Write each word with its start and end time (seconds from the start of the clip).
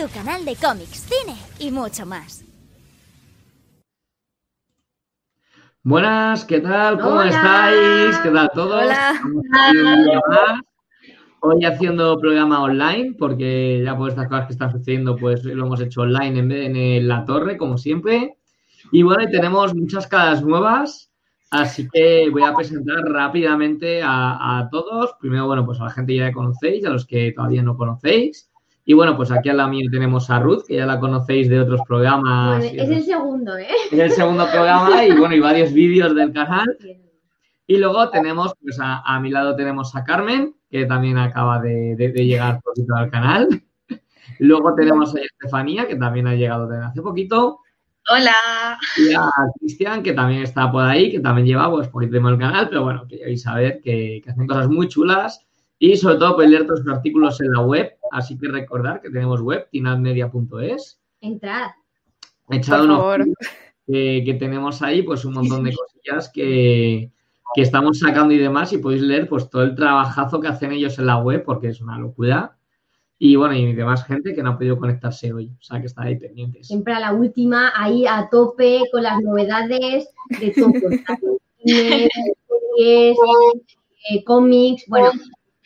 Tu 0.00 0.08
canal 0.14 0.46
de 0.46 0.56
cómics, 0.56 1.06
cine 1.10 1.36
y 1.58 1.70
mucho 1.70 2.06
más. 2.06 2.42
Buenas, 5.82 6.46
¿qué 6.46 6.60
tal? 6.60 6.98
¿Cómo 6.98 7.20
estáis? 7.20 8.16
¿Qué 8.22 8.30
tal 8.30 8.50
todos? 8.54 8.82
Hola. 8.82 9.20
Hoy 11.40 11.66
haciendo 11.66 12.18
programa 12.18 12.62
online, 12.62 13.14
porque 13.18 13.82
ya 13.84 13.94
por 13.94 14.08
estas 14.08 14.28
cosas 14.28 14.46
que 14.46 14.52
están 14.54 14.72
sucediendo, 14.72 15.16
pues 15.16 15.44
lo 15.44 15.66
hemos 15.66 15.82
hecho 15.82 16.00
online 16.00 16.38
en 16.38 16.48
vez 16.48 16.72
de 16.72 16.96
en 16.96 17.06
la 17.06 17.26
torre, 17.26 17.58
como 17.58 17.76
siempre. 17.76 18.38
Y 18.92 19.02
bueno, 19.02 19.24
y 19.24 19.30
tenemos 19.30 19.74
muchas 19.74 20.06
caras 20.06 20.42
nuevas, 20.42 21.10
así 21.50 21.86
que 21.92 22.30
voy 22.30 22.44
a 22.44 22.54
presentar 22.54 23.00
rápidamente 23.04 24.00
a, 24.02 24.60
a 24.60 24.70
todos. 24.70 25.14
Primero, 25.20 25.46
bueno, 25.46 25.66
pues 25.66 25.78
a 25.78 25.84
la 25.84 25.90
gente 25.90 26.16
ya 26.16 26.28
que 26.28 26.32
conocéis, 26.32 26.86
a 26.86 26.90
los 26.90 27.04
que 27.06 27.32
todavía 27.32 27.62
no 27.62 27.76
conocéis. 27.76 28.50
Y 28.84 28.94
bueno, 28.94 29.16
pues 29.16 29.30
aquí 29.30 29.48
al 29.48 29.58
lado 29.58 29.68
mío 29.68 29.88
tenemos 29.90 30.30
a 30.30 30.38
Ruth, 30.40 30.64
que 30.66 30.76
ya 30.76 30.86
la 30.86 30.98
conocéis 30.98 31.48
de 31.48 31.60
otros 31.60 31.80
programas. 31.86 32.58
Bueno, 32.58 32.82
es 32.82 32.88
el 32.90 33.02
segundo, 33.04 33.56
¿eh? 33.56 33.68
Es 33.90 33.98
el 33.98 34.10
segundo 34.10 34.46
programa 34.50 35.04
y 35.04 35.12
bueno, 35.12 35.34
y 35.34 35.40
varios 35.40 35.72
vídeos 35.72 36.14
del 36.14 36.32
canal. 36.32 36.66
Y 37.66 37.76
luego 37.76 38.10
tenemos, 38.10 38.52
pues 38.60 38.80
a, 38.80 39.00
a 39.04 39.20
mi 39.20 39.30
lado 39.30 39.54
tenemos 39.54 39.94
a 39.94 40.02
Carmen, 40.02 40.56
que 40.70 40.86
también 40.86 41.18
acaba 41.18 41.60
de, 41.60 41.94
de- 41.94 42.10
de 42.10 42.26
llegar 42.26 42.60
poquito 42.62 42.96
al 42.96 43.10
canal. 43.10 43.48
Luego 44.40 44.74
tenemos 44.74 45.14
a 45.14 45.20
Estefanía, 45.20 45.86
que 45.86 45.96
también 45.96 46.26
ha 46.26 46.34
llegado 46.34 46.66
desde 46.66 46.84
hace 46.86 47.02
poquito. 47.02 47.60
Hola. 48.08 48.78
Y 48.96 49.12
a 49.14 49.28
Cristian, 49.60 50.02
que 50.02 50.14
también 50.14 50.42
está 50.42 50.72
por 50.72 50.82
ahí, 50.82 51.12
que 51.12 51.20
también 51.20 51.46
lleva 51.46 51.70
pues 51.70 51.86
poquito 51.88 52.16
el 52.16 52.38
canal, 52.38 52.68
pero 52.68 52.82
bueno, 52.82 53.06
que 53.06 53.18
ya 53.18 53.26
vais 53.26 53.46
a 53.46 53.54
ver 53.54 53.80
que, 53.82 54.20
que 54.24 54.30
hacen 54.30 54.46
cosas 54.46 54.68
muy 54.68 54.88
chulas. 54.88 55.46
Y 55.82 55.96
sobre 55.96 56.16
todo, 56.16 56.36
pues 56.36 56.50
leer 56.50 56.66
todos 56.66 56.84
los 56.84 56.96
artículos 56.96 57.40
en 57.40 57.52
la 57.52 57.62
web. 57.62 57.96
Así 58.12 58.38
que 58.38 58.48
recordar 58.48 59.00
que 59.00 59.08
tenemos 59.08 59.40
web, 59.40 59.66
tinadmedia.es. 59.72 61.00
Entrad. 61.22 61.70
Echad 62.50 62.76
Por 62.76 62.84
un 62.84 62.90
ojo 62.90 63.00
favor. 63.00 63.24
que, 63.86 64.22
que 64.24 64.34
tenemos 64.34 64.82
ahí 64.82 65.02
pues 65.02 65.24
un 65.24 65.34
montón 65.34 65.64
de 65.64 65.74
cosillas 65.74 66.30
que, 66.32 67.10
que 67.54 67.62
estamos 67.62 67.98
sacando 67.98 68.34
y 68.34 68.38
demás 68.38 68.72
y 68.72 68.78
podéis 68.78 69.02
leer 69.02 69.28
pues 69.28 69.48
todo 69.48 69.62
el 69.62 69.74
trabajazo 69.74 70.40
que 70.40 70.48
hacen 70.48 70.72
ellos 70.72 70.98
en 70.98 71.06
la 71.06 71.18
web 71.18 71.44
porque 71.44 71.68
es 71.68 71.80
una 71.80 71.98
locura 71.98 72.56
y 73.18 73.36
bueno 73.36 73.54
y 73.54 73.72
demás 73.72 74.04
gente 74.04 74.34
que 74.34 74.42
no 74.42 74.50
ha 74.50 74.58
podido 74.58 74.78
conectarse 74.78 75.32
hoy 75.32 75.52
o 75.58 75.62
sea 75.62 75.80
que 75.80 75.86
está 75.86 76.02
ahí 76.02 76.16
pendientes 76.16 76.66
Siempre 76.66 76.92
a 76.92 77.00
la 77.00 77.12
última, 77.12 77.72
ahí 77.76 78.06
a 78.06 78.28
tope 78.30 78.80
con 78.90 79.02
las 79.02 79.20
novedades 79.20 80.08
de 80.40 80.50
todo. 80.50 80.72
cómics, 84.24 84.84
bueno, 84.88 85.10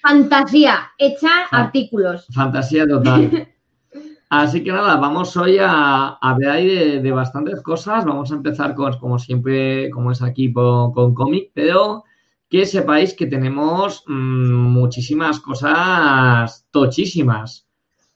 fantasía, 0.04 0.92
hecha 0.98 1.46
artículos. 1.50 2.26
fantasía 2.32 2.86
total 2.86 3.48
así 4.30 4.62
que 4.62 4.70
nada 4.70 4.96
vamos 4.96 5.36
hoy 5.36 5.58
a, 5.58 5.70
a 5.70 6.18
hablar 6.20 6.56
ahí 6.56 6.66
de, 6.66 7.00
de 7.00 7.10
bastantes 7.12 7.60
cosas 7.62 8.04
vamos 8.04 8.30
a 8.30 8.34
empezar 8.34 8.74
con 8.74 8.96
como 8.98 9.18
siempre 9.18 9.90
como 9.90 10.12
es 10.12 10.22
aquí 10.22 10.52
con 10.52 11.14
cómic 11.14 11.50
pero 11.54 12.04
que 12.54 12.66
sepáis 12.66 13.14
que 13.14 13.26
tenemos 13.26 14.04
mm, 14.06 14.54
muchísimas 14.78 15.40
cosas 15.40 16.64
tochísimas. 16.70 17.66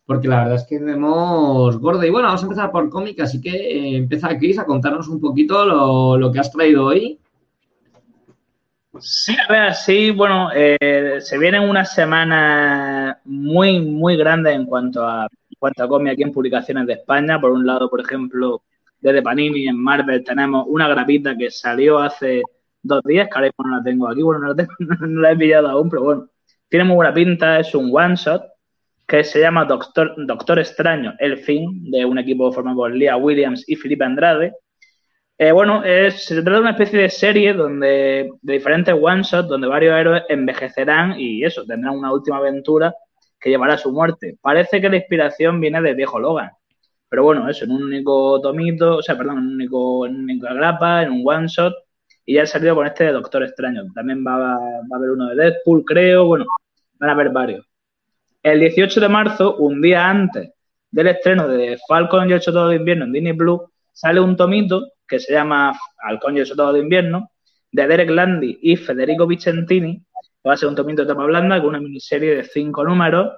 Porque 0.07 0.29
la 0.29 0.39
verdad 0.39 0.55
es 0.55 0.65
que 0.65 0.79
tenemos 0.79 1.77
gordo. 1.79 2.05
Y 2.05 2.11
bueno, 2.11 2.29
vamos 2.29 2.43
a 2.43 2.47
empezar 2.47 2.71
por 2.71 2.89
cómic, 2.89 3.19
así 3.19 3.41
que 3.41 3.51
eh, 3.51 3.97
empieza 3.97 4.39
Chris 4.39 4.61
a 4.61 4.65
contarnos 4.65 5.09
un 5.09 5.21
poquito 5.21 5.67
lo, 5.67 6.17
lo 6.17 6.31
que 6.31 6.39
has 6.39 6.53
traído 6.53 6.85
hoy. 6.85 7.19
Sí, 9.01 9.37
a 9.39 9.53
ver, 9.53 9.75
sí, 9.75 10.11
bueno, 10.11 10.51
eh, 10.55 11.19
se 11.21 11.39
vienen 11.39 11.63
unas 11.69 11.93
semanas 11.95 13.17
muy, 13.25 13.81
muy 13.81 14.17
grandes 14.17 14.55
en 14.55 14.67
cuanto 14.67 15.07
a, 15.07 15.25
en 15.25 15.57
cuanto 15.59 15.83
a 15.85 16.11
aquí 16.13 16.23
en 16.23 16.33
publicaciones 16.33 16.87
de 16.87 16.95
España. 16.95 17.41
Por 17.41 17.53
un 17.53 17.67
lado, 17.67 17.89
por 17.91 18.01
ejemplo, 18.01 18.63
desde 19.01 19.23
Panini 19.23 19.69
en 19.69 19.77
Marvel 19.79 20.25
tenemos 20.25 20.65
una 20.69 20.89
grapita 20.89 21.37
que 21.37 21.51
salió 21.51 21.99
hace 21.99 22.43
dos 22.83 23.03
días, 23.05 23.29
que 23.29 23.35
ahora 23.37 23.49
mismo 23.49 23.69
no 23.71 23.77
la 23.79 23.83
tengo 23.85 24.09
aquí, 24.09 24.23
bueno, 24.23 24.41
no 24.41 24.49
la, 24.49 24.55
tengo- 24.57 24.73
no 25.07 25.21
la 25.21 25.33
he 25.33 25.37
pillado 25.37 25.69
aún, 25.69 25.89
pero 25.91 26.03
bueno, 26.03 26.29
tiene 26.69 26.85
muy 26.85 26.97
buena 26.97 27.15
pinta, 27.15 27.61
es 27.61 27.75
un 27.75 27.91
one 27.95 28.17
shot 28.17 28.43
que 29.07 29.25
se 29.25 29.41
llama 29.41 29.65
Doctor, 29.65 30.15
Doctor 30.27 30.59
Extraño, 30.59 31.15
el 31.19 31.39
fin, 31.39 31.91
de 31.91 32.05
un 32.05 32.19
equipo 32.19 32.53
formado 32.53 32.77
por 32.79 32.95
Leah 32.95 33.17
Williams 33.17 33.65
y 33.69 33.77
Felipe 33.77 34.05
Andrade. 34.05 34.53
Eh, 35.41 35.53
bueno, 35.53 35.85
es- 35.85 36.25
se 36.25 36.35
trata 36.35 36.53
de 36.53 36.61
una 36.61 36.71
especie 36.73 36.99
de 36.99 37.09
serie 37.11 37.55
donde 37.55 38.31
de 38.43 38.53
diferentes 38.53 38.95
one-shots 39.01 39.49
donde 39.49 39.69
varios 39.69 39.95
héroes 39.97 40.25
envejecerán 40.29 41.15
y 41.19 41.45
eso, 41.45 41.65
tendrán 41.65 41.97
una 41.97 42.13
última 42.13 42.39
aventura 42.39 42.93
que 43.41 43.51
llevará 43.51 43.75
a 43.75 43.79
su 43.79 43.93
muerte. 43.93 44.37
Parece 44.41 44.81
que 44.81 44.89
la 44.89 44.97
inspiración 44.97 45.61
viene 45.61 45.81
del 45.81 45.95
viejo 45.95 46.19
Logan. 46.19 46.51
Pero 47.09 47.23
bueno, 47.25 47.49
eso, 47.49 47.65
en 47.65 47.71
un 47.73 47.85
único 47.85 48.41
tomito, 48.41 48.97
o 48.97 49.03
sea, 49.03 49.17
perdón, 49.17 49.39
en 49.39 49.45
un 49.47 49.55
único, 49.55 50.07
en 50.07 50.17
única 50.17 50.53
grapa, 50.55 51.03
en 51.05 51.13
un 51.13 51.23
one-shot, 51.25 51.75
y 52.27 52.35
ya 52.35 52.43
ha 52.43 52.47
salido 52.47 52.75
con 52.75 52.87
este 52.87 53.05
de 53.05 53.13
Doctor 53.13 53.45
Extraño. 53.45 53.85
También 53.95 54.25
va, 54.27 54.55
a 54.55 54.59
haber 54.95 55.11
uno 55.11 55.29
de 55.29 55.37
Deadpool, 55.37 55.85
creo, 55.85 56.27
bueno, 56.27 56.47
van 56.99 57.11
a 57.11 57.13
haber 57.15 57.31
varios. 57.31 57.65
El 58.43 58.61
18 58.61 59.01
de 59.01 59.09
marzo, 59.09 59.57
un 59.57 59.81
día 59.81 60.09
antes 60.09 60.53
del 60.91 61.09
estreno 61.09 61.49
de 61.49 61.79
Falcon 61.89 62.29
y 62.29 62.33
el 62.33 62.43
Soldado 62.43 62.69
de 62.69 62.77
Invierno 62.77 63.05
en 63.05 63.13
Disney 63.13 63.33
Plus, 63.35 63.61
sale 63.93 64.21
un 64.21 64.37
tomito 64.37 64.89
que 65.09 65.19
se 65.19 65.33
llama 65.33 65.79
Halcón 65.99 66.37
y 66.37 66.45
Soldado 66.45 66.73
de 66.73 66.81
Invierno, 66.81 67.31
de 67.73 67.87
Derek 67.87 68.11
Landy 68.11 68.59
y 68.63 68.77
Federico 68.77 69.27
Vicentini, 69.27 70.03
va 70.47 70.55
a 70.55 70.57
ser 70.57 70.69
un 70.69 70.75
tomito 70.75 71.03
de 71.03 71.09
tapa 71.09 71.25
blanda 71.25 71.61
con 71.61 71.71
una 71.71 71.81
miniserie 71.81 72.37
de 72.37 72.45
cinco 72.45 72.85
números. 72.85 73.33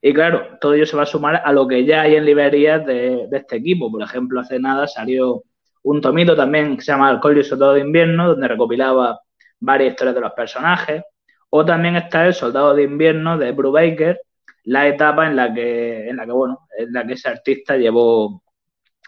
Y 0.00 0.14
claro, 0.14 0.58
todo 0.60 0.74
ello 0.74 0.86
se 0.86 0.96
va 0.96 1.02
a 1.02 1.06
sumar 1.06 1.42
a 1.44 1.52
lo 1.52 1.66
que 1.68 1.84
ya 1.84 2.02
hay 2.02 2.16
en 2.16 2.24
librerías 2.24 2.84
de, 2.86 3.26
de 3.28 3.36
este 3.36 3.56
equipo. 3.56 3.90
Por 3.90 4.02
ejemplo, 4.02 4.40
hace 4.40 4.58
nada 4.58 4.86
salió 4.86 5.42
un 5.82 6.00
tomito 6.00 6.34
también 6.34 6.76
que 6.76 6.82
se 6.82 6.92
llama 6.92 7.08
Alcohol 7.08 7.38
y 7.38 7.44
Soldado 7.44 7.74
de 7.74 7.80
Invierno, 7.80 8.28
donde 8.28 8.48
recopilaba 8.48 9.20
varias 9.60 9.90
historias 9.90 10.14
de 10.14 10.20
los 10.22 10.32
personajes. 10.32 11.02
O 11.50 11.64
también 11.64 11.96
está 11.96 12.26
El 12.26 12.34
Soldado 12.34 12.74
de 12.74 12.84
Invierno 12.84 13.36
de 13.38 13.52
Brubaker, 13.52 14.20
la 14.64 14.88
etapa 14.88 15.26
en 15.26 15.36
la 15.36 15.52
que, 15.52 16.08
en 16.08 16.16
la 16.16 16.24
que 16.24 16.32
bueno, 16.32 16.66
en 16.78 16.92
la 16.92 17.06
que 17.06 17.12
ese 17.12 17.28
artista 17.28 17.76
llevó, 17.76 18.42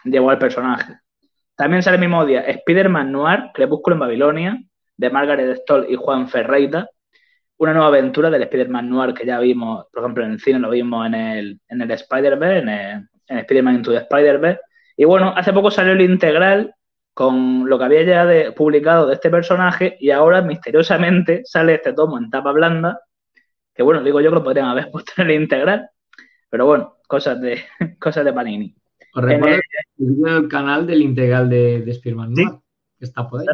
llevó 0.03 0.29
al 0.29 0.37
personaje. 0.37 0.99
También 1.57 1.83
sale 1.83 1.95
el 1.97 2.01
mismo 2.01 2.25
día 2.25 2.41
Spider-Man 2.41 3.11
Noir, 3.13 3.45
Crepúsculo 3.53 3.95
en 3.95 4.01
Babilonia, 4.01 4.63
de 4.97 5.11
Margaret 5.11 5.57
Stoll 5.59 5.87
y 5.89 5.95
Juan 5.95 6.29
Ferreita. 6.29 6.89
Una 7.57 7.73
nueva 7.73 7.87
aventura 7.89 8.29
del 8.29 8.43
Spider-Man 8.43 8.89
Noir 8.89 9.13
que 9.13 9.25
ya 9.25 9.39
vimos, 9.39 9.85
por 9.91 10.03
ejemplo, 10.03 10.25
en 10.25 10.31
el 10.33 10.39
cine 10.39 10.59
lo 10.59 10.69
vimos 10.69 11.07
en 11.07 11.15
el, 11.15 11.61
en 11.69 11.81
el 11.81 11.91
Spider-Verse, 11.91 12.59
en, 12.59 12.69
el- 12.69 13.09
en 13.27 13.37
Spider-Man 13.39 13.75
Into 13.77 13.91
the 13.91 13.97
Spider-Verse. 13.99 14.61
Y 14.97 15.05
bueno, 15.05 15.33
hace 15.35 15.53
poco 15.53 15.71
salió 15.71 15.93
el 15.93 16.01
integral 16.01 16.75
con 17.13 17.67
lo 17.69 17.79
que 17.79 17.85
había 17.85 18.03
ya 18.03 18.53
publicado 18.55 19.07
de 19.07 19.15
este 19.15 19.29
personaje 19.31 19.97
y 19.99 20.11
ahora 20.11 20.41
misteriosamente 20.43 21.41
sale 21.45 21.75
este 21.75 21.93
tomo 21.93 22.17
en 22.19 22.29
tapa 22.29 22.51
blanda, 22.51 23.01
que 23.75 23.83
bueno, 23.83 24.03
digo 24.03 24.21
yo 24.21 24.31
que 24.31 24.35
lo 24.37 24.45
podrían 24.45 24.67
haber 24.69 24.91
puesto 24.93 25.13
en 25.19 25.31
el 25.31 25.41
integral, 25.43 25.89
pero 26.49 26.67
bueno, 26.67 26.97
cosas 27.09 27.41
de, 27.41 27.63
cosas 28.01 28.25
de 28.25 28.33
Panini. 28.33 28.76
Os 29.17 29.23
En 29.23 29.29
recuerdo 29.29 29.59
el- 30.37 30.47
canal 30.47 30.85
del 30.85 31.01
integral 31.01 31.49
de, 31.49 31.81
de 31.81 31.93
Spearman, 31.93 32.35
Sí. 32.35 32.45
está 32.99 33.27
por 33.27 33.41
ahí. 33.41 33.47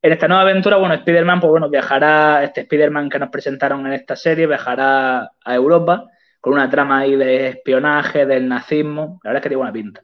En 0.00 0.12
esta 0.12 0.28
nueva 0.28 0.42
aventura, 0.42 0.76
bueno, 0.76 0.94
Spider-Man, 0.94 1.40
pues 1.40 1.50
bueno, 1.50 1.68
viajará, 1.68 2.42
este 2.44 2.62
Spider-Man 2.62 3.10
que 3.10 3.18
nos 3.18 3.30
presentaron 3.30 3.86
en 3.86 3.92
esta 3.92 4.16
serie, 4.16 4.46
viajará 4.46 5.30
a 5.44 5.54
Europa 5.54 6.06
con 6.40 6.54
una 6.54 6.70
trama 6.70 7.00
ahí 7.00 7.16
de 7.16 7.48
espionaje, 7.48 8.24
del 8.24 8.48
nazismo. 8.48 9.20
La 9.24 9.30
verdad 9.30 9.40
es 9.40 9.42
que 9.42 9.48
tiene 9.50 9.56
buena 9.58 9.72
pinta. 9.72 10.02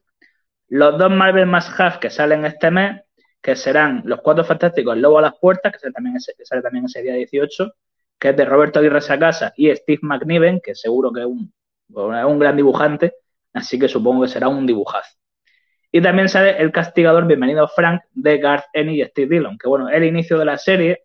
Los 0.68 0.98
dos 0.98 1.10
Marvel 1.10 1.46
Must 1.46 1.80
Have 1.80 1.98
que 2.00 2.10
salen 2.10 2.44
este 2.44 2.70
mes, 2.70 3.02
que 3.40 3.54
serán 3.56 4.02
Los 4.04 4.20
Cuatro 4.20 4.42
Fantásticos, 4.44 4.94
El 4.96 5.02
Lobo 5.02 5.18
a 5.18 5.22
las 5.22 5.38
Puertas, 5.38 5.72
que 5.72 5.78
sale 5.78 5.92
también 5.92 6.16
ese, 6.16 6.34
que 6.36 6.44
sale 6.44 6.60
también 6.60 6.86
ese 6.86 7.00
día 7.02 7.14
18, 7.14 7.72
que 8.18 8.30
es 8.30 8.36
de 8.36 8.44
Roberto 8.44 8.80
Aguirre 8.80 9.00
Sacasa 9.00 9.52
y 9.56 9.74
Steve 9.74 10.00
McNiven, 10.02 10.60
que 10.60 10.74
seguro 10.74 11.12
que 11.12 11.20
es 11.20 11.26
un, 11.26 11.52
bueno, 11.88 12.18
es 12.18 12.24
un 12.24 12.38
gran 12.38 12.56
dibujante, 12.56 13.14
así 13.54 13.78
que 13.78 13.88
supongo 13.88 14.22
que 14.22 14.28
será 14.28 14.48
un 14.48 14.66
dibujazo. 14.66 15.16
Y 15.92 16.02
también 16.02 16.28
sale 16.28 16.58
El 16.58 16.72
Castigador, 16.72 17.26
Bienvenido 17.26 17.68
Frank, 17.68 18.02
de 18.12 18.38
Garth 18.38 18.66
Ennis 18.74 18.98
y 19.00 19.04
Steve 19.10 19.36
Dillon, 19.36 19.58
que 19.58 19.68
bueno, 19.68 19.88
el 19.90 20.04
inicio 20.04 20.38
de 20.38 20.44
la 20.46 20.58
serie, 20.58 21.04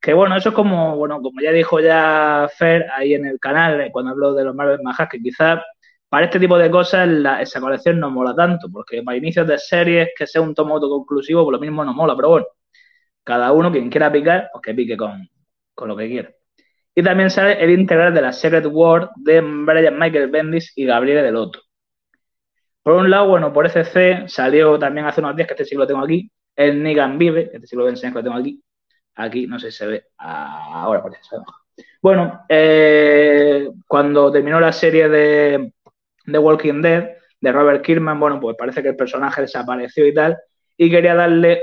que 0.00 0.14
bueno, 0.14 0.36
eso 0.36 0.50
es 0.50 0.54
como, 0.54 0.96
bueno, 0.96 1.20
como 1.22 1.40
ya 1.40 1.52
dijo 1.52 1.80
ya 1.80 2.48
Fer 2.56 2.86
ahí 2.92 3.14
en 3.14 3.26
el 3.26 3.38
canal, 3.38 3.80
eh, 3.80 3.90
cuando 3.92 4.12
habló 4.12 4.34
de 4.34 4.44
los 4.44 4.54
Marvel 4.54 4.80
Majas, 4.82 5.08
que 5.10 5.18
quizás 5.20 5.60
para 6.08 6.26
este 6.26 6.40
tipo 6.40 6.58
de 6.58 6.70
cosas 6.70 7.06
la- 7.08 7.42
esa 7.42 7.60
colección 7.60 8.00
no 8.00 8.10
mola 8.10 8.34
tanto, 8.34 8.68
porque 8.72 9.02
para 9.02 9.16
inicios 9.18 9.46
de 9.46 9.58
series 9.58 10.08
que 10.16 10.26
sea 10.26 10.40
un 10.42 10.54
tomo 10.54 10.74
autoconclusivo, 10.74 11.44
por 11.44 11.52
lo 11.54 11.60
mismo 11.60 11.84
no 11.84 11.92
mola, 11.94 12.16
pero 12.16 12.30
bueno, 12.30 12.46
cada 13.24 13.52
uno 13.52 13.72
quien 13.72 13.90
quiera 13.90 14.12
picar, 14.12 14.50
pues 14.52 14.62
que 14.62 14.74
pique 14.74 14.96
con, 14.96 15.28
con 15.74 15.88
lo 15.88 15.96
que 15.96 16.08
quiera. 16.08 16.30
Y 16.94 17.02
también 17.02 17.30
sale 17.30 17.62
el 17.62 17.70
integral 17.70 18.12
de 18.12 18.20
la 18.20 18.32
Secret 18.32 18.66
War 18.66 19.10
de 19.16 19.40
Brian 19.40 19.98
Michael 19.98 20.30
Bendis 20.30 20.72
y 20.76 20.84
Gabriele 20.84 21.22
Delotto. 21.22 21.60
Por 22.82 22.94
un 22.94 23.10
lado, 23.10 23.28
bueno, 23.28 23.52
por 23.52 23.66
SC 23.66 24.28
salió 24.28 24.78
también 24.78 25.06
hace 25.06 25.20
unos 25.20 25.36
días, 25.36 25.46
que 25.46 25.54
este 25.54 25.64
sí 25.64 25.74
lo 25.76 25.86
tengo 25.86 26.02
aquí, 26.02 26.30
el 26.56 26.82
Negan 26.82 27.18
Vive, 27.18 27.50
este 27.52 27.66
sí 27.66 27.76
lo 27.76 27.84
voy 27.84 27.94
que 27.94 28.10
lo 28.10 28.22
tengo 28.22 28.36
aquí. 28.36 28.62
Aquí, 29.16 29.46
no 29.46 29.58
sé 29.58 29.70
si 29.70 29.78
se 29.78 29.86
ve. 29.86 30.04
Ahora, 30.18 31.02
por 31.02 31.12
eso. 31.14 31.44
Bueno, 32.02 32.44
eh, 32.48 33.68
cuando 33.86 34.32
terminó 34.32 34.58
la 34.60 34.72
serie 34.72 35.08
de, 35.08 35.72
de 36.26 36.38
Walking 36.38 36.80
Dead, 36.80 37.10
de 37.40 37.52
Robert 37.52 37.84
Kirkman, 37.84 38.18
bueno, 38.18 38.40
pues 38.40 38.56
parece 38.56 38.82
que 38.82 38.88
el 38.88 38.96
personaje 38.96 39.42
desapareció 39.42 40.06
y 40.06 40.14
tal, 40.14 40.38
y 40.76 40.90
quería 40.90 41.14
darle 41.14 41.62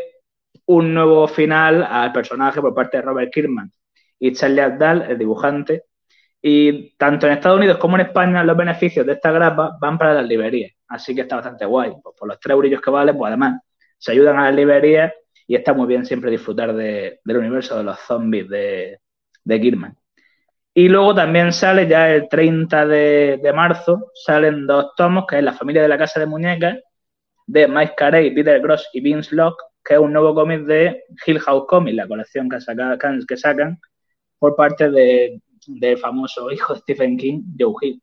un 0.65 0.93
nuevo 0.93 1.27
final 1.27 1.83
al 1.83 2.11
personaje 2.11 2.61
por 2.61 2.73
parte 2.73 2.97
de 2.97 3.03
Robert 3.03 3.31
Kirkman 3.33 3.71
y 4.19 4.33
Charlie 4.33 4.61
Abdal, 4.61 5.03
el 5.09 5.17
dibujante. 5.17 5.85
Y 6.41 6.95
tanto 6.97 7.27
en 7.27 7.33
Estados 7.33 7.57
Unidos 7.57 7.77
como 7.77 7.95
en 7.95 8.07
España 8.07 8.43
los 8.43 8.55
beneficios 8.55 9.05
de 9.05 9.13
esta 9.13 9.31
grapa 9.31 9.77
van 9.79 9.97
para 9.97 10.13
las 10.13 10.27
librerías. 10.27 10.71
Así 10.87 11.15
que 11.15 11.21
está 11.21 11.35
bastante 11.35 11.65
guay. 11.65 11.93
Pues 12.01 12.15
por 12.17 12.27
los 12.27 12.39
tres 12.39 12.57
brillos 12.57 12.81
que 12.81 12.91
vale, 12.91 13.13
pues 13.13 13.27
además 13.29 13.61
se 13.97 14.11
ayudan 14.11 14.37
a 14.37 14.45
las 14.45 14.55
librerías 14.55 15.13
y 15.47 15.55
está 15.55 15.73
muy 15.73 15.87
bien 15.87 16.05
siempre 16.05 16.29
disfrutar 16.29 16.73
del 16.73 17.19
universo 17.25 17.77
de 17.77 17.83
los 17.83 17.99
zombies 17.99 18.49
de, 18.49 18.99
de 19.43 19.61
Kirman. 19.61 19.97
Y 20.73 20.89
luego 20.89 21.15
también 21.15 21.51
sale 21.53 21.87
ya 21.87 22.11
el 22.11 22.29
30 22.29 22.85
de, 22.85 23.51
marzo, 23.55 24.11
salen 24.13 24.67
dos 24.67 24.91
tomos, 24.95 25.25
que 25.25 25.39
es 25.39 25.43
La 25.43 25.53
familia 25.53 25.81
de 25.81 25.87
la 25.87 25.97
casa 25.97 26.19
de 26.19 26.27
muñecas, 26.27 26.77
de 27.47 27.67
Mike 27.67 27.93
Carey, 27.97 28.35
Peter 28.35 28.61
Gross 28.61 28.87
y 28.93 29.01
Vince 29.01 29.35
Locke, 29.35 29.63
que 29.83 29.95
es 29.95 29.99
un 29.99 30.13
nuevo 30.13 30.35
cómic 30.35 30.65
de 30.65 31.03
Hill 31.25 31.39
House 31.39 31.65
Comics, 31.67 31.95
la 31.95 32.07
colección 32.07 32.47
que, 32.47 32.57
que 33.27 33.37
sacan 33.37 33.79
por 34.39 34.55
parte 34.55 34.89
del 34.89 35.97
famoso 35.97 36.51
hijo 36.51 36.73
de 36.73 36.79
Stephen 36.79 37.17
King, 37.17 37.43
Joe 37.59 37.73
Hill. 37.81 38.01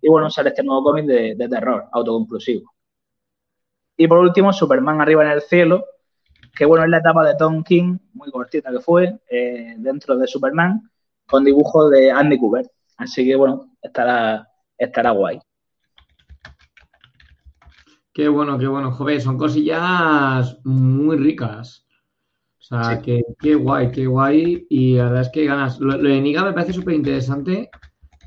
Y 0.00 0.08
bueno, 0.08 0.30
sale 0.30 0.50
este 0.50 0.62
nuevo 0.62 0.82
cómic 0.82 1.06
de, 1.06 1.48
terror, 1.48 1.86
autoconclusivo. 1.92 2.72
Y 3.96 4.06
por 4.08 4.18
último, 4.18 4.52
Superman 4.52 5.00
arriba 5.00 5.24
en 5.24 5.32
el 5.32 5.42
cielo, 5.42 5.84
que 6.56 6.64
bueno, 6.64 6.84
es 6.84 6.90
la 6.90 6.98
etapa 6.98 7.26
de 7.26 7.36
Tom 7.36 7.62
King, 7.62 7.98
muy 8.14 8.30
cortita 8.30 8.70
que 8.70 8.80
fue, 8.80 9.20
eh, 9.30 9.74
dentro 9.78 10.16
de 10.16 10.26
Superman, 10.26 10.90
con 11.26 11.44
dibujos 11.44 11.90
de 11.90 12.10
Andy 12.10 12.38
Cooper. 12.38 12.70
Así 12.96 13.24
que 13.24 13.36
bueno, 13.36 13.76
estará, 13.80 14.48
estará 14.76 15.10
guay. 15.12 15.40
Qué 18.12 18.28
bueno, 18.28 18.58
qué 18.58 18.66
bueno, 18.66 18.90
joven. 18.90 19.20
Son 19.20 19.38
cosillas 19.38 20.58
muy 20.64 21.16
ricas. 21.16 21.86
O 22.70 22.84
sea, 22.84 23.02
que, 23.02 23.22
qué 23.40 23.54
guay, 23.56 23.90
qué 23.90 24.06
guay. 24.06 24.66
Y 24.70 24.94
la 24.94 25.04
verdad 25.04 25.22
es 25.22 25.30
que 25.30 25.44
ganas. 25.44 25.80
Lo, 25.80 25.98
de 25.98 26.20
Niga 26.20 26.44
me 26.44 26.52
parece 26.52 26.72
súper 26.72 26.94
interesante 26.94 27.68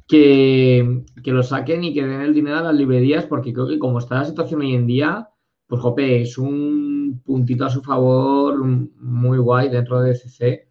que, 0.08 1.04
que, 1.24 1.32
lo 1.32 1.44
saquen 1.44 1.84
y 1.84 1.94
que 1.94 2.06
den 2.06 2.22
el 2.22 2.34
dinero 2.34 2.58
a 2.58 2.64
las 2.64 2.76
librerías, 2.76 3.26
porque 3.26 3.54
creo 3.54 3.68
que 3.68 3.80
como 3.80 4.00
está 4.00 4.16
la 4.16 4.26
situación 4.26 4.62
hoy 4.62 4.76
en 4.76 4.86
día, 4.86 5.30
pues 5.68 5.82
jope, 5.82 6.22
es 6.22 6.38
un 6.38 7.22
puntito 7.26 7.66
a 7.66 7.70
su 7.70 7.82
favor 7.82 8.64
muy 8.64 9.38
guay 9.38 9.70
dentro 9.70 10.02
de 10.02 10.16
CC. 10.16 10.68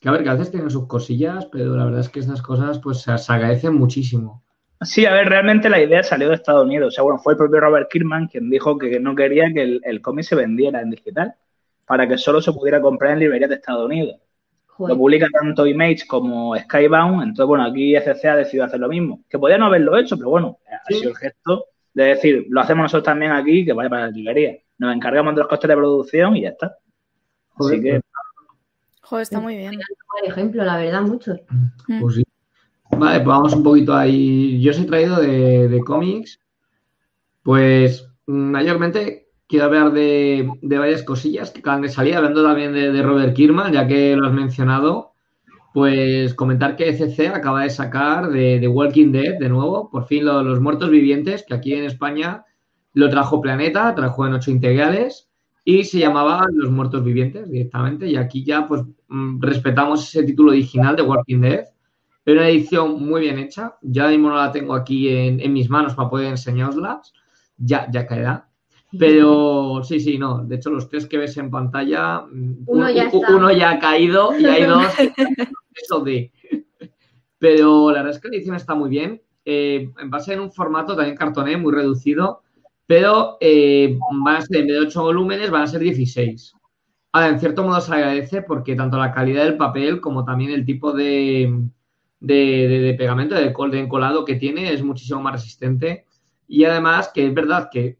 Que 0.00 0.08
a 0.08 0.12
ver, 0.12 0.22
que 0.22 0.28
a 0.28 0.34
veces 0.34 0.50
tienen 0.50 0.70
sus 0.70 0.86
cosillas, 0.86 1.46
pero 1.46 1.76
la 1.76 1.84
verdad 1.84 2.00
es 2.00 2.08
que 2.08 2.20
estas 2.20 2.42
cosas 2.42 2.78
pues 2.78 3.02
se, 3.02 3.12
agradecen 3.32 3.74
muchísimo. 3.74 4.44
Sí, 4.80 5.06
a 5.06 5.12
ver, 5.12 5.28
realmente 5.28 5.68
la 5.68 5.80
idea 5.80 6.02
salió 6.02 6.28
de 6.28 6.34
Estados 6.34 6.64
Unidos. 6.64 6.88
O 6.88 6.90
sea, 6.90 7.04
bueno, 7.04 7.18
fue 7.18 7.34
el 7.34 7.36
propio 7.36 7.60
Robert 7.60 7.88
Kirkman 7.90 8.26
quien 8.26 8.50
dijo 8.50 8.78
que 8.78 8.98
no 8.98 9.14
quería 9.14 9.52
que 9.52 9.80
el, 9.82 10.02
cómic 10.02 10.24
se 10.24 10.34
vendiera 10.34 10.82
en 10.82 10.90
digital, 10.90 11.34
para 11.92 12.08
que 12.08 12.16
solo 12.16 12.40
se 12.40 12.54
pudiera 12.54 12.80
comprar 12.80 13.12
en 13.12 13.18
librerías 13.18 13.50
de 13.50 13.56
Estados 13.56 13.84
Unidos. 13.84 14.16
Lo 14.78 14.96
publica 14.96 15.28
tanto 15.30 15.66
Image 15.66 16.06
como 16.08 16.56
Skybound, 16.56 17.22
entonces, 17.22 17.44
bueno, 17.44 17.64
aquí 17.64 17.94
FCC 17.94 18.24
ha 18.24 18.36
decidido 18.36 18.64
hacer 18.64 18.80
lo 18.80 18.88
mismo. 18.88 19.20
Que 19.28 19.38
podía 19.38 19.58
no 19.58 19.66
haberlo 19.66 19.98
hecho, 19.98 20.16
pero 20.16 20.30
bueno, 20.30 20.58
ha 20.66 20.90
sido 20.90 21.10
el 21.10 21.16
gesto 21.16 21.66
de 21.92 22.04
decir, 22.04 22.46
lo 22.48 22.62
hacemos 22.62 22.84
nosotros 22.84 23.04
también 23.04 23.32
aquí, 23.32 23.66
que 23.66 23.74
vaya 23.74 23.90
para 23.90 24.06
la 24.06 24.10
librería. 24.10 24.56
Nos 24.78 24.96
encargamos 24.96 25.34
de 25.34 25.40
los 25.40 25.48
costes 25.48 25.68
de 25.68 25.76
producción 25.76 26.34
y 26.34 26.40
ya 26.40 26.48
está. 26.48 26.78
Así 27.58 27.78
que 27.78 28.00
está 29.20 29.38
muy 29.38 29.58
bien. 29.58 29.72
Por 29.72 30.30
ejemplo, 30.30 30.64
la 30.64 30.78
verdad, 30.78 31.02
mucho. 31.02 31.34
Mm. 31.88 32.00
Pues 32.00 32.14
sí. 32.14 32.24
Vale, 32.92 33.18
pues 33.18 33.26
vamos 33.26 33.52
un 33.52 33.62
poquito 33.62 33.94
ahí. 33.94 34.62
Yo 34.62 34.70
os 34.70 34.78
he 34.78 34.84
traído 34.86 35.20
de, 35.20 35.78
cómics. 35.84 36.40
Pues 37.42 38.08
mayormente 38.24 39.21
quiero 39.52 39.66
hablar 39.66 39.92
de, 39.92 40.50
varias 40.62 41.02
cosillas 41.02 41.50
que 41.50 41.60
acaban 41.60 41.82
de 41.82 41.90
salir, 41.90 42.16
hablando 42.16 42.42
también 42.42 42.72
de, 42.72 43.02
Robert 43.02 43.34
Kirkman, 43.34 43.70
ya 43.70 43.86
que 43.86 44.16
lo 44.16 44.26
has 44.26 44.32
mencionado. 44.32 45.12
Pues 45.74 46.32
comentar 46.32 46.74
que 46.74 46.88
ECC 46.88 47.28
acaba 47.34 47.64
de 47.64 47.68
sacar 47.68 48.30
de, 48.30 48.66
Walking 48.66 49.12
Dead 49.12 49.38
de 49.38 49.50
nuevo, 49.50 49.90
por 49.90 50.06
fin 50.06 50.24
los 50.24 50.58
muertos 50.58 50.88
vivientes, 50.88 51.44
que 51.46 51.52
aquí 51.52 51.74
en 51.74 51.84
España 51.84 52.46
lo 52.94 53.10
trajo 53.10 53.42
Planeta, 53.42 53.94
trajo 53.94 54.26
en 54.26 54.32
ocho 54.32 54.50
integrales 54.50 55.28
y 55.66 55.84
se 55.84 55.98
llamaba 55.98 56.46
Los 56.50 56.70
Muertos 56.70 57.04
Vivientes 57.04 57.50
directamente. 57.50 58.06
Y 58.06 58.16
aquí 58.16 58.44
ya 58.44 58.66
pues 58.66 58.82
mm, 59.08 59.38
respetamos 59.38 60.08
ese 60.08 60.24
título 60.24 60.52
original 60.52 60.96
de 60.96 61.02
Walking 61.02 61.40
Dead. 61.42 61.64
Es 62.24 62.34
una 62.34 62.48
edición 62.48 63.04
muy 63.04 63.20
bien 63.20 63.38
hecha. 63.38 63.76
Ya 63.82 64.08
mismo 64.08 64.30
no 64.30 64.36
la 64.36 64.50
tengo 64.50 64.74
aquí 64.74 65.10
en, 65.10 65.52
mis 65.52 65.68
manos 65.68 65.94
para 65.94 66.08
poder 66.08 66.28
enseñaroslas. 66.28 67.12
Ya, 67.58 67.86
ya 67.90 68.06
caerá. 68.06 68.48
Pero 68.98 69.82
sí, 69.84 70.00
sí, 70.00 70.18
no. 70.18 70.44
De 70.44 70.56
hecho, 70.56 70.70
los 70.70 70.88
tres 70.88 71.06
que 71.06 71.18
ves 71.18 71.36
en 71.38 71.50
pantalla, 71.50 72.20
mm, 72.20 72.64
uno, 72.66 72.90
ya, 72.90 73.10
uno 73.30 73.50
ya, 73.50 73.70
ha 73.70 73.78
caído 73.78 74.38
y 74.38 74.44
hay 74.44 74.64
dos. 74.64 74.86
eso 75.74 76.00
de. 76.00 76.30
Pero 77.38 77.90
la 77.90 78.02
verdad 78.02 78.16
es 78.16 78.20
que 78.20 78.28
la 78.28 78.36
edición 78.36 78.56
está 78.56 78.74
muy 78.74 78.90
bien. 78.90 79.22
Eh, 79.44 79.88
va 80.12 80.18
a 80.18 80.20
ser 80.20 80.34
en 80.34 80.40
un 80.40 80.52
formato 80.52 80.94
también 80.94 81.16
cartoné 81.16 81.56
muy 81.56 81.72
reducido 81.72 82.42
pero 82.92 83.38
eh, 83.40 83.98
van 84.22 84.36
a 84.36 84.42
ser, 84.42 84.58
en 84.58 84.66
vez 84.66 84.76
de 84.76 84.86
8 84.86 85.02
volúmenes, 85.02 85.50
van 85.50 85.62
a 85.62 85.66
ser 85.66 85.80
16. 85.80 86.54
Ahora, 87.12 87.28
en 87.28 87.40
cierto 87.40 87.62
modo 87.62 87.80
se 87.80 87.90
agradece 87.90 88.42
porque 88.42 88.74
tanto 88.74 88.98
la 88.98 89.12
calidad 89.12 89.44
del 89.44 89.56
papel 89.56 89.98
como 90.00 90.26
también 90.26 90.50
el 90.50 90.66
tipo 90.66 90.92
de, 90.92 91.70
de, 92.20 92.94
pegamento, 92.98 93.34
de, 93.34 93.50
de 93.50 93.80
encolado 93.80 94.26
que 94.26 94.36
tiene 94.36 94.74
es 94.74 94.82
muchísimo 94.82 95.22
más 95.22 95.32
resistente. 95.32 96.04
Y 96.46 96.64
además 96.64 97.10
que 97.14 97.26
es 97.26 97.32
verdad 97.32 97.70
que 97.72 97.98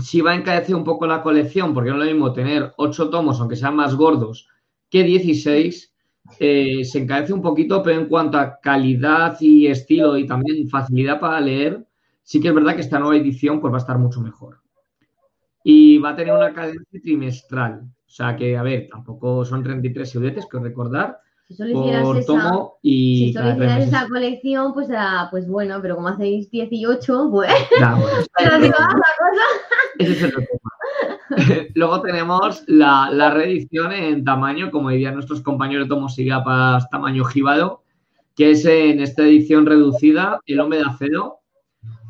si 0.00 0.20
va 0.20 0.32
a 0.32 0.36
encarecer 0.36 0.74
un 0.74 0.84
poco 0.84 1.06
la 1.06 1.22
colección, 1.22 1.72
porque 1.74 1.90
no 1.90 1.96
es 1.96 2.06
lo 2.06 2.12
mismo 2.12 2.32
tener 2.32 2.72
8 2.76 3.10
tomos, 3.10 3.40
aunque 3.40 3.56
sean 3.56 3.76
más 3.76 3.94
gordos, 3.94 4.48
que 4.90 5.02
16, 5.02 5.94
eh, 6.38 6.84
se 6.84 6.98
encarece 6.98 7.32
un 7.32 7.42
poquito, 7.42 7.82
pero 7.82 8.00
en 8.00 8.06
cuanto 8.06 8.38
a 8.38 8.60
calidad 8.60 9.36
y 9.40 9.66
estilo 9.66 10.16
y 10.18 10.26
también 10.26 10.68
facilidad 10.68 11.20
para 11.20 11.40
leer, 11.40 11.86
sí 12.22 12.40
que 12.40 12.48
es 12.48 12.54
verdad 12.54 12.74
que 12.74 12.82
esta 12.82 12.98
nueva 12.98 13.16
edición 13.16 13.60
pues, 13.60 13.72
va 13.72 13.78
a 13.78 13.80
estar 13.80 13.98
mucho 13.98 14.20
mejor. 14.20 14.60
Y 15.64 15.98
va 15.98 16.10
a 16.10 16.16
tener 16.16 16.34
una 16.34 16.52
cadencia 16.52 17.00
trimestral. 17.02 17.82
O 17.82 18.10
sea 18.10 18.36
que, 18.36 18.56
a 18.56 18.62
ver, 18.62 18.88
tampoco 18.90 19.44
son 19.44 19.62
33 19.62 20.08
siluetes, 20.08 20.46
que 20.46 20.58
recordar. 20.58 21.18
Si 21.48 21.54
solo 21.54 21.80
hicieras 21.80 22.16
esa, 22.18 22.62
y 22.82 23.18
si 23.18 23.32
solo 23.32 23.52
hicieras 23.52 23.86
esa 23.86 24.06
colección, 24.06 24.74
pues, 24.74 24.88
ah, 24.94 25.28
pues 25.30 25.48
bueno, 25.48 25.78
pero 25.80 25.96
como 25.96 26.08
hacéis 26.08 26.50
18, 26.50 27.30
pues. 27.30 27.50
Ya, 27.80 27.94
bueno, 27.94 28.16
Ese 29.98 30.12
es 30.12 30.22
el 30.24 30.32
tema. 30.34 30.46
Luego 31.74 32.02
tenemos 32.02 32.64
la, 32.66 33.08
la, 33.10 33.30
reedición 33.30 33.92
en 33.92 34.24
tamaño, 34.24 34.70
como 34.70 34.90
dirían 34.90 35.14
nuestros 35.14 35.40
compañeros 35.40 35.86
de 35.86 35.94
Tomosigapas, 35.94 36.90
tamaño 36.90 37.24
jíbaro, 37.24 37.82
que 38.36 38.50
es 38.50 38.66
en 38.66 39.00
esta 39.00 39.22
edición 39.22 39.64
reducida, 39.64 40.40
el 40.44 40.60
hombre 40.60 40.80
de 40.80 40.84
acero, 40.84 41.40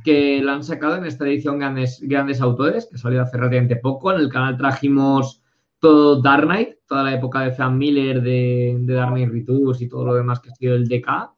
que 0.05 0.43
la 0.43 0.55
han 0.55 0.65
sacado 0.65 0.97
en 0.97 1.05
esta 1.05 1.25
edición 1.27 1.61
grandes, 1.61 2.01
grandes 2.03 2.41
autores, 2.41 2.89
que 2.91 2.99
salió 2.99 3.23
hace 3.23 3.37
relativamente 3.37 3.77
poco. 3.77 4.13
En 4.13 4.21
el 4.21 4.31
canal 4.31 4.57
trajimos 4.57 5.38
todo 5.81 6.21
Dark 6.21 6.45
Knight, 6.45 6.77
toda 6.87 7.05
la 7.05 7.15
época 7.15 7.41
de 7.43 7.53
Frank 7.53 7.75
Miller, 7.75 8.23
de, 8.23 8.77
de 8.81 8.95
Dark 8.95 9.13
Knight 9.13 9.31
Returns 9.31 9.81
y 9.81 9.89
todo 9.89 10.05
lo 10.05 10.15
demás 10.15 10.41
que 10.41 10.51
ha 10.51 10.55
sido 10.55 10.75
el 10.75 10.89
DK. 10.89 11.31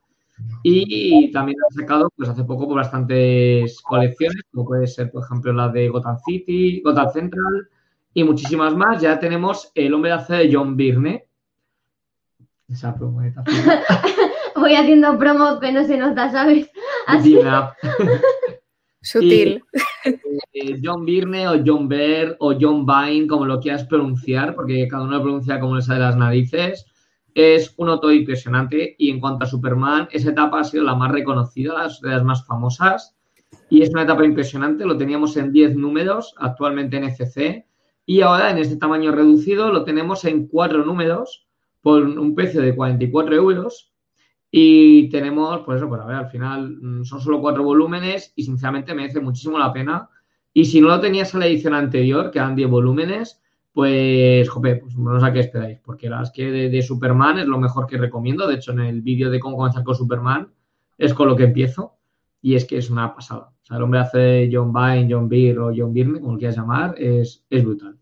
Y 0.62 1.30
también 1.32 1.58
han 1.62 1.74
sacado, 1.74 2.10
pues 2.16 2.28
hace 2.28 2.44
poco, 2.44 2.66
pues, 2.66 2.76
bastantes 2.76 3.80
colecciones, 3.82 4.42
como 4.52 4.66
puede 4.66 4.86
ser, 4.86 5.10
por 5.10 5.24
ejemplo, 5.24 5.52
la 5.52 5.68
de 5.68 5.88
Gotham 5.88 6.18
City, 6.24 6.80
Gotham 6.82 7.10
Central 7.12 7.68
y 8.14 8.24
muchísimas 8.24 8.74
más. 8.74 9.00
Ya 9.00 9.18
tenemos 9.18 9.70
El 9.74 9.94
hombre 9.94 10.10
de 10.10 10.16
acero 10.16 10.38
de 10.38 10.54
John 10.54 10.76
Byrne. 10.76 11.26
Esa 12.68 12.94
promo 12.94 13.20
Voy 14.56 14.74
haciendo 14.74 15.18
promo 15.18 15.58
que 15.58 15.72
no 15.72 15.84
se 15.84 15.96
nota, 15.96 16.30
¿sabes? 16.30 16.70
Así. 17.06 17.38
Sutil. 19.02 19.62
Eh, 20.52 20.80
John 20.82 21.04
Byrne 21.04 21.46
o 21.48 21.62
John 21.64 21.88
Bear 21.88 22.36
o 22.38 22.54
John 22.58 22.86
Vine, 22.86 23.26
como 23.26 23.44
lo 23.44 23.60
quieras 23.60 23.84
pronunciar, 23.84 24.54
porque 24.54 24.88
cada 24.88 25.04
uno 25.04 25.18
lo 25.18 25.22
pronuncia 25.22 25.60
como 25.60 25.76
le 25.76 25.82
sale 25.82 26.00
las 26.00 26.16
narices, 26.16 26.86
es 27.34 27.74
un 27.76 27.88
autor 27.88 28.14
impresionante. 28.14 28.96
Y 28.98 29.10
en 29.10 29.20
cuanto 29.20 29.44
a 29.44 29.48
Superman, 29.48 30.08
esa 30.10 30.30
etapa 30.30 30.60
ha 30.60 30.64
sido 30.64 30.84
la 30.84 30.94
más 30.94 31.12
reconocida, 31.12 31.88
de 32.02 32.08
las 32.08 32.24
más 32.24 32.46
famosas. 32.46 33.16
Y 33.68 33.82
es 33.82 33.90
una 33.90 34.02
etapa 34.02 34.24
impresionante, 34.24 34.84
lo 34.84 34.96
teníamos 34.96 35.36
en 35.36 35.52
10 35.52 35.76
números, 35.76 36.34
actualmente 36.38 36.96
en 36.96 37.04
ECC 37.04 37.66
y 38.10 38.22
ahora 38.22 38.50
en 38.50 38.58
este 38.58 38.76
tamaño 38.76 39.12
reducido 39.12 39.70
lo 39.70 39.84
tenemos 39.84 40.24
en 40.24 40.48
4 40.48 40.84
números 40.84 41.46
por 41.80 42.02
un 42.02 42.34
precio 42.34 42.60
de 42.60 42.74
44 42.74 43.36
euros 43.36 43.92
y 44.50 45.08
tenemos, 45.10 45.60
pues 45.64 45.78
eso, 45.78 45.88
pues 45.88 46.00
a 46.00 46.06
ver, 46.06 46.16
al 46.16 46.28
final 46.28 46.76
mm, 46.80 47.04
son 47.04 47.20
solo 47.20 47.40
cuatro 47.40 47.62
volúmenes 47.62 48.32
y 48.34 48.42
sinceramente 48.42 48.94
merece 48.94 49.20
muchísimo 49.20 49.58
la 49.58 49.72
pena. 49.72 50.08
Y 50.52 50.64
si 50.64 50.80
no 50.80 50.88
lo 50.88 51.00
tenías 51.00 51.32
en 51.34 51.40
la 51.40 51.46
edición 51.46 51.74
anterior, 51.74 52.30
que 52.30 52.40
eran 52.40 52.56
10 52.56 52.68
volúmenes, 52.68 53.40
pues, 53.72 54.48
jope, 54.48 54.76
pues 54.76 54.96
no 54.96 55.20
sé 55.20 55.32
qué 55.32 55.40
esperáis, 55.40 55.78
porque 55.78 56.08
la 56.08 56.16
verdad 56.16 56.32
es 56.32 56.36
que 56.36 56.50
de, 56.50 56.82
Superman 56.82 57.38
es 57.38 57.46
lo 57.46 57.58
mejor 57.58 57.86
que 57.86 57.98
recomiendo. 57.98 58.48
De 58.48 58.56
hecho, 58.56 58.72
en 58.72 58.80
el 58.80 59.02
vídeo 59.02 59.30
de 59.30 59.38
cómo 59.38 59.56
comenzar 59.56 59.84
con 59.84 59.94
Superman 59.94 60.52
es 60.98 61.14
con 61.14 61.28
lo 61.28 61.36
que 61.36 61.44
empiezo 61.44 61.96
y 62.42 62.56
es 62.56 62.64
que 62.64 62.78
es 62.78 62.90
una 62.90 63.14
pasada. 63.14 63.52
O 63.62 63.64
sea, 63.64 63.76
el 63.76 63.84
hombre 63.84 64.00
hace 64.00 64.50
John 64.52 64.72
Byrne, 64.72 65.06
John 65.08 65.28
Beer 65.28 65.60
o 65.60 65.72
John 65.74 65.94
Byrne, 65.94 66.20
como 66.20 66.32
lo 66.32 66.38
quieras 66.38 66.56
llamar, 66.56 66.94
es, 66.98 67.44
es 67.48 67.64
brutal. 67.64 67.99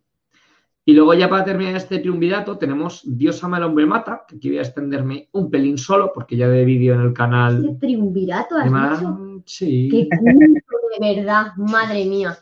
Y 0.88 0.95
luego 0.95 1.12
ya 1.12 1.28
para 1.28 1.45
terminar 1.45 1.76
este 1.76 1.99
triunvirato 1.99 2.57
tenemos 2.57 3.02
Dios 3.04 3.45
ama 3.45 3.59
al 3.59 3.64
hombre 3.64 3.85
mata, 3.85 4.25
que 4.26 4.37
aquí 4.37 4.49
voy 4.49 4.57
a 4.57 4.62
extenderme 4.62 5.28
un 5.33 5.50
pelín 5.50 5.76
solo 5.76 6.12
porque 6.14 6.35
ya 6.35 6.49
de 6.49 6.64
vídeo 6.64 6.95
en 6.95 7.02
el 7.02 7.12
canal. 7.12 7.62
¿Este 7.62 7.87
triunvirato 7.88 8.57
has 8.57 8.64
dicho? 8.64 9.42
Sí. 9.45 9.88
Qué 9.90 10.09
de 10.09 11.14
verdad, 11.14 11.49
madre 11.59 12.07
mía. 12.07 12.38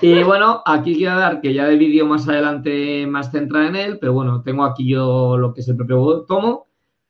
Y 0.00 0.24
bueno, 0.24 0.64
aquí 0.66 0.96
quiero 0.96 1.14
dar 1.14 1.40
que 1.40 1.54
ya 1.54 1.66
de 1.66 1.76
vídeo 1.76 2.04
más 2.06 2.28
adelante 2.28 3.06
más 3.06 3.30
centrada 3.30 3.68
en 3.68 3.76
él, 3.76 3.98
pero 4.00 4.14
bueno, 4.14 4.42
tengo 4.42 4.64
aquí 4.64 4.88
yo 4.88 5.36
lo 5.38 5.54
que 5.54 5.60
es 5.60 5.68
el 5.68 5.76
propio 5.76 6.24
tomo. 6.26 6.66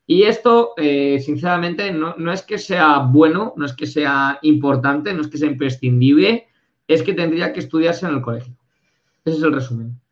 Y 0.06 0.24
esto, 0.24 0.74
eh, 0.76 1.20
sinceramente, 1.20 1.90
no, 1.90 2.16
no, 2.18 2.30
es 2.30 2.42
que 2.42 2.58
sea 2.58 2.98
bueno, 2.98 3.54
no 3.56 3.64
es 3.64 3.72
que 3.72 3.86
sea 3.86 4.40
importante, 4.42 5.14
no 5.14 5.22
es 5.22 5.28
que 5.28 5.38
sea 5.38 5.48
imprescindible, 5.48 6.48
es 6.86 7.02
que 7.02 7.14
tendría 7.14 7.54
que 7.54 7.60
estudiarse 7.60 8.04
en 8.04 8.16
el 8.16 8.20
colegio. 8.20 8.54
Ese 9.24 9.38
es 9.38 9.42
el 9.42 9.54
resumen. 9.54 10.03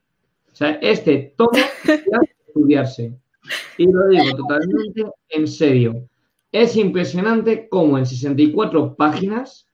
O 0.52 0.54
sea, 0.54 0.70
este 0.82 1.34
que 1.36 1.64
estudiarse. 2.46 3.18
Y 3.78 3.86
lo 3.86 4.08
digo 4.08 4.36
totalmente 4.36 5.04
en 5.30 5.48
serio. 5.48 6.08
Es 6.50 6.76
impresionante 6.76 7.68
cómo 7.68 7.96
en 7.96 8.04
64 8.04 8.94
páginas 8.94 9.66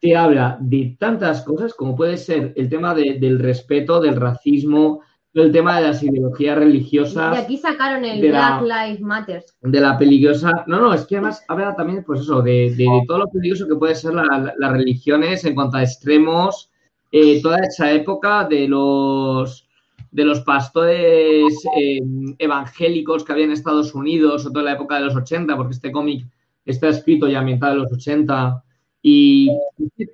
te 0.00 0.16
habla 0.16 0.56
de 0.60 0.96
tantas 0.98 1.42
cosas 1.42 1.74
como 1.74 1.96
puede 1.96 2.16
ser 2.16 2.52
el 2.56 2.68
tema 2.68 2.94
del 2.94 3.38
respeto, 3.38 4.00
del 4.00 4.16
racismo, 4.16 5.00
el 5.34 5.50
tema 5.50 5.80
de 5.80 5.88
las 5.88 6.02
ideologías 6.02 6.58
religiosas. 6.58 7.36
Y 7.36 7.40
aquí 7.40 7.56
sacaron 7.56 8.04
el 8.04 8.20
Black 8.20 8.62
Lives 8.62 9.00
Matter. 9.00 9.44
De 9.60 9.80
la 9.80 9.98
peligrosa. 9.98 10.64
No, 10.66 10.80
no, 10.80 10.94
es 10.94 11.06
que 11.06 11.16
además 11.16 11.44
habla 11.48 11.74
también, 11.74 12.04
pues 12.04 12.20
eso, 12.20 12.42
de, 12.42 12.74
todo 13.06 13.18
lo 13.18 13.30
peligroso 13.30 13.66
que 13.66 13.76
puede 13.76 13.94
ser 13.94 14.14
las 14.14 14.72
religiones 14.72 15.44
en 15.44 15.54
cuanto 15.54 15.78
a 15.78 15.82
extremos, 15.82 16.70
eh, 17.10 17.40
toda 17.42 17.58
esa 17.58 17.90
época 17.92 18.44
de 18.44 18.68
los 18.68 19.68
de 20.12 20.24
los 20.24 20.42
pastores 20.42 21.54
eh, 21.76 22.00
evangélicos 22.38 23.24
que 23.24 23.32
había 23.32 23.46
en 23.46 23.52
Estados 23.52 23.94
Unidos, 23.94 24.44
o 24.44 24.52
toda 24.52 24.66
la 24.66 24.74
época 24.74 24.98
de 24.98 25.06
los 25.06 25.16
80, 25.16 25.56
porque 25.56 25.72
este 25.72 25.90
cómic 25.90 26.26
está 26.66 26.88
escrito 26.90 27.28
ya 27.28 27.40
a 27.40 27.42
mitad 27.42 27.70
de 27.70 27.76
los 27.76 27.92
80. 27.92 28.62
Y 29.00 29.48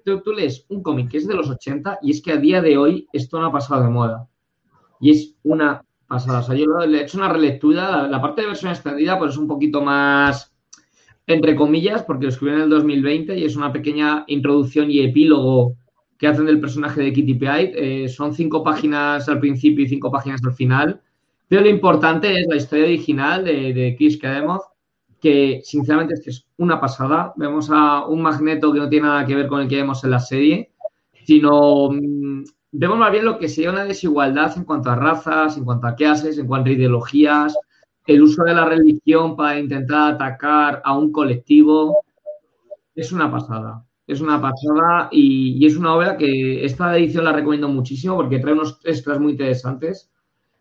tú, 0.04 0.22
lees 0.32 0.64
un 0.68 0.82
cómic 0.82 1.10
que 1.10 1.18
es 1.18 1.26
de 1.26 1.34
los 1.34 1.50
80 1.50 1.98
y 2.00 2.12
es 2.12 2.22
que 2.22 2.32
a 2.32 2.36
día 2.38 2.62
de 2.62 2.78
hoy 2.78 3.06
esto 3.12 3.38
no 3.38 3.46
ha 3.46 3.52
pasado 3.52 3.82
de 3.82 3.90
moda. 3.90 4.28
Y 5.00 5.10
es 5.10 5.34
una 5.42 5.82
pasada. 6.06 6.38
O 6.38 6.42
sea, 6.42 6.54
yo 6.54 6.66
le 6.86 6.98
he 6.98 7.02
hecho 7.02 7.18
una 7.18 7.28
relectura. 7.28 8.06
La, 8.08 8.22
parte 8.22 8.42
de 8.42 8.46
versión 8.46 8.70
extendida 8.70 9.18
pues 9.18 9.32
es 9.32 9.36
un 9.36 9.48
poquito 9.48 9.82
más, 9.82 10.54
entre 11.26 11.56
comillas, 11.56 12.04
porque 12.04 12.24
lo 12.24 12.30
escribí 12.30 12.54
en 12.54 12.62
el 12.62 12.70
2020 12.70 13.36
y 13.36 13.44
es 13.44 13.56
una 13.56 13.72
pequeña 13.72 14.24
introducción 14.28 14.90
y 14.90 15.00
epílogo 15.00 15.74
que 16.18 16.26
hacen 16.26 16.46
del 16.46 16.60
personaje 16.60 17.00
de 17.00 17.12
Kitty 17.12 17.34
Pryde. 17.34 18.04
Eh, 18.04 18.08
son 18.08 18.34
cinco 18.34 18.62
páginas 18.62 19.28
al 19.28 19.40
principio 19.40 19.84
y 19.84 19.88
cinco 19.88 20.10
páginas 20.10 20.42
al 20.44 20.52
final. 20.52 21.00
Pero 21.48 21.62
lo 21.62 21.68
importante 21.68 22.32
es 22.38 22.46
la 22.48 22.56
historia 22.56 22.84
original 22.84 23.44
de, 23.44 23.72
de 23.72 23.94
Chris 23.96 24.18
Kademoth 24.18 24.62
que 25.20 25.60
sinceramente 25.64 26.14
es 26.14 26.22
que 26.22 26.30
es 26.30 26.46
una 26.58 26.80
pasada. 26.80 27.32
Vemos 27.36 27.70
a 27.72 28.06
un 28.06 28.22
magneto 28.22 28.72
que 28.72 28.78
no 28.78 28.88
tiene 28.88 29.08
nada 29.08 29.26
que 29.26 29.34
ver 29.34 29.48
con 29.48 29.60
el 29.60 29.68
que 29.68 29.76
vemos 29.76 30.02
en 30.04 30.10
la 30.10 30.20
serie, 30.20 30.72
sino 31.24 31.90
mm, 31.90 32.44
vemos 32.72 32.98
más 32.98 33.12
bien 33.12 33.24
lo 33.24 33.38
que 33.38 33.48
sería 33.48 33.70
una 33.70 33.84
desigualdad 33.84 34.56
en 34.56 34.64
cuanto 34.64 34.90
a 34.90 34.96
razas, 34.96 35.56
en 35.56 35.64
cuanto 35.64 35.86
a 35.86 35.94
clases, 35.94 36.38
en 36.38 36.46
cuanto 36.46 36.70
a 36.70 36.72
ideologías, 36.72 37.56
el 38.06 38.22
uso 38.22 38.44
de 38.44 38.54
la 38.54 38.64
religión 38.64 39.36
para 39.36 39.58
intentar 39.58 40.14
atacar 40.14 40.80
a 40.84 40.96
un 40.96 41.12
colectivo. 41.12 42.02
Es 42.94 43.12
una 43.12 43.30
pasada. 43.30 43.84
Es 44.08 44.20
una 44.20 44.40
pasada 44.40 45.08
y, 45.12 45.56
y 45.62 45.66
es 45.66 45.76
una 45.76 45.94
obra 45.94 46.16
que 46.16 46.64
esta 46.64 46.98
edición 46.98 47.24
la 47.24 47.32
recomiendo 47.32 47.68
muchísimo 47.68 48.16
porque 48.16 48.40
trae 48.40 48.54
unos 48.54 48.80
extras 48.84 49.20
muy 49.20 49.32
interesantes. 49.32 50.10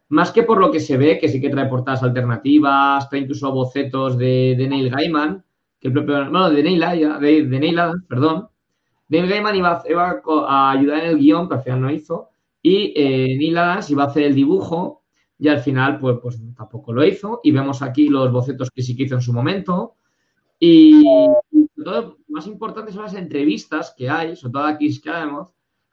Más 0.09 0.31
que 0.31 0.43
por 0.43 0.59
lo 0.59 0.71
que 0.71 0.79
se 0.79 0.97
ve, 0.97 1.17
que 1.19 1.27
sí 1.27 1.41
que 1.41 1.49
trae 1.49 1.67
portadas 1.67 2.03
alternativas, 2.03 3.09
trae 3.09 3.21
incluso 3.21 3.51
bocetos 3.51 4.17
de, 4.17 4.55
Neil 4.69 4.89
Gaiman, 4.89 5.43
que 5.79 5.89
el 5.89 5.93
propio, 5.93 6.29
bueno, 6.29 6.49
de 6.49 6.63
Neil, 6.63 6.79
de, 7.19 7.45
de 7.45 7.59
Neil 7.59 7.79
Adams, 7.79 8.03
perdón. 8.07 8.47
Neil 9.09 9.27
Gaiman 9.27 9.55
iba, 9.55 9.81
a 10.47 10.71
ayudar 10.71 10.99
en 11.03 11.09
el 11.11 11.17
guion, 11.17 11.47
pero 11.47 11.59
al 11.59 11.63
final 11.63 11.81
no 11.81 11.91
hizo, 11.91 12.29
y 12.61 12.93
eh, 12.95 13.37
Neil 13.37 13.57
Adams 13.57 13.89
iba 13.89 14.03
a 14.03 14.07
hacer 14.07 14.23
el 14.23 14.35
dibujo, 14.35 15.03
y 15.39 15.49
al 15.49 15.59
final, 15.59 15.99
pues, 15.99 16.17
pues 16.21 16.39
tampoco 16.55 16.93
lo 16.93 17.05
hizo, 17.05 17.41
y 17.43 17.51
vemos 17.51 17.81
aquí 17.81 18.09
los 18.09 18.31
bocetos 18.31 18.71
que 18.71 18.83
sí 18.83 18.95
que 18.95 19.03
hizo 19.03 19.15
en 19.15 19.21
su 19.21 19.33
momento, 19.33 19.95
y, 20.59 21.03
todo, 21.91 22.17
más 22.27 22.47
importante 22.47 22.91
son 22.91 23.03
las 23.03 23.13
entrevistas 23.13 23.93
que 23.97 24.09
hay, 24.09 24.35
sobre 24.35 24.53
todo 24.53 24.63
aquí 24.65 24.99
que 24.99 25.11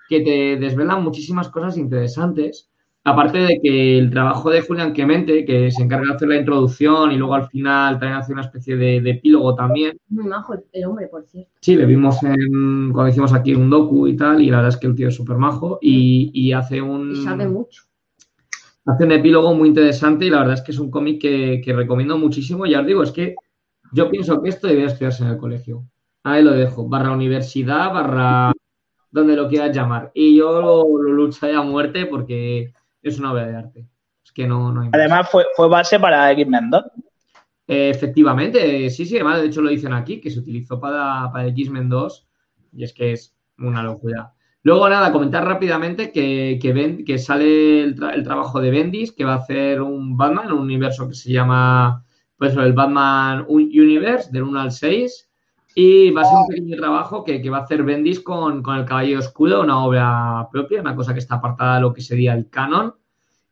que 0.08 0.20
te 0.20 0.56
desvelan 0.56 1.02
muchísimas 1.02 1.48
cosas 1.48 1.78
interesantes, 1.78 2.70
Aparte 3.06 3.36
de 3.36 3.60
que 3.62 3.98
el 3.98 4.08
trabajo 4.08 4.48
de 4.48 4.62
Julián 4.62 4.94
Clemente, 4.94 5.44
que 5.44 5.70
se 5.70 5.82
encarga 5.82 6.06
de 6.06 6.14
hacer 6.14 6.26
la 6.26 6.38
introducción 6.38 7.12
y 7.12 7.18
luego 7.18 7.34
al 7.34 7.48
final 7.48 7.98
también 7.98 8.18
hace 8.18 8.32
una 8.32 8.40
especie 8.40 8.76
de, 8.76 8.96
epílogo 8.96 9.54
también. 9.54 9.98
Muy 10.08 10.24
majo 10.24 10.54
el 10.72 10.84
hombre, 10.86 11.08
por 11.08 11.22
cierto. 11.26 11.50
Sí, 11.60 11.76
le 11.76 11.84
vimos 11.84 12.22
en, 12.22 12.92
cuando 12.92 13.08
hicimos 13.08 13.34
aquí 13.34 13.54
un 13.54 13.68
docu 13.68 14.08
y 14.08 14.16
tal, 14.16 14.40
y 14.40 14.48
la 14.48 14.56
verdad 14.56 14.70
es 14.70 14.78
que 14.78 14.86
el 14.86 14.94
tío 14.94 15.08
es 15.08 15.14
súper 15.14 15.36
majo 15.36 15.78
y, 15.82 16.50
hace 16.52 16.80
un... 16.80 17.12
Y 17.12 17.16
sabe 17.16 17.46
mucho. 17.46 17.82
Hace 18.86 19.04
un 19.04 19.12
epílogo 19.12 19.52
muy 19.52 19.68
interesante 19.68 20.24
y 20.24 20.30
la 20.30 20.38
verdad 20.38 20.54
es 20.54 20.62
que 20.62 20.72
es 20.72 20.78
un 20.78 20.90
cómic 20.90 21.20
que, 21.20 21.72
recomiendo 21.76 22.16
muchísimo. 22.16 22.64
Ya 22.64 22.80
os 22.80 22.86
digo, 22.86 23.02
es 23.02 23.12
que 23.12 23.34
yo 23.94 24.10
pienso 24.10 24.42
que 24.42 24.48
esto 24.50 24.66
debería 24.66 24.88
estudiarse 24.88 25.22
en 25.22 25.30
el 25.30 25.38
colegio. 25.38 25.86
Ahí 26.22 26.42
lo 26.42 26.52
dejo, 26.52 26.88
barra 26.88 27.12
universidad, 27.12 27.92
barra 27.92 28.52
donde 29.10 29.36
lo 29.36 29.48
quieras 29.48 29.74
llamar. 29.74 30.10
Y 30.14 30.36
yo 30.36 30.60
lo, 30.60 30.98
lo 30.98 31.12
lucharé 31.12 31.54
a 31.54 31.62
muerte 31.62 32.06
porque 32.06 32.72
es 33.02 33.18
una 33.18 33.32
obra 33.32 33.46
de 33.46 33.56
arte. 33.56 33.88
Es 34.24 34.32
que 34.32 34.46
no, 34.46 34.72
no 34.72 34.82
hay 34.82 34.90
Además, 34.92 35.30
fue, 35.30 35.44
fue 35.54 35.68
base 35.68 36.00
para 36.00 36.32
X-Men 36.32 36.70
2. 36.70 36.82
efectivamente, 37.66 38.90
sí, 38.90 39.06
sí, 39.06 39.16
además, 39.16 39.40
de 39.40 39.46
hecho 39.46 39.62
lo 39.62 39.70
dicen 39.70 39.92
aquí, 39.92 40.20
que 40.20 40.30
se 40.30 40.40
utilizó 40.40 40.80
para, 40.80 41.30
para 41.32 41.46
X-Men 41.48 41.88
2 41.88 42.28
y 42.72 42.84
es 42.84 42.92
que 42.92 43.12
es 43.12 43.36
una 43.58 43.82
locura. 43.82 44.34
Luego, 44.62 44.88
nada, 44.88 45.12
comentar 45.12 45.44
rápidamente 45.44 46.10
que, 46.10 46.58
que, 46.60 47.04
que 47.04 47.18
sale 47.18 47.82
el, 47.82 47.94
trabajo 47.94 48.60
de 48.60 48.70
Bendis, 48.70 49.12
que 49.12 49.24
va 49.24 49.34
a 49.34 49.38
hacer 49.38 49.82
un 49.82 50.16
Batman, 50.16 50.52
un 50.52 50.60
universo 50.60 51.06
que 51.06 51.14
se 51.14 51.30
llama, 51.30 52.03
pues, 52.38 52.56
el 52.56 52.72
Batman 52.72 53.44
Universe, 53.48 54.30
del 54.30 54.42
1 54.44 54.60
al 54.60 54.72
6. 54.72 55.30
Y 55.76 56.10
va 56.12 56.22
a 56.22 56.24
ser 56.24 56.36
un 56.36 56.46
pequeño 56.46 56.76
trabajo 56.76 57.24
que, 57.24 57.50
va 57.50 57.58
a 57.58 57.62
hacer 57.62 57.82
Bendis 57.82 58.20
con, 58.20 58.62
el 58.64 58.84
Caballo 58.84 59.18
Oscuro, 59.18 59.62
una 59.62 59.84
obra 59.84 60.48
propia, 60.52 60.80
una 60.80 60.94
cosa 60.94 61.12
que 61.12 61.18
está 61.18 61.36
apartada 61.36 61.76
de 61.76 61.80
lo 61.80 61.92
que 61.92 62.00
sería 62.00 62.32
el 62.34 62.48
canon. 62.48 62.94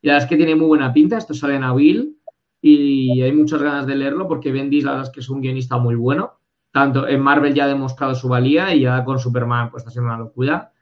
Y 0.01 0.07
la 0.07 0.15
verdad 0.15 0.25
es 0.27 0.31
que 0.31 0.37
tiene 0.37 0.55
muy 0.55 0.67
buena 0.67 0.93
pinta, 0.93 1.19
esto 1.19 1.35
sale 1.35 1.57
en 1.57 1.65
abril 1.65 2.17
y 2.61 3.21
hay 3.23 3.33
muchas 3.33 3.61
ganas 3.61 3.87
de 3.87 3.97
leerlo 3.97 4.29
porque 4.29 4.53
Bendis 4.53 4.85
la 4.85 4.93
verdad 4.93 5.09
es 5.09 5.12
que 5.12 5.21
es 5.21 5.29
un 5.29 5.41
guionista 5.41 5.79
muy 5.79 5.97
bueno. 5.97 6.39
Tanto 6.71 7.09
en 7.09 7.21
Marvel 7.21 7.55
ya 7.55 7.65
ha 7.65 7.69
demostrado 7.69 8.15
su 8.15 8.29
valía 8.29 8.73
y 8.75 8.83
ya 8.83 9.05
con 9.05 9.19
Superman 9.19 9.71
pues 9.71 9.83
está 9.83 9.91
siendo 9.91 10.09
una 10.09 10.19
locura. 10.19 10.73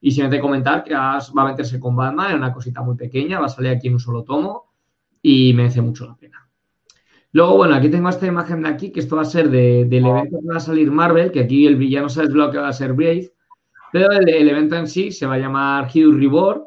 Y 0.00 0.10
sin 0.10 0.28
de 0.28 0.40
comentar 0.40 0.84
que 0.84 0.94
va 0.94 1.16
a 1.18 1.44
meterse 1.44 1.80
con 1.80 1.96
Batman 1.96 2.32
en 2.32 2.36
una 2.36 2.52
cosita 2.52 2.82
muy 2.82 2.96
pequeña, 2.96 3.40
va 3.40 3.46
a 3.46 3.48
salir 3.48 3.70
aquí 3.70 3.88
en 3.88 3.94
un 3.94 4.00
solo 4.00 4.24
tomo 4.24 4.72
y 5.22 5.54
merece 5.54 5.80
mucho 5.80 6.06
la 6.06 6.16
pena. 6.16 6.41
Luego, 7.32 7.56
bueno, 7.56 7.74
aquí 7.74 7.88
tengo 7.88 8.10
esta 8.10 8.26
imagen 8.26 8.62
de 8.62 8.68
aquí, 8.68 8.92
que 8.92 9.00
esto 9.00 9.16
va 9.16 9.22
a 9.22 9.26
ser 9.26 9.48
del 9.48 9.92
evento 9.92 10.38
que 10.40 10.48
va 10.48 10.56
a 10.58 10.60
salir 10.60 10.90
Marvel, 10.90 11.32
que 11.32 11.40
aquí 11.40 11.66
el 11.66 11.76
villano 11.76 12.10
se 12.10 12.28
que 12.28 12.58
va 12.58 12.68
a 12.68 12.72
ser 12.72 12.92
Brave, 12.92 13.32
pero 13.90 14.12
el, 14.12 14.48
evento 14.48 14.76
en 14.76 14.86
sí 14.86 15.10
se 15.12 15.26
va 15.26 15.34
a 15.34 15.38
llamar 15.38 15.86
Hugh 15.86 16.14
Reborn, 16.14 16.64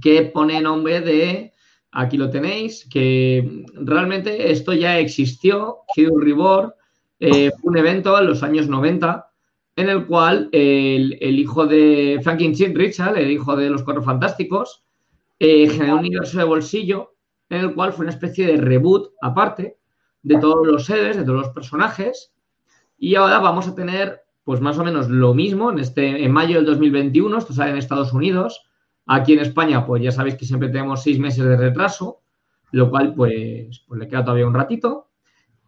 que 0.00 0.22
pone 0.24 0.60
nombre 0.60 1.00
de, 1.00 1.52
aquí 1.92 2.18
lo 2.18 2.28
tenéis, 2.28 2.86
que 2.90 3.64
realmente 3.74 4.50
esto 4.50 4.74
ya 4.74 4.98
existió, 4.98 5.78
Hugh 5.96 6.20
Reborn, 6.22 6.72
eh, 7.18 7.50
fue 7.58 7.70
un 7.70 7.78
evento 7.78 8.18
en 8.18 8.26
los 8.26 8.42
años 8.42 8.68
90 8.68 9.26
en 9.76 9.88
el 9.88 10.06
cual 10.06 10.48
el, 10.52 11.38
hijo 11.38 11.66
de 11.66 12.20
Franklin 12.22 12.54
Richard, 12.74 13.16
el 13.16 13.30
hijo 13.30 13.56
de 13.56 13.70
los 13.70 13.82
Cuatro 13.82 14.02
Fantásticos, 14.02 14.84
eh, 15.38 15.68
generó 15.68 15.94
un 15.94 16.00
universo 16.00 16.38
de 16.38 16.44
bolsillo 16.44 17.15
en 17.48 17.60
el 17.60 17.74
cual 17.74 17.92
fue 17.92 18.04
una 18.04 18.12
especie 18.12 18.46
de 18.46 18.56
reboot 18.56 19.12
aparte 19.20 19.78
de 20.22 20.38
todos 20.38 20.66
los 20.66 20.86
seres, 20.86 21.16
de 21.16 21.24
todos 21.24 21.38
los 21.38 21.50
personajes. 21.50 22.32
Y 22.98 23.14
ahora 23.14 23.38
vamos 23.38 23.68
a 23.68 23.74
tener, 23.74 24.22
pues 24.44 24.60
más 24.60 24.78
o 24.78 24.84
menos 24.84 25.08
lo 25.08 25.34
mismo 25.34 25.70
en, 25.70 25.78
este, 25.78 26.28
mayo 26.28 26.56
del 26.56 26.66
2021, 26.66 27.38
esto 27.38 27.52
sale 27.52 27.70
en 27.70 27.76
Estados 27.76 28.12
Unidos. 28.12 28.64
Aquí 29.06 29.34
en 29.34 29.40
España, 29.40 29.86
pues 29.86 30.02
ya 30.02 30.10
sabéis 30.10 30.34
que 30.34 30.44
siempre 30.44 30.68
tenemos 30.68 31.02
seis 31.02 31.18
meses 31.18 31.44
de 31.44 31.56
retraso, 31.56 32.22
lo 32.72 32.90
cual 32.90 33.14
pues, 33.14 33.84
pues 33.86 34.00
le 34.00 34.08
queda 34.08 34.24
todavía 34.24 34.48
un 34.48 34.54
ratito. 34.54 35.06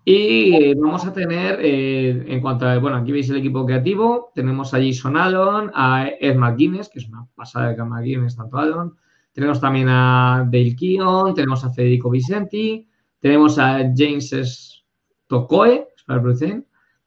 Y 0.05 0.75
vamos 0.75 1.05
a 1.05 1.13
tener, 1.13 1.61
eh, 1.63 2.25
en 2.29 2.41
cuanto 2.41 2.67
a, 2.67 2.79
bueno, 2.79 2.97
aquí 2.97 3.13
veis 3.13 3.29
el 3.29 3.37
equipo 3.37 3.67
creativo, 3.67 4.33
tenemos 4.35 4.73
a 4.73 4.79
Jason 4.79 5.19
Allen, 5.19 5.71
a 5.75 6.09
Ed 6.19 6.35
McGuinness, 6.35 6.89
que 6.89 6.99
es 6.99 7.09
una 7.09 7.27
pasada 7.35 7.69
de 7.69 7.77
que 7.77 7.85
McGuinness, 7.85 8.35
tanto 8.35 8.57
Allen, 8.57 8.93
Tenemos 9.39 9.61
también 9.61 9.87
a 9.89 10.45
Dale 10.51 10.75
Keon, 10.75 11.33
tenemos 11.33 11.65
a 11.65 11.71
Federico 11.71 12.11
Vicenti, 12.11 12.89
tenemos 13.21 13.57
a 13.57 13.89
James 13.97 14.85
pronunciar, 15.29 16.65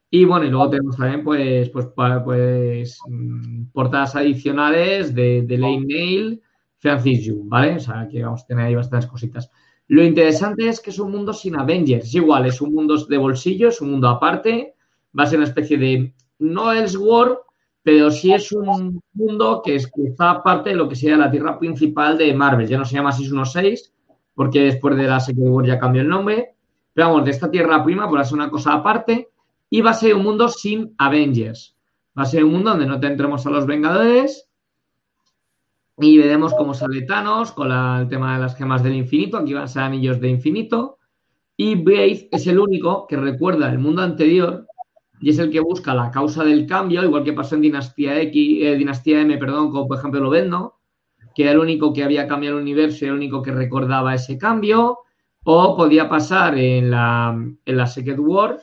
y 0.08 0.24
bueno, 0.24 0.46
y 0.46 0.48
luego 0.48 0.70
tenemos 0.70 0.96
también 0.96 1.24
pues, 1.24 1.68
pues, 1.68 1.88
pues 2.24 2.98
mm, 3.06 3.64
portadas 3.74 4.16
adicionales 4.16 5.14
de, 5.14 5.44
Lane 5.46 5.84
Nail, 5.86 6.40
Francis 6.78 7.22
Yu, 7.26 7.44
¿vale? 7.44 7.74
O 7.74 7.80
sea, 7.80 8.08
que 8.10 8.24
vamos 8.24 8.44
a 8.44 8.46
tener 8.46 8.64
ahí 8.64 8.76
bastantes 8.76 9.10
cositas. 9.10 9.50
Lo 9.88 10.02
interesante 10.02 10.66
es 10.68 10.80
que 10.80 10.88
es 10.88 10.98
un 10.98 11.10
mundo 11.10 11.34
sin 11.34 11.56
Avengers. 11.56 12.14
Igual, 12.14 12.46
es 12.46 12.62
un 12.62 12.72
mundo 12.72 12.96
de 12.96 13.18
bolsillo, 13.18 13.68
es 13.68 13.82
un 13.82 13.90
mundo 13.90 14.08
aparte. 14.08 14.74
Va 15.18 15.24
a 15.24 15.26
ser 15.26 15.38
una 15.38 15.48
especie 15.48 15.76
de, 15.76 16.14
no 16.38 16.70
War, 16.98 17.40
pero 17.82 18.10
sí 18.10 18.32
es 18.32 18.52
un 18.52 19.02
mundo 19.12 19.62
que, 19.64 19.76
es, 19.76 19.86
que 19.86 20.04
está 20.04 20.42
parte 20.42 20.70
de 20.70 20.76
lo 20.76 20.88
que 20.88 20.96
sería 20.96 21.16
la 21.16 21.30
tierra 21.30 21.58
principal 21.58 22.16
de 22.16 22.32
Marvel. 22.34 22.68
Ya 22.68 22.78
no 22.78 22.84
se 22.84 22.94
llama 22.94 23.12
616, 23.12 23.92
porque 24.34 24.62
después 24.62 24.96
de 24.96 25.04
la 25.04 25.20
Secret 25.20 25.48
War 25.48 25.66
ya 25.66 25.78
cambió 25.78 26.02
el 26.02 26.08
nombre. 26.08 26.54
Pero 26.92 27.08
vamos, 27.08 27.24
de 27.24 27.32
esta 27.32 27.50
tierra 27.50 27.82
prima, 27.82 28.08
por 28.08 28.24
ser 28.24 28.34
una 28.34 28.50
cosa 28.50 28.74
aparte. 28.74 29.30
Y 29.68 29.80
va 29.80 29.90
a 29.90 29.94
ser 29.94 30.14
un 30.14 30.22
mundo 30.22 30.48
sin 30.48 30.94
Avengers. 30.98 31.76
Va 32.16 32.22
a 32.22 32.26
ser 32.26 32.44
un 32.44 32.52
mundo 32.52 32.70
donde 32.70 32.86
no 32.86 33.00
tendremos 33.00 33.46
a 33.46 33.50
los 33.50 33.66
Vengadores, 33.66 34.48
y 35.98 36.18
veremos 36.18 36.54
cómo 36.54 36.74
sale 36.74 37.02
Thanos 37.02 37.52
con 37.52 37.70
el 37.70 38.08
tema 38.08 38.34
de 38.34 38.42
las 38.42 38.56
gemas 38.56 38.82
del 38.82 38.94
infinito. 38.94 39.36
Aquí 39.36 39.52
van 39.52 39.64
a 39.64 39.68
ser 39.68 39.82
anillos 39.82 40.20
de 40.20 40.28
infinito. 40.28 40.98
Y 41.56 41.74
Brave 41.74 42.28
es 42.32 42.46
el 42.46 42.58
único 42.58 43.06
que 43.06 43.16
recuerda 43.16 43.70
el 43.70 43.78
mundo 43.78 44.02
anterior 44.02 44.66
y 45.22 45.30
es 45.30 45.38
el 45.38 45.50
que 45.50 45.60
busca 45.60 45.94
la 45.94 46.10
causa 46.10 46.42
del 46.42 46.66
cambio, 46.66 47.04
igual 47.04 47.22
que 47.22 47.32
pasó 47.32 47.54
en 47.54 47.60
Dinastía 47.60 48.20
X, 48.22 48.58
eh, 48.60 48.74
Dinastía 48.74 49.20
M, 49.20 49.38
perdón, 49.38 49.70
como 49.70 49.86
por 49.86 49.98
ejemplo 49.98 50.20
lo 50.20 50.30
vendo, 50.30 50.80
que 51.32 51.44
era 51.44 51.52
el 51.52 51.60
único 51.60 51.92
que 51.92 52.02
había 52.02 52.26
cambiado 52.26 52.56
el 52.56 52.62
universo 52.62 53.04
y 53.04 53.08
el 53.08 53.14
único 53.14 53.40
que 53.40 53.52
recordaba 53.52 54.16
ese 54.16 54.36
cambio. 54.36 54.98
O 55.44 55.76
podía 55.76 56.08
pasar 56.08 56.58
en 56.58 56.90
la, 56.90 57.36
en 57.64 57.86
Secret 57.86 58.18
War, 58.18 58.60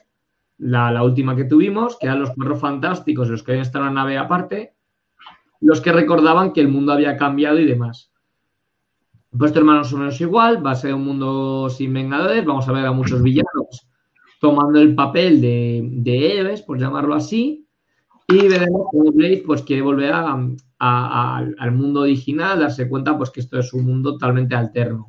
la, 0.58 1.01
última 1.01 1.36
que 1.36 1.46
tuvimos, 1.46 1.98
que 1.98 2.08
eran 2.08 2.20
los 2.20 2.32
cuatro 2.32 2.58
fantásticos, 2.58 3.30
los 3.30 3.42
que 3.42 3.51
habían 3.51 3.66
estado 3.66 3.88
en 3.88 3.96
la 3.96 4.01
nave 4.01 4.18
aparte, 4.18 4.74
los 5.62 5.80
que 5.80 5.94
recordaban 5.94 6.51
que 6.51 6.62
el 6.62 6.68
mundo 6.68 6.92
había 6.92 7.16
cambiado 7.16 7.60
y 7.60 7.66
demás. 7.66 8.12
Pues 9.32 9.50
este 9.50 9.60
hermano 9.60 9.82
o 9.82 9.98
menos 9.98 10.20
igual, 10.20 10.66
va 10.66 10.72
a 10.72 10.75
ser 10.75 10.94
un 10.94 11.06
mundo 11.06 11.70
sin 11.70 11.94
vengadores, 11.94 12.46
vamos 12.46 12.68
a 12.68 12.72
ver 12.74 12.86
a 12.86 12.92
muchos 12.92 13.22
villanos 13.22 13.88
tomando 14.39 14.79
el 14.79 14.96
papel 14.96 15.41
de, 15.41 15.88
de 15.91 16.38
héroes, 16.39 16.62
por 16.62 16.79
llamarlo 16.79 17.13
así, 17.13 17.67
y 18.31 18.48
veremos 18.48 18.88
cómo 18.91 19.12
Blade 19.12 19.43
pues, 19.46 19.63
quiere 19.63 19.81
volver 19.81 20.13
al 20.13 21.72
mundo 21.72 22.01
original, 22.01 22.60
darse 22.60 22.88
cuenta 22.88 23.17
pues, 23.17 23.31
que 23.31 23.39
esto 23.39 23.58
es 23.58 23.74
un 23.74 23.86
mundo 23.86 24.13
totalmente 24.13 24.55
alterno. 24.55 25.08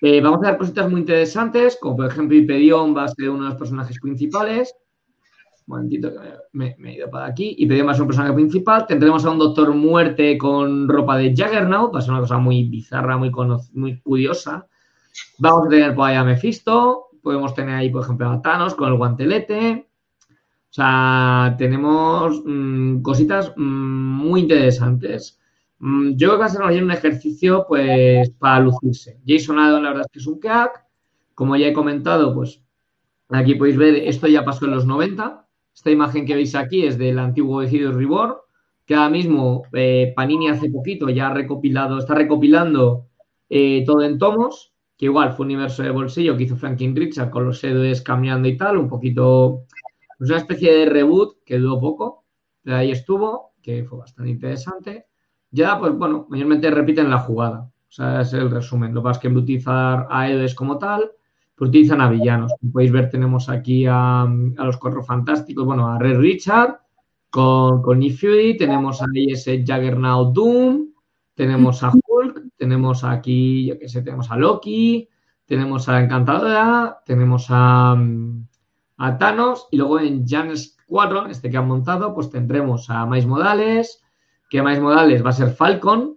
Eh, 0.00 0.20
vamos 0.20 0.40
a 0.42 0.50
ver 0.50 0.58
cositas 0.58 0.90
muy 0.90 1.00
interesantes, 1.00 1.78
como 1.80 1.96
por 1.96 2.06
ejemplo 2.06 2.36
Hyperion 2.36 2.96
va 2.96 3.04
a 3.04 3.08
ser 3.08 3.30
uno 3.30 3.44
de 3.44 3.50
los 3.50 3.58
personajes 3.58 3.98
principales, 4.00 4.74
un 5.66 5.76
momentito 5.76 6.12
que 6.12 6.18
me, 6.52 6.76
he 6.84 6.94
ido 6.94 7.10
para 7.10 7.26
aquí. 7.26 7.54
Y 7.58 7.66
pedimos 7.66 7.98
a 7.98 8.02
un 8.02 8.08
personaje 8.08 8.34
principal. 8.34 8.86
Tendremos 8.86 9.24
a 9.24 9.30
un 9.30 9.38
Doctor 9.38 9.74
Muerte 9.74 10.36
con 10.36 10.88
ropa 10.88 11.16
de 11.16 11.30
Juggernaut. 11.30 11.94
Va 11.94 12.00
a 12.00 12.02
ser 12.02 12.10
una 12.10 12.20
cosa 12.20 12.38
muy 12.38 12.64
bizarra, 12.68 13.16
muy, 13.16 13.32
muy 13.72 14.00
curiosa. 14.00 14.66
Vamos 15.38 15.66
a 15.66 15.70
tener 15.70 15.94
por 15.94 16.08
ahí 16.08 16.16
a 16.16 16.24
Mephisto. 16.24 17.06
Podemos 17.24 17.54
tener 17.54 17.74
ahí, 17.74 17.88
por 17.88 18.02
ejemplo, 18.02 18.28
a 18.28 18.42
Thanos 18.42 18.74
con 18.74 18.90
el 18.90 18.98
guantelete. 18.98 19.88
O 20.30 20.72
sea, 20.74 21.54
tenemos 21.56 22.42
mm, 22.44 23.00
cositas 23.00 23.54
mm, 23.56 23.62
muy 23.62 24.42
interesantes. 24.42 25.40
Mm, 25.78 26.16
yo 26.16 26.28
creo 26.28 26.32
que 26.32 26.40
va 26.40 26.46
a 26.46 26.48
ser 26.50 26.82
un 26.82 26.90
ejercicio, 26.90 27.64
pues, 27.66 28.28
para 28.32 28.60
lucirse. 28.60 29.20
Jason 29.26 29.58
Aaron, 29.58 29.84
la 29.84 29.88
verdad 29.88 30.04
es 30.04 30.12
que 30.12 30.18
es 30.18 30.26
un 30.26 30.38
crack. 30.38 30.84
Como 31.34 31.56
ya 31.56 31.68
he 31.68 31.72
comentado, 31.72 32.34
pues, 32.34 32.62
aquí 33.30 33.54
podéis 33.54 33.78
ver, 33.78 33.94
esto 33.94 34.26
ya 34.26 34.44
pasó 34.44 34.66
en 34.66 34.72
los 34.72 34.84
90. 34.84 35.46
Esta 35.74 35.90
imagen 35.90 36.26
que 36.26 36.34
veis 36.34 36.54
aquí 36.54 36.84
es 36.84 36.98
del 36.98 37.18
antiguo 37.18 37.62
Ejido 37.62 37.90
Ribor, 37.92 38.44
que 38.84 38.94
ahora 38.94 39.08
mismo 39.08 39.62
eh, 39.72 40.12
Panini 40.14 40.48
hace 40.50 40.68
poquito 40.68 41.08
ya 41.08 41.28
ha 41.28 41.34
recopilado, 41.34 41.98
está 41.98 42.14
recopilando 42.14 43.06
eh, 43.48 43.82
todo 43.86 44.02
en 44.02 44.18
tomos, 44.18 44.73
que 44.96 45.06
igual 45.06 45.32
fue 45.32 45.46
un 45.46 45.52
universo 45.52 45.82
de 45.82 45.90
bolsillo 45.90 46.36
que 46.36 46.44
hizo 46.44 46.56
Franklin 46.56 46.94
Richard 46.94 47.30
con 47.30 47.46
los 47.46 47.62
héroes 47.64 48.02
cambiando 48.02 48.48
y 48.48 48.56
tal, 48.56 48.76
un 48.76 48.88
poquito, 48.88 49.64
pues 50.18 50.30
una 50.30 50.38
especie 50.38 50.72
de 50.72 50.86
reboot 50.86 51.42
que 51.44 51.58
duró 51.58 51.80
poco, 51.80 52.24
pero 52.62 52.76
ahí 52.76 52.90
estuvo, 52.90 53.54
que 53.62 53.84
fue 53.84 53.98
bastante 53.98 54.30
interesante. 54.30 55.06
Ya, 55.50 55.78
pues 55.78 55.94
bueno, 55.94 56.26
mayormente 56.28 56.70
repiten 56.70 57.10
la 57.10 57.18
jugada, 57.18 57.70
o 57.88 57.92
sea, 57.92 58.20
es 58.20 58.32
el 58.32 58.50
resumen. 58.50 58.94
Lo 58.94 59.00
que 59.00 59.04
pasa 59.04 59.18
es 59.18 59.22
que 59.22 59.28
utilizar 59.28 60.06
a 60.10 60.28
héroes 60.28 60.54
como 60.54 60.78
tal, 60.78 61.10
pues 61.54 61.68
utilizan 61.68 62.00
a 62.00 62.08
villanos. 62.10 62.52
Como 62.60 62.72
podéis 62.72 62.92
ver, 62.92 63.10
tenemos 63.10 63.48
aquí 63.48 63.86
a, 63.88 64.26
los 64.56 64.76
cuatro 64.76 65.02
fantásticos, 65.02 65.64
bueno, 65.64 65.88
a 65.88 65.98
Red 65.98 66.18
Richard 66.18 66.80
con, 67.30 67.82
con 67.82 67.98
Nick 67.98 68.18
Fury, 68.18 68.56
tenemos 68.56 69.02
ahí 69.02 69.32
ese 69.32 69.64
Juggernaut 69.66 70.34
Doom, 70.34 70.88
tenemos 71.34 71.82
a 71.82 71.92
Hulk, 72.08 72.33
tenemos 72.64 73.04
aquí, 73.04 73.66
yo 73.66 73.78
qué 73.78 73.90
sé, 73.90 74.00
tenemos 74.00 74.30
a 74.30 74.36
Loki, 74.36 75.06
tenemos 75.44 75.86
a 75.86 75.92
la 75.92 76.00
Encantadora, 76.00 77.02
tenemos 77.04 77.48
a, 77.50 77.94
a 78.96 79.18
Thanos 79.18 79.68
y 79.70 79.76
luego 79.76 80.00
en 80.00 80.26
Janes 80.26 80.78
4, 80.86 81.26
este 81.26 81.50
que 81.50 81.58
han 81.58 81.68
montado, 81.68 82.14
pues 82.14 82.30
tendremos 82.30 82.88
a 82.88 83.04
Mais 83.04 83.26
Modales, 83.26 84.02
que 84.48 84.62
Mais 84.62 84.80
Modales 84.80 85.22
va 85.22 85.28
a 85.28 85.34
ser 85.34 85.50
Falcon, 85.50 86.16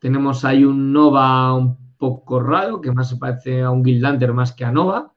tenemos 0.00 0.44
ahí 0.44 0.64
un 0.64 0.92
Nova, 0.92 1.54
un 1.54 1.96
poco 1.96 2.40
raro, 2.40 2.80
que 2.80 2.90
más 2.90 3.08
se 3.08 3.16
parece 3.16 3.62
a 3.62 3.70
un 3.70 3.84
Guild 3.84 4.32
más 4.32 4.52
que 4.54 4.64
a 4.64 4.72
Nova, 4.72 5.12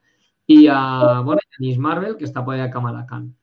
y 0.45 0.67
a, 0.67 1.21
bueno, 1.25 1.41
Miss 1.57 1.79
Marvel, 1.79 2.15
que 2.15 2.25
está 2.25 2.45
por 2.45 2.53
ahí 2.53 2.61
a 2.61 2.69
Kamala 2.69 3.07
Khan. 3.07 3.35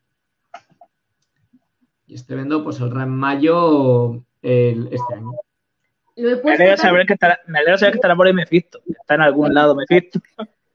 Y 2.05 2.13
este 2.13 2.35
vendo, 2.35 2.63
pues 2.63 2.79
el 2.79 2.97
en 2.97 3.09
mayo 3.09 4.23
este 4.41 5.13
año. 5.13 5.33
Me 6.17 6.53
alegra 6.53 6.77
saber 6.77 7.05
que 7.05 7.13
estará, 7.13 7.39
me 7.47 7.59
alegra 7.59 7.77
saber 7.77 7.93
que 7.93 7.97
estará 7.97 8.15
por 8.15 8.27
ahí 8.27 8.33
Mephisto, 8.33 8.81
está 8.87 9.15
en 9.15 9.21
algún 9.21 9.53
lado 9.53 9.75
Mephisto. 9.75 10.19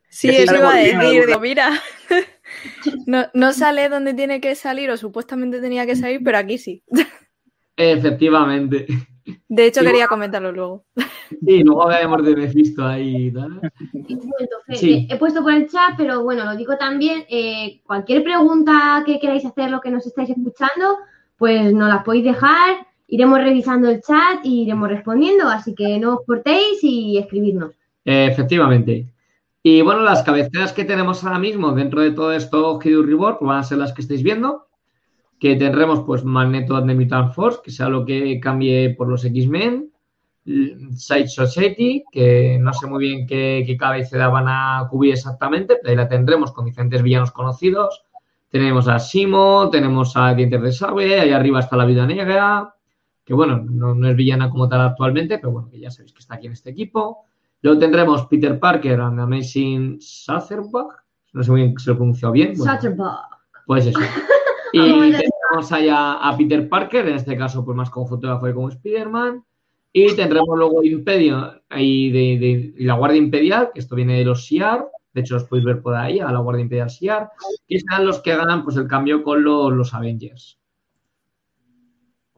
Sí, 0.09 0.29
eso 0.29 0.57
iba 0.57 0.75
a 0.75 0.77
decir, 0.77 1.41
mira, 1.41 1.71
no, 3.07 3.27
no 3.33 3.53
sale 3.53 3.89
donde 3.89 4.13
tiene 4.13 4.41
que 4.41 4.55
salir 4.55 4.91
o 4.91 4.97
supuestamente 4.97 5.61
tenía 5.61 5.87
que 5.87 5.97
salir, 5.97 6.21
pero 6.23 6.39
aquí 6.39 6.59
sí. 6.59 6.85
Efectivamente. 7.77 8.87
De 9.49 9.67
hecho, 9.67 9.83
quería 9.83 10.09
comentarlo 10.09 10.53
luego. 10.53 10.85
Sí, 11.47 11.63
luego 11.63 11.85
hablaremos 11.85 12.25
de 12.25 12.37
Mephisto 12.37 12.85
ahí 12.85 13.29
y 13.29 13.33
tal. 13.33 13.61
He 14.69 15.17
puesto 15.17 15.43
por 15.43 15.55
el 15.55 15.69
chat, 15.69 15.95
pero 15.97 16.23
bueno, 16.23 16.45
lo 16.45 16.57
digo 16.57 16.77
también. 16.77 17.25
Eh, 17.29 17.81
cualquier 17.85 18.23
pregunta 18.23 19.03
que 19.07 19.19
queráis 19.19 19.45
hacer, 19.45 19.71
lo 19.71 19.81
que 19.81 19.91
nos 19.91 20.07
estáis 20.07 20.31
escuchando, 20.31 20.99
pues 21.37 21.73
nos 21.73 21.89
las 21.89 22.05
podéis 22.05 22.25
dejar. 22.25 22.87
Iremos 23.13 23.41
revisando 23.41 23.91
el 23.91 24.01
chat 24.01 24.41
y 24.43 24.63
iremos 24.63 24.89
respondiendo. 24.89 25.47
Así 25.49 25.75
que 25.75 25.99
no 25.99 26.15
os 26.15 26.27
cortéis 26.27 26.83
y 26.83 27.19
escribidnos. 27.19 27.73
efectivamente. 28.05 29.07
Y 29.63 29.83
bueno, 29.83 30.01
las 30.01 30.23
cabeceras 30.23 30.73
que 30.73 30.85
tenemos 30.85 31.23
ahora 31.23 31.39
mismo 31.39 31.73
dentro 31.73 32.01
de 32.01 32.13
todo 32.13 32.33
esto, 32.33 32.81
Hidden 32.83 33.07
Reward, 33.07 33.39
pues 33.39 33.47
van 33.47 33.59
a 33.59 33.65
ser 33.65 33.79
las 33.79 33.93
que 33.93 34.03
estáis 34.03 34.23
viendo 34.23 34.67
que 35.43 35.57
tendremos 35.57 36.05
pues 36.07 36.25
Magneto 36.25 36.81
de 36.81 36.95
Mutant 36.95 37.35
Force, 37.35 37.59
que 37.65 37.73
sea 37.73 37.89
lo 37.89 38.07
que 38.07 38.39
cambie 38.39 38.95
por 38.97 39.09
los 39.09 39.25
X-Men, 39.25 39.91
Side 40.45 41.27
Society, 41.27 42.05
que 42.13 42.59
no 42.61 42.73
sé 42.73 42.87
muy 42.87 43.05
bien 43.05 43.27
qué, 43.27 43.65
qué 43.67 43.77
cabecera 43.77 44.29
van 44.29 44.47
a 44.47 44.87
cubrir 44.89 45.15
exactamente, 45.15 45.79
pero 45.83 45.91
ahí 45.91 45.97
la 45.97 46.09
tendremos 46.09 46.53
con 46.53 46.65
diferentes 46.65 47.03
villanos 47.03 47.33
conocidos. 47.33 48.05
Tenemos 48.51 48.87
a 48.87 49.01
Simo, 49.01 49.69
tenemos 49.69 50.17
a 50.17 50.33
Dientes 50.33 50.63
de 50.63 50.71
Sabe, 50.71 51.19
ahí 51.19 51.33
arriba 51.33 51.59
está 51.59 51.77
la 51.77 51.87
Vida 51.87 52.07
Negra, 52.07 52.73
que 53.33 53.37
bueno, 53.37 53.65
no, 53.67 54.09
es 54.11 54.15
villana 54.15 54.51
como 54.51 54.69
tal 54.69 54.83
actualmente, 54.83 55.39
pero 55.39 55.53
bueno, 55.53 55.71
que 55.71 55.81
ya 55.81 55.91
sabéis 55.91 56.13
que 56.13 56.19
está 56.19 56.35
aquí 56.35 56.49
en 56.49 56.53
este 56.53 56.69
equipo. 56.69 57.25
Luego 57.63 57.79
tendremos 57.79 58.27
Peter 58.27 58.61
Parker 58.61 59.01
and 59.01 59.19
Amazing 59.19 60.03
Sutherland, 60.03 60.91
no 61.33 61.43
sé 61.43 61.51
muy 61.51 61.63
bien 61.63 61.79
si 61.79 61.89
lo 61.89 61.97
pronunció 61.97 62.31
bien. 62.31 62.53
Bueno, 62.59 63.19
pues 63.67 63.87
eso. 63.87 63.99
Y 64.75 64.81
tenemos 64.81 65.71
allá 65.71 66.15
a 66.15 66.35
Peter 66.37 66.67
Parker, 66.67 67.07
en 67.09 67.17
este 67.17 67.37
caso 67.37 67.63
pues 67.63 67.77
más 67.77 67.91
como 67.91 68.07
fotógrafo 68.07 68.49
y 68.49 68.55
como 68.55 68.71
Spider-Man. 68.71 69.45
Y 69.93 70.15
tendremos 70.15 70.59
luego 70.59 70.83
Imperio 70.83 71.63
y, 71.77 72.11
de, 72.11 72.75
la 72.79 72.95
Guardia 72.95 73.19
Imperial, 73.19 73.71
que 73.73 73.81
esto 73.81 73.95
viene 73.95 74.19
de 74.19 74.25
los 74.25 74.47
SIAR, 74.47 74.89
de 75.13 75.21
hecho 75.21 75.35
los 75.35 75.45
podéis 75.45 75.67
ver 75.67 75.83
por 75.83 75.95
ahí, 75.95 76.21
a 76.21 76.33
la 76.33 76.41
Guardia 76.41 76.63
Imperial 76.63 76.91
SIAR, 76.91 77.31
que 77.69 77.81
serán 77.81 78.07
los 78.07 78.21
que 78.21 78.35
ganan 78.35 78.65
pues 78.65 78.77
el 78.77 78.89
cambio 78.89 79.23
con 79.23 79.43
los, 79.43 79.93
Avengers. 79.93 80.59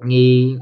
Y, 0.09 0.59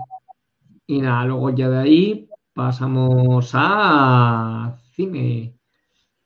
y, 0.93 1.01
nada, 1.01 1.25
luego 1.25 1.51
ya 1.51 1.69
de 1.69 1.79
ahí 1.79 2.29
pasamos 2.53 3.51
a 3.55 4.77
cine. 4.95 5.55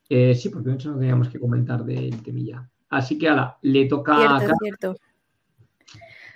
Eh, 0.09 0.35
sí, 0.35 0.48
porque 0.48 0.70
de 0.70 0.74
hecho 0.74 0.90
no 0.90 0.98
teníamos 0.98 1.29
que 1.29 1.40
comentar 1.40 1.85
del 1.85 2.22
temilla. 2.22 2.68
Así 2.88 3.18
que 3.18 3.29
ahora 3.29 3.59
le 3.62 3.87
toca 3.87 4.16
cierto, 4.16 4.55
cierto. 4.62 4.96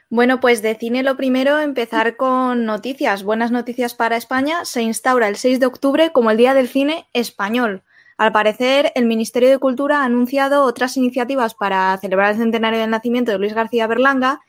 Bueno, 0.09 0.41
pues 0.41 0.61
de 0.63 0.75
cine 0.75 1.03
lo 1.03 1.17
primero, 1.17 1.59
empezar 1.61 2.17
con 2.17 2.65
noticias. 2.65 3.23
Buenas 3.23 3.53
noticias 3.53 3.95
para 3.95 4.17
España. 4.17 4.65
Se 4.65 4.83
instaura 4.83 5.29
el 5.29 5.37
6 5.37 5.61
de 5.61 5.67
octubre 5.67 6.11
como 6.13 6.31
el 6.31 6.37
Día 6.37 6.55
del 6.55 6.69
Cine 6.69 7.07
Español. 7.13 7.83
Al 8.17 8.33
parecer, 8.33 8.93
el 8.97 9.07
Ministerio 9.07 9.49
de 9.49 9.59
Cultura 9.59 10.03
ha 10.03 10.05
anunciado 10.05 10.65
otras 10.65 10.97
iniciativas 10.97 11.55
para 11.55 11.97
celebrar 11.99 12.33
el 12.33 12.39
centenario 12.39 12.81
del 12.81 12.91
nacimiento 12.91 13.33
de 13.33 13.39
Luis 13.39 13.55
García 13.55 13.87
Berlanga 13.87 14.41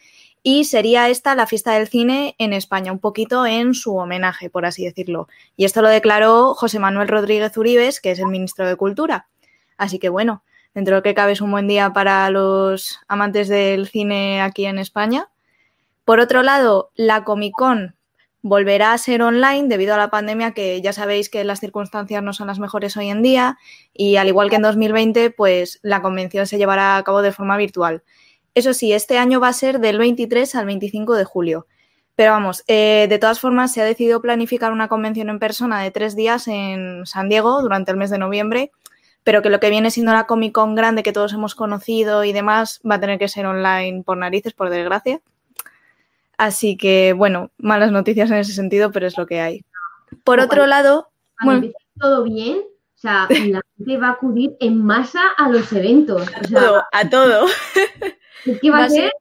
y 0.44 0.64
sería 0.66 1.10
esta 1.10 1.36
la 1.36 1.46
fiesta 1.46 1.74
del 1.74 1.88
cine 1.88 2.36
en 2.40 2.54
España, 2.54 2.92
un 2.92 3.00
poquito 3.00 3.46
en 3.46 3.74
su 3.74 3.96
homenaje, 3.96 4.50
por 4.50 4.66
así 4.66 4.84
decirlo. 4.84 5.28
Y 5.56 5.66
esto 5.66 5.82
lo 5.82 5.90
declaró 5.90 6.56
José 6.56 6.80
Manuel 6.80 7.08
Rodríguez 7.08 7.56
Uribes, 7.58 8.02
que 8.02 8.12
es 8.12 8.20
el 8.20 8.28
ministro 8.28 8.68
de 8.68 8.76
Cultura. 8.76 9.28
Así 9.78 10.00
que 10.00 10.10
bueno, 10.10 10.44
dentro 10.74 10.96
de 10.96 11.02
que 11.04 11.14
cabe 11.14 11.34
es 11.34 11.42
un 11.42 11.52
buen 11.52 11.68
día 11.68 11.94
para 11.94 12.30
los 12.30 13.00
amantes 13.08 13.50
del 13.50 13.88
cine 13.88 14.42
aquí 14.42 14.66
en 14.66 14.80
España. 14.80 15.30
Por 16.06 16.20
otro 16.20 16.42
lado, 16.42 16.92
la 16.96 17.24
Comic 17.24 17.54
Con 17.56 17.96
volverá 18.42 18.94
a 18.94 18.98
ser 18.98 19.22
online 19.22 19.68
debido 19.68 19.94
a 19.94 19.98
la 19.98 20.10
pandemia, 20.10 20.52
que 20.52 20.82
ya 20.82 20.94
sabéis 20.94 21.30
que 21.30 21.44
las 21.44 21.60
circunstancias 21.60 22.24
no 22.24 22.34
son 22.34 22.48
las 22.48 22.60
mejores 22.60 22.98
hoy 22.98 23.10
en 23.10 23.22
día 23.22 23.58
y 23.94 24.16
al 24.16 24.28
igual 24.28 24.50
que 24.50 24.56
en 24.56 24.64
2020, 24.64 25.30
pues 25.32 25.80
la 25.84 26.02
convención 26.02 26.48
se 26.48 26.58
llevará 26.58 26.98
a 26.98 27.04
cabo 27.04 27.22
de 27.22 27.32
forma 27.32 27.58
virtual. 27.58 28.04
Eso 28.54 28.74
sí, 28.74 28.92
este 28.94 29.18
año 29.18 29.40
va 29.40 29.48
a 29.50 29.54
ser 29.54 29.80
del 29.80 29.98
23 29.98 30.56
al 30.56 30.66
25 30.66 31.16
de 31.16 31.24
julio. 31.24 31.68
Pero 32.16 32.32
vamos, 32.34 32.64
eh, 32.68 33.08
de 33.10 33.20
todas 33.20 33.40
formas 33.40 33.74
se 33.74 33.82
ha 33.82 33.86
decidido 33.86 34.22
planificar 34.22 34.72
una 34.72 34.90
convención 34.90 35.30
en 35.30 35.40
persona 35.40 35.82
de 35.82 35.92
tres 35.92 36.16
días 36.16 36.48
en 36.48 37.06
San 37.06 37.30
Diego 37.30 37.62
durante 37.62 37.92
el 37.92 37.98
mes 37.98 38.10
de 38.10 38.18
noviembre, 38.18 38.72
pero 39.24 39.42
que 39.42 39.50
lo 39.50 39.60
que 39.60 39.70
viene 39.70 39.92
siendo 39.92 40.12
la 40.12 40.28
Comic 40.28 40.52
Con 40.52 40.76
grande 40.76 41.04
que 41.04 41.14
todos 41.14 41.34
hemos 41.34 41.56
conocido 41.56 42.24
y 42.24 42.34
demás 42.34 42.82
va 42.90 42.96
a 42.96 43.00
tener 43.00 43.18
que 43.18 43.30
ser 43.30 43.46
online 43.46 44.04
por 44.04 44.18
narices, 44.18 44.54
por 44.54 44.70
desgracia. 44.70 45.22
Así 46.38 46.76
que, 46.76 47.14
bueno, 47.14 47.52
malas 47.58 47.92
noticias 47.92 48.30
en 48.32 48.38
ese 48.38 48.54
sentido, 48.54 48.92
pero 48.92 49.08
es 49.08 49.18
lo 49.18 49.26
que 49.26 49.40
hay. 49.40 49.64
Por 50.24 50.40
otro 50.40 50.68
lado, 50.68 51.10
bueno, 51.44 51.68
todo 52.00 52.24
bien, 52.24 52.58
o 52.58 52.98
sea, 52.98 53.28
la 53.30 53.62
gente 53.78 53.98
va 53.98 54.10
a 54.10 54.12
acudir 54.12 54.58
en 54.60 54.84
masa 54.84 55.22
a 55.38 55.50
los 55.50 55.72
eventos. 55.72 56.28
A 56.36 56.42
todo, 56.42 56.84
a 56.92 57.10
todo. 57.10 57.46
¿Qué 58.62 58.72
va, 58.72 58.86
a 58.86 58.90
ser? 58.90 59.12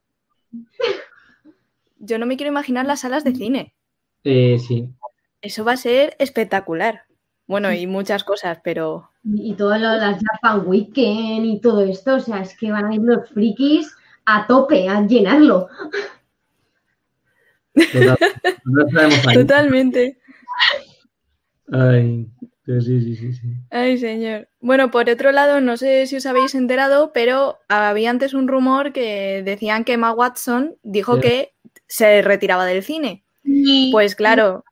Yo 1.99 2.19
no 2.19 2.27
me 2.27 2.37
quiero 2.37 2.51
imaginar 2.51 2.87
las 2.87 3.01
salas 3.01 3.25
de 3.25 3.35
cine. 3.35 3.75
Eh, 4.25 4.59
sí. 4.59 4.89
Eso 5.43 5.65
va 5.65 5.73
a 5.73 5.77
ser 5.77 6.17
espectacular. 6.19 7.05
Bueno, 7.47 7.73
y 7.73 7.87
muchas 7.87 8.25
cosas, 8.25 8.59
pero. 8.63 9.11
Y, 9.25 9.55
todo 9.55 9.77
lo 9.77 9.97
las 9.97 10.23
Japan 10.23 10.63
Weekend 10.67 11.47
y 11.47 11.61
todo 11.61 11.83
esto, 11.83 12.15
o 12.15 12.21
sea, 12.21 12.43
es 12.43 12.57
que 12.57 12.71
van 12.71 12.87
a 12.87 12.95
ir 12.95 13.01
los 13.03 13.29
frikis 13.31 13.93
a 14.25 14.47
tope, 14.47 14.89
a 14.89 15.05
llenarlo. 15.07 15.69
Totalmente. 19.35 20.19
Ay, 21.73 22.29
sí, 22.67 22.81
sí, 22.81 23.17
sí, 23.17 23.33
sí. 23.33 23.49
Ay, 23.71 23.99
señor. 23.99 24.49
Bueno, 24.61 24.91
por 24.91 25.09
otro 25.09 25.33
lado, 25.33 25.61
no 25.61 25.77
sé 25.77 26.07
si 26.07 26.17
os 26.17 26.27
habéis 26.27 26.55
enterado, 26.55 27.13
pero 27.13 27.59
había 27.69 28.11
antes 28.11 28.35
un 28.35 28.49
rumor 28.49 28.93
que 28.93 29.43
decían 29.45 29.85
que 29.85 29.95
Emma 29.95 30.13
Watson 30.13 30.77
dijo 30.83 31.21
que 31.21 31.55
se 31.87 32.23
retiraba 32.23 32.67
del 32.67 32.83
cine. 32.83 33.25
Pues 33.93 34.15
claro, 34.15 34.65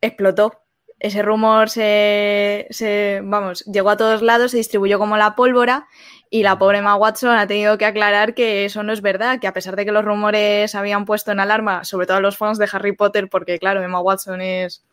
explotó. 0.00 0.62
Ese 1.00 1.22
rumor 1.22 1.70
se, 1.70 2.66
se, 2.70 3.20
vamos, 3.22 3.64
llegó 3.66 3.90
a 3.90 3.96
todos 3.96 4.20
lados, 4.20 4.50
se 4.50 4.56
distribuyó 4.56 4.98
como 4.98 5.16
la 5.16 5.36
pólvora 5.36 5.86
y 6.28 6.42
la 6.42 6.58
pobre 6.58 6.78
Emma 6.78 6.96
Watson 6.96 7.38
ha 7.38 7.46
tenido 7.46 7.78
que 7.78 7.86
aclarar 7.86 8.34
que 8.34 8.64
eso 8.64 8.82
no 8.82 8.92
es 8.92 9.00
verdad, 9.00 9.38
que 9.38 9.46
a 9.46 9.52
pesar 9.52 9.76
de 9.76 9.84
que 9.84 9.92
los 9.92 10.04
rumores 10.04 10.74
habían 10.74 11.04
puesto 11.04 11.30
en 11.30 11.38
alarma, 11.38 11.84
sobre 11.84 12.06
todo 12.06 12.16
a 12.16 12.20
los 12.20 12.36
fans 12.36 12.58
de 12.58 12.68
Harry 12.72 12.96
Potter, 12.96 13.28
porque 13.28 13.60
claro, 13.60 13.80
Emma 13.80 14.00
Watson 14.00 14.40
es 14.40 14.84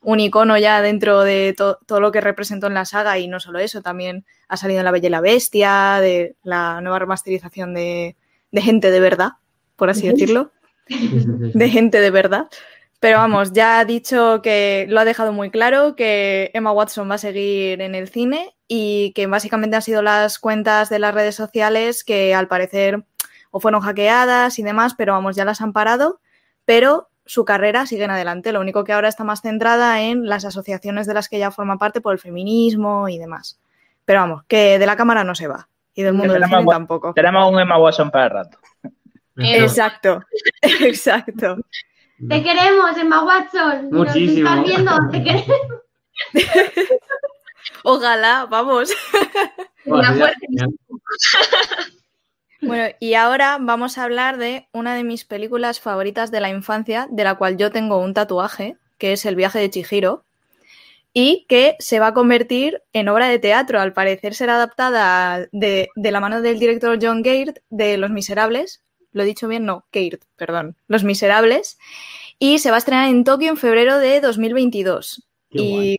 un 0.00 0.20
icono 0.20 0.56
ya 0.58 0.80
dentro 0.80 1.22
de 1.22 1.54
todo 1.54 2.00
lo 2.00 2.12
que 2.12 2.20
representó 2.20 2.66
en 2.68 2.74
la 2.74 2.84
saga 2.84 3.18
y 3.18 3.28
no 3.28 3.40
solo 3.40 3.58
eso, 3.58 3.82
también 3.82 4.24
ha 4.48 4.56
salido 4.56 4.80
en 4.80 4.84
La 4.84 4.90
Bella 4.90 5.08
y 5.08 5.10
la 5.10 5.20
Bestia, 5.20 5.98
de 6.00 6.36
la 6.42 6.80
nueva 6.80 6.98
remasterización 7.00 7.74
de, 7.74 8.16
de 8.50 8.62
gente 8.62 8.90
de 8.90 9.00
verdad, 9.00 9.32
por 9.76 9.90
así 9.90 10.08
decirlo, 10.08 10.52
de 10.88 11.68
gente 11.68 12.00
de 12.00 12.10
verdad. 12.10 12.48
Pero 13.00 13.18
vamos, 13.18 13.52
ya 13.52 13.78
ha 13.78 13.84
dicho 13.84 14.40
que 14.42 14.86
lo 14.88 14.98
ha 14.98 15.04
dejado 15.04 15.32
muy 15.32 15.50
claro, 15.50 15.94
que 15.94 16.50
Emma 16.52 16.72
Watson 16.72 17.08
va 17.08 17.14
a 17.14 17.18
seguir 17.18 17.80
en 17.80 17.94
el 17.94 18.08
cine 18.08 18.56
y 18.66 19.12
que 19.12 19.28
básicamente 19.28 19.76
han 19.76 19.82
sido 19.82 20.02
las 20.02 20.40
cuentas 20.40 20.88
de 20.88 20.98
las 20.98 21.14
redes 21.14 21.36
sociales 21.36 22.02
que 22.02 22.34
al 22.34 22.48
parecer 22.48 23.04
o 23.50 23.60
fueron 23.60 23.82
hackeadas 23.82 24.58
y 24.58 24.62
demás, 24.62 24.94
pero 24.96 25.12
vamos, 25.12 25.36
ya 25.36 25.44
las 25.44 25.60
han 25.60 25.72
parado, 25.72 26.20
pero 26.64 27.08
su 27.28 27.44
carrera 27.44 27.86
sigue 27.86 28.04
en 28.04 28.10
adelante. 28.10 28.50
Lo 28.52 28.60
único 28.60 28.82
que 28.82 28.92
ahora 28.92 29.08
está 29.08 29.22
más 29.22 29.42
centrada 29.42 30.00
en 30.00 30.26
las 30.26 30.44
asociaciones 30.44 31.06
de 31.06 31.14
las 31.14 31.28
que 31.28 31.36
ella 31.36 31.50
forma 31.50 31.78
parte 31.78 32.00
por 32.00 32.14
el 32.14 32.18
feminismo 32.18 33.08
y 33.08 33.18
demás. 33.18 33.60
Pero 34.04 34.20
vamos, 34.20 34.42
que 34.48 34.78
de 34.78 34.86
la 34.86 34.96
cámara 34.96 35.22
no 35.22 35.34
se 35.34 35.46
va 35.46 35.68
y 35.94 36.02
del 36.02 36.14
mundo 36.14 36.32
del 36.32 36.44
cine 36.44 36.64
tampoco. 36.66 37.12
Tenemos 37.12 37.52
un 37.52 37.60
Emma 37.60 37.78
Watson 37.78 38.10
para 38.10 38.24
el 38.24 38.30
rato. 38.30 38.58
Exacto, 39.36 40.24
exacto. 40.62 41.58
Te 42.28 42.42
queremos, 42.42 42.96
Emma 42.96 43.22
Watson. 43.22 43.90
Muchísimo. 43.92 44.48
estás 44.48 44.64
viendo, 44.64 44.92
te 45.12 45.22
queremos. 45.22 45.58
Ojalá, 47.84 48.46
vamos. 48.46 48.92
bueno, 49.84 50.26
y 53.00 53.14
ahora 53.14 53.58
vamos 53.60 53.98
a 53.98 54.04
hablar 54.04 54.38
de 54.38 54.68
una 54.72 54.94
de 54.94 55.04
mis 55.04 55.24
películas 55.24 55.80
favoritas 55.80 56.30
de 56.30 56.40
la 56.40 56.50
infancia, 56.50 57.08
de 57.10 57.24
la 57.24 57.36
cual 57.36 57.56
yo 57.56 57.70
tengo 57.70 57.98
un 57.98 58.14
tatuaje, 58.14 58.76
que 58.98 59.12
es 59.12 59.24
El 59.24 59.36
viaje 59.36 59.58
de 59.58 59.70
Chihiro, 59.70 60.24
y 61.12 61.46
que 61.48 61.76
se 61.78 62.00
va 62.00 62.08
a 62.08 62.14
convertir 62.14 62.82
en 62.92 63.08
obra 63.08 63.28
de 63.28 63.38
teatro. 63.38 63.80
Al 63.80 63.92
parecer 63.92 64.34
será 64.34 64.56
adaptada 64.56 65.48
de, 65.52 65.88
de 65.94 66.10
la 66.10 66.20
mano 66.20 66.42
del 66.42 66.58
director 66.58 66.98
John 67.00 67.22
Gate 67.22 67.62
de 67.70 67.96
Los 67.96 68.10
Miserables, 68.10 68.82
¿Lo 69.12 69.22
he 69.22 69.26
dicho 69.26 69.48
bien? 69.48 69.64
No, 69.64 69.86
Kate, 69.90 70.20
perdón. 70.36 70.76
Los 70.86 71.04
Miserables. 71.04 71.78
Y 72.38 72.58
se 72.58 72.70
va 72.70 72.76
a 72.76 72.78
estrenar 72.78 73.08
en 73.08 73.24
Tokio 73.24 73.50
en 73.50 73.56
febrero 73.56 73.98
de 73.98 74.20
2022. 74.20 75.26
y 75.50 75.98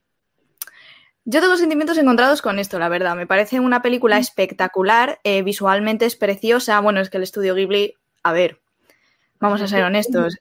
yo 1.32 1.42
tengo 1.42 1.58
sentimientos 1.58 2.00
encontrados 2.00 2.42
con 2.42 2.58
esto, 2.58 2.80
la 2.80 2.90
verdad. 2.90 3.16
Me 3.16 3.28
parece 3.28 3.60
una 3.60 3.84
película 3.84 4.18
mm. 4.18 4.20
espectacular, 4.20 5.20
eh, 5.24 5.44
visualmente 5.44 6.08
es 6.08 6.16
preciosa. 6.16 6.80
Bueno, 6.80 7.02
es 7.02 7.12
que 7.12 7.18
el 7.18 7.24
estudio 7.24 7.54
Ghibli, 7.54 7.94
a 8.24 8.32
ver, 8.32 8.62
vamos 9.40 9.62
a 9.62 9.68
ser 9.68 9.84
honestos. 9.84 10.38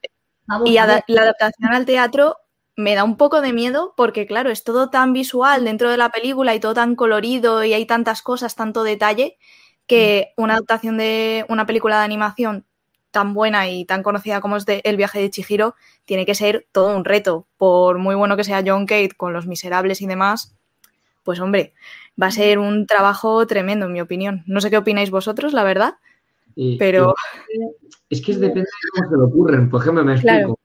y 0.65 0.73
la 0.73 0.83
adaptación 0.83 1.75
al 1.75 1.85
teatro 1.85 2.39
me 2.75 2.95
da 2.95 3.05
un 3.05 3.19
poco 3.19 3.43
de 3.43 3.53
miedo 3.53 3.93
porque, 3.99 4.27
claro, 4.27 4.49
es 4.51 4.65
todo 4.65 4.89
tan 4.89 5.13
visual 5.13 5.63
dentro 5.65 5.91
de 5.91 5.99
la 5.99 6.09
película 6.09 6.55
y 6.55 6.61
todo 6.61 6.73
tan 6.73 6.97
colorido 6.97 7.65
y 7.65 7.75
hay 7.75 7.85
tantas 7.85 8.23
cosas, 8.23 8.57
tanto 8.57 8.83
detalle, 8.83 9.37
que 9.87 10.33
una 10.39 10.55
adaptación 10.55 10.97
de 10.97 11.45
una 11.51 11.67
película 11.67 11.99
de 11.99 12.05
animación 12.07 12.65
tan 13.11 13.35
buena 13.35 13.69
y 13.69 13.85
tan 13.85 14.03
conocida 14.03 14.41
como 14.41 14.57
es 14.57 14.65
de 14.65 14.81
El 14.85 14.97
viaje 14.97 15.21
de 15.21 15.29
Chihiro 15.29 15.75
tiene 16.07 16.25
que 16.25 16.35
ser 16.35 16.67
todo 16.73 16.97
un 16.97 17.05
reto. 17.05 17.47
Por 17.59 17.99
muy 17.99 18.15
bueno 18.15 18.39
que 18.39 18.45
sea 18.45 18.63
John 18.65 18.87
Kate 18.87 19.11
con 19.17 19.35
Los 19.35 19.47
Miserables 19.47 20.01
y 20.01 20.07
demás, 20.07 20.58
pues 21.29 21.41
hombre, 21.41 21.75
va 22.19 22.29
a 22.29 22.31
ser 22.31 22.59
un 22.59 22.87
trabajo 22.87 23.47
tremendo, 23.47 23.85
en 23.85 23.93
mi 23.93 24.01
opinión. 24.01 24.45
No 24.47 24.63
sé 24.63 24.71
qué 24.71 24.79
opináis 24.79 25.11
vosotros, 25.11 25.53
la 25.53 25.63
verdad, 25.63 25.97
pero... 26.79 27.15
Es 28.09 28.23
que 28.23 28.33
depende 28.33 28.63
de 28.63 28.89
cómo 28.95 29.11
se 29.11 29.17
le 29.19 29.23
ocurren. 29.25 29.69
Por 29.69 29.83
ejemplo, 29.83 30.03
me 30.07 30.15
explico. 30.15 30.59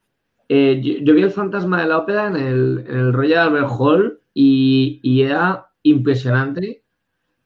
Eh, 0.48 1.02
yo, 1.04 1.14
vi 1.14 1.22
el 1.22 1.32
fantasma 1.32 1.82
de 1.82 1.90
la 1.90 1.98
ópera 1.98 2.28
en 2.28 2.38
el, 2.38 3.12
Royal 3.12 3.50
Albert 3.50 3.72
Hall 3.78 4.22
y, 4.34 5.02
y 5.04 5.24
era 5.24 5.68
impresionante 5.84 6.86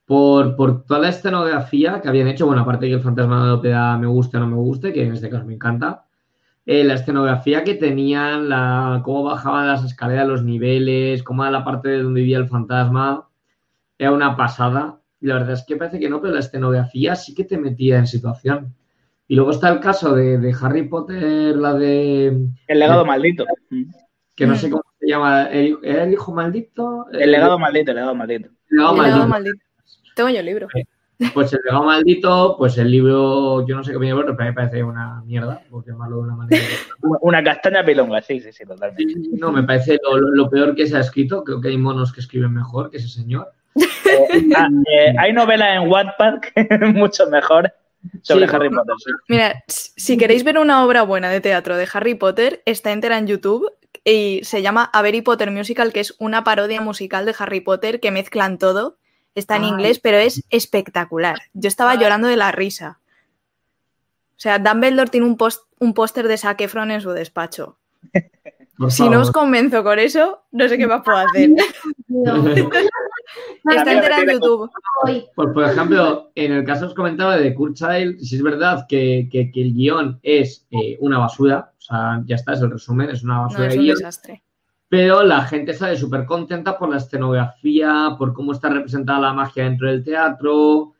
por, 0.06 0.56
toda 0.86 1.00
la 1.00 1.10
escenografía 1.10 2.00
que 2.00 2.10
habían 2.10 2.28
hecho, 2.28 2.46
bueno, 2.46 2.62
aparte 2.62 2.86
de 2.86 2.92
que 2.92 2.98
el 2.98 3.02
fantasma 3.02 3.42
de 3.42 3.48
la 3.48 3.56
ópera 3.56 3.98
me 3.98 4.06
guste 4.06 4.38
o 4.38 4.42
no 4.42 4.46
me 4.48 4.58
guste, 4.58 4.94
que 4.94 5.04
en 5.04 5.14
este 5.14 5.32
caso 5.32 5.44
me 5.44 5.56
encanta, 5.56 6.06
eh, 6.68 6.84
la 6.84 6.96
escenografía 6.96 7.64
que 7.64 7.76
tenían, 7.76 8.50
la, 8.50 9.02
cómo 9.06 9.24
bajaban 9.24 9.70
las 9.70 9.86
escaleras, 9.86 10.28
los 10.28 10.44
niveles, 10.44 11.24
cómo 11.24 11.44
era 11.44 11.52
la 11.52 11.64
parte 11.64 11.88
de 11.88 12.04
donde 12.04 12.20
vivía 12.20 12.40
el 12.40 12.50
fantasma, 12.50 13.30
era 13.98 14.12
una 14.12 14.36
pasada. 14.36 15.00
Y 15.22 15.28
la 15.28 15.36
verdad 15.36 15.54
es 15.54 15.64
que 15.66 15.78
parece 15.78 15.98
que 15.98 16.10
no, 16.10 16.22
pero 16.22 16.34
la 16.34 16.42
escenografía 16.42 17.16
sí 17.16 17.34
que 17.34 17.46
te 17.46 17.58
metía 17.58 17.98
en 17.98 18.06
situación. 18.06 18.76
Y 19.30 19.36
luego 19.36 19.52
está 19.52 19.70
el 19.70 19.80
caso 19.80 20.14
de, 20.14 20.54
Harry 20.62 20.90
Potter, 20.90 21.56
la 21.56 21.74
de... 21.74 22.50
El 22.68 22.80
legado 22.80 23.06
maldito. 23.06 23.46
Que 24.36 24.46
no 24.46 24.58
sé 24.58 24.70
cómo 24.70 24.84
se 25.00 25.08
llama. 25.08 25.46
¿El, 25.46 25.78
el 25.84 26.12
hijo 26.12 26.34
maldito? 26.34 27.06
El 27.14 27.32
legado 27.32 27.58
maldito, 27.58 27.92
el 27.92 27.96
legado 27.96 28.14
maldito. 28.14 28.50
El 28.70 28.78
legado, 28.78 29.28
maldito. 29.28 29.58
Tengo 30.16 30.30
yo 30.30 30.40
el 30.40 30.46
libro. 30.46 30.68
Pues 31.34 31.52
el 31.52 31.60
legado 31.66 31.84
maldito, 31.84 32.56
pues 32.58 32.78
el 32.78 32.92
libro, 32.92 33.66
yo 33.66 33.76
no 33.76 33.84
sé 33.84 33.92
qué 33.92 33.98
viene 33.98 34.16
pero 34.22 34.36
me 34.36 34.54
parece 34.54 34.84
una 34.84 35.22
mierda, 35.26 35.62
porque 35.70 35.90
llamarlo 35.90 36.18
de 36.18 36.22
una 36.24 36.36
manera. 36.36 36.64
una 37.22 37.44
castaña 37.44 37.84
pilonga, 37.84 38.22
sí, 38.22 38.40
sí, 38.40 38.52
sí, 38.52 38.66
totalmente. 38.66 39.16
No, 39.34 39.52
me 39.52 39.64
parece 39.64 39.98
lo, 40.04 40.50
peor 40.50 40.76
que 40.76 40.86
se 40.86 40.96
ha 40.96 41.00
escrito. 41.00 41.44
Creo 41.44 41.60
que 41.60 41.70
hay 41.70 41.78
monos 41.78 42.14
que 42.14 42.20
escriben 42.20 42.54
mejor 42.54 42.92
que 42.92 42.98
ese 42.98 43.08
señor. 43.08 43.50
Eh, 43.76 44.50
ah, 44.56 44.70
eh, 44.92 45.14
hay 45.20 45.34
novelas 45.34 45.82
en 45.82 45.90
Wattpad 45.90 46.40
que 46.40 46.68
mucho 46.94 47.28
mejor. 47.28 47.74
sobre 48.22 48.46
Harry 48.46 48.70
Potter. 48.70 48.96
Mira, 49.28 49.64
si 49.68 50.18
queréis 50.18 50.44
ver 50.44 50.58
una 50.58 50.86
obra 50.86 51.02
buena 51.02 51.30
de 51.30 51.42
teatro 51.42 51.78
de 51.78 51.88
Harry 51.92 52.16
Potter, 52.16 52.62
está 52.66 52.92
entera 52.92 53.18
en 53.18 53.28
YouTube 53.28 53.68
y 54.04 54.42
se 54.44 54.62
llama 54.62 54.90
A 54.94 55.00
Harry 55.00 55.22
Potter 55.22 55.52
Musical, 55.52 55.92
que 55.92 56.00
es 56.00 56.16
una 56.20 56.44
parodia 56.44 56.80
musical 56.82 57.26
de 57.26 57.36
Harry 57.38 57.62
Potter 57.62 58.00
que 58.00 58.12
mezclan 58.12 58.58
todo. 58.58 58.98
Está 59.38 59.58
en 59.58 59.66
inglés, 59.66 60.00
pero 60.00 60.18
es 60.18 60.44
espectacular. 60.50 61.38
Yo 61.54 61.68
estaba 61.68 61.94
llorando 61.94 62.28
de 62.28 62.38
la 62.38 62.52
risa. 62.52 62.98
O 64.32 64.40
sea, 64.40 64.58
Dumbledore 64.58 65.12
tiene 65.12 65.28
un, 65.28 65.38
post, 65.38 65.62
un 65.78 65.94
póster 65.94 66.28
de 66.28 66.40
Zac 66.40 66.60
Efron 66.62 66.90
en 66.90 67.02
su 67.02 67.12
despacho. 67.12 67.78
si 68.90 69.08
no 69.08 69.22
os 69.22 69.30
convenzo 69.30 69.84
con 69.84 70.00
eso, 70.00 70.42
no 70.52 70.68
sé 70.68 70.80
qué 70.80 70.88
más 70.88 71.04
puedo 71.04 71.20
hacer. 71.20 71.52
Está 73.70 73.94
entera 73.94 74.22
en 74.22 74.32
YouTube. 74.32 74.72
Pues, 75.36 75.50
por 75.54 75.64
ejemplo, 75.64 76.32
en 76.34 76.54
el 76.54 76.64
caso 76.64 76.88
os 76.88 76.96
comentaba 76.96 77.38
de 77.38 77.54
Kurt 77.54 77.76
Child, 77.76 78.20
si 78.20 78.38
es 78.38 78.42
verdad 78.42 78.88
que, 78.90 79.30
el 79.32 79.74
guion 79.76 80.20
es 80.24 80.66
eh, 80.72 80.98
una 81.00 81.20
basura, 81.20 81.74
o 81.78 81.82
sea, 81.82 82.24
ya 82.26 82.38
está, 82.38 82.54
es 82.54 82.62
el 82.62 82.72
resumen, 82.72 83.12
es 83.12 83.24
una 83.24 83.42
basura. 83.42 83.68
No, 83.68 83.72
es 83.72 83.78
un 83.78 83.88
desastre. 83.88 84.42
Pero 84.90 85.24
la 85.24 85.44
gente 85.44 85.74
sale 85.74 85.98
súper 85.98 86.26
contenta 86.26 86.78
por 86.78 86.90
la 86.90 86.98
escenografía, 86.98 88.16
por 88.18 88.34
cómo 88.34 88.54
está 88.54 88.70
representada 88.70 89.20
la 89.20 89.34
magia 89.34 89.66
dentro 89.66 89.90
del 89.90 90.04
teatro 90.04 90.94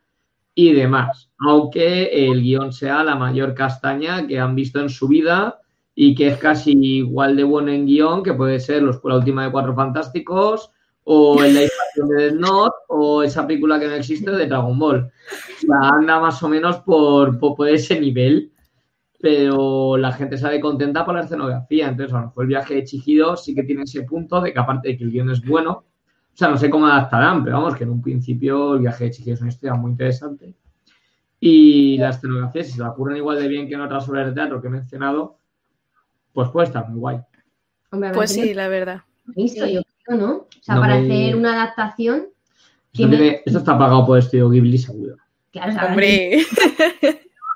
y 0.54 0.72
demás. 0.72 1.30
Aunque 1.38 2.30
el 2.30 2.42
guion 2.42 2.72
sea 2.72 3.02
la 3.04 3.14
mayor 3.14 3.54
castaña 3.54 4.26
que 4.26 4.38
han 4.38 4.54
visto 4.54 4.80
en 4.80 4.90
su 4.90 5.08
vida 5.08 5.60
y 5.94 6.14
que 6.14 6.28
es 6.28 6.38
casi 6.38 6.72
igual 6.72 7.36
de 7.36 7.44
bueno 7.44 7.70
en 7.70 7.86
guion 7.86 8.22
que 8.22 8.34
puede 8.34 8.60
ser 8.60 8.82
los, 8.82 9.00
la 9.04 9.16
última 9.16 9.44
de 9.44 9.50
Cuatro 9.50 9.74
Fantásticos 9.74 10.70
o 11.10 11.42
el 11.42 11.54
la 11.54 11.60
de 12.16 12.32
Not 12.32 12.72
o 12.88 13.22
esa 13.22 13.46
película 13.46 13.80
que 13.80 13.86
no 13.86 13.94
existe 13.94 14.30
de 14.30 14.46
Dragon 14.46 14.78
Ball. 14.78 15.10
O 15.68 15.72
anda 15.72 16.20
más 16.20 16.42
o 16.42 16.48
menos 16.48 16.76
por, 16.80 17.38
por, 17.38 17.68
ese 17.68 17.98
nivel, 17.98 18.52
pero 19.20 19.96
la 19.96 20.12
gente 20.12 20.38
sale 20.38 20.60
contenta 20.60 21.04
por 21.04 21.14
la 21.14 21.22
escenografía. 21.22 21.88
Entonces, 21.88 22.14
a 22.14 22.20
lo 22.20 22.26
mejor 22.26 22.44
el 22.44 22.48
viaje 22.48 22.74
de 22.74 22.84
Chijido 22.84 23.36
sí 23.36 23.54
que 23.54 23.64
tiene 23.64 23.82
ese 23.82 24.02
punto 24.02 24.40
de 24.40 24.52
que 24.52 24.58
aparte 24.58 24.88
de 24.88 24.96
que 24.96 25.04
el 25.04 25.10
guion 25.10 25.30
es 25.30 25.44
bueno, 25.44 25.72
o 25.72 26.36
sea, 26.36 26.48
no 26.48 26.56
sé 26.56 26.70
cómo 26.70 26.86
adaptarán, 26.86 27.42
pero 27.42 27.56
vamos, 27.56 27.76
que 27.76 27.84
en 27.84 27.90
un 27.90 28.00
principio 28.00 28.74
el 28.74 28.80
viaje 28.80 29.04
de 29.04 29.10
Chijido 29.10 29.34
es 29.34 29.40
una 29.40 29.50
historia 29.50 29.74
muy 29.74 29.90
interesante. 29.90 30.54
Y 31.40 31.98
la 31.98 32.10
escenografía, 32.10 32.64
si 32.64 32.72
se 32.72 32.80
la 32.80 32.90
ocurren 32.90 33.16
igual 33.16 33.40
de 33.40 33.48
bien 33.48 33.68
que 33.68 33.74
en 33.74 33.80
otras 33.80 34.08
obras 34.08 34.26
de 34.26 34.32
teatro 34.32 34.60
que 34.60 34.68
he 34.68 34.70
mencionado, 34.70 35.38
pues 36.32 36.48
puede 36.50 36.68
estar 36.68 36.88
muy 36.88 36.98
guay. 36.98 37.18
pues 38.14 38.32
sí, 38.32 38.54
la 38.54 38.68
verdad. 38.68 39.02
Visto, 39.26 39.66
yo 39.66 39.82
¿no? 40.08 40.32
O 40.32 40.48
sea, 40.62 40.76
para 40.76 40.94
hacer 40.94 41.36
una 41.36 41.54
adaptación. 41.54 42.28
Esto, 42.92 43.58
está 43.58 43.78
pagado 43.78 44.06
por 44.06 44.18
Estudio 44.18 44.48
Ghibli, 44.48 44.78
seguro. 44.78 45.16
Claro, 45.52 45.74
Hombre. 45.86 46.38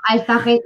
A 0.09 0.17
esta 0.17 0.39
gente, 0.41 0.65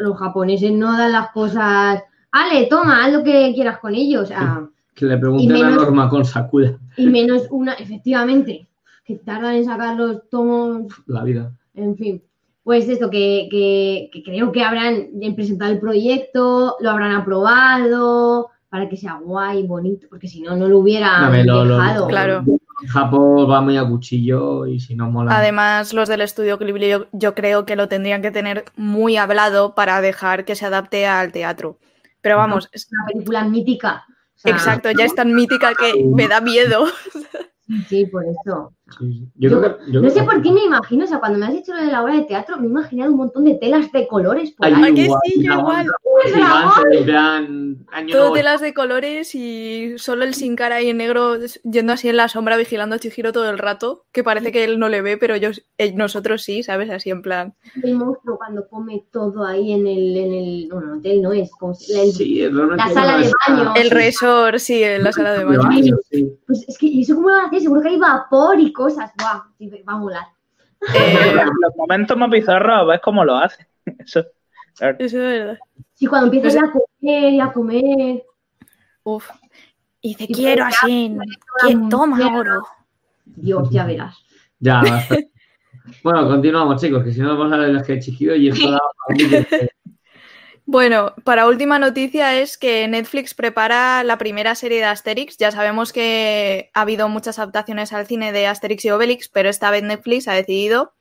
los 0.00 0.18
japoneses 0.18 0.72
no 0.72 0.96
dan 0.96 1.12
las 1.12 1.30
cosas. 1.30 2.02
Ale, 2.30 2.66
toma, 2.66 3.04
haz 3.04 3.12
lo 3.12 3.24
que 3.24 3.52
quieras 3.54 3.78
con 3.78 3.94
ellos. 3.94 4.28
Sea, 4.28 4.68
que 4.94 5.06
le 5.06 5.16
pregunten 5.16 5.64
a 5.64 5.70
Norma 5.70 6.08
con 6.08 6.24
Sakura. 6.24 6.78
Y 6.96 7.06
menos 7.06 7.46
una, 7.50 7.74
efectivamente, 7.74 8.66
que 9.04 9.16
tardan 9.16 9.54
en 9.54 9.64
sacar 9.64 9.96
los 9.96 10.28
tomos. 10.28 10.92
La 11.06 11.24
vida. 11.24 11.52
En 11.74 11.96
fin. 11.96 12.22
Pues 12.64 12.88
esto, 12.88 13.08
que, 13.08 13.48
que, 13.50 14.10
que 14.12 14.22
creo 14.22 14.52
que 14.52 14.62
habrán 14.62 15.08
presentado 15.34 15.72
el 15.72 15.80
proyecto, 15.80 16.76
lo 16.80 16.90
habrán 16.90 17.12
aprobado, 17.12 18.50
para 18.68 18.88
que 18.88 18.96
sea 18.96 19.14
guay, 19.14 19.66
bonito, 19.66 20.06
porque 20.10 20.28
si 20.28 20.40
no, 20.40 20.56
no 20.56 20.68
lo 20.68 20.78
hubiera 20.78 21.30
dejado. 21.30 22.06
claro. 22.08 22.44
Japón 22.86 23.50
va 23.50 23.60
muy 23.60 23.76
a 23.76 23.84
cuchillo 23.84 24.66
y 24.66 24.78
si 24.78 24.94
no 24.94 25.10
mola. 25.10 25.36
Además, 25.36 25.92
los 25.92 26.08
del 26.08 26.20
estudio 26.20 26.58
Ghibli 26.58 26.94
yo, 27.12 27.34
creo 27.34 27.66
que 27.66 27.74
lo 27.74 27.88
tendrían 27.88 28.22
que 28.22 28.30
tener 28.30 28.66
muy 28.76 29.16
hablado 29.16 29.74
para 29.74 30.00
dejar 30.00 30.44
que 30.44 30.54
se 30.54 30.66
adapte 30.66 31.06
al 31.06 31.32
teatro. 31.32 31.78
Pero 32.20 32.36
vamos. 32.36 32.68
Es 32.72 32.88
una 32.92 33.06
película 33.06 33.44
mítica. 33.44 34.04
Exacto, 34.44 34.90
ya 34.92 35.04
es 35.04 35.14
tan 35.14 35.34
mítica 35.34 35.72
que 35.74 36.04
me 36.04 36.28
da 36.28 36.40
miedo. 36.40 36.86
Sí, 37.88 38.06
por 38.06 38.24
eso. 38.24 38.72
No 39.36 40.10
sé 40.10 40.22
por 40.22 40.42
qué 40.42 40.50
me 40.50 40.64
imagino, 40.64 41.04
o 41.04 41.06
sea, 41.06 41.18
cuando 41.18 41.38
me 41.38 41.46
has 41.46 41.52
dicho 41.52 41.74
lo 41.74 41.82
de 41.82 41.92
la 41.92 42.02
obra 42.02 42.14
de 42.14 42.22
teatro, 42.22 42.56
me 42.56 42.66
he 42.66 42.70
imaginado 42.70 43.10
un 43.10 43.18
montón 43.18 43.44
de 43.44 43.54
telas 43.54 43.92
de 43.92 44.08
colores 44.08 44.52
por 44.52 44.66
ahí. 44.66 44.94
que 44.94 45.04
sí, 45.04 45.42
yo 45.42 45.52
igual. 45.52 45.86
Todo 48.10 48.32
telas 48.32 48.60
de 48.60 48.74
colores 48.74 49.34
y 49.34 49.94
solo 49.98 50.24
el 50.24 50.34
sin 50.34 50.56
cara 50.56 50.76
ahí 50.76 50.90
en 50.90 50.96
negro 50.96 51.36
yendo 51.64 51.92
así 51.92 52.08
en 52.08 52.16
la 52.16 52.28
sombra 52.28 52.56
vigilando 52.56 52.96
a 52.96 52.98
Chihiro 52.98 53.32
todo 53.32 53.48
el 53.50 53.58
rato, 53.58 54.04
que 54.12 54.24
parece 54.24 54.50
que 54.50 54.64
él 54.64 54.78
no 54.78 54.88
le 54.88 55.02
ve, 55.02 55.16
pero 55.16 55.36
yo, 55.36 55.50
eh, 55.76 55.92
nosotros 55.92 56.42
sí, 56.42 56.62
¿sabes? 56.62 56.90
Así 56.90 57.10
en 57.10 57.22
plan. 57.22 57.54
El 57.82 57.94
monstruo 57.94 58.36
cuando 58.38 58.68
come 58.68 59.04
todo 59.12 59.44
ahí 59.44 59.72
en 59.72 59.86
el, 59.86 60.16
en 60.16 60.32
el 60.32 60.68
no, 60.68 60.96
hotel 60.96 61.22
no 61.22 61.32
es, 61.32 61.50
como 61.52 61.74
la, 61.88 62.88
sala 62.88 63.18
de 63.18 63.30
baño. 63.46 63.74
El 63.76 63.90
resort, 63.90 64.58
sí, 64.58 64.82
en 64.82 65.04
la 65.04 65.12
sala 65.12 65.32
de 65.34 65.44
baño. 65.44 65.96
Pues 66.46 66.64
es 66.66 66.78
que 66.78 67.00
eso 67.00 67.14
como 67.14 67.28
lo 67.28 67.36
hace, 67.36 67.60
seguro 67.60 67.82
que 67.82 67.88
hay 67.88 67.98
vapor 67.98 68.58
y 68.58 68.72
cosas, 68.78 69.10
guau, 69.18 69.42
va 69.88 69.92
a 69.92 69.98
molar. 69.98 70.26
Eh, 70.94 71.34
los 71.34 71.76
momentos 71.76 72.16
más 72.16 72.30
bizarros, 72.30 72.86
ves 72.86 73.00
cómo 73.02 73.24
lo 73.24 73.36
hace. 73.36 73.66
Eso, 73.98 74.20
Eso 74.80 74.94
es 75.00 75.12
verdad. 75.12 75.58
Sí, 75.94 76.06
cuando 76.06 76.26
empiezas 76.32 76.62
a 76.62 76.70
comer 76.70 77.32
y 77.32 77.40
a 77.40 77.52
comer. 77.52 78.22
Uf. 79.02 79.28
Y 80.00 80.14
te 80.14 80.28
quiero 80.28 80.64
así. 80.64 81.16
Toma 81.90 82.38
oro. 82.38 82.62
Dios, 83.24 83.68
ya 83.70 83.84
verás. 83.84 84.16
Ya, 84.60 84.82
Bueno, 86.04 86.28
continuamos, 86.28 86.80
chicos, 86.80 87.02
que 87.02 87.12
si 87.12 87.20
no 87.20 87.36
vamos 87.36 87.52
a 87.52 87.56
ver 87.56 87.70
el 87.70 87.82
que 87.82 87.98
chiquillo 87.98 88.34
y 88.34 88.48
esto 88.48 88.70
da 88.70 88.78
Bueno, 90.70 91.14
para 91.24 91.46
última 91.46 91.78
noticia 91.78 92.38
es 92.38 92.58
que 92.58 92.86
Netflix 92.88 93.32
prepara 93.32 94.04
la 94.04 94.18
primera 94.18 94.54
serie 94.54 94.80
de 94.80 94.84
Asterix. 94.84 95.38
Ya 95.38 95.50
sabemos 95.50 95.94
que 95.94 96.70
ha 96.74 96.82
habido 96.82 97.08
muchas 97.08 97.38
adaptaciones 97.38 97.94
al 97.94 98.06
cine 98.06 98.32
de 98.32 98.46
Asterix 98.46 98.84
y 98.84 98.90
Obelix, 98.90 99.30
pero 99.30 99.48
esta 99.48 99.70
vez 99.70 99.82
Netflix 99.82 100.28
ha 100.28 100.34
decidido, 100.34 100.92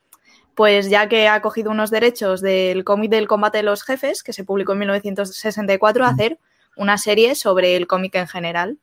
pues 0.55 0.89
ya 0.89 1.09
que 1.09 1.27
ha 1.27 1.41
cogido 1.41 1.69
unos 1.69 1.91
derechos 1.91 2.39
del 2.39 2.85
cómic 2.85 3.11
del 3.11 3.27
combate 3.27 3.57
de 3.57 3.63
los 3.63 3.83
jefes, 3.83 4.23
que 4.23 4.31
se 4.31 4.45
publicó 4.45 4.71
en 4.71 4.79
1964, 4.79 6.05
hacer 6.05 6.39
una 6.77 6.97
serie 6.97 7.35
sobre 7.35 7.75
el 7.75 7.87
cómic 7.87 8.15
en 8.15 8.27
general. 8.29 8.77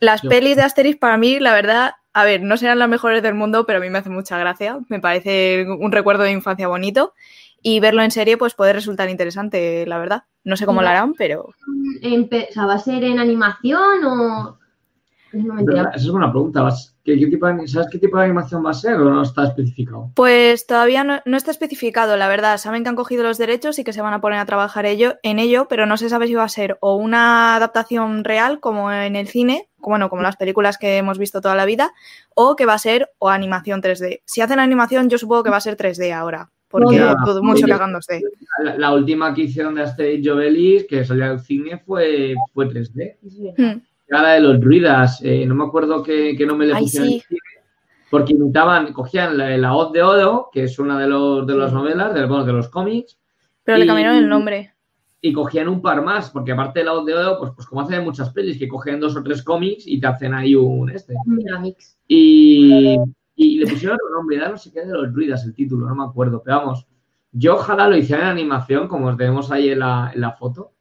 Las 0.00 0.20
pelis 0.20 0.56
de 0.56 0.64
Asterix 0.64 0.98
para 0.98 1.16
mí, 1.16 1.40
la 1.40 1.54
verdad, 1.54 1.92
a 2.12 2.24
ver, 2.24 2.42
no 2.42 2.58
serán 2.58 2.78
las 2.78 2.90
mejores 2.90 3.22
del 3.22 3.32
mundo, 3.32 3.64
pero 3.64 3.78
a 3.78 3.80
mí 3.80 3.88
me 3.88 4.00
hace 4.00 4.10
mucha 4.10 4.36
gracia. 4.36 4.80
Me 4.90 5.00
parece 5.00 5.64
un 5.66 5.92
recuerdo 5.92 6.24
de 6.24 6.32
infancia 6.32 6.68
bonito 6.68 7.14
y 7.64 7.80
verlo 7.80 8.02
en 8.02 8.10
serie 8.10 8.36
pues 8.36 8.54
puede 8.54 8.74
resultar 8.74 9.08
interesante, 9.08 9.86
la 9.86 9.98
verdad. 9.98 10.24
No 10.44 10.56
sé 10.56 10.66
cómo 10.66 10.82
lo 10.82 10.88
harán, 10.88 11.14
pero... 11.14 11.48
¿va 12.68 12.74
a 12.74 12.78
ser 12.78 13.02
en 13.02 13.18
animación 13.18 14.04
o...? 14.04 14.58
esa 15.32 15.90
es 15.94 16.08
una 16.08 16.30
pregunta. 16.30 16.60
¿Sabes 16.60 16.94
qué 17.90 17.98
tipo 17.98 18.18
de 18.18 18.24
animación 18.24 18.64
va 18.64 18.70
a 18.70 18.74
ser 18.74 18.96
o 18.96 19.10
no 19.10 19.22
está 19.22 19.44
especificado? 19.44 20.12
Pues 20.14 20.66
todavía 20.66 21.04
no, 21.04 21.36
está 21.36 21.50
especificado, 21.50 22.18
la 22.18 22.28
verdad. 22.28 22.58
Saben 22.58 22.82
que 22.82 22.90
han 22.90 22.96
cogido 22.96 23.24
los 23.24 23.38
derechos 23.38 23.78
y 23.78 23.84
que 23.84 23.94
se 23.94 24.02
van 24.02 24.12
a 24.12 24.20
poner 24.20 24.38
a 24.38 24.46
trabajar 24.46 24.84
ello, 24.84 25.14
en 25.22 25.38
ello, 25.38 25.66
pero 25.66 25.86
no 25.86 25.96
se 25.96 26.10
sabe 26.10 26.26
si 26.26 26.34
va 26.34 26.44
a 26.44 26.48
ser 26.50 26.76
o 26.82 26.96
una 26.96 27.56
adaptación 27.56 28.24
real, 28.24 28.60
como 28.60 28.92
en 28.92 29.16
el 29.16 29.26
cine, 29.26 29.70
bueno, 29.78 30.10
como 30.10 30.20
las 30.20 30.36
películas 30.36 30.76
que 30.76 30.98
hemos 30.98 31.18
visto 31.18 31.40
toda 31.40 31.56
la 31.56 31.64
vida, 31.64 31.94
o 32.34 32.56
que 32.56 32.66
va 32.66 32.74
a 32.74 32.78
ser 32.78 33.10
o 33.18 33.30
animación 33.30 33.80
3D. 33.82 34.20
Si 34.26 34.42
hacen 34.42 34.60
animación, 34.60 35.08
yo 35.08 35.16
supongo 35.16 35.42
que 35.42 35.50
va 35.50 35.56
a 35.56 35.62
ser 35.62 35.78
3D 35.78 36.12
ahora 36.12 36.53
porque 36.74 37.14
todo 37.24 37.42
mucho 37.42 37.66
cagándose. 37.68 38.20
La, 38.64 38.76
la, 38.76 38.92
última 38.92 39.32
que 39.32 39.42
hicieron 39.42 39.76
de 39.76 39.82
Asterix 39.82 40.28
Jovelis, 40.28 40.86
que 40.88 41.04
salió 41.04 41.26
al 41.26 41.40
cine, 41.40 41.78
fue, 41.86 42.34
fue 42.52 42.68
3D. 42.68 43.16
Hmm. 43.56 43.80
Era 44.08 44.22
la 44.22 44.32
de 44.32 44.40
los 44.40 44.60
druidas, 44.60 45.20
eh, 45.22 45.46
no 45.46 45.54
me 45.54 45.64
acuerdo 45.64 46.02
qué, 46.02 46.34
qué 46.36 46.44
nombre 46.44 46.66
le 46.66 46.74
pusieron. 46.74 47.10
Sí. 47.10 47.22
Porque 48.10 48.32
imitaban, 48.32 48.92
cogían 48.92 49.38
la, 49.38 49.56
la 49.56 49.74
Oz 49.74 49.92
de 49.92 50.02
Odo, 50.02 50.50
que 50.52 50.64
es 50.64 50.78
una 50.80 50.98
de, 50.98 51.06
los, 51.06 51.46
de 51.46 51.54
las 51.54 51.72
novelas, 51.72 52.12
de, 52.12 52.26
bueno, 52.26 52.44
de 52.44 52.52
los 52.52 52.68
cómics. 52.68 53.18
Pero 53.62 53.78
le 53.78 53.86
cambiaron 53.86 54.16
el 54.16 54.28
nombre. 54.28 54.72
Y 55.20 55.32
cogían 55.32 55.68
un 55.68 55.80
par 55.80 56.02
más, 56.02 56.30
porque 56.30 56.52
aparte 56.52 56.80
de 56.80 56.86
la 56.86 56.94
Oz 56.94 57.06
de 57.06 57.14
Odo, 57.14 57.38
pues, 57.38 57.52
pues 57.54 57.68
como 57.68 57.82
hacen 57.82 58.02
muchas 58.02 58.30
pelis, 58.30 58.58
que 58.58 58.68
cogen 58.68 58.98
dos 58.98 59.16
o 59.16 59.22
tres 59.22 59.42
cómics 59.42 59.86
y 59.86 60.00
te 60.00 60.06
hacen 60.08 60.34
ahí 60.34 60.54
un 60.56 60.90
este. 60.90 61.14
mix. 61.60 61.96
Y, 62.08 62.98
y 63.36 63.58
le 63.58 63.66
pusieron 63.66 63.96
otro 63.96 64.16
nombre, 64.16 64.38
no 64.38 64.56
sé 64.56 64.72
qué 64.72 64.84
de 64.84 64.92
los 64.92 65.12
druidas 65.12 65.44
el 65.44 65.54
título, 65.54 65.88
no 65.88 65.94
me 65.94 66.04
acuerdo. 66.04 66.42
Pero 66.44 66.58
vamos, 66.58 66.86
yo 67.32 67.54
ojalá 67.56 67.88
lo 67.88 67.96
hiciera 67.96 68.22
en 68.22 68.28
animación, 68.28 68.88
como 68.88 69.08
os 69.08 69.16
tenemos 69.16 69.50
ahí 69.50 69.70
en 69.70 69.80
la, 69.80 70.12
en 70.14 70.20
la 70.20 70.32
foto. 70.32 70.72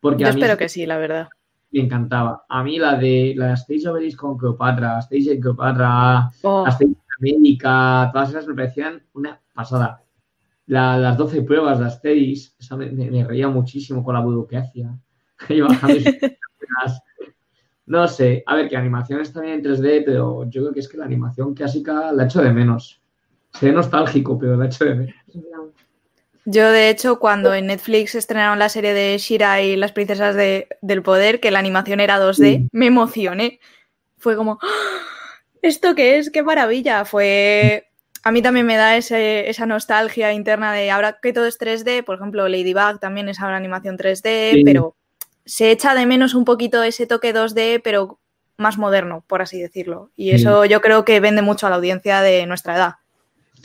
Porque 0.00 0.24
yo 0.24 0.30
espero 0.30 0.56
que 0.58 0.68
sí, 0.68 0.84
la 0.84 0.98
verdad. 0.98 1.28
Me 1.70 1.80
encantaba. 1.80 2.44
A 2.48 2.62
mí 2.62 2.78
la 2.78 2.96
de 2.96 3.34
la 3.36 3.48
de 3.48 3.54
Stage 3.54 3.88
Obelis 3.88 4.16
con 4.16 4.36
Cleopatra, 4.36 4.98
Stage 4.98 5.32
en 5.32 5.40
Cleopatra, 5.40 6.30
oh. 6.42 6.66
Stage 6.68 6.94
América, 7.18 8.10
todas 8.12 8.30
esas 8.30 8.46
me 8.46 8.54
parecían 8.54 9.02
una 9.14 9.40
pasada. 9.54 10.02
las 10.66 11.16
12 11.16 11.42
pruebas 11.42 11.78
de 11.78 11.86
Asterix, 11.86 12.56
me, 12.76 13.24
reía 13.24 13.48
muchísimo 13.48 14.04
con 14.04 14.14
la 14.14 14.20
vudu 14.20 14.46
que 14.46 14.58
hacía. 14.58 14.98
No 17.86 18.08
sé, 18.08 18.42
a 18.46 18.56
ver, 18.56 18.68
que 18.68 18.76
animación 18.76 19.20
está 19.20 19.40
bien 19.40 19.54
en 19.54 19.62
3D, 19.62 20.04
pero 20.06 20.44
yo 20.48 20.62
creo 20.62 20.72
que 20.72 20.80
es 20.80 20.88
que 20.88 20.96
la 20.96 21.04
animación 21.04 21.54
clásica 21.54 22.12
la 22.12 22.24
echo 22.24 22.42
de 22.42 22.52
menos. 22.52 23.02
Sé 23.52 23.72
nostálgico, 23.72 24.38
pero 24.38 24.56
la 24.56 24.66
echo 24.66 24.84
de 24.84 24.94
menos. 24.94 25.14
Yo, 26.46 26.70
de 26.70 26.90
hecho, 26.90 27.18
cuando 27.18 27.54
en 27.54 27.66
Netflix 27.66 28.14
estrenaron 28.14 28.58
la 28.58 28.68
serie 28.68 28.92
de 28.94 29.16
Shira 29.18 29.62
y 29.62 29.76
las 29.76 29.92
princesas 29.92 30.34
del 30.36 31.02
poder, 31.02 31.40
que 31.40 31.50
la 31.50 31.58
animación 31.58 32.00
era 32.00 32.18
2D, 32.18 32.68
me 32.72 32.86
emocioné. 32.86 33.60
Fue 34.18 34.36
como, 34.36 34.58
¡Ah! 34.62 35.02
¿esto 35.62 35.94
qué 35.94 36.18
es? 36.18 36.30
¡Qué 36.30 36.42
maravilla! 36.42 37.04
Fue... 37.04 37.88
A 38.22 38.30
mí 38.30 38.40
también 38.40 38.64
me 38.64 38.76
da 38.76 38.96
esa 38.96 39.66
nostalgia 39.66 40.32
interna 40.32 40.72
de 40.72 40.90
ahora 40.90 41.18
que 41.20 41.34
todo 41.34 41.46
es 41.46 41.58
3D, 41.58 42.04
por 42.04 42.16
ejemplo, 42.16 42.48
Ladybug 42.48 42.98
también 42.98 43.28
es 43.28 43.38
ahora 43.40 43.58
animación 43.58 43.98
3D, 43.98 44.62
pero 44.64 44.96
se 45.44 45.70
echa 45.70 45.94
de 45.94 46.06
menos 46.06 46.34
un 46.34 46.44
poquito 46.44 46.82
ese 46.82 47.06
toque 47.06 47.34
2D, 47.34 47.80
pero 47.82 48.18
más 48.56 48.78
moderno, 48.78 49.24
por 49.26 49.42
así 49.42 49.60
decirlo. 49.60 50.10
Y 50.16 50.30
eso 50.30 50.64
yo 50.64 50.80
creo 50.80 51.04
que 51.04 51.20
vende 51.20 51.42
mucho 51.42 51.66
a 51.66 51.70
la 51.70 51.76
audiencia 51.76 52.20
de 52.20 52.46
nuestra 52.46 52.76
edad. 52.76 52.94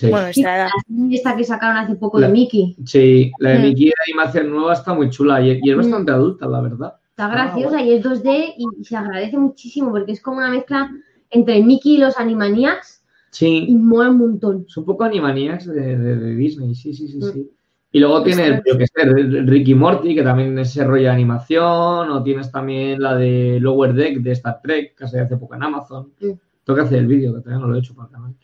Bueno, 0.02 0.24
nuestra 0.24 0.56
edad. 0.56 0.70
Esta 1.12 1.36
que 1.36 1.44
sacaron 1.44 1.78
hace 1.78 1.96
poco 1.96 2.20
de 2.20 2.30
Mickey. 2.30 2.76
Sí, 2.86 3.32
la 3.40 3.52
de 3.52 3.60
mm. 3.60 3.62
Mickey, 3.64 3.88
la 3.88 4.04
animación 4.08 4.50
nueva 4.50 4.74
está 4.74 4.94
muy 4.94 5.10
chula 5.10 5.42
y, 5.42 5.52
es 5.52 5.76
mm. 5.76 5.78
bastante 5.78 6.12
adulta, 6.12 6.48
la 6.48 6.62
verdad. 6.62 6.96
Está 7.10 7.28
graciosa 7.28 7.82
y 7.82 7.94
es 7.94 8.04
2D 8.04 8.54
y 8.58 8.84
se 8.84 8.96
agradece 8.96 9.38
muchísimo 9.38 9.92
porque 9.92 10.14
es 10.14 10.22
como 10.22 10.38
una 10.38 10.50
mezcla 10.50 10.90
entre 11.30 11.62
Mickey 11.62 11.96
y 11.96 11.98
los 11.98 12.18
Animaniacs. 12.18 13.04
Sí. 13.32 13.66
Y 13.68 13.76
mola 13.76 14.10
un 14.10 14.18
montón. 14.18 14.66
Es 14.68 14.78
un 14.78 14.86
poco 14.86 15.04
Animaniacs 15.04 15.68
de, 15.68 16.36
Disney, 16.36 16.74
sí, 16.76 16.94
sí, 16.94 17.08
sí, 17.08 17.18
mm. 17.18 17.34
sí. 17.34 17.52
Y 17.92 18.00
luego 18.00 18.22
tienes, 18.22 18.62
yo 18.66 18.78
que 18.78 18.86
sé, 18.86 19.04
Ricky 19.04 19.74
Morty, 19.74 20.14
que 20.14 20.22
también 20.22 20.58
es 20.60 20.70
ese 20.70 20.84
rollo 20.84 21.06
de 21.06 21.10
animación, 21.10 22.12
o 22.12 22.24
tienes 22.24 22.52
también 22.52 23.02
la 23.02 23.16
de 23.16 23.58
Lower 23.60 23.94
Deck 23.94 24.20
de 24.20 24.32
Star 24.34 24.62
Trek, 24.62 24.96
que 24.96 25.08
se 25.08 25.20
hace 25.20 25.38
poco 25.38 25.56
en 25.56 25.64
Amazon. 25.64 26.14
Tengo 26.20 26.76
que 26.76 26.82
hacer 26.82 27.00
el 27.00 27.08
vídeo, 27.08 27.34
que 27.34 27.42
todavía 27.42 27.62
no 27.62 27.68
lo 27.68 27.76
he 27.76 27.80
hecho 27.80 27.96
para 27.96 28.08
el 28.08 28.14
canal. 28.14 28.36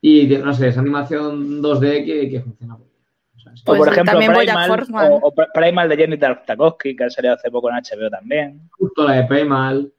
Y 0.00 0.26
no 0.28 0.54
sé, 0.54 0.68
es 0.68 0.78
animación 0.78 1.60
2D 1.60 2.30
que, 2.30 2.40
funciona 2.40 2.76
muy 2.76 2.86
bien. 2.86 2.96
O, 3.62 3.64
por 3.64 3.78
pues 3.78 3.90
ejemplo, 3.90 4.18
Primal, 4.18 5.20
o, 5.22 5.34
Primal 5.52 5.88
de 5.88 5.96
Jenny 5.96 6.18
Tartakovsky, 6.18 6.94
que 6.94 7.04
ha 7.04 7.10
salido 7.10 7.34
hace 7.34 7.50
poco 7.50 7.68
en 7.70 7.76
HBO 7.76 8.08
también. 8.08 8.68
Justo 8.70 9.02
la 9.02 9.14
de 9.14 9.24
Primal. 9.24 9.92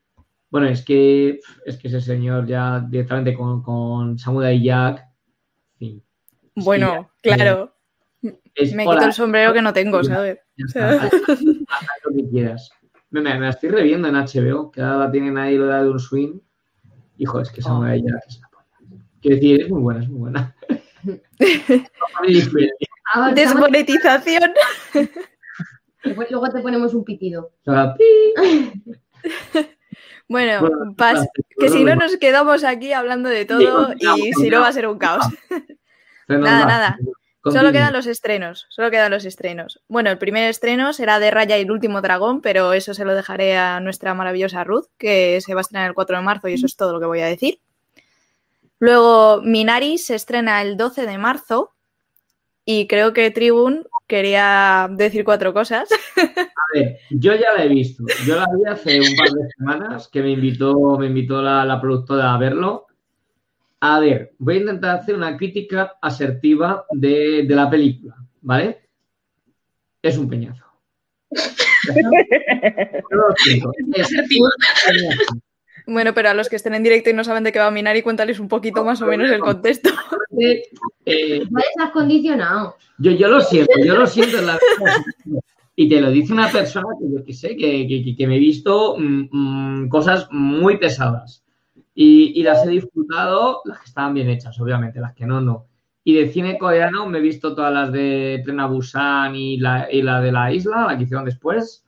Bueno, 0.49 0.67
es 0.67 0.85
que 0.85 1.41
es 1.65 1.77
que 1.77 1.89
ese 1.89 1.99
señor 1.99 2.47
ya 2.47 2.79
directamente 2.79 3.33
con, 3.33 3.61
con 3.61 4.17
Samurai 4.17 4.63
Jack. 4.63 5.05
bueno, 6.55 7.11
claro. 7.21 7.76
Me 8.21 8.85
quito 8.85 9.05
el 9.05 9.13
sombrero 9.13 9.53
que 9.53 9.61
no 9.61 9.73
tengo, 9.73 10.03
¿sabes? 10.03 10.39
haz, 10.75 11.11
lo 12.03 12.15
que 12.15 12.29
quieras. 12.29 12.71
Me, 13.09 13.21
me, 13.21 13.49
estoy 13.49 13.69
reviendo 13.69 14.07
en 14.07 14.15
HBO, 14.15 14.71
que 14.71 14.81
ahora 14.81 15.05
la 15.05 15.11
tienen 15.11 15.37
ahí 15.37 15.57
lo 15.57 15.67
de 15.67 15.89
un 15.89 15.99
swing. 15.99 16.39
Hijo, 17.17 17.41
es 17.41 17.51
que 17.51 17.61
Samurai 17.61 18.01
oh. 18.01 18.05
Jack 18.05 18.23
es 18.27 18.41
la 18.41 18.49
polla. 18.49 18.65
Quiero 19.21 19.35
decir, 19.35 19.61
es 19.61 19.69
muy 19.69 19.81
buena, 19.81 20.01
es 20.01 20.09
muy 20.09 20.19
buena. 20.19 20.55
Desmonetización. 23.35 24.51
Luego 26.03 26.49
te 26.49 26.61
ponemos 26.61 26.93
un 26.93 27.03
pitido. 27.03 27.51
Bueno, 30.29 30.69
que 31.57 31.69
si 31.69 31.85
no 31.85 31.95
nos 31.95 32.17
quedamos 32.17 32.65
aquí 32.65 32.91
hablando 32.91 33.29
de 33.29 33.45
todo 33.45 33.93
y 33.97 34.33
si 34.33 34.49
no 34.49 34.59
va 34.59 34.67
a 34.67 34.73
ser 34.73 34.85
un 34.85 34.97
caos. 34.97 35.25
nada, 36.27 36.65
nada. 36.65 36.97
Solo 37.51 37.71
quedan 37.71 37.93
los 37.93 38.07
estrenos, 38.07 38.65
solo 38.69 38.91
quedan 38.91 39.11
los 39.11 39.25
estrenos. 39.25 39.81
Bueno, 39.87 40.09
el 40.09 40.17
primer 40.17 40.49
estreno 40.49 40.93
será 40.93 41.19
de 41.19 41.31
Raya 41.31 41.57
y 41.57 41.61
el 41.61 41.71
último 41.71 42.01
dragón, 42.01 42.41
pero 42.41 42.73
eso 42.73 42.93
se 42.93 43.05
lo 43.05 43.15
dejaré 43.15 43.57
a 43.57 43.79
nuestra 43.79 44.13
maravillosa 44.13 44.63
Ruth, 44.63 44.85
que 44.97 45.39
se 45.41 45.53
va 45.53 45.59
a 45.59 45.61
estrenar 45.61 45.89
el 45.89 45.95
4 45.95 46.17
de 46.17 46.23
marzo 46.23 46.47
y 46.47 46.53
eso 46.53 46.65
es 46.65 46.75
todo 46.75 46.93
lo 46.93 46.99
que 46.99 47.05
voy 47.05 47.21
a 47.21 47.27
decir. 47.27 47.59
Luego, 48.79 49.41
Minari 49.43 49.97
se 49.97 50.15
estrena 50.15 50.61
el 50.61 50.77
12 50.77 51.05
de 51.05 51.17
marzo 51.17 51.73
y 52.63 52.85
creo 52.87 53.13
que 53.13 53.31
Tribune 53.31 53.83
quería 54.07 54.89
decir 54.91 55.23
cuatro 55.23 55.53
cosas. 55.53 55.89
A 56.17 56.77
ver, 56.77 56.97
yo 57.09 57.33
ya 57.33 57.53
la 57.55 57.63
he 57.63 57.69
visto. 57.69 58.03
Yo 58.25 58.35
la 58.35 58.45
vi 58.53 58.69
hace 58.69 58.99
un 58.99 59.15
par 59.15 59.29
de 59.29 59.49
semanas 59.57 60.09
que 60.09 60.21
me 60.21 60.31
invitó, 60.31 60.97
me 60.97 61.07
invitó 61.07 61.41
la, 61.41 61.79
productora 61.79 62.33
a 62.33 62.37
verlo. 62.37 62.86
A 63.79 63.99
ver, 63.99 64.33
voy 64.39 64.55
a 64.55 64.59
intentar 64.59 64.99
hacer 64.99 65.15
una 65.15 65.37
crítica 65.37 65.93
asertiva 66.01 66.85
de, 66.91 67.45
la 67.47 67.69
película, 67.69 68.15
¿vale? 68.41 68.81
Es 70.01 70.17
un 70.17 70.29
peñazo. 70.29 70.65
Bueno, 75.89 76.13
pero 76.13 76.29
a 76.29 76.33
los 76.33 76.49
que 76.49 76.57
estén 76.57 76.75
en 76.75 76.83
directo 76.83 77.09
y 77.09 77.13
no 77.13 77.23
saben 77.23 77.45
de 77.45 77.53
qué 77.53 77.59
va 77.59 77.67
a 77.67 77.71
minar 77.71 77.95
y 77.95 78.01
cuéntales 78.01 78.41
un 78.41 78.49
poquito 78.49 78.83
más 78.83 79.01
o 79.01 79.05
menos 79.05 79.31
el 79.31 79.39
contexto. 79.39 79.89
Eh, 81.09 81.41
has 81.79 81.91
condicionado. 81.91 82.75
Yo, 82.97 83.11
yo 83.11 83.29
lo 83.29 83.39
siento, 83.39 83.71
yo 83.81 83.95
lo 83.95 84.05
siento 84.05 84.39
en 84.39 84.47
la 84.47 84.59
Y 85.73 85.87
te 85.87 86.01
lo 86.01 86.11
dice 86.11 86.33
una 86.33 86.51
persona 86.51 86.87
que 86.99 87.09
yo 87.09 87.23
que 87.23 87.33
sé, 87.33 87.55
que, 87.55 88.27
me 88.27 88.35
he 88.35 88.39
visto 88.39 88.97
mm, 88.97 89.29
mm, 89.31 89.89
cosas 89.89 90.27
muy 90.29 90.77
pesadas. 90.77 91.45
Y, 91.99 92.43
las 92.43 92.63
he 92.63 92.69
disfrutado, 92.69 93.61
las 93.65 93.79
que 93.79 93.85
estaban 93.85 94.13
bien 94.13 94.29
hechas, 94.29 94.59
obviamente, 94.59 94.99
las 94.99 95.15
que 95.15 95.25
no, 95.25 95.41
no. 95.41 95.65
Y 96.03 96.13
de 96.13 96.27
cine 96.27 96.59
coreano 96.59 97.07
me 97.07 97.17
he 97.17 97.21
visto 97.21 97.55
todas 97.55 97.73
las 97.73 97.91
de 97.91 98.39
Tren 98.45 98.59
Busan 98.69 99.35
y 99.35 99.57
la, 99.57 99.91
y 99.91 100.03
la 100.03 100.21
de 100.21 100.31
la 100.31 100.53
isla, 100.53 100.85
la 100.85 100.95
que 100.95 101.05
hicieron 101.05 101.25
después. 101.25 101.83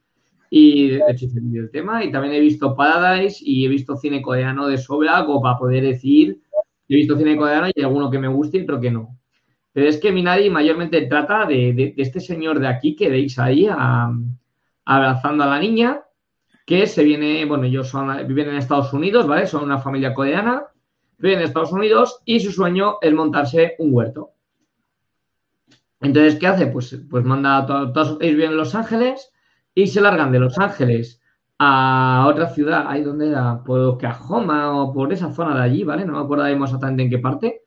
Y 0.49 0.87
de 0.89 1.03
hecho 1.09 1.25
hice 1.25 1.37
el 1.37 1.69
tema. 1.69 2.03
Y 2.03 2.11
también 2.11 2.33
he 2.33 2.39
visto 2.39 2.75
Paradise 2.75 3.37
y 3.45 3.67
he 3.67 3.69
visto 3.69 3.97
cine 3.97 4.19
coreano 4.19 4.67
de 4.67 4.79
sobra, 4.79 5.23
como 5.27 5.43
para 5.43 5.59
poder 5.59 5.83
decir, 5.83 6.41
he 6.87 6.95
visto 6.95 7.15
cine 7.15 7.37
coreano 7.37 7.67
y 7.67 7.73
hay 7.77 7.83
alguno 7.83 8.09
que 8.09 8.17
me 8.17 8.29
guste 8.29 8.57
y 8.57 8.63
otro 8.63 8.81
que 8.81 8.89
no. 8.89 9.15
Pero 9.73 9.87
es 9.87 9.99
que 9.99 10.11
Minari 10.11 10.49
mayormente 10.49 11.05
trata 11.05 11.45
de, 11.45 11.93
este 11.97 12.19
señor 12.19 12.59
de 12.59 12.67
aquí 12.67 12.95
que 12.95 13.09
veis 13.09 13.37
ahí 13.37 13.67
abrazando 14.85 15.43
a 15.43 15.47
la 15.47 15.59
niña, 15.59 16.01
que 16.69 16.85
se 16.85 17.03
viene, 17.03 17.45
bueno, 17.45 17.63
ellos 17.63 17.89
son, 17.89 18.15
viven 18.27 18.49
en 18.49 18.57
Estados 18.57 18.93
Unidos, 18.93 19.25
¿vale? 19.25 19.47
Son 19.47 19.63
una 19.63 19.79
familia 19.79 20.13
coreana, 20.13 20.67
viven 21.17 21.39
en 21.39 21.45
Estados 21.45 21.71
Unidos 21.71 22.21
y 22.25 22.39
su 22.41 22.51
sueño 22.51 22.99
es 23.01 23.11
montarse 23.11 23.73
un 23.79 23.91
huerto. 23.91 24.33
Entonces, 25.99 26.37
¿qué 26.37 26.45
hace? 26.45 26.67
Pues, 26.67 26.95
pues 27.09 27.25
manda 27.25 27.57
a 27.57 27.65
todos, 27.65 28.19
ellos 28.21 28.35
viven 28.35 28.51
en 28.51 28.57
Los 28.57 28.75
Ángeles 28.75 29.31
y 29.73 29.87
se 29.87 29.99
largan 29.99 30.31
de 30.31 30.41
Los 30.41 30.59
Ángeles 30.59 31.19
a 31.57 32.27
otra 32.29 32.49
ciudad, 32.49 32.85
ahí 32.87 33.01
donde 33.01 33.29
era, 33.29 33.63
por 33.63 33.79
Oklahoma 33.79 34.79
o 34.79 34.93
por 34.93 35.11
esa 35.11 35.33
zona 35.33 35.55
de 35.55 35.63
allí, 35.63 35.83
¿vale? 35.83 36.05
No 36.05 36.13
me 36.13 36.19
acuerdo 36.19 36.45
exactamente 36.45 37.01
en 37.01 37.09
qué 37.09 37.17
parte, 37.17 37.63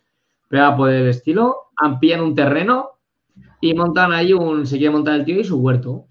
pero 0.47 0.77
por 0.77 0.91
el 0.91 1.09
estilo, 1.09 1.57
amplían 1.77 2.21
un 2.21 2.37
terreno 2.37 2.91
y 3.61 3.75
montan 3.75 4.13
ahí 4.13 4.33
un, 4.33 4.65
se 4.65 4.79
quiere 4.79 4.93
montar 4.93 5.17
el 5.17 5.25
tío 5.25 5.41
y 5.41 5.45
su 5.45 5.59
huerto. 5.59 6.07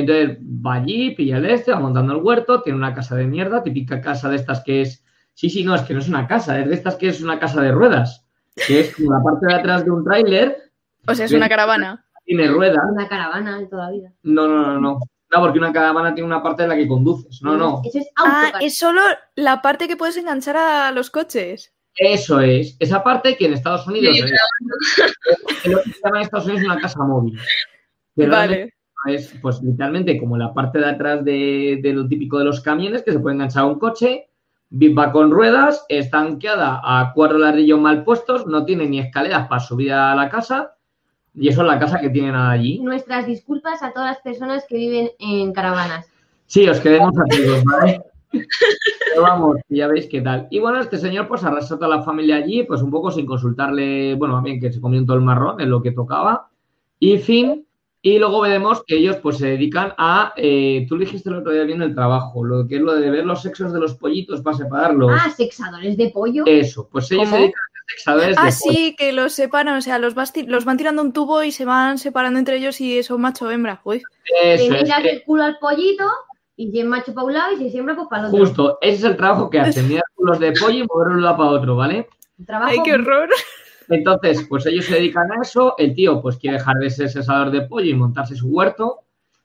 Entonces 0.00 0.38
va 0.40 0.74
allí, 0.74 1.14
pilla 1.14 1.38
el 1.38 1.46
este, 1.46 1.72
va 1.72 1.80
montando 1.80 2.12
el 2.12 2.22
huerto, 2.22 2.62
tiene 2.62 2.78
una 2.78 2.94
casa 2.94 3.16
de 3.16 3.26
mierda, 3.26 3.62
típica 3.62 4.00
casa 4.00 4.28
de 4.28 4.36
estas 4.36 4.62
que 4.62 4.82
es, 4.82 5.04
sí, 5.32 5.48
sí, 5.48 5.64
no, 5.64 5.74
es 5.74 5.82
que 5.82 5.94
no 5.94 6.00
es 6.00 6.08
una 6.08 6.26
casa, 6.26 6.58
es 6.60 6.68
de 6.68 6.74
estas 6.74 6.96
que 6.96 7.08
es 7.08 7.22
una 7.22 7.38
casa 7.38 7.60
de 7.60 7.72
ruedas, 7.72 8.26
que 8.66 8.80
es 8.80 8.94
como 8.94 9.12
la 9.12 9.22
parte 9.22 9.46
de 9.46 9.54
atrás 9.54 9.84
de 9.84 9.90
un 9.90 10.04
tráiler. 10.04 10.70
O 11.06 11.14
sea, 11.14 11.24
es 11.24 11.32
una 11.32 11.48
caravana. 11.48 12.04
Tiene 12.24 12.48
ruedas. 12.48 12.84
Una 12.90 13.08
caravana 13.08 13.58
de 13.58 13.66
toda 13.66 13.90
vida. 13.90 14.12
No, 14.22 14.48
no, 14.48 14.66
no, 14.66 14.80
no. 14.80 15.00
No, 15.32 15.40
porque 15.40 15.58
una 15.58 15.72
caravana 15.72 16.14
tiene 16.14 16.26
una 16.26 16.42
parte 16.42 16.64
en 16.64 16.68
la 16.68 16.76
que 16.76 16.86
conduces. 16.86 17.40
No, 17.42 17.56
no. 17.56 17.82
Eso 17.84 17.98
es 17.98 18.08
ah, 18.16 18.52
es 18.60 18.78
solo 18.78 19.00
la 19.34 19.60
parte 19.62 19.88
que 19.88 19.96
puedes 19.96 20.16
enganchar 20.16 20.56
a 20.56 20.90
los 20.92 21.10
coches. 21.10 21.74
Eso 21.96 22.40
es. 22.40 22.76
Esa 22.78 23.02
parte 23.02 23.36
que 23.36 23.46
en 23.46 23.54
Estados 23.54 23.86
Unidos. 23.86 24.16
es, 24.18 25.64
en 25.64 26.16
Estados 26.16 26.44
Unidos 26.46 26.62
es 26.62 26.66
una 26.66 26.80
casa 26.80 27.02
móvil. 27.02 27.38
vale. 28.14 28.75
Es, 29.06 29.34
pues 29.40 29.62
literalmente 29.62 30.18
como 30.18 30.36
la 30.36 30.52
parte 30.52 30.78
de 30.78 30.86
atrás 30.86 31.24
de, 31.24 31.80
lo 31.94 32.08
típico 32.08 32.38
de 32.38 32.44
los 32.44 32.60
camiones 32.60 33.02
que 33.02 33.12
se 33.12 33.20
puede 33.20 33.34
enganchar 33.34 33.64
a 33.64 33.66
un 33.66 33.78
coche. 33.78 34.28
Va 34.72 35.12
con 35.12 35.30
ruedas, 35.30 35.86
estanqueada 35.88 36.80
a 36.82 37.12
cuatro 37.14 37.38
ladrillos 37.38 37.78
mal 37.78 38.02
puestos, 38.02 38.46
no 38.48 38.64
tiene 38.64 38.86
ni 38.86 38.98
escaleras 38.98 39.46
para 39.46 39.60
subir 39.60 39.92
a 39.92 40.14
la 40.16 40.28
casa 40.28 40.76
y 41.36 41.48
eso 41.48 41.60
es 41.60 41.68
la 41.68 41.78
casa 41.78 42.00
que 42.00 42.08
tienen 42.08 42.34
allí. 42.34 42.80
Nuestras 42.80 43.26
disculpas 43.26 43.82
a 43.82 43.92
todas 43.92 44.12
las 44.12 44.20
personas 44.20 44.64
que 44.66 44.76
viven 44.76 45.10
en 45.18 45.52
caravanas. 45.52 46.06
Sí, 46.46 46.66
os 46.66 46.80
queremos 46.80 47.12
a 47.18 47.24
todos, 47.24 47.64
¿vale? 47.64 48.00
Pero 48.30 49.22
vamos, 49.22 49.56
ya 49.68 49.86
veis 49.86 50.08
qué 50.10 50.22
tal. 50.22 50.48
Y 50.50 50.60
bueno, 50.60 50.80
este 50.80 50.96
señor 50.96 51.28
pues 51.28 51.44
arrasó 51.44 51.76
toda 51.76 51.96
la 51.96 52.02
familia 52.02 52.36
allí, 52.36 52.62
pues 52.62 52.80
un 52.80 52.90
poco 52.90 53.10
sin 53.10 53.26
consultarle, 53.26 54.14
bueno, 54.14 54.40
bien 54.40 54.58
que 54.60 54.72
se 54.72 54.80
comió 54.80 55.04
todo 55.04 55.16
el 55.18 55.22
marrón 55.22 55.60
en 55.60 55.70
lo 55.70 55.82
que 55.82 55.92
tocaba. 55.92 56.48
Y 56.98 57.18
fin, 57.18 57.65
y 58.06 58.20
luego 58.20 58.40
veremos 58.40 58.84
que 58.86 58.98
ellos 58.98 59.16
pues 59.16 59.38
se 59.38 59.48
dedican 59.48 59.92
a, 59.98 60.32
eh, 60.36 60.86
tú 60.88 60.96
dijiste 60.96 61.28
el 61.28 61.38
otro 61.38 61.50
día 61.50 61.64
bien 61.64 61.82
el 61.82 61.92
trabajo, 61.92 62.44
lo 62.44 62.64
que 62.68 62.76
es 62.76 62.80
lo 62.80 62.94
de 62.94 63.10
ver 63.10 63.26
los 63.26 63.42
sexos 63.42 63.72
de 63.72 63.80
los 63.80 63.94
pollitos 63.94 64.42
para 64.42 64.56
separarlos. 64.56 65.10
Ah, 65.12 65.28
sexadores 65.28 65.96
de 65.96 66.10
pollo. 66.10 66.44
Eso, 66.46 66.88
pues 66.88 67.10
ellos 67.10 67.28
se 67.28 67.36
dedican 67.36 67.62
Ah, 68.36 68.52
sí, 68.52 68.94
que 68.96 69.12
los 69.12 69.32
separan, 69.32 69.76
o 69.76 69.80
sea, 69.80 69.98
los, 69.98 70.14
los 70.46 70.64
van 70.64 70.76
tirando 70.76 71.02
un 71.02 71.12
tubo 71.12 71.42
y 71.42 71.50
se 71.50 71.64
van 71.64 71.98
separando 71.98 72.38
entre 72.38 72.58
ellos 72.58 72.80
y 72.80 73.02
son 73.02 73.20
macho 73.20 73.46
o 73.46 73.50
hembra. 73.50 73.80
Uy. 73.82 74.02
Eso, 74.40 74.72
Le 74.72 74.82
miras 74.82 75.04
el 75.04 75.24
culo 75.24 75.42
al 75.42 75.58
pollito 75.58 76.04
y 76.54 76.70
si 76.70 76.80
es 76.80 76.86
macho 76.86 77.12
para 77.12 77.26
un 77.26 77.32
lado 77.32 77.54
y 77.54 77.56
si 77.56 77.70
siembra 77.70 77.96
pues 77.96 78.06
para 78.08 78.22
el 78.22 78.28
otro. 78.28 78.38
Justo, 78.38 78.78
ese 78.82 78.98
es 78.98 79.04
el 79.04 79.16
trabajo 79.16 79.50
que 79.50 79.58
hacen, 79.58 79.88
mirar 79.88 80.04
culos 80.14 80.38
de 80.38 80.52
pollo 80.52 80.84
y 80.84 80.86
moverlo 80.86 81.12
de 81.12 81.18
un 81.18 81.22
lado 81.24 81.36
para 81.38 81.50
otro, 81.50 81.74
¿vale? 81.74 82.08
Trabajo... 82.44 82.70
Ay, 82.70 82.78
qué 82.84 82.94
horror. 82.94 83.30
Entonces, 83.88 84.46
pues 84.48 84.66
ellos 84.66 84.84
se 84.84 84.94
dedican 84.94 85.30
a 85.32 85.42
eso, 85.42 85.74
el 85.78 85.94
tío 85.94 86.20
pues 86.20 86.36
quiere 86.36 86.58
dejar 86.58 86.76
de 86.76 86.90
ser 86.90 87.08
cesador 87.08 87.50
de 87.50 87.62
pollo 87.62 87.90
y 87.90 87.94
montarse 87.94 88.34
su 88.34 88.48
huerto, 88.48 89.00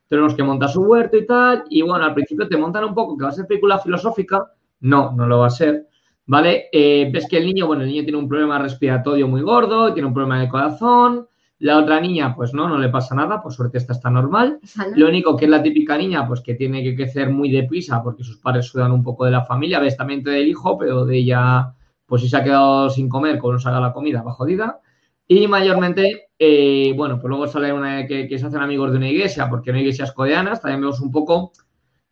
tenemos 0.08 0.34
que 0.34 0.44
montar 0.44 0.70
su 0.70 0.82
huerto 0.82 1.18
y 1.18 1.26
tal, 1.26 1.64
y 1.70 1.82
bueno, 1.82 2.06
al 2.06 2.14
principio 2.14 2.48
te 2.48 2.58
montan 2.58 2.86
un 2.86 2.94
poco 2.94 3.18
que 3.18 3.24
va 3.24 3.30
a 3.30 3.34
ser 3.34 3.48
película 3.48 3.80
filosófica, 3.80 4.52
no, 4.82 5.12
no 5.12 5.28
lo 5.28 5.39
va 5.39 5.48
a 5.48 5.52
ser, 5.52 5.88
¿vale? 6.26 6.66
Eh, 6.72 7.10
ves 7.14 7.28
que 7.30 7.38
el 7.38 7.46
niño, 7.46 7.68
bueno, 7.68 7.84
el 7.84 7.89
niño 7.89 8.04
tiene 8.04 8.18
un 8.18 8.28
problema 8.28 8.60
respiratorio 8.60 9.28
muy 9.28 9.42
gordo, 9.42 9.94
tiene 9.94 10.08
un 10.08 10.14
problema 10.14 10.42
de 10.42 10.50
corazón, 10.50 11.28
la 11.62 11.78
otra 11.78 12.02
niña, 12.02 12.36
pues 12.36 12.56
no, 12.56 12.68
no 12.68 12.80
le 12.80 12.89
pasa 12.89 13.14
nada, 13.14 13.39
por 13.39 13.54
suerte 13.54 13.78
esta 13.78 13.94
está 13.94 14.10
normal. 14.10 14.60
Lo 14.96 15.08
único 15.08 15.38
que 15.38 15.46
es 15.46 15.52
la 15.52 15.62
típica 15.62 15.96
niña, 15.96 16.28
pues 16.28 16.42
que 16.42 16.56
tiene 16.56 16.82
que 16.82 16.96
crecer 16.96 17.30
muy 17.30 17.52
deprisa 17.52 18.02
porque 18.02 18.24
sus 18.24 18.38
padres 18.39 18.66
sudan 18.66 18.92
un 18.92 19.04
poco 19.04 19.26
de 19.26 19.32
la 19.32 19.46
familia, 19.46 19.80
ves 19.80 19.96
también 19.96 20.24
del 20.24 20.48
hijo, 20.48 20.76
pero 20.76 21.06
de 21.06 21.18
ella, 21.18 21.72
pues 22.12 22.24
si 22.24 22.28
se 22.28 22.36
ha 22.36 22.43
quedado 22.43 22.89
sin 22.89 23.07
comer, 23.07 23.39
cuando 23.39 23.57
se 23.57 23.70
haga 23.70 23.80
la 23.80 23.93
comida, 23.93 24.22
va 24.22 24.34
jodida. 24.34 24.82
Y 25.26 25.47
mayormente, 25.47 26.28
eh, 26.38 26.91
bueno, 26.93 27.18
pues 27.22 27.30
luego 27.30 27.47
sale 27.47 27.72
una 27.72 28.05
que, 28.05 28.28
que, 28.28 28.38
se 28.38 28.47
hacen 28.47 28.59
amigos 28.59 28.91
de 28.91 28.97
una 28.97 29.07
iglesia, 29.07 29.49
porque 29.49 29.72
no 29.72 29.78
hay 29.78 29.84
iglesias 29.84 30.12
coreanas, 30.12 30.62
también 30.62 30.82
vemos 30.82 30.99
un 30.99 31.09
poco, 31.09 31.53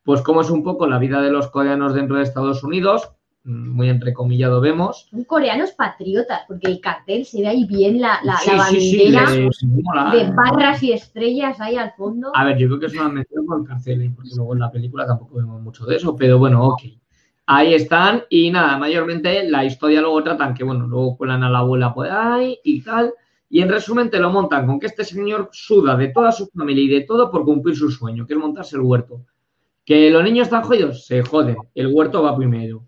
pues 0.04 0.22
cómo 0.22 0.40
es 0.40 0.50
un 0.52 0.64
poco 0.64 0.88
la 0.88 1.00
vida 1.00 1.22
de 1.22 1.32
los 1.32 1.50
coreanos 1.50 1.94
dentro 1.94 2.16
de 2.16 2.24
Estados 2.24 2.64
Unidos, 2.64 3.12
muy 3.44 3.90
entrecomillado 3.90 4.62
vemos. 4.62 5.10
Son 5.12 5.26
coreanos 5.26 5.72
patriotas, 5.72 6.44
porque 6.48 6.70
el 6.70 6.80
cartel 6.80 7.26
se 7.26 7.42
ve 7.42 7.50
ahí 7.50 7.66
bien 7.66 8.00
la, 8.00 8.22
la, 8.24 8.40
bandera 8.56 9.30
de 10.14 10.32
barras 10.32 10.82
y 10.82 10.94
estrellas 10.94 11.60
ahí 11.60 11.76
al 11.76 11.92
fondo. 11.98 12.32
A 12.34 12.46
ver, 12.46 12.58
yo 12.58 12.68
creo 12.68 12.80
que 12.80 12.86
es 12.86 12.94
una 12.94 13.10
mención 13.10 13.46
por 13.46 13.60
el 13.60 13.68
cartel, 13.68 14.02
¿eh? 14.02 14.14
porque 14.16 14.30
luego 14.34 14.54
en 14.54 14.60
la 14.60 14.72
película 14.72 15.06
tampoco 15.06 15.36
vemos 15.36 15.62
mucho 15.62 15.86
de 15.86 15.98
eso, 15.98 16.16
pero 16.16 16.40
bueno, 16.40 16.64
ok. 16.64 16.84
Ahí 17.52 17.74
están, 17.74 18.26
y 18.30 18.52
nada, 18.52 18.78
mayormente 18.78 19.44
la 19.50 19.66
historia 19.66 20.02
luego 20.02 20.22
tratan 20.22 20.54
que, 20.54 20.64
bueno, 20.64 20.86
luego 20.86 21.18
cuelan 21.18 21.42
a 21.42 21.50
la 21.50 21.58
abuela 21.58 21.92
por 21.92 22.08
ahí 22.08 22.60
y 22.64 22.84
tal. 22.84 23.12
Y 23.50 23.64
en 23.64 23.70
resumen 23.70 24.12
te 24.12 24.20
lo 24.20 24.30
montan 24.30 24.68
con 24.68 24.80
que 24.80 24.86
este 24.86 25.04
señor 25.04 25.50
suda 25.52 25.98
de 25.98 26.10
toda 26.10 26.32
su 26.32 26.46
familia 26.46 26.84
y 26.84 26.88
de 26.90 27.02
todo 27.02 27.32
por 27.32 27.46
cumplir 27.46 27.76
su 27.76 27.90
sueño, 27.90 28.28
que 28.28 28.34
es 28.34 28.40
montarse 28.40 28.76
el 28.76 28.84
huerto. 28.84 29.26
Que 29.84 30.12
los 30.12 30.24
niños 30.24 30.46
están 30.46 30.62
jodidos, 30.62 31.08
se 31.08 31.24
joden, 31.24 31.58
el 31.74 31.88
huerto 31.88 32.22
va 32.22 32.38
primero. 32.38 32.84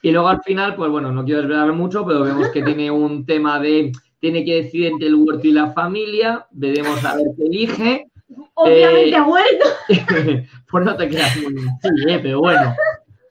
Y 0.00 0.12
luego 0.12 0.28
al 0.28 0.40
final, 0.40 0.76
pues 0.76 0.90
bueno, 0.90 1.12
no 1.12 1.22
quiero 1.22 1.42
desvelar 1.42 1.70
mucho, 1.74 2.06
pero 2.06 2.22
vemos 2.22 2.48
que 2.48 2.62
tiene 2.62 2.90
un 2.90 3.26
tema 3.26 3.60
de, 3.60 3.92
tiene 4.18 4.46
que 4.46 4.62
decidir 4.62 4.92
entre 4.92 5.08
el 5.08 5.16
huerto 5.16 5.46
y 5.46 5.52
la 5.52 5.72
familia, 5.72 6.46
veremos 6.52 7.04
a 7.04 7.16
ver 7.16 7.26
qué 7.36 7.44
elige. 7.44 8.06
Obviamente 8.54 9.14
eh, 9.14 9.20
huerto. 9.20 10.48
pues 10.70 10.84
no 10.86 10.96
te 10.96 11.06
quedas 11.06 11.36
muy 11.36 11.52
sí, 11.60 11.68
eh, 12.08 12.18
pero 12.22 12.40
bueno. 12.40 12.74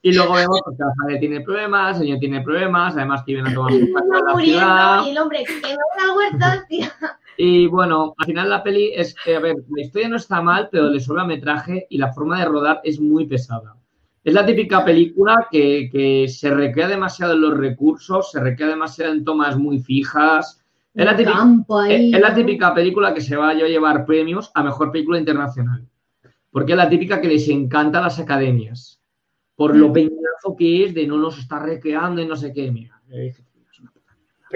Y 0.06 0.14
luego 0.14 0.36
vemos 0.36 0.62
que 0.64 0.84
la 0.84 0.94
familia 1.00 1.20
tiene 1.20 1.42
problemas, 1.42 1.96
el 1.96 2.04
señor 2.04 2.20
tiene 2.20 2.42
problemas, 2.42 2.96
además 2.96 3.24
que 3.26 3.34
viene 3.34 3.50
a 3.52 3.54
tomar 3.56 3.74
la 3.74 4.40
ciudad. 4.40 5.04
Y 5.04 5.10
el 5.10 5.18
hombre 5.18 5.44
que 5.44 5.74
no 5.74 6.06
la 6.06 6.16
huerta, 6.16 6.68
Y 7.38 7.66
bueno, 7.66 8.14
al 8.16 8.26
final 8.28 8.50
la 8.52 8.62
peli 8.62 8.92
es, 8.94 9.16
a 9.26 9.40
ver, 9.40 9.56
la 9.68 9.82
historia 9.82 10.08
no 10.08 10.18
está 10.18 10.44
mal, 10.44 10.70
pero 10.72 10.92
le 10.92 11.00
sobra 11.00 11.26
metraje 11.26 11.88
y 11.90 11.98
la 11.98 12.14
forma 12.14 12.38
de 12.38 12.46
rodar 12.46 12.82
es 12.84 13.00
muy 13.00 13.26
pesada. 13.26 13.78
Es 14.24 14.32
la 14.36 14.46
típica 14.46 14.86
película 14.86 15.48
que, 15.50 16.28
se 16.30 16.52
recrea 16.52 16.88
demasiado 16.88 17.34
en 17.34 17.42
los 17.42 17.58
recursos, 17.58 18.30
se 18.30 18.40
recrea 18.40 18.70
demasiado 18.70 19.12
en 19.12 19.26
tomas 19.26 19.58
muy 19.58 19.80
fijas. 19.80 20.62
Es 20.94 21.04
la, 21.04 21.16
típica, 22.36 22.76
película 22.76 23.12
que 23.12 23.22
se 23.22 23.36
va 23.36 23.50
a 23.50 23.54
llevar 23.56 24.06
premios 24.06 24.52
a 24.54 24.62
mejor 24.62 24.92
película 24.92 25.18
internacional. 25.18 25.84
Porque 26.52 26.74
es 26.74 26.78
la 26.78 26.90
típica 26.90 27.20
que 27.20 27.28
les 27.28 27.50
encanta 27.50 27.98
a 27.98 28.04
las 28.04 28.20
academias. 28.20 28.95
Por 29.56 29.76
lo 29.76 29.90
mm. 29.90 29.94
peñazo 29.94 30.56
que 30.58 30.86
es 30.86 30.94
de 30.94 31.08
no 31.08 31.18
nos 31.18 31.38
está 31.40 31.60
recreando 31.60 32.22
y 32.22 32.28
no 32.28 32.36
sé 32.36 32.52
qué. 32.54 32.72
Mira, 32.72 33.00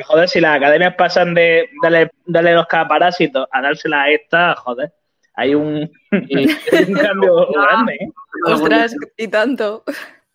joder, 0.06 0.30
si 0.30 0.40
las 0.40 0.58
academias 0.58 0.96
pasan 0.96 1.34
de 1.34 1.70
darle, 1.82 2.54
los 2.54 2.68
caparásitos 2.68 3.48
a 3.52 3.62
dársela 3.62 4.04
a 4.04 4.12
esta, 4.12 4.56
joder 4.56 4.94
hay 5.40 5.56
un, 5.56 5.90
cambio 6.12 7.48
grande. 7.54 7.94
¿eh? 7.94 8.10
Ostras, 8.46 8.94
y 9.18 9.28
tanto. 9.30 9.84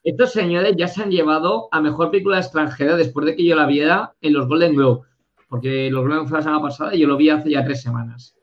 Estos 0.02 0.32
señores 0.32 0.74
ya 0.76 0.88
se 0.88 1.02
han 1.02 1.10
llevado 1.10 1.68
a 1.70 1.80
mejor 1.80 2.10
película 2.10 2.38
extranjera 2.38 2.96
después 2.96 3.26
de 3.26 3.36
que 3.36 3.44
yo 3.44 3.54
la 3.54 3.66
viera 3.66 4.14
en 4.22 4.32
los 4.32 4.48
Golden 4.48 4.74
Globe. 4.74 5.06
Porque 5.48 5.90
los 5.90 6.02
Golden 6.02 6.26
fue 6.26 6.38
la 6.38 6.42
semana 6.42 6.62
pasada 6.62 6.94
y 6.94 7.00
yo 7.00 7.06
lo 7.06 7.18
vi 7.18 7.28
hace 7.28 7.50
ya 7.50 7.64
tres 7.64 7.82
semanas. 7.82 8.34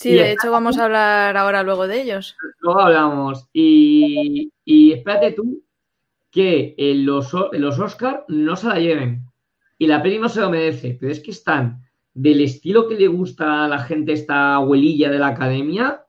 Sí, 0.00 0.12
de 0.12 0.32
hecho 0.32 0.50
vamos 0.50 0.78
a 0.78 0.86
hablar 0.86 1.36
ahora 1.36 1.62
luego 1.62 1.86
de 1.86 2.00
ellos. 2.00 2.34
Luego 2.60 2.80
hablamos. 2.80 3.46
Y, 3.52 4.50
y 4.64 4.92
espérate 4.92 5.32
tú 5.32 5.62
que 6.30 6.74
en 6.78 7.04
los, 7.04 7.30
en 7.52 7.60
los 7.60 7.78
Oscar 7.78 8.24
no 8.28 8.56
se 8.56 8.68
la 8.68 8.78
lleven. 8.78 9.26
Y 9.76 9.86
la 9.86 10.02
peli 10.02 10.18
no 10.18 10.30
se 10.30 10.40
lo 10.40 10.48
merece. 10.48 10.96
Pero 10.98 11.12
es 11.12 11.20
que 11.20 11.32
están 11.32 11.82
del 12.14 12.40
estilo 12.40 12.88
que 12.88 12.94
le 12.94 13.08
gusta 13.08 13.66
a 13.66 13.68
la 13.68 13.80
gente 13.80 14.14
esta 14.14 14.54
abuelilla 14.54 15.10
de 15.10 15.18
la 15.18 15.26
academia. 15.28 16.02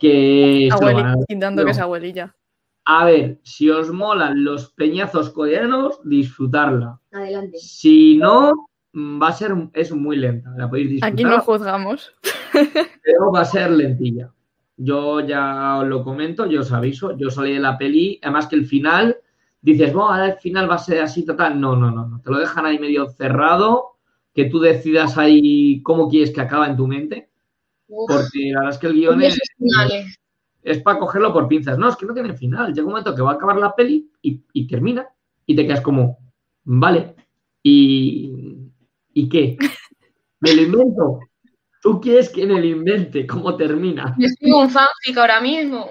Que 0.00 0.66
que 0.66 0.66
es 0.66 1.78
abuelilla. 1.78 2.34
A 2.86 3.04
ver, 3.04 3.38
si 3.44 3.70
os 3.70 3.92
molan 3.92 4.42
los 4.42 4.72
peñazos 4.72 5.30
coreanos, 5.30 6.00
disfrutarla. 6.02 6.98
Adelante. 7.12 7.56
Si 7.58 8.16
no, 8.16 8.66
va 8.94 9.28
a 9.28 9.32
ser, 9.32 9.52
es 9.72 9.92
muy 9.92 10.16
lenta. 10.16 10.50
La 10.56 10.68
podéis 10.68 10.90
disfrutar. 10.90 11.12
Aquí 11.12 11.24
no 11.24 11.40
juzgamos. 11.40 12.12
Pero 12.52 13.32
va 13.32 13.40
a 13.40 13.44
ser 13.44 13.70
lentilla. 13.70 14.32
Yo 14.76 15.20
ya 15.20 15.78
os 15.78 15.86
lo 15.86 16.02
comento, 16.02 16.46
yo 16.46 16.60
os 16.60 16.72
aviso. 16.72 17.16
Yo 17.16 17.30
salí 17.30 17.54
de 17.54 17.60
la 17.60 17.78
peli, 17.78 18.18
además 18.22 18.46
que 18.46 18.56
el 18.56 18.66
final, 18.66 19.16
dices, 19.60 19.92
bueno, 19.92 20.10
ahora 20.10 20.26
el 20.26 20.38
final 20.38 20.70
va 20.70 20.76
a 20.76 20.78
ser 20.78 21.02
así 21.02 21.24
total. 21.24 21.60
No, 21.60 21.76
no, 21.76 21.90
no, 21.90 22.06
no. 22.06 22.20
Te 22.20 22.30
lo 22.30 22.38
dejan 22.38 22.66
ahí 22.66 22.78
medio 22.78 23.08
cerrado 23.08 23.92
que 24.34 24.46
tú 24.46 24.60
decidas 24.60 25.18
ahí 25.18 25.82
cómo 25.82 26.08
quieres 26.08 26.30
que 26.30 26.40
acabe 26.40 26.66
en 26.66 26.76
tu 26.76 26.86
mente. 26.86 27.30
porque 27.86 28.50
la 28.52 28.60
verdad 28.60 28.74
es 28.74 28.78
que 28.78 28.86
el 28.86 28.94
guion 28.94 29.22
es, 29.22 29.38
es, 30.62 30.82
para 30.82 30.98
cogerlo 30.98 31.32
por 31.32 31.48
pinzas. 31.48 31.78
No, 31.78 31.88
es 31.88 31.96
que 31.96 32.06
no 32.06 32.14
tiene 32.14 32.34
final. 32.34 32.72
Llega 32.72 32.86
un 32.86 32.92
momento 32.92 33.14
que 33.14 33.22
va 33.22 33.32
a 33.32 33.34
acabar 33.34 33.56
la 33.56 33.74
peli 33.74 34.10
y, 34.22 34.66
termina. 34.66 35.06
Y 35.44 35.54
te 35.54 35.66
quedas 35.66 35.80
como, 35.80 36.18
vale, 36.64 37.14
¿y, 37.62 38.61
¿y 39.14 39.28
qué? 39.28 39.56
Me 40.40 40.54
lo 40.54 40.62
invento. 40.62 41.20
¿Tú 41.80 42.00
quieres 42.00 42.28
que 42.30 42.46
me 42.46 42.60
lo 42.60 42.66
invente? 42.66 43.26
¿Cómo 43.26 43.56
termina? 43.56 44.14
Yo 44.18 44.26
estoy 44.26 44.52
un 44.52 44.70
fanfic 44.70 45.16
ahora 45.16 45.40
mismo. 45.40 45.90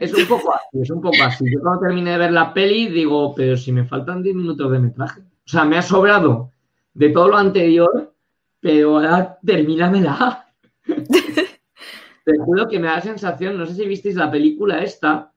Es 0.00 0.12
un 0.12 0.26
poco 0.26 0.54
así, 0.54 0.82
es 0.82 0.90
un 0.90 1.00
poco 1.00 1.22
así. 1.22 1.44
Yo 1.50 1.60
cuando 1.60 1.80
terminé 1.80 2.10
de 2.12 2.18
ver 2.18 2.32
la 2.32 2.52
peli 2.52 2.88
digo, 2.88 3.34
pero 3.34 3.56
si 3.56 3.72
me 3.72 3.84
faltan 3.84 4.22
10 4.22 4.34
minutos 4.36 4.70
de 4.70 4.78
metraje. 4.78 5.20
O 5.20 5.48
sea, 5.48 5.64
me 5.64 5.78
ha 5.78 5.82
sobrado 5.82 6.50
de 6.94 7.08
todo 7.10 7.28
lo 7.28 7.36
anterior, 7.36 8.14
pero 8.60 8.96
ahora 8.96 9.38
termínamela. 9.44 10.46
Te 12.24 12.38
juro 12.38 12.68
que 12.68 12.78
me 12.78 12.88
da 12.88 12.96
la 12.96 13.00
sensación, 13.00 13.56
no 13.56 13.66
sé 13.66 13.74
si 13.74 13.86
visteis 13.86 14.14
la 14.14 14.30
película 14.30 14.82
esta 14.82 15.32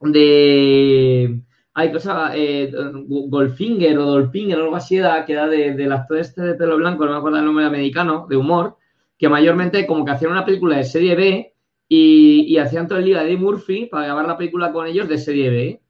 de. 0.00 1.40
Hay 1.78 1.92
cosa, 1.92 2.30
eh, 2.34 2.72
Goldfinger 3.06 3.98
o 3.98 4.18
algo 4.18 4.76
así, 4.76 4.96
que 5.26 5.32
era 5.32 5.46
de, 5.46 5.74
del 5.74 5.92
actor 5.92 6.16
este 6.16 6.40
de 6.40 6.54
pelo 6.54 6.78
blanco, 6.78 7.04
no 7.04 7.12
me 7.12 7.18
acuerdo 7.18 7.38
el 7.38 7.44
nombre 7.44 7.66
americano, 7.66 8.26
de 8.30 8.36
humor, 8.36 8.78
que 9.18 9.28
mayormente 9.28 9.86
como 9.86 10.02
que 10.02 10.12
hacían 10.12 10.32
una 10.32 10.46
película 10.46 10.78
de 10.78 10.84
serie 10.84 11.14
B 11.14 11.54
y, 11.86 12.56
hacían 12.56 12.88
todo 12.88 12.98
el 12.98 13.04
día 13.04 13.20
de 13.20 13.26
Eddie 13.26 13.36
Murphy 13.36 13.86
para 13.86 14.06
grabar 14.06 14.26
la 14.26 14.38
película 14.38 14.72
con 14.72 14.86
ellos 14.86 15.06
de 15.06 15.18
serie 15.18 15.50
B. 15.50 15.82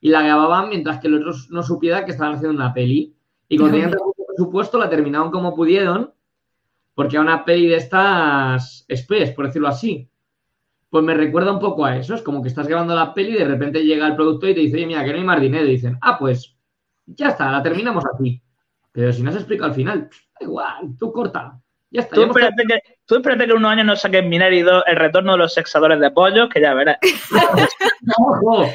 Y 0.00 0.08
la 0.08 0.22
grababan 0.22 0.70
mientras 0.70 0.98
que 0.98 1.08
los 1.08 1.20
otros 1.20 1.50
no 1.50 1.62
supieran 1.62 2.04
que 2.04 2.10
estaban 2.10 2.34
haciendo 2.34 2.56
una 2.56 2.74
peli. 2.74 3.14
Y 3.48 3.58
cuando 3.58 3.76
tenían 3.76 3.94
supuesto, 4.36 4.76
la 4.76 4.90
terminaron 4.90 5.30
como 5.30 5.54
pudieron, 5.54 6.12
porque 6.96 7.14
era 7.14 7.22
una 7.22 7.44
peli 7.44 7.68
de 7.68 7.76
estas 7.76 8.84
express, 8.88 9.30
por 9.30 9.46
decirlo 9.46 9.68
así. 9.68 10.08
Pues 10.90 11.04
me 11.04 11.14
recuerda 11.14 11.52
un 11.52 11.58
poco 11.58 11.84
a 11.84 11.96
eso. 11.96 12.14
Es 12.14 12.22
como 12.22 12.42
que 12.42 12.48
estás 12.48 12.66
grabando 12.66 12.94
la 12.94 13.12
peli 13.12 13.30
y 13.30 13.38
de 13.38 13.44
repente 13.44 13.84
llega 13.84 14.06
el 14.06 14.16
productor 14.16 14.50
y 14.50 14.54
te 14.54 14.60
dice, 14.60 14.76
oye, 14.76 14.86
mira, 14.86 15.04
que 15.04 15.12
no 15.12 15.18
hay 15.18 15.24
más 15.24 15.40
dinero. 15.40 15.66
Y 15.66 15.72
dicen, 15.72 15.98
ah, 16.00 16.18
pues 16.18 16.56
ya 17.06 17.28
está, 17.28 17.50
la 17.50 17.62
terminamos 17.62 18.04
así. 18.12 18.42
Pero 18.92 19.12
si 19.12 19.22
no 19.22 19.30
se 19.30 19.38
explica 19.38 19.66
al 19.66 19.74
final, 19.74 20.08
da 20.10 20.46
igual, 20.46 20.96
tú 20.98 21.12
corta. 21.12 21.60
Ya 21.90 22.02
está. 22.02 22.16
Tú 22.16 22.22
espérate, 22.22 22.64
que, 22.66 22.82
tú 23.06 23.16
espérate 23.16 23.46
que 23.46 23.52
unos 23.52 23.70
años 23.70 23.86
no 23.86 23.96
saquen 23.96 24.28
Minari 24.28 24.62
2 24.62 24.84
el 24.86 24.96
retorno 24.96 25.32
de 25.32 25.38
los 25.38 25.54
sexadores 25.54 26.00
de 26.00 26.10
pollo, 26.10 26.48
que 26.48 26.60
ya 26.60 26.74
verás. 26.74 26.98
Ojo, 28.18 28.66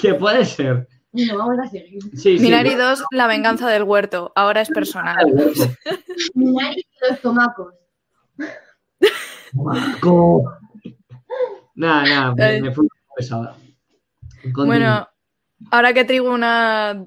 que 0.00 0.14
puede 0.14 0.44
ser. 0.44 0.88
No, 1.12 1.38
vamos 1.38 1.58
a 1.58 1.68
seguir. 1.68 1.98
Minari 2.40 2.74
2, 2.74 3.04
la 3.10 3.26
venganza 3.26 3.68
del 3.68 3.82
huerto. 3.82 4.32
Ahora 4.34 4.60
es 4.60 4.68
personal. 4.68 5.26
Minari 6.34 6.80
y 6.80 7.10
los 7.10 7.20
tomacos. 7.20 7.74
Tomaco. 9.52 10.44
Nada, 11.76 12.02
nada, 12.04 12.34
me, 12.34 12.62
me 12.62 12.74
fui 12.74 12.88
pesada. 13.14 13.56
Bueno, 14.54 15.08
ahora 15.70 15.92
que 15.92 16.04
Trigo 16.04 16.32
una 16.32 17.06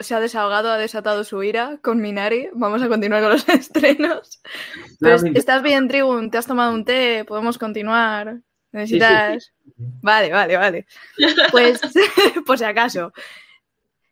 se 0.00 0.14
ha 0.14 0.20
desahogado, 0.20 0.70
ha 0.70 0.78
desatado 0.78 1.24
su 1.24 1.42
ira 1.42 1.78
con 1.82 2.00
Minari, 2.00 2.48
vamos 2.54 2.82
a 2.82 2.88
continuar 2.88 3.22
con 3.22 3.32
los 3.32 3.48
estrenos. 3.48 4.40
Pues, 5.00 5.24
¿Estás 5.34 5.62
bien, 5.62 5.88
Trigun? 5.88 6.30
¿Te 6.30 6.38
has 6.38 6.46
tomado 6.46 6.72
un 6.72 6.84
té? 6.84 7.24
¿Podemos 7.26 7.58
continuar? 7.58 8.40
¿Necesitas...? 8.72 9.52
Vale, 9.76 10.32
vale, 10.32 10.56
vale. 10.56 10.86
Pues, 11.52 11.80
por 12.46 12.58
si 12.58 12.64
acaso. 12.64 13.12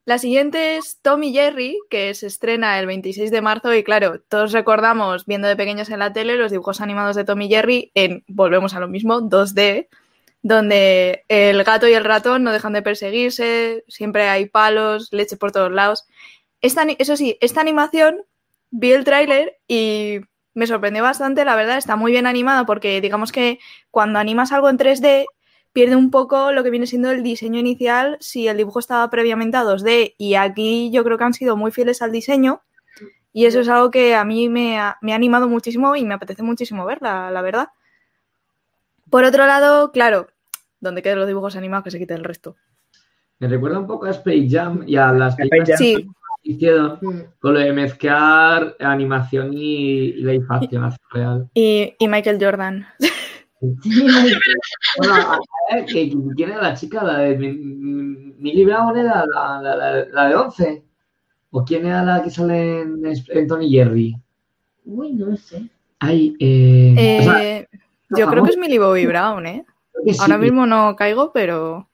La 0.06 0.18
siguiente 0.18 0.76
es 0.76 1.00
Tom 1.02 1.24
y 1.24 1.32
Jerry, 1.32 1.80
que 1.90 2.14
se 2.14 2.28
estrena 2.28 2.78
el 2.78 2.86
26 2.86 3.32
de 3.32 3.42
marzo 3.42 3.74
y 3.74 3.82
claro, 3.82 4.20
todos 4.28 4.52
recordamos 4.52 5.26
viendo 5.26 5.48
de 5.48 5.56
pequeños 5.56 5.90
en 5.90 5.98
la 5.98 6.12
tele 6.12 6.36
los 6.36 6.52
dibujos 6.52 6.80
animados 6.80 7.16
de 7.16 7.24
Tom 7.24 7.42
y 7.42 7.48
Jerry 7.48 7.90
en, 7.94 8.22
volvemos 8.28 8.74
a 8.74 8.78
lo 8.78 8.86
mismo, 8.86 9.20
2D, 9.20 9.88
donde 10.42 11.24
el 11.26 11.64
gato 11.64 11.88
y 11.88 11.94
el 11.94 12.04
ratón 12.04 12.44
no 12.44 12.52
dejan 12.52 12.72
de 12.72 12.82
perseguirse, 12.82 13.82
siempre 13.88 14.28
hay 14.28 14.46
palos, 14.46 15.08
leche 15.10 15.36
por 15.36 15.50
todos 15.50 15.72
lados. 15.72 16.06
eso 16.60 17.16
sí, 17.16 17.36
esta 17.40 17.60
animación, 17.60 18.22
vi 18.70 18.92
el 18.92 19.02
tráiler 19.02 19.58
y 19.66 20.20
me 20.54 20.68
sorprendió 20.68 21.02
bastante, 21.02 21.44
la 21.44 21.56
verdad, 21.56 21.78
está 21.78 21.96
muy 21.96 22.12
bien 22.12 22.28
animado 22.28 22.64
porque 22.64 23.00
digamos 23.00 23.32
que 23.32 23.58
cuando 23.90 24.20
animas 24.20 24.52
algo 24.52 24.70
en 24.70 24.78
3D 24.78 25.26
pierde 25.76 25.94
un 25.94 26.10
poco 26.10 26.52
lo 26.52 26.64
que 26.64 26.70
viene 26.70 26.86
siendo 26.86 27.10
el 27.10 27.22
diseño 27.22 27.60
inicial 27.60 28.16
si 28.18 28.48
el 28.48 28.56
dibujo 28.56 28.78
estaba 28.78 29.10
previamente 29.10 29.58
a 29.58 29.62
2D. 29.62 30.14
Y 30.16 30.34
aquí 30.34 30.90
yo 30.90 31.04
creo 31.04 31.18
que 31.18 31.24
han 31.24 31.34
sido 31.34 31.54
muy 31.54 31.70
fieles 31.70 32.00
al 32.00 32.12
diseño. 32.12 32.62
Y 33.34 33.44
eso 33.44 33.60
es 33.60 33.68
algo 33.68 33.90
que 33.90 34.14
a 34.14 34.24
mí 34.24 34.48
me 34.48 34.78
ha, 34.78 34.96
animado 35.02 35.50
muchísimo 35.50 35.94
y 35.94 36.06
me 36.06 36.14
apetece 36.14 36.42
muchísimo 36.42 36.86
verla, 36.86 37.30
la 37.30 37.42
verdad. 37.42 37.68
Por 39.10 39.24
otro 39.24 39.44
lado, 39.44 39.92
claro, 39.92 40.28
donde 40.80 41.02
queden 41.02 41.18
los 41.18 41.28
dibujos 41.28 41.56
animados 41.56 41.84
que 41.84 41.90
se 41.90 41.98
quite 41.98 42.14
el 42.14 42.24
resto. 42.24 42.56
Me 43.38 43.46
recuerda 43.46 43.78
un 43.78 43.86
poco 43.86 44.06
a 44.06 44.12
Space 44.12 44.48
Jam 44.48 44.82
y 44.86 44.96
a 44.96 45.12
las 45.12 45.36
películas 45.36 45.76
sí. 45.76 45.94
que 46.42 46.52
hicieron 46.52 46.98
con 47.38 47.52
lo 47.52 47.60
de 47.60 47.74
mezclar 47.74 48.76
animación 48.80 49.50
y, 49.52 50.14
la 50.22 50.32
infancia 50.32 50.98
real. 51.10 51.50
Y, 51.52 51.94
y 51.98 52.08
Michael 52.08 52.38
Jordan. 52.42 52.86
bueno, 53.60 55.14
a 55.14 55.74
ver, 55.74 55.86
¿quién 55.86 56.50
era 56.50 56.62
la 56.62 56.74
chica? 56.74 57.02
¿La 57.02 57.18
de 57.18 57.36
Millie 57.38 58.64
Brown 58.66 58.96
era 58.96 59.24
la, 59.26 59.60
la, 59.62 60.06
la, 60.12 60.28
de 60.28 60.34
11? 60.34 60.84
¿O 61.50 61.64
quién 61.64 61.86
era 61.86 62.04
la 62.04 62.22
que 62.22 62.30
sale 62.30 62.82
en, 62.82 63.02
en 63.04 63.46
Tony 63.46 63.70
Jerry? 63.70 64.16
Uy, 64.84 65.12
no 65.14 65.26
lo 65.26 65.36
sé. 65.36 65.68
Ay, 65.98 66.36
eh, 66.38 66.94
eh 66.98 67.68
yo 68.10 68.28
creo 68.28 68.44
que 68.44 68.50
es 68.50 68.58
Millie 68.58 68.78
Bobby 68.78 69.06
Brown, 69.06 69.46
¿eh? 69.46 69.64
Ahora 70.20 70.38
mismo 70.38 70.66
no 70.66 70.94
caigo, 70.94 71.32
pero. 71.32 71.88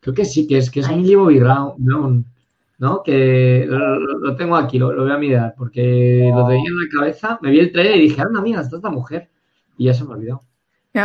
Creo 0.00 0.14
que 0.14 0.24
sí, 0.24 0.46
que 0.46 0.58
es, 0.58 0.70
que 0.70 0.80
es 0.80 0.90
Millie 0.90 1.16
Bobby 1.16 1.38
Brown, 1.38 2.24
¿no? 2.78 3.02
Que 3.02 3.64
lo, 3.68 4.36
tengo 4.36 4.56
aquí, 4.56 4.78
lo, 4.78 4.94
voy 4.94 5.10
a 5.10 5.16
mirar, 5.16 5.54
porque 5.56 6.30
lo 6.34 6.46
tenía 6.48 6.68
en 6.68 6.78
la 6.78 6.88
cabeza, 6.92 7.38
me 7.40 7.50
vi 7.50 7.60
el 7.60 7.72
trailer 7.72 7.96
y 7.96 8.08
dije, 8.08 8.20
anda, 8.20 8.42
mira, 8.42 8.60
está 8.60 8.76
esta 8.76 8.90
mujer. 8.90 9.30
Y 9.78 9.86
ya 9.86 9.94
se 9.94 10.04
me 10.04 10.14
olvidó 10.14 10.42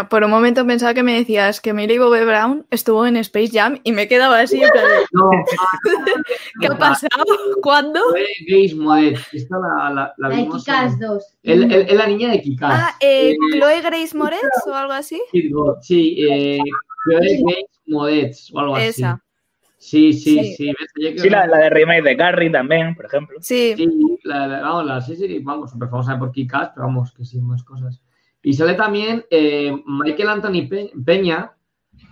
por 0.10 0.24
un 0.24 0.32
momento 0.32 0.66
pensaba 0.66 0.94
que 0.94 1.04
me 1.04 1.14
decías 1.14 1.60
que 1.62 1.74
Millie 1.74 2.00
Bobby 2.00 2.24
Brown 2.26 2.66
estuvo 2.70 3.06
en 3.06 3.18
Space 3.18 3.52
Jam 3.52 3.80
y 3.84 3.92
me 3.92 4.08
quedaba 4.08 4.39
así. 4.39 4.62
¿Qué 6.62 6.68
ha 6.68 6.78
pasado? 6.78 7.24
¿Cuándo? 7.62 8.00
Grace 8.48 8.76
Modet. 8.76 9.20
Esta 9.34 9.58
la, 9.58 9.89
la, 9.89 10.14
la, 10.18 10.30
de 10.30 10.48
Kikas 10.48 11.00
2. 11.00 11.24
Es 11.44 11.94
la 11.94 12.08
niña 12.08 12.32
de 12.32 12.42
Kikas. 12.42 12.72
Ah, 12.74 12.96
eh, 13.00 13.36
¿Chloe 13.54 13.82
Grace 13.82 14.18
Moretz 14.18 14.68
o 14.68 14.74
algo 14.74 14.94
así? 14.94 15.22
Sí, 15.82 16.18
eh, 16.20 16.60
Chloe 17.04 17.20
Grace 17.20 17.72
Moretz 17.88 18.50
o 18.54 18.60
algo 18.60 18.76
así. 18.76 19.02
Esa. 19.02 19.22
Sí, 19.78 20.14
sí, 20.14 20.54
sí. 20.56 20.72
Sí, 21.18 21.30
la, 21.30 21.48
la, 21.48 21.58
de 21.58 21.70
remake 21.72 22.04
de 22.04 22.16
Carrie 22.16 22.52
también, 22.52 22.94
por 22.94 23.06
ejemplo. 23.06 23.39
Sí. 23.42 23.74
Sí, 23.76 23.89
la, 24.24 24.48
vamos, 24.62 24.86
la, 24.86 25.02
sí, 25.02 25.16
sí, 25.16 25.39
vamos, 25.39 25.72
súper 25.72 25.89
famosa 25.89 26.20
por 26.20 26.32
Kikas, 26.32 26.70
pero 26.76 26.86
vamos, 26.86 27.12
que 27.12 27.26
sí, 27.26 27.42
más 27.42 27.64
cosas. 27.64 28.00
Y 28.44 28.54
sale 28.54 28.74
también 28.74 29.26
eh, 29.30 29.72
Michael 29.86 30.30
Anthony 30.30 30.68
Peña, 31.06 31.54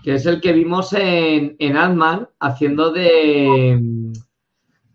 que 0.04 0.16
es 0.16 0.26
el 0.26 0.40
que 0.42 0.54
vimos 0.54 0.94
en, 0.94 1.56
en 1.60 1.78
Ant-Man 1.78 2.30
haciendo 2.40 2.92
de 2.92 3.80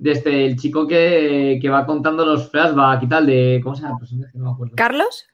desde 0.05 0.19
este, 0.19 0.47
el 0.47 0.57
chico 0.57 0.87
que, 0.87 1.61
va 1.73 1.87
contando 1.87 2.27
los 2.27 2.51
flashbacks 2.51 3.03
y 3.05 3.09
tal, 3.09 3.27
de. 3.27 3.61
¿Cómo 3.63 3.75
se 3.75 3.83
llama 3.83 3.99
No 4.35 4.45
me 4.45 4.51
acuerdo. 4.51 4.75
¿Carlos? 4.77 5.27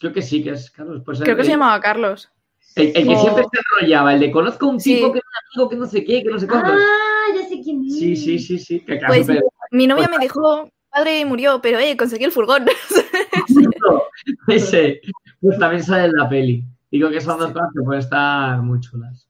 Creo 0.00 0.12
que 0.12 0.22
sí, 0.22 0.42
que 0.42 0.50
es 0.50 0.70
Carlos. 0.70 1.02
Pues 1.04 1.20
Creo 1.20 1.36
que 1.36 1.44
se 1.44 1.50
llamaba 1.50 1.78
Carlos. 1.80 2.30
El, 2.74 2.92
que 2.92 3.16
siempre 3.16 3.44
se 3.50 3.60
enrollaba, 3.80 4.14
el 4.14 4.20
de 4.20 4.30
conozco 4.30 4.66
a 4.66 4.68
un 4.70 4.78
tipo 4.78 5.12
que 5.12 5.18
es 5.18 5.24
un 5.24 5.60
amigo 5.60 5.68
que 5.68 5.76
no 5.76 5.86
sé 5.86 6.04
qué, 6.04 6.22
que 6.22 6.30
no 6.30 6.38
sé 6.38 6.46
cuánto. 6.46 6.72
Ah, 6.72 7.34
ya 7.34 7.48
sé 7.48 7.60
quién 7.62 7.84
es. 7.84 7.98
Sí, 7.98 8.16
sí, 8.16 8.38
sí, 8.38 8.58
sí. 8.58 8.84
pues, 9.06 9.28
mi 9.72 9.86
novia 9.86 10.08
me 10.08 10.18
dijo, 10.18 10.70
padre 10.90 11.24
murió, 11.24 11.60
pero 11.62 11.78
eh, 11.78 11.96
conseguí 11.96 12.24
el 12.24 12.32
furgón. 12.32 12.66
Ese, 14.48 15.00
pues 15.40 15.58
también 15.58 15.82
sale 15.82 16.06
en 16.06 16.12
la 16.12 16.28
peli. 16.28 16.64
Digo 16.90 17.10
que 17.10 17.20
son 17.20 17.38
dos 17.38 17.52
cosas 17.52 17.70
que 17.74 17.82
pueden 17.82 18.00
estar 18.00 18.60
muy 18.62 18.80
chulas. 18.80 19.28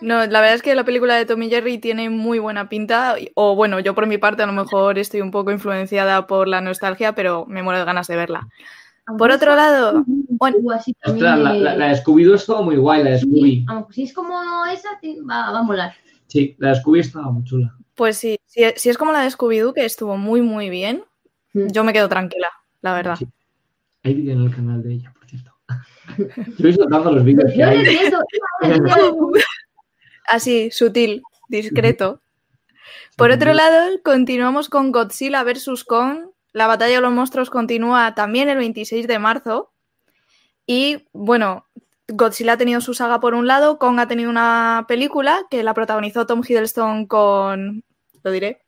No, 0.00 0.26
la 0.26 0.40
verdad 0.40 0.54
es 0.54 0.62
que 0.62 0.74
la 0.74 0.84
película 0.84 1.16
de 1.16 1.26
Tommy 1.26 1.48
Jerry 1.48 1.78
tiene 1.78 2.10
muy 2.10 2.38
buena 2.38 2.68
pinta. 2.68 3.16
O 3.34 3.56
bueno, 3.56 3.80
yo 3.80 3.94
por 3.94 4.06
mi 4.06 4.18
parte 4.18 4.42
a 4.42 4.46
lo 4.46 4.52
mejor 4.52 4.98
estoy 4.98 5.20
un 5.20 5.30
poco 5.30 5.50
influenciada 5.50 6.26
por 6.26 6.46
la 6.46 6.60
nostalgia, 6.60 7.14
pero 7.14 7.46
me 7.46 7.62
muero 7.62 7.80
de 7.80 7.84
ganas 7.84 8.06
de 8.06 8.16
verla. 8.16 8.48
Por 9.18 9.32
otro 9.32 9.56
lado, 9.56 10.04
bueno, 10.06 10.58
la, 11.04 11.36
la, 11.36 11.88
de 11.88 11.96
Scooby-Doo 11.96 12.36
estaba 12.36 12.62
muy 12.62 12.76
guay, 12.76 13.02
la 13.02 13.10
de 13.10 13.18
Scooby. 13.18 13.66
si 13.90 14.04
es 14.04 14.12
como 14.12 14.40
esa, 14.66 14.90
va, 15.28 15.50
va 15.50 15.58
a 15.58 15.62
molar. 15.62 15.92
Sí, 16.28 16.54
la 16.58 16.68
de 16.68 16.76
Scooby 16.76 17.00
estaba 17.00 17.30
muy 17.32 17.42
chula. 17.42 17.74
Pues 17.94 18.16
sí, 18.16 18.38
si, 18.46 18.62
es 18.62 18.98
como 18.98 19.12
la 19.12 19.22
de 19.22 19.30
Scooby-Doo, 19.30 19.74
que 19.74 19.84
estuvo 19.84 20.16
muy, 20.16 20.40
muy 20.40 20.70
bien, 20.70 21.04
yo 21.52 21.84
me 21.84 21.92
quedo 21.92 22.08
tranquila, 22.08 22.50
la 22.80 22.94
verdad. 22.94 23.18
Hay 24.02 24.14
vídeo 24.14 24.32
en 24.32 24.42
el 24.42 24.54
canal 24.54 24.82
de 24.82 24.94
ella, 24.94 25.12
por 25.12 25.28
cierto. 25.28 25.54
Estoy 26.48 26.72
soltando 26.72 27.12
los 27.12 27.24
vídeos 27.24 27.52
que 27.52 27.62
hay. 27.62 27.84
Así, 30.26 30.70
sutil, 30.70 31.22
discreto. 31.48 32.22
Por 33.16 33.30
otro 33.30 33.52
lado, 33.52 34.00
continuamos 34.02 34.68
con 34.68 34.92
Godzilla 34.92 35.44
vs. 35.44 35.84
Kong. 35.84 36.30
La 36.52 36.66
batalla 36.66 36.96
de 36.96 37.00
los 37.00 37.12
monstruos 37.12 37.50
continúa 37.50 38.14
también 38.14 38.48
el 38.48 38.58
26 38.58 39.06
de 39.06 39.18
marzo. 39.18 39.72
Y 40.66 41.08
bueno, 41.12 41.66
Godzilla 42.14 42.54
ha 42.54 42.56
tenido 42.56 42.80
su 42.80 42.94
saga 42.94 43.20
por 43.20 43.34
un 43.34 43.46
lado, 43.46 43.78
Kong 43.78 43.98
ha 43.98 44.08
tenido 44.08 44.30
una 44.30 44.84
película 44.88 45.46
que 45.50 45.62
la 45.62 45.74
protagonizó 45.74 46.26
Tom 46.26 46.42
Hiddleston 46.46 47.06
con. 47.06 47.84
Lo 48.22 48.30
diré. 48.30 48.62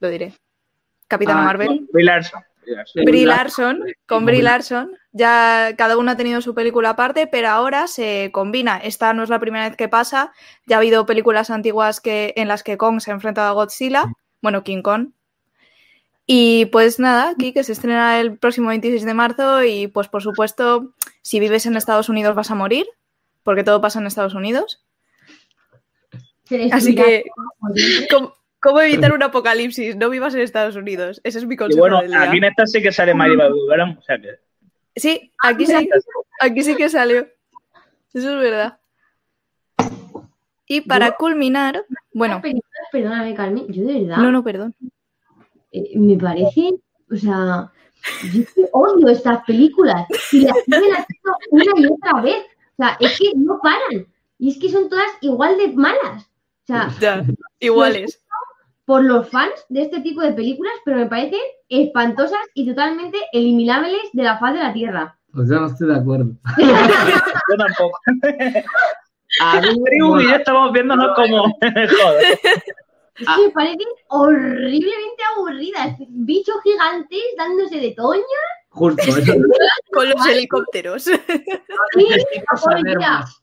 Lo 0.00 0.08
diré. 0.08 0.34
Capitana 1.08 1.42
ah, 1.42 1.44
Marvel. 1.44 1.86
Brie 1.92 2.04
Larson. 2.04 2.42
Brie 2.94 3.26
Larson, 3.26 3.84
con 4.06 4.24
Brie 4.24 4.42
Larson. 4.42 4.96
Ya 5.12 5.74
cada 5.76 5.96
uno 5.96 6.10
ha 6.10 6.16
tenido 6.16 6.40
su 6.40 6.54
película 6.54 6.90
aparte, 6.90 7.26
pero 7.26 7.48
ahora 7.48 7.86
se 7.86 8.30
combina. 8.32 8.78
Esta 8.78 9.12
no 9.12 9.22
es 9.22 9.28
la 9.28 9.38
primera 9.38 9.68
vez 9.68 9.76
que 9.76 9.88
pasa. 9.88 10.32
Ya 10.66 10.76
ha 10.76 10.78
habido 10.78 11.06
películas 11.06 11.50
antiguas 11.50 12.00
que, 12.00 12.32
en 12.36 12.48
las 12.48 12.62
que 12.62 12.76
Kong 12.76 13.00
se 13.00 13.10
ha 13.10 13.14
enfrentado 13.14 13.48
a 13.48 13.52
Godzilla. 13.52 14.04
Bueno, 14.40 14.64
King 14.64 14.82
Kong. 14.82 15.10
Y 16.26 16.66
pues 16.66 16.98
nada, 16.98 17.30
aquí 17.30 17.52
que 17.52 17.64
se 17.64 17.72
estrena 17.72 18.18
el 18.20 18.38
próximo 18.38 18.68
26 18.68 19.04
de 19.04 19.14
marzo 19.14 19.62
y 19.62 19.88
pues 19.88 20.08
por 20.08 20.22
supuesto 20.22 20.94
si 21.20 21.38
vives 21.38 21.66
en 21.66 21.76
Estados 21.76 22.08
Unidos 22.08 22.34
vas 22.34 22.50
a 22.50 22.54
morir, 22.54 22.86
porque 23.42 23.64
todo 23.64 23.80
pasa 23.80 23.98
en 23.98 24.06
Estados 24.06 24.34
Unidos. 24.34 24.82
Así 26.72 26.94
que, 26.94 27.24
¿cómo, 28.60 28.80
evitar 28.80 29.12
un 29.12 29.22
apocalipsis? 29.22 29.96
No 29.96 30.10
vivas 30.10 30.34
en 30.34 30.40
Estados 30.40 30.76
Unidos. 30.76 31.20
Ese 31.24 31.38
es 31.38 31.46
mi 31.46 31.56
consejo. 31.56 31.80
bueno, 31.80 31.98
aquí 31.98 32.38
en 32.38 32.44
esta 32.44 32.66
sí 32.66 32.82
que 32.82 32.92
sale 32.92 33.14
Mari 33.14 33.36
¿verdad? 33.36 33.96
O 33.98 34.02
sea 34.02 34.18
que... 34.18 34.38
Sí, 34.96 35.32
aquí 35.42 35.66
sí, 35.66 35.88
aquí 36.40 36.62
sí 36.62 36.76
que 36.76 36.88
salió. 36.88 37.26
Eso 38.12 38.30
es 38.30 38.40
verdad. 38.40 38.78
Y 40.66 40.82
para 40.82 41.12
culminar, 41.12 41.84
bueno. 42.12 42.40
Perdóname, 42.92 43.34
Carmen, 43.34 43.66
yo 43.68 43.84
de 43.84 44.00
verdad. 44.00 44.18
No, 44.18 44.30
no, 44.30 44.44
perdón. 44.44 44.74
Eh, 45.74 45.98
me 45.98 46.16
parece, 46.16 46.70
o 47.10 47.16
sea, 47.16 47.72
yo 48.32 48.42
odio 48.70 49.08
estas 49.08 49.44
películas 49.44 50.06
y 50.30 50.42
las 50.42 50.56
siguen 50.64 50.92
haciendo 50.92 51.36
una 51.50 51.64
y 51.76 51.86
otra 51.86 52.20
vez. 52.22 52.44
O 52.76 52.82
sea, 52.82 52.96
es 53.00 53.18
que 53.18 53.32
no 53.34 53.58
paran. 53.60 54.06
Y 54.38 54.50
es 54.50 54.58
que 54.58 54.70
son 54.70 54.88
todas 54.88 55.08
igual 55.20 55.58
de 55.58 55.72
malas. 55.72 56.30
O 56.62 56.66
sea, 56.66 57.24
iguales. 57.58 58.24
Por 58.84 59.02
los 59.02 59.28
fans 59.30 59.66
de 59.68 59.82
este 59.82 60.00
tipo 60.00 60.20
de 60.20 60.32
películas, 60.32 60.74
pero 60.84 60.98
me 60.98 61.06
parecen 61.06 61.40
espantosas 61.68 62.40
y 62.54 62.68
totalmente 62.68 63.18
eliminables 63.32 64.02
de 64.12 64.22
la 64.22 64.38
faz 64.38 64.54
de 64.54 64.60
la 64.60 64.72
Tierra. 64.72 65.18
Pues 65.32 65.48
yo 65.48 65.58
no 65.58 65.66
estoy 65.66 65.88
de 65.88 65.96
acuerdo. 65.96 66.30
yo 66.58 67.56
tampoco. 67.56 67.98
A 69.40 69.60
mí, 69.60 70.28
ya 70.28 70.36
estamos 70.36 70.72
viéndonos 70.72 71.16
como. 71.16 71.44
Joder. 71.60 72.38
Es 73.16 73.28
que 73.28 73.42
me 73.42 73.50
parecen 73.50 73.88
horriblemente 74.08 75.22
aburridas. 75.36 75.96
Bichos 76.08 76.56
gigantes 76.62 77.20
dándose 77.36 77.78
de 77.78 77.92
toña. 77.92 78.22
Justo, 78.70 79.02
eso. 79.02 79.32
con 79.92 80.08
los 80.08 80.26
helicópteros. 80.26 81.04
Sí, 81.04 81.12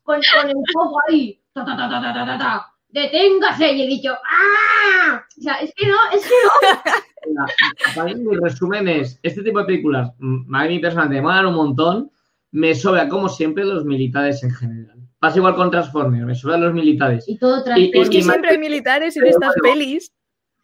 con, 0.04 0.22
con, 0.22 0.50
el 0.50 0.56
fuego 0.74 0.98
ahí. 1.08 1.42
Ta, 1.54 1.66
ta, 1.66 1.78
ta, 1.78 2.74
Deténgase. 2.90 3.72
Y 3.72 3.84
he 3.84 3.88
dicho, 3.88 4.14
¡ah! 4.14 5.24
O 5.38 5.42
sea, 5.42 5.56
es 5.56 5.74
que 5.74 5.88
no, 5.88 5.96
es 6.14 6.28
que 6.28 7.30
no. 7.32 7.46
Para 7.96 8.14
mí, 8.14 8.16
mi 8.16 8.36
resumen 8.36 8.90
es: 8.90 9.20
este 9.24 9.42
tipo 9.42 9.60
de 9.60 9.66
películas, 9.66 10.10
a 10.10 10.66
mí 10.66 10.80
personalmente 10.80 11.22
me 11.22 11.28
molan 11.28 11.46
un 11.46 11.56
montón. 11.56 12.12
Me 12.52 12.76
sobra, 12.76 13.08
como 13.08 13.30
siempre, 13.30 13.64
los 13.64 13.86
militares 13.86 14.44
en 14.44 14.52
general. 14.52 15.01
Pasa 15.22 15.38
igual 15.38 15.56
con 15.56 15.70
Transformers, 15.70 16.26
me 16.26 16.34
suenan 16.36 16.64
los 16.64 16.74
militares. 16.74 17.26
Y 17.28 17.38
todo 17.38 17.58
Es 17.60 17.64
Transformers. 17.64 18.10
que 18.10 18.22
siempre 18.24 18.50
hay 18.50 18.58
militares 18.58 19.16
en 19.16 19.28
estas 19.28 19.54
pelis. 19.62 20.12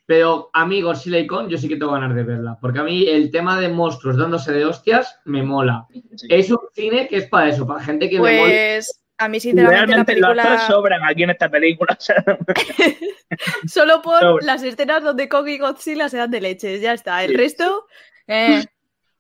Pero 0.08 0.50
a 0.54 0.66
mí 0.66 0.82
Godzilla 0.82 1.20
y 1.20 1.28
Kong 1.28 1.48
yo 1.50 1.58
sí 1.58 1.68
que 1.68 1.76
tengo 1.76 1.92
ganas 1.92 2.16
de 2.16 2.24
verla, 2.24 2.58
porque 2.60 2.80
a 2.80 2.84
mí 2.84 3.08
el 3.08 3.30
tema 3.30 3.60
de 3.60 3.70
monstruos 3.70 4.18
dándose 4.18 4.52
de 4.54 4.66
hostias 4.66 5.20
me 5.26 5.44
mola. 5.44 5.86
Sí. 6.16 6.28
Es 6.30 6.50
un 6.50 6.60
cine 6.74 7.08
que 7.08 7.18
es 7.18 7.28
para 7.28 7.50
eso, 7.50 7.68
para 7.68 7.84
gente 7.84 8.10
que 8.10 8.16
le 8.16 8.22
mola. 8.22 8.40
Pues 8.40 9.02
a 9.20 9.28
mí 9.28 9.40
sinceramente 9.40 9.80
la 9.80 9.86
Realmente 9.86 10.16
los 10.16 10.30
actores 10.30 10.46
película 10.46 10.68
sobran 10.68 11.02
aquí 11.04 11.24
en 11.24 11.30
esta 11.30 11.50
película. 11.50 11.98
solo 13.68 14.02
por 14.02 14.20
Sobre. 14.20 14.46
las 14.46 14.64
escenas 14.64 15.04
donde 15.04 15.30
Kong 15.30 15.50
y 15.50 15.58
Godzilla 15.60 16.10
se 16.10 16.18
dan 16.18 16.32
de 16.32 16.42
leches, 16.42 16.82
ya 16.82 16.94
está. 16.94 17.24
El 17.24 17.36
resto 17.36 17.86
eh, 18.28 18.64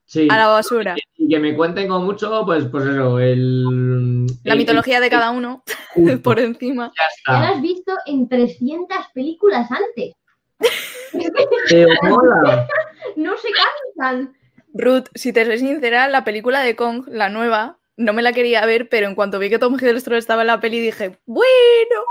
Sí. 0.07 0.27
a 0.31 0.37
la 0.37 0.47
basura. 0.47 0.95
Y 1.17 1.27
que 1.27 1.37
me 1.39 1.53
cuenten 1.55 1.87
con 1.89 2.05
mucho, 2.05 2.43
pues, 2.45 2.65
pues 2.71 2.85
eso, 2.85 3.19
el... 3.19 4.25
La 4.43 4.53
el- 4.53 4.57
mitología 4.57 4.99
de 5.01 5.09
cada 5.09 5.31
uno 5.31 5.63
justo, 5.93 6.21
por 6.23 6.39
encima. 6.39 6.91
ya 6.95 7.03
está. 7.17 7.49
has 7.49 7.61
visto 7.61 7.91
en 8.05 8.27
300 8.29 8.97
películas 9.13 9.69
antes. 9.69 10.13
Pero 11.69 11.89
mola. 12.03 12.67
No 13.15 13.35
se 13.37 13.47
cansan. 13.95 14.35
Ruth, 14.73 15.05
si 15.15 15.33
te 15.33 15.45
soy 15.45 15.57
sincera, 15.59 16.07
la 16.07 16.23
película 16.23 16.61
de 16.61 16.75
Kong, 16.75 17.05
la 17.07 17.29
nueva, 17.29 17.77
no 17.95 18.13
me 18.13 18.21
la 18.21 18.31
quería 18.33 18.63
ver, 18.65 18.89
pero 18.89 19.07
en 19.07 19.15
cuanto 19.15 19.39
vi 19.39 19.49
que 19.49 19.57
Tom 19.59 19.75
Hiddleston 19.75 20.13
estaba 20.15 20.41
en 20.41 20.47
la 20.47 20.59
peli 20.59 20.79
dije, 20.79 21.17
bueno, 21.25 22.01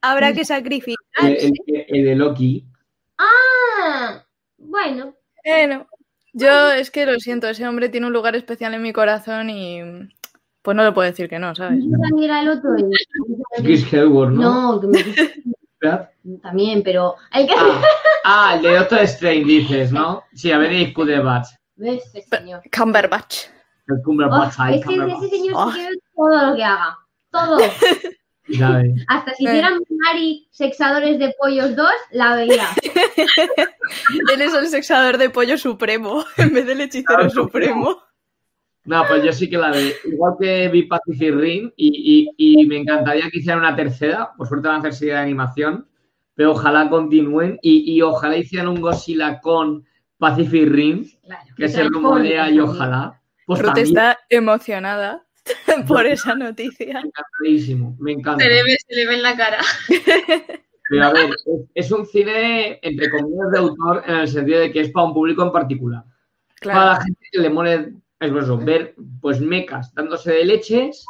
habrá 0.00 0.32
que 0.32 0.44
sacrificar. 0.44 0.96
El, 1.22 1.36
el- 1.66 1.84
el 1.88 2.04
de 2.04 2.14
Loki. 2.16 2.66
Ah, 3.18 4.24
bueno. 4.58 5.14
Bueno, 5.44 5.86
yo 6.32 6.70
es 6.72 6.90
que 6.90 7.06
lo 7.06 7.18
siento, 7.20 7.48
ese 7.48 7.66
hombre 7.66 7.88
tiene 7.88 8.06
un 8.06 8.12
lugar 8.12 8.34
especial 8.36 8.74
en 8.74 8.82
mi 8.82 8.92
corazón 8.92 9.50
y 9.50 9.80
pues 10.62 10.76
no 10.76 10.84
le 10.84 10.92
puedo 10.92 11.08
decir 11.10 11.28
que 11.28 11.38
no, 11.38 11.54
¿sabes? 11.54 11.80
También 11.90 12.30
era 12.30 12.40
el 12.42 12.48
otro. 12.50 12.70
Chris 13.58 13.92
Hemsworth, 13.92 14.30
¿no? 14.32 14.72
No, 14.72 14.80
que 14.80 14.86
me- 14.86 16.38
también, 16.40 16.82
pero 16.84 17.16
hay 17.32 17.46
que 17.46 17.54
Ah, 17.56 17.82
ah, 18.24 18.52
el 18.56 18.62
de 18.62 18.76
Doctor 18.76 19.00
Strange 19.00 19.44
dices, 19.44 19.90
¿no? 19.92 20.22
Sí, 20.32 20.52
a 20.52 20.58
ver, 20.58 20.92
Cumberbatch. 20.92 21.48
¿Ves, 21.74 22.04
ese 22.14 22.28
señor? 22.36 22.62
Cumberbatch. 22.76 23.46
El 23.88 23.96
Oh, 23.98 24.02
Cumberbatch, 24.04 24.54
ay, 24.58 24.78
es 24.78 24.86
que 24.86 25.00
de 25.00 25.12
ese 25.12 25.28
señor 25.28 25.54
Oh. 25.56 25.72
sí 25.72 25.78
que 25.80 25.84
veo 25.88 25.98
todo 26.14 26.50
lo 26.50 26.56
que 26.56 26.62
haga. 26.64 26.98
Todo. 27.32 27.58
Hasta 29.08 29.34
si 29.34 29.46
Eh. 29.46 29.50
hicieran 29.50 29.80
Mari 29.88 30.48
sexadores 30.50 31.18
de 31.18 31.34
pollos 31.40 31.76
2, 31.76 31.88
la 32.12 32.34
veía. 32.36 32.66
Él 34.32 34.40
es 34.42 34.54
el 34.54 34.66
sexador 34.68 35.18
de 35.18 35.30
pollo 35.30 35.56
supremo 35.58 36.24
en 36.36 36.52
vez 36.54 36.66
del 36.66 36.80
hechicero 36.80 37.16
Claro. 37.18 37.30
supremo. 37.30 37.98
No, 38.84 39.04
pues 39.06 39.22
yo 39.22 39.32
sí 39.32 39.48
que 39.48 39.56
la 39.58 39.70
de. 39.70 39.94
Igual 40.06 40.34
que 40.40 40.68
vi 40.68 40.82
Pacific 40.84 41.32
Rim 41.34 41.70
y, 41.76 42.26
y- 42.36 42.60
y 42.62 42.66
me 42.66 42.78
encantaría 42.78 43.30
que 43.30 43.38
hicieran 43.38 43.60
una 43.60 43.76
tercera. 43.76 44.32
Por 44.36 44.48
suerte 44.48 44.66
van 44.66 44.76
a 44.76 44.80
hacer 44.80 44.94
serie 44.94 45.14
de 45.14 45.20
animación. 45.20 45.86
Pero 46.34 46.52
ojalá 46.52 46.88
continúen 46.90 47.58
y, 47.62 47.92
y 47.94 48.02
ojalá 48.02 48.36
hicieran 48.38 48.68
un 48.68 48.80
Godzilla 48.80 49.38
con 49.40 49.86
Pacific 50.18 50.66
Rim, 50.68 51.04
Claro, 51.24 51.42
que 51.56 51.68
se 51.68 51.74
Transformers 51.74 51.92
rumorea 51.92 52.50
y 52.50 52.58
ojalá. 52.58 53.20
Pues 53.46 53.60
Ruth 53.62 53.76
está 53.78 54.18
emocionada 54.30 55.24
por 55.88 56.06
esa 56.06 56.34
noticia. 56.34 57.00
encantadísimo, 57.00 57.96
me 57.98 58.12
encanta. 58.12 58.44
Se 58.44 58.50
le 58.50 58.62
ve, 58.62 58.76
se 58.86 58.94
le 58.94 59.06
ve 59.06 59.14
en 59.14 59.22
la 59.22 59.36
cara. 59.36 59.58
Pero 60.88 61.04
a 61.04 61.12
ver, 61.12 61.30
es, 61.30 61.86
es 61.86 61.92
un 61.92 62.04
cine, 62.04 62.78
entre 62.82 63.10
comillas, 63.10 63.50
de 63.52 63.58
autor 63.58 64.02
en 64.06 64.16
el 64.16 64.28
sentido 64.28 64.60
de 64.60 64.70
que 64.70 64.80
es 64.80 64.90
para 64.90 65.06
un 65.06 65.14
público 65.14 65.42
en 65.42 65.52
particular. 65.52 66.04
Para 66.62 66.84
la 66.84 67.00
gente 67.00 67.20
que 67.30 67.40
le 67.40 67.50
mole, 67.50 67.94
es 68.20 68.64
ver 68.64 68.94
pues 69.20 69.40
mecas 69.40 69.92
dándose 69.94 70.32
de 70.32 70.44
leches 70.44 71.04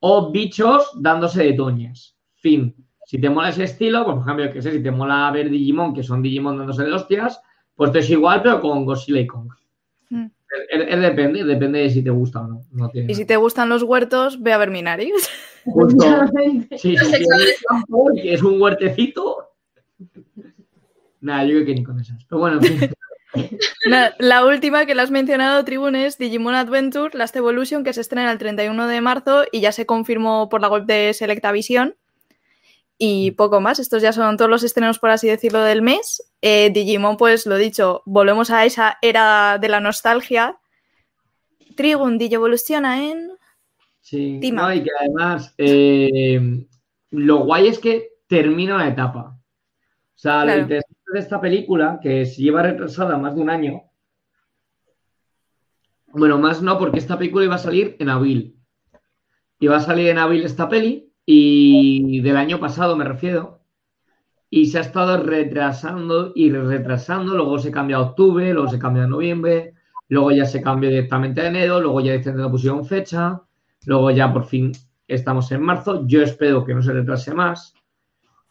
o 0.00 0.30
bichos 0.30 0.90
dándose 0.96 1.44
de 1.44 1.52
toñas. 1.54 2.16
Fin. 2.34 2.74
Si 3.06 3.20
te 3.20 3.28
mola 3.28 3.50
ese 3.50 3.64
estilo, 3.64 4.04
pues 4.04 4.16
por 4.16 4.24
ejemplo, 4.24 4.52
que 4.52 4.62
sé, 4.62 4.72
si 4.72 4.82
te 4.82 4.90
mola 4.90 5.30
ver 5.32 5.50
Digimon, 5.50 5.94
que 5.94 6.02
son 6.02 6.22
Digimon 6.22 6.58
dándose 6.58 6.84
de 6.84 6.92
hostias, 6.92 7.40
pues 7.74 7.88
esto 7.88 7.98
es 7.98 8.10
igual, 8.10 8.42
pero 8.42 8.60
con 8.60 8.84
Godzilla 8.84 9.20
y 9.20 9.26
Kong. 9.26 9.50
Mm. 10.10 10.26
Depende, 10.70 11.44
depende 11.44 11.78
de 11.80 11.90
si 11.90 12.02
te 12.04 12.10
gusta 12.10 12.40
o 12.40 12.46
no. 12.46 12.62
no 12.72 12.88
tiene 12.90 13.10
Y 13.10 13.14
si 13.14 13.24
te 13.24 13.36
gustan 13.36 13.68
los 13.68 13.82
huertos, 13.82 14.42
ve 14.42 14.52
a 14.52 14.58
ver 14.58 14.70
Minari. 14.70 15.10
Justo. 15.64 16.04
Efectivamente. 16.04 16.78
Sí, 16.78 16.96
Los 16.96 17.06
sí, 17.06 17.12
sexuales. 17.14 17.56
sí, 18.14 18.22
que 18.22 18.34
es 18.34 18.42
un 18.42 18.60
huertecito. 18.60 19.48
Nada, 21.20 21.44
yo 21.44 21.50
creo 21.54 21.66
que 21.66 21.74
ni 21.74 21.82
con 21.84 22.00
esas. 22.00 22.24
Pero 22.28 22.40
bueno, 22.40 22.58
en 22.60 22.62
fin. 22.64 22.90
La, 23.86 24.14
la 24.18 24.44
última 24.44 24.84
que 24.84 24.94
la 24.94 25.04
has 25.04 25.10
mencionado, 25.10 25.64
Tribune, 25.64 26.04
es 26.04 26.18
Digimon 26.18 26.54
Adventure 26.54 27.16
Last 27.16 27.34
Evolution, 27.36 27.82
que 27.82 27.94
se 27.94 28.02
estrena 28.02 28.30
el 28.30 28.36
31 28.38 28.86
de 28.88 29.00
marzo 29.00 29.44
y 29.50 29.60
ya 29.60 29.72
se 29.72 29.86
confirmó 29.86 30.48
por 30.50 30.60
la 30.60 30.68
web 30.68 30.84
de 30.84 31.14
Selectavision. 31.14 31.94
Y 32.98 33.30
poco 33.32 33.60
más, 33.60 33.78
estos 33.78 34.02
ya 34.02 34.12
son 34.12 34.36
todos 34.36 34.50
los 34.50 34.62
estrenos, 34.64 34.98
por 34.98 35.10
así 35.10 35.28
decirlo, 35.28 35.62
del 35.62 35.80
mes. 35.80 36.22
Eh, 36.42 36.70
Digimon, 36.70 37.16
pues 37.16 37.46
lo 37.46 37.56
dicho, 37.56 38.02
volvemos 38.04 38.50
a 38.50 38.64
esa 38.64 38.98
era 39.00 39.58
de 39.58 39.68
la 39.68 39.80
nostalgia. 39.80 40.58
Trigun 41.76 42.18
Digievoluciona 42.18 43.02
en... 43.04 43.30
Sí, 44.00 44.40
no, 44.52 44.74
y 44.74 44.82
que 44.82 44.90
además 44.98 45.54
eh, 45.56 46.66
lo 47.10 47.44
guay 47.44 47.68
es 47.68 47.78
que 47.78 48.08
termina 48.26 48.74
una 48.74 48.88
etapa. 48.88 49.38
O 50.14 50.18
sea, 50.18 50.40
lo 50.40 50.46
Claro. 50.46 50.62
interesante 50.62 51.00
de 51.14 51.18
esta 51.20 51.40
película, 51.40 52.00
que 52.02 52.26
se 52.26 52.42
lleva 52.42 52.62
retrasada 52.62 53.16
más 53.16 53.36
de 53.36 53.40
un 53.40 53.50
año, 53.50 53.84
bueno, 56.08 56.38
más 56.38 56.60
no, 56.60 56.78
porque 56.78 56.98
esta 56.98 57.16
película 57.16 57.44
iba 57.44 57.54
a 57.54 57.58
salir 57.58 57.96
en 58.00 58.08
abril. 58.08 58.58
Iba 59.60 59.76
a 59.76 59.80
salir 59.80 60.08
en 60.08 60.18
abril 60.18 60.44
esta 60.44 60.68
peli, 60.68 61.12
y 61.24 62.20
del 62.20 62.36
año 62.36 62.58
pasado 62.58 62.96
me 62.96 63.04
refiero, 63.04 63.61
y 64.54 64.66
se 64.66 64.76
ha 64.76 64.82
estado 64.82 65.16
retrasando 65.16 66.32
y 66.34 66.52
retrasando, 66.52 67.34
luego 67.34 67.58
se 67.58 67.70
cambia 67.70 67.96
a 67.96 68.02
octubre, 68.02 68.52
luego 68.52 68.68
se 68.68 68.78
cambia 68.78 69.04
a 69.04 69.06
noviembre, 69.06 69.72
luego 70.10 70.30
ya 70.30 70.44
se 70.44 70.60
cambia 70.60 70.90
directamente 70.90 71.40
a 71.40 71.46
enero, 71.46 71.80
luego 71.80 72.02
ya 72.02 72.12
dicen 72.12 72.36
que 72.36 72.42
no 72.42 72.50
pusieron 72.50 72.84
fecha, 72.84 73.40
luego 73.86 74.10
ya 74.10 74.30
por 74.30 74.44
fin 74.44 74.70
estamos 75.08 75.50
en 75.52 75.62
marzo, 75.62 76.06
yo 76.06 76.22
espero 76.22 76.66
que 76.66 76.74
no 76.74 76.82
se 76.82 76.92
retrase 76.92 77.32
más. 77.32 77.72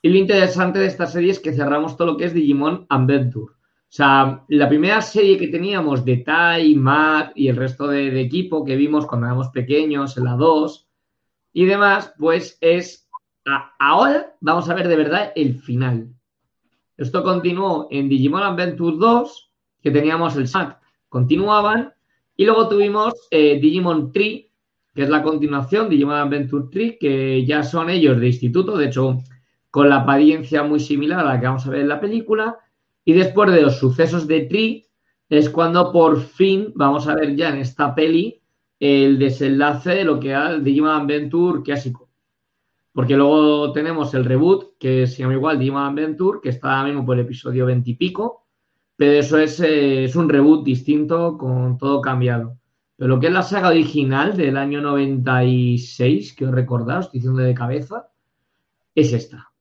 Y 0.02 0.10
lo 0.10 0.18
interesante 0.18 0.80
de 0.80 0.88
esta 0.88 1.06
serie 1.06 1.30
es 1.30 1.39
que 1.39 1.54
cerramos 1.54 1.95
todo 1.95 2.14
lo 2.14 2.18
que 2.18 2.26
es 2.26 2.34
Digimon 2.34 2.88
Adventure. 2.89 3.54
O 3.54 3.93
sea, 3.93 4.43
la 4.47 4.68
primera 4.68 5.04
serie 5.04 5.38
que 5.38 5.49
teníamos 5.49 6.04
de 6.04 6.18
Tai, 6.18 6.74
Matt 6.78 7.34
y 7.36 7.47
el 7.47 7.58
resto 7.58 7.86
de, 7.86 8.20
equipo 8.20 8.66
que 8.66 8.76
vimos 8.76 9.06
cuando 9.06 9.28
éramos 9.28 9.49
pequeños, 9.49 10.18
en 10.18 10.24
la 10.24 10.34
2 10.34 10.88
y 11.54 11.66
demás, 11.66 12.12
pues 12.18 12.58
es 12.60 13.01
ahora 13.80 14.36
vamos 14.39 14.70
a 14.70 14.74
ver 14.74 14.88
de 14.88 14.96
verdad 14.96 15.32
el 15.36 15.56
final. 15.56 16.14
Esto 16.98 17.24
continuó 17.24 17.88
en 17.89 18.10
Digimon 18.10 18.44
Adventure 18.44 18.98
2, 18.98 19.52
que 19.82 19.92
teníamos 19.92 20.36
el 20.36 20.48
SAT, 20.48 20.80
continuaban, 21.10 21.94
y 22.36 22.46
luego 22.46 22.68
tuvimos 22.70 23.14
eh, 23.32 23.60
Digimon 23.60 24.12
Tree, 24.12 24.52
que 24.94 25.04
es 25.04 25.10
la 25.10 25.24
continuación, 25.24 25.89
Digimon 25.89 26.16
Adventure 26.16 26.66
Tree, 26.72 26.98
que 27.00 27.46
ya 27.46 27.64
son 27.64 27.89
ellos 27.89 28.20
de 28.20 28.28
instituto, 28.28 28.78
de 28.78 28.88
hecho, 28.88 29.18
con 29.70 29.89
la 29.89 29.98
apariencia 29.98 30.64
muy 30.64 30.80
similar 30.80 31.22
a 31.22 31.24
la 31.24 31.39
que 31.39 31.48
vamos 31.48 31.66
a 31.66 31.70
ver 31.70 31.82
en 31.82 31.88
la 31.88 32.00
película. 32.00 32.58
Y 33.06 33.14
después 33.14 33.52
de 33.52 33.62
los 33.62 33.80
sucesos 33.80 34.28
de 34.28 34.42
Tree, 34.42 34.86
es 35.30 35.50
cuando 35.50 35.92
por 35.92 36.20
fin 36.22 36.72
vamos 36.76 37.08
a 37.08 37.16
ver 37.16 37.36
ya 37.36 37.50
en 37.50 37.60
esta 37.60 37.96
peli 37.96 38.42
el 38.80 39.18
desenlace 39.18 39.92
de 39.92 40.04
lo 40.04 40.20
que 40.20 40.30
era 40.30 40.52
el 40.52 40.64
Digimon 40.64 41.02
Adventure 41.02 41.64
clásico. 41.64 42.11
Porque 42.94 43.16
luego 43.16 43.72
tenemos 43.72 44.14
el 44.14 44.26
reboot, 44.26 44.78
que 44.78 45.08
se 45.08 45.22
llama 45.22 45.34
igual 45.34 45.58
Digimon 45.58 45.84
Adventure, 45.84 46.39
que 46.42 46.50
está 46.50 46.78
ahora 46.78 46.89
mismo 46.89 47.06
por 47.06 47.18
el 47.18 47.26
episodio 47.26 47.66
20 47.66 47.89
y 47.89 47.94
pico. 47.96 48.48
Pero 48.98 49.14
eso 49.14 49.38
es, 49.38 49.60
eh, 49.62 50.04
es 50.06 50.16
un 50.16 50.30
reboot 50.30 50.64
distinto 50.64 51.38
con 51.38 51.78
todo 51.78 52.02
cambiado. 52.02 52.58
Pero 52.98 53.16
lo 53.16 53.20
que 53.20 53.28
es 53.28 53.34
la 53.34 53.42
saga 53.42 53.70
original 53.70 54.38
del 54.38 54.58
año 54.58 54.82
96, 54.82 56.34
que 56.34 56.46
os 56.46 56.52
recordad, 56.52 57.00
os 57.00 57.06
estoy 57.06 57.20
diciendo 57.20 57.42
de 57.42 57.54
cabeza, 57.54 58.12
es 58.94 59.14
esta. 59.14 59.52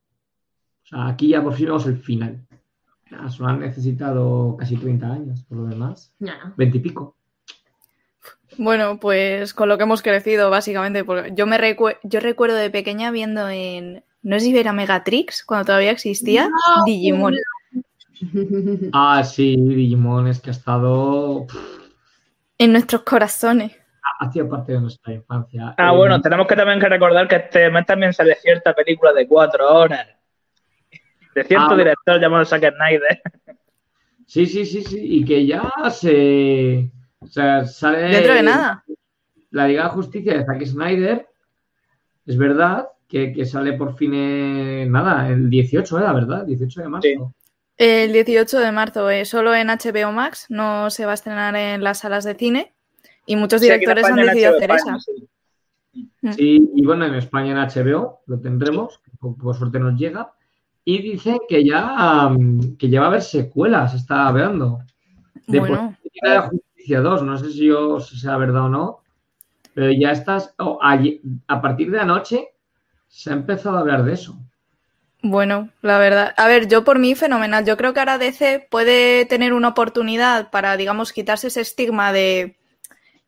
O 0.85 0.87
sea, 0.87 1.07
aquí 1.07 1.29
ya 1.29 1.43
por 1.43 1.55
fin 1.55 1.67
vemos 1.67 1.87
el 1.87 1.97
final. 1.97 2.47
Nada, 3.11 3.31
Solo 3.31 3.49
han 3.49 3.61
necesitado 3.61 4.57
casi 4.59 4.77
30 4.77 5.13
años, 5.13 5.45
por 5.45 5.59
lo 5.59 5.65
demás. 5.67 6.15
No. 6.19 6.33
20 6.57 6.77
y 6.77 6.81
pico. 6.81 7.17
Bueno, 8.63 9.01
pues 9.01 9.55
con 9.55 9.71
lo 9.71 9.79
que 9.79 9.85
hemos 9.85 10.03
crecido, 10.03 10.51
básicamente. 10.51 11.03
Porque 11.03 11.33
yo, 11.35 11.47
me 11.47 11.57
recue- 11.59 11.97
yo 12.03 12.21
recuerdo 12.21 12.57
de 12.57 12.69
pequeña 12.71 13.11
viendo 13.11 13.49
en... 13.49 14.05
No 14.23 14.39
sé 14.39 14.45
si 14.47 14.59
era 14.59 14.75
Megatrix, 14.75 15.43
cuando 15.45 15.65
todavía 15.65 15.93
existía, 15.93 16.51
Digimon. 16.85 17.37
Ah, 18.93 19.25
sí, 19.25 19.57
Digimon 19.57 20.27
es 20.27 20.41
que 20.41 20.51
ha 20.51 20.53
estado. 20.53 21.47
En 22.59 22.73
nuestros 22.73 23.03
corazones. 23.03 23.73
ha 24.19 24.31
sido 24.31 24.47
parte 24.51 24.73
de 24.73 24.81
nuestra 24.83 25.15
infancia. 25.15 25.75
Ah, 25.79 25.91
Eh, 25.91 25.97
bueno, 25.97 26.21
tenemos 26.21 26.47
que 26.47 26.55
también 26.55 26.79
que 26.79 26.89
recordar 26.91 27.27
que 27.29 27.37
este 27.37 27.71
mes 27.71 27.87
también 27.87 28.13
sale 28.13 28.35
cierta 28.35 28.75
película 28.75 29.15
de 29.15 29.27
cuatro 29.27 29.67
horas. 29.73 30.07
De 31.35 31.43
cierto 31.45 31.69
Ah, 31.71 31.77
director 31.79 32.21
llamado 32.21 32.45
Zack 32.45 32.75
Snyder. 32.77 33.23
Sí, 34.27 34.45
sí, 34.45 34.67
sí, 34.67 34.83
sí. 34.83 34.99
Y 35.01 35.25
que 35.25 35.47
ya 35.47 35.71
se. 35.91 36.91
O 37.21 37.27
sea, 37.27 37.67
sale. 37.67 37.99
Dentro 38.09 38.35
de 38.35 38.43
nada. 38.43 38.85
La 39.51 39.69
Liga 39.69 39.85
de 39.85 39.91
Justicia 39.91 40.39
de 40.39 40.45
Zack 40.45 40.65
Snyder. 40.65 41.27
es 42.27 42.37
verdad 42.37 42.89
que, 43.09 43.45
sale 43.45 43.73
por 43.73 43.97
fin, 43.97 44.91
nada, 44.91 45.29
el 45.29 45.51
18 45.51 45.99
era, 45.99 46.13
¿verdad? 46.13 46.47
18 46.47 46.81
de 46.81 46.89
marzo. 46.89 47.35
El 47.77 48.13
18 48.13 48.59
de 48.59 48.73
marzo, 48.73 49.11
eh, 49.11 49.25
solo 49.25 49.55
en 49.55 49.69
HBO 49.69 50.13
Max, 50.13 50.47
no 50.49 50.91
se 50.91 51.07
va 51.07 51.13
a 51.13 51.15
estrenar 51.15 51.57
en 51.57 51.83
las 51.83 51.99
salas 51.99 52.25
de 52.25 52.35
cine 52.35 52.73
y 53.27 53.37
muchos 53.37 53.61
directores 53.61 54.05
han 54.05 54.17
decidido 54.17 54.57
hacer 54.57 54.71
esa. 54.71 54.99
Mm. 56.23 56.33
Sí. 56.33 56.71
y 56.75 56.85
bueno, 56.85 57.07
en 57.07 57.15
España 57.15 57.51
en 57.51 57.59
HBO 57.59 58.21
lo 58.27 58.39
tendremos, 58.39 59.01
por, 59.19 59.57
suerte 59.57 59.81
nos 59.81 59.99
llega. 59.99 60.33
Y 60.85 61.03
dicen 61.03 61.39
que 61.49 61.65
ya, 61.65 62.31
que 62.79 62.89
ya 62.89 63.01
va 63.01 63.07
a 63.07 63.09
haber 63.09 63.23
secuelas, 63.23 63.95
está 63.95 64.29
hablando. 64.29 64.81
Bueno. 65.47 65.97
de 66.23 66.51
Justicia 66.81 67.01
2, 67.01 67.23
no 67.25 67.37
sé 67.37 67.53
si, 67.53 67.67
yo, 67.67 68.01
si 68.01 68.19
sea 68.19 68.39
verdad 68.39 68.65
o 68.65 68.69
no, 68.71 69.03
pero 69.75 69.93
ya 69.93 70.13
estás, 70.13 70.55
a 70.59 71.61
partir 71.61 71.91
de 71.91 72.01
anoche 72.01 72.49
se 73.07 73.29
ha 73.29 73.35
empezado 73.35 73.77
a 73.77 73.81
hablar 73.81 74.03
de 74.05 74.15
eso. 74.15 74.39
Bueno, 75.23 75.69
la 75.83 75.99
verdad. 75.99 76.33
A 76.39 76.49
ver, 76.49 76.69
yo 76.69 76.83
por 76.83 76.99
mí 76.99 77.15
fenomenal. 77.15 77.67
Yo 77.67 77.77
creo 77.77 77.93
que 77.93 78.01
ahora 78.01 78.17
DC 78.17 78.67
puede 78.71 79.27
tener 79.27 79.53
una 79.53 79.69
oportunidad 79.69 80.51
para, 80.51 80.79
digamos, 80.79 81.13
quitarse 81.13 81.49
ese 81.49 81.61
estigma 81.61 82.15
de 82.15 82.57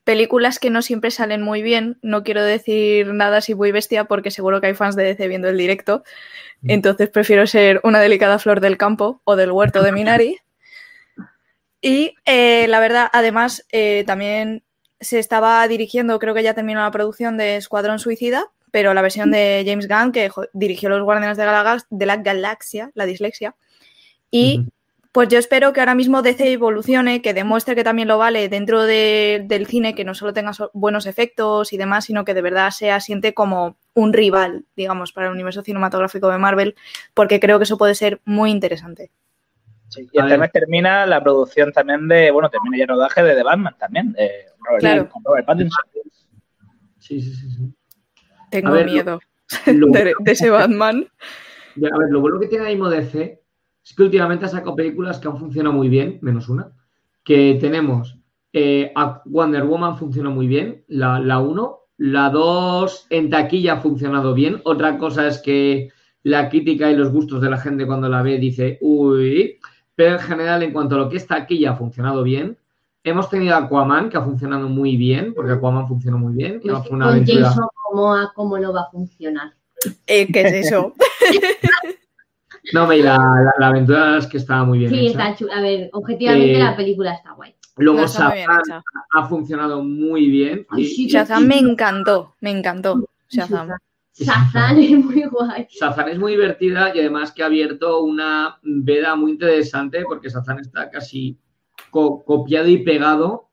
películas 0.05 0.59
que 0.59 0.71
no 0.71 0.81
siempre 0.81 1.11
salen 1.11 1.43
muy 1.43 1.61
bien. 1.61 1.99
No 2.01 2.25
quiero 2.25 2.43
decir 2.43 3.13
nada 3.13 3.43
si 3.43 3.53
voy 3.53 3.71
bestia 3.71 4.05
porque 4.05 4.31
seguro 4.31 4.63
que 4.63 4.69
hay 4.69 4.75
fans 4.75 4.97
de 4.97 5.05
DC 5.05 5.29
viendo 5.29 5.51
el 5.51 5.59
directo. 5.59 6.05
Mm. 6.63 6.71
Entonces 6.71 7.11
prefiero 7.11 7.47
ser 7.47 7.83
una 7.85 8.01
delicada 8.01 8.39
flor 8.39 8.61
del 8.61 8.79
campo 8.79 9.21
o 9.25 9.37
del 9.37 9.53
huerto 9.53 9.83
de 9.83 9.93
Minari. 9.93 10.39
Y 11.83 12.15
eh, 12.25 12.67
la 12.69 12.81
verdad, 12.81 13.11
además, 13.13 13.67
eh, 13.73 14.05
también 14.07 14.63
se 15.01 15.19
estaba 15.19 15.67
dirigiendo, 15.67 16.21
creo 16.21 16.33
que 16.33 16.45
ya 16.45 16.55
terminó 16.55 16.81
la 16.81 16.93
producción 16.93 17.37
de 17.37 17.57
Escuadrón 17.57 17.99
Suicida, 17.99 18.47
pero 18.71 18.95
la 18.95 19.03
versión 19.03 19.33
de 19.33 19.65
James 19.67 19.89
Gunn, 19.89 20.13
que 20.13 20.31
dirigió 20.53 20.89
Los 20.89 21.03
Guardianes 21.03 21.37
de, 21.37 21.45
de 21.91 22.07
la 22.07 22.17
Galaxia, 22.19 22.93
la 22.95 23.05
dislexia. 23.05 23.57
Y 24.31 24.65
pues 25.11 25.29
yo 25.29 25.39
espero 25.39 25.73
que 25.73 25.81
ahora 25.81 25.95
mismo 25.95 26.23
DC 26.23 26.53
evolucione, 26.53 27.21
que 27.21 27.35
demuestre 27.35 27.75
que 27.75 27.85
también 27.85 28.09
lo 28.09 28.17
vale 28.17 28.49
dentro 28.49 28.85
del 28.85 29.67
cine, 29.67 29.95
que 29.95 30.05
no 30.05 30.15
solo 30.15 30.33
tenga 30.33 30.53
buenos 30.73 31.05
efectos 31.05 31.73
y 31.75 31.77
demás, 31.77 32.07
sino 32.07 32.25
que 32.25 32.33
de 32.33 32.41
verdad 32.43 32.71
se 32.71 32.91
asiente 32.91 33.35
como 33.35 33.77
un 33.93 34.15
rival, 34.15 34.65
digamos, 34.75 35.13
para 35.13 35.27
el 35.27 35.35
universo 35.35 35.63
cinematográfico 35.63 36.31
de 36.31 36.39
Marvel, 36.39 36.77
porque 37.13 37.41
creo 37.41 37.59
que 37.59 37.65
eso 37.65 37.77
puede 37.77 37.95
ser 37.95 38.23
muy 38.25 38.51
interesante. 38.51 39.11
Sí, 39.93 40.09
y 40.11 40.23
mes 40.23 40.53
termina 40.53 41.05
la 41.05 41.23
producción 41.23 41.71
también 41.71 42.09
de, 42.09 42.31
bueno, 42.31 42.49
termina 42.49 42.79
ya 42.79 42.85
el 42.85 42.89
rodaje 42.89 43.23
de 43.23 43.35
The 43.35 43.43
Batman 43.43 43.77
también, 43.79 44.13
de 44.13 44.47
Robert, 45.25 45.47
Pattinson. 45.47 45.85
Sí, 46.99 47.21
sí, 47.21 47.35
sí, 47.35 47.51
sí. 47.51 47.75
Tengo 48.51 48.71
miedo 48.71 49.21
de, 49.67 50.15
ese 50.25 50.49
Batman. 50.49 51.07
A 51.77 51.99
ver, 51.99 52.09
lo 52.11 52.21
bueno 52.23 52.41
que 52.41 52.47
tiene 52.47 52.65
ahí 52.65 52.79
DC 52.79 53.43
es 53.85 53.95
que 53.95 54.03
últimamente 54.03 54.47
ha 54.47 54.49
sacado 54.49 54.77
películas 54.77 55.19
que 55.19 55.29
han 55.29 55.37
funcionado 55.37 55.77
muy 55.77 55.91
bien, 55.91 56.19
menos 56.23 56.49
una. 56.49 56.73
Que 57.23 57.59
tenemos 57.61 58.19
eh, 58.55 58.95
Wonder 59.27 59.65
Woman 59.65 59.99
funcionó 59.99 60.31
muy 60.31 60.47
bien, 60.47 60.85
la 60.89 61.39
1. 61.39 61.79
La 61.99 62.31
2 62.31 63.09
en 63.11 63.29
taquilla 63.29 63.75
ha 63.75 63.81
funcionado 63.81 64.33
bien. 64.33 64.63
Otra 64.65 64.97
cosa 64.97 65.27
es 65.27 65.39
que 65.39 65.91
la 66.23 66.49
crítica 66.49 66.91
y 66.91 66.97
los 66.97 67.11
gustos 67.11 67.41
de 67.41 67.51
la 67.51 67.59
gente 67.59 67.87
cuando 67.87 68.09
la 68.09 68.23
ve 68.23 68.39
dice, 68.39 68.79
uy, 68.81 69.59
pero 69.95 70.15
en 70.15 70.21
general 70.21 70.63
en 70.63 70.73
cuanto 70.73 70.95
a 70.95 70.99
lo 70.99 71.09
que 71.09 71.17
es 71.17 71.27
taquilla 71.27 71.73
ha 71.73 71.77
funcionado 71.77 72.23
bien. 72.23 72.59
Hemos 73.05 73.29
tenido 73.29 73.57
Aquaman, 73.57 74.11
que 74.11 74.17
ha 74.17 74.23
funcionado 74.23 74.69
muy 74.69 74.97
bien, 74.97 75.35
porque 75.35 75.53
Aquaman 75.53 75.89
funcionó 75.89 76.19
muy 76.19 76.35
bien. 76.35 76.61
Pues 76.63 76.73
una 76.91 77.07
con 77.07 77.27
Jason 77.27 77.67
¿cómo, 78.35 78.59
no 78.59 78.73
va 78.73 78.83
a 78.83 78.91
funcionar? 78.91 79.53
Eh, 80.07 80.31
¿Qué 80.33 80.41
es 80.43 80.67
eso? 80.67 80.95
no, 82.73 82.87
me 82.87 82.99
la, 82.99 83.19
la, 83.59 83.67
aventura 83.67 84.19
es 84.19 84.27
que 84.29 84.37
estaba 84.37 84.65
muy 84.65 84.79
bien. 84.79 84.91
Sí, 84.91 85.07
está 85.09 85.35
chula. 85.35 85.57
A 85.57 85.61
ver, 85.61 85.91
objetivamente 85.93 86.57
eh, 86.57 86.63
la 86.63 86.77
película 86.77 87.15
está 87.15 87.33
guay. 87.33 87.55
Luego 87.77 88.01
Shazam 88.01 88.33
ha 89.15 89.29
funcionado 89.29 89.83
muy 89.83 90.29
bien. 90.29 90.67
Shazam 90.77 91.47
me 91.47 91.59
encantó, 91.59 92.37
me 92.41 92.51
encantó. 92.51 93.09
Shazam. 93.29 93.69
Shazam 93.69 93.79
es 94.19 95.05
muy 95.05 95.25
guay. 95.25 95.67
Shazam 95.71 96.09
es 96.09 96.19
muy 96.19 96.33
divertida 96.33 96.95
y 96.95 97.01
además 97.01 97.33
que 97.33 97.43
ha 97.43 97.47
abierto 97.47 98.03
una 98.03 98.59
veda 98.63 99.17
muy 99.17 99.33
interesante 99.33 100.03
porque 100.07 100.29
Shazam 100.29 100.59
está 100.59 100.91
casi 100.91 101.39
copiado 101.91 102.69
y 102.69 102.79
pegado 102.79 103.49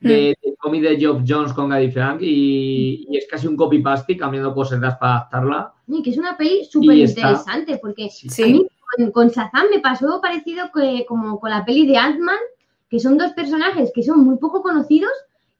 de, 0.00 0.36
mm. 0.44 0.54
cómic 0.58 0.82
de 0.82 0.96
Geoff 0.96 1.22
Jones 1.26 1.52
con 1.52 1.70
Gary 1.70 1.90
Frank 1.90 2.20
y, 2.20 3.06
es 3.10 3.26
casi 3.28 3.46
un 3.46 3.56
copy-paste 3.56 4.16
cambiando 4.16 4.54
cosas 4.54 4.80
para 4.80 5.16
adaptarla. 5.16 5.74
Y 5.86 6.02
que 6.02 6.10
es 6.10 6.18
una 6.18 6.36
peli 6.36 6.64
súper 6.64 6.96
interesante 6.96 7.78
porque 7.80 8.08
a 8.08 8.46
mí 8.46 8.66
con, 9.12 9.28
Shazam 9.28 9.66
me 9.70 9.80
pasó 9.80 10.20
parecido 10.20 10.70
que, 10.74 11.04
como 11.06 11.40
con 11.40 11.50
la 11.50 11.64
peli 11.64 11.86
de 11.86 11.96
Ant-Man, 11.96 12.38
que 12.90 13.00
son 13.00 13.16
dos 13.16 13.32
personajes 13.32 13.90
que 13.94 14.02
son 14.02 14.24
muy 14.24 14.36
poco 14.36 14.62
conocidos 14.62 15.12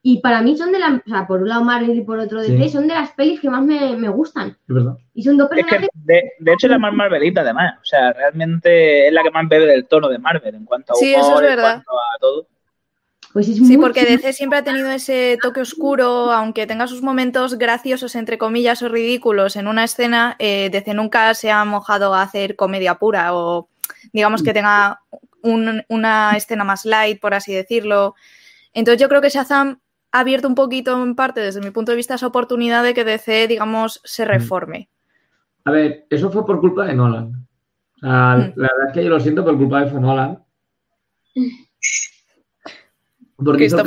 y 0.04 0.18
para 0.20 0.42
mí 0.42 0.56
son 0.56 0.72
de 0.72 0.80
la, 0.80 1.00
o 1.06 1.08
sea, 1.08 1.28
por 1.28 1.42
un 1.42 1.48
lado 1.48 1.62
Marvel 1.62 1.96
y 1.96 2.00
por 2.00 2.18
otro 2.18 2.40
DC, 2.40 2.70
son 2.70 2.88
de 2.88 2.94
las 2.94 3.12
pelis 3.12 3.40
que 3.40 3.48
más 3.48 3.64
me, 3.64 3.96
me 3.96 4.08
gustan. 4.08 4.48
Es 4.48 4.74
verdad. 4.74 4.98
Y 5.14 5.22
son 5.22 5.36
dos 5.36 5.48
personajes. 5.48 5.88
de, 5.94 6.32
de, 6.40 6.52
hecho, 6.52 6.66
es 6.66 6.70
la 6.72 6.78
más 6.80 6.92
Marvelita, 6.92 7.42
además. 7.42 7.74
O 7.80 7.84
sea, 7.84 8.12
realmente 8.12 9.06
es 9.06 9.12
la 9.12 9.22
que 9.22 9.30
más 9.30 9.48
bebe 9.48 9.66
del 9.66 9.86
tono 9.86 10.08
de 10.08 10.18
Marvel 10.18 10.56
en 10.56 10.64
cuanto 10.64 10.92
a 10.92 10.96
humor, 10.96 11.04
sí, 11.04 11.14
eso 11.14 11.34
es 11.36 11.40
verdad. 11.40 11.74
en 11.74 11.82
cuanto 11.84 11.92
a 11.92 12.18
todo. 12.18 12.46
Pues 13.32 13.48
es 13.48 13.56
sí, 13.58 13.78
porque 13.78 14.04
DC 14.04 14.32
siempre 14.32 14.58
ha 14.58 14.64
tenido 14.64 14.90
ese 14.90 15.38
toque 15.40 15.60
oscuro, 15.60 16.32
aunque 16.32 16.66
tenga 16.66 16.88
sus 16.88 17.00
momentos 17.00 17.56
graciosos, 17.56 18.16
entre 18.16 18.38
comillas, 18.38 18.82
o 18.82 18.88
ridículos 18.88 19.54
en 19.54 19.68
una 19.68 19.84
escena, 19.84 20.34
eh, 20.40 20.68
DC 20.70 20.94
nunca 20.94 21.32
se 21.34 21.52
ha 21.52 21.64
mojado 21.64 22.12
a 22.12 22.22
hacer 22.22 22.56
comedia 22.56 22.96
pura 22.96 23.34
o 23.34 23.68
digamos 24.12 24.42
que 24.42 24.52
tenga 24.52 25.00
una 25.42 26.32
escena 26.36 26.64
más 26.64 26.84
light, 26.84 27.20
por 27.20 27.34
así 27.34 27.54
decirlo. 27.54 28.16
Entonces 28.74 29.00
yo 29.00 29.08
creo 29.08 29.20
que 29.20 29.30
Shazam 29.30 29.78
ha 30.12 30.20
abierto 30.20 30.46
un 30.46 30.54
poquito 30.54 31.02
en 31.02 31.14
parte, 31.14 31.40
desde 31.40 31.60
mi 31.60 31.70
punto 31.70 31.92
de 31.92 31.96
vista, 31.96 32.14
esa 32.14 32.26
oportunidad 32.26 32.84
de 32.84 32.94
que 32.94 33.04
DC, 33.04 33.48
digamos, 33.48 34.00
se 34.04 34.24
mm. 34.24 34.28
reforme. 34.28 34.88
A 35.64 35.70
ver, 35.70 36.06
eso 36.10 36.30
fue 36.30 36.44
por 36.44 36.60
culpa 36.60 36.84
de 36.84 36.94
Nolan. 36.94 37.30
Mm. 38.00 38.02
La 38.02 38.52
verdad 38.54 38.88
es 38.88 38.92
que 38.94 39.04
yo 39.04 39.10
lo 39.10 39.20
siento 39.20 39.44
por 39.44 39.56
culpa 39.56 39.84
de 39.84 40.00
Nolan. 40.00 40.44
Porque 43.36 43.64
hizo, 43.64 43.82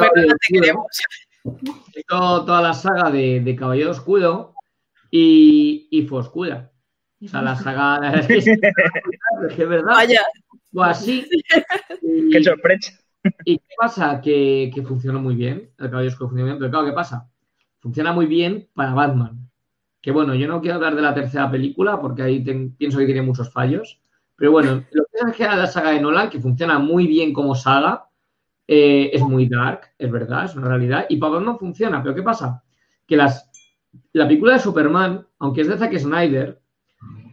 toda 2.08 2.62
la 2.62 2.74
saga 2.74 3.12
de, 3.12 3.40
de 3.40 3.56
Caballero 3.56 3.92
Escudo 3.92 4.56
y, 5.12 5.88
y 5.92 6.08
fue 6.08 6.20
oscura. 6.20 6.72
O 7.24 7.28
sea, 7.28 7.42
la 7.42 7.56
saga. 7.56 8.20
es 8.20 8.46
que 8.46 9.64
es 9.64 9.70
verdad. 9.70 9.94
Vaya. 9.94 10.22
O 10.74 10.84
así. 10.84 11.28
Qué 12.32 12.44
sorpresa. 12.44 12.94
¿Y 13.46 13.58
qué 13.58 13.76
pasa? 13.78 14.22
Que, 14.22 14.72
funcionó 14.88 15.20
muy 15.20 15.36
bien. 15.36 15.72
El 15.78 15.90
caballo 15.90 16.12
funciona 16.12 16.44
bien, 16.44 16.58
pero 16.58 16.72
claro, 16.72 16.86
¿qué 16.86 16.94
pasa? 16.94 17.30
Funciona 17.80 18.14
muy 18.14 18.26
bien 18.26 18.70
para 18.74 18.94
Batman. 18.94 19.50
Que 20.02 20.12
bueno, 20.12 20.36
yo 20.36 20.48
no 20.48 20.62
quiero 20.62 20.76
hablar 20.76 20.96
de 20.96 21.02
la 21.02 21.14
tercera 21.14 21.50
película 21.50 22.00
porque 22.00 22.22
ahí 22.22 22.40
pienso 22.78 23.00
que 23.00 23.06
tiene 23.06 23.22
muchos 23.22 23.52
fallos. 23.52 24.00
Pero 24.36 24.52
bueno, 24.52 24.84
lo 24.92 25.06
que 25.06 25.30
es 25.30 25.36
que 25.36 25.44
la 25.44 25.68
saga 25.68 25.92
de 25.92 26.02
Nolan, 26.02 26.30
que 26.30 26.42
funciona 26.42 26.78
muy 26.78 27.08
bien 27.08 27.34
como 27.34 27.56
saga, 27.56 28.10
eh, 28.68 29.12
es 29.14 29.22
muy 29.22 29.48
dark, 29.48 29.94
es 29.98 30.12
verdad, 30.12 30.46
es 30.46 30.56
una 30.56 30.68
realidad. 30.68 31.06
Y 31.10 31.18
para 31.18 31.34
Batman 31.34 31.58
funciona, 31.58 32.04
pero 32.04 32.14
¿qué 32.14 32.24
pasa? 32.24 32.64
Que 33.08 33.16
las, 33.16 33.50
la 34.14 34.28
película 34.28 34.54
de 34.54 34.60
Superman, 34.60 35.26
aunque 35.40 35.62
es 35.62 35.68
de 35.68 35.78
Zack 35.78 35.98
Snyder, 35.98 36.60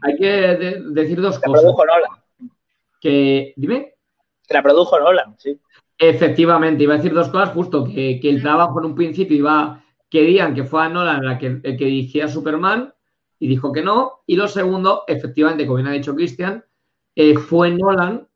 hay 0.02 0.16
que 0.16 0.30
decir 0.90 1.20
dos 1.20 1.38
cosas. 1.38 1.52
La 1.52 1.60
produjo 1.60 1.84
Nolan. 1.84 2.10
Que, 3.00 3.54
dime. 3.56 3.94
Que 4.46 4.54
la 4.54 4.62
produjo 4.62 4.98
Nolan, 4.98 5.34
sí. 5.38 5.58
Efectivamente, 6.04 6.82
iba 6.82 6.94
a 6.94 6.96
decir 6.96 7.14
dos 7.14 7.28
cosas, 7.28 7.50
justo 7.50 7.84
que, 7.84 8.18
el 8.20 8.42
trabajo 8.42 8.80
en 8.80 8.86
un 8.86 8.94
principio 8.96 9.36
iba, 9.36 9.84
querían 10.10 10.52
que 10.52 10.64
fuera 10.64 10.88
Nolan 10.88 11.24
la 11.24 11.38
que, 11.38 11.46
el 11.46 11.76
que 11.76 11.84
dirigía 11.84 12.26
Superman 12.26 12.92
y 13.38 13.46
dijo 13.46 13.70
que 13.70 13.82
no. 13.82 14.24
Y 14.26 14.34
lo 14.34 14.48
segundo, 14.48 15.04
efectivamente, 15.06 15.64
como 15.64 15.76
bien 15.76 15.86
ha 15.86 15.92
dicho 15.92 16.16
Christian, 16.16 16.64
eh, 17.14 17.36
fue 17.36 17.70
Nolan 17.70 18.26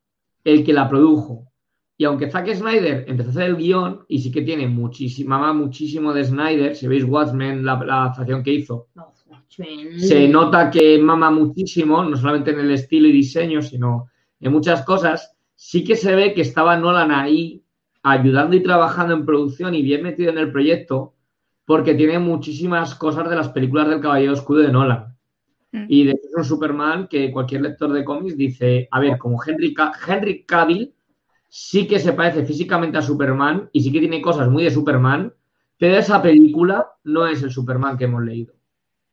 el 0.44 0.64
que 0.64 0.72
la 0.72 0.88
produjo. 0.88 1.50
Y 1.96 2.04
aunque 2.04 2.30
Zack 2.30 2.54
Snyder 2.54 3.04
empezó 3.08 3.30
a 3.30 3.32
hacer 3.32 3.46
el 3.50 3.56
guion, 3.56 4.04
y 4.06 4.20
sí 4.20 4.30
que 4.30 4.42
tiene 4.42 4.68
muchísima, 4.68 5.52
muchísimo 5.52 6.12
de 6.12 6.24
Snyder, 6.24 6.76
si 6.76 6.86
veis 6.86 7.02
Watchmen, 7.02 7.64
la, 7.64 7.82
la 7.84 8.02
adaptación 8.02 8.44
que 8.44 8.52
hizo, 8.52 8.86
se 9.98 10.28
nota 10.28 10.70
que 10.70 11.00
mama 11.00 11.32
muchísimo, 11.32 12.04
no 12.04 12.16
solamente 12.16 12.52
en 12.52 12.60
el 12.60 12.70
estilo 12.70 13.08
y 13.08 13.12
diseño, 13.12 13.60
sino 13.60 14.06
en 14.38 14.52
muchas 14.52 14.84
cosas 14.84 15.35
sí 15.56 15.82
que 15.82 15.96
se 15.96 16.14
ve 16.14 16.34
que 16.34 16.42
estaba 16.42 16.76
Nolan 16.76 17.10
ahí 17.10 17.64
ayudando 18.02 18.54
y 18.54 18.62
trabajando 18.62 19.14
en 19.14 19.26
producción 19.26 19.74
y 19.74 19.82
bien 19.82 20.02
metido 20.02 20.30
en 20.30 20.38
el 20.38 20.52
proyecto, 20.52 21.14
porque 21.64 21.94
tiene 21.94 22.20
muchísimas 22.20 22.94
cosas 22.94 23.28
de 23.28 23.34
las 23.34 23.48
películas 23.48 23.88
del 23.88 24.00
Caballero 24.00 24.34
Escudo 24.34 24.60
de 24.60 24.70
Nolan. 24.70 25.16
Mm. 25.72 25.86
Y 25.88 26.04
de 26.04 26.12
hecho 26.12 26.28
es 26.28 26.36
un 26.36 26.44
Superman 26.44 27.08
que 27.08 27.32
cualquier 27.32 27.62
lector 27.62 27.92
de 27.92 28.04
cómics 28.04 28.36
dice, 28.36 28.86
a 28.92 29.00
ver, 29.00 29.18
como 29.18 29.42
Henry, 29.44 29.74
Henry 30.06 30.44
Cavill 30.44 30.94
sí 31.48 31.86
que 31.88 31.98
se 31.98 32.12
parece 32.12 32.44
físicamente 32.44 32.98
a 32.98 33.02
Superman 33.02 33.68
y 33.72 33.82
sí 33.82 33.90
que 33.90 33.98
tiene 34.00 34.22
cosas 34.22 34.48
muy 34.48 34.62
de 34.62 34.70
Superman, 34.70 35.32
pero 35.78 35.96
esa 35.96 36.22
película 36.22 36.86
no 37.04 37.26
es 37.26 37.42
el 37.42 37.50
Superman 37.50 37.96
que 37.96 38.04
hemos 38.04 38.22
leído. 38.22 38.54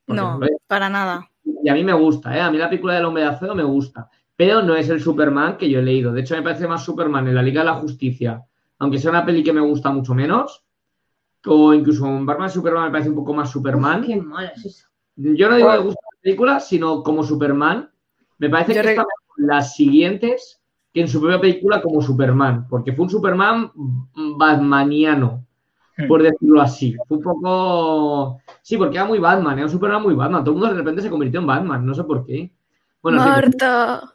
No, 0.07 0.39
para 0.67 0.89
nada. 0.89 1.29
Y 1.63 1.69
a 1.69 1.73
mí 1.73 1.83
me 1.83 1.93
gusta, 1.93 2.35
¿eh? 2.37 2.41
A 2.41 2.51
mí 2.51 2.57
la 2.57 2.69
película 2.69 2.93
del 2.93 3.05
hombre 3.05 3.23
de 3.23 3.29
acero 3.29 3.55
me 3.55 3.63
gusta. 3.63 4.09
Pero 4.35 4.61
no 4.61 4.75
es 4.75 4.89
el 4.89 5.01
Superman 5.01 5.57
que 5.57 5.69
yo 5.69 5.79
he 5.79 5.83
leído. 5.83 6.11
De 6.11 6.21
hecho, 6.21 6.35
me 6.35 6.41
parece 6.41 6.67
más 6.67 6.83
Superman 6.83 7.27
en 7.27 7.35
la 7.35 7.43
Liga 7.43 7.61
de 7.61 7.67
la 7.67 7.75
Justicia, 7.75 8.43
aunque 8.79 8.97
sea 8.97 9.11
una 9.11 9.25
peli 9.25 9.43
que 9.43 9.53
me 9.53 9.61
gusta 9.61 9.91
mucho 9.91 10.13
menos. 10.13 10.63
O 11.45 11.73
incluso 11.73 12.07
en 12.07 12.25
Batman 12.25 12.49
Superman 12.49 12.85
me 12.85 12.91
parece 12.91 13.09
un 13.09 13.15
poco 13.15 13.33
más 13.33 13.51
Superman. 13.51 14.03
qué 14.03 14.15
mal 14.15 14.51
es 14.55 14.65
eso. 14.65 14.87
Yo 15.15 15.49
no 15.49 15.55
digo 15.55 15.69
que 15.71 15.77
me 15.77 15.83
gusta 15.83 16.01
la 16.01 16.21
película, 16.21 16.59
sino 16.59 17.03
como 17.03 17.23
Superman. 17.23 17.89
Me 18.39 18.49
parece 18.49 18.73
que 18.73 18.89
está 18.91 19.05
las 19.37 19.75
siguientes 19.75 20.61
que 20.93 21.01
en 21.01 21.07
su 21.07 21.19
propia 21.19 21.41
película 21.41 21.81
como 21.81 22.01
Superman, 22.01 22.67
porque 22.69 22.93
fue 22.93 23.05
un 23.05 23.09
Superman 23.09 23.71
batmaniano, 24.37 25.45
hmm. 25.97 26.07
por 26.07 26.21
decirlo 26.21 26.61
así. 26.61 26.95
Fue 27.07 27.17
un 27.17 27.23
poco... 27.23 28.41
Sí, 28.61 28.77
porque 28.77 28.97
era 28.97 29.05
muy 29.05 29.19
Batman, 29.19 29.57
era 29.57 29.65
un 29.65 29.71
Superman 29.71 30.03
muy 30.03 30.13
Batman. 30.13 30.43
Todo 30.43 30.51
el 30.53 30.59
mundo 30.59 30.73
de 30.73 30.79
repente 30.79 31.01
se 31.01 31.09
convirtió 31.09 31.39
en 31.39 31.47
Batman, 31.47 31.85
no 31.85 31.93
sé 31.93 32.03
por 32.03 32.25
qué. 32.25 32.51
Bueno, 33.01 33.17
Marta. 33.17 34.13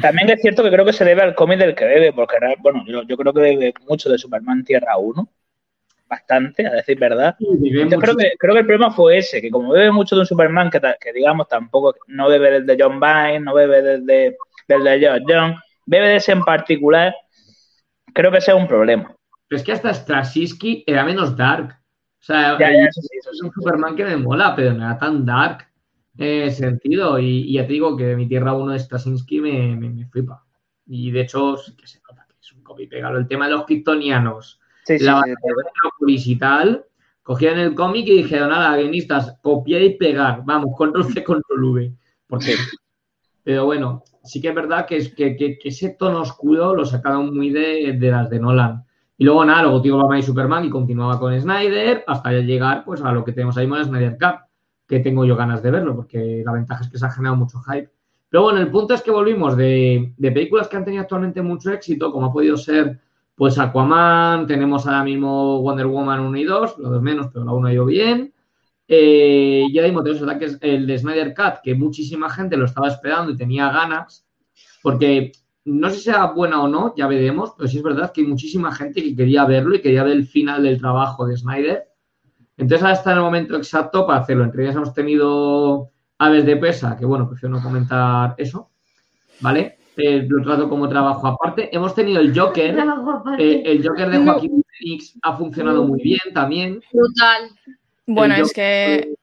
También 0.00 0.30
es 0.30 0.40
cierto 0.40 0.62
que 0.62 0.70
creo 0.70 0.84
que 0.84 0.92
se 0.92 1.04
debe 1.04 1.22
al 1.22 1.34
cómic 1.34 1.58
del 1.58 1.74
que 1.74 1.84
bebe, 1.84 2.12
porque 2.12 2.36
bueno, 2.60 2.84
yo, 2.86 3.16
creo 3.16 3.32
que 3.32 3.40
debe 3.40 3.74
mucho 3.88 4.10
de 4.10 4.18
Superman 4.18 4.64
Tierra 4.64 4.96
1 4.96 5.28
bastante, 6.06 6.66
a 6.66 6.72
decir 6.72 6.98
verdad. 6.98 7.34
creo 7.38 8.16
que, 8.16 8.32
creo 8.38 8.54
que 8.54 8.60
el 8.60 8.66
problema 8.66 8.90
fue 8.90 9.18
ese, 9.18 9.40
que 9.40 9.50
como 9.50 9.70
bebe 9.70 9.90
mucho 9.90 10.14
de 10.14 10.20
un 10.20 10.26
Superman 10.26 10.70
que, 10.70 10.80
que 11.00 11.12
digamos 11.12 11.48
tampoco 11.48 11.94
no 12.08 12.28
bebe 12.28 12.60
desde 12.60 12.82
John 12.82 13.00
Byrne, 13.00 13.40
no 13.40 13.54
bebe 13.54 13.82
desde 13.82 14.36
del 14.68 14.84
de 14.84 14.98
George 14.98 15.24
John, 15.26 15.56
bebe 15.86 16.08
de 16.08 16.16
ese 16.16 16.32
en 16.32 16.42
particular, 16.42 17.14
creo 18.12 18.30
que 18.30 18.40
sea 18.40 18.54
un 18.54 18.68
problema. 18.68 19.14
Pero 19.48 19.58
es 19.58 19.64
que 19.64 19.72
hasta 19.72 19.92
Straczynski 19.92 20.84
era 20.86 21.04
menos 21.04 21.36
dark. 21.36 21.78
O 22.20 22.26
sea, 22.26 22.56
es 22.56 23.42
un 23.42 23.52
Superman 23.52 23.96
que 23.96 24.04
me 24.04 24.16
mola, 24.16 24.54
pero 24.56 24.72
no 24.72 24.84
era 24.84 24.98
tan 24.98 25.26
dark 25.26 25.68
ese 26.18 26.58
sentido. 26.58 27.18
Y, 27.18 27.52
ya 27.52 27.66
te 27.66 27.72
digo 27.72 27.96
que 27.96 28.04
de 28.04 28.16
mi 28.16 28.28
tierra 28.28 28.54
uno 28.54 28.72
de 28.72 28.78
Straczynski 28.78 29.40
me, 29.40 29.76
me, 29.76 30.06
flipa. 30.06 30.44
Y 30.86 31.10
de 31.10 31.22
hecho, 31.22 31.56
sí 31.56 31.76
que 31.76 31.86
se 31.86 32.00
nota 32.08 32.26
que 32.28 32.34
es 32.40 32.52
un 32.52 32.62
copy 32.62 32.86
pegado. 32.86 33.18
El 33.18 33.28
tema 33.28 33.46
de 33.46 33.52
los 33.52 33.64
kryptonianos, 33.64 34.60
la 34.88 35.14
batalla 35.14 35.34
y 36.06 36.36
tal, 36.36 36.84
cogían 37.22 37.58
el 37.58 37.74
cómic 37.74 38.06
y 38.06 38.22
dijeron, 38.22 38.50
nada, 38.50 38.76
guionistas, 38.76 39.38
copiar 39.42 39.82
y 39.82 39.96
pegar. 39.96 40.42
Vamos, 40.44 40.76
control 40.76 41.06
C, 41.12 41.24
control 41.24 41.64
V. 41.64 41.94
Porque, 42.26 42.54
pero 43.42 43.64
bueno, 43.64 44.04
sí 44.24 44.40
que 44.40 44.48
es 44.48 44.54
verdad 44.54 44.86
que, 44.86 44.96
es, 44.96 45.14
que, 45.14 45.58
ese 45.62 45.90
tono 45.90 46.20
oscuro 46.20 46.74
lo 46.74 46.84
sacaron 46.84 47.34
muy 47.34 47.50
de, 47.50 47.96
las 48.00 48.28
de 48.30 48.40
Nolan. 48.40 48.84
Y 49.16 49.24
luego 49.24 49.44
nada, 49.44 49.62
luego 49.62 49.80
tío 49.80 49.96
Batman 49.96 50.18
y 50.18 50.22
Superman 50.22 50.64
y 50.64 50.70
continuaba 50.70 51.20
con 51.20 51.38
Snyder 51.40 52.04
hasta 52.06 52.32
llegar 52.32 52.84
pues 52.84 53.00
a 53.00 53.12
lo 53.12 53.24
que 53.24 53.32
tenemos 53.32 53.56
ahí 53.56 53.66
en 53.66 53.84
Snyder 53.84 54.18
Cup, 54.18 54.48
que 54.86 55.00
tengo 55.00 55.24
yo 55.24 55.36
ganas 55.36 55.62
de 55.62 55.70
verlo, 55.70 55.96
porque 55.96 56.42
la 56.44 56.52
ventaja 56.52 56.84
es 56.84 56.90
que 56.90 56.98
se 56.98 57.06
ha 57.06 57.10
generado 57.10 57.36
mucho 57.36 57.60
hype. 57.60 57.90
Pero 58.28 58.42
bueno, 58.42 58.60
el 58.60 58.70
punto 58.70 58.94
es 58.94 59.02
que 59.02 59.10
volvimos 59.10 59.56
de, 59.56 60.12
películas 60.18 60.68
que 60.68 60.76
han 60.76 60.84
tenido 60.84 61.02
actualmente 61.02 61.40
mucho 61.40 61.70
éxito, 61.70 62.10
como 62.10 62.26
ha 62.26 62.32
podido 62.32 62.56
ser 62.56 63.00
pues 63.36 63.58
Aquaman, 63.58 64.46
tenemos 64.46 64.86
ahora 64.86 65.02
mismo 65.02 65.60
Wonder 65.60 65.86
Woman 65.86 66.20
1 66.20 66.38
y 66.38 66.44
2, 66.44 66.78
los 66.78 66.90
dos 66.90 67.02
menos, 67.02 67.28
pero 67.32 67.44
la 67.44 67.52
1 67.52 67.68
ha 67.68 67.72
ido 67.72 67.84
bien. 67.84 68.32
Eh, 68.86 69.66
ya 69.72 69.82
dimos 69.82 70.04
verdad 70.04 70.38
que 70.38 70.44
es 70.44 70.58
el 70.60 70.86
de 70.86 70.98
Snyder 70.98 71.34
Cut, 71.34 71.60
que 71.62 71.74
muchísima 71.74 72.28
gente 72.28 72.56
lo 72.56 72.66
estaba 72.66 72.88
esperando 72.88 73.32
y 73.32 73.36
tenía 73.36 73.70
ganas, 73.70 74.26
porque 74.82 75.32
no 75.64 75.88
sé 75.90 75.96
si 75.96 76.02
sea 76.02 76.26
buena 76.26 76.62
o 76.62 76.68
no, 76.68 76.94
ya 76.96 77.06
veremos, 77.06 77.54
pero 77.56 77.68
sí 77.68 77.78
es 77.78 77.82
verdad 77.82 78.12
que 78.12 78.20
hay 78.20 78.26
muchísima 78.26 78.74
gente 78.74 79.02
que 79.02 79.16
quería 79.16 79.44
verlo 79.46 79.74
y 79.74 79.80
quería 79.80 80.04
ver 80.04 80.12
el 80.12 80.26
final 80.26 80.62
del 80.62 80.78
trabajo 80.78 81.26
de 81.26 81.36
Snyder. 81.36 81.84
Entonces 82.56 82.82
ahora 82.82 82.94
está 82.94 83.12
en 83.12 83.18
el 83.18 83.24
momento 83.24 83.56
exacto 83.56 84.06
para 84.06 84.20
hacerlo. 84.20 84.44
Entre 84.44 84.62
ellas 84.62 84.76
hemos 84.76 84.94
tenido 84.94 85.90
Aves 86.18 86.46
de 86.46 86.56
Pesa, 86.56 86.96
que 86.96 87.04
bueno, 87.04 87.28
prefiero 87.28 87.54
no 87.54 87.62
comentar 87.62 88.34
eso, 88.38 88.70
¿vale? 89.40 89.78
Eh, 89.96 90.26
lo 90.28 90.42
trato 90.42 90.68
como 90.68 90.88
trabajo 90.88 91.26
aparte. 91.26 91.74
Hemos 91.74 91.94
tenido 91.94 92.20
el 92.20 92.38
Joker. 92.38 92.76
Eh, 93.38 93.62
el 93.64 93.86
Joker 93.86 94.10
de 94.10 94.24
Joaquín 94.24 94.62
Phoenix 94.78 95.18
ha 95.22 95.36
funcionado 95.36 95.84
muy 95.84 96.00
bien 96.02 96.20
también. 96.32 96.80
Brutal. 96.92 97.50
Bueno, 98.06 98.34
es 98.34 98.52
que 98.52 99.14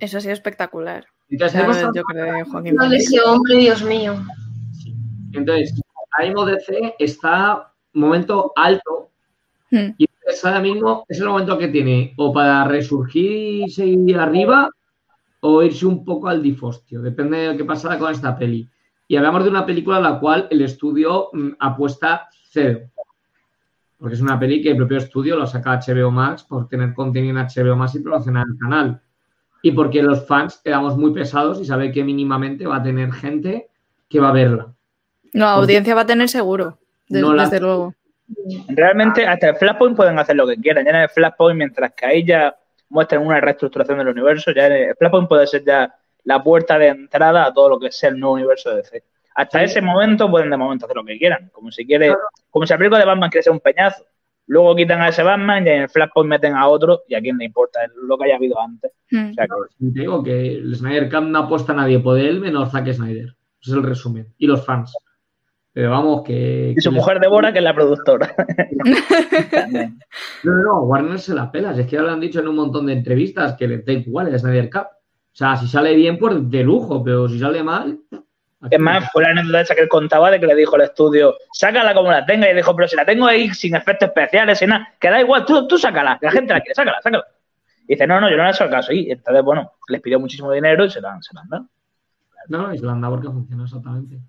eso 0.00 0.18
ha 0.18 0.20
sido 0.20 0.32
espectacular. 0.32 1.06
Entonces, 1.28 1.62
yo 1.94 2.02
creo 2.02 2.44
Joaquín 2.46 2.76
ese 2.92 3.20
hombre, 3.20 3.56
Dios 3.56 3.82
mío. 3.84 4.14
Entonces, 5.32 5.80
Aimo 6.18 6.44
DC 6.44 6.96
está 6.98 7.72
momento 7.92 8.52
alto 8.56 9.10
hmm. 9.70 9.90
y 9.98 10.06
ahora 10.44 10.60
mismo 10.60 11.04
es 11.08 11.20
el 11.20 11.28
momento 11.28 11.58
que 11.58 11.68
tiene 11.68 12.14
o 12.16 12.32
para 12.32 12.64
resurgir 12.64 13.64
y 13.64 13.70
seguir 13.70 14.18
arriba 14.18 14.70
o 15.40 15.62
irse 15.62 15.86
un 15.86 16.04
poco 16.04 16.28
al 16.28 16.42
difostio, 16.42 17.00
depende 17.00 17.38
de 17.38 17.52
lo 17.52 17.56
que 17.56 17.64
pasará 17.64 17.98
con 17.98 18.12
esta 18.12 18.36
peli. 18.36 18.68
Y 19.08 19.16
hablamos 19.16 19.44
de 19.44 19.50
una 19.50 19.66
película 19.66 19.96
a 19.96 20.00
la 20.00 20.20
cual 20.20 20.46
el 20.50 20.62
estudio 20.62 21.30
mm, 21.32 21.50
apuesta 21.58 22.28
cero 22.50 22.90
porque 24.00 24.14
es 24.14 24.22
una 24.22 24.40
peli 24.40 24.62
que 24.62 24.70
el 24.70 24.78
propio 24.78 24.96
estudio 24.96 25.36
lo 25.36 25.46
saca 25.46 25.78
HBO 25.78 26.10
Max 26.10 26.42
por 26.42 26.66
tener 26.68 26.94
contenido 26.94 27.38
en 27.38 27.46
HBO 27.46 27.76
Max 27.76 27.94
y 27.96 28.00
promocionar 28.00 28.46
el 28.50 28.58
canal. 28.58 29.02
Y 29.62 29.72
porque 29.72 30.02
los 30.02 30.26
fans 30.26 30.58
quedamos 30.64 30.96
muy 30.96 31.12
pesados 31.12 31.60
y 31.60 31.66
sabe 31.66 31.92
que 31.92 32.02
mínimamente 32.02 32.66
va 32.66 32.76
a 32.76 32.82
tener 32.82 33.12
gente 33.12 33.68
que 34.08 34.18
va 34.18 34.30
a 34.30 34.32
verla. 34.32 34.72
No, 35.34 35.46
audiencia 35.46 35.94
va 35.94 36.00
a 36.00 36.06
tener 36.06 36.30
seguro, 36.30 36.78
desde, 37.08 37.60
luego. 37.60 37.94
Realmente, 38.68 39.26
hasta 39.26 39.50
el 39.50 39.56
Flashpoint 39.56 39.96
pueden 39.96 40.18
hacer 40.18 40.36
lo 40.36 40.46
que 40.46 40.56
quieran. 40.56 40.84
Ya 40.84 40.90
en 40.90 40.96
el 40.96 41.08
Flashpoint, 41.08 41.58
mientras 41.58 41.92
que 41.92 42.06
ahí 42.06 42.24
ya 42.24 42.54
muestran 42.88 43.24
una 43.24 43.40
reestructuración 43.40 43.98
del 43.98 44.08
universo, 44.08 44.52
ya 44.52 44.66
el 44.66 44.94
Flashpoint 44.96 45.28
puede 45.28 45.46
ser 45.46 45.64
ya 45.64 45.94
la 46.24 46.42
puerta 46.42 46.78
de 46.78 46.88
entrada 46.88 47.46
a 47.46 47.52
todo 47.52 47.70
lo 47.70 47.80
que 47.80 47.90
sea 47.90 48.10
el 48.10 48.18
nuevo 48.18 48.34
universo 48.34 48.70
de 48.70 48.76
DC. 48.76 49.02
Hasta 49.34 49.62
ese 49.62 49.80
momento 49.80 50.30
pueden 50.30 50.50
de 50.50 50.56
momento 50.56 50.86
hacer 50.86 50.96
lo 50.96 51.04
que 51.04 51.16
quieran. 51.16 51.50
Como 51.52 51.70
si 51.70 51.86
quiere, 51.86 52.14
como 52.50 52.66
si 52.66 52.72
el 52.72 52.78
película 52.78 52.98
de 52.98 53.06
Batman 53.06 53.30
quiere 53.30 53.42
ser 53.42 53.52
un 53.52 53.60
peñazo. 53.60 54.04
Luego 54.46 54.74
quitan 54.74 55.00
a 55.00 55.08
ese 55.08 55.22
Batman 55.22 55.64
y 55.66 55.70
en 55.70 55.82
el 55.82 55.88
Flashpoint 55.88 56.28
meten 56.28 56.54
a 56.54 56.66
otro 56.66 57.02
y 57.08 57.14
a 57.14 57.20
quién 57.20 57.38
le 57.38 57.44
importa 57.44 57.80
lo 58.02 58.18
que 58.18 58.24
haya 58.24 58.36
habido 58.36 58.60
antes. 58.60 58.90
Hmm. 59.10 59.32
digo 59.78 60.22
que 60.22 60.54
el 60.54 60.74
Snyder 60.74 61.08
Camp 61.08 61.28
no 61.28 61.40
apuesta 61.40 61.72
a 61.72 61.76
nadie 61.76 62.00
por 62.00 62.18
él 62.18 62.40
menos 62.40 62.72
Zack 62.72 62.92
Snyder. 62.92 63.36
Ese 63.62 63.70
es 63.70 63.76
el 63.76 63.82
resumen. 63.82 64.26
Y 64.38 64.46
los 64.46 64.64
fans. 64.64 64.96
Pero 65.72 65.90
vamos, 65.90 66.22
que. 66.24 66.74
Y 66.76 66.80
su 66.80 66.90
mujer 66.90 67.20
Débora, 67.20 67.52
que 67.52 67.58
es 67.58 67.64
la 67.64 67.74
productora. 67.74 68.34
no, 70.42 70.52
no, 70.52 70.62
no, 70.62 70.80
Warner 70.82 71.18
se 71.18 71.34
la 71.34 71.50
pela. 71.50 71.70
Es 71.72 71.86
que 71.86 71.96
ya 71.96 72.02
lo 72.02 72.10
han 72.10 72.20
dicho 72.20 72.40
en 72.40 72.48
un 72.48 72.56
montón 72.56 72.86
de 72.86 72.94
entrevistas 72.94 73.54
que 73.54 73.68
le 73.68 73.78
da 73.78 73.92
igual 73.92 74.28
el 74.28 74.38
Snyder 74.38 74.68
Cup. 74.68 74.86
O 75.32 75.36
sea, 75.36 75.56
si 75.56 75.68
sale 75.68 75.94
bien, 75.94 76.18
pues 76.18 76.50
de 76.50 76.64
lujo, 76.64 77.04
pero 77.04 77.28
si 77.28 77.38
sale 77.38 77.62
mal, 77.62 78.00
es 78.68 78.78
más, 78.78 79.10
fue 79.10 79.22
la 79.22 79.30
anécdota 79.30 79.62
esa 79.62 79.74
que 79.74 79.80
él 79.80 79.88
contaba 79.88 80.30
de 80.30 80.38
que 80.38 80.46
le 80.46 80.54
dijo 80.54 80.74
al 80.76 80.82
estudio, 80.82 81.34
sácala 81.52 81.94
como 81.94 82.10
la 82.10 82.26
tenga. 82.26 82.50
Y 82.50 82.54
dijo, 82.54 82.76
pero 82.76 82.88
si 82.88 82.96
la 82.96 83.06
tengo 83.06 83.26
ahí 83.26 83.48
sin 83.54 83.74
efectos 83.74 84.08
especiales, 84.08 84.58
sin 84.58 84.68
nada, 84.68 84.92
que 85.00 85.08
da 85.08 85.20
igual, 85.20 85.46
tú, 85.46 85.66
tú 85.66 85.78
sácala, 85.78 86.18
la 86.20 86.30
gente 86.30 86.52
la 86.52 86.60
quiere, 86.60 86.74
sácala, 86.74 87.00
sácala. 87.02 87.24
Y 87.84 87.94
dice, 87.94 88.06
no, 88.06 88.20
no, 88.20 88.28
yo 88.30 88.36
no 88.36 88.42
le 88.42 88.50
he 88.50 88.52
hecho 88.52 88.68
caso. 88.68 88.92
Y 88.92 89.10
entonces, 89.10 89.42
bueno, 89.42 89.72
les 89.88 90.02
pidió 90.02 90.20
muchísimo 90.20 90.52
dinero 90.52 90.84
y 90.84 90.90
se 90.90 91.00
la, 91.00 91.16
se 91.22 91.34
la 91.34 91.40
han 91.40 91.48
dado. 91.48 91.66
No, 92.48 92.74
y 92.74 92.78
se 92.78 92.84
la 92.84 92.92
han 92.92 93.00
dado 93.00 93.14
porque 93.14 93.28
funciona 93.28 93.64
exactamente. 93.64 94.20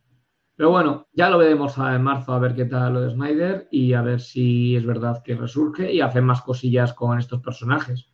Pero 0.61 0.69
bueno, 0.69 1.07
ya 1.13 1.27
lo 1.27 1.39
veremos 1.39 1.75
en 1.79 2.03
marzo 2.03 2.33
a 2.33 2.37
ver 2.37 2.53
qué 2.53 2.65
tal 2.65 2.93
lo 2.93 3.01
de 3.01 3.09
Snyder 3.09 3.67
y 3.71 3.93
a 3.93 4.03
ver 4.03 4.21
si 4.21 4.75
es 4.75 4.85
verdad 4.85 5.23
que 5.23 5.33
resurge 5.33 5.91
y 5.91 6.01
hacer 6.01 6.21
más 6.21 6.43
cosillas 6.43 6.93
con 6.93 7.17
estos 7.17 7.41
personajes. 7.41 8.11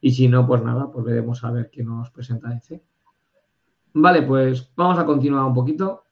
Y 0.00 0.10
si 0.10 0.26
no, 0.26 0.44
pues 0.44 0.60
nada, 0.64 0.90
pues 0.90 1.04
veremos 1.04 1.44
a 1.44 1.52
ver 1.52 1.70
qué 1.70 1.84
nos 1.84 2.10
presenta 2.10 2.48
DC. 2.48 2.82
Vale, 3.92 4.22
pues 4.22 4.72
vamos 4.74 4.98
a 4.98 5.06
continuar 5.06 5.44
un 5.44 5.54
poquito. 5.54 6.02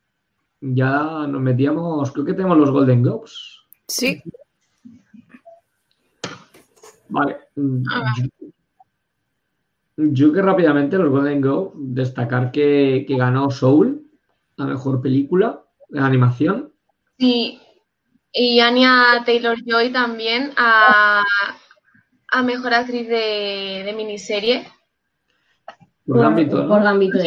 Ya 0.61 1.27
nos 1.27 1.41
metíamos, 1.41 2.13
creo 2.13 2.27
que 2.27 2.35
tenemos 2.35 2.59
los 2.59 2.71
Golden 2.71 3.03
Globes. 3.03 3.65
Sí. 3.89 4.23
Vale. 7.09 7.39
Yo, 9.97 10.33
que 10.33 10.43
rápidamente 10.43 10.97
los 10.97 11.11
Golden 11.11 11.41
Globes, 11.41 11.73
destacar 11.75 12.53
que, 12.53 13.05
ganó 13.09 13.51
Soul, 13.51 14.07
la 14.55 14.67
mejor 14.67 15.03
película 15.03 15.59
de 15.93 16.01
animación. 16.01 16.73
Sí, 17.19 17.61
y 18.33 18.61
Anya 18.61 19.23
Taylor 19.25 19.57
Joy 19.65 19.93
también 19.93 20.53
a, 20.57 21.23
mejor 22.43 22.75
actriz 22.75 23.09
de 23.09 23.93
miniserie. 23.97 24.67
Por, 26.07 26.21
Gambito, 26.21 26.67
por 26.67 26.83
Gambito 26.83 27.19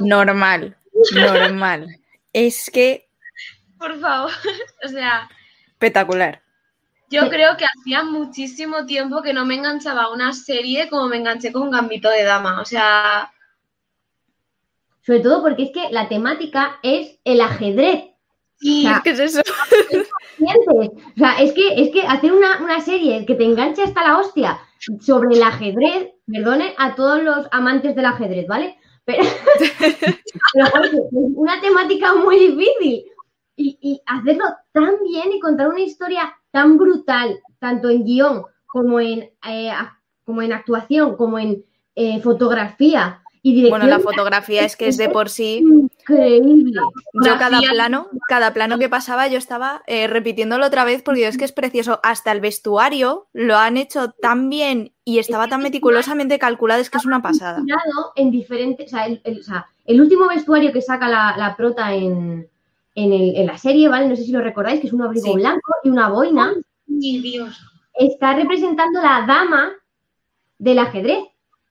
Normal, 0.00 0.76
normal. 1.14 1.88
es 2.32 2.70
que... 2.70 3.08
Por 3.78 3.98
favor, 4.00 4.30
o 4.84 4.88
sea... 4.88 5.28
Espectacular. 5.68 6.42
Yo 7.10 7.30
creo 7.30 7.56
que 7.56 7.64
hacía 7.64 8.02
muchísimo 8.02 8.84
tiempo 8.84 9.22
que 9.22 9.32
no 9.32 9.46
me 9.46 9.54
enganchaba 9.54 10.04
a 10.04 10.12
una 10.12 10.34
serie 10.34 10.90
como 10.90 11.08
me 11.08 11.16
enganché 11.16 11.52
con 11.52 11.70
Gambito 11.70 12.10
de 12.10 12.24
Dama. 12.24 12.60
O 12.60 12.64
sea... 12.64 13.32
Sobre 15.08 15.20
todo 15.20 15.40
porque 15.40 15.62
es 15.62 15.70
que 15.70 15.90
la 15.90 16.06
temática 16.06 16.80
es 16.82 17.18
el 17.24 17.40
ajedrez. 17.40 18.10
Sí, 18.56 18.86
¿qué 19.02 19.10
es 19.10 19.20
eso? 19.20 19.40
o 20.68 20.92
sea, 21.16 21.40
es 21.40 21.54
que, 21.54 21.80
es 21.80 21.90
que 21.92 22.02
hacer 22.02 22.30
una, 22.30 22.62
una 22.62 22.78
serie 22.82 23.24
que 23.24 23.34
te 23.34 23.44
enganche 23.44 23.84
hasta 23.84 24.06
la 24.06 24.18
hostia 24.18 24.58
sobre 25.00 25.34
el 25.34 25.42
ajedrez 25.42 26.10
perdone 26.26 26.74
a 26.76 26.94
todos 26.94 27.22
los 27.22 27.46
amantes 27.52 27.96
del 27.96 28.04
ajedrez, 28.04 28.46
¿vale? 28.48 28.76
Pero, 29.06 29.22
es 29.60 31.08
una 31.10 31.58
temática 31.62 32.14
muy 32.14 32.38
difícil. 32.38 33.06
Y, 33.56 34.02
hacerlo 34.04 34.44
tan 34.72 35.02
bien 35.04 35.32
y 35.32 35.40
contar 35.40 35.68
una 35.68 35.80
historia 35.80 36.36
tan 36.50 36.76
brutal, 36.76 37.40
tanto 37.58 37.88
en 37.88 38.04
guion 38.04 38.42
como 38.66 39.00
en, 39.00 39.30
eh, 39.48 39.72
como 40.24 40.42
en 40.42 40.52
actuación, 40.52 41.16
como 41.16 41.38
en 41.38 41.64
eh, 41.94 42.20
fotografía 42.20 43.22
y. 43.42 43.68
Bueno, 43.68 43.86
la 43.86 44.00
fotografía 44.00 44.64
es 44.64 44.76
que 44.76 44.88
es 44.88 44.96
de 44.96 45.08
por 45.08 45.28
sí 45.30 45.64
increíble. 46.08 46.80
Yo 47.24 47.38
cada 47.38 47.60
plano, 47.60 48.08
cada 48.28 48.52
plano 48.52 48.78
que 48.78 48.88
pasaba, 48.88 49.28
yo 49.28 49.38
estaba 49.38 49.82
eh, 49.86 50.06
repitiéndolo 50.06 50.66
otra 50.66 50.84
vez 50.84 51.02
porque 51.02 51.26
es 51.26 51.36
que 51.36 51.44
es 51.44 51.52
precioso. 51.52 52.00
Hasta 52.02 52.32
el 52.32 52.40
vestuario 52.40 53.28
lo 53.32 53.56
han 53.56 53.76
hecho 53.76 54.10
tan 54.10 54.48
bien 54.48 54.92
y 55.04 55.18
estaba 55.18 55.48
tan 55.48 55.62
meticulosamente 55.62 56.38
calculado, 56.38 56.80
es 56.80 56.90
que 56.90 56.98
es 56.98 57.06
una 57.06 57.22
pasada. 57.22 57.62
En 58.16 58.30
diferentes, 58.30 58.92
o 58.92 59.42
sea, 59.42 59.66
el, 59.84 60.00
último 60.00 60.28
vestuario 60.28 60.72
que 60.72 60.82
saca 60.82 61.08
la, 61.08 61.54
prota 61.56 61.94
en, 61.94 62.48
la 62.94 63.58
serie, 63.58 63.88
¿vale? 63.88 64.08
No 64.08 64.16
sé 64.16 64.24
si 64.24 64.32
lo 64.32 64.40
recordáis, 64.40 64.80
que 64.80 64.86
es 64.86 64.92
un 64.92 65.02
abrigo 65.02 65.34
blanco 65.34 65.72
y 65.84 65.90
una 65.90 66.08
boina. 66.08 66.54
Dios. 66.86 67.60
Está 67.94 68.34
representando 68.34 69.00
la 69.00 69.24
dama 69.26 69.72
del 70.58 70.78
ajedrez, 70.78 71.24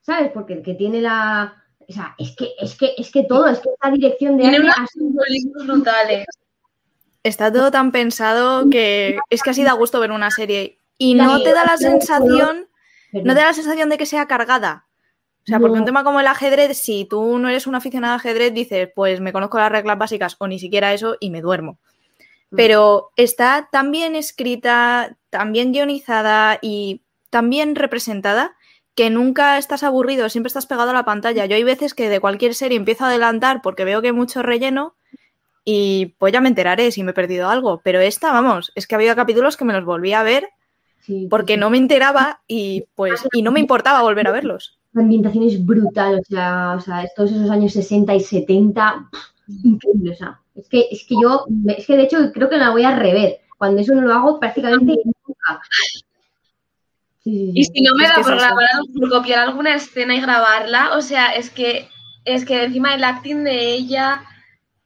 ¿sabes? 0.08 0.32
Porque 0.32 0.54
el 0.54 0.62
que 0.62 0.74
tiene 0.74 1.02
la, 1.02 1.62
o 1.86 1.92
sea, 1.92 2.14
es 2.16 2.34
que, 2.34 2.54
es 2.58 2.74
que, 2.76 2.94
es 2.96 3.12
que 3.12 3.24
todo, 3.24 3.46
es 3.46 3.58
que 3.58 3.68
esta 3.68 3.90
dirección 3.90 4.38
de 4.38 4.44
Tiene 4.44 4.60
unos 4.60 5.66
brutales. 5.66 6.26
Está 7.22 7.52
todo 7.52 7.70
tan 7.70 7.92
pensado 7.92 8.70
que 8.70 9.18
es 9.28 9.42
que 9.42 9.50
así 9.50 9.62
da 9.62 9.72
gusto 9.72 10.00
ver 10.00 10.10
una 10.10 10.30
serie. 10.30 10.78
Y 10.96 11.14
no 11.14 11.42
te 11.42 11.52
da 11.52 11.64
la 11.64 11.76
sensación, 11.76 12.68
no 13.12 13.34
te 13.34 13.40
da 13.40 13.46
la 13.46 13.52
sensación 13.52 13.90
de 13.90 13.98
que 13.98 14.06
sea 14.06 14.26
cargada. 14.26 14.86
O 15.42 15.46
sea, 15.46 15.60
porque 15.60 15.78
un 15.78 15.84
tema 15.84 16.04
como 16.04 16.20
el 16.20 16.26
ajedrez, 16.26 16.78
si 16.78 17.04
tú 17.04 17.38
no 17.38 17.48
eres 17.48 17.66
un 17.66 17.74
aficionado 17.74 18.14
al 18.14 18.20
ajedrez, 18.20 18.52
dices, 18.54 18.88
pues 18.94 19.20
me 19.20 19.32
conozco 19.32 19.58
las 19.58 19.72
reglas 19.72 19.98
básicas 19.98 20.36
o 20.38 20.48
ni 20.48 20.58
siquiera 20.58 20.92
eso 20.94 21.16
y 21.20 21.30
me 21.30 21.42
duermo. 21.42 21.78
Mm. 22.50 22.56
Pero 22.56 23.10
está 23.16 23.68
tan 23.70 23.90
bien 23.90 24.16
escrita, 24.16 25.16
tan 25.30 25.52
bien 25.52 25.72
guionizada 25.72 26.58
y 26.62 27.02
tan 27.30 27.50
bien 27.50 27.76
representada 27.76 28.57
que 28.98 29.10
nunca 29.10 29.58
estás 29.58 29.84
aburrido, 29.84 30.28
siempre 30.28 30.48
estás 30.48 30.66
pegado 30.66 30.90
a 30.90 30.92
la 30.92 31.04
pantalla. 31.04 31.46
Yo 31.46 31.54
hay 31.54 31.62
veces 31.62 31.94
que 31.94 32.08
de 32.08 32.18
cualquier 32.18 32.52
serie 32.52 32.76
empiezo 32.76 33.04
a 33.04 33.06
adelantar 33.06 33.62
porque 33.62 33.84
veo 33.84 34.02
que 34.02 34.08
hay 34.08 34.12
mucho 34.12 34.42
relleno 34.42 34.96
y 35.64 36.16
pues 36.18 36.32
ya 36.32 36.40
me 36.40 36.48
enteraré 36.48 36.90
si 36.90 37.04
me 37.04 37.12
he 37.12 37.14
perdido 37.14 37.48
algo. 37.48 37.80
Pero 37.84 38.00
esta, 38.00 38.32
vamos, 38.32 38.72
es 38.74 38.88
que 38.88 38.96
ha 38.96 38.98
habido 38.98 39.14
capítulos 39.14 39.56
que 39.56 39.64
me 39.64 39.72
los 39.72 39.84
volví 39.84 40.14
a 40.14 40.24
ver 40.24 40.48
porque 41.30 41.56
no 41.56 41.70
me 41.70 41.78
enteraba 41.78 42.40
y 42.48 42.86
pues 42.96 43.24
y 43.32 43.42
no 43.42 43.52
me 43.52 43.60
importaba 43.60 44.02
volver 44.02 44.26
a 44.26 44.32
verlos. 44.32 44.80
La 44.94 45.02
ambientación 45.02 45.44
es 45.44 45.64
brutal, 45.64 46.18
o 46.18 46.24
sea, 46.24 46.74
o 46.76 46.80
sea 46.80 47.06
todos 47.14 47.30
esos 47.30 47.50
años 47.50 47.74
60 47.74 48.16
y 48.16 48.20
70, 48.20 49.10
increíble, 49.62 50.10
o 50.10 50.16
sea, 50.16 50.40
es 50.56 50.68
que, 50.68 50.88
es 50.90 51.06
que 51.06 51.14
yo, 51.22 51.46
es 51.68 51.86
que 51.86 51.96
de 51.96 52.02
hecho 52.02 52.32
creo 52.34 52.50
que 52.50 52.58
la 52.58 52.70
voy 52.70 52.82
a 52.82 52.98
rever. 52.98 53.38
Cuando 53.58 53.80
eso 53.80 53.94
no 53.94 54.00
lo 54.00 54.12
hago 54.12 54.40
prácticamente 54.40 54.96
nunca. 55.04 55.60
Y 57.24 57.64
si 57.64 57.82
no 57.82 57.94
me 57.94 58.06
da 58.06 58.14
por, 58.14 58.36
grabar, 58.36 58.68
por 58.98 59.10
copiar 59.10 59.40
alguna 59.40 59.74
escena 59.74 60.14
y 60.14 60.20
grabarla, 60.20 60.96
o 60.96 61.02
sea, 61.02 61.32
es 61.32 61.50
que 61.50 61.88
es 62.24 62.44
que 62.44 62.64
encima 62.64 62.94
el 62.94 63.04
acting 63.04 63.44
de 63.44 63.72
ella, 63.72 64.22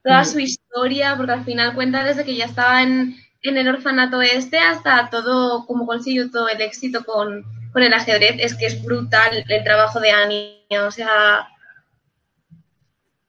toda 0.03 0.25
su 0.25 0.39
historia, 0.39 1.17
porque 1.17 1.33
al 1.33 1.45
final 1.45 1.75
cuenta 1.75 2.05
desde 2.05 2.25
que 2.25 2.37
ya 2.37 2.45
estaba 2.45 2.83
en, 2.83 3.17
el 3.43 3.69
orfanato 3.69 4.23
este 4.23 4.59
hasta 4.59 5.11
todo, 5.11 5.67
como 5.67 5.87
consiguió 5.87 6.31
todo 6.31 6.49
el 6.49 6.61
éxito 6.61 7.05
con, 7.05 7.45
el 7.75 7.93
ajedrez, 7.93 8.37
es 8.39 8.55
que 8.55 8.67
es 8.67 8.83
brutal 8.85 9.45
el 9.49 9.65
trabajo 9.65 9.99
de 9.99 10.11
Annie, 10.11 10.67
o 10.87 10.91
sea... 10.91 11.49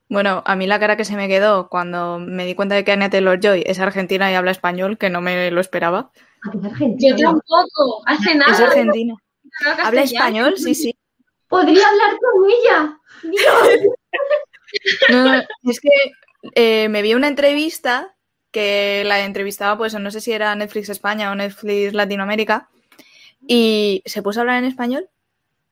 Bueno, 0.10 0.44
a 0.46 0.56
mí 0.56 0.68
la 0.68 0.80
cara 0.80 0.96
que 0.96 1.06
se 1.06 1.16
me 1.16 1.28
quedó 1.28 1.70
cuando 1.70 2.20
me 2.20 2.46
di 2.46 2.54
cuenta 2.54 2.76
de 2.76 2.84
que 2.84 2.92
Anya 2.92 3.10
Taylor-Joy 3.10 3.64
es 3.66 3.80
argentina 3.80 4.32
y 4.32 4.36
habla 4.36 4.52
español, 4.52 5.00
que 5.00 5.10
no 5.10 5.22
me 5.22 5.50
lo 5.50 5.60
esperaba. 5.60 6.12
Yo 6.98 7.16
tampoco, 7.16 8.04
hace 8.06 8.36
nada. 8.36 8.52
Es 8.52 8.60
argentina. 8.60 9.16
¿Habla 9.84 10.04
español? 10.04 10.56
Sí, 10.58 10.76
sí. 10.76 10.96
Podría 11.48 11.88
hablar 11.88 12.18
con 12.20 12.50
ella. 12.50 13.00
No, 15.10 15.44
es 15.72 15.80
que 15.80 15.90
eh, 16.56 16.90
me 16.90 17.02
vi 17.02 17.14
una 17.14 17.28
entrevista 17.28 18.16
que 18.52 19.04
la 19.06 19.24
entrevistaba, 19.24 19.78
pues 19.78 19.94
no 20.00 20.12
sé 20.12 20.22
si 20.22 20.32
era 20.32 20.56
Netflix 20.56 20.90
España 20.90 21.32
o 21.32 21.36
Netflix 21.36 21.94
Latinoamérica, 21.94 22.70
y 23.48 24.02
se 24.06 24.22
puso 24.22 24.40
a 24.40 24.42
hablar 24.42 24.58
en 24.58 24.66
español. 24.66 25.10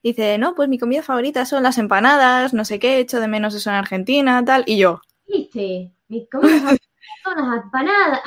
Dice, 0.03 0.37
no, 0.39 0.55
pues 0.55 0.67
mi 0.67 0.79
comida 0.79 1.03
favorita 1.03 1.45
son 1.45 1.61
las 1.61 1.77
empanadas, 1.77 2.53
no 2.53 2.65
sé 2.65 2.79
qué, 2.79 2.99
echo 2.99 3.19
de 3.19 3.27
menos 3.27 3.53
eso 3.53 3.69
en 3.69 3.75
Argentina, 3.75 4.43
tal, 4.43 4.63
y 4.65 4.77
yo. 4.77 5.01
¿Viste? 5.27 5.91
Mi 6.07 6.27
comida 6.27 6.59
favorita 6.59 6.85
son 7.23 7.49
las 7.49 7.63
empanadas. 7.63 8.21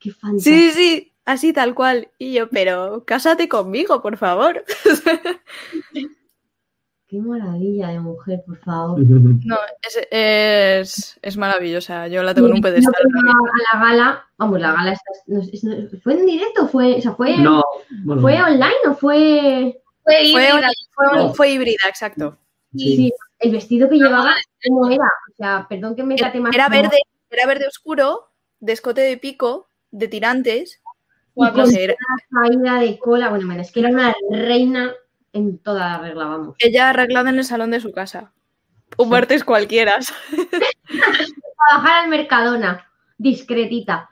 Qué 0.00 0.10
fantástico. 0.10 0.56
Sí, 0.56 0.72
sí, 0.72 1.13
Así 1.24 1.52
tal 1.52 1.74
cual. 1.74 2.08
Y 2.18 2.34
yo, 2.34 2.48
pero 2.50 3.04
cásate 3.06 3.48
conmigo, 3.48 4.02
por 4.02 4.16
favor. 4.16 4.64
Qué 7.06 7.20
maravilla 7.20 7.88
de 7.88 8.00
mujer, 8.00 8.42
por 8.46 8.58
favor. 8.58 8.98
No, 9.44 9.56
es, 10.10 11.18
es, 11.22 11.36
maravillosa. 11.36 12.08
Yo 12.08 12.22
la 12.22 12.34
tengo 12.34 12.48
en 12.48 12.54
un 12.54 12.60
pedestal. 12.60 12.94
a 12.94 13.78
la 13.78 13.84
gala, 13.86 14.26
vamos, 14.36 14.60
la 14.60 14.72
gala 14.72 14.98
¿fue 16.02 16.14
en 16.14 16.26
directo? 16.26 16.66
¿Fue, 16.66 16.96
o 16.96 17.00
sea, 17.00 17.12
fue, 17.12 17.36
no, 17.38 17.62
¿fue 18.20 18.42
online 18.42 18.88
o 18.88 18.94
fue...? 18.94 19.80
Fue 20.02 20.22
híbrida. 20.22 20.70
Fue, 21.34 21.50
híbrida, 21.50 21.88
exacto. 21.88 22.36
Sí. 22.76 23.12
el 23.38 23.52
vestido 23.52 23.88
que 23.88 23.96
llevaba, 23.96 24.34
¿cómo 24.66 24.90
era? 24.90 25.06
O 25.32 25.36
sea, 25.36 25.66
perdón 25.68 25.96
que 25.96 26.02
me 26.02 26.16
trate 26.16 26.40
más. 26.40 26.54
Era 26.54 26.68
verde, 26.68 26.98
era 27.30 27.46
verde 27.46 27.66
oscuro, 27.68 28.28
de 28.60 28.72
escote 28.72 29.00
de 29.00 29.16
pico, 29.16 29.68
de 29.90 30.08
tirantes, 30.08 30.82
caída 31.34 32.80
de 32.80 32.98
cola, 32.98 33.28
bueno, 33.30 33.52
es 33.60 33.72
que 33.72 33.80
era 33.80 33.90
una 33.90 34.14
reina 34.30 34.92
en 35.32 35.58
toda 35.58 35.88
la 35.88 35.98
regla, 35.98 36.26
vamos. 36.26 36.56
Ella 36.58 36.90
arreglada 36.90 37.30
en 37.30 37.38
el 37.38 37.44
salón 37.44 37.70
de 37.70 37.80
su 37.80 37.92
casa. 37.92 38.32
Un 38.96 39.08
martes 39.08 39.44
cualquiera. 39.44 39.98
Trabajar 41.68 42.04
al 42.04 42.10
Mercadona, 42.10 42.88
discretita. 43.18 44.10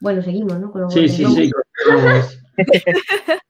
bueno, 0.00 0.22
seguimos, 0.22 0.58
¿no? 0.58 0.90
sí, 0.90 1.08
sí, 1.08 1.24
sí, 1.26 1.50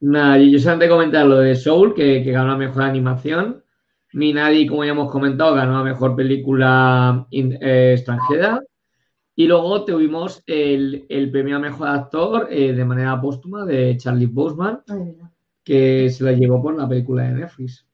Nada, 0.00 0.38
yo 0.38 0.58
solamente 0.58 0.88
comentar 0.88 1.26
lo 1.26 1.38
de 1.40 1.56
Soul, 1.56 1.92
que, 1.94 2.22
que 2.22 2.30
ganó 2.30 2.52
la 2.52 2.56
mejor 2.56 2.82
animación. 2.84 3.64
Minari, 4.12 4.66
como 4.66 4.84
ya 4.84 4.92
hemos 4.92 5.10
comentado, 5.10 5.54
ganó 5.54 5.78
la 5.78 5.84
mejor 5.84 6.16
película 6.16 7.26
eh, 7.30 7.94
extranjera. 7.96 8.62
Y 9.34 9.46
luego 9.46 9.84
tuvimos 9.84 10.42
el, 10.46 11.06
premio 11.30 11.56
a 11.56 11.60
mejor 11.60 11.88
actor 11.88 12.48
eh, 12.50 12.72
de 12.72 12.84
manera 12.84 13.20
póstuma 13.20 13.64
de 13.64 13.96
Charlie 13.96 14.26
Boseman, 14.26 14.82
que 15.62 16.10
se 16.10 16.24
la 16.24 16.32
llevó 16.32 16.60
por 16.60 16.76
la 16.76 16.88
película 16.88 17.22
de 17.24 17.32
Netflix. 17.32 17.86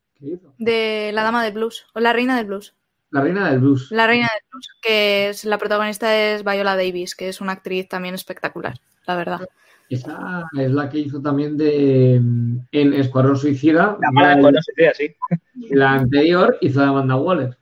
De 0.58 1.10
La 1.12 1.22
Dama 1.22 1.44
del 1.44 1.52
Blues, 1.52 1.86
o 1.92 2.00
La 2.00 2.12
Reina 2.12 2.36
del 2.36 2.46
Blues. 2.46 2.74
La 3.10 3.20
Reina 3.20 3.50
del 3.50 3.60
Blues. 3.60 3.90
La 3.90 4.06
Reina 4.06 4.28
del 4.32 4.42
Blues, 4.50 4.68
que 4.80 5.28
es, 5.28 5.44
la 5.44 5.58
protagonista 5.58 6.16
es 6.16 6.42
Viola 6.42 6.76
Davis, 6.76 7.14
que 7.14 7.28
es 7.28 7.40
una 7.40 7.52
actriz 7.52 7.88
también 7.88 8.14
espectacular, 8.14 8.78
la 9.06 9.16
verdad. 9.16 9.40
Esa 9.88 10.44
es 10.58 10.70
la 10.70 10.88
que 10.88 10.98
hizo 10.98 11.20
también 11.20 11.56
de 11.56 12.14
en 12.14 12.94
Escuadrón 12.94 13.36
Suicida. 13.36 13.96
La 14.00 14.10
mala 14.12 14.34
Escuadrón 14.34 14.62
Suicida, 14.62 14.94
sí. 14.94 15.14
La 15.74 15.92
anterior 15.92 16.56
hizo 16.60 16.80
de 16.80 16.86
Amanda 16.86 17.16
Waller. 17.16 17.56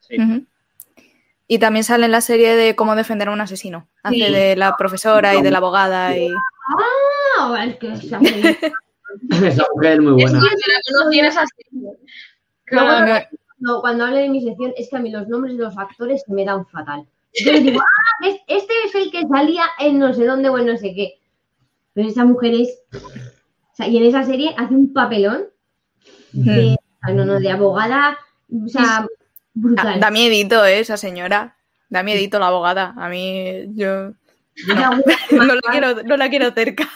Sí. 0.00 0.16
Y 1.46 1.58
también 1.58 1.84
sale 1.84 2.06
en 2.06 2.12
la 2.12 2.20
serie 2.20 2.56
de 2.56 2.74
cómo 2.74 2.96
defender 2.96 3.28
a 3.28 3.32
un 3.32 3.40
asesino. 3.40 3.88
Hace 4.02 4.30
de 4.30 4.56
la 4.56 4.76
profesora 4.76 5.34
y 5.34 5.42
de 5.42 5.50
la 5.50 5.58
abogada. 5.58 6.16
Y... 6.16 6.30
Ah, 7.38 7.64
es 7.66 7.76
que 7.76 7.92
esa, 7.92 8.18
esa 9.46 9.64
mujer 9.74 9.92
es 9.92 10.00
muy 10.00 10.12
buena. 10.12 10.38
Es 10.38 10.44
que 12.66 13.28
no, 13.58 13.80
cuando 13.80 14.04
hablo 14.06 14.16
de 14.16 14.28
mi 14.28 14.42
sección 14.42 14.72
es 14.76 14.90
que 14.90 14.96
a 14.96 14.98
mí 14.98 15.10
los 15.10 15.28
nombres 15.28 15.56
de 15.56 15.62
los 15.62 15.78
actores 15.78 16.24
se 16.26 16.32
me 16.32 16.44
dan 16.44 16.66
fatal. 16.66 17.06
Yo 17.32 17.52
digo, 17.52 17.80
ah, 17.80 18.26
este 18.48 18.72
es 18.86 18.94
el 18.94 19.10
que 19.12 19.22
salía 19.28 19.64
en 19.78 20.00
no 20.00 20.12
sé 20.12 20.26
dónde 20.26 20.48
o 20.48 20.58
en 20.58 20.66
no 20.66 20.76
sé 20.76 20.92
qué. 20.94 21.20
Pero 21.94 22.08
esa 22.08 22.24
mujer 22.24 22.54
es. 22.54 22.78
O 22.92 23.74
sea, 23.74 23.88
y 23.88 23.96
en 23.96 24.04
esa 24.04 24.24
serie 24.24 24.54
hace 24.56 24.74
un 24.74 24.92
papelón 24.92 25.44
de, 26.32 26.76
no, 27.08 27.24
no, 27.24 27.40
de 27.40 27.50
abogada. 27.50 28.18
O 28.50 28.68
sea, 28.68 29.06
brutal. 29.54 30.00
Da, 30.00 30.10
miedito, 30.10 30.64
¿eh? 30.64 30.80
Esa 30.80 30.96
señora. 30.96 31.56
Da 31.88 32.02
miedito 32.02 32.38
la 32.38 32.48
abogada. 32.48 32.94
A 32.96 33.08
mí, 33.08 33.66
yo. 33.74 34.12
No, 35.32 35.46
la, 35.46 35.60
quiero, 35.70 36.02
no 36.02 36.16
la 36.18 36.28
quiero 36.28 36.50
cerca. 36.50 36.86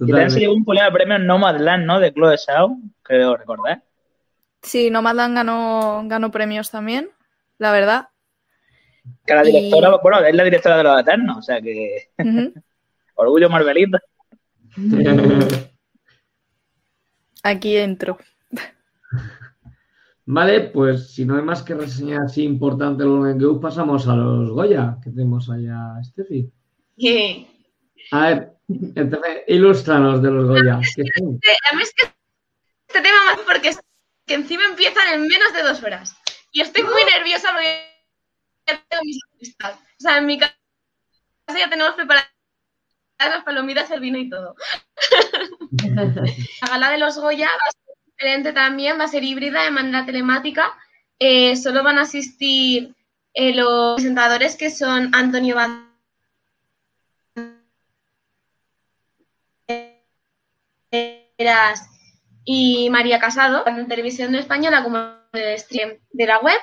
Y 0.00 0.06
también 0.06 0.30
se 0.30 0.40
llevó 0.40 0.54
un 0.54 0.64
premio 0.64 1.18
Nomadland, 1.18 1.86
¿no? 1.86 1.98
De 1.98 2.12
Chloe 2.12 2.36
Shaw, 2.36 2.78
creo 3.02 3.36
recordar. 3.36 3.82
Sí, 4.62 4.90
Nomadland 4.90 5.34
ganó, 5.34 6.02
ganó 6.04 6.30
premios 6.30 6.70
también, 6.70 7.10
la 7.58 7.72
verdad. 7.72 8.08
Que 9.26 9.34
la 9.34 9.42
directora, 9.42 9.96
bueno, 10.02 10.20
es 10.20 10.34
la 10.34 10.44
directora 10.44 10.76
de 10.78 10.82
los 10.84 11.00
Eternos, 11.00 11.38
o 11.38 11.42
sea 11.42 11.60
que. 11.60 12.10
Orgullo 13.14 13.50
Marvelita. 13.50 14.00
Aquí 17.42 17.76
entro. 17.76 18.18
Vale, 20.26 20.60
pues 20.60 21.14
si 21.14 21.24
no 21.24 21.36
hay 21.36 21.42
más 21.42 21.62
que 21.62 21.74
reseñar 21.74 22.22
así 22.22 22.42
importante 22.42 23.04
lo 23.04 23.22
que 23.24 23.60
pasamos 23.60 24.06
a 24.06 24.14
los 24.14 24.50
Goya, 24.50 24.98
que 25.02 25.10
tenemos 25.10 25.48
allá, 25.48 25.94
Steffi. 26.04 26.52
A 28.10 28.26
ver, 28.26 28.52
entonces, 28.68 29.42
ilústranos 29.48 30.22
de 30.22 30.30
los 30.30 30.46
Goya. 30.46 30.80
Este, 30.82 31.02
a 31.02 31.76
mí 31.76 31.82
es 31.82 31.94
que 31.94 32.06
este 32.88 33.00
tema 33.00 33.24
más 33.26 33.38
porque 33.46 33.68
es 33.68 33.80
que 34.26 34.34
encima 34.34 34.64
empiezan 34.66 35.14
en 35.14 35.22
menos 35.22 35.52
de 35.54 35.62
dos 35.62 35.82
horas. 35.82 36.14
Y 36.52 36.60
estoy 36.60 36.82
muy 36.82 37.02
nerviosa 37.16 37.48
porque 37.52 37.97
tengo 38.88 39.02
mis 39.04 39.56
O 39.62 40.00
sea, 40.00 40.18
en 40.18 40.26
mi 40.26 40.38
casa 40.38 40.54
ya 41.48 41.68
tenemos 41.70 41.94
preparadas 41.94 42.30
las 43.18 43.44
palomitas, 43.44 43.90
el 43.90 44.00
vino 44.00 44.18
y 44.18 44.28
todo. 44.28 44.54
La 46.62 46.68
gala 46.68 46.90
de 46.90 46.98
los 46.98 47.18
Goya 47.18 47.46
va 47.46 47.68
a 47.68 47.72
ser 47.72 47.96
diferente 48.06 48.52
también, 48.52 48.98
va 48.98 49.04
a 49.04 49.08
ser 49.08 49.24
híbrida 49.24 49.62
de 49.62 49.70
manera 49.70 50.06
telemática. 50.06 50.74
Eh, 51.18 51.56
solo 51.56 51.82
van 51.82 51.98
a 51.98 52.02
asistir 52.02 52.94
eh, 53.34 53.54
los 53.54 53.96
presentadores 53.96 54.56
que 54.56 54.70
son 54.70 55.14
Antonio 55.14 55.56
Banderas 60.88 61.88
y 62.44 62.88
María 62.90 63.18
Casado, 63.18 63.64
tanto 63.64 63.80
en 63.80 63.88
televisión 63.88 64.34
española 64.34 64.82
como 64.82 64.98
en 64.98 65.18
el 65.32 65.58
stream 65.58 65.98
de 66.12 66.26
la 66.26 66.38
web. 66.38 66.58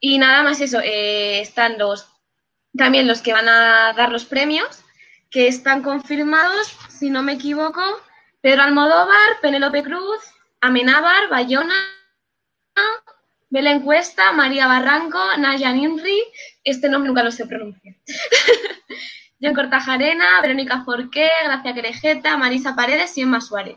Y 0.00 0.18
nada 0.18 0.42
más 0.42 0.60
eso, 0.60 0.80
eh, 0.80 1.40
están 1.40 1.78
los 1.78 2.08
también 2.76 3.08
los 3.08 3.22
que 3.22 3.32
van 3.32 3.48
a 3.48 3.92
dar 3.94 4.10
los 4.12 4.24
premios, 4.24 4.84
que 5.30 5.48
están 5.48 5.82
confirmados, 5.82 6.76
si 6.88 7.10
no 7.10 7.22
me 7.22 7.32
equivoco, 7.32 7.82
Pedro 8.40 8.62
Almodóvar, 8.62 9.40
Penélope 9.40 9.82
Cruz, 9.82 10.20
Amenábar, 10.60 11.28
Bayona, 11.30 11.74
Belén 13.48 13.80
Cuesta, 13.80 14.32
María 14.32 14.66
Barranco, 14.66 15.18
Naya 15.38 15.72
Ninri, 15.72 16.22
este 16.64 16.88
nombre 16.88 17.08
nunca 17.08 17.22
lo 17.22 17.30
sé 17.30 17.46
pronunciar. 17.46 17.96
John 19.40 19.54
Cortajarena, 19.54 20.40
Verónica 20.40 20.82
Forqué, 20.84 21.28
Gracia 21.44 21.74
Querejeta, 21.74 22.36
Marisa 22.36 22.74
Paredes 22.74 23.16
y 23.18 23.22
Emma 23.22 23.40
Suárez. 23.40 23.76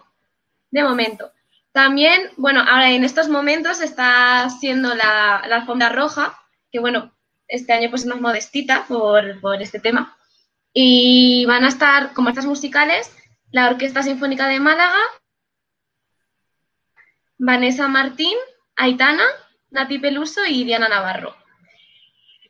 De 0.71 0.83
momento. 0.83 1.31
También, 1.71 2.31
bueno, 2.37 2.61
ahora 2.61 2.91
en 2.91 3.03
estos 3.03 3.29
momentos 3.29 3.81
está 3.81 4.49
siendo 4.49 4.95
la, 4.95 5.43
la 5.47 5.57
alfombra 5.57 5.89
roja, 5.89 6.37
que 6.71 6.79
bueno, 6.79 7.13
este 7.47 7.73
año 7.73 7.89
pues 7.89 8.01
es 8.01 8.07
más 8.07 8.21
modestita 8.21 8.85
por, 8.87 9.39
por 9.41 9.61
este 9.61 9.79
tema. 9.79 10.17
Y 10.73 11.45
van 11.45 11.65
a 11.65 11.69
estar 11.69 12.13
como 12.13 12.29
estas 12.29 12.45
musicales 12.45 13.11
la 13.51 13.69
Orquesta 13.69 14.03
Sinfónica 14.03 14.47
de 14.47 14.59
Málaga, 14.59 14.99
Vanessa 17.37 17.87
Martín, 17.87 18.37
Aitana, 18.75 19.23
Nati 19.71 19.97
Peluso 19.99 20.45
y 20.45 20.63
Diana 20.63 20.89
Navarro. 20.89 21.35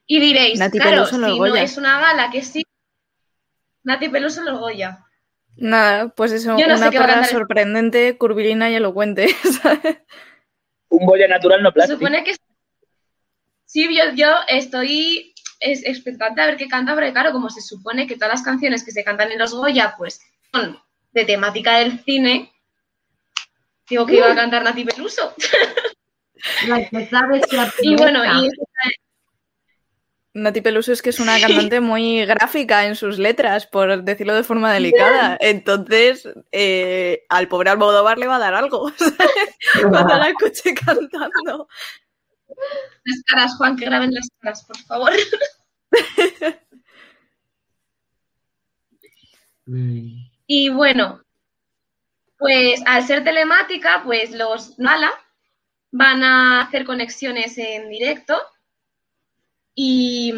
Y 0.06 0.20
diréis, 0.20 0.60
claro, 0.72 1.06
si 1.06 1.18
no 1.18 1.56
es 1.56 1.78
una 1.78 2.00
gala 2.00 2.32
que 2.32 2.42
sí, 2.42 2.66
Nati 3.84 4.10
Peluso 4.10 4.42
los 4.44 4.60
Goya. 4.60 5.06
Nada, 5.60 6.10
pues 6.10 6.32
eso, 6.32 6.56
una 6.56 6.92
sé 6.92 7.32
sorprendente, 7.32 8.18
curvilínea 8.18 8.70
y 8.70 8.76
elocuente. 8.76 9.28
Un 10.90 11.06
Goya 11.06 11.28
natural 11.28 11.62
no 11.62 11.72
plástico. 11.72 12.00
Se 12.00 12.06
supone 12.06 12.24
que 12.24 12.36
sí, 13.66 13.88
yo, 13.96 14.04
yo 14.16 14.34
estoy 14.48 15.34
expectante 15.60 16.42
a 16.42 16.48
ver 16.48 16.58
qué 16.58 16.68
canta, 16.68 16.94
porque 16.94 17.12
claro, 17.12 17.32
como 17.32 17.50
se 17.50 17.62
supone 17.62 18.08
que 18.08 18.16
todas 18.16 18.36
las 18.36 18.44
canciones 18.44 18.84
que 18.84 18.92
se 18.92 19.04
cantan 19.04 19.32
en 19.32 19.40
los 19.40 19.54
Goya, 19.54 19.96
pues 19.98 20.22
son 20.54 20.80
de 21.12 21.26
temática 21.26 21.80
del 21.80 22.00
cine, 22.04 22.52
digo 23.90 24.06
que 24.06 24.16
iba 24.16 24.32
a 24.32 24.36
cantar 24.36 24.64
Nati 24.64 24.86
Peluso. 24.86 25.34
y 27.82 27.96
bueno, 27.96 28.24
y 28.26 28.50
Nati 30.34 30.62
Peluso 30.62 30.94
es 30.94 31.02
que 31.02 31.10
es 31.10 31.20
una 31.20 31.40
cantante 31.40 31.80
muy 31.80 32.24
gráfica 32.26 32.86
en 32.86 32.96
sus 32.96 33.18
letras, 33.18 33.66
por 33.66 34.04
decirlo 34.04 34.36
de 34.36 34.44
forma 34.44 34.72
delicada. 34.72 35.38
Entonces, 35.42 36.30
eh, 36.52 37.26
al 37.30 37.48
pobre 37.48 37.72
Almodóvar 37.72 38.20
le 38.20 38.28
va 38.28 38.36
a 38.36 38.40
dar 38.40 38.54
algo. 38.54 38.92
va 39.94 40.02
a 40.02 40.04
dar 40.04 40.22
al 40.22 40.36
coche 40.36 40.76
cantando. 40.76 41.68
Las 43.06 43.24
caras, 43.26 43.56
Juan, 43.58 43.76
que 43.76 43.86
graben 43.86 44.14
las 44.14 44.30
caras, 44.40 44.64
por 44.66 44.78
favor. 44.78 45.14
y 50.46 50.70
bueno, 50.70 51.24
pues 52.38 52.84
al 52.86 53.08
ser 53.08 53.24
telemática, 53.24 54.04
pues 54.06 54.30
los 54.32 54.78
Nala 54.78 55.10
van 55.92 56.24
a 56.24 56.62
hacer 56.62 56.86
conexiones 56.86 57.58
en 57.58 57.90
directo 57.90 58.40
y, 59.82 60.34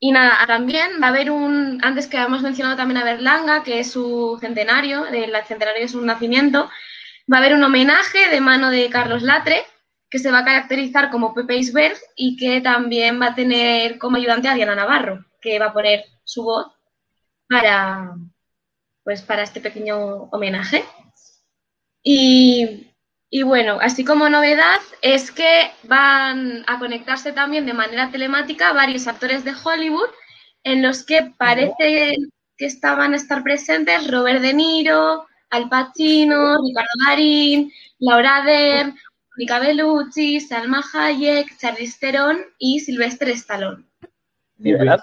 y 0.00 0.10
nada, 0.10 0.46
también 0.46 0.92
va 1.02 1.08
a 1.08 1.10
haber 1.10 1.30
un, 1.30 1.80
antes 1.84 2.06
que 2.06 2.16
hemos 2.16 2.40
mencionado 2.40 2.78
también 2.78 2.96
a 2.96 3.04
Berlanga, 3.04 3.62
que 3.62 3.80
es 3.80 3.90
su 3.90 4.38
centenario, 4.40 5.04
el 5.04 5.34
centenario 5.44 5.82
de 5.82 5.88
su 5.88 6.00
nacimiento, 6.00 6.70
va 7.30 7.36
a 7.36 7.40
haber 7.40 7.52
un 7.52 7.62
homenaje 7.62 8.30
de 8.30 8.40
mano 8.40 8.70
de 8.70 8.88
Carlos 8.88 9.22
Latre, 9.22 9.66
que 10.08 10.18
se 10.18 10.30
va 10.30 10.38
a 10.38 10.44
caracterizar 10.46 11.10
como 11.10 11.34
Pepe 11.34 11.56
Isberg 11.56 11.98
y 12.16 12.38
que 12.38 12.62
también 12.62 13.20
va 13.20 13.26
a 13.26 13.34
tener 13.34 13.98
como 13.98 14.16
ayudante 14.16 14.48
a 14.48 14.54
Diana 14.54 14.74
Navarro, 14.74 15.22
que 15.42 15.58
va 15.58 15.66
a 15.66 15.72
poner 15.74 16.06
su 16.24 16.42
voz 16.42 16.68
para, 17.50 18.14
pues, 19.02 19.20
para 19.20 19.42
este 19.42 19.60
pequeño 19.60 20.30
homenaje. 20.32 20.86
Y 22.02 22.93
y 23.36 23.42
bueno, 23.42 23.78
así 23.80 24.04
como 24.04 24.28
novedad 24.28 24.78
es 25.02 25.32
que 25.32 25.72
van 25.82 26.62
a 26.68 26.78
conectarse 26.78 27.32
también 27.32 27.66
de 27.66 27.74
manera 27.74 28.12
telemática 28.12 28.72
varios 28.72 29.08
actores 29.08 29.42
de 29.42 29.50
Hollywood 29.50 30.08
en 30.62 30.82
los 30.82 31.04
que 31.04 31.32
parece 31.36 32.14
que 32.56 32.64
estaban 32.64 33.12
a 33.12 33.16
estar 33.16 33.42
presentes 33.42 34.08
Robert 34.08 34.40
De 34.40 34.54
Niro, 34.54 35.26
Al 35.50 35.68
Pacino, 35.68 36.58
Ricardo 36.64 36.90
Darín, 37.08 37.72
Laura 37.98 38.44
Dern, 38.44 38.94
Mónica 39.34 39.58
Bellucci, 39.58 40.38
Salma 40.38 40.84
Hayek, 40.92 41.58
Charlize 41.58 41.98
Theron 41.98 42.38
y 42.60 42.78
Sylvester 42.78 43.30
Stallone. 43.30 43.84
verdad? 44.58 45.00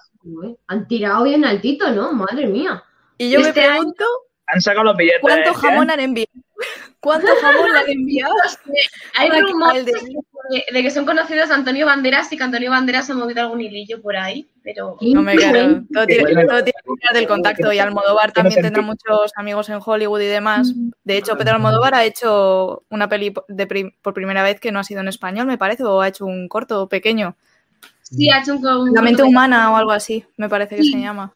Han 0.67 0.87
tirado 0.87 1.25
bien 1.25 1.43
altito, 1.43 1.91
¿no? 1.91 2.13
Madre 2.13 2.47
mía. 2.47 2.81
Y 3.17 3.29
yo 3.29 3.41
me 3.41 3.49
este 3.49 3.61
pregunto... 3.61 4.05
Han 4.47 4.61
sacado 4.61 4.85
los 4.85 4.95
billetes. 4.95 5.19
¿Cuánto 5.19 5.53
jamón 5.53 5.91
han 5.91 5.99
enviado? 5.99 6.31
¿Cuánto 7.01 7.27
jamón 7.41 7.71
le 7.73 7.79
han 7.79 7.89
enviado? 7.89 8.33
Hay 9.17 9.29
rumores 9.41 9.85
de, 9.85 10.83
que 10.83 10.91
son 10.91 11.05
conocidos 11.05 11.49
Antonio 11.49 11.87
Banderas 11.87 12.31
y 12.31 12.37
que 12.37 12.43
Antonio 12.43 12.69
Banderas 12.69 13.09
ha 13.09 13.15
movido 13.15 13.41
algún 13.41 13.59
hilillo 13.59 14.01
por 14.01 14.15
ahí, 14.15 14.47
pero... 14.63 14.97
No 15.01 15.23
me 15.23 15.35
quedo. 15.35 15.81
Todo 15.91 16.05
tiene, 16.05 16.25
que 16.25 16.35
ver 16.35 16.63
del 17.13 17.27
contacto 17.27 17.73
y 17.73 17.79
Almodóvar 17.79 18.31
también 18.31 18.61
tendrá 18.61 18.83
muchos 18.83 19.31
amigos 19.35 19.69
en 19.69 19.79
Hollywood 19.83 20.21
y 20.21 20.27
demás. 20.27 20.73
De 21.03 21.17
hecho, 21.17 21.35
Pedro 21.37 21.55
Almodóvar 21.55 21.95
ha 21.95 22.05
hecho 22.05 22.83
una 22.89 23.09
peli 23.09 23.31
por 23.31 24.13
primera 24.13 24.43
vez 24.43 24.59
que 24.59 24.71
no 24.71 24.79
ha 24.79 24.83
sido 24.83 25.01
en 25.01 25.07
español, 25.07 25.47
me 25.47 25.57
parece, 25.57 25.83
o 25.83 26.01
ha 26.01 26.07
hecho 26.07 26.25
un 26.25 26.47
corto 26.47 26.87
pequeño. 26.87 27.35
Sí, 28.03 28.29
ha 28.29 28.41
hecho 28.41 28.55
un... 28.55 28.93
La 28.93 29.01
mente 29.01 29.23
humana 29.23 29.71
o 29.71 29.75
algo 29.75 29.91
así, 29.91 30.23
me 30.37 30.49
parece 30.49 30.75
que 30.75 30.83
se 30.83 30.99
llama. 30.99 31.33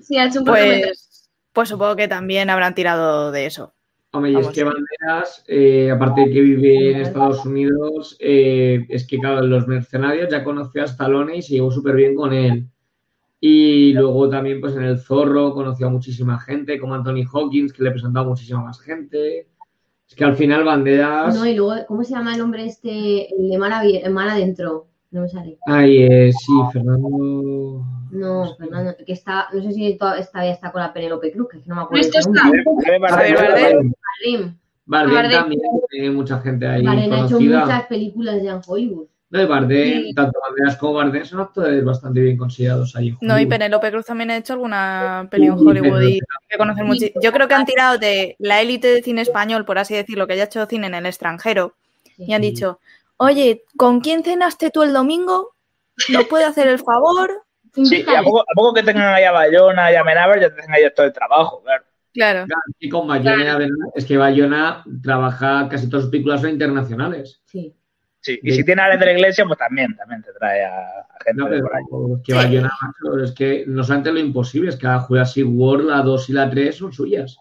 Sí, 0.00 0.16
ha 0.16 0.24
hecho 0.24 0.38
un 0.38 0.46
corto 0.46 0.62
pues, 0.62 1.30
pues 1.52 1.68
supongo 1.68 1.96
que 1.96 2.08
también 2.08 2.48
habrán 2.48 2.74
tirado 2.74 3.30
de 3.30 3.44
eso. 3.44 3.73
Hombre, 4.14 4.30
y 4.30 4.36
es 4.36 4.46
que 4.50 4.62
Banderas, 4.62 5.44
eh, 5.48 5.90
aparte 5.90 6.20
de 6.20 6.30
que 6.30 6.40
vive 6.40 6.92
en 6.92 7.00
Estados 7.00 7.44
Unidos, 7.44 8.16
eh, 8.20 8.86
es 8.88 9.08
que, 9.08 9.18
claro, 9.18 9.44
los 9.44 9.66
mercenarios 9.66 10.28
ya 10.30 10.44
conoció 10.44 10.82
a 10.82 10.84
Stallone 10.84 11.38
y 11.38 11.42
se 11.42 11.54
llevó 11.54 11.72
súper 11.72 11.96
bien 11.96 12.14
con 12.14 12.32
él. 12.32 12.68
Y 13.40 13.92
luego 13.92 14.28
también, 14.28 14.60
pues 14.60 14.76
en 14.76 14.84
El 14.84 15.00
Zorro 15.00 15.52
conoció 15.52 15.88
a 15.88 15.90
muchísima 15.90 16.38
gente, 16.38 16.78
como 16.78 16.94
Anthony 16.94 17.24
Hawkins, 17.30 17.72
que 17.72 17.82
le 17.82 17.90
presentó 17.90 18.20
a 18.20 18.24
muchísima 18.24 18.62
más 18.62 18.80
gente. 18.80 19.48
Es 20.08 20.14
que 20.14 20.22
al 20.22 20.36
final 20.36 20.62
Banderas... 20.62 21.34
No, 21.34 21.44
y 21.44 21.56
luego, 21.56 21.84
¿cómo 21.88 22.04
se 22.04 22.14
llama 22.14 22.36
el 22.36 22.40
hombre 22.40 22.66
este, 22.66 23.34
el 23.34 23.50
de 23.50 23.58
Mar, 23.58 23.72
Adentro? 24.28 24.86
No 25.14 25.20
me 25.20 25.28
sale. 25.28 25.56
Ay, 25.66 26.02
eh, 26.02 26.32
sí, 26.32 26.52
Fernando... 26.72 27.86
No, 28.10 28.56
Fernando, 28.56 28.96
que 29.06 29.12
está, 29.12 29.46
no 29.52 29.62
sé 29.62 29.70
si 29.72 29.96
todavía 29.96 30.50
está 30.50 30.72
con 30.72 30.80
la 30.82 30.92
Penélope 30.92 31.30
Cruz, 31.30 31.50
que 31.52 31.58
no 31.66 31.76
me 31.76 31.82
acuerdo. 31.82 32.04
Esto 32.04 32.18
está. 32.18 32.50
Bardem 34.86 35.30
también 35.30 35.60
tiene 35.88 36.10
mucha 36.10 36.40
gente 36.40 36.66
ahí. 36.66 36.84
Bardem 36.84 37.12
ha 37.12 37.26
hecho 37.26 37.38
muchas 37.38 37.86
películas 37.86 38.42
ya 38.42 38.54
en 38.54 38.60
Hollywood. 38.66 39.06
No, 39.30 39.40
y 39.40 39.46
Bardem, 39.46 40.14
tanto 40.16 40.40
Banderas 40.44 40.76
como 40.78 40.94
Bardem 40.94 41.24
son 41.24 41.38
actores 41.38 41.84
bastante 41.84 42.20
bien 42.20 42.36
considerados 42.36 42.96
ahí. 42.96 43.16
No, 43.20 43.38
y 43.38 43.46
Penélope 43.46 43.92
Cruz 43.92 44.06
también 44.06 44.32
ha 44.32 44.36
hecho 44.36 44.54
alguna 44.54 45.28
peli 45.30 45.46
en 45.46 45.52
Hollywood 45.52 46.02
y 46.02 46.18
que 46.48 46.58
conocer 46.58 46.84
mucho. 46.84 47.06
Yo 47.22 47.30
creo 47.30 47.46
que 47.46 47.54
han 47.54 47.66
tirado 47.66 47.98
de 47.98 48.34
la 48.40 48.60
élite 48.60 48.88
de 48.88 49.02
cine 49.02 49.20
español, 49.20 49.64
por 49.64 49.78
así 49.78 49.94
decirlo, 49.94 50.26
que 50.26 50.32
haya 50.32 50.44
hecho 50.44 50.66
cine 50.66 50.88
en 50.88 50.94
el 50.94 51.06
extranjero, 51.06 51.74
y 52.18 52.32
han 52.32 52.42
dicho, 52.42 52.80
oye, 53.24 53.64
¿con 53.76 54.00
quién 54.00 54.22
cenaste 54.22 54.70
tú 54.70 54.82
el 54.82 54.92
domingo? 54.92 55.54
no 56.08 56.24
puede 56.24 56.44
hacer 56.44 56.66
el 56.68 56.78
favor. 56.78 57.30
Sí, 57.72 58.04
a 58.06 58.22
poco, 58.22 58.74
que 58.74 58.82
tengan 58.82 59.14
ahí 59.14 59.24
a 59.24 59.32
Bayona 59.32 59.90
y 59.90 59.96
a 59.96 60.04
Menaver, 60.04 60.40
ya 60.40 60.54
tengan 60.54 60.74
ahí 60.74 60.82
todo 60.94 61.06
el 61.06 61.12
trabajo, 61.12 61.62
claro. 61.62 61.84
Claro. 62.12 62.46
y 62.78 62.88
con 62.88 63.08
Bayona 63.08 63.58
es 63.96 64.04
que 64.04 64.16
Bayona 64.16 64.84
trabaja 65.02 65.68
casi 65.68 65.88
todas 65.88 66.04
sus 66.04 66.12
películas 66.12 66.42
son 66.42 66.50
internacionales. 66.50 67.42
Sí. 67.44 67.74
Sí, 68.20 68.40
y 68.42 68.52
si 68.52 68.64
tiene 68.64 68.80
a 68.80 68.96
de 68.96 69.04
la 69.04 69.12
iglesia, 69.12 69.44
pues 69.44 69.58
también, 69.58 69.94
también 69.96 70.22
te 70.22 70.32
trae 70.32 70.64
a, 70.64 71.06
gente 71.26 71.42
no, 71.42 71.46
pero, 71.46 71.68
por 71.90 72.22
Que 72.22 72.32
Bayona, 72.32 72.70
es 73.22 73.32
que 73.32 73.64
no 73.66 73.84
solamente 73.84 74.12
lo 74.12 74.18
imposible, 74.18 74.70
es 74.70 74.76
que 74.76 74.86
a 74.86 75.00
Jurassic 75.00 75.44
World 75.46 75.90
la 75.90 76.00
2 76.00 76.30
y 76.30 76.32
la 76.32 76.48
3 76.48 76.74
son 76.74 76.92
suyas. 76.92 77.36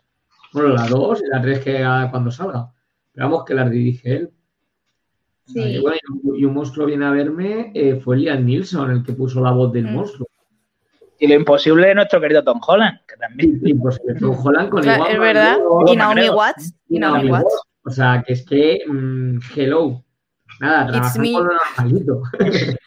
Bueno, 0.52 0.70
la 0.70 0.86
2 0.88 1.22
y 1.22 1.28
la 1.30 1.42
3 1.42 1.60
que 1.60 2.08
cuando 2.12 2.32
salga. 2.32 2.70
Pero 3.14 3.30
vamos, 3.30 3.46
que 3.46 3.54
las 3.54 3.72
dirige 3.72 4.14
él. 4.14 4.32
Sí. 5.45 5.60
Y, 5.60 5.80
bueno, 5.80 5.99
y, 6.36 6.45
un 6.45 6.53
monstruo 6.53 6.86
viene 6.86 7.06
a 7.06 7.11
verme, 7.11 7.72
eh, 7.74 7.99
fue 7.99 8.18
Liam 8.18 8.45
Nilsson 8.45 8.91
el 8.91 9.03
que 9.03 9.14
puso 9.14 9.41
la 9.41 9.52
voz 9.52 9.74
del 9.74 9.88
mm. 9.88 9.94
monstruo. 9.94 10.28
Y 11.20 11.28
lo 11.28 11.36
imposible 11.36 11.90
es 11.90 11.95
nuestro 11.95 12.20
querido 12.20 12.44
Tom 12.44 12.60
Holland, 12.65 12.99
que 13.07 13.15
también. 13.18 13.61
imposible. 13.65 14.15
Tom 14.20 14.36
Holland 14.44 14.70
con 14.70 14.84
igual. 14.84 15.11
Es 15.11 15.20
verdad. 15.20 15.57
Y 15.88 15.95
Naomi 15.95 16.30
Watts. 16.30 16.74
Y 16.90 16.99
Naomi 16.99 17.32
Watts. 17.32 17.61
O 17.86 17.90
sea, 17.90 18.24
que 18.26 18.34
es 18.34 18.45
que, 18.45 18.80
mm, 18.88 19.40
hello. 19.56 20.03
Nada, 20.60 20.88
trabajar 20.88 21.22
con 21.22 21.48
lo 21.48 21.53
normalito. 21.53 22.24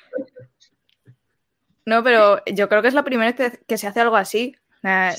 No, 1.89 2.03
pero 2.03 2.43
yo 2.47 2.69
creo 2.69 2.83
que 2.83 2.89
es 2.89 2.95
la 2.95 3.05
primera 3.05 3.31
vez 3.31 3.61
que 3.65 3.79
se 3.79 3.87
hace 3.87 4.01
algo 4.01 4.17
así. 4.17 4.57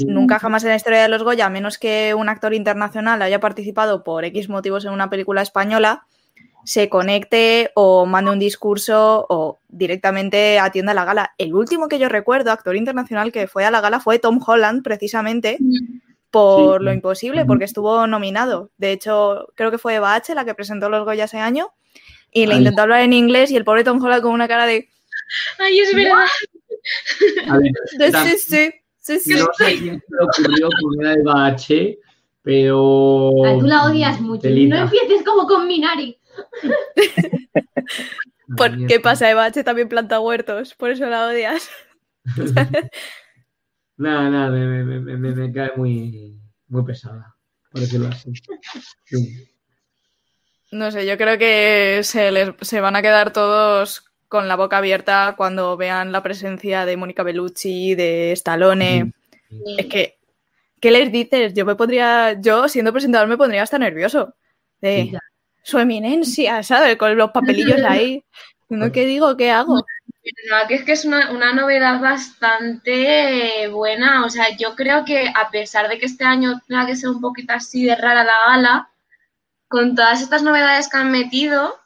Nunca 0.06 0.40
jamás 0.40 0.64
en 0.64 0.70
la 0.70 0.76
historia 0.76 1.02
de 1.02 1.10
los 1.10 1.24
Goya, 1.24 1.46
a 1.46 1.50
menos 1.50 1.78
que 1.78 2.14
un 2.14 2.30
actor 2.30 2.54
internacional 2.54 3.22
haya 3.22 3.40
participado 3.40 4.04
por 4.04 4.24
X 4.26 4.50
motivos 4.50 4.86
en 4.86 4.92
una 4.92 5.10
película 5.10 5.42
española, 5.42 6.06
se 6.68 6.90
conecte 6.90 7.72
o 7.76 8.06
mande 8.06 8.30
un 8.30 8.40
discurso 8.40 9.26
o 9.30 9.58
directamente 9.70 10.60
atienda 10.60 10.94
la 10.94 11.06
gala. 11.06 11.34
El 11.38 11.54
último 11.54 11.88
que 11.88 11.98
yo 11.98 12.10
recuerdo, 12.10 12.52
actor 12.52 12.76
internacional 12.76 13.32
que 13.32 13.48
fue 13.48 13.64
a 13.64 13.72
la 13.72 13.80
gala, 13.80 14.02
fue 14.02 14.20
Tom 14.20 14.42
Holland, 14.46 14.84
precisamente, 14.84 15.60
por 16.30 16.82
lo 16.84 16.92
imposible, 16.92 17.46
porque 17.46 17.64
estuvo 17.64 18.06
nominado. 18.06 18.70
De 18.78 18.92
hecho, 18.92 19.48
creo 19.56 19.72
que 19.72 19.78
fue 19.78 19.96
Eva 19.96 20.14
H. 20.14 20.36
la 20.36 20.44
que 20.44 20.56
presentó 20.56 20.90
los 20.90 21.06
Goya 21.06 21.24
ese 21.24 21.38
año 21.38 21.70
y 22.34 22.48
le 22.48 22.56
intentó 22.56 22.82
hablar 22.82 23.00
en 23.00 23.14
inglés 23.14 23.50
y 23.50 23.56
el 23.56 23.64
pobre 23.64 23.86
Tom 23.86 24.04
Holland 24.04 24.22
con 24.22 24.34
una 24.34 24.50
cara 24.50 24.66
de... 24.66 24.90
¡Ay, 25.60 25.80
es 25.80 25.96
verdad! 25.96 26.26
sí, 28.26 28.38
sí, 28.40 28.72
sí, 29.00 29.20
sí. 29.22 29.34
No 29.36 29.48
sé 29.58 29.78
quién 29.80 30.02
se 30.02 30.42
ocurrió 30.44 30.68
poner 30.82 31.20
Eva 31.20 31.46
H., 31.46 31.98
pero... 32.42 33.32
tú 33.58 33.66
la 33.66 33.86
odias 33.86 34.20
mucho. 34.20 34.50
No 34.50 34.76
empieces 34.76 35.24
como 35.26 35.48
con 35.48 35.66
Minari. 35.66 36.18
¿Por 38.58 38.88
qué 38.88 39.00
pasa? 39.00 39.30
Eva 39.30 39.46
H. 39.46 39.64
también 39.64 39.90
planta 39.90 40.20
huertos, 40.20 40.74
por 40.76 40.92
eso 40.92 41.06
la 41.08 41.28
odias. 41.28 41.70
nada, 43.98 44.30
nada, 44.30 44.50
me, 44.50 44.84
me, 44.84 45.00
me, 45.00 45.18
me, 45.18 45.52
cae 45.52 45.72
muy, 45.76 46.40
muy 46.68 46.84
pesada, 46.84 47.36
por 47.72 47.82
decirlo 47.82 48.08
así. 48.08 48.32
Sí. 49.06 49.50
No 50.72 50.92
sé, 50.92 51.06
yo 51.06 51.18
creo 51.18 51.38
que 51.38 52.02
se, 52.04 52.32
les, 52.32 52.52
se 52.62 52.82
van 52.82 52.96
a 52.96 53.02
quedar 53.02 53.32
todos 53.32 54.06
con 54.28 54.48
la 54.48 54.56
boca 54.56 54.78
abierta 54.78 55.36
cuando 55.38 55.78
vean 55.78 56.12
la 56.12 56.24
presencia 56.24 56.86
de 56.86 56.98
Mónica 56.98 57.24
Bellucci, 57.24 57.96
de 57.96 58.34
Stallone. 58.34 59.14
Es 59.78 59.86
que, 59.86 60.18
¿qué 60.82 60.92
les 60.92 61.12
dices? 61.12 61.54
Yo 61.54 61.66
me 61.66 61.76
pondría, 61.76 62.40
yo 62.40 62.68
siendo 62.68 62.92
presentador 62.92 63.28
me 63.28 63.38
pondría 63.38 63.64
hasta 63.64 63.80
nervioso. 63.80 64.36
De 64.82 65.18
su 65.68 65.80
eminencia, 65.80 66.64
¿sabes? 66.64 66.96
Con 66.96 67.18
los 67.18 67.32
papelillos 67.32 67.84
ahí. 67.84 68.24
¿Qué 68.94 69.06
digo? 69.06 69.36
¿Qué 69.36 69.52
hago? 69.52 69.86
que 70.68 70.76
es 70.76 70.84
que 70.84 70.92
es 70.94 71.06
una, 71.06 71.32
una, 71.32 71.54
novedad 71.54 72.00
bastante 72.00 73.68
buena. 73.68 74.24
O 74.26 74.30
sea, 74.30 74.56
yo 74.58 74.76
creo 74.76 75.04
que 75.04 75.28
a 75.28 75.50
pesar 75.52 75.90
de 75.90 76.00
que 76.00 76.06
este 76.06 76.24
año 76.24 76.62
tenga 76.68 76.86
que 76.86 76.96
ser 76.96 77.10
un 77.10 77.20
poquito 77.20 77.54
así 77.54 77.86
de 77.86 77.96
rara 77.96 78.24
la 78.24 78.34
gala, 78.48 78.90
con 79.68 79.94
todas 79.94 80.22
estas 80.22 80.42
novedades 80.42 80.90
que 80.90 80.98
han 80.98 81.12
metido, 81.12 81.78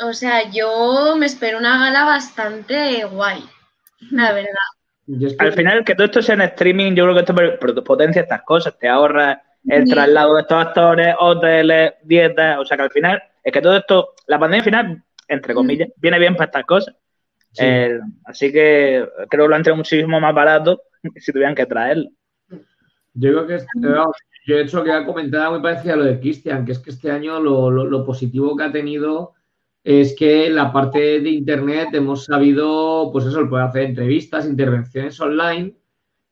o 0.00 0.14
sea, 0.14 0.50
yo 0.50 1.14
me 1.18 1.26
espero 1.26 1.58
una 1.58 1.78
gala 1.78 2.04
bastante 2.04 3.04
guay, 3.04 3.44
la 4.10 4.32
verdad. 4.32 5.34
Al 5.38 5.52
final, 5.52 5.84
que 5.84 5.94
todo 5.94 6.06
esto 6.06 6.22
sea 6.22 6.36
en 6.36 6.42
streaming, 6.42 6.94
yo 6.94 7.04
creo 7.04 7.14
que 7.14 7.20
esto 7.20 7.84
potencia 7.84 8.22
estas 8.22 8.42
cosas, 8.42 8.78
te 8.78 8.88
ahorra 8.88 9.42
el 9.68 9.84
traslado 9.88 10.34
de 10.34 10.40
estos 10.42 10.66
actores, 10.66 11.14
hoteles, 11.18 11.92
dietas, 12.02 12.58
o 12.58 12.64
sea 12.64 12.76
que 12.76 12.82
al 12.84 12.90
final, 12.90 13.22
es 13.42 13.52
que 13.52 13.60
todo 13.60 13.76
esto, 13.76 14.14
la 14.26 14.38
pandemia 14.38 14.64
final, 14.64 15.02
entre 15.28 15.54
comillas, 15.54 15.88
viene 15.96 16.18
bien 16.18 16.34
para 16.34 16.46
estas 16.46 16.64
cosas. 16.64 16.94
Eh, 17.58 17.98
así 18.24 18.52
que 18.52 19.08
creo 19.28 19.44
que 19.44 19.48
lo 19.48 19.54
han 19.54 19.62
traído 19.62 19.76
muchísimo 19.76 20.20
más 20.20 20.34
barato 20.34 20.82
si 21.16 21.32
tuvieran 21.32 21.54
que 21.54 21.66
traerlo. 21.66 22.10
Yo 23.14 23.30
creo 23.32 23.46
que 23.46 23.54
es, 23.56 23.66
yo 24.46 24.56
he 24.56 24.62
hecho 24.62 24.84
que 24.84 24.92
ha 24.92 25.04
comentado 25.04 25.52
muy 25.52 25.60
parecida 25.60 25.94
a 25.94 25.96
lo 25.96 26.04
de 26.04 26.20
Cristian, 26.20 26.64
que 26.64 26.72
es 26.72 26.78
que 26.78 26.90
este 26.90 27.10
año 27.10 27.40
lo, 27.40 28.04
positivo 28.06 28.56
que 28.56 28.64
ha 28.64 28.72
tenido 28.72 29.34
es 29.84 30.14
que 30.16 30.50
la 30.50 30.72
parte 30.72 31.20
de 31.20 31.30
Internet 31.30 31.88
hemos 31.92 32.24
sabido, 32.24 33.10
pues 33.12 33.26
eso, 33.26 33.40
el 33.40 33.48
poder 33.48 33.66
hacer 33.66 33.82
entrevistas, 33.82 34.46
intervenciones 34.46 35.20
online 35.20 35.74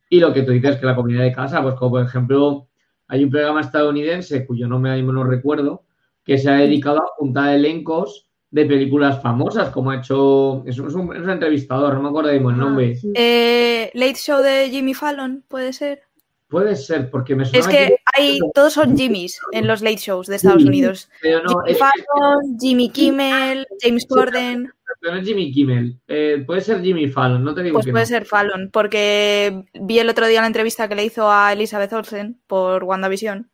y 0.09 0.21
lo 0.21 0.33
que 0.33 0.43
tú 0.43 0.53
dices, 0.53 0.77
que 0.77 0.87
la 0.87 0.95
comunidad 0.95 1.25
de 1.25 1.33
casa, 1.33 1.63
pues 1.63 1.75
como 1.75 1.93
por 1.93 2.05
ejemplo, 2.05 2.69
hay 3.09 3.25
un 3.25 3.31
programa 3.31 3.61
estadounidense 3.61 4.47
cuyo 4.47 4.67
nombre 4.67 5.01
no 5.03 5.25
recuerdo, 5.25 5.85
que 6.25 6.39
se 6.39 6.51
ha 6.51 6.57
dedicado 6.57 6.99
a 6.99 7.13
juntar 7.17 7.55
elencos 7.55 8.29
de 8.51 8.65
películas 8.65 9.21
famosas, 9.23 9.71
como 9.71 9.91
ha 9.91 9.97
hecho, 9.97 10.65
es 10.67 10.79
un, 10.79 11.15
entrevistador, 11.29 11.95
no 11.95 12.03
me 12.03 12.09
acuerdo 12.09 12.31
de 12.31 12.37
el 12.37 12.43
nombre. 12.43 12.97
Ah, 12.97 13.09
eh, 13.15 13.91
Late 13.95 14.15
Show 14.15 14.43
de 14.43 14.71
Jimmy 14.71 14.95
Fallon, 14.95 15.45
puede 15.49 15.73
ser. 15.73 16.06
Puede 16.49 16.77
ser, 16.77 17.11
porque 17.11 17.35
me 17.35 17.45
suena 17.45 17.59
Es 17.59 17.67
que 17.67 17.97
hay, 18.15 18.39
todos 18.55 18.75
son 18.75 18.97
Jimmys 18.97 19.41
en 19.51 19.67
los 19.67 19.83
late 19.83 19.97
shows 19.97 20.29
de 20.29 20.37
Estados 20.37 20.65
Unidos. 20.65 21.11
Jimmy 21.21 21.75
Fallon, 21.75 22.59
Jimmy 22.61 22.91
Kimmel, 22.91 23.67
James 23.81 24.07
Corden. 24.07 24.73
Pero 25.01 25.15
no 25.15 25.21
es 25.21 25.27
Jimmy 25.27 25.53
Kimmel, 25.53 25.99
eh, 26.07 26.45
puede 26.47 26.61
ser 26.61 26.83
Jimmy 26.83 27.09
Fallon, 27.09 27.43
no 27.43 27.53
te 27.53 27.65
digo 27.65 27.81
Pues 27.81 27.91
puede 27.91 28.07
ser 28.07 28.25
Fallon, 28.25 28.71
porque 28.73 29.65
vi 29.75 29.99
el 29.99 30.09
otro 30.09 30.27
día 30.27 30.41
la 30.41 30.47
entrevista 30.47 30.89
que 30.89 30.95
le 30.95 31.05
hizo 31.05 31.31
a 31.31 31.53
Elizabeth 31.53 31.93
Olsen 31.93 32.41
por 32.47 32.85
WandaVision. 32.85 33.51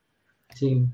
Sí, 0.54 0.84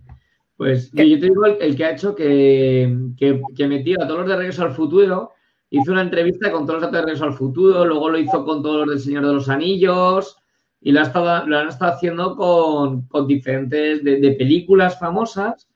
pues 0.56 0.92
yo 0.92 1.02
te 1.02 1.26
digo 1.26 1.46
el, 1.46 1.76
que 1.76 1.84
ha 1.84 1.90
hecho 1.90 2.14
que, 2.14 2.96
que, 3.16 3.42
que 3.56 3.66
metió 3.66 4.00
a 4.00 4.06
todos 4.06 4.20
los 4.20 4.28
de 4.28 4.36
Regreso 4.36 4.62
al 4.62 4.72
Futuro, 4.72 5.32
hizo 5.70 5.90
una 5.90 6.02
entrevista 6.02 6.52
con 6.52 6.64
todos 6.64 6.80
los 6.80 6.92
de 6.92 7.00
Regreso 7.00 7.24
al 7.24 7.34
Futuro, 7.34 7.84
luego 7.84 8.08
lo 8.08 8.18
hizo 8.18 8.44
con 8.44 8.62
todos 8.62 8.86
los 8.86 8.94
del 8.94 9.00
Señor 9.00 9.26
de 9.26 9.32
los 9.32 9.48
Anillos 9.48 10.38
y 10.80 10.92
lo, 10.92 11.00
lo 11.46 11.58
han 11.58 11.68
estado 11.68 11.92
haciendo 11.92 12.36
con, 12.36 13.08
diferentes 13.26 14.04
de, 14.04 14.36
películas 14.38 14.98
famosas, 14.98 15.68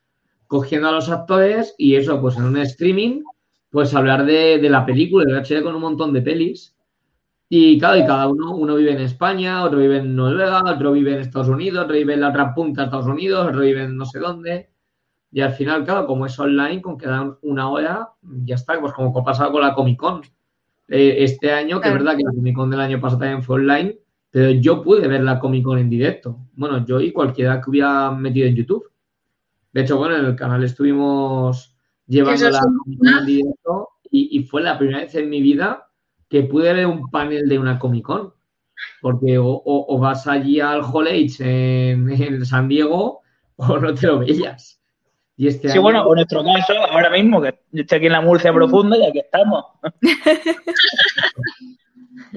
cogiendo 0.47 0.89
a 0.89 0.93
los 0.93 1.09
actores 1.09 1.75
y 1.77 1.95
eso, 1.95 2.21
pues 2.21 2.37
en 2.37 2.45
un 2.45 2.57
streaming, 2.57 3.23
pues 3.69 3.93
hablar 3.93 4.25
de, 4.25 4.59
la 4.69 4.85
película, 4.85 5.25
de 5.25 5.39
HD 5.39 5.63
con 5.63 5.75
un 5.75 5.81
montón 5.81 6.13
de 6.13 6.21
pelis. 6.21 6.75
Y 7.49 7.77
claro, 7.77 7.97
y 7.97 8.05
cada 8.05 8.27
uno, 8.27 8.55
uno 8.55 8.75
vive 8.75 8.93
en 8.93 9.01
España, 9.01 9.63
otro 9.63 9.79
vive 9.79 9.97
en 9.97 10.15
Noruega, 10.15 10.63
otro 10.65 10.91
vive 10.91 11.13
en 11.13 11.19
Estados 11.19 11.49
Unidos, 11.49 11.83
otro 11.83 11.95
vive 11.95 12.13
en 12.13 12.21
la 12.21 12.29
otra 12.29 12.53
punta 12.53 12.81
de 12.81 12.85
Estados 12.85 13.07
Unidos, 13.07 13.47
otro 13.47 13.61
vive 13.61 13.83
en 13.83 13.97
no 13.97 14.05
sé 14.05 14.19
dónde. 14.19 14.69
Y 15.31 15.41
al 15.41 15.53
final, 15.53 15.83
claro, 15.83 16.07
como 16.07 16.25
es 16.25 16.39
online, 16.39 16.81
con 16.81 16.97
que 16.97 17.07
dan 17.07 17.35
una 17.41 17.69
hora, 17.69 18.09
ya 18.21 18.55
está, 18.55 18.79
pues 18.79 18.93
como 18.93 19.17
ha 19.19 19.23
pasado 19.23 19.51
con 19.51 19.61
la 19.61 19.73
Comic 19.73 19.99
Con. 19.99 20.21
Eh, 20.87 21.23
este 21.23 21.51
año, 21.51 21.81
que 21.81 21.89
es 21.89 21.93
verdad 21.93 22.15
que 22.15 22.23
la 22.23 22.31
Comic 22.31 22.55
Con 22.55 22.69
del 22.69 22.79
año 22.79 23.01
pasado 23.01 23.19
también 23.19 23.43
fue 23.43 23.55
online, 23.57 23.97
pero 24.33 24.49
yo 24.49 24.81
pude 24.81 25.07
ver 25.07 25.21
la 25.21 25.37
Comic 25.37 25.63
Con 25.63 25.77
en 25.77 25.91
directo. 25.91 26.39
Bueno, 26.53 26.83
yo 26.87 26.99
y 26.99 27.11
cualquiera 27.11 27.61
que 27.61 27.69
hubiera 27.69 28.09
metido 28.09 28.47
en 28.47 28.55
YouTube. 28.55 28.91
De 29.71 29.81
hecho, 29.81 29.95
bueno, 29.95 30.17
en 30.17 30.25
el 30.25 30.35
canal 30.35 30.63
estuvimos 30.63 31.77
llevando 32.07 32.49
la 32.49 32.59
Comic 32.59 32.97
Con 32.97 33.19
en 33.19 33.25
directo 33.27 33.89
y, 34.09 34.43
fue 34.45 34.63
la 34.63 34.79
primera 34.79 35.01
vez 35.01 35.13
en 35.13 35.29
mi 35.29 35.39
vida 35.39 35.87
que 36.27 36.41
pude 36.41 36.73
ver 36.73 36.87
un 36.87 37.11
panel 37.11 37.47
de 37.47 37.59
una 37.59 37.77
Comic 37.77 38.05
Con. 38.05 38.33
Porque 39.03 39.37
o, 39.37 39.99
vas 39.99 40.25
allí 40.25 40.59
al 40.59 40.81
Hall 40.81 41.09
H 41.09 41.91
en, 41.91 42.43
San 42.43 42.67
Diego 42.67 43.21
o 43.57 43.77
no 43.77 43.93
te 43.93 44.07
lo 44.07 44.17
veías. 44.17 44.81
Y 45.37 45.47
este 45.47 45.69
sí, 45.69 45.77
bueno, 45.77 46.07
en 46.07 46.15
nuestro 46.15 46.43
caso, 46.43 46.73
ahora 46.89 47.11
mismo, 47.11 47.39
que 47.39 47.53
estoy 47.71 47.97
aquí 47.97 48.07
en 48.07 48.13
la 48.13 48.21
Murcia 48.21 48.51
profunda 48.51 48.97
y 48.97 49.05
aquí 49.05 49.19
estamos. 49.19 49.63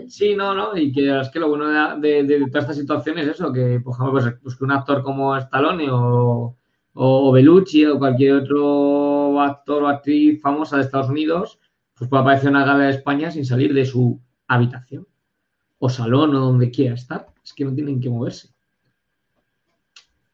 Sí, 0.08 0.34
no, 0.34 0.54
no, 0.54 0.76
y 0.76 0.92
que 0.92 1.20
es 1.20 1.30
que 1.30 1.40
lo 1.40 1.48
bueno 1.48 1.98
de, 1.98 2.24
de, 2.24 2.46
toda 2.48 2.60
esta 2.60 2.74
situación 2.74 3.18
es 3.18 3.28
eso, 3.28 3.52
que 3.52 3.80
por 3.80 3.94
ejemplo, 3.94 4.12
pues, 4.12 4.34
pues 4.42 4.56
que 4.56 4.64
un 4.64 4.72
actor 4.72 5.02
como 5.02 5.34
Stallone 5.36 5.88
o, 5.90 6.54
o, 6.92 7.32
Bellucci 7.32 7.86
o 7.86 7.98
cualquier 7.98 8.34
otro 8.34 9.40
actor 9.40 9.82
o 9.82 9.88
actriz 9.88 10.40
famosa 10.42 10.76
de 10.76 10.82
Estados 10.82 11.08
Unidos, 11.08 11.58
pues 11.94 12.10
puede 12.10 12.22
aparecer 12.22 12.48
en 12.48 12.56
una 12.56 12.66
gala 12.66 12.84
de 12.84 12.90
España 12.90 13.30
sin 13.30 13.46
salir 13.46 13.72
de 13.72 13.86
su 13.86 14.20
habitación 14.46 15.06
o 15.78 15.88
salón 15.88 16.34
o 16.34 16.40
donde 16.40 16.70
quiera 16.70 16.94
estar. 16.94 17.28
Es 17.42 17.54
que 17.54 17.64
no 17.64 17.74
tienen 17.74 18.00
que 18.00 18.10
moverse. 18.10 18.50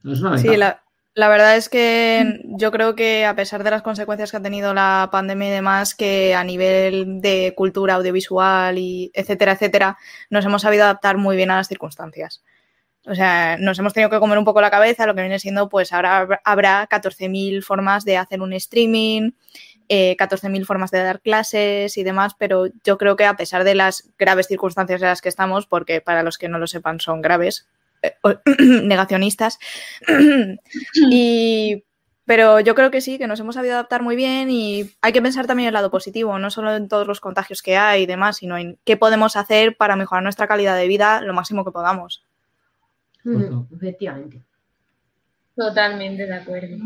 No 0.02 0.12
es 0.12 0.20
una 0.20 0.38
sí, 0.38 0.56
la, 0.56 0.82
La 1.14 1.28
verdad 1.28 1.56
es 1.58 1.68
que 1.68 2.40
yo 2.44 2.70
creo 2.70 2.94
que 2.94 3.26
a 3.26 3.36
pesar 3.36 3.62
de 3.64 3.70
las 3.70 3.82
consecuencias 3.82 4.30
que 4.30 4.38
ha 4.38 4.42
tenido 4.42 4.72
la 4.72 5.10
pandemia 5.12 5.48
y 5.48 5.50
demás, 5.50 5.94
que 5.94 6.34
a 6.34 6.42
nivel 6.42 7.20
de 7.20 7.52
cultura 7.54 7.94
audiovisual 7.94 8.78
y 8.78 9.10
etcétera, 9.12 9.52
etcétera, 9.52 9.98
nos 10.30 10.46
hemos 10.46 10.62
sabido 10.62 10.84
adaptar 10.84 11.18
muy 11.18 11.36
bien 11.36 11.50
a 11.50 11.56
las 11.56 11.68
circunstancias. 11.68 12.42
O 13.04 13.14
sea, 13.14 13.58
nos 13.58 13.78
hemos 13.78 13.92
tenido 13.92 14.08
que 14.08 14.20
comer 14.20 14.38
un 14.38 14.44
poco 14.46 14.62
la 14.62 14.70
cabeza, 14.70 15.06
lo 15.06 15.14
que 15.14 15.20
viene 15.22 15.38
siendo, 15.38 15.68
pues 15.68 15.92
ahora 15.92 16.40
habrá 16.44 16.86
14.000 16.88 17.62
formas 17.62 18.04
de 18.04 18.16
hacer 18.16 18.40
un 18.40 18.54
streaming, 18.54 19.32
eh, 19.88 20.16
14.000 20.16 20.64
formas 20.64 20.90
de 20.92 21.02
dar 21.02 21.20
clases 21.20 21.98
y 21.98 22.04
demás, 22.04 22.34
pero 22.38 22.68
yo 22.84 22.96
creo 22.96 23.16
que 23.16 23.26
a 23.26 23.36
pesar 23.36 23.64
de 23.64 23.74
las 23.74 24.08
graves 24.18 24.46
circunstancias 24.46 25.02
en 25.02 25.08
las 25.08 25.20
que 25.20 25.28
estamos, 25.28 25.66
porque 25.66 26.00
para 26.00 26.22
los 26.22 26.38
que 26.38 26.48
no 26.48 26.58
lo 26.58 26.66
sepan 26.66 27.00
son 27.00 27.20
graves, 27.20 27.66
negacionistas. 28.58 29.58
y, 31.10 31.84
pero 32.24 32.60
yo 32.60 32.74
creo 32.74 32.90
que 32.90 33.00
sí, 33.00 33.18
que 33.18 33.26
nos 33.26 33.40
hemos 33.40 33.56
sabido 33.56 33.74
adaptar 33.74 34.02
muy 34.02 34.16
bien 34.16 34.50
y 34.50 34.90
hay 35.00 35.12
que 35.12 35.22
pensar 35.22 35.46
también 35.46 35.66
en 35.66 35.68
el 35.68 35.74
lado 35.74 35.90
positivo, 35.90 36.38
no 36.38 36.50
solo 36.50 36.74
en 36.74 36.88
todos 36.88 37.06
los 37.06 37.20
contagios 37.20 37.62
que 37.62 37.76
hay 37.76 38.02
y 38.02 38.06
demás, 38.06 38.38
sino 38.38 38.56
en 38.56 38.78
qué 38.84 38.96
podemos 38.96 39.36
hacer 39.36 39.76
para 39.76 39.96
mejorar 39.96 40.22
nuestra 40.22 40.46
calidad 40.46 40.76
de 40.76 40.86
vida 40.86 41.20
lo 41.20 41.34
máximo 41.34 41.64
que 41.64 41.72
podamos. 41.72 42.24
efectivamente. 43.76 44.42
Totalmente 45.56 46.26
de 46.26 46.34
acuerdo. 46.34 46.76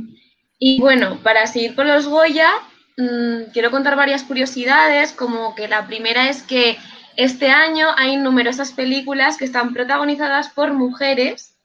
Y 0.58 0.80
bueno, 0.80 1.20
para 1.22 1.46
seguir 1.46 1.74
con 1.74 1.86
los 1.86 2.06
Goya, 2.08 2.50
mm, 2.96 3.50
quiero 3.52 3.70
contar 3.70 3.94
varias 3.94 4.24
curiosidades, 4.24 5.12
como 5.12 5.54
que 5.54 5.68
la 5.68 5.86
primera 5.86 6.28
es 6.28 6.42
que 6.42 6.78
este 7.16 7.48
año 7.48 7.88
hay 7.96 8.16
numerosas 8.16 8.72
películas 8.72 9.36
que 9.36 9.44
están 9.44 9.72
protagonizadas 9.72 10.48
por 10.50 10.72
mujeres 10.72 11.56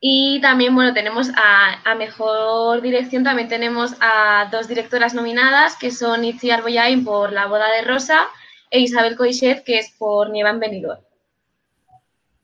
y 0.00 0.40
también, 0.40 0.74
bueno, 0.74 0.92
tenemos 0.92 1.30
a, 1.36 1.94
Mejor 1.94 2.82
Dirección, 2.82 3.24
también 3.24 3.48
tenemos 3.48 3.94
a 4.00 4.48
dos 4.52 4.68
directoras 4.68 5.14
nominadas, 5.14 5.76
que 5.76 5.90
son 5.90 6.24
Itzi 6.24 6.50
Arboyain 6.50 7.04
por 7.04 7.32
La 7.32 7.46
boda 7.46 7.70
de 7.72 7.82
Rosa 7.82 8.26
e 8.70 8.80
Isabel 8.80 9.16
Coixet, 9.16 9.64
que 9.64 9.78
es 9.78 9.90
por 9.98 10.30
Nievan 10.30 10.60
Benidorm. 10.60 11.00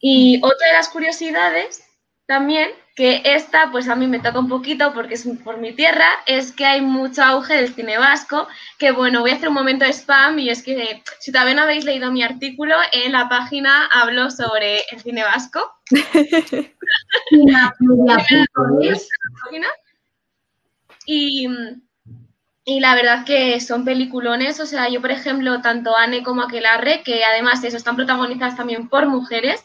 Y 0.00 0.40
otra 0.42 0.68
de 0.68 0.72
las 0.72 0.88
curiosidades 0.88 1.86
también 2.26 2.70
que 2.94 3.22
esta, 3.24 3.70
pues 3.70 3.88
a 3.88 3.96
mí 3.96 4.06
me 4.06 4.18
toca 4.18 4.38
un 4.38 4.48
poquito 4.48 4.92
porque 4.92 5.14
es 5.14 5.26
por 5.42 5.56
mi 5.56 5.72
tierra, 5.72 6.06
es 6.26 6.52
que 6.52 6.66
hay 6.66 6.82
mucho 6.82 7.22
auge 7.22 7.54
del 7.54 7.74
cine 7.74 7.96
vasco, 7.96 8.46
que 8.78 8.90
bueno, 8.92 9.20
voy 9.20 9.30
a 9.30 9.34
hacer 9.34 9.48
un 9.48 9.54
momento 9.54 9.86
de 9.86 9.92
spam 9.92 10.38
y 10.38 10.50
es 10.50 10.62
que 10.62 11.02
si 11.18 11.32
todavía 11.32 11.54
no 11.54 11.62
habéis 11.62 11.86
leído 11.86 12.12
mi 12.12 12.22
artículo, 12.22 12.76
en 12.92 13.12
la 13.12 13.30
página 13.30 13.86
hablo 13.86 14.30
sobre 14.30 14.80
el 14.90 15.00
cine 15.00 15.22
vasco. 15.22 15.72
y, 21.06 21.48
y 22.64 22.80
la 22.80 22.94
verdad 22.94 23.24
que 23.24 23.58
son 23.60 23.86
peliculones, 23.86 24.60
o 24.60 24.66
sea, 24.66 24.90
yo 24.90 25.00
por 25.00 25.12
ejemplo, 25.12 25.62
tanto 25.62 25.96
Anne 25.96 26.22
como 26.22 26.42
Aquelarre, 26.42 27.02
que 27.02 27.24
además 27.24 27.64
eso, 27.64 27.78
están 27.78 27.96
protagonizadas 27.96 28.56
también 28.56 28.90
por 28.90 29.06
mujeres, 29.06 29.64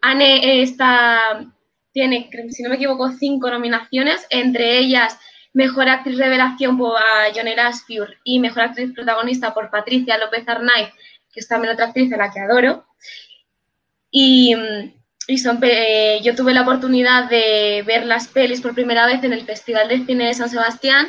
Anne 0.00 0.62
está 0.62 1.44
tiene, 1.92 2.30
si 2.50 2.62
no 2.62 2.68
me 2.68 2.76
equivoco, 2.76 3.10
cinco 3.12 3.50
nominaciones, 3.50 4.26
entre 4.30 4.78
ellas 4.78 5.18
Mejor 5.52 5.88
Actriz 5.88 6.18
Revelación 6.18 6.76
por 6.78 6.98
Johnny 7.34 7.52
Aspure 7.52 8.18
y 8.22 8.38
Mejor 8.38 8.64
Actriz 8.64 8.92
Protagonista 8.94 9.54
por 9.54 9.70
Patricia 9.70 10.18
López 10.18 10.46
Arnaiz, 10.46 10.88
que 11.32 11.40
es 11.40 11.48
también 11.48 11.72
otra 11.72 11.86
actriz 11.86 12.12
a 12.12 12.16
la 12.16 12.30
que 12.30 12.40
adoro. 12.40 12.86
Y, 14.10 14.54
son, 15.42 15.60
yo 16.22 16.34
tuve 16.34 16.54
la 16.54 16.62
oportunidad 16.62 17.28
de 17.28 17.82
ver 17.86 18.06
las 18.06 18.28
pelis 18.28 18.60
por 18.60 18.74
primera 18.74 19.06
vez 19.06 19.22
en 19.24 19.32
el 19.32 19.44
Festival 19.44 19.88
de 19.88 20.04
Cine 20.06 20.26
de 20.26 20.34
San 20.34 20.48
Sebastián 20.48 21.08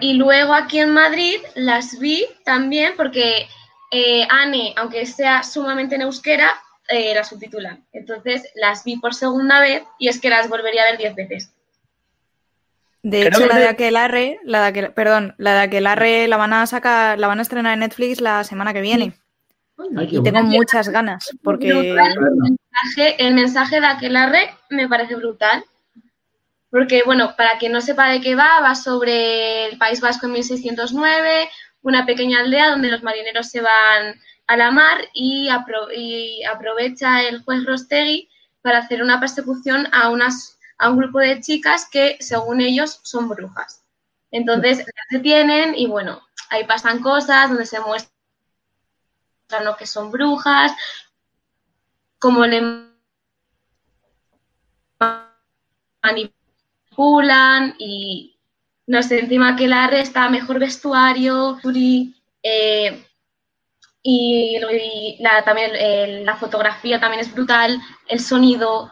y 0.00 0.14
luego 0.14 0.54
aquí 0.54 0.78
en 0.78 0.94
Madrid 0.94 1.36
las 1.54 1.98
vi 1.98 2.24
también 2.44 2.94
porque 2.96 3.46
eh, 3.90 4.26
Anne, 4.30 4.72
aunque 4.76 5.04
sea 5.04 5.42
sumamente 5.42 5.96
en 5.96 6.02
euskera, 6.02 6.50
eh, 6.88 7.14
la 7.14 7.24
subtitulan. 7.24 7.84
Entonces 7.92 8.50
las 8.54 8.84
vi 8.84 8.96
por 8.96 9.14
segunda 9.14 9.60
vez 9.60 9.82
y 9.98 10.08
es 10.08 10.20
que 10.20 10.30
las 10.30 10.48
volvería 10.48 10.82
a 10.82 10.90
ver 10.90 10.98
diez 10.98 11.14
veces. 11.14 11.52
De 13.02 13.26
hecho, 13.26 13.46
la 13.46 13.58
de 13.58 13.66
Aquelarre, 13.66 14.38
la 14.44 14.70
de 14.70 14.90
perdón, 14.90 15.34
la 15.36 15.54
de 15.54 15.60
Aquelarre 15.60 16.28
la 16.28 16.36
van 16.36 16.52
a 16.52 16.66
sacar, 16.66 17.18
la 17.18 17.26
van 17.26 17.40
a 17.40 17.42
estrenar 17.42 17.74
en 17.74 17.80
Netflix 17.80 18.20
la 18.20 18.44
semana 18.44 18.72
que 18.72 18.80
viene. 18.80 19.14
y 20.08 20.22
tengo 20.22 20.42
muchas 20.42 20.88
ganas 20.88 21.30
porque 21.42 21.70
el 21.70 21.94
mensaje, 21.94 23.26
el 23.26 23.34
mensaje 23.34 23.80
de 23.80 23.86
Aquelarre 23.86 24.50
me 24.70 24.88
parece 24.88 25.16
brutal. 25.16 25.64
Porque, 26.70 27.02
bueno, 27.04 27.34
para 27.36 27.58
quien 27.58 27.70
no 27.72 27.82
sepa 27.82 28.08
de 28.08 28.22
qué 28.22 28.34
va, 28.34 28.60
va 28.62 28.74
sobre 28.74 29.66
el 29.66 29.76
País 29.76 30.00
Vasco 30.00 30.24
en 30.24 30.32
1609, 30.32 31.50
una 31.82 32.06
pequeña 32.06 32.40
aldea 32.40 32.70
donde 32.70 32.88
los 32.88 33.02
marineros 33.02 33.50
se 33.50 33.60
van 33.60 34.18
a 34.46 34.56
la 34.56 34.70
mar 34.70 34.98
y, 35.14 35.48
aprovecha 35.48 37.22
el 37.22 37.42
juez 37.42 37.64
Rostegui 37.64 38.28
para 38.60 38.78
hacer 38.78 39.02
una 39.02 39.20
persecución 39.20 39.88
a, 39.92 40.10
unas, 40.10 40.58
a 40.78 40.90
un 40.90 40.98
grupo 40.98 41.18
de 41.18 41.40
chicas 41.40 41.88
que, 41.90 42.16
según 42.20 42.60
ellos, 42.60 43.00
son 43.02 43.28
brujas. 43.28 43.84
Entonces, 44.30 44.78
las 44.78 45.06
detienen 45.10 45.74
y, 45.76 45.86
bueno, 45.86 46.22
ahí 46.50 46.64
pasan 46.64 47.00
cosas 47.00 47.48
donde 47.48 47.66
se 47.66 47.80
muestran 47.80 48.12
lo 49.64 49.76
que 49.76 49.86
son 49.86 50.10
brujas, 50.10 50.72
cómo 52.18 52.46
le 52.46 52.90
manipulan 56.02 57.74
y, 57.78 58.38
no 58.86 59.02
sé, 59.02 59.20
encima 59.20 59.56
que 59.56 59.68
la 59.68 59.86
está 59.86 60.28
mejor 60.30 60.58
vestuario, 60.58 61.58
eh, 62.42 63.06
y, 64.02 64.58
la, 65.20 65.44
también 65.44 66.24
la 66.24 66.36
fotografía 66.36 67.00
también 67.00 67.20
es 67.20 67.32
brutal, 67.32 67.80
el 68.08 68.20
sonido, 68.20 68.90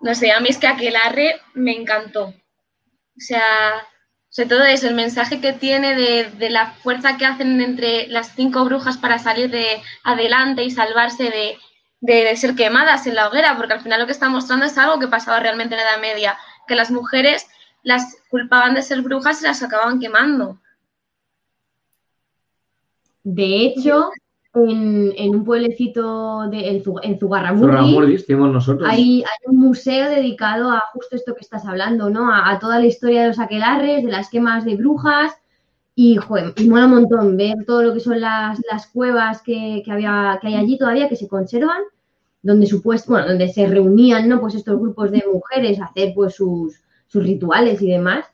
no 0.00 0.14
sé, 0.14 0.32
a 0.32 0.40
mí 0.40 0.48
es 0.48 0.58
que 0.58 0.66
Aquelarre 0.66 1.40
me 1.54 1.72
encantó. 1.72 2.26
O 2.28 3.20
sea, 3.20 3.86
sobre 4.28 4.48
todo 4.48 4.64
eso, 4.64 4.86
el 4.86 4.94
mensaje 4.94 5.40
que 5.40 5.52
tiene 5.52 5.94
de, 5.94 6.50
la 6.50 6.72
fuerza 6.82 7.16
que 7.16 7.26
hacen 7.26 7.60
entre 7.60 8.06
las 8.08 8.34
cinco 8.34 8.64
brujas 8.64 8.98
para 8.98 9.18
salir 9.18 9.50
de 9.50 9.82
adelante 10.04 10.62
y 10.62 10.70
salvarse 10.70 11.24
de, 11.24 11.58
de, 12.00 12.36
ser 12.36 12.54
quemadas 12.54 13.06
en 13.06 13.14
la 13.14 13.28
hoguera, 13.28 13.56
porque 13.56 13.74
al 13.74 13.80
final 13.80 14.00
lo 14.00 14.06
que 14.06 14.12
está 14.12 14.28
mostrando 14.28 14.66
es 14.66 14.76
algo 14.76 14.98
que 14.98 15.08
pasaba 15.08 15.40
realmente 15.40 15.74
en 15.74 15.80
la 15.82 15.90
Edad 15.90 16.00
Media, 16.00 16.38
que 16.66 16.74
las 16.74 16.90
mujeres 16.90 17.46
las 17.82 18.16
culpaban 18.28 18.74
de 18.74 18.82
ser 18.82 19.00
brujas 19.00 19.40
y 19.40 19.44
las 19.44 19.62
acababan 19.62 20.00
quemando. 20.00 20.60
De 23.28 23.66
hecho, 23.66 24.10
en, 24.54 25.34
un 25.34 25.44
pueblecito 25.44 26.48
de, 26.48 26.68
en, 26.68 26.82
en 27.02 27.18
nosotros. 28.52 28.88
Hay, 28.88 29.22
hay, 29.22 29.50
un 29.50 29.58
museo 29.58 30.08
dedicado 30.08 30.70
a 30.70 30.80
justo 30.92 31.16
esto 31.16 31.34
que 31.34 31.40
estás 31.40 31.66
hablando, 31.66 32.08
¿no? 32.08 32.32
A, 32.32 32.56
toda 32.60 32.78
la 32.78 32.86
historia 32.86 33.22
de 33.22 33.28
los 33.28 33.40
aquelarres, 33.40 34.04
de 34.04 34.12
las 34.12 34.30
quemas 34.30 34.64
de 34.64 34.76
brujas. 34.76 35.32
Y, 35.96 36.16
joder, 36.18 36.54
y 36.56 36.68
mola 36.68 36.84
un 36.84 36.92
montón 36.92 37.36
ver 37.36 37.64
todo 37.66 37.82
lo 37.82 37.94
que 37.94 38.00
son 38.00 38.20
las, 38.20 38.60
cuevas 38.92 39.42
que, 39.42 39.82
había, 39.90 40.38
que 40.40 40.46
hay 40.46 40.54
allí 40.54 40.78
todavía, 40.78 41.08
que 41.08 41.16
se 41.16 41.26
conservan, 41.26 41.82
donde 42.42 42.68
supuesto, 42.68 43.10
bueno, 43.10 43.26
donde 43.26 43.48
se 43.48 43.66
reunían, 43.66 44.28
¿no? 44.28 44.40
Pues 44.40 44.54
estos 44.54 44.78
grupos 44.78 45.10
de 45.10 45.24
mujeres 45.32 45.80
a 45.80 45.86
hacer 45.86 46.12
pues 46.14 46.36
sus, 46.36 46.80
sus 47.08 47.24
rituales 47.24 47.82
y 47.82 47.90
demás. 47.90 48.26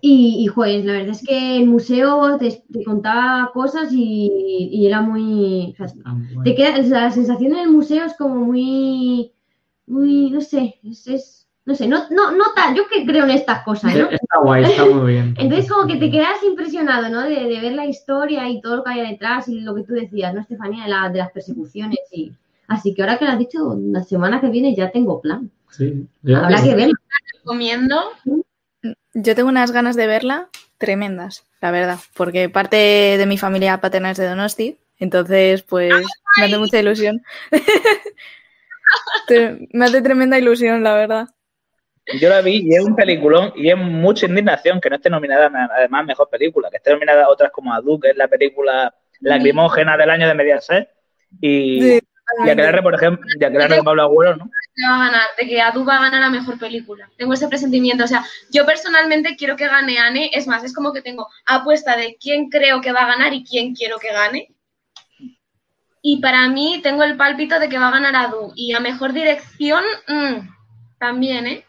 Y, 0.00 0.46
y 0.48 0.82
la 0.82 0.92
verdad 0.92 1.10
es 1.10 1.26
que 1.26 1.58
el 1.58 1.66
museo 1.66 2.38
te, 2.38 2.64
contaba 2.84 3.50
cosas 3.52 3.88
y, 3.92 4.86
era 4.86 5.00
muy... 5.00 5.74
Ah, 6.04 6.16
te 6.44 6.54
queda, 6.54 6.78
la 6.78 7.10
sensación 7.10 7.52
en 7.52 7.58
el 7.58 7.70
museo 7.70 8.04
es 8.04 8.14
como 8.16 8.36
muy... 8.36 9.32
muy 9.86 10.30
no 10.30 10.40
sé, 10.40 10.78
es, 10.84 11.46
no 11.64 11.74
sé, 11.74 11.88
no, 11.88 12.08
no, 12.10 12.32
no 12.32 12.44
tal, 12.54 12.74
yo 12.74 12.82
que 12.88 13.06
creo 13.06 13.24
en 13.24 13.30
estas 13.30 13.64
cosas, 13.64 13.94
¿no? 13.96 14.10
Está 14.10 14.38
guay, 14.42 14.64
está 14.64 14.84
muy 14.84 15.12
bien. 15.12 15.34
Entonces 15.38 15.70
como 15.70 15.86
que 15.86 15.96
te 15.96 16.10
quedas 16.10 16.42
impresionado, 16.46 17.08
¿no? 17.08 17.22
De, 17.22 17.60
ver 17.60 17.72
la 17.72 17.86
historia 17.86 18.48
y 18.48 18.60
todo 18.60 18.76
lo 18.76 18.84
que 18.84 18.90
hay 18.90 19.10
detrás 19.10 19.48
y 19.48 19.60
lo 19.60 19.74
que 19.74 19.84
tú 19.84 19.94
decías, 19.94 20.34
¿no, 20.34 20.40
Estefanía? 20.40 20.84
De, 20.84 21.12
de 21.12 21.18
las 21.18 21.30
persecuciones 21.30 22.00
y... 22.12 22.32
Así 22.66 22.94
que 22.94 23.02
ahora 23.02 23.18
que 23.18 23.26
lo 23.26 23.32
has 23.32 23.38
dicho, 23.38 23.76
la 23.78 24.02
semana 24.02 24.40
que 24.40 24.48
viene 24.48 24.74
ya 24.74 24.90
tengo 24.90 25.20
plan. 25.20 25.50
Sí, 25.70 26.06
Habrá 26.34 26.62
que 26.62 26.74
verlo. 26.74 26.94
Recomiendo 27.34 27.96
yo 29.14 29.34
tengo 29.34 29.48
unas 29.48 29.72
ganas 29.72 29.96
de 29.96 30.06
verla 30.06 30.48
tremendas, 30.78 31.44
la 31.60 31.70
verdad, 31.70 31.98
porque 32.14 32.48
parte 32.48 32.76
de 32.76 33.26
mi 33.26 33.38
familia 33.38 33.80
paterna 33.80 34.10
es 34.10 34.18
de 34.18 34.28
Donosti, 34.28 34.78
entonces 34.98 35.62
pues 35.62 35.92
me 36.36 36.44
hace 36.44 36.58
mucha 36.58 36.80
ilusión. 36.80 37.22
me 39.72 39.84
hace 39.84 40.02
tremenda 40.02 40.38
ilusión, 40.38 40.82
la 40.82 40.94
verdad. 40.94 41.28
Yo 42.20 42.28
la 42.28 42.42
vi 42.42 42.66
y 42.66 42.74
es 42.74 42.84
un 42.84 42.94
peliculón 42.94 43.52
y 43.56 43.70
es 43.70 43.78
mucha 43.78 44.26
indignación 44.26 44.80
que 44.80 44.90
no 44.90 44.96
esté 44.96 45.08
nominada 45.08 45.50
además 45.74 46.04
mejor 46.04 46.28
película, 46.28 46.68
que 46.70 46.76
esté 46.76 46.92
nominada 46.92 47.28
otras 47.28 47.50
como 47.50 47.72
Adu, 47.72 47.98
que 47.98 48.10
es 48.10 48.16
la 48.16 48.28
película 48.28 48.94
lacrimógena 49.20 49.96
del 49.96 50.10
año 50.10 50.28
de 50.28 50.34
Mediaset, 50.34 50.90
y, 51.40 51.94
y 51.94 52.00
Aquelarre, 52.42 52.82
por 52.82 52.94
ejemplo, 52.94 53.26
y 53.40 53.42
Aquelarre 53.42 53.76
de 53.76 53.82
Pablo 53.82 54.02
Agüero, 54.02 54.36
¿no? 54.36 54.50
Va 54.82 54.94
a 54.96 55.06
ganar, 55.06 55.26
de 55.38 55.46
que 55.46 55.60
Adu 55.60 55.84
va 55.84 55.96
a 55.96 56.02
ganar 56.02 56.20
la 56.20 56.30
mejor 56.30 56.58
película. 56.58 57.08
Tengo 57.16 57.32
ese 57.32 57.48
presentimiento. 57.48 58.04
O 58.04 58.08
sea, 58.08 58.24
yo 58.50 58.66
personalmente 58.66 59.36
quiero 59.36 59.56
que 59.56 59.68
gane 59.68 59.98
Anne. 59.98 60.30
Es 60.32 60.46
más, 60.46 60.64
es 60.64 60.74
como 60.74 60.92
que 60.92 61.02
tengo 61.02 61.28
apuesta 61.46 61.96
de 61.96 62.16
quién 62.20 62.48
creo 62.50 62.80
que 62.80 62.92
va 62.92 63.02
a 63.02 63.08
ganar 63.08 63.32
y 63.32 63.44
quién 63.44 63.74
quiero 63.74 63.98
que 63.98 64.12
gane. 64.12 64.48
Y 66.02 66.20
para 66.20 66.48
mí 66.48 66.80
tengo 66.82 67.02
el 67.02 67.16
pálpito 67.16 67.58
de 67.58 67.68
que 67.68 67.78
va 67.78 67.88
a 67.88 67.92
ganar 67.92 68.16
Adu. 68.16 68.52
Y 68.56 68.74
a 68.74 68.80
mejor 68.80 69.12
dirección, 69.12 69.82
mm, 70.08 70.48
también, 70.98 71.46
¿eh? 71.46 71.64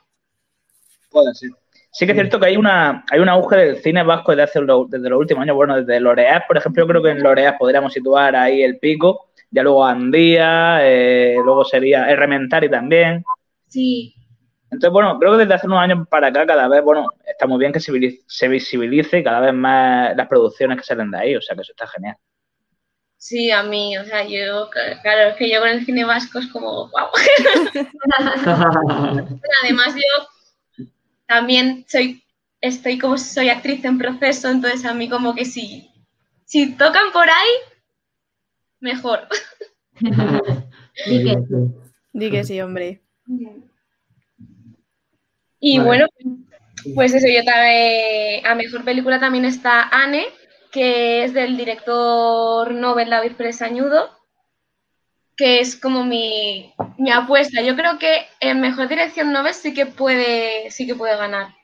Puede 1.09 1.33
ser. 1.35 1.51
Sí 1.91 2.05
que 2.05 2.11
es 2.11 2.17
cierto 2.17 2.41
que 2.41 2.47
hay 2.47 2.57
una 2.57 3.05
hay 3.09 3.21
un 3.21 3.29
auge 3.29 3.55
del 3.55 3.81
cine 3.81 4.03
vasco 4.03 4.31
desde, 4.31 4.43
hace 4.43 4.59
desde 4.59 5.09
los 5.09 5.19
últimos 5.19 5.43
años. 5.43 5.55
Bueno, 5.55 5.77
desde 5.81 6.01
Loreas, 6.01 6.43
por 6.45 6.57
ejemplo, 6.57 6.83
yo 6.83 6.87
creo 6.89 7.03
que 7.03 7.11
en 7.11 7.23
Loreas 7.23 7.55
podríamos 7.57 7.93
situar 7.93 8.35
ahí 8.35 8.63
el 8.63 8.79
pico 8.79 9.29
ya 9.55 9.63
luego 9.63 9.85
Andía, 9.85 10.79
eh, 10.81 11.37
luego 11.43 11.63
sería 11.63 12.13
Rementari 12.13 12.69
también. 12.69 13.23
Sí. 13.67 14.13
Entonces, 14.65 14.91
bueno, 14.91 15.17
creo 15.17 15.31
que 15.31 15.37
desde 15.39 15.53
hace 15.53 15.67
unos 15.67 15.79
años 15.79 16.05
para 16.09 16.27
acá 16.27 16.45
cada 16.45 16.67
vez, 16.67 16.83
bueno, 16.83 17.07
está 17.25 17.47
muy 17.47 17.57
bien 17.57 17.71
que 17.71 17.79
se 17.79 18.47
visibilice 18.49 19.23
cada 19.23 19.39
vez 19.39 19.53
más 19.53 20.13
las 20.17 20.27
producciones 20.27 20.77
que 20.77 20.83
salen 20.83 21.09
de 21.09 21.17
ahí, 21.17 21.35
o 21.37 21.41
sea 21.41 21.55
que 21.55 21.61
eso 21.61 21.71
está 21.71 21.87
genial. 21.87 22.17
Sí, 23.17 23.49
a 23.49 23.63
mí, 23.63 23.97
o 23.97 24.03
sea, 24.03 24.27
yo, 24.27 24.69
claro, 25.01 25.29
es 25.29 25.35
que 25.37 25.49
yo 25.49 25.61
con 25.61 25.69
el 25.69 25.85
cine 25.85 26.03
vasco 26.03 26.39
es 26.39 26.47
como, 26.47 26.89
wow. 26.89 27.09
Además, 29.63 29.95
yo 29.95 30.85
también 31.25 31.85
soy, 31.87 32.21
estoy 32.59 32.99
como 32.99 33.17
soy 33.17 33.47
actriz 33.47 33.85
en 33.85 33.97
proceso, 33.97 34.49
entonces 34.49 34.85
a 34.85 34.93
mí 34.93 35.07
como 35.07 35.33
que 35.33 35.45
si, 35.45 35.89
si 36.43 36.73
tocan 36.73 37.13
por 37.13 37.29
ahí, 37.29 37.74
mejor. 38.79 39.27
Di 42.13 42.31
que, 42.31 42.43
sí, 42.43 42.61
hombre. 42.61 43.01
Y 45.59 45.79
bueno, 45.79 46.07
pues 46.93 47.13
eso, 47.13 47.27
yo 47.27 47.43
también, 47.43 48.45
a 48.45 48.55
mejor 48.55 48.83
película 48.83 49.19
también 49.19 49.45
está 49.45 49.89
Anne, 49.89 50.25
que 50.71 51.23
es 51.23 51.33
del 51.33 51.57
director 51.57 52.73
Nobel 52.73 53.09
David 53.09 53.33
Presañudo, 53.33 54.09
que 55.35 55.59
es 55.59 55.75
como 55.75 56.03
mi, 56.03 56.73
mi, 56.97 57.11
apuesta. 57.11 57.61
Yo 57.61 57.75
creo 57.75 57.97
que 57.97 58.27
en 58.39 58.61
mejor 58.61 58.87
dirección 58.87 59.33
Nobel 59.33 59.53
sí 59.53 59.73
que 59.73 59.85
puede, 59.85 60.69
sí 60.71 60.85
que 60.85 60.95
puede 60.95 61.17
ganar. 61.17 61.55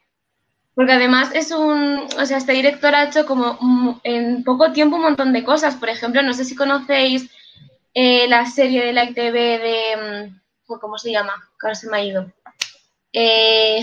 Porque 0.74 0.94
además 0.94 1.32
es 1.34 1.52
un, 1.52 2.08
o 2.18 2.26
sea, 2.26 2.38
este 2.38 2.54
director 2.54 2.96
ha 2.96 3.04
hecho 3.04 3.26
como 3.26 4.00
en 4.04 4.44
poco 4.44 4.72
tiempo 4.72 4.96
un 4.96 5.04
montón 5.04 5.34
de 5.34 5.44
cosas. 5.44 5.76
Por 5.76 5.90
ejemplo, 5.90 6.22
no 6.22 6.34
sé 6.34 6.46
si 6.46 6.56
conocéis 6.56 7.30
eh, 7.94 8.28
la 8.28 8.46
serie 8.46 8.86
de 8.86 8.94
la 8.94 9.04
ITV 9.04 9.34
de, 9.34 10.30
mm, 10.68 10.78
¿cómo 10.80 10.98
se 10.98 11.12
llama? 11.12 11.34
Ahora 11.62 11.76
se 11.76 11.90
me 11.90 11.98
ha 11.98 12.04
ido. 12.04 12.32
Eh, 13.12 13.82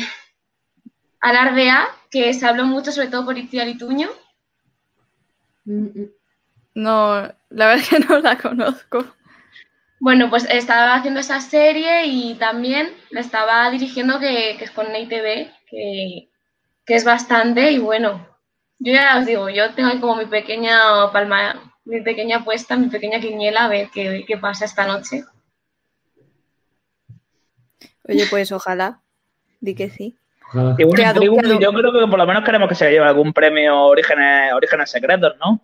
Alardea, 1.21 1.89
que 2.11 2.33
se 2.33 2.47
habló 2.47 2.65
mucho 2.65 2.91
sobre 2.93 3.09
todo 3.09 3.25
por 3.25 3.37
Iciar 3.37 3.69
Tuño. 3.77 4.09
No, 6.75 7.23
la 7.51 7.67
verdad 7.67 7.77
es 7.77 7.89
que 7.89 7.99
no 8.09 8.19
la 8.21 8.39
conozco. 8.39 9.05
Bueno, 10.01 10.31
pues 10.31 10.47
estaba 10.49 10.95
haciendo 10.95 11.21
esa 11.21 11.41
serie 11.41 12.07
y 12.07 12.35
también 12.37 12.95
la 13.11 13.21
estaba 13.21 13.69
dirigiendo 13.71 14.21
que, 14.21 14.55
que 14.59 14.65
es 14.65 14.71
con 14.71 14.95
ITV, 14.95 15.51
que 15.69 16.29
que 16.89 16.95
es 16.95 17.05
bastante 17.05 17.71
y 17.71 17.79
bueno, 17.79 18.27
yo 18.79 18.95
ya 18.95 19.19
os 19.19 19.27
digo, 19.27 19.51
yo 19.51 19.75
tengo 19.75 20.01
como 20.01 20.17
mi 20.17 20.25
pequeña 20.25 21.13
palma, 21.13 21.75
mi 21.85 22.01
pequeña 22.01 22.39
apuesta, 22.39 22.77
mi 22.77 22.89
pequeña 22.89 23.21
quiniela 23.21 23.67
a 23.67 23.69
ver 23.69 23.91
qué, 23.93 24.39
pasa 24.41 24.65
esta 24.65 24.87
noche. 24.87 25.25
Oye, 28.09 28.25
pues 28.31 28.51
ojalá, 28.53 29.03
di 29.61 29.75
que 29.75 29.91
sí. 29.91 30.17
Y 30.79 30.85
bueno, 30.85 31.61
yo 31.61 31.73
creo 31.75 31.93
que 31.93 32.07
por 32.09 32.19
lo 32.19 32.27
menos 32.27 32.43
queremos 32.43 32.71
que 32.71 32.75
se 32.75 32.91
lleve 32.91 33.05
algún 33.05 33.35
premio 33.35 33.83
Orígenes, 33.83 34.55
Orígenes 34.55 34.91
Secretos, 34.91 35.37
¿no? 35.39 35.61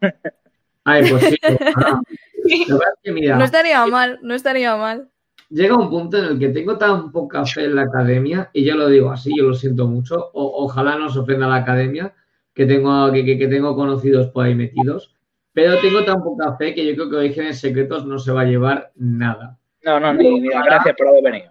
Ay, 0.84 1.08
pues 1.08 1.24
sí. 1.24 1.38
no 3.34 3.44
estaría 3.44 3.86
mal, 3.86 4.18
no 4.20 4.34
estaría 4.34 4.76
mal 4.76 5.08
llega 5.54 5.76
un 5.76 5.88
punto 5.88 6.18
en 6.18 6.24
el 6.24 6.38
que 6.38 6.48
tengo 6.48 6.76
tan 6.76 7.12
poca 7.12 7.46
fe 7.46 7.64
en 7.64 7.76
la 7.76 7.82
academia, 7.82 8.50
y 8.52 8.64
yo 8.64 8.74
lo 8.74 8.88
digo 8.88 9.10
así, 9.10 9.30
yo 9.36 9.44
lo 9.44 9.54
siento 9.54 9.86
mucho, 9.86 10.30
ojalá 10.32 10.98
no 10.98 11.08
se 11.08 11.20
ofenda 11.20 11.46
la 11.46 11.56
academia, 11.56 12.12
que 12.52 12.66
tengo, 12.66 13.12
que, 13.12 13.46
tengo 13.48 13.74
conocidos 13.76 14.28
por 14.28 14.46
ahí 14.46 14.54
metidos, 14.54 15.14
pero 15.52 15.80
tengo 15.80 16.04
tan 16.04 16.22
poca 16.22 16.56
fe 16.56 16.74
que 16.74 16.84
yo 16.84 16.94
creo 16.94 17.10
que 17.10 17.16
Orígenes 17.16 17.60
Secretos 17.60 18.04
no 18.04 18.18
se 18.18 18.32
va 18.32 18.42
a 18.42 18.46
llevar 18.46 18.90
nada. 18.96 19.56
No, 19.84 20.00
no, 20.00 20.12
ni, 20.14 20.40
gracias 20.48 20.96
por 20.96 21.08
haber 21.08 21.22
venido. 21.22 21.50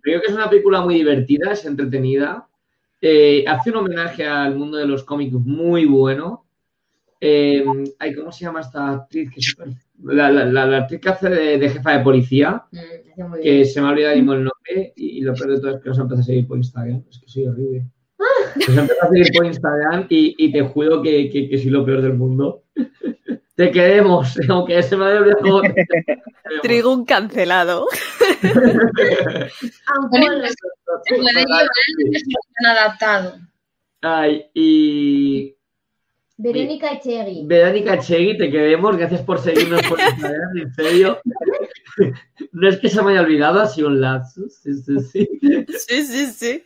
Creo 0.00 0.20
que 0.20 0.26
es 0.28 0.32
una 0.34 0.48
película 0.48 0.80
muy 0.80 0.94
divertida, 0.94 1.52
es 1.52 1.66
entretenida, 1.66 2.48
eh, 3.00 3.44
hace 3.46 3.70
un 3.70 3.76
homenaje 3.76 4.26
al 4.26 4.56
mundo 4.56 4.78
de 4.78 4.86
los 4.86 5.04
cómics 5.04 5.32
muy 5.34 5.84
bueno. 5.84 6.46
Eh, 7.20 7.64
¿Cómo 8.16 8.32
se 8.32 8.44
llama 8.44 8.60
esta 8.60 8.90
actriz? 8.90 9.30
Que 9.30 9.40
es 9.40 9.56
la, 10.04 10.30
la, 10.30 10.76
actriz 10.78 11.00
que 11.00 11.08
hace 11.08 11.28
de, 11.28 11.68
jefa 11.68 11.98
de 11.98 12.04
policía, 12.04 12.64
mm, 12.70 13.34
que 13.42 13.64
se 13.64 13.80
me 13.80 13.88
ha 13.88 13.90
olvidado 13.90 14.14
el 14.14 14.26
nombre 14.26 14.92
y, 14.96 15.20
lo 15.20 15.34
peor 15.34 15.50
de 15.50 15.60
todo 15.60 15.76
es 15.76 15.82
que 15.82 15.88
nos 15.88 15.98
empezado 15.98 16.20
a 16.20 16.24
seguir 16.24 16.46
por 16.46 16.56
Instagram. 16.58 17.04
Es 17.10 17.18
que 17.18 17.28
soy 17.28 17.46
horrible. 17.46 17.86
Nos 18.56 18.68
empezado 18.68 19.02
a 19.02 19.08
seguir 19.08 19.32
por 19.36 19.46
Instagram 19.46 20.06
y, 20.08 20.34
y 20.38 20.52
te 20.52 20.62
juro 20.62 21.02
que, 21.02 21.30
que, 21.30 21.48
que, 21.48 21.58
soy 21.58 21.70
lo 21.70 21.84
peor 21.84 22.02
del 22.02 22.14
mundo. 22.14 22.64
Te 23.54 23.70
queremos, 23.70 24.38
aunque 24.48 24.82
se 24.82 24.96
me 24.96 25.06
haya 25.06 25.20
olvidado. 25.20 25.62
Trigun 26.62 27.04
cancelado. 27.04 27.86
Aunque 28.42 30.20
se 31.04 31.16
puede 31.16 31.44
llevar 31.44 31.68
adaptado. 32.66 33.38
Ay, 34.00 34.46
y 34.54 35.54
Verónica 36.36 36.92
Echegui. 36.92 37.46
Verónica 37.46 37.94
Echegui, 37.94 38.38
te 38.38 38.50
queremos. 38.50 38.96
Gracias 38.96 39.22
por 39.22 39.38
seguirnos 39.38 39.82
por 39.86 39.98
Instagram, 40.00 40.56
en 40.56 40.74
serio. 40.74 41.18
No 42.52 42.68
es 42.70 42.78
que 42.78 42.88
se 42.88 43.02
me 43.02 43.10
haya 43.12 43.20
olvidado, 43.20 43.60
ha 43.60 43.66
sido 43.66 43.88
un 43.88 44.00
lapsus. 44.00 44.54
Sí, 44.54 44.72
sí, 44.74 44.98
sí. 45.00 45.28
Sí, 45.68 46.02
sí, 46.04 46.26
sí. 46.26 46.64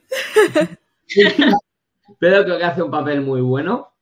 Pero 2.20 2.44
creo 2.44 2.59
que 2.59 2.64
hace 2.64 2.82
un 2.82 2.93
papel 2.93 3.22
muy 3.22 3.40
bueno. 3.40 3.93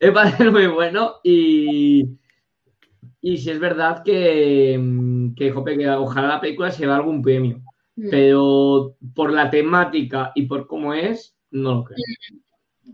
Es 0.00 0.08
un 0.08 0.14
papel 0.14 0.50
muy 0.50 0.66
bueno 0.66 1.16
y, 1.22 2.08
y 3.20 3.36
si 3.36 3.50
es 3.50 3.60
verdad 3.60 4.02
que, 4.02 4.80
que, 5.36 5.52
que 5.52 5.90
ojalá 5.90 6.28
la 6.28 6.40
película 6.40 6.70
se 6.70 6.80
lleve 6.80 6.94
algún 6.94 7.20
premio. 7.20 7.62
Mm. 7.96 8.10
Pero 8.10 8.96
por 9.14 9.30
la 9.30 9.50
temática 9.50 10.32
y 10.34 10.46
por 10.46 10.66
cómo 10.66 10.94
es, 10.94 11.36
no 11.50 11.74
lo 11.74 11.84
creo. 11.84 11.98
Mm. 11.98 12.45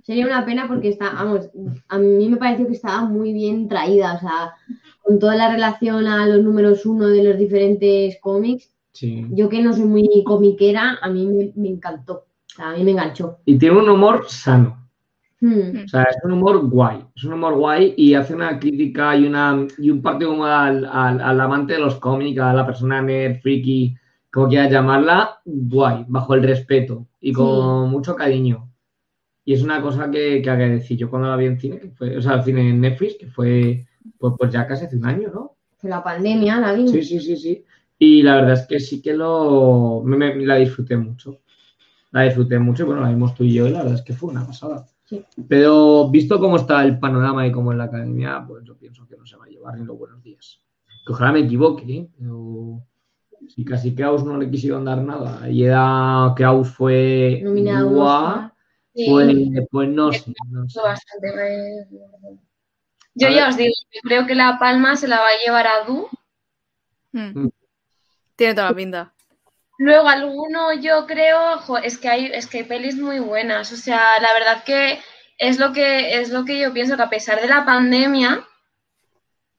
Sería 0.02 0.26
una 0.26 0.44
pena 0.44 0.66
porque 0.66 0.88
está, 0.88 1.12
vamos, 1.12 1.50
a 1.88 1.98
mí 1.98 2.28
me 2.28 2.36
pareció 2.36 2.66
que 2.66 2.72
estaba 2.72 3.04
muy 3.04 3.32
bien 3.32 3.68
traída, 3.68 4.14
o 4.14 4.20
sea, 4.20 4.54
con 5.02 5.18
toda 5.18 5.36
la 5.36 5.52
relación 5.52 6.06
a 6.06 6.26
los 6.26 6.42
números 6.42 6.86
uno 6.86 7.06
de 7.06 7.22
los 7.22 7.38
diferentes 7.38 8.18
cómics. 8.20 8.70
Yo 9.00 9.48
que 9.48 9.62
no 9.62 9.72
soy 9.72 9.84
muy 9.84 10.22
comiquera, 10.24 10.98
a 11.00 11.08
mí 11.08 11.26
me, 11.56 11.68
encantó, 11.68 12.14
o 12.14 12.48
sea, 12.48 12.70
a 12.70 12.76
mí 12.76 12.84
me 12.84 12.92
enganchó. 12.92 13.38
Y 13.44 13.58
tiene 13.58 13.78
un 13.78 13.88
humor 13.88 14.26
sano. 14.28 14.86
Hmm. 15.40 15.84
O 15.84 15.88
sea, 15.88 16.02
es 16.04 16.16
un 16.22 16.32
humor 16.32 16.68
guay, 16.68 17.04
es 17.16 17.24
un 17.24 17.32
humor 17.32 17.54
guay 17.54 17.94
y 17.96 18.14
hace 18.14 18.34
una 18.34 18.60
crítica 18.60 19.16
y, 19.16 19.26
una, 19.26 19.66
y 19.78 19.90
un 19.90 20.00
partido 20.02 20.44
al, 20.44 20.84
al, 20.84 21.40
amante 21.40 21.72
de 21.72 21.80
los 21.80 21.96
cómics, 21.96 22.40
a 22.40 22.52
la 22.52 22.64
persona 22.64 23.02
nerd, 23.02 23.40
friki, 23.40 23.96
como 24.30 24.48
quieras 24.48 24.70
llamarla, 24.70 25.40
guay, 25.44 26.04
bajo 26.06 26.34
el 26.34 26.42
respeto 26.42 27.06
y 27.20 27.32
con 27.32 27.90
mucho 27.90 28.14
cariño. 28.14 28.71
Y 29.44 29.54
es 29.54 29.62
una 29.62 29.82
cosa 29.82 30.10
que, 30.10 30.40
que 30.40 30.50
decir 30.50 30.96
Yo 30.96 31.10
cuando 31.10 31.28
la 31.28 31.36
vi 31.36 31.46
en 31.46 31.58
cine, 31.58 31.80
que 31.80 31.90
fue, 31.90 32.16
o 32.16 32.22
sea, 32.22 32.34
el 32.34 32.44
cine 32.44 32.68
en 32.68 32.80
Netflix, 32.80 33.16
que 33.18 33.26
fue 33.26 33.84
pues, 34.18 34.34
pues 34.38 34.52
ya 34.52 34.66
casi 34.66 34.84
hace 34.84 34.96
un 34.96 35.06
año, 35.06 35.30
¿no? 35.32 35.56
La 35.82 36.02
pandemia, 36.02 36.60
la 36.60 36.72
vi. 36.72 36.88
Sí, 36.88 37.02
sí, 37.02 37.20
sí, 37.20 37.36
sí. 37.36 37.64
Y 37.98 38.22
la 38.22 38.36
verdad 38.36 38.52
es 38.54 38.66
que 38.66 38.80
sí 38.80 39.02
que 39.02 39.14
lo 39.14 40.02
me, 40.04 40.34
la 40.44 40.56
disfruté 40.56 40.96
mucho. 40.96 41.40
La 42.12 42.22
disfruté 42.22 42.58
mucho 42.58 42.82
y 42.82 42.86
bueno, 42.86 43.02
la 43.02 43.08
vimos 43.08 43.34
tú 43.34 43.44
y 43.44 43.54
yo 43.54 43.66
y 43.66 43.70
la 43.70 43.78
verdad 43.78 43.98
es 43.98 44.02
que 44.02 44.12
fue 44.12 44.30
una 44.30 44.46
pasada. 44.46 44.86
Sí. 45.04 45.24
Pero 45.48 46.10
visto 46.10 46.38
cómo 46.38 46.56
está 46.56 46.84
el 46.84 46.98
panorama 46.98 47.46
y 47.46 47.52
cómo 47.52 47.72
es 47.72 47.78
la 47.78 47.84
academia, 47.84 48.44
pues 48.46 48.64
yo 48.64 48.76
pienso 48.76 49.06
que 49.06 49.16
no 49.16 49.26
se 49.26 49.36
va 49.36 49.44
a 49.44 49.48
llevar 49.48 49.78
ni 49.78 49.84
los 49.84 49.98
buenos 49.98 50.22
días. 50.22 50.60
Que 51.06 51.12
ojalá 51.12 51.32
me 51.32 51.40
equivoque, 51.40 51.84
¿eh? 51.92 52.08
pero 52.18 52.82
si 53.48 53.64
casi 53.64 53.94
que 53.94 54.04
Aus 54.04 54.24
no 54.24 54.36
le 54.36 54.50
quisieron 54.50 54.84
dar 54.84 55.02
nada 55.02 55.48
y 55.50 55.64
era 55.64 56.32
que 56.36 56.44
Aus 56.44 56.68
fue 56.68 57.40
nominado 57.42 58.51
pues, 58.94 59.34
pues, 59.70 59.88
no 59.88 60.12
sé. 60.12 60.34
Yo 63.14 63.28
ya 63.28 63.48
os 63.48 63.56
digo, 63.56 63.72
creo 64.02 64.26
que 64.26 64.34
La 64.34 64.58
Palma 64.58 64.96
se 64.96 65.08
la 65.08 65.20
va 65.20 65.28
a 65.28 65.44
llevar 65.44 65.66
a 65.66 65.84
Du. 65.84 66.08
Hmm. 67.12 67.44
Mm. 67.44 67.52
Tiene 68.36 68.54
toda 68.54 68.70
la 68.70 68.76
pinta. 68.76 69.12
Luego 69.78 70.08
alguno 70.08 70.72
yo 70.74 71.06
creo, 71.06 71.60
es 71.82 71.98
que 71.98 72.08
hay, 72.08 72.26
es 72.26 72.46
que 72.46 72.58
hay 72.58 72.64
pelis 72.64 72.96
muy 72.96 73.18
buenas. 73.18 73.72
O 73.72 73.76
sea, 73.76 74.20
la 74.20 74.32
verdad 74.32 74.64
que 74.64 75.00
es 75.38 75.58
lo 75.58 75.72
que 75.72 76.20
es 76.20 76.30
lo 76.30 76.44
que 76.44 76.58
yo 76.58 76.72
pienso 76.72 76.96
que 76.96 77.02
a 77.02 77.10
pesar 77.10 77.40
de 77.40 77.48
la 77.48 77.64
pandemia 77.64 78.46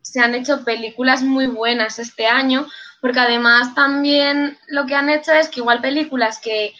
se 0.01 0.19
han 0.19 0.35
hecho 0.35 0.63
películas 0.63 1.23
muy 1.23 1.47
buenas 1.47 1.99
este 1.99 2.27
año. 2.27 2.67
porque 3.01 3.19
además 3.19 3.75
también 3.75 4.57
lo 4.67 4.85
que 4.85 4.95
han 4.95 5.09
hecho 5.09 5.33
es 5.33 5.49
que 5.49 5.59
igual 5.59 5.81
películas 5.81 6.39
que 6.39 6.73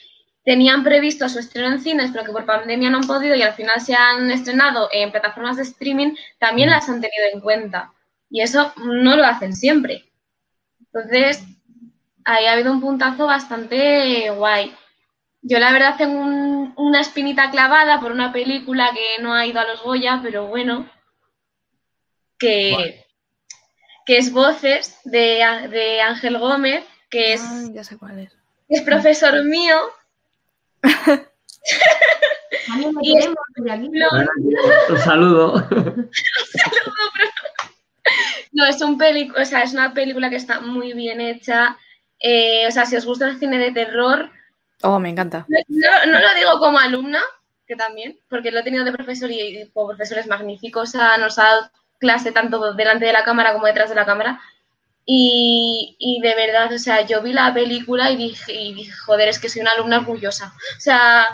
tenían 0.43 0.83
previsto 0.83 1.29
su 1.29 1.39
estreno 1.39 1.67
en 1.67 1.81
cines, 1.81 2.11
pero 2.11 2.25
que 2.25 2.31
por 2.31 2.45
pandemia 2.45 2.89
no 2.89 2.97
han 2.97 3.07
podido 3.07 3.35
y 3.35 3.41
al 3.41 3.53
final 3.53 3.79
se 3.81 3.95
han 3.95 4.29
estrenado 4.29 4.89
en 4.91 5.11
plataformas 5.11 5.57
de 5.57 5.63
streaming, 5.63 6.15
también 6.37 6.69
las 6.69 6.89
han 6.89 7.01
tenido 7.01 7.25
en 7.33 7.39
cuenta. 7.39 7.93
Y 8.29 8.41
eso 8.41 8.73
no 8.77 9.15
lo 9.15 9.25
hacen 9.25 9.55
siempre. 9.55 10.05
Entonces, 10.79 11.43
ahí 12.25 12.45
ha 12.45 12.53
habido 12.53 12.71
un 12.71 12.81
puntazo 12.81 13.25
bastante 13.25 14.29
guay. 14.31 14.73
Yo 15.41 15.59
la 15.59 15.71
verdad 15.71 15.95
tengo 15.97 16.21
una 16.77 17.01
espinita 17.01 17.51
clavada 17.51 17.99
por 17.99 18.11
una 18.11 18.31
película 18.31 18.89
que 18.93 19.21
no 19.21 19.33
ha 19.33 19.45
ido 19.45 19.59
a 19.59 19.67
los 19.67 19.83
Goya, 19.83 20.19
pero 20.23 20.47
bueno, 20.47 20.89
que, 22.37 23.05
que 24.05 24.17
es 24.17 24.31
Voces 24.31 24.99
de, 25.03 25.43
Ángel 26.01 26.37
Gómez, 26.37 26.85
que 27.09 27.33
es, 27.33 27.43
ya 27.73 27.83
sé 27.83 27.97
cuál 27.97 28.19
es. 28.19 28.33
es 28.69 28.81
profesor 28.81 29.43
mío. 29.45 29.77
Y 33.01 33.17
es, 33.17 33.27
un 34.89 34.97
saludo. 34.99 35.67
No, 38.51 38.65
es 38.65 38.81
un 38.81 39.01
o 39.01 39.45
sea, 39.45 39.63
es 39.63 39.73
una 39.73 39.93
película 39.93 40.29
que 40.29 40.35
está 40.35 40.59
muy 40.59 40.93
bien 40.93 41.19
hecha. 41.19 41.77
Eh, 42.19 42.67
o 42.67 42.71
sea, 42.71 42.85
si 42.85 42.95
os 42.95 43.05
gusta 43.05 43.27
el 43.27 43.39
cine 43.39 43.57
de 43.57 43.71
terror. 43.71 44.29
Oh, 44.83 44.99
me 44.99 45.09
encanta. 45.09 45.47
No, 45.47 46.19
lo 46.19 46.35
digo 46.35 46.59
como 46.59 46.77
alumna, 46.77 47.21
que 47.65 47.75
también, 47.75 48.19
porque 48.29 48.51
lo 48.51 48.59
he 48.59 48.63
tenido 48.63 48.85
de 48.85 48.91
profesor 48.91 49.31
y, 49.31 49.71
como 49.73 49.87
profesor 49.87 50.19
es 50.19 50.27
magnífico. 50.27 50.81
O 50.81 50.85
sea, 50.85 51.17
nos 51.17 51.39
ha 51.39 51.43
dado 51.43 51.71
clase 51.99 52.31
tanto 52.31 52.73
delante 52.73 53.05
de 53.05 53.13
la 53.13 53.23
cámara 53.23 53.53
como 53.53 53.65
detrás 53.65 53.89
de 53.89 53.95
la 53.95 54.05
cámara. 54.05 54.39
Y, 55.05 56.19
de 56.21 56.35
verdad, 56.35 56.73
o 56.73 56.77
sea, 56.77 57.05
yo 57.05 57.21
vi 57.21 57.33
la 57.33 57.53
película 57.53 58.09
y 58.11 58.15
dije, 58.15 58.53
y 58.53 58.73
dije, 58.73 58.91
joder, 59.05 59.27
es 59.27 59.39
que 59.39 59.49
soy 59.49 59.61
una 59.61 59.71
alumna 59.71 59.97
orgullosa. 59.99 60.53
O 60.77 60.79
sea, 60.79 61.25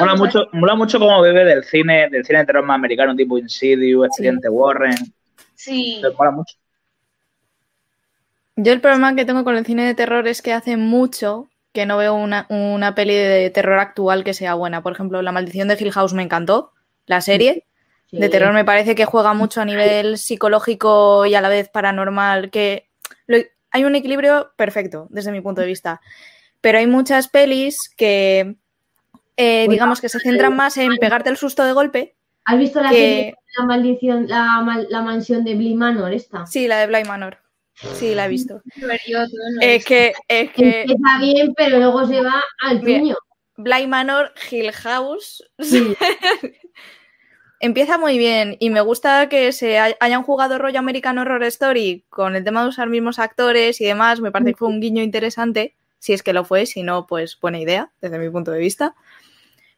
mola 0.00 0.16
mucho, 0.16 0.48
mola 0.52 0.74
mucho 0.74 0.98
como 0.98 1.20
bebe 1.20 1.44
del 1.44 1.64
cine, 1.64 2.08
del 2.10 2.24
cine 2.24 2.40
de 2.40 2.46
terror 2.46 2.64
más 2.64 2.74
americano, 2.76 3.14
tipo 3.14 3.38
Insidious, 3.38 4.06
Expediente 4.06 4.48
Warren. 4.48 4.96
Sí. 5.54 6.02
mola 6.18 6.30
mucho. 6.30 6.56
Yo 8.56 8.72
el 8.72 8.80
problema 8.80 9.14
que 9.14 9.26
tengo 9.26 9.44
con 9.44 9.56
el 9.56 9.66
cine 9.66 9.86
de 9.86 9.94
terror 9.94 10.26
es 10.26 10.40
que 10.40 10.54
hace 10.54 10.76
mucho 10.76 11.50
que 11.72 11.84
no 11.84 11.98
veo 11.98 12.14
una, 12.14 12.46
una 12.48 12.94
peli 12.94 13.14
de 13.14 13.50
terror 13.50 13.78
actual 13.78 14.24
que 14.24 14.32
sea 14.32 14.54
buena. 14.54 14.82
Por 14.82 14.94
ejemplo, 14.94 15.20
La 15.20 15.30
maldición 15.30 15.68
de 15.68 15.76
Hill 15.78 15.92
House 15.92 16.14
me 16.14 16.22
encantó, 16.22 16.72
la 17.04 17.20
serie. 17.20 17.65
De 18.12 18.28
terror 18.28 18.52
me 18.52 18.64
parece 18.64 18.94
que 18.94 19.04
juega 19.04 19.34
mucho 19.34 19.60
a 19.60 19.64
nivel 19.64 20.16
psicológico 20.16 21.26
y 21.26 21.34
a 21.34 21.40
la 21.40 21.48
vez 21.48 21.68
paranormal, 21.68 22.50
que 22.50 22.88
hay 23.70 23.84
un 23.84 23.94
equilibrio 23.94 24.52
perfecto 24.56 25.06
desde 25.10 25.32
mi 25.32 25.40
punto 25.40 25.60
de 25.60 25.66
vista. 25.66 26.00
Pero 26.60 26.78
hay 26.78 26.86
muchas 26.86 27.28
pelis 27.28 27.90
que 27.96 28.56
eh, 29.36 29.66
digamos 29.68 30.00
que 30.00 30.08
se 30.08 30.20
centran 30.20 30.56
más 30.56 30.76
en 30.78 30.96
pegarte 30.96 31.30
el 31.30 31.36
susto 31.36 31.64
de 31.64 31.72
golpe. 31.72 32.16
¿Has 32.44 32.58
visto 32.58 32.80
la, 32.80 32.92
la 32.92 33.66
maldición, 33.66 34.28
la, 34.28 35.02
mansión 35.02 35.44
de 35.44 35.54
Bly 35.56 35.74
Manor 35.74 36.12
esta? 36.12 36.46
Sí, 36.46 36.68
la 36.68 36.78
de 36.78 36.86
Bly 36.86 37.04
Manor. 37.04 37.38
Sí, 37.74 38.14
la 38.14 38.26
he 38.26 38.28
visto. 38.28 38.62
es 39.60 39.84
que, 39.84 40.14
es 40.28 40.50
que... 40.52 40.82
Empieza 40.82 41.18
bien, 41.20 41.54
pero 41.54 41.78
luego 41.78 42.06
se 42.06 42.22
va 42.22 42.42
al 42.62 42.80
puño. 42.80 43.16
Bly 43.56 43.86
Manor, 43.86 44.32
Hill 44.50 44.72
House. 44.72 45.42
Empieza 47.60 47.98
muy 47.98 48.18
bien 48.18 48.56
y 48.60 48.70
me 48.70 48.80
gusta 48.80 49.28
que 49.28 49.52
se 49.52 49.78
hayan 49.78 50.22
jugado 50.22 50.58
rollo 50.58 50.78
American 50.78 51.18
Horror 51.18 51.44
Story 51.44 52.04
con 52.10 52.36
el 52.36 52.44
tema 52.44 52.62
de 52.62 52.68
usar 52.68 52.88
mismos 52.88 53.18
actores 53.18 53.80
y 53.80 53.84
demás. 53.86 54.20
Me 54.20 54.30
parece 54.30 54.52
que 54.52 54.58
fue 54.58 54.68
un 54.68 54.80
guiño 54.80 55.02
interesante, 55.02 55.74
si 55.98 56.12
es 56.12 56.22
que 56.22 56.32
lo 56.32 56.44
fue, 56.44 56.66
si 56.66 56.82
no, 56.82 57.06
pues 57.06 57.38
buena 57.40 57.58
idea 57.58 57.90
desde 58.00 58.18
mi 58.18 58.28
punto 58.30 58.50
de 58.50 58.58
vista 58.58 58.94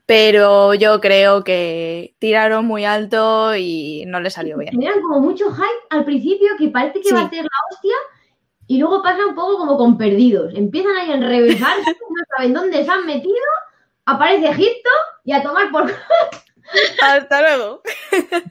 pero 0.09 0.73
yo 0.73 1.03
creo 1.03 1.45
que 1.45 2.15
tiraron 2.19 2.65
muy 2.65 2.87
alto 2.87 3.55
y 3.55 4.05
no 4.07 4.21
le 4.21 4.31
salió 4.31 4.57
bien. 4.57 4.71
Tenían 4.71 5.03
como 5.03 5.21
mucho 5.21 5.53
hype 5.53 5.87
al 5.91 6.07
principio 6.07 6.49
que 6.59 6.69
parece 6.69 7.03
que 7.03 7.13
va 7.13 7.25
a 7.25 7.29
ser 7.29 7.43
la 7.43 7.51
hostia 7.71 7.95
y 8.69 8.79
luego 8.79 9.03
pasa 9.03 9.27
un 9.27 9.35
poco 9.35 9.59
como 9.59 9.77
con 9.77 9.99
perdidos. 9.99 10.55
Empiezan 10.55 10.97
ahí 10.97 11.11
a 11.11 11.17
enrevesarse, 11.17 11.91
no 12.09 12.25
saben 12.35 12.55
dónde 12.55 12.87
se 12.87 12.91
han 12.91 13.05
metido, 13.05 13.37
aparece 14.07 14.49
Egipto 14.49 14.89
y 15.25 15.33
a 15.33 15.43
tomar 15.43 15.71
por... 15.71 15.93
Hasta 17.03 17.41
luego. 17.41 17.83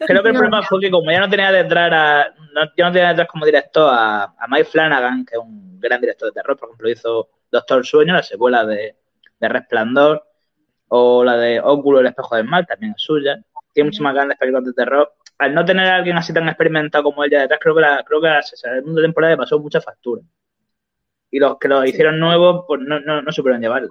Creo 0.05 0.23
que 0.23 0.29
el 0.29 0.35
problema 0.35 0.63
fue 0.63 0.81
que 0.81 0.91
como 0.91 1.11
ya 1.11 1.19
no 1.19 1.29
tenía 1.29 1.51
detrás 1.51 1.91
a, 1.93 2.27
no, 2.53 2.61
ya 2.75 2.85
no 2.85 2.91
tenía 2.91 3.09
detrás 3.09 3.27
como 3.27 3.45
director 3.45 3.89
a, 3.93 4.23
a 4.23 4.47
Mike 4.47 4.65
Flanagan, 4.65 5.25
que 5.25 5.35
es 5.35 5.41
un 5.41 5.79
gran 5.79 6.01
director 6.01 6.29
de 6.29 6.33
terror, 6.33 6.57
por 6.57 6.69
ejemplo, 6.69 6.89
hizo 6.89 7.29
Doctor 7.51 7.85
Sueño, 7.85 8.13
la 8.13 8.23
secuela 8.23 8.65
de, 8.65 8.95
de 9.39 9.49
Resplandor, 9.49 10.23
o 10.89 11.23
la 11.23 11.37
de 11.37 11.59
Óculo, 11.59 11.99
el 11.99 12.07
espejo 12.07 12.35
del 12.35 12.45
mal, 12.45 12.65
también 12.65 12.93
es 12.95 13.01
suya. 13.01 13.39
Tiene 13.73 13.89
muchas 13.89 14.01
más 14.01 14.13
grandes 14.13 14.37
películas 14.37 14.65
de 14.65 14.73
terror. 14.73 15.13
Al 15.37 15.53
no 15.53 15.63
tener 15.65 15.87
a 15.87 15.97
alguien 15.97 16.17
así 16.17 16.33
tan 16.33 16.47
experimentado 16.47 17.03
como 17.03 17.23
ella 17.23 17.41
detrás, 17.41 17.59
creo 17.61 17.75
que 17.75 17.81
la, 17.81 18.03
creo 18.03 18.21
que 18.21 18.27
la 18.27 18.41
segunda 18.41 19.01
temporada 19.01 19.33
le 19.33 19.37
pasó 19.37 19.59
mucha 19.59 19.81
factura. 19.81 20.23
Y 21.29 21.39
los 21.39 21.57
que 21.59 21.67
lo 21.67 21.85
hicieron 21.85 22.19
nuevos, 22.19 22.63
pues 22.67 22.81
no, 22.81 22.99
no, 23.01 23.21
no 23.21 23.31
supieron 23.31 23.61
llevarlo. 23.61 23.89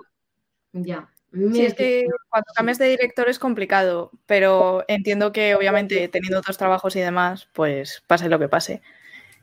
Ya. 0.73 1.09
Sí, 1.32 1.66
es 1.66 1.74
que 1.74 2.07
cuando 2.31 2.47
cambias 2.55 2.78
de 2.78 2.89
director 2.89 3.28
es 3.28 3.39
complicado, 3.39 4.11
pero 4.27 4.85
entiendo 4.89 5.32
que 5.32 5.55
obviamente 5.55 6.09
teniendo 6.09 6.39
otros 6.39 6.57
trabajos 6.57 6.97
y 6.97 7.01
demás, 7.01 7.48
pues 7.53 8.03
pase 8.07 8.28
lo 8.28 8.39
que 8.39 8.48
pase. 8.48 8.81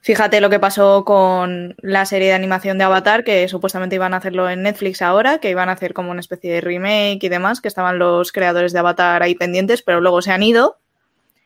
Fíjate 0.01 0.41
lo 0.41 0.49
que 0.49 0.59
pasó 0.59 1.05
con 1.05 1.75
la 1.79 2.05
serie 2.05 2.27
de 2.29 2.33
animación 2.33 2.77
de 2.77 2.83
Avatar, 2.83 3.23
que 3.23 3.47
supuestamente 3.47 3.95
iban 3.95 4.13
a 4.13 4.17
hacerlo 4.17 4.49
en 4.49 4.63
Netflix 4.63 5.01
ahora, 5.01 5.37
que 5.37 5.49
iban 5.49 5.69
a 5.69 5.73
hacer 5.73 5.93
como 5.93 6.11
una 6.11 6.19
especie 6.19 6.51
de 6.51 6.59
remake 6.61 7.23
y 7.23 7.29
demás, 7.29 7.61
que 7.61 7.69
estaban 7.69 7.99
los 7.99 8.33
creadores 8.33 8.73
de 8.73 8.79
Avatar 8.79 9.23
ahí 9.23 9.35
pendientes, 9.35 9.81
pero 9.81 10.01
luego 10.01 10.21
se 10.21 10.31
han 10.31 10.43
ido 10.43 10.77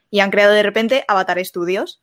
y 0.09 0.21
han 0.21 0.31
creado 0.31 0.53
de 0.53 0.63
repente 0.63 1.05
Avatar 1.07 1.43
Studios. 1.45 2.01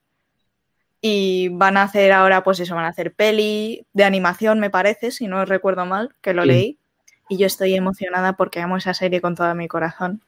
Y 1.01 1.49
van 1.51 1.77
a 1.77 1.83
hacer 1.83 2.13
ahora, 2.13 2.45
pues 2.45 2.61
eso, 2.61 2.75
van 2.77 2.85
a 2.85 2.89
hacer 2.89 3.13
peli 3.13 3.87
de 3.93 4.05
animación, 4.05 4.61
me 4.61 4.71
parece, 4.71 5.11
si 5.11 5.27
no 5.27 5.45
recuerdo 5.45 5.87
mal, 5.87 6.15
que 6.21 6.35
lo 6.35 6.45
leí. 6.45 6.79
Y 7.29 7.39
yo 7.39 7.47
estoy 7.47 7.75
emocionada 7.75 8.35
porque 8.35 8.61
amo 8.61 8.77
esa 8.77 8.95
serie 8.95 9.21
con 9.21 9.35
todo 9.35 9.55
mi 9.55 9.69
corazón. 9.69 10.23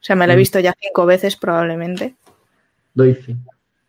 O 0.00 0.04
sea, 0.04 0.16
me 0.16 0.26
la 0.26 0.34
he 0.34 0.36
mm. 0.36 0.38
visto 0.38 0.60
ya 0.60 0.74
cinco 0.80 1.06
veces 1.06 1.36
probablemente. 1.36 2.16
Doy 2.94 3.14
fe. 3.14 3.36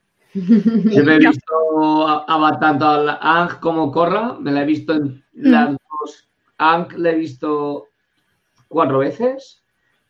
Yo 0.33 1.03
me 1.03 1.15
he 1.15 1.19
visto 1.19 2.07
a, 2.07 2.59
tanto 2.59 2.85
a 2.85 3.41
Ang 3.41 3.59
como 3.59 3.91
Corra, 3.91 4.37
me 4.39 4.51
la 4.51 4.61
he 4.61 4.65
visto 4.65 4.93
en 4.93 5.23
las 5.33 5.71
mm. 5.71 5.77
dos. 5.99 6.29
Ang 6.57 6.87
la 6.97 7.11
he 7.11 7.15
visto 7.15 7.87
cuatro 8.67 8.99
veces 8.99 9.63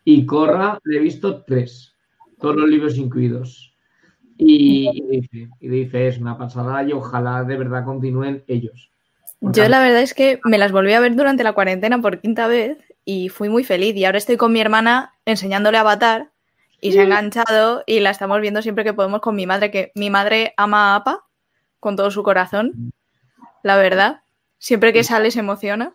y 0.03 0.25
Corra 0.25 0.79
la 0.83 0.97
he 0.97 0.99
visto 0.99 1.43
tres, 1.43 1.95
todos 2.39 2.55
los 2.55 2.69
libros 2.69 2.97
incluidos. 2.97 3.73
Y, 4.37 5.03
dice, 5.09 5.49
y 5.59 5.67
dice, 5.67 6.07
es 6.07 6.17
una 6.17 6.37
pasada 6.37 6.83
y 6.83 6.93
ojalá 6.93 7.43
de 7.43 7.57
verdad 7.57 7.83
continúen 7.85 8.43
ellos. 8.47 8.91
Yo 9.41 9.69
la 9.69 9.79
verdad 9.79 10.01
es 10.01 10.13
que 10.13 10.39
me 10.43 10.57
las 10.57 10.71
volví 10.71 10.93
a 10.93 10.99
ver 10.99 11.15
durante 11.15 11.43
la 11.43 11.53
cuarentena 11.53 12.01
por 12.01 12.19
quinta 12.19 12.47
vez 12.47 12.77
y 13.05 13.29
fui 13.29 13.49
muy 13.49 13.63
feliz. 13.63 13.95
Y 13.95 14.05
ahora 14.05 14.17
estoy 14.17 14.37
con 14.37 14.51
mi 14.51 14.59
hermana 14.59 15.13
enseñándole 15.25 15.77
a 15.77 15.81
Avatar 15.81 16.31
y 16.81 16.91
se 16.91 16.99
ha 16.99 17.03
enganchado 17.03 17.83
y 17.85 17.99
la 17.99 18.09
estamos 18.09 18.41
viendo 18.41 18.61
siempre 18.61 18.83
que 18.83 18.93
podemos 18.93 19.21
con 19.21 19.35
mi 19.35 19.45
madre, 19.45 19.71
que 19.71 19.91
mi 19.95 20.09
madre 20.09 20.53
ama 20.57 20.93
a 20.93 20.95
APA 20.97 21.25
con 21.79 21.95
todo 21.95 22.11
su 22.11 22.23
corazón, 22.23 22.91
la 23.63 23.77
verdad. 23.77 24.21
Siempre 24.57 24.91
que 24.91 25.03
sale 25.03 25.31
se 25.31 25.39
emociona. 25.39 25.93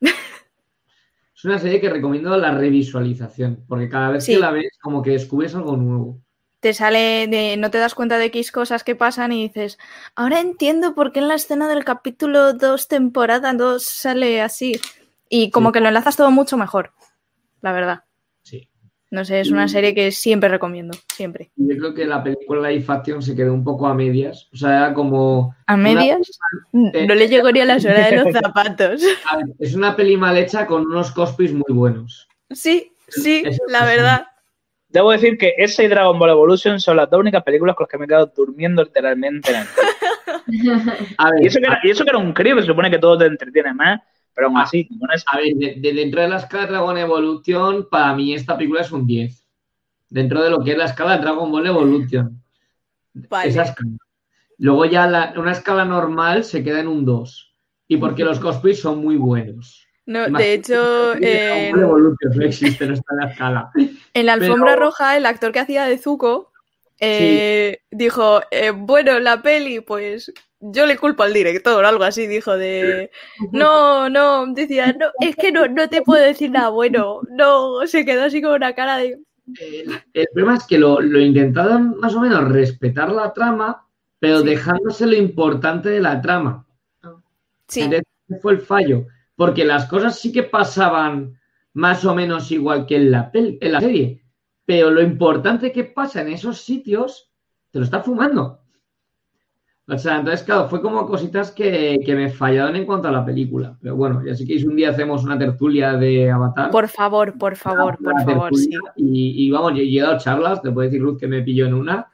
Es 0.00 1.44
una 1.44 1.58
serie 1.58 1.80
que 1.80 1.90
recomiendo 1.90 2.36
la 2.38 2.52
revisualización, 2.52 3.64
porque 3.68 3.88
cada 3.88 4.10
vez 4.10 4.24
que 4.24 4.38
la 4.38 4.50
ves 4.52 4.78
como 4.80 5.02
que 5.02 5.10
descubres 5.10 5.54
algo 5.54 5.76
nuevo. 5.76 6.20
Te 6.66 6.74
sale 6.74 7.28
de, 7.28 7.56
no 7.56 7.70
te 7.70 7.78
das 7.78 7.94
cuenta 7.94 8.18
de 8.18 8.24
X 8.24 8.50
cosas 8.50 8.82
que 8.82 8.96
pasan 8.96 9.30
y 9.30 9.46
dices, 9.46 9.78
ahora 10.16 10.40
entiendo 10.40 10.96
por 10.96 11.12
qué 11.12 11.20
en 11.20 11.28
la 11.28 11.36
escena 11.36 11.68
del 11.68 11.84
capítulo 11.84 12.54
2, 12.54 12.88
temporada 12.88 13.52
2, 13.52 13.84
sale 13.84 14.42
así. 14.42 14.80
Y 15.28 15.52
como 15.52 15.70
que 15.70 15.78
lo 15.78 15.86
enlazas 15.86 16.16
todo 16.16 16.32
mucho 16.32 16.56
mejor, 16.56 16.90
la 17.60 17.70
verdad. 17.70 18.02
No 19.12 19.24
sé, 19.24 19.38
es 19.38 19.52
una 19.52 19.68
serie 19.68 19.94
que 19.94 20.10
siempre 20.10 20.48
recomiendo, 20.48 20.98
siempre. 21.14 21.52
Yo 21.54 21.76
creo 21.78 21.94
que 21.94 22.04
la 22.04 22.24
película 22.24 22.68
Life 22.68 22.92
Action 22.92 23.22
se 23.22 23.36
quedó 23.36 23.54
un 23.54 23.62
poco 23.62 23.86
a 23.86 23.94
medias. 23.94 24.48
O 24.52 24.56
sea, 24.56 24.70
era 24.70 24.92
como. 24.92 25.54
¿A 25.68 25.76
medias? 25.76 26.28
No 26.72 27.14
le 27.14 27.28
llegó 27.28 27.52
ni 27.52 27.60
a 27.60 27.64
la 27.64 27.78
suela 27.78 28.10
de 28.10 28.24
los 28.24 28.32
zapatos. 28.32 29.02
es 29.60 29.74
una 29.76 29.94
peli 29.94 30.16
mal 30.16 30.36
hecha 30.36 30.66
con 30.66 30.84
unos 30.84 31.12
cosplays 31.12 31.52
muy 31.52 31.72
buenos. 31.72 32.26
Sí, 32.50 32.92
sí, 33.06 33.44
la 33.68 33.84
verdad. 33.84 34.26
Debo 34.88 35.10
decir 35.10 35.36
que 35.36 35.54
esa 35.58 35.82
y 35.82 35.88
Dragon 35.88 36.18
Ball 36.18 36.30
Evolution 36.30 36.80
son 36.80 36.96
las 36.96 37.10
dos 37.10 37.20
únicas 37.20 37.42
películas 37.42 37.74
con 37.74 37.84
las 37.84 37.90
que 37.90 37.98
me 37.98 38.04
he 38.04 38.08
quedado 38.08 38.32
durmiendo 38.34 38.84
literalmente 38.84 39.50
en 39.50 39.56
el 39.56 39.66
y, 41.42 41.46
eso 41.46 41.58
que 41.58 41.66
era, 41.66 41.80
y 41.82 41.90
eso 41.90 42.04
que 42.04 42.10
era 42.10 42.18
un 42.18 42.32
crío, 42.32 42.54
que 42.54 42.62
se 42.62 42.68
supone 42.68 42.90
que 42.90 42.98
todo 42.98 43.18
te 43.18 43.26
entretiene 43.26 43.74
más. 43.74 44.00
Pero 44.34 44.48
aún 44.48 44.58
ah, 44.58 44.62
así, 44.62 44.88
A 45.32 45.38
ver, 45.38 45.54
de, 45.54 45.92
dentro 45.92 46.20
de 46.20 46.28
la 46.28 46.36
escala 46.36 46.66
Dragon 46.66 46.96
Evolution, 46.98 47.88
para 47.90 48.14
mí 48.14 48.34
esta 48.34 48.56
película 48.56 48.82
es 48.82 48.92
un 48.92 49.06
10. 49.06 49.44
Dentro 50.10 50.42
de 50.42 50.50
lo 50.50 50.62
que 50.62 50.72
es 50.72 50.78
la 50.78 50.84
escala 50.84 51.18
Dragon 51.18 51.50
Ball 51.50 51.66
Evolution. 51.66 52.42
Esa 53.44 53.62
escala. 53.62 53.96
Luego 54.58 54.84
ya 54.84 55.32
una 55.36 55.52
escala 55.52 55.84
normal 55.84 56.44
se 56.44 56.62
queda 56.62 56.80
en 56.80 56.88
un 56.88 57.04
2. 57.04 57.54
Y 57.88 57.96
porque 57.96 58.24
los 58.24 58.38
cosplays 58.38 58.80
son 58.80 59.00
muy 59.00 59.16
buenos. 59.16 59.85
No, 60.06 60.28
de 60.28 60.54
hecho, 60.54 61.14
en... 61.20 61.80
no 61.80 62.16
existe, 62.44 62.86
no 62.86 62.94
está 62.94 63.14
en 63.14 63.18
la 63.18 63.30
escala. 63.32 63.70
En 64.14 64.26
la 64.26 64.34
alfombra 64.34 64.76
roja, 64.76 65.16
el 65.16 65.26
actor 65.26 65.50
que 65.50 65.58
hacía 65.58 65.84
de 65.84 65.98
Zuko 65.98 66.52
eh, 67.00 67.80
dijo, 67.90 68.40
eh, 68.50 68.70
bueno, 68.70 69.18
la 69.18 69.42
peli, 69.42 69.80
pues 69.80 70.32
yo 70.60 70.86
le 70.86 70.96
culpo 70.96 71.24
al 71.24 71.32
director, 71.32 71.84
algo 71.84 72.04
así, 72.04 72.26
dijo 72.26 72.56
de, 72.56 73.10
no, 73.52 74.08
no, 74.08 74.46
decía, 74.52 74.92
no, 74.92 75.06
es 75.20 75.36
que 75.36 75.52
no, 75.52 75.66
no 75.66 75.88
te 75.88 76.02
puedo 76.02 76.22
decir 76.24 76.50
nada 76.50 76.70
bueno, 76.70 77.20
no, 77.28 77.86
se 77.86 78.04
quedó 78.04 78.24
así 78.24 78.40
con 78.40 78.52
una 78.52 78.74
cara 78.74 78.98
de... 78.98 79.18
El, 80.12 80.26
problema 80.32 80.56
es 80.56 80.66
que 80.66 80.78
lo, 80.78 81.00
lo, 81.00 81.20
intentaron 81.20 81.98
más 82.00 82.14
o 82.14 82.20
menos 82.20 82.48
respetar 82.48 83.12
la 83.12 83.32
trama, 83.32 83.86
pero 84.18 84.42
dejándose 84.42 85.06
lo 85.06 85.14
importante 85.14 85.88
de 85.88 86.00
la 86.00 86.20
trama. 86.20 86.66
Sí. 87.68 87.82
Entonces, 87.82 88.06
fue 88.40 88.54
el 88.54 88.60
fallo, 88.60 89.06
porque 89.36 89.64
las 89.64 89.86
cosas 89.86 90.18
sí 90.18 90.32
que 90.32 90.42
pasaban 90.42 91.38
más 91.74 92.04
o 92.04 92.14
menos 92.14 92.50
igual 92.50 92.86
que 92.86 92.96
en 92.96 93.10
la, 93.10 93.30
en 93.32 93.72
la 93.72 93.80
serie, 93.80 94.22
pero 94.64 94.90
lo 94.90 95.02
importante 95.02 95.70
que 95.70 95.84
pasa 95.84 96.22
en 96.22 96.28
esos 96.28 96.60
sitios 96.60 97.30
te 97.70 97.78
lo 97.78 97.84
está 97.84 98.02
fumando. 98.02 98.60
O 99.88 99.96
sea, 99.96 100.18
entonces, 100.18 100.42
claro, 100.42 100.68
fue 100.68 100.82
como 100.82 101.06
cositas 101.06 101.52
que, 101.52 102.02
me 102.08 102.28
fallaron 102.28 102.74
en 102.74 102.84
cuanto 102.84 103.06
a 103.06 103.12
la 103.12 103.24
película. 103.24 103.78
Pero 103.80 103.94
bueno, 103.94 104.20
ya 104.26 104.34
sé 104.34 104.44
que 104.44 104.56
un 104.66 104.74
día 104.74 104.90
hacemos 104.90 105.22
una 105.22 105.38
tertulia 105.38 105.92
de 105.92 106.28
Avatar. 106.28 106.72
Por 106.72 106.88
favor, 106.88 107.38
por 107.38 107.54
favor, 107.54 107.96
por 108.02 108.20
favor, 108.24 108.56
sí. 108.56 108.70
Y, 108.96 109.48
vamos, 109.52 109.74
yo 109.74 109.82
he 109.82 110.00
dado 110.00 110.18
charlas, 110.18 110.60
te 110.60 110.72
puedo 110.72 110.88
decir 110.88 111.00
Ruth 111.00 111.20
que 111.20 111.28
me 111.28 111.42
pilló 111.42 111.66
en 111.66 111.74
una. 111.74 112.08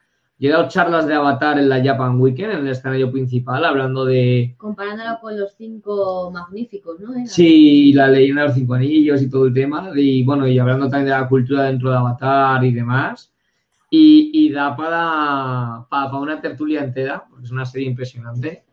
He 0.44 0.48
dado 0.48 0.66
charlas 0.66 1.06
de 1.06 1.14
Avatar 1.14 1.56
en 1.60 1.69
la 1.69 1.81
Japan 1.81 2.20
Weekend, 2.20 2.52
en 2.52 2.59
el 2.66 2.73
escenario 2.73 3.12
principal, 3.12 3.64
hablando 3.64 4.05
de... 4.05 4.56
Comparándolo 4.59 5.20
con 5.20 5.39
los 5.39 5.55
cinco 5.55 6.32
magníficos, 6.32 6.98
¿no? 6.98 7.12
Sí, 7.27 7.93
la 7.93 8.09
leyenda 8.09 8.43
de 8.43 8.48
los 8.48 8.56
cinco 8.56 8.74
anillos 8.74 9.23
y 9.23 9.31
todo 9.31 9.47
el 9.47 9.55
tema. 9.55 9.93
Y 9.94 10.24
bueno, 10.24 10.48
y 10.48 10.59
hablando 10.59 10.89
también 10.89 11.05
de 11.05 11.10
la 11.12 11.28
cultura 11.28 11.62
dentro 11.62 11.93
de 11.93 11.97
Avatar 11.97 12.64
y 12.64 12.73
demás. 12.73 13.32
Y, 13.89 14.51
da 14.51 14.74
para, 14.74 15.86
para, 15.89 16.19
una 16.19 16.40
tertulia 16.40 16.82
entera, 16.82 17.24
porque 17.31 17.44
es 17.44 17.52
una 17.52 17.64
serie 17.64 17.86
impresionante. 17.86 18.64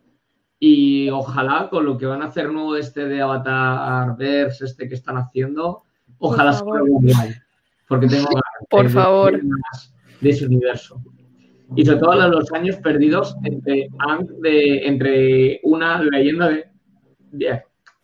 Y 0.57 1.07
ojalá 1.11 1.69
con 1.69 1.85
lo 1.85 1.99
que 1.99 2.07
van 2.07 2.23
a 2.23 2.29
hacer 2.29 2.51
nuevo 2.51 2.77
este 2.77 3.05
de 3.05 3.21
Avatar 3.21 4.17
Verse, 4.17 4.65
este 4.65 4.89
que 4.89 4.95
están 4.95 5.17
haciendo, 5.17 5.83
ojalá 6.17 6.51
se 6.51 6.63
mundial. 6.65 7.43
Porque 7.87 8.07
tengo 8.07 8.25
ganas 8.29 8.67
Por 8.71 8.83
de, 8.85 8.89
favor. 8.89 9.39
de 10.19 10.29
ese 10.31 10.47
universo. 10.47 10.99
Y 11.75 11.85
sobre 11.85 11.99
todo 11.99 12.27
los 12.29 12.51
años 12.53 12.77
perdidos 12.77 13.35
entre, 13.43 13.89
de, 14.41 14.87
entre 14.87 15.59
una 15.63 16.01
leyenda 16.01 16.49
de, 17.31 17.63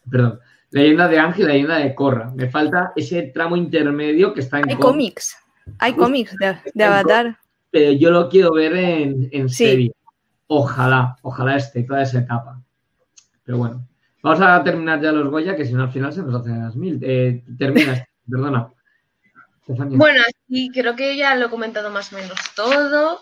Perdón. 0.10 0.40
Leyenda 0.72 1.08
de 1.08 1.20
Ángel 1.20 1.46
y 1.46 1.48
leyenda 1.48 1.78
de 1.78 1.96
Korra. 1.96 2.32
Me 2.36 2.50
falta 2.50 2.92
ese 2.96 3.24
tramo 3.34 3.56
intermedio 3.56 4.34
que 4.34 4.42
está 4.42 4.60
en 4.60 4.78
cómics. 4.78 5.38
Hay 5.80 5.94
cómics 5.94 6.36
de, 6.74 6.84
Avatar. 6.84 7.40
Pero 7.72 7.92
yo 7.94 8.12
lo 8.12 8.30
quiero 8.30 8.54
ver 8.54 8.76
en, 8.76 9.50
serie. 9.50 9.92
Ojalá, 10.48 11.18
ojalá 11.22 11.56
esté 11.56 11.84
toda 11.84 12.04
esa 12.04 12.20
etapa. 12.20 12.62
Pero 13.44 13.58
bueno, 13.58 13.88
vamos 14.22 14.42
a 14.42 14.64
terminar 14.64 15.02
ya 15.02 15.12
los 15.12 15.30
Goya, 15.30 15.56
que 15.56 15.66
si 15.66 15.74
no 15.74 15.84
al 15.84 15.92
final 15.92 16.14
se 16.14 16.22
nos 16.22 16.42
hacen 16.42 16.62
las 16.62 16.76
mil. 16.76 17.00
Eh, 17.02 17.44
termina, 17.58 18.06
perdona. 18.30 18.70
Bueno, 19.68 20.22
aquí 20.30 20.70
creo 20.72 20.96
que 20.96 21.18
ya 21.18 21.36
lo 21.36 21.48
he 21.48 21.50
comentado 21.50 21.90
más 21.90 22.14
o 22.14 22.18
menos 22.18 22.38
todo. 22.56 23.22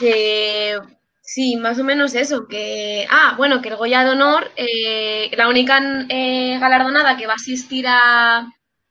Que 0.00 0.78
sí, 1.20 1.56
más 1.56 1.78
o 1.78 1.84
menos 1.84 2.14
eso. 2.14 2.48
Que 2.48 3.06
ah, 3.10 3.34
bueno, 3.36 3.60
que 3.60 3.68
el 3.68 3.76
Goya 3.76 4.02
de 4.02 4.10
honor, 4.10 4.50
eh, 4.56 5.30
la 5.36 5.48
única 5.48 5.78
eh, 6.08 6.58
galardonada 6.58 7.16
que 7.16 7.26
va 7.26 7.34
a 7.34 7.36
asistir 7.36 7.86
a, 7.86 8.38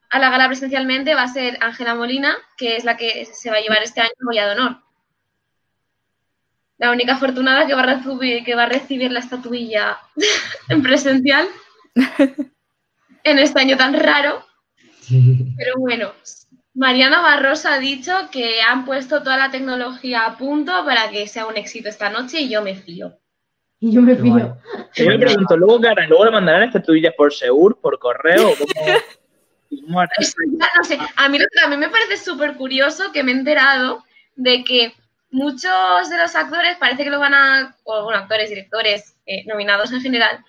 a 0.10 0.20
la 0.20 0.30
gala 0.30 0.48
presencialmente 0.48 1.16
va 1.16 1.24
a 1.24 1.34
ser 1.34 1.58
Ángela 1.62 1.96
Molina, 1.96 2.38
que 2.58 2.76
es 2.76 2.84
la 2.84 2.98
que 2.98 3.26
se 3.26 3.50
va 3.50 3.58
a 3.58 3.62
llevar 3.62 3.84
este 3.84 4.02
año 4.02 4.12
Goya 4.22 4.48
de 4.48 4.54
Honor. 4.54 4.78
La 6.78 6.92
única 6.92 7.16
afortunada 7.16 7.68
que 7.68 7.74
va 7.74 7.82
a 7.82 7.96
recibir, 7.98 8.44
que 8.44 8.56
va 8.56 8.64
a 8.64 8.70
recibir 8.70 9.12
la 9.12 9.20
estatuilla 9.20 10.00
en 10.70 10.82
presencial 10.82 11.48
en 13.24 13.40
este 13.40 13.60
año 13.60 13.78
tan 13.78 13.94
raro. 13.94 14.46
Pero 15.58 15.74
bueno, 15.78 16.14
Mariana 16.80 17.20
Barrosa 17.20 17.74
ha 17.74 17.80
dicho 17.80 18.14
que 18.32 18.62
han 18.62 18.86
puesto 18.86 19.22
toda 19.22 19.36
la 19.36 19.52
tecnología 19.52 20.26
a 20.26 20.38
punto 20.38 20.72
para 20.86 21.10
que 21.10 21.28
sea 21.28 21.46
un 21.46 21.58
éxito 21.58 21.90
esta 21.90 22.10
noche 22.10 22.40
y 22.40 22.50
yo 22.50 22.62
me 22.62 22.74
fío. 22.74 23.20
Y 23.82 23.92
yo 23.92 24.02
me 24.02 24.16
fío. 24.16 24.58
Yo 24.96 25.06
me 25.08 25.20
pregunto, 25.20 25.58
¿luego, 25.58 25.78
¿luego 26.08 26.24
le 26.24 26.32
mandarán 26.32 26.64
estatuillas 26.64 27.14
por 27.16 27.34
Seur, 27.34 27.78
por 27.82 28.00
correo? 28.00 28.54
A 31.16 31.30
mí, 31.30 31.38
a 31.64 31.68
mí 31.68 31.78
me 31.78 31.90
parece 31.90 32.18
súper 32.18 32.56
curioso 32.56 33.12
que 33.12 33.24
me 33.24 33.32
he 33.32 33.36
enterado 33.36 34.04
de 34.36 34.64
que 34.64 34.94
muchos 35.30 36.10
de 36.10 36.18
los 36.18 36.36
actores, 36.36 36.76
parece 36.78 37.04
que 37.04 37.12
lo 37.12 37.20
van 37.20 37.36
a, 37.36 37.78
o 37.84 38.04
bueno, 38.04 38.20
actores, 38.20 38.50
directores, 38.50 39.16
eh, 39.28 39.46
nominados 39.46 39.92
en 39.92 40.02
general, 40.02 40.44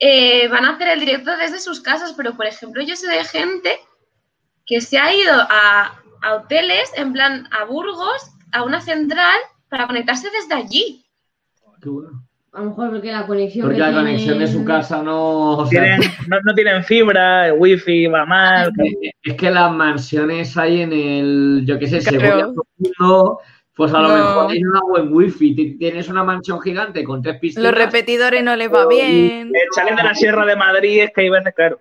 eh, 0.00 0.48
van 0.48 0.64
a 0.64 0.70
hacer 0.70 0.88
el 0.88 1.00
directo 1.00 1.36
desde 1.36 1.60
sus 1.60 1.80
casas, 1.80 2.14
pero 2.16 2.34
por 2.36 2.46
ejemplo 2.46 2.82
yo 2.82 2.96
sé 2.96 3.06
de 3.06 3.22
gente 3.22 3.78
que 4.68 4.80
se 4.80 4.98
ha 4.98 5.12
ido 5.12 5.32
a, 5.32 5.98
a 6.22 6.34
hoteles, 6.34 6.92
en 6.96 7.12
plan 7.12 7.48
a 7.50 7.64
Burgos, 7.64 8.30
a 8.52 8.62
una 8.62 8.80
central, 8.80 9.38
para 9.68 9.86
conectarse 9.86 10.28
desde 10.30 10.54
allí. 10.54 11.04
Qué 11.82 11.88
bueno. 11.88 12.24
A 12.52 12.60
lo 12.60 12.70
mejor 12.70 12.90
porque 12.90 13.12
la 13.12 13.26
conexión. 13.26 13.66
Porque 13.66 13.78
la 13.78 13.92
conexión 13.92 14.38
de 14.38 14.46
su 14.46 14.64
casa 14.64 15.02
no. 15.02 15.66
tienen, 15.68 16.00
no, 16.28 16.54
tienen 16.54 16.82
fibra, 16.82 17.48
el 17.48 17.54
wifi 17.58 18.06
va 18.06 18.26
mal. 18.26 18.72
Es 19.22 19.34
que 19.34 19.50
las 19.50 19.70
mansiones 19.72 20.56
hay 20.56 20.82
en 20.82 20.92
el. 20.92 21.62
Yo 21.66 21.78
qué 21.78 21.86
sé, 21.86 22.00
según 22.00 22.56
pues 23.74 23.94
a 23.94 24.00
lo 24.00 24.08
mejor 24.08 24.50
hay 24.50 24.64
una 24.64 24.80
buen 24.80 25.12
wifi. 25.12 25.76
Tienes 25.78 26.08
una 26.08 26.24
mansión 26.24 26.60
gigante 26.60 27.04
con 27.04 27.22
tres 27.22 27.38
piscinas. 27.38 27.70
Los 27.70 27.80
repetidores 27.80 28.42
no 28.42 28.56
les 28.56 28.72
va 28.72 28.88
bien. 28.88 29.52
El 29.54 29.68
chalet 29.72 29.96
de 29.96 30.02
la 30.02 30.14
Sierra 30.16 30.44
de 30.44 30.56
Madrid 30.56 31.02
es 31.04 31.12
que 31.14 31.20
hay 31.20 31.30
veces, 31.30 31.54
claro. 31.54 31.78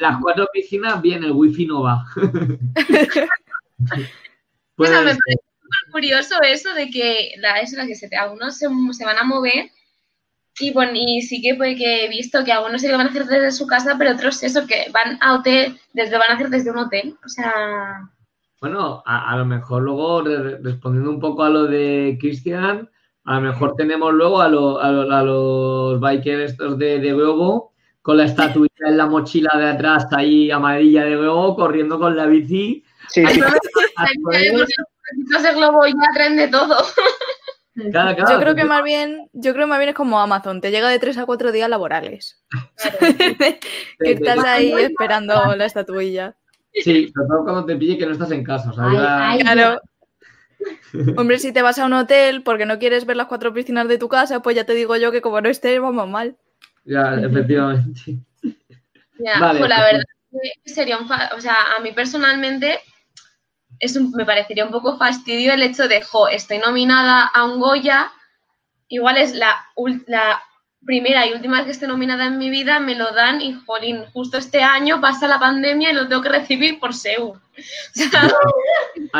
Las 0.00 0.18
cuatro 0.20 0.48
piscinas, 0.52 1.00
bien, 1.00 1.24
el 1.24 1.32
wifi 1.32 1.66
no 1.66 1.82
va. 1.82 2.04
pues, 4.76 4.90
curioso 5.90 6.34
eso 6.42 6.74
de 6.74 6.90
que 6.90 7.32
la, 7.38 7.60
es 7.60 7.72
la 7.72 7.86
que 7.86 7.94
se, 7.94 8.14
algunos 8.16 8.58
se, 8.58 8.66
se, 8.92 9.04
van 9.04 9.18
a 9.18 9.24
mover 9.24 9.70
y 10.58 10.72
bueno, 10.72 10.92
y 10.94 11.20
sí 11.22 11.42
que, 11.42 11.54
pues, 11.54 11.76
que 11.76 12.04
he 12.04 12.08
visto 12.08 12.44
que 12.44 12.52
algunos 12.52 12.80
sí 12.80 12.88
lo 12.88 12.96
van 12.96 13.08
a 13.08 13.10
hacer 13.10 13.26
desde 13.26 13.52
su 13.52 13.66
casa, 13.66 13.96
pero 13.98 14.12
otros 14.12 14.42
eso, 14.42 14.66
que 14.66 14.86
van 14.90 15.18
a 15.20 15.34
hotel, 15.34 15.78
desde, 15.92 16.12
lo 16.12 16.18
van 16.18 16.30
a 16.30 16.34
hacer 16.34 16.48
desde 16.48 16.70
un 16.70 16.78
hotel. 16.78 17.16
O 17.24 17.28
sea... 17.28 18.10
Bueno, 18.60 19.02
a, 19.04 19.36
lo 19.36 19.44
mejor 19.44 19.82
luego, 19.82 20.22
respondiendo 20.22 21.10
un 21.10 21.20
poco 21.20 21.44
a 21.44 21.50
lo 21.50 21.64
de 21.66 22.16
Cristian, 22.18 22.88
a 23.24 23.34
lo 23.34 23.40
mejor 23.42 23.76
tenemos 23.76 24.14
luego 24.14 24.40
a, 24.40 24.46
a, 24.46 25.22
los 25.22 26.00
bikers 26.00 26.52
estos 26.52 26.78
de, 26.78 27.00
de 27.00 27.12
Globo 27.12 27.74
con 28.06 28.18
la 28.18 28.26
estatuilla 28.26 28.86
en 28.86 28.98
la 28.98 29.06
mochila 29.06 29.50
de 29.58 29.66
atrás 29.66 30.06
ahí 30.12 30.48
amarilla 30.48 31.02
de 31.02 31.16
Globo, 31.16 31.56
corriendo 31.56 31.98
con 31.98 32.16
la 32.16 32.26
bici. 32.26 32.84
Sí. 33.08 33.24
ese 35.36 35.54
globo 35.54 35.84
ya 35.84 36.14
tren 36.14 36.36
de 36.36 36.46
todo. 36.46 36.76
yo 37.74 38.38
creo 38.38 38.54
que 38.54 38.62
más 38.62 38.84
bien, 38.84 39.28
yo 39.32 39.52
creo 39.52 39.66
más 39.66 39.80
bien 39.80 39.88
es 39.88 39.96
como 39.96 40.20
Amazon, 40.20 40.60
te 40.60 40.70
llega 40.70 40.88
de 40.88 41.00
tres 41.00 41.18
a 41.18 41.26
cuatro 41.26 41.50
días 41.50 41.68
laborales. 41.68 42.44
que 43.98 44.12
estás 44.12 44.44
ahí 44.44 44.70
esperando 44.70 45.56
la 45.56 45.64
estatuilla. 45.64 46.36
Sí, 46.74 47.10
sobre 47.12 47.28
todo 47.28 47.42
cuando 47.42 47.64
te 47.64 47.74
pille 47.74 47.98
que 47.98 48.06
no 48.06 48.12
estás 48.12 48.30
en 48.30 48.44
casa. 48.44 48.70
claro. 48.72 49.80
Hombre, 51.16 51.40
si 51.40 51.52
te 51.52 51.62
vas 51.62 51.80
a 51.80 51.86
un 51.86 51.92
hotel 51.92 52.44
porque 52.44 52.66
no 52.66 52.78
quieres 52.78 53.04
ver 53.04 53.16
las 53.16 53.26
cuatro 53.26 53.52
piscinas 53.52 53.88
de 53.88 53.98
tu 53.98 54.08
casa, 54.08 54.42
pues 54.42 54.54
ya 54.54 54.62
te 54.62 54.74
digo 54.74 54.94
yo 54.94 55.10
que 55.10 55.20
como 55.20 55.40
no 55.40 55.48
estés, 55.48 55.80
vamos 55.80 56.08
mal. 56.08 56.36
Ya, 56.86 57.14
efectivamente. 57.20 58.16
Ya, 59.18 59.54
pues 59.58 59.68
la 59.68 59.84
verdad 59.84 60.04
sería 60.64 60.98
un... 60.98 61.10
O 61.36 61.40
sea, 61.40 61.56
a 61.76 61.80
mí 61.80 61.92
personalmente 61.92 62.80
es 63.78 64.00
me 64.00 64.24
parecería 64.24 64.64
un 64.64 64.70
poco 64.70 64.96
fastidio 64.96 65.52
el 65.52 65.62
hecho 65.62 65.88
de, 65.88 66.00
jo, 66.02 66.28
estoy 66.28 66.58
nominada 66.58 67.26
a 67.26 67.44
un 67.44 67.60
Goya, 67.60 68.10
igual 68.88 69.18
es 69.18 69.34
la, 69.34 69.66
la 70.06 70.42
primera 70.84 71.26
y 71.26 71.32
última 71.32 71.56
vez 71.56 71.66
que 71.66 71.72
esté 71.72 71.86
nominada 71.86 72.26
en 72.26 72.38
mi 72.38 72.48
vida, 72.48 72.78
me 72.80 72.94
lo 72.94 73.12
dan 73.12 73.42
y, 73.42 73.52
jolín, 73.66 74.04
justo 74.12 74.38
este 74.38 74.62
año 74.62 75.00
pasa 75.00 75.26
la 75.26 75.40
pandemia 75.40 75.90
y 75.90 75.94
lo 75.94 76.08
tengo 76.08 76.22
que 76.22 76.28
recibir 76.28 76.78
por 76.78 76.94
SEU. 76.94 77.38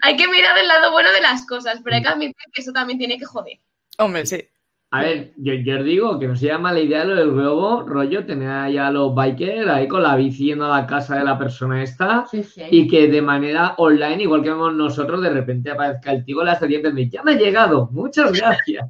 hay 0.00 0.16
que 0.16 0.28
mirar 0.28 0.56
el 0.58 0.68
lado 0.68 0.90
bueno 0.90 1.12
de 1.12 1.20
las 1.20 1.46
cosas, 1.46 1.80
pero 1.84 1.96
hay 1.96 2.02
que 2.02 2.08
admitir 2.08 2.34
que 2.52 2.62
eso 2.62 2.72
también 2.72 2.98
tiene 2.98 3.18
que 3.18 3.26
joder. 3.26 3.58
Hombre, 3.98 4.24
sí. 4.26 4.48
A 4.90 5.02
ver, 5.02 5.34
yo, 5.36 5.52
os 5.52 5.84
digo 5.84 6.18
que 6.18 6.26
no 6.26 6.34
se 6.34 6.46
llama 6.46 6.72
la 6.72 6.80
idea 6.80 7.04
lo 7.04 7.14
del 7.14 7.32
globo, 7.32 7.82
rollo, 7.82 8.24
tener 8.24 8.48
ahí 8.48 8.78
a 8.78 8.90
los 8.90 9.14
bikers 9.14 9.68
ahí 9.68 9.86
con 9.86 10.02
la 10.02 10.16
bici 10.16 10.46
yendo 10.46 10.64
a 10.64 10.80
la 10.80 10.86
casa 10.86 11.16
de 11.16 11.24
la 11.24 11.38
persona 11.38 11.82
esta 11.82 12.24
y 12.70 12.88
que 12.88 13.08
de 13.08 13.20
manera 13.20 13.74
online, 13.76 14.22
igual 14.22 14.42
que 14.42 14.48
vemos 14.48 14.72
nosotros, 14.72 15.20
de 15.20 15.28
repente 15.28 15.70
aparezca 15.70 16.12
el 16.12 16.24
tío 16.24 16.36
con 16.36 16.46
las 16.46 16.58
serpientes 16.58 16.96
y 16.96 17.10
ya 17.10 17.22
me 17.22 17.32
ha 17.32 17.36
llegado, 17.36 17.90
muchas 17.92 18.32
gracias. 18.32 18.88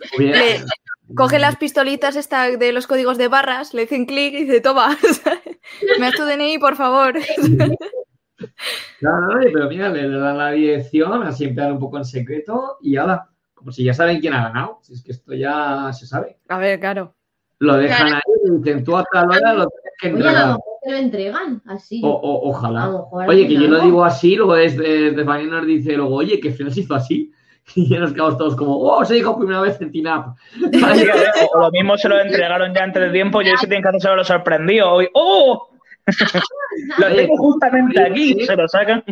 coge 1.14 1.38
las 1.38 1.56
pistolitas 1.56 2.16
esta 2.16 2.50
de 2.50 2.72
los 2.72 2.86
códigos 2.86 3.16
de 3.16 3.28
barras, 3.28 3.72
le 3.72 3.82
dicen 3.82 4.04
clic 4.04 4.34
y 4.34 4.44
dice, 4.44 4.60
toma, 4.60 4.98
me 5.98 6.06
das 6.06 6.14
tu 6.14 6.24
DNI, 6.24 6.58
por 6.58 6.76
favor. 6.76 7.14
Claro, 8.98 9.38
pero 9.52 9.68
mira, 9.68 9.90
le 9.90 10.08
dan 10.08 10.38
la 10.38 10.52
dirección, 10.52 11.22
así 11.24 11.44
emplear 11.44 11.72
un 11.72 11.78
poco 11.78 11.98
en 11.98 12.06
secreto 12.06 12.78
y 12.80 12.96
ahora 12.96 13.28
como 13.60 13.72
si 13.72 13.84
ya 13.84 13.92
saben 13.92 14.20
quién 14.20 14.32
ha 14.32 14.48
ganado. 14.48 14.78
Si 14.80 14.94
es 14.94 15.02
que 15.02 15.12
esto 15.12 15.34
ya 15.34 15.92
se 15.92 16.06
sabe. 16.06 16.38
A 16.48 16.56
ver, 16.56 16.80
claro. 16.80 17.14
Lo 17.58 17.76
dejan 17.76 18.14
ahí 18.14 18.20
y 18.46 18.56
dicen 18.56 18.82
tú 18.82 18.96
hasta 18.96 19.26
la 19.26 19.36
hora 19.36 19.52
lo 19.52 19.66
tienes 19.68 19.92
que 20.00 20.08
entregar. 20.08 20.32
Oye, 20.32 20.38
a 20.38 20.46
lo 20.46 20.54
mejor 20.54 20.72
te 20.82 20.90
lo 20.90 20.96
entregan 20.96 21.62
así. 21.66 22.00
O, 22.02 22.40
ojalá. 22.48 22.90
oye, 23.12 23.46
que 23.46 23.54
yo 23.54 23.68
lo 23.68 23.80
digo 23.80 24.02
así, 24.02 24.34
luego 24.34 24.54
desde, 24.54 25.10
desde 25.10 25.24
nos 25.24 25.66
dice 25.66 25.92
luego, 25.92 26.14
oye, 26.14 26.40
que 26.40 26.52
Fren 26.52 26.70
se 26.70 26.80
hizo 26.80 26.94
así. 26.94 27.32
Y 27.76 27.88
ya 27.88 28.00
nos 28.00 28.12
quedamos 28.12 28.38
todos 28.38 28.56
como, 28.56 28.80
oh, 28.80 29.04
se 29.04 29.14
dijo 29.14 29.36
primera 29.36 29.60
vez 29.60 29.80
en 29.80 29.92
Tinap. 29.92 30.36
o, 31.52 31.60
lo 31.60 31.70
mismo 31.70 31.96
se 31.98 32.08
lo 32.08 32.18
entregaron 32.18 32.74
ya 32.74 32.82
antes 32.82 33.02
de 33.02 33.10
tiempo 33.10 33.42
y 33.42 33.50
hoy 33.50 33.56
se 33.58 33.66
tienen 33.66 33.82
que 33.82 33.90
hacer 33.90 34.00
solo 34.00 34.16
lo 34.16 34.24
sorprendido. 34.24 34.90
Hoy, 34.90 35.08
¡oh! 35.12 35.69
Lo 36.98 37.14
tengo 37.14 37.36
justamente 37.36 38.02
aquí, 38.02 38.44
se 38.44 38.56
lo 38.56 38.68
sacan. 38.68 39.02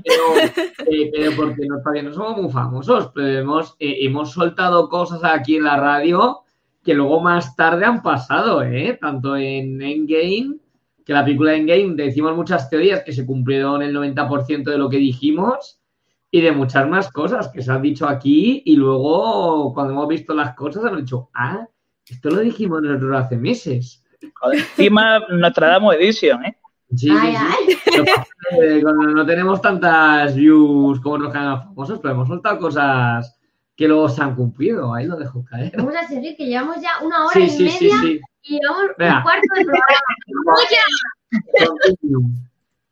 Eh, 0.91 1.11
pero, 1.13 1.33
porque 1.37 1.67
no, 1.67 1.79
todavía 1.81 2.03
no 2.03 2.13
somos 2.13 2.43
muy 2.43 2.51
famosos, 2.51 3.11
pero 3.15 3.41
hemos, 3.41 3.77
eh, 3.79 3.99
hemos 4.01 4.33
soltado 4.33 4.89
cosas 4.89 5.21
aquí 5.25 5.57
en 5.57 5.65
la 5.65 5.77
radio 5.77 6.45
que 6.83 6.95
luego 6.95 7.21
más 7.21 7.55
tarde 7.57 7.85
han 7.85 8.03
pasado, 8.03 8.63
¿eh? 8.63 8.97
Tanto 9.01 9.37
en 9.37 9.83
Endgame, 9.83 10.57
que 11.05 11.13
la 11.13 11.25
película 11.25 11.53
de 11.53 11.59
Endgame 11.59 11.95
decimos 11.97 12.35
muchas 12.35 12.71
teorías 12.71 13.03
que 13.03 13.13
se 13.13 13.27
cumplieron 13.27 13.83
el 13.83 13.95
90% 13.95 14.65
de 14.65 14.79
lo 14.79 14.89
que 14.89 14.97
dijimos 14.99 15.81
y 16.31 16.41
de 16.41 16.53
muchas 16.53 16.89
más 16.89 17.11
cosas 17.11 17.49
que 17.49 17.63
se 17.63 17.73
han 17.73 17.83
dicho 17.83 18.07
aquí 18.07 18.63
y 18.65 18.77
luego 18.77 19.73
cuando 19.73 19.95
hemos 19.95 20.09
visto 20.09 20.35
las 20.35 20.55
cosas 20.55 20.85
hemos 20.85 21.01
dicho, 21.01 21.31
ah, 21.35 21.67
esto 22.07 22.31
lo 22.31 22.41
dijimos 22.41 22.83
nosotros 22.83 23.17
hace 23.17 23.37
meses. 23.37 24.05
encima 24.53 25.21
Nostradamus 25.31 25.95
Edition, 25.95 26.45
¿eh? 26.45 26.58
Sí, 26.97 27.11
no 29.15 29.27
tenemos 29.27 29.61
tantas 29.61 30.35
views 30.35 31.01
como 31.01 31.19
los 31.19 31.33
canales 31.33 31.65
famosos, 31.65 31.99
pero 32.01 32.15
hemos 32.15 32.29
soltado 32.29 32.59
cosas 32.59 33.39
que 33.77 33.87
luego 33.87 34.09
se 34.09 34.23
han 34.23 34.35
cumplido. 34.35 34.95
Ahí 34.95 35.07
lo 35.07 35.17
dejo 35.17 35.45
caer. 35.45 35.73
Vamos 35.77 35.95
a 35.95 36.07
seguir, 36.09 36.37
que 36.37 36.47
llevamos 36.47 36.77
ya 36.81 37.05
una 37.05 37.27
hora 37.27 37.39
y 37.39 37.51
media 37.63 37.97
y 38.43 38.59
llevamos 38.59 38.85
un 38.99 39.23
cuarto 39.23 39.55
de 39.55 39.65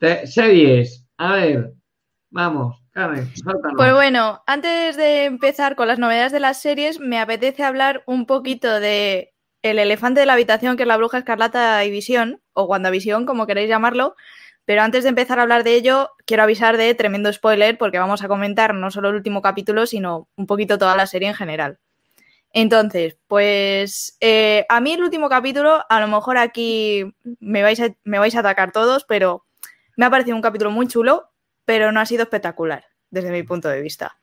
programa. 0.00 0.26
Series, 0.26 1.04
a 1.16 1.32
ver, 1.32 1.72
vamos. 2.30 2.82
Carmen, 2.92 3.30
pues 3.76 3.92
bueno, 3.92 4.42
antes 4.46 4.96
de 4.96 5.24
empezar 5.26 5.76
con 5.76 5.86
las 5.86 5.98
novedades 5.98 6.32
de 6.32 6.40
las 6.40 6.62
series, 6.62 6.98
me 6.98 7.18
apetece 7.18 7.62
hablar 7.62 8.02
un 8.06 8.24
poquito 8.24 8.80
de 8.80 9.34
el 9.70 9.78
elefante 9.78 10.20
de 10.20 10.26
la 10.26 10.34
habitación, 10.34 10.76
que 10.76 10.84
es 10.84 10.86
la 10.86 10.96
bruja 10.96 11.18
escarlata 11.18 11.84
y 11.84 11.90
visión, 11.90 12.40
o 12.52 12.64
WandaVision, 12.64 13.26
como 13.26 13.46
queréis 13.46 13.68
llamarlo. 13.68 14.16
Pero 14.64 14.82
antes 14.82 15.04
de 15.04 15.10
empezar 15.10 15.38
a 15.38 15.42
hablar 15.42 15.62
de 15.62 15.74
ello, 15.74 16.10
quiero 16.26 16.42
avisar 16.42 16.76
de 16.76 16.94
tremendo 16.94 17.32
spoiler, 17.32 17.78
porque 17.78 17.98
vamos 17.98 18.22
a 18.22 18.28
comentar 18.28 18.74
no 18.74 18.90
solo 18.90 19.10
el 19.10 19.16
último 19.16 19.42
capítulo, 19.42 19.86
sino 19.86 20.28
un 20.36 20.46
poquito 20.46 20.78
toda 20.78 20.96
la 20.96 21.06
serie 21.06 21.28
en 21.28 21.34
general. 21.34 21.78
Entonces, 22.52 23.18
pues 23.28 24.16
eh, 24.20 24.64
a 24.68 24.80
mí 24.80 24.92
el 24.92 25.02
último 25.02 25.28
capítulo, 25.28 25.84
a 25.88 26.00
lo 26.00 26.08
mejor 26.08 26.38
aquí 26.38 27.04
me 27.38 27.62
vais, 27.62 27.80
me 28.02 28.18
vais 28.18 28.34
a 28.34 28.40
atacar 28.40 28.72
todos, 28.72 29.04
pero 29.04 29.44
me 29.96 30.06
ha 30.06 30.10
parecido 30.10 30.36
un 30.36 30.42
capítulo 30.42 30.70
muy 30.70 30.88
chulo, 30.88 31.30
pero 31.64 31.92
no 31.92 32.00
ha 32.00 32.06
sido 32.06 32.22
espectacular, 32.22 32.86
desde 33.10 33.30
mi 33.30 33.42
punto 33.42 33.68
de 33.68 33.82
vista. 33.82 34.18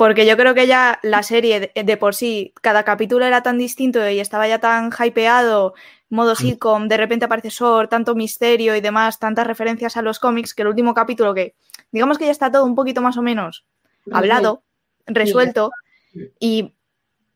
Porque 0.00 0.24
yo 0.24 0.34
creo 0.38 0.54
que 0.54 0.66
ya 0.66 0.98
la 1.02 1.22
serie 1.22 1.72
de, 1.74 1.96
por 1.98 2.14
sí, 2.14 2.54
cada 2.62 2.84
capítulo 2.84 3.26
era 3.26 3.42
tan 3.42 3.58
distinto 3.58 4.08
y 4.08 4.18
estaba 4.18 4.48
ya 4.48 4.58
tan 4.58 4.90
hypeado, 4.98 5.74
modo 6.08 6.34
sitcom, 6.34 6.88
de 6.88 6.96
repente 6.96 7.26
aparece 7.26 7.50
Sor, 7.50 7.86
tanto 7.88 8.14
misterio 8.14 8.74
y 8.74 8.80
demás, 8.80 9.18
tantas 9.18 9.46
referencias 9.46 9.98
a 9.98 10.02
los 10.02 10.18
cómics, 10.18 10.54
que 10.54 10.62
el 10.62 10.68
último 10.68 10.94
capítulo 10.94 11.34
que, 11.34 11.54
digamos 11.92 12.16
que 12.16 12.24
ya 12.24 12.30
está 12.30 12.50
todo 12.50 12.64
un 12.64 12.74
poquito 12.74 13.02
más 13.02 13.18
o 13.18 13.22
menos 13.22 13.66
hablado, 14.10 14.62
resuelto, 15.04 15.70
y 16.38 16.72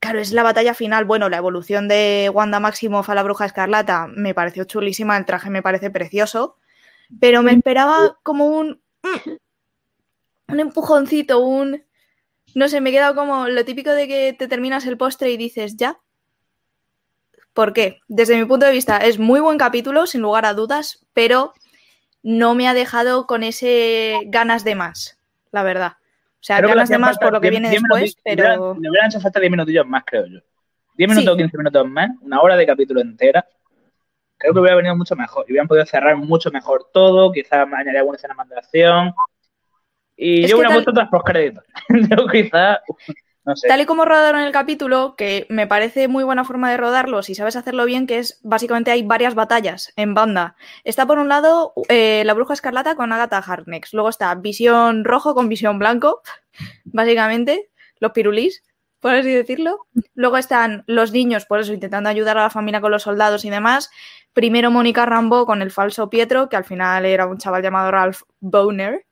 claro, 0.00 0.20
es 0.20 0.32
la 0.32 0.42
batalla 0.42 0.72
final. 0.72 1.04
Bueno, 1.04 1.28
la 1.28 1.36
evolución 1.36 1.86
de 1.86 2.30
Wanda 2.32 2.60
Maximoff 2.60 3.10
a 3.10 3.14
la 3.14 3.24
Bruja 3.24 3.44
Escarlata 3.44 4.06
me 4.06 4.32
pareció 4.32 4.64
chulísima, 4.64 5.18
el 5.18 5.26
traje 5.26 5.50
me 5.50 5.60
parece 5.60 5.90
precioso, 5.90 6.56
pero 7.20 7.42
me 7.42 7.52
esperaba 7.52 8.16
como 8.22 8.46
un... 8.46 8.80
un 10.48 10.60
empujoncito, 10.60 11.40
un 11.40 11.84
no 12.54 12.68
sé, 12.68 12.80
me 12.80 12.90
he 12.90 12.92
quedado 12.92 13.14
como 13.14 13.48
lo 13.48 13.64
típico 13.64 13.90
de 13.90 14.06
que 14.06 14.32
te 14.32 14.48
terminas 14.48 14.86
el 14.86 14.96
postre 14.96 15.30
y 15.30 15.36
dices, 15.36 15.76
ya. 15.76 15.98
¿Por 17.52 17.72
qué? 17.72 18.00
Desde 18.08 18.36
mi 18.36 18.44
punto 18.44 18.66
de 18.66 18.72
vista 18.72 18.98
es 18.98 19.18
muy 19.18 19.40
buen 19.40 19.58
capítulo, 19.58 20.06
sin 20.06 20.22
lugar 20.22 20.46
a 20.46 20.54
dudas, 20.54 21.04
pero 21.12 21.52
no 22.22 22.54
me 22.54 22.68
ha 22.68 22.74
dejado 22.74 23.26
con 23.26 23.42
ese 23.42 24.20
ganas 24.26 24.64
de 24.64 24.74
más, 24.74 25.18
la 25.52 25.62
verdad. 25.62 25.92
O 26.40 26.46
sea, 26.46 26.60
ganas 26.60 26.88
de 26.88 26.98
más 26.98 27.18
por 27.18 27.32
lo 27.32 27.40
que 27.40 27.50
viene 27.50 27.70
después, 27.70 28.16
pero... 28.24 28.74
Me 28.74 28.88
hubieran 28.88 29.08
hecho 29.08 29.20
falta 29.20 29.40
10 29.40 29.50
minutillos 29.50 29.86
más, 29.86 30.04
creo 30.06 30.26
yo. 30.26 30.40
10 30.96 31.10
minutos 31.10 31.34
o 31.34 31.36
15 31.36 31.58
minutos 31.58 31.88
más, 31.88 32.10
una 32.20 32.40
hora 32.40 32.56
de 32.56 32.66
capítulo 32.66 33.00
entera. 33.00 33.46
Creo 34.36 34.52
que 34.52 34.60
hubiera 34.60 34.76
venido 34.76 34.96
mucho 34.96 35.16
mejor. 35.16 35.44
Y 35.48 35.52
hubieran 35.52 35.68
podido 35.68 35.86
cerrar 35.86 36.16
mucho 36.16 36.50
mejor 36.50 36.88
todo, 36.92 37.32
quizás 37.32 37.66
añadir 37.72 37.98
alguna 37.98 38.16
escena 38.16 38.34
más 38.34 38.48
de 38.48 38.56
acción 38.56 39.14
y 40.16 40.46
yo 40.46 40.56
hubiera 40.56 40.74
puesto 40.74 40.90
otras 40.90 41.08
créditos. 41.24 41.64
yo 42.10 42.26
quizá, 42.28 42.80
no 43.44 43.56
sé. 43.56 43.68
Tal 43.68 43.80
y 43.80 43.86
como 43.86 44.04
rodaron 44.04 44.40
el 44.40 44.52
capítulo, 44.52 45.16
que 45.16 45.46
me 45.50 45.66
parece 45.66 46.08
muy 46.08 46.24
buena 46.24 46.44
forma 46.44 46.70
de 46.70 46.76
rodarlo, 46.76 47.22
si 47.22 47.34
sabes 47.34 47.56
hacerlo 47.56 47.84
bien, 47.84 48.06
que 48.06 48.18
es 48.18 48.40
básicamente 48.42 48.90
hay 48.90 49.02
varias 49.02 49.34
batallas 49.34 49.92
en 49.96 50.14
banda. 50.14 50.56
Está 50.84 51.06
por 51.06 51.18
un 51.18 51.28
lado 51.28 51.74
eh, 51.88 52.22
la 52.24 52.34
bruja 52.34 52.54
escarlata 52.54 52.94
con 52.94 53.12
Agatha 53.12 53.38
Harkness, 53.38 53.92
luego 53.92 54.08
está 54.08 54.34
visión 54.34 55.04
rojo 55.04 55.34
con 55.34 55.48
visión 55.48 55.78
blanco, 55.78 56.22
básicamente, 56.84 57.70
los 58.00 58.12
pirulís, 58.12 58.64
por 59.00 59.14
así 59.14 59.30
decirlo. 59.30 59.86
Luego 60.14 60.38
están 60.38 60.84
los 60.86 61.12
niños, 61.12 61.44
por 61.44 61.60
eso, 61.60 61.74
intentando 61.74 62.08
ayudar 62.08 62.38
a 62.38 62.44
la 62.44 62.50
familia 62.50 62.80
con 62.80 62.92
los 62.92 63.02
soldados 63.02 63.44
y 63.44 63.50
demás. 63.50 63.90
Primero 64.32 64.70
Mónica 64.70 65.04
Rambo 65.04 65.44
con 65.44 65.60
el 65.60 65.70
falso 65.70 66.08
Pietro, 66.08 66.48
que 66.48 66.56
al 66.56 66.64
final 66.64 67.04
era 67.04 67.26
un 67.26 67.36
chaval 67.36 67.62
llamado 67.62 67.90
Ralph 67.90 68.22
Boner 68.40 69.04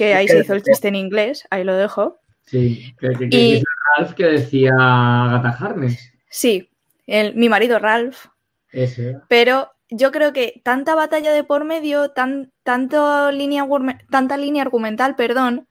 que 0.00 0.14
ahí 0.14 0.26
se 0.26 0.38
hizo 0.38 0.54
el 0.54 0.62
chiste 0.62 0.88
en 0.88 0.94
inglés, 0.94 1.46
ahí 1.50 1.62
lo 1.62 1.76
dejo. 1.76 2.20
Sí, 2.46 2.96
que, 2.98 3.28
que, 3.28 3.62
Ralph 3.96 4.14
que 4.14 4.24
decía 4.24 4.72
Agatha 4.72 5.50
Harness. 5.50 6.10
Sí, 6.30 6.70
el, 7.06 7.34
mi 7.34 7.50
marido 7.50 7.78
Ralph. 7.78 8.28
Ese. 8.72 9.18
Pero 9.28 9.72
yo 9.90 10.10
creo 10.10 10.32
que 10.32 10.62
tanta 10.64 10.94
batalla 10.94 11.34
de 11.34 11.44
por 11.44 11.66
medio, 11.66 12.12
tan, 12.12 12.50
tanto 12.62 13.30
línea, 13.30 13.66
tanta 14.10 14.38
línea 14.38 14.62
argumental, 14.62 15.16
perdón, 15.16 15.68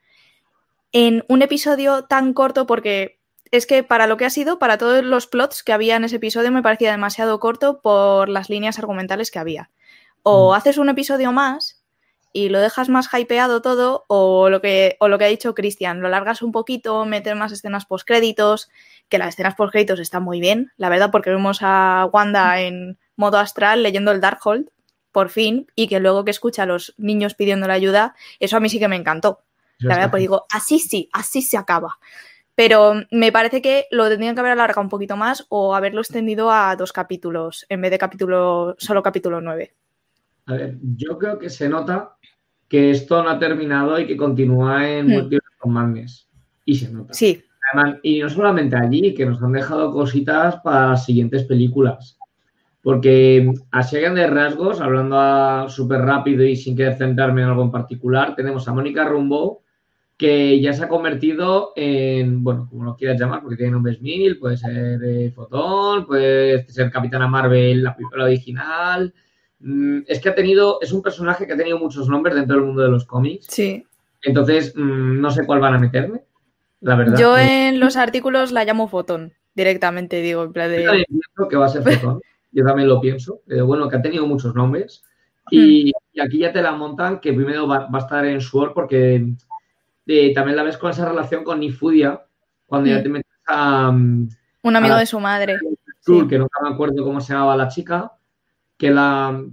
en 0.92 1.26
un 1.28 1.42
episodio 1.42 2.04
tan 2.04 2.34
corto, 2.34 2.68
porque 2.68 3.20
es 3.50 3.66
que 3.66 3.82
para 3.82 4.06
lo 4.06 4.18
que 4.18 4.26
ha 4.26 4.30
sido, 4.30 4.60
para 4.60 4.78
todos 4.78 5.04
los 5.04 5.26
plots 5.26 5.64
que 5.64 5.74
había 5.74 5.96
en 5.96 6.04
ese 6.04 6.18
episodio, 6.18 6.52
me 6.52 6.62
parecía 6.62 6.92
demasiado 6.92 7.40
corto 7.40 7.82
por 7.82 8.30
las 8.30 8.48
líneas 8.48 8.78
argumentales 8.78 9.32
que 9.32 9.40
había. 9.40 9.72
O 10.22 10.52
mm. 10.52 10.54
haces 10.56 10.78
un 10.78 10.90
episodio 10.90 11.32
más 11.32 11.79
y 12.32 12.50
lo 12.50 12.60
dejas 12.60 12.90
más 12.90 13.10
hypeado 13.12 13.62
todo 13.62 14.06
o 14.08 14.50
lo 14.50 14.62
que, 14.62 14.98
o 15.00 15.08
lo 15.08 15.18
que 15.18 15.26
ha 15.26 15.30
dicho 15.30 15.56
Cristian, 15.56 16.02
lo 16.02 16.10
largas 16.10 16.42
un 16.42 16.52
poquito, 16.52 17.06
metes 17.06 17.36
más 17.36 17.52
escenas 17.52 17.86
post-créditos, 17.86 18.70
que 19.08 19.18
las 19.18 19.30
escenas 19.30 19.56
post-créditos 19.56 20.00
están 20.00 20.24
muy 20.24 20.40
bien, 20.40 20.72
la 20.78 20.90
verdad, 20.90 21.10
porque 21.12 21.32
vemos 21.32 21.60
a 21.62 22.08
Wanda 22.12 22.62
en 22.62 22.98
modo 23.16 23.38
astral 23.38 23.84
leyendo 23.84 24.12
el 24.12 24.22
Darkhold, 24.22 24.70
por 25.12 25.30
fin, 25.30 25.68
y 25.76 25.88
que 25.88 26.00
luego 26.00 26.24
que 26.24 26.32
escucha 26.32 26.64
a 26.64 26.68
los 26.68 26.94
niños 26.98 27.34
pidiendo 27.34 27.68
la 27.68 27.74
ayuda, 27.74 28.16
eso 28.40 28.58
a 28.58 28.60
mí 28.60 28.70
sí 28.70 28.80
que 28.80 28.88
me 28.88 28.96
encantó. 28.96 29.42
la 29.80 29.96
verdad, 29.96 30.12
pues 30.12 30.22
digo, 30.22 30.46
así 30.52 30.78
sí, 30.78 31.10
así 31.14 31.42
se 31.42 31.58
acaba. 31.58 32.00
Pero 32.54 32.96
me 33.12 33.32
parece 33.32 33.62
que 33.62 33.86
lo 33.90 34.10
tendrían 34.10 34.36
que 34.36 34.42
haber 34.42 34.52
alargado 34.52 34.82
un 34.82 34.90
poquito 34.90 35.16
más 35.16 35.46
o 35.48 35.74
haberlo 35.74 36.02
extendido 36.02 36.52
a 36.52 36.76
dos 36.76 36.92
capítulos 36.92 37.66
en 37.70 37.82
vez 37.82 37.92
de 37.92 37.98
capítulo, 37.98 38.76
solo 38.78 39.02
capítulo 39.02 39.40
9. 39.40 39.74
A 40.50 40.54
ver, 40.54 40.78
yo 40.98 41.20
creo 41.20 41.38
que 41.38 41.48
se 41.48 41.70
nota 41.70 42.16
que 42.68 42.90
esto 42.90 43.22
no 43.22 43.30
ha 43.30 43.38
terminado 43.38 44.00
y 44.00 44.08
que 44.08 44.18
continúa 44.18 44.90
en 44.90 45.06
mm. 45.06 45.10
Multiverse 45.12 45.48
con 45.60 46.06
Y 46.66 46.76
se 46.76 46.92
nota. 46.92 47.14
Sí. 47.14 47.44
y 48.02 48.20
no 48.20 48.30
solamente 48.30 48.76
allí, 48.76 49.14
que 49.14 49.28
nos 49.28 49.44
han 49.44 49.52
dejado 49.52 49.92
cositas 49.92 50.56
para 50.64 50.90
las 50.90 51.06
siguientes 51.06 51.44
películas. 51.44 52.18
Porque 52.82 53.54
así 53.70 53.98
de 53.98 54.28
rasgos, 54.28 54.82
hablando 54.82 55.70
súper 55.70 56.02
rápido 56.02 56.44
y 56.44 56.56
sin 56.56 56.76
querer 56.76 56.98
centrarme 56.98 57.44
en 57.44 57.50
algo 57.50 57.62
en 57.62 57.72
particular, 57.72 58.36
tenemos 58.36 58.68
a 58.68 58.74
Mónica 58.74 59.06
Rumbo 59.06 59.62
que 60.18 60.60
ya 60.60 60.74
se 60.74 60.84
ha 60.84 60.90
convertido 60.90 61.74
en, 61.76 62.44
bueno, 62.44 62.68
como 62.68 62.86
lo 62.86 62.96
quieras 62.96 63.20
llamar, 63.20 63.42
porque 63.42 63.56
tiene 63.56 63.74
nombres 63.74 64.02
mil, 64.02 64.40
puede 64.40 64.58
ser 64.58 65.00
eh, 65.04 65.32
Fotón, 65.32 66.08
puede 66.08 66.68
ser 66.70 66.90
Capitana 66.90 67.28
Marvel, 67.28 67.84
la 67.84 67.96
película 67.96 68.24
original. 68.26 69.14
Mm, 69.60 70.00
es 70.08 70.20
que 70.22 70.30
ha 70.30 70.36
tenido, 70.36 70.80
es 70.82 70.92
un 70.92 71.02
personaje 71.02 71.46
que 71.46 71.54
ha 71.54 71.58
tenido 71.58 71.78
muchos 71.78 72.08
nombres 72.08 72.36
dentro 72.36 72.56
del 72.56 72.66
mundo 72.66 72.82
de 72.82 72.90
los 72.90 73.06
cómics. 73.06 73.48
Sí. 73.50 73.86
Entonces, 74.22 74.74
mm, 74.76 75.20
no 75.20 75.32
sé 75.32 75.46
cuál 75.46 75.60
van 75.60 75.76
a 75.76 75.80
meterme, 75.80 76.22
la 76.82 76.96
verdad. 76.96 77.18
Yo 77.18 77.38
en 77.38 77.80
los 77.80 77.98
artículos 77.98 78.52
la 78.52 78.66
llamo 78.66 78.88
Fotón, 78.88 79.34
directamente 79.56 80.22
digo, 80.22 80.44
en 80.44 80.54
plan 80.54 80.70
de... 80.70 80.84
Yo 80.84 80.88
también 80.88 81.06
pienso 81.08 81.50
que 81.50 81.58
va 81.58 81.66
a 81.66 81.70
ser 81.70 81.84
Fotón, 82.00 82.22
yo 82.52 82.66
también 82.66 82.90
lo 82.90 83.02
pienso, 83.02 83.42
pero 83.46 83.66
bueno, 83.66 83.90
que 83.90 83.98
ha 83.98 84.02
tenido 84.02 84.26
muchos 84.26 84.56
nombres. 84.56 85.04
Y, 85.52 85.92
hmm. 85.92 86.22
aquí 86.22 86.40
ya 86.40 86.54
te 86.54 86.62
la 86.62 86.72
montan 86.74 87.20
que 87.20 87.34
primero 87.34 87.68
va, 87.68 87.88
va 87.88 88.00
a 88.00 88.02
estar 88.02 88.26
en 88.26 88.40
Sword 88.40 88.74
porque 88.74 89.36
también 90.34 90.56
la 90.56 90.64
ves 90.64 90.78
con 90.78 90.92
esa 90.92 91.08
relación 91.08 91.44
con 91.44 91.60
Nifudia, 91.60 92.26
cuando 92.66 92.90
ya 92.90 93.00
mm. 93.00 93.04
te 93.04 93.10
metes 93.10 93.32
a... 93.46 93.92
Mm, 93.92 94.30
Un 94.64 94.76
amigo 94.76 94.96
de 94.96 95.06
su 95.06 95.20
madre. 95.20 95.58
Que 96.06 96.40
nunca 96.40 96.60
me 96.64 96.70
acuerdo 96.70 97.04
cómo 97.04 97.22
se 97.22 97.34
llamaba 97.34 97.56
la 97.56 97.68
chica, 97.68 98.12
que 98.80 98.90
la... 98.90 99.44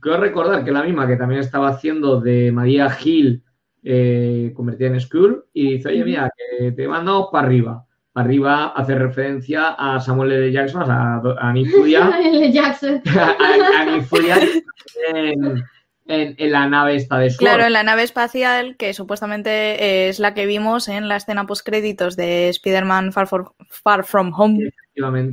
Quiero 0.00 0.18
recordar 0.18 0.64
que 0.64 0.72
la 0.72 0.82
misma 0.82 1.06
que 1.06 1.16
también 1.16 1.40
estaba 1.40 1.68
haciendo 1.68 2.20
de 2.20 2.50
María 2.50 2.90
Gil 2.90 3.44
eh, 3.84 4.52
convertida 4.54 4.88
en 4.88 5.00
Skull 5.00 5.44
y 5.52 5.74
dice, 5.74 5.90
oye, 5.90 6.04
mira, 6.04 6.30
que 6.36 6.72
te 6.72 6.88
mando 6.88 7.30
para 7.30 7.46
arriba. 7.46 7.86
Para 8.12 8.26
arriba 8.26 8.66
hace 8.68 8.96
referencia 8.96 9.68
a 9.78 10.00
Samuel 10.00 10.32
L. 10.32 10.52
Jackson, 10.52 10.90
a, 10.90 11.22
a 11.38 11.52
Nifudia. 11.52 12.10
Jackson. 12.50 13.00
a, 13.16 13.80
a 13.80 13.84
Nifudia 13.84 14.38
en, 15.14 16.52
la 16.52 16.68
nave 16.68 16.96
esta 16.96 17.18
de 17.18 17.34
Claro, 17.36 17.64
en 17.64 17.72
la 17.72 17.84
nave 17.84 18.02
espacial, 18.02 18.76
que 18.76 18.92
supuestamente 18.92 20.08
es 20.08 20.18
la 20.18 20.34
que 20.34 20.46
vimos 20.46 20.88
en 20.88 21.06
la 21.06 21.16
escena 21.16 21.46
post-créditos 21.46 22.16
de 22.16 22.48
Spider-Man 22.48 23.12
Far, 23.12 23.28
Far, 23.68 24.04
From 24.04 24.32
Home. 24.36 24.70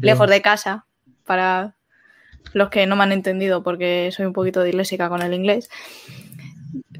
Lejos 0.02 0.30
de 0.30 0.42
casa, 0.44 0.86
para 1.26 1.76
los 2.54 2.70
que 2.70 2.86
no 2.86 2.96
me 2.96 3.04
han 3.04 3.12
entendido, 3.12 3.64
porque 3.64 4.12
soy 4.12 4.26
un 4.26 4.34
poquito 4.34 4.64
disléxica 4.64 5.10
con 5.10 5.22
el 5.22 5.34
inglés. 5.34 5.70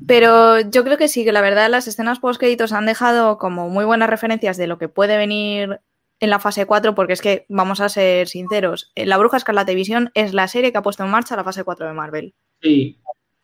Pero 0.08 0.60
yo 0.60 0.84
creo 0.84 0.98
que 0.98 1.08
sí, 1.08 1.24
que 1.24 1.32
la 1.32 1.42
verdad 1.42 1.70
las 1.70 1.88
escenas 1.88 2.20
post-créditos 2.20 2.74
han 2.74 2.86
dejado 2.86 3.38
como 3.38 3.70
muy 3.70 3.86
buenas 3.86 4.10
referencias 4.10 4.58
de 4.58 4.68
lo 4.68 4.78
que 4.78 4.90
puede 4.90 5.18
venir 5.18 5.80
en 6.20 6.30
la 6.30 6.40
fase 6.40 6.66
4, 6.66 6.94
porque 6.96 7.14
es 7.14 7.22
que, 7.22 7.46
vamos 7.50 7.82
a 7.82 7.90
ser 7.90 8.28
sinceros, 8.28 8.92
La 8.96 9.18
Bruja 9.18 9.38
Escarlata 9.38 9.74
Visión 9.74 10.12
es 10.14 10.34
la 10.34 10.48
serie 10.48 10.72
que 10.72 10.78
ha 10.78 10.84
puesto 10.84 11.04
en 11.04 11.10
marcha 11.10 11.36
la 11.36 11.44
fase 11.44 11.64
4 11.64 11.88
de 11.88 11.94
Marvel. 11.94 12.36
Sí, 12.62 13.00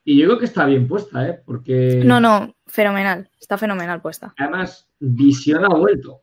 y 0.10 0.18
yo 0.18 0.28
creo 0.28 0.40
que 0.40 0.46
está 0.46 0.66
bien 0.66 0.88
puesta, 0.88 1.28
¿eh? 1.28 1.42
Porque. 1.46 2.02
No, 2.06 2.22
no, 2.22 2.56
fenomenal. 2.66 3.30
Está 3.42 3.58
fenomenal 3.58 4.02
puesta. 4.02 4.34
Además, 4.38 4.88
Visión 5.00 5.66
ha 5.66 5.76
vuelto. 5.76 6.22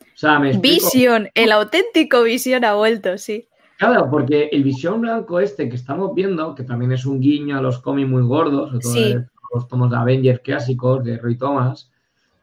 O 0.00 0.16
sea, 0.16 0.40
me 0.40 0.56
Visión, 0.56 1.28
el 1.34 1.52
auténtico 1.52 2.24
Visión 2.24 2.64
ha 2.64 2.74
vuelto, 2.74 3.16
sí. 3.16 3.46
Claro, 3.80 4.10
porque 4.10 4.50
el 4.52 4.62
Visión 4.62 5.00
Blanco 5.00 5.40
este 5.40 5.66
que 5.70 5.76
estamos 5.76 6.14
viendo, 6.14 6.54
que 6.54 6.64
también 6.64 6.92
es 6.92 7.06
un 7.06 7.18
guiño 7.18 7.56
a 7.56 7.62
los 7.62 7.78
cómics 7.78 8.10
muy 8.10 8.22
gordos, 8.22 8.70
sobre 8.82 9.14
todo 9.14 9.24
los 9.54 9.68
tomos 9.68 9.90
de 9.90 9.96
Avengers 9.96 10.40
clásicos, 10.40 11.02
de 11.02 11.16
Roy 11.16 11.38
Thomas. 11.38 11.90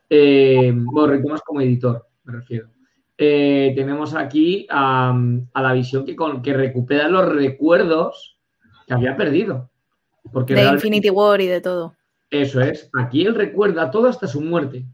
Eh, 0.10 0.74
bueno, 0.76 1.14
Roy 1.14 1.22
Thomas 1.22 1.42
como 1.46 1.62
editor, 1.62 2.08
me 2.24 2.34
refiero. 2.34 2.70
Eh, 3.20 3.72
tenemos 3.76 4.16
aquí 4.16 4.66
a, 4.72 5.16
la 5.54 5.74
visión 5.74 6.06
que, 6.06 6.16
con, 6.16 6.42
que 6.42 6.54
recupera 6.54 7.08
los 7.08 7.32
recuerdos 7.32 8.40
que 8.88 8.96
había 8.96 9.16
perdido 9.16 9.70
de 10.48 10.64
Infinity 10.64 11.12
War 11.12 11.40
y 11.40 11.46
de 11.46 11.62
todo. 11.62 11.94
Eso 12.32 12.62
es. 12.62 12.90
Aquí 12.94 13.26
él 13.26 13.36
recuerda 13.36 13.92
todo 13.92 14.08
hasta 14.08 14.28
su 14.28 14.42
muerte. 14.42 14.88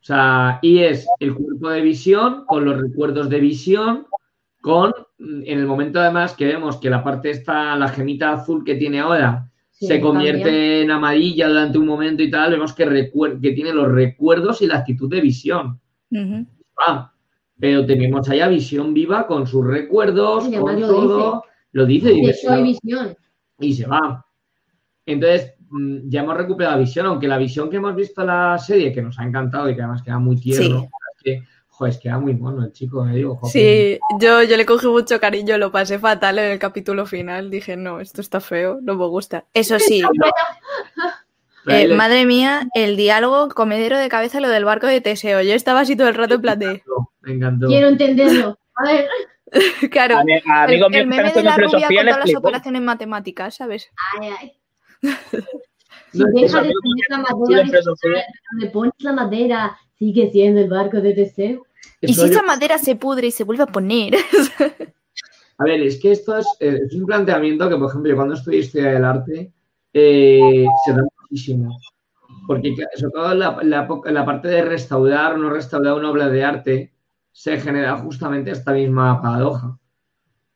O 0.00 0.04
sea, 0.04 0.58
y 0.60 0.80
es 0.80 1.06
el 1.20 1.36
cuerpo 1.36 1.70
de 1.70 1.82
visión 1.82 2.46
con 2.46 2.64
los 2.64 2.80
recuerdos 2.80 3.28
de 3.30 3.38
visión, 3.38 4.08
con 4.60 4.92
en 5.22 5.58
el 5.58 5.66
momento 5.66 6.00
además 6.00 6.34
que 6.34 6.46
vemos 6.46 6.78
que 6.78 6.90
la 6.90 7.02
parte 7.02 7.30
esta, 7.30 7.76
la 7.76 7.88
gemita 7.88 8.32
azul 8.32 8.64
que 8.64 8.74
tiene 8.74 9.00
ahora, 9.00 9.48
se 9.70 10.00
convierte 10.00 10.82
en 10.82 10.90
amarilla 10.90 11.48
durante 11.48 11.78
un 11.78 11.86
momento 11.86 12.22
y 12.22 12.30
tal, 12.30 12.52
vemos 12.52 12.72
que, 12.72 13.10
que 13.42 13.52
tiene 13.52 13.72
los 13.72 13.90
recuerdos 13.90 14.62
y 14.62 14.66
la 14.66 14.78
actitud 14.78 15.10
de 15.10 15.20
visión. 15.20 15.80
ah, 16.86 17.12
pero 17.58 17.84
tenemos 17.86 18.28
allá 18.28 18.48
visión 18.48 18.94
viva 18.94 19.26
con 19.26 19.46
sus 19.46 19.66
recuerdos, 19.66 20.48
con 20.48 20.80
todo. 20.80 21.44
Lo 21.72 21.86
dice 21.86 22.12
y, 22.12 22.20
visión. 22.20 23.16
y 23.58 23.72
se 23.72 23.86
va. 23.86 24.24
Entonces, 25.06 25.54
mm, 25.70 26.08
ya 26.08 26.22
hemos 26.22 26.36
recuperado 26.36 26.76
la 26.76 26.82
visión, 26.82 27.06
aunque 27.06 27.26
la 27.26 27.38
visión 27.38 27.70
que 27.70 27.76
hemos 27.76 27.94
visto 27.96 28.20
en 28.20 28.26
la 28.26 28.58
serie, 28.58 28.92
que 28.92 29.02
nos 29.02 29.18
ha 29.18 29.24
encantado 29.24 29.70
y 29.70 29.74
que 29.74 29.82
además 29.82 30.02
queda 30.02 30.18
muy 30.18 30.36
tierno, 30.36 30.88
que, 31.22 31.42
joder, 31.82 31.98
queda 31.98 32.18
muy 32.18 32.34
mono 32.34 32.64
el 32.64 32.72
chico, 32.72 33.04
me 33.04 33.16
digo. 33.16 33.40
Sí, 33.44 33.98
yo, 34.20 34.42
yo 34.42 34.56
le 34.56 34.64
cogí 34.64 34.86
mucho 34.86 35.18
cariño, 35.18 35.58
lo 35.58 35.72
pasé 35.72 35.98
fatal 35.98 36.38
en 36.38 36.52
el 36.52 36.58
capítulo 36.58 37.06
final, 37.06 37.50
dije, 37.50 37.76
no, 37.76 38.00
esto 38.00 38.20
está 38.20 38.40
feo, 38.40 38.78
no 38.82 38.94
me 38.94 39.06
gusta. 39.06 39.46
Eso 39.52 39.78
sí, 39.80 40.00
eh, 41.66 41.94
madre 41.94 42.24
mía, 42.24 42.68
el 42.74 42.96
diálogo 42.96 43.48
comedero 43.48 43.98
de 43.98 44.08
cabeza, 44.08 44.38
lo 44.38 44.48
del 44.48 44.64
barco 44.64 44.86
de 44.86 45.00
Teseo, 45.00 45.42
yo 45.42 45.54
estaba 45.54 45.80
así 45.80 45.96
todo 45.96 46.08
el 46.08 46.14
rato 46.14 46.34
en 46.34 46.40
plan 46.40 46.58
de... 46.58 46.82
Me 47.22 47.32
encantó. 47.32 47.66
Quiero 47.66 47.88
entenderlo, 47.88 48.58
a 48.76 48.84
ver... 48.84 49.08
claro, 49.90 50.18
a 50.18 50.64
el, 50.66 50.82
el 50.94 51.06
meme 51.06 51.32
de 51.32 51.42
la 51.42 51.56
rubia 51.56 51.88
con 51.88 51.96
todas 51.96 52.26
las 52.26 52.34
operaciones 52.36 52.80
matemáticas, 52.80 53.56
¿sabes? 53.56 53.90
Ay, 54.20 54.30
ay. 54.40 54.52
Si 56.12 56.18
deja 56.18 56.62
de 56.62 56.72
poner 56.82 57.06
la 57.08 57.18
madera, 57.18 57.80
donde 58.50 58.70
pones 58.70 58.92
la 58.98 59.12
madera, 59.14 59.78
sigue 59.94 60.30
siendo 60.30 60.60
el 60.60 60.68
barco 60.68 61.00
de 61.00 61.14
Teseo. 61.14 61.64
¿Y 62.02 62.14
si 62.14 62.24
esa 62.24 62.42
madera 62.42 62.78
se 62.78 62.96
pudre 62.96 63.28
y 63.28 63.30
se 63.30 63.44
vuelve 63.44 63.62
a 63.62 63.66
poner? 63.66 64.14
A 65.58 65.64
ver, 65.64 65.80
es 65.82 66.00
que 66.00 66.12
esto 66.12 66.36
es, 66.36 66.46
eh, 66.60 66.80
es, 66.86 66.94
un 66.94 67.06
planteamiento 67.06 67.68
que, 67.68 67.76
por 67.76 67.88
ejemplo, 67.88 68.10
yo 68.10 68.16
cuando 68.16 68.34
estudié 68.34 68.60
historia 68.60 68.92
del 68.92 69.04
arte, 69.04 69.52
eh, 69.92 70.66
se 70.84 70.92
da 70.92 71.02
muchísimo. 71.20 71.78
Porque, 72.48 72.74
sobre 72.96 73.12
todo 73.12 73.34
la, 73.34 73.58
la, 73.62 73.88
la, 74.06 74.24
parte 74.24 74.48
de 74.48 74.62
restaurar 74.62 75.34
o 75.34 75.36
no 75.36 75.50
restaurar 75.50 75.94
una 75.94 76.10
obra 76.10 76.28
de 76.28 76.42
arte, 76.44 76.92
se 77.30 77.60
genera 77.60 77.96
justamente 77.98 78.50
esta 78.50 78.72
misma 78.72 79.22
paradoja, 79.22 79.78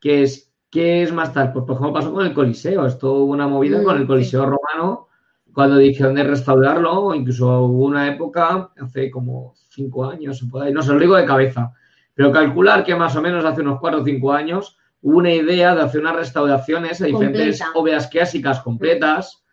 que 0.00 0.22
es 0.24 0.46
¿Qué 0.70 1.02
es 1.02 1.12
más 1.12 1.32
tal? 1.32 1.52
Pues 1.52 1.64
por 1.64 1.76
ejemplo 1.76 1.92
pasó 1.94 2.12
con 2.12 2.26
el 2.26 2.34
Coliseo. 2.34 2.86
Esto 2.86 3.12
hubo 3.14 3.32
una 3.32 3.48
movida 3.48 3.82
con 3.82 3.96
el 3.96 4.06
Coliseo 4.06 4.44
romano 4.44 5.08
cuando 5.56 5.78
dijeron 5.78 6.14
de 6.14 6.22
restaurarlo, 6.22 7.14
incluso 7.14 7.62
hubo 7.62 7.86
una 7.86 8.06
época, 8.12 8.72
hace 8.78 9.10
como 9.10 9.54
cinco 9.70 10.04
años, 10.04 10.44
no 10.52 10.82
se 10.82 10.92
lo 10.92 11.00
digo 11.00 11.16
de 11.16 11.24
cabeza, 11.24 11.72
pero 12.12 12.30
calcular 12.30 12.84
que 12.84 12.94
más 12.94 13.16
o 13.16 13.22
menos 13.22 13.42
hace 13.42 13.62
unos 13.62 13.80
cuatro 13.80 14.02
o 14.02 14.04
cinco 14.04 14.34
años 14.34 14.76
hubo 15.00 15.16
una 15.16 15.32
idea 15.32 15.74
de 15.74 15.80
hacer 15.80 16.02
unas 16.02 16.16
restauraciones 16.16 17.00
a 17.00 17.06
diferentes 17.06 17.62
obras 17.74 18.06
clásicas 18.08 18.60
completas 18.60 19.46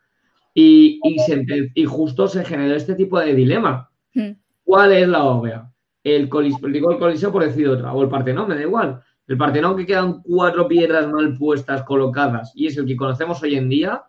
y, 0.53 0.99
y, 1.73 1.85
justo 1.85 2.27
se 2.27 2.43
generó 2.43 2.75
este 2.75 2.95
tipo 2.95 3.17
de 3.17 3.33
dilema. 3.33 3.89
Hmm. 4.13 4.31
¿Cuál 4.65 4.91
es 4.91 5.07
la 5.07 5.23
obra? 5.23 5.71
El 6.03 6.27
Coliseo, 6.27 6.67
digo 6.67 6.91
el 6.91 6.99
Coliseo 6.99 7.31
por 7.31 7.45
decir 7.45 7.69
otra, 7.69 7.93
o 7.93 8.03
el 8.03 8.09
Partenón, 8.09 8.49
me 8.49 8.55
da 8.55 8.61
igual. 8.61 9.01
El 9.25 9.37
Partenón 9.37 9.77
que 9.77 9.85
quedan 9.85 10.21
cuatro 10.21 10.67
piedras 10.67 11.09
mal 11.09 11.37
puestas, 11.37 11.83
colocadas, 11.83 12.51
y 12.55 12.67
es 12.67 12.75
el 12.75 12.85
que 12.85 12.97
conocemos 12.97 13.41
hoy 13.41 13.55
en 13.55 13.69
día, 13.69 14.03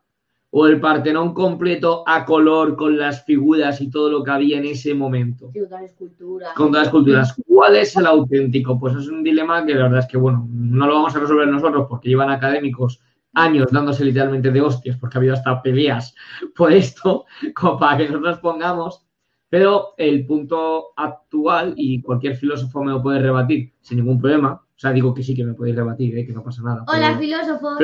o 0.57 0.69
el 0.69 0.79
Partenón 0.79 1.35
completo 1.35 2.05
a 2.07 2.25
color 2.25 2.77
con 2.77 2.97
las 2.97 3.25
figuras 3.25 3.81
y 3.81 3.91
todo 3.91 4.09
lo 4.09 4.23
que 4.23 4.31
había 4.31 4.59
en 4.59 4.67
ese 4.67 4.95
momento. 4.95 5.47
con 5.47 5.55
todas 5.55 5.71
las 5.71 5.91
esculturas. 5.91 6.55
Con 6.55 6.69
todas 6.69 6.81
las 6.83 6.87
esculturas. 6.87 7.35
¿Cuál 7.45 7.75
es 7.75 7.97
el 7.97 8.07
auténtico? 8.07 8.79
Pues 8.79 8.95
es 8.95 9.09
un 9.09 9.25
dilema 9.25 9.67
que 9.67 9.75
la 9.75 9.83
verdad 9.83 9.99
es 9.99 10.07
que, 10.07 10.17
bueno, 10.17 10.47
no 10.49 10.87
lo 10.87 10.95
vamos 10.95 11.17
a 11.17 11.19
resolver 11.19 11.49
nosotros 11.49 11.87
porque 11.89 12.09
llevan 12.09 12.31
académicos 12.31 13.01
años 13.33 13.67
dándose 13.73 14.05
literalmente 14.05 14.53
de 14.53 14.61
hostias, 14.61 14.97
porque 14.97 15.17
ha 15.17 15.19
habido 15.19 15.35
hasta 15.35 15.61
peleas 15.61 16.15
por 16.57 16.73
esto, 16.73 17.25
como 17.53 17.77
para 17.77 17.97
que 17.97 18.09
nosotros 18.09 18.39
pongamos. 18.39 19.05
Pero 19.49 19.95
el 19.97 20.25
punto 20.25 20.93
actual, 20.97 21.75
y 21.77 22.01
cualquier 22.01 22.37
filósofo 22.37 22.85
me 22.85 22.93
lo 22.93 23.03
puede 23.03 23.19
rebatir 23.19 23.73
sin 23.81 23.99
ningún 23.99 24.21
problema, 24.21 24.53
o 24.53 24.79
sea, 24.79 24.93
digo 24.93 25.13
que 25.13 25.25
sí 25.25 25.35
que 25.35 25.45
me 25.45 25.55
podéis 25.55 25.75
rebatir, 25.75 26.17
¿eh? 26.17 26.25
que 26.25 26.33
no 26.33 26.45
pasa 26.45 26.63
nada. 26.63 26.85
Hola, 26.87 27.19
filósofos. 27.19 27.77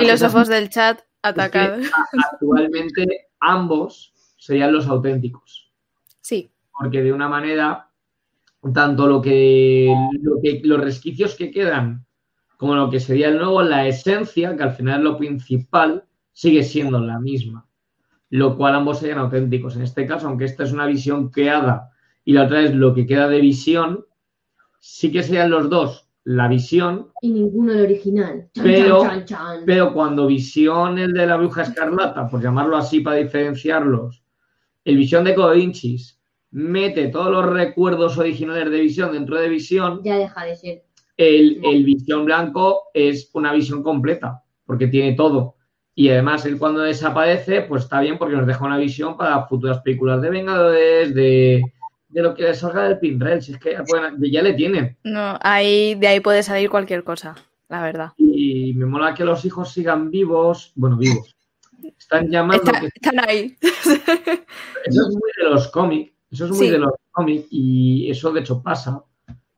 filósofos 0.00 0.48
del 0.48 0.68
chat 0.68 1.07
atacados. 1.22 1.86
actualmente 2.32 3.28
ambos 3.40 4.12
serían 4.36 4.72
los 4.72 4.86
auténticos. 4.86 5.72
Sí. 6.20 6.50
Porque 6.78 7.02
de 7.02 7.12
una 7.12 7.28
manera, 7.28 7.90
tanto 8.72 9.06
lo 9.06 9.20
que, 9.20 9.92
lo 10.20 10.40
que 10.42 10.60
los 10.64 10.80
resquicios 10.80 11.34
que 11.34 11.50
quedan 11.50 12.06
como 12.58 12.74
lo 12.74 12.90
que 12.90 12.98
sería 12.98 13.30
luego 13.30 13.62
la 13.62 13.86
esencia, 13.86 14.56
que 14.56 14.64
al 14.64 14.72
final 14.72 14.98
es 14.98 15.04
lo 15.04 15.16
principal, 15.16 16.04
sigue 16.32 16.64
siendo 16.64 16.98
la 16.98 17.20
misma. 17.20 17.68
Lo 18.30 18.56
cual 18.56 18.74
ambos 18.74 18.98
serían 18.98 19.20
auténticos. 19.20 19.76
En 19.76 19.82
este 19.82 20.06
caso, 20.06 20.26
aunque 20.26 20.44
esta 20.44 20.64
es 20.64 20.72
una 20.72 20.86
visión 20.86 21.30
creada 21.30 21.92
y 22.24 22.32
la 22.32 22.44
otra 22.44 22.62
es 22.62 22.74
lo 22.74 22.94
que 22.94 23.06
queda 23.06 23.28
de 23.28 23.40
visión, 23.40 24.04
sí 24.80 25.12
que 25.12 25.22
serían 25.22 25.50
los 25.50 25.70
dos 25.70 26.07
la 26.28 26.46
visión. 26.46 27.10
Y 27.22 27.30
ninguno 27.30 27.72
el 27.72 27.80
original. 27.80 28.50
pero, 28.52 29.02
pero 29.64 29.94
cuando 29.94 30.26
visión 30.26 30.98
el 30.98 31.14
de 31.14 31.26
la 31.26 31.36
bruja 31.36 31.62
escarlata, 31.62 32.28
por 32.28 32.42
llamarlo 32.42 32.76
así 32.76 33.00
para 33.00 33.16
diferenciarlos, 33.16 34.22
el 34.84 34.98
visión 34.98 35.24
de 35.24 35.34
Corinchis 35.34 36.20
mete 36.50 37.08
todos 37.08 37.32
los 37.32 37.46
recuerdos 37.46 38.18
originales 38.18 38.70
de 38.70 38.80
Visión 38.80 39.12
dentro 39.12 39.40
de 39.40 39.48
Visión, 39.48 40.02
ya 40.04 40.18
deja 40.18 40.44
de 40.44 40.56
ser. 40.56 40.84
El, 41.16 41.60
el 41.64 41.84
Visión 41.84 42.26
Blanco 42.26 42.84
es 42.92 43.30
una 43.32 43.52
visión 43.54 43.82
completa, 43.82 44.42
porque 44.66 44.86
tiene 44.86 45.14
todo. 45.14 45.56
Y 45.94 46.10
además, 46.10 46.44
él 46.44 46.58
cuando 46.58 46.80
desaparece, 46.80 47.62
pues 47.62 47.84
está 47.84 48.00
bien 48.00 48.18
porque 48.18 48.36
nos 48.36 48.46
deja 48.46 48.64
una 48.66 48.78
visión 48.78 49.16
para 49.16 49.46
futuras 49.46 49.80
películas 49.80 50.20
de 50.20 50.30
Vengadores, 50.30 51.14
de, 51.14 51.62
lo 52.10 52.34
que 52.34 52.42
le 52.42 52.54
salga 52.54 52.84
del 52.84 52.98
Pinrail. 52.98 53.42
Si 53.42 53.52
es 53.52 53.58
que 53.58 53.76
ya, 54.30 54.42
le 54.42 54.52
tienen. 54.54 54.96
No, 55.04 55.38
ahí, 55.42 55.94
de 55.94 56.08
ahí 56.08 56.20
puede 56.20 56.42
salir 56.42 56.70
cualquier 56.70 57.04
cosa, 57.04 57.36
la 57.68 57.82
verdad. 57.82 58.12
Y 58.16 58.74
me 58.74 58.86
mola 58.86 59.14
que 59.14 59.24
los 59.24 59.44
hijos 59.44 59.72
sigan 59.72 60.10
vivos. 60.10 60.72
Bueno, 60.74 60.96
vivos. 60.96 61.34
Están 61.98 62.30
llamando. 62.30 62.72
Están 62.94 63.28
ahí. 63.28 63.56
Eso 63.60 64.00
es 64.84 65.14
muy 65.14 65.30
de 65.36 65.50
los 65.50 65.68
cómics. 65.68 66.12
Eso 66.30 66.46
es 66.46 66.50
muy 66.52 66.68
de 66.68 66.78
los 66.78 66.92
cómics. 67.10 67.46
Y 67.50 68.10
eso 68.10 68.32
de 68.32 68.40
hecho 68.40 68.62
pasa. 68.62 69.02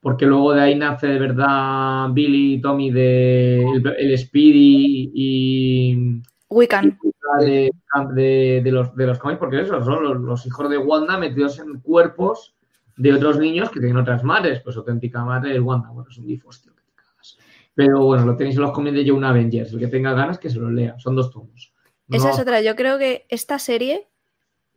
Porque 0.00 0.24
luego 0.24 0.54
de 0.54 0.62
ahí 0.62 0.74
nace 0.74 1.08
de 1.08 1.18
verdad 1.18 2.08
Billy 2.12 2.54
y 2.54 2.60
Tommy 2.62 2.90
de 2.90 3.62
el 3.98 4.18
Speedy 4.18 5.10
y 5.14 6.22
Wiccan. 6.50 6.98
De, 7.38 8.62
los, 8.66 8.94
de 8.96 9.06
los 9.06 9.18
cómics, 9.18 9.38
porque 9.38 9.60
eso, 9.60 9.82
son 9.84 10.26
los, 10.26 10.46
hijos 10.46 10.68
de 10.68 10.78
Wanda 10.78 11.16
metidos 11.16 11.58
en 11.60 11.80
cuerpos 11.80 12.56
de 12.96 13.14
otros 13.14 13.38
niños 13.38 13.70
que 13.70 13.78
tienen 13.78 13.96
otras 13.96 14.24
madres. 14.24 14.60
Pues 14.60 14.76
auténtica 14.76 15.24
madre 15.24 15.54
es 15.54 15.60
Wanda. 15.60 15.90
Bueno, 15.90 16.10
es 16.10 16.18
un 16.18 16.26
que 16.26 16.36
te 16.36 16.92
cagas. 16.96 17.38
Pero 17.74 18.04
bueno, 18.04 18.26
lo 18.26 18.36
tenéis 18.36 18.56
en 18.56 18.62
los 18.62 18.72
cómics 18.72 18.96
de 18.96 19.04
Young 19.04 19.24
Avengers. 19.24 19.72
El 19.72 19.78
que 19.78 19.86
tenga 19.86 20.12
ganas 20.12 20.38
que 20.38 20.50
se 20.50 20.58
lo 20.58 20.70
lea. 20.70 20.98
Son 20.98 21.14
dos 21.14 21.30
tomos. 21.30 21.72
Esa 22.10 22.30
es 22.30 22.40
otra. 22.40 22.60
Yo 22.60 22.74
creo 22.74 22.98
que 22.98 23.26
esta 23.28 23.60
serie 23.60 24.08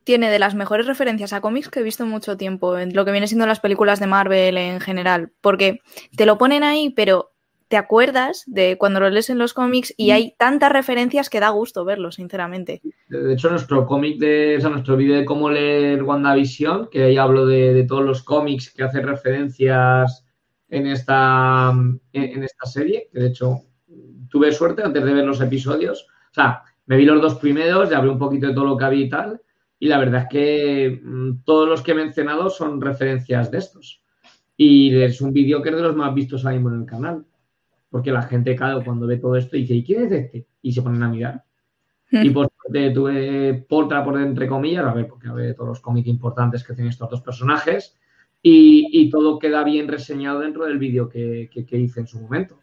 tiene 0.04 0.30
de 0.30 0.40
las 0.40 0.54
mejores 0.54 0.86
referencias 0.86 1.34
a 1.34 1.41
cómics 1.41 1.70
que 1.70 1.80
he 1.80 1.84
visto 1.84 2.04
en 2.04 2.10
mucho 2.10 2.38
tiempo, 2.38 2.78
en 2.78 2.94
lo 2.94 3.06
que 3.06 3.12
viene 3.12 3.28
siendo 3.28 3.48
las 3.48 3.60
películas 3.60 4.00
de 4.00 4.08
Marvel 4.08 4.58
en 4.58 4.80
general, 4.80 5.32
porque 5.41 5.82
te 6.16 6.26
lo 6.26 6.38
ponen 6.38 6.64
ahí, 6.64 6.90
pero 6.90 7.32
te 7.74 7.78
acuerdas 7.78 8.44
de 8.45 8.78
cuando 8.78 9.00
lo 9.00 9.10
lees 9.10 9.32
en 9.32 9.40
los 9.40 9.56
cómics 9.56 9.95
y 9.98 10.12
mm. 10.12 10.14
hay 10.14 10.36
tantas 10.38 10.72
referencias 10.72 11.28
que 11.28 11.40
da 11.40 11.50
gusto 11.50 11.84
verlo, 11.84 12.12
sinceramente. 12.12 12.84
De 13.10 13.34
hecho, 13.34 13.50
nuestro 13.50 13.88
cómic 13.88 14.20
de, 14.20 14.58
o 14.60 14.62
sea, 14.62 14.70
nuestro 14.70 14.95
vídeo 14.95 15.16
de 15.16 15.26
cómo 15.26 15.50
leer 15.50 16.04
WandaVision, 16.04 16.90
que 16.91 17.06
ahí 17.06 17.18
hablo 17.18 17.48
de, 17.48 17.84
todos 17.90 18.06
los 18.06 18.22
cómics 18.22 18.72
que 18.72 18.84
hacen 18.84 19.08
referencias 19.08 20.24
en 20.70 20.86
esta, 20.86 21.74
en, 22.12 22.44
esta 22.44 22.68
serie, 22.68 23.10
que 23.12 23.22
de 23.22 23.28
hecho 23.30 23.62
tuve 24.30 24.52
suerte 24.52 24.84
antes 24.84 25.04
de 25.04 25.12
ver 25.12 25.26
los 25.26 25.41
episodios. 25.41 26.06
O 26.30 26.34
sea, 26.36 26.62
me 26.86 26.95
vi 26.95 27.06
los 27.06 27.24
dos 27.24 27.40
primeros, 27.40 27.90
ya 27.90 27.98
hablé 27.98 28.12
un 28.12 28.20
poquito 28.20 28.45
de 28.45 28.54
todo 28.54 28.66
lo 28.66 28.78
que 28.78 28.86
había 28.86 29.06
y 29.06 29.10
tal, 29.10 29.41
y 29.80 29.88
la 29.88 29.98
verdad 29.98 30.22
es 30.22 30.28
que 30.30 31.02
mm, 31.04 31.44
todos 31.44 31.68
los 31.68 31.82
que 31.82 31.94
he 31.94 31.95
mencionado 31.95 32.52
son 32.52 32.80
referencias 32.80 33.50
de 33.50 33.58
estos. 33.58 34.04
Y 34.56 34.95
es 35.02 35.22
un 35.22 35.34
vídeo 35.34 35.64
que 35.64 35.70
es 35.70 35.76
de 35.76 35.82
los 35.82 35.95
más 35.95 36.14
vistos 36.14 36.45
ahora 36.45 36.58
mismo 36.58 36.70
en 36.70 36.82
el 36.82 36.86
canal 36.86 37.26
porque 37.94 38.11
la 38.11 38.24
gente, 38.24 38.56
claro, 38.56 38.84
cuando 38.84 39.06
ve 39.06 39.18
todo 39.18 39.36
esto 39.36 39.56
dice, 39.56 39.76
¿y 39.76 39.84
quién 39.84 40.06
es 40.06 40.11
este? 40.11 40.48
Y 40.64 40.74
se 40.74 40.82
ponen 40.82 41.03
a 41.03 41.10
mirar. 41.10 41.44
Y 42.10 42.32
por 42.32 42.49
suerte 42.60 42.90
tuve 42.90 43.65
Poltra 43.70 44.03
por 44.03 44.20
entre 44.20 44.48
comillas, 44.48 44.84
a 44.84 44.95
ver, 44.95 45.07
porque 45.07 45.28
a 45.28 45.34
ver 45.34 45.53
todos 45.53 45.70
los 45.70 45.80
cómics 45.80 46.07
importantes 46.07 46.64
que 46.64 46.74
tienen 46.74 46.90
estos 46.90 47.07
dos 47.07 47.22
personajes, 47.22 47.95
y, 48.41 49.11
todo 49.11 49.38
queda 49.38 49.64
bien 49.64 49.88
reseñado 49.88 50.40
dentro 50.40 50.65
del 50.65 50.80
vídeo 50.80 51.07
que, 51.07 51.48
hice 51.53 51.99
en 51.99 52.07
su 52.07 52.20
momento. 52.20 52.57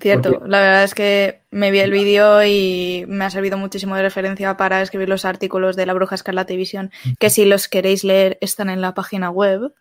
Cierto, 0.00 0.42
la 0.46 0.60
verdad 0.60 0.84
es 0.84 0.94
que 0.94 1.42
me 1.50 1.70
vi 1.70 1.78
el 1.78 1.90
vídeo 1.90 2.44
y 2.44 3.04
me 3.06 3.24
ha 3.24 3.30
servido 3.30 3.56
muchísimo 3.56 3.96
de 3.96 4.02
referencia 4.02 4.56
para 4.56 4.82
escribir 4.82 5.08
los 5.08 5.24
artículos 5.24 5.76
de 5.76 5.86
la 5.86 5.94
Bruja 5.94 6.14
Escarlata 6.14 6.52
y 6.52 6.56
Visión, 6.56 6.90
que 7.18 7.30
si 7.30 7.44
los 7.44 7.68
queréis 7.68 8.04
leer 8.04 8.38
están 8.40 8.70
en 8.70 8.80
la 8.80 8.94
página 8.94 9.30
web. 9.30 9.72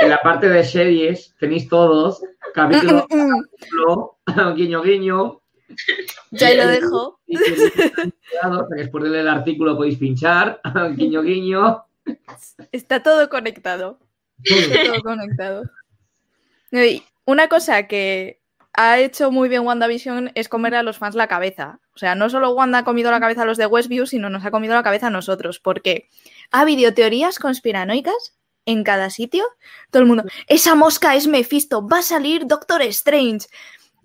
en 0.00 0.08
la 0.08 0.18
parte 0.18 0.48
de 0.48 0.64
series 0.64 1.34
tenéis 1.38 1.68
todos, 1.68 2.22
capítulo, 2.54 3.06
guiño, 4.56 4.82
guiño. 4.82 5.40
Ya 6.30 6.54
lo 6.54 6.66
dejo. 6.66 7.20
después 7.26 9.04
de 9.04 9.10
leer 9.10 9.22
el 9.22 9.28
artículo 9.28 9.76
podéis 9.76 9.98
pinchar, 9.98 10.60
guiño, 10.96 11.22
guiño. 11.22 11.84
Está 12.72 13.02
todo 13.02 13.28
conectado. 13.28 13.98
Está 14.42 14.92
todo 14.92 15.02
conectado. 15.02 15.62
Una 17.24 17.48
cosa 17.48 17.86
que 17.86 18.40
ha 18.72 18.98
hecho 18.98 19.30
muy 19.30 19.48
bien 19.48 19.66
WandaVision 19.66 20.30
es 20.34 20.48
comer 20.48 20.74
a 20.74 20.82
los 20.82 20.98
fans 20.98 21.14
la 21.14 21.26
cabeza. 21.26 21.80
O 21.94 21.98
sea, 21.98 22.14
no 22.14 22.30
solo 22.30 22.50
Wanda 22.50 22.78
ha 22.78 22.84
comido 22.84 23.10
la 23.10 23.18
cabeza 23.18 23.42
a 23.42 23.44
los 23.44 23.58
de 23.58 23.66
Westview, 23.66 24.06
sino 24.06 24.30
nos 24.30 24.44
ha 24.44 24.52
comido 24.52 24.74
la 24.74 24.84
cabeza 24.84 25.08
a 25.08 25.10
nosotros. 25.10 25.58
Porque 25.58 26.08
ha 26.52 26.60
habido 26.60 26.94
teorías 26.94 27.38
conspiranoicas 27.38 28.38
en 28.66 28.84
cada 28.84 29.10
sitio, 29.10 29.44
todo 29.90 30.02
el 30.02 30.08
mundo, 30.08 30.24
esa 30.46 30.74
mosca 30.74 31.16
es 31.16 31.26
Mephisto, 31.26 31.88
va 31.88 32.00
a 32.00 32.02
salir 32.02 32.46
Doctor 32.46 32.82
Strange. 32.82 33.46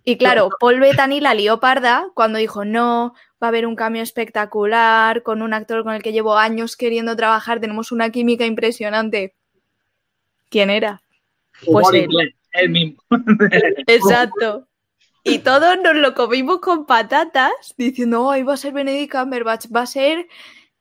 Y 0.06 0.18
claro, 0.18 0.50
Paul 0.60 0.80
Bettany 0.80 1.20
la 1.20 1.34
lió 1.34 1.60
parda 1.60 2.08
cuando 2.14 2.40
dijo, 2.40 2.66
no, 2.66 3.14
va 3.44 3.48
a 3.48 3.50
haber 3.50 3.68
un 3.68 3.76
cambio 3.76 4.02
espectacular 4.02 5.22
con 5.22 5.42
un 5.42 5.54
actor 5.54 5.84
con 5.84 5.94
el 5.94 6.02
que 6.02 6.14
llevo 6.14 6.38
años 6.38 6.78
queriendo 6.78 7.16
trabajar, 7.16 7.60
tenemos 7.60 7.92
una 7.92 8.10
química 8.10 8.46
impresionante. 8.46 9.36
¿Quién 10.50 10.70
era? 10.70 11.02
Pues 11.66 11.88
él. 11.94 12.08
El 12.54 12.70
mismo. 12.70 13.04
Exacto. 13.88 14.68
Y 15.24 15.40
todos 15.40 15.78
nos 15.84 15.96
lo 15.96 16.14
comimos 16.14 16.60
con 16.60 16.86
patatas, 16.86 17.52
diciendo, 17.78 18.30
ay, 18.30 18.44
va 18.44 18.54
a 18.54 18.58
ser 18.58 18.74
Benedict 18.74 19.12
Cumberbatch, 19.12 19.66
va 19.74 19.82
a 19.82 19.88
ser 19.88 20.28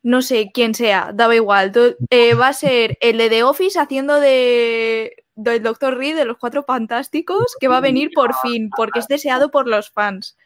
no 0.03 0.21
sé 0.21 0.51
quién 0.53 0.75
sea, 0.75 1.13
daba 1.15 1.35
igual. 1.35 1.73
Eh, 2.11 2.35
va 2.35 2.49
a 2.49 2.53
ser 2.53 2.99
el 3.01 3.19
de 3.19 3.29
The 3.31 3.45
Office 3.45 3.79
haciendo 3.79 4.21
de 4.21 5.17
del 5.35 5.63
Doctor 5.63 5.97
Reed 5.97 6.17
de 6.17 6.25
los 6.25 6.37
Cuatro 6.37 6.63
Fantásticos, 6.63 7.57
que 7.59 7.69
va 7.69 7.79
a 7.79 7.81
venir 7.81 8.11
por 8.15 8.35
fin, 8.43 8.69
porque 8.77 8.99
es 8.99 9.09
deseado 9.09 9.51
por 9.51 9.67
los 9.67 9.91
fans. 9.91 10.37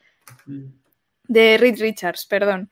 De 1.25 1.59
Reed 1.59 1.81
Richards, 1.81 2.25
perdón. 2.27 2.71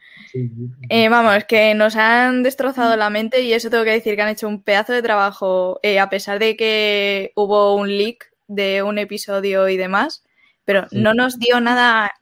Eh, 0.88 1.08
vamos, 1.08 1.44
que 1.44 1.74
nos 1.74 1.96
han 1.96 2.44
destrozado 2.44 2.96
la 2.96 3.10
mente 3.10 3.42
y 3.42 3.52
eso 3.52 3.68
tengo 3.68 3.82
que 3.82 3.90
decir 3.90 4.14
que 4.14 4.22
han 4.22 4.28
hecho 4.28 4.46
un 4.46 4.62
pedazo 4.62 4.92
de 4.92 5.02
trabajo, 5.02 5.80
eh, 5.82 5.98
a 5.98 6.08
pesar 6.08 6.38
de 6.38 6.56
que 6.56 7.32
hubo 7.34 7.74
un 7.74 7.88
leak 7.88 8.30
de 8.46 8.82
un 8.82 8.98
episodio 8.98 9.68
y 9.68 9.76
demás, 9.76 10.24
pero 10.64 10.86
no 10.92 11.14
nos 11.14 11.38
dio 11.38 11.60
nada. 11.60 12.12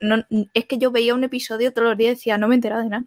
es 0.55 0.67
que 0.67 0.79
yo 0.79 0.91
veía 0.91 1.15
un 1.15 1.25
episodio 1.25 1.73
todos 1.73 1.89
los 1.89 1.99
días 1.99 2.13
y 2.13 2.15
decía, 2.15 2.39
no 2.39 2.49
me 2.49 2.55
he 2.55 2.57
enterado 2.57 2.83
de 2.83 2.89
nada. 2.89 3.05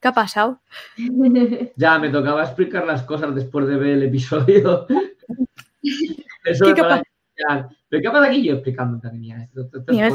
¿Qué 0.00 0.08
ha 0.08 0.12
pasado? 0.12 0.60
Ya, 1.76 1.98
me 1.98 2.08
tocaba 2.10 2.44
explicar 2.44 2.86
las 2.86 3.02
cosas 3.02 3.34
después 3.34 3.66
de 3.66 3.76
ver 3.76 3.90
el 3.90 4.02
episodio. 4.04 4.86
Eso 6.44 6.74
¿Qué, 6.74 6.82
pasa? 6.82 7.02
¿Pero 7.88 8.02
qué 8.02 8.10
pasa 8.10 8.26
aquí 8.26 8.44
yo 8.44 8.54
explicando 8.54 8.98
también? 9.00 9.48
Mira, 9.88 10.10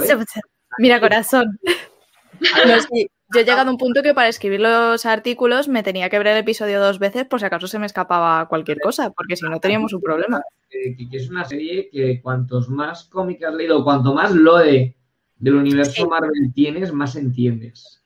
mira, 0.79 0.99
corazón. 0.99 1.59
yo 3.33 3.39
he 3.39 3.43
llegado 3.43 3.69
a 3.69 3.71
un 3.71 3.77
punto 3.77 4.01
que 4.01 4.13
para 4.13 4.27
escribir 4.27 4.61
los 4.61 5.05
artículos 5.05 5.67
me 5.67 5.83
tenía 5.83 6.09
que 6.09 6.17
ver 6.17 6.27
el 6.27 6.37
episodio 6.37 6.79
dos 6.79 6.99
veces 6.99 7.25
por 7.25 7.39
si 7.39 7.45
acaso 7.45 7.67
se 7.67 7.79
me 7.79 7.85
escapaba 7.85 8.47
cualquier 8.47 8.79
cosa, 8.79 9.11
porque 9.11 9.35
si 9.35 9.45
no 9.45 9.59
teníamos 9.59 9.93
un 9.93 10.01
problema. 10.01 10.41
Que, 10.81 11.17
es 11.17 11.29
una 11.29 11.45
serie 11.45 11.89
que 11.91 12.21
cuantos 12.21 12.69
más 12.69 13.05
cómics 13.05 13.43
has 13.43 13.53
leído, 13.53 13.83
cuanto 13.83 14.13
más 14.13 14.33
lode 14.33 14.95
del 15.37 15.55
universo 15.55 16.07
Marvel 16.07 16.51
tienes, 16.53 16.91
más 16.91 17.15
entiendes 17.15 18.03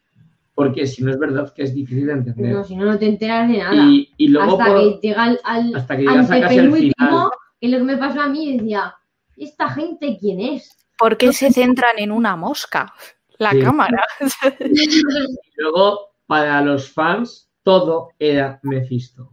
porque 0.58 0.88
si 0.88 1.04
no 1.04 1.12
es 1.12 1.20
verdad 1.20 1.54
que 1.54 1.62
es 1.62 1.76
difícil 1.76 2.08
de 2.08 2.14
entender. 2.14 2.52
No, 2.52 2.64
si 2.64 2.76
no, 2.76 2.86
no 2.86 2.98
te 2.98 3.06
enteras 3.06 3.48
de 3.48 3.60
nada. 3.60 3.76
Y, 3.92 4.28
luego 4.28 4.60
hasta 4.60 4.74
que 4.74 5.00
llega 5.04 5.24
al, 5.24 5.40
al, 5.44 5.76
hasta 5.76 5.96
que 5.96 6.02
llegas 6.02 6.32
a 6.32 6.42
casi 6.42 6.58
al 6.58 6.74
final. 6.74 7.30
que 7.62 7.68
lo 7.68 7.78
que 7.78 7.84
me 7.84 7.96
pasó 7.96 8.22
a 8.22 8.28
mí 8.28 8.58
decía, 8.58 8.96
¿esta 9.36 9.70
gente 9.70 10.18
quién 10.20 10.42
es? 10.42 10.84
¿Por 10.98 11.16
qué 11.16 11.32
se 11.32 11.52
centran 11.52 12.00
en 12.00 12.12
una 12.12 12.36
mosca? 12.36 12.92
La 13.38 13.52
cámara. 13.60 14.04
y 14.60 15.62
luego, 15.62 16.10
para 16.26 16.60
los 16.64 16.92
fans, 16.92 17.52
todo 17.62 18.10
era 18.18 18.60
Mephisto. 18.64 19.32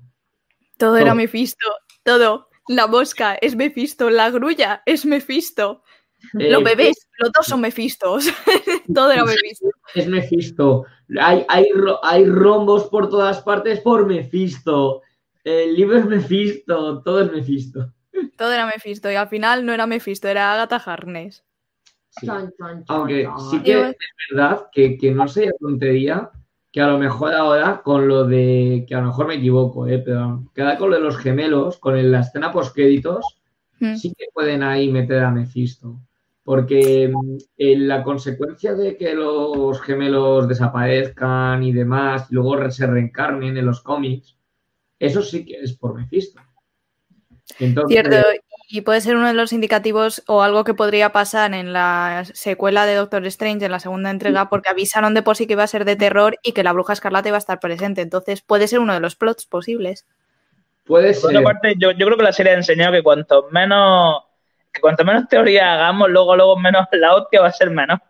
Todo, 0.76 0.98
era 0.98 1.14
Mephisto, 1.14 1.66
todo. 2.02 2.50
La 2.68 2.86
mosca 2.86 3.34
es 3.34 3.56
Mephisto, 3.56 4.10
la 4.10 4.30
grulla 4.30 4.82
es 4.86 5.04
Mephisto. 5.04 5.82
Eh, 6.38 6.50
los 6.50 6.64
bebés, 6.64 7.08
los 7.18 7.30
dos 7.32 7.46
son 7.46 7.60
Mephistos. 7.60 8.26
todo 8.94 9.12
era 9.12 9.24
Mephisto. 9.24 9.68
Es 9.94 10.06
Mephisto. 10.06 10.84
Hay, 11.20 11.44
hay, 11.48 12.24
rombos 12.24 12.88
por 12.88 13.10
todas 13.10 13.42
partes 13.42 13.80
por 13.80 14.06
Mephisto. 14.06 15.02
El 15.42 15.74
libro 15.74 15.98
es 15.98 16.06
Mephisto, 16.06 17.02
todo 17.02 17.20
es 17.20 17.30
Mephisto. 17.30 17.92
Todo 18.36 18.52
era 18.52 18.66
Mephisto 18.66 19.10
y 19.10 19.16
al 19.16 19.28
final 19.28 19.66
no 19.66 19.72
era 19.72 19.86
Mephisto, 19.86 20.28
era 20.28 20.54
Agatha 20.54 20.76
Harkness. 20.76 21.44
Aunque 22.88 23.28
sí 23.50 23.62
que 23.62 23.90
es 23.90 23.96
verdad 24.30 24.68
que, 24.72 24.98
no 25.14 25.28
sea 25.28 25.50
tontería 25.58 26.30
que 26.74 26.80
a 26.80 26.88
lo 26.88 26.98
mejor 26.98 27.32
ahora 27.32 27.82
con 27.84 28.08
lo 28.08 28.26
de, 28.26 28.84
que 28.88 28.96
a 28.96 29.00
lo 29.00 29.06
mejor 29.06 29.28
me 29.28 29.36
equivoco, 29.36 29.86
¿eh? 29.86 30.00
pero 30.00 30.50
queda 30.52 30.76
con 30.76 30.90
lo 30.90 30.96
de 30.96 31.02
los 31.02 31.16
gemelos, 31.16 31.78
con 31.78 32.10
la 32.10 32.18
escena 32.18 32.50
post 32.50 32.74
créditos, 32.74 33.38
mm. 33.78 33.94
sí 33.94 34.12
que 34.12 34.24
pueden 34.34 34.64
ahí 34.64 34.90
meter 34.90 35.22
a 35.22 35.30
Mephisto. 35.30 36.00
Porque 36.42 37.12
mm, 37.14 37.36
la 37.86 38.02
consecuencia 38.02 38.74
de 38.74 38.96
que 38.96 39.14
los 39.14 39.80
gemelos 39.82 40.48
desaparezcan 40.48 41.62
y 41.62 41.72
demás, 41.72 42.26
y 42.28 42.34
luego 42.34 42.68
se 42.72 42.88
reencarnen 42.88 43.56
en 43.56 43.66
los 43.66 43.80
cómics, 43.80 44.36
eso 44.98 45.22
sí 45.22 45.44
que 45.44 45.60
es 45.60 45.74
por 45.74 45.94
Mephisto. 45.94 46.40
Cierto, 47.56 47.86
y 48.68 48.80
puede 48.80 49.00
ser 49.00 49.16
uno 49.16 49.28
de 49.28 49.34
los 49.34 49.52
indicativos 49.52 50.22
o 50.26 50.42
algo 50.42 50.64
que 50.64 50.74
podría 50.74 51.12
pasar 51.12 51.54
en 51.54 51.72
la 51.72 52.24
secuela 52.32 52.86
de 52.86 52.94
Doctor 52.94 53.26
Strange, 53.26 53.64
en 53.64 53.72
la 53.72 53.80
segunda 53.80 54.10
entrega, 54.10 54.48
porque 54.48 54.70
avisaron 54.70 55.14
de 55.14 55.22
por 55.22 55.36
sí 55.36 55.46
que 55.46 55.52
iba 55.52 55.62
a 55.62 55.68
ser 55.68 55.84
de 55.84 55.96
terror 55.96 56.38
y 56.42 56.52
que 56.52 56.62
la 56.62 56.72
bruja 56.72 56.94
escarlata 56.94 57.28
iba 57.28 57.36
a 57.36 57.38
estar 57.38 57.60
presente. 57.60 58.00
Entonces 58.00 58.40
puede 58.40 58.68
ser 58.68 58.80
uno 58.80 58.94
de 58.94 59.00
los 59.00 59.16
plots 59.16 59.46
posibles. 59.46 60.06
Puede 60.84 61.14
ser. 61.14 61.42
parte, 61.42 61.74
yo, 61.78 61.94
creo 61.94 62.16
que 62.16 62.22
la 62.22 62.32
serie 62.32 62.52
ha 62.52 62.56
enseñado 62.56 62.92
que 62.92 63.02
cuanto 63.02 63.48
menos 63.50 64.22
que 64.72 64.80
cuanto 64.80 65.04
menos 65.04 65.28
teoría 65.28 65.74
hagamos, 65.74 66.10
luego, 66.10 66.34
luego 66.34 66.58
menos 66.58 66.86
la 66.92 67.14
hostia 67.14 67.40
va 67.40 67.48
a 67.48 67.52
ser 67.52 67.70
menos. 67.70 68.00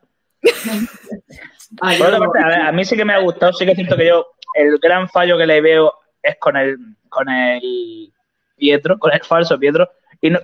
a, 1.80 2.72
mí 2.72 2.84
sí 2.84 2.96
que 2.96 3.04
me 3.04 3.12
ha 3.12 3.18
gustado, 3.18 3.52
sí 3.52 3.66
que 3.66 3.72
es 3.72 3.76
cierto 3.76 3.96
que 3.96 4.06
yo, 4.06 4.26
el 4.54 4.78
gran 4.78 5.08
fallo 5.08 5.36
que 5.36 5.46
le 5.46 5.60
veo 5.60 5.92
es 6.22 6.36
con 6.38 6.56
el, 6.56 6.78
con 7.10 7.28
el 7.28 8.10
Pietro, 8.56 8.98
con 8.98 9.12
el 9.12 9.22
falso 9.22 9.58
Pietro. 9.58 9.90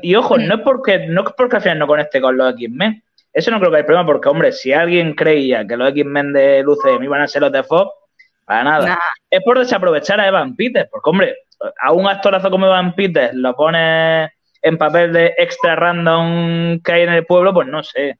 Y, 0.02 0.14
ojo, 0.14 0.36
no 0.36 0.56
es 0.56 0.60
porque, 0.60 1.06
no 1.06 1.22
es 1.26 1.32
porque 1.34 1.56
al 1.56 1.62
final 1.62 1.78
no 1.78 1.86
conecte 1.86 2.20
con 2.20 2.36
los 2.36 2.52
X-Men. 2.52 3.02
Eso 3.32 3.50
no 3.50 3.58
creo 3.58 3.70
que 3.70 3.78
haya 3.78 3.86
problema, 3.86 4.06
porque, 4.06 4.28
hombre, 4.28 4.52
si 4.52 4.72
alguien 4.72 5.14
creía 5.14 5.66
que 5.66 5.76
los 5.76 5.88
X-Men 5.88 6.34
de 6.34 6.64
me 6.98 7.04
iban 7.04 7.22
a 7.22 7.26
ser 7.26 7.42
los 7.42 7.52
de 7.52 7.62
Fox, 7.62 7.90
para 8.44 8.64
nada. 8.64 8.98
Es 9.30 9.42
por 9.42 9.58
desaprovechar 9.58 10.20
a 10.20 10.28
Evan 10.28 10.54
Peters, 10.54 10.88
porque, 10.90 11.08
hombre, 11.08 11.36
a 11.80 11.92
un 11.92 12.06
actorazo 12.06 12.50
como 12.50 12.66
Evan 12.66 12.94
Peters 12.94 13.32
lo 13.32 13.54
pone 13.54 14.30
en 14.62 14.76
papel 14.76 15.12
de 15.12 15.34
extra 15.38 15.76
random 15.76 16.80
que 16.80 16.92
hay 16.92 17.02
en 17.02 17.12
el 17.14 17.24
pueblo, 17.24 17.54
pues 17.54 17.68
no 17.68 17.82
sé. 17.82 18.18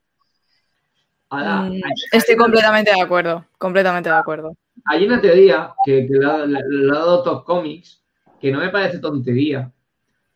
Mm, 1.29 1.79
estoy 2.11 2.35
completamente 2.35 2.91
de 2.91 3.01
acuerdo, 3.01 3.45
completamente 3.57 4.09
de 4.09 4.15
acuerdo. 4.15 4.55
Hay 4.85 5.05
una 5.05 5.21
teoría 5.21 5.73
que, 5.85 6.07
le, 6.09 6.25
ha, 6.25 6.45
dado 6.91 7.23
Top 7.23 7.45
Comics 7.45 8.01
que 8.39 8.51
no 8.51 8.59
me 8.59 8.69
parece 8.69 8.97
tontería, 8.97 9.71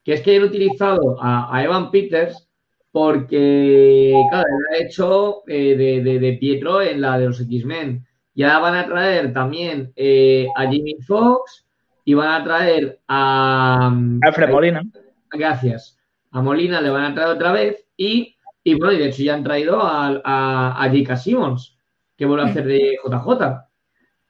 que 0.05 0.13
es 0.13 0.21
que 0.21 0.37
han 0.37 0.43
utilizado 0.43 1.17
a, 1.19 1.61
Evan 1.63 1.89
Peters 1.89 2.47
porque, 2.91 4.13
claro, 4.29 4.47
él 4.47 4.65
ha 4.71 4.85
hecho 4.85 5.41
eh, 5.47 5.75
de, 5.75 6.37
Pietro 6.39 6.81
en 6.81 7.01
la 7.01 7.17
de 7.17 7.25
los 7.25 7.41
X-Men. 7.41 8.05
Ya 8.35 8.59
van 8.59 8.75
a 8.75 8.85
traer 8.85 9.33
también 9.33 9.91
eh, 9.95 10.47
a 10.55 10.69
Jimmy 10.69 10.95
Fox 11.05 11.65
y 12.05 12.13
van 12.13 12.29
a 12.29 12.43
traer 12.43 12.99
a... 13.07 13.91
Alfred 14.21 14.49
Molina. 14.49 14.83
Gracias. 15.31 15.97
A 16.31 16.41
Molina 16.41 16.79
le 16.79 16.91
van 16.91 17.05
a 17.05 17.15
traer 17.15 17.29
otra 17.31 17.51
vez 17.51 17.85
y, 17.97 18.37
y 18.63 18.75
bueno, 18.75 18.93
y 18.93 18.99
de 18.99 19.07
hecho 19.07 19.23
ya 19.23 19.33
han 19.33 19.43
traído 19.43 19.81
a, 19.81 20.21
a, 20.23 20.83
a 20.83 20.89
J.K. 20.89 21.17
Simmons, 21.17 21.77
que 22.15 22.25
vuelve 22.25 22.43
a 22.43 22.47
hacer 22.47 22.65
de 22.65 22.97
JJ. 23.03 23.65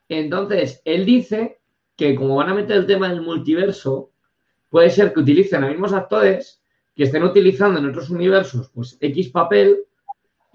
Entonces, 0.08 0.80
él 0.86 1.04
dice 1.04 1.60
que 1.96 2.14
como 2.14 2.36
van 2.36 2.48
a 2.48 2.54
meter 2.54 2.78
el 2.78 2.86
tema 2.86 3.10
del 3.10 3.20
multiverso, 3.20 4.12
puede 4.68 4.90
ser 4.90 5.12
que 5.12 5.20
utilicen 5.20 5.64
a 5.64 5.68
mismos 5.68 5.92
actores 5.92 6.62
que 6.94 7.04
estén 7.04 7.22
utilizando 7.22 7.78
en 7.78 7.86
otros 7.86 8.10
universos, 8.10 8.70
pues 8.74 8.96
X 9.00 9.28
papel, 9.28 9.86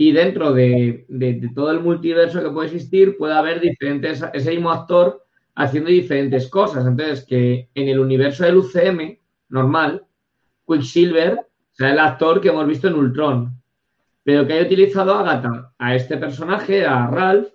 y 0.02 0.12
dentro 0.12 0.52
de, 0.52 1.06
todo 1.54 1.70
el 1.70 1.82
multiverso 1.82 2.42
que 2.42 2.50
puede 2.50 2.70
existir, 2.70 3.18
puede 3.18 3.36
haber 3.36 3.62
diferentes, 3.62 4.24
ese 4.34 4.50
mismo 4.50 4.72
actor 4.72 5.24
haciendo 5.54 5.92
diferentes 5.92 6.48
cosas. 6.48 6.88
Entonces, 6.88 7.24
que 7.24 7.70
en 7.76 7.88
el 7.88 8.00
universo 8.00 8.44
del 8.44 8.58
UCM 8.58 9.20
normal, 9.50 10.04
Quicksilver 10.68 11.46
sea 11.74 11.92
el 11.92 12.00
actor 12.00 12.42
que 12.42 12.50
hemos 12.50 12.66
visto 12.66 12.88
en 12.88 12.96
Ultron, 12.96 13.62
pero 14.24 14.48
que 14.48 14.54
haya 14.54 14.66
utilizado 14.66 15.14
a 15.14 15.20
Agatha, 15.20 15.72
a 15.78 15.96
este 15.96 16.18
personaje, 16.18 16.84
a 16.84 17.06
Ralph, 17.06 17.50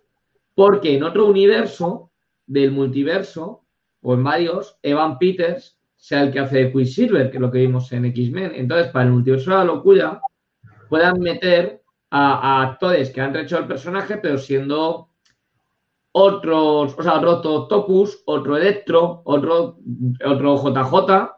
porque 0.55 0.97
en 0.97 1.03
otro 1.03 1.27
universo 1.27 2.13
del 2.47 2.71
multiverso, 2.71 3.65
o 4.03 4.15
en 4.15 4.23
varios, 4.23 4.79
Evan 4.83 5.19
Peters 5.19 5.76
sea 6.07 6.23
el 6.23 6.31
que 6.31 6.39
hace 6.39 6.59
de 6.59 6.73
Quicksilver, 6.73 7.33
que 7.33 7.37
es 7.37 7.41
lo 7.41 7.51
que 7.51 7.59
vimos 7.59 7.91
en 7.91 8.05
X-Men. 8.05 8.53
Entonces, 8.55 8.93
para 8.93 9.07
el 9.07 9.11
multiverso 9.11 9.51
de 9.51 9.57
la 9.57 9.65
locura, 9.65 10.21
puedan 10.89 11.19
meter 11.19 11.83
a, 12.11 12.63
actores 12.63 13.11
que 13.11 13.21
han 13.21 13.35
hecho 13.35 13.59
el 13.59 13.67
personaje, 13.67 14.19
pero 14.19 14.39
siendo 14.39 15.11
otros, 16.13 16.95
o 16.97 17.03
sea, 17.03 17.15
otro 17.15 17.55
Octopus, 17.55 18.23
otro 18.27 18.57
Electro, 18.57 19.23
otro, 19.25 19.81
otro 20.25 20.57
JJ, 20.57 21.31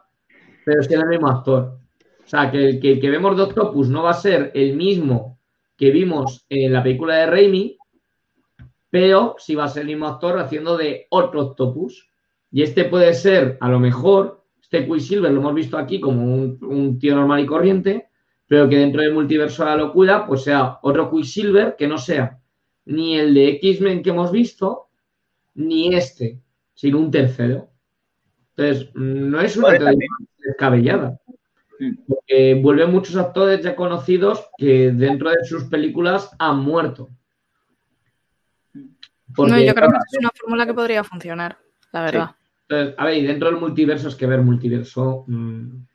pero 0.63 0.83
siendo 0.83 1.05
el 1.05 1.09
mismo 1.09 1.29
actor. 1.29 1.79
O 2.23 2.27
sea, 2.27 2.51
que 2.51 2.69
el 2.69 2.79
que, 2.79 2.99
que 2.99 3.09
vemos 3.09 3.37
de 3.37 3.41
Octopus 3.41 3.89
no 3.89 4.03
va 4.03 4.11
a 4.11 4.13
ser 4.13 4.51
el 4.53 4.75
mismo 4.75 5.39
que 5.77 5.89
vimos 5.89 6.45
en 6.47 6.73
la 6.73 6.83
película 6.83 7.15
de 7.15 7.25
Raimi, 7.25 7.75
pero 8.91 9.35
sí 9.39 9.55
va 9.55 9.63
a 9.63 9.69
ser 9.69 9.81
el 9.81 9.87
mismo 9.87 10.05
actor 10.05 10.37
haciendo 10.37 10.77
de 10.77 11.07
otro 11.09 11.41
Octopus. 11.41 12.07
Y 12.51 12.61
este 12.61 12.83
puede 12.85 13.15
ser, 13.15 13.57
a 13.61 13.67
lo 13.67 13.79
mejor, 13.79 14.38
este 14.71 14.85
Quicksilver 14.85 15.31
lo 15.31 15.39
hemos 15.39 15.55
visto 15.55 15.77
aquí 15.77 15.99
como 15.99 16.23
un, 16.23 16.99
tío 16.99 17.15
normal 17.15 17.39
y 17.39 17.45
corriente, 17.45 18.09
pero 18.47 18.69
que 18.69 18.77
dentro 18.77 19.01
del 19.01 19.13
multiverso 19.13 19.63
de 19.63 19.71
la 19.71 19.75
locura, 19.77 20.27
pues 20.27 20.43
sea 20.43 20.77
otro 20.81 21.09
Quicksilver 21.09 21.75
que 21.75 21.87
no 21.87 21.97
sea 21.97 22.39
ni 22.85 23.17
el 23.17 23.33
de 23.33 23.49
X-Men 23.61 24.01
que 24.01 24.09
hemos 24.09 24.31
visto, 24.31 24.89
ni 25.55 25.93
este, 25.93 26.39
sino 26.73 26.99
un 26.99 27.11
tercero. 27.11 27.69
Entonces, 28.55 28.89
no 28.95 29.39
es 29.41 29.55
una 29.57 29.77
teoría 29.77 30.07
descabellada. 30.37 31.19
Porque 32.07 32.59
vuelve 32.61 32.87
muchos 32.87 33.15
actores 33.15 33.61
ya 33.63 33.75
conocidos 33.75 34.49
que 34.57 34.91
dentro 34.91 35.29
de 35.29 35.45
sus 35.45 35.65
películas 35.65 36.31
han 36.39 36.59
muerto 36.59 37.09
no, 39.37 39.59
yo 39.59 39.73
creo 39.73 39.89
que 39.89 39.97
es 40.11 40.19
una 40.19 40.31
fórmula 40.33 40.65
que 40.65 40.73
podría 40.73 41.03
funcionar, 41.03 41.57
la 41.91 42.01
verdad. 42.03 42.35
Entonces, 42.69 42.95
a 42.97 43.05
ver, 43.05 43.17
y 43.17 43.25
dentro 43.25 43.49
del 43.49 43.59
multiverso 43.59 44.07
es 44.09 44.15
que 44.15 44.27
ver 44.27 44.41
multiverso. 44.41 45.25
Mm, 45.27 45.85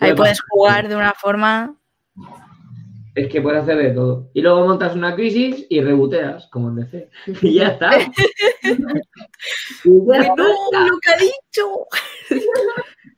Ahí 0.00 0.14
puedes 0.14 0.40
jugar 0.50 0.86
de 0.88 0.96
una 0.96 1.14
forma. 1.14 1.74
Es 3.14 3.28
que 3.28 3.40
puedes 3.40 3.62
hacer 3.62 3.78
de 3.78 3.90
todo. 3.90 4.30
Y 4.32 4.42
luego 4.42 4.66
montas 4.66 4.94
una 4.94 5.14
crisis 5.16 5.66
y 5.68 5.80
reboteas, 5.80 6.46
como 6.52 6.68
en 6.68 6.76
DC. 6.76 7.10
Y 7.42 7.54
ya 7.54 7.68
está. 7.68 7.90
no, 9.84 9.94
lo 9.94 10.98
que 10.98 11.10
ha 11.10 11.18
dicho. 11.18 11.86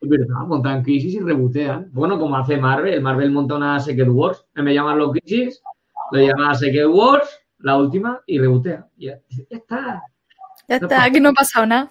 Es 0.03 0.09
verdad, 0.09 0.47
montan 0.47 0.83
crisis 0.83 1.13
y 1.13 1.21
rebotean. 1.21 1.91
Bueno, 1.93 2.19
como 2.19 2.35
hace 2.35 2.57
Marvel. 2.57 3.03
Marvel 3.03 3.31
monta 3.31 3.57
una 3.57 3.79
Secret 3.81 4.09
Wars. 4.09 4.47
Me 4.55 4.73
llaman 4.73 4.97
los 4.97 5.13
crisis, 5.13 5.61
lo 6.13 6.21
llaman 6.21 6.57
Secret 6.57 6.87
Wars 6.87 7.29
la 7.59 7.77
última 7.77 8.23
y 8.27 8.39
rebotea. 8.39 8.89
Ya, 8.97 9.21
ya 9.29 9.57
está. 9.59 10.03
Ya 10.71 10.77
está, 10.77 11.03
aquí 11.03 11.19
no 11.19 11.31
ha 11.31 11.33
pasado 11.33 11.67
nada. 11.67 11.91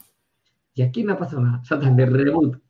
Y 0.73 0.83
aquí 0.83 1.03
no 1.03 1.11
ha 1.11 1.17
pasado 1.17 1.41
nada. 1.41 1.61
de 1.91 2.05
reboot. 2.05 2.61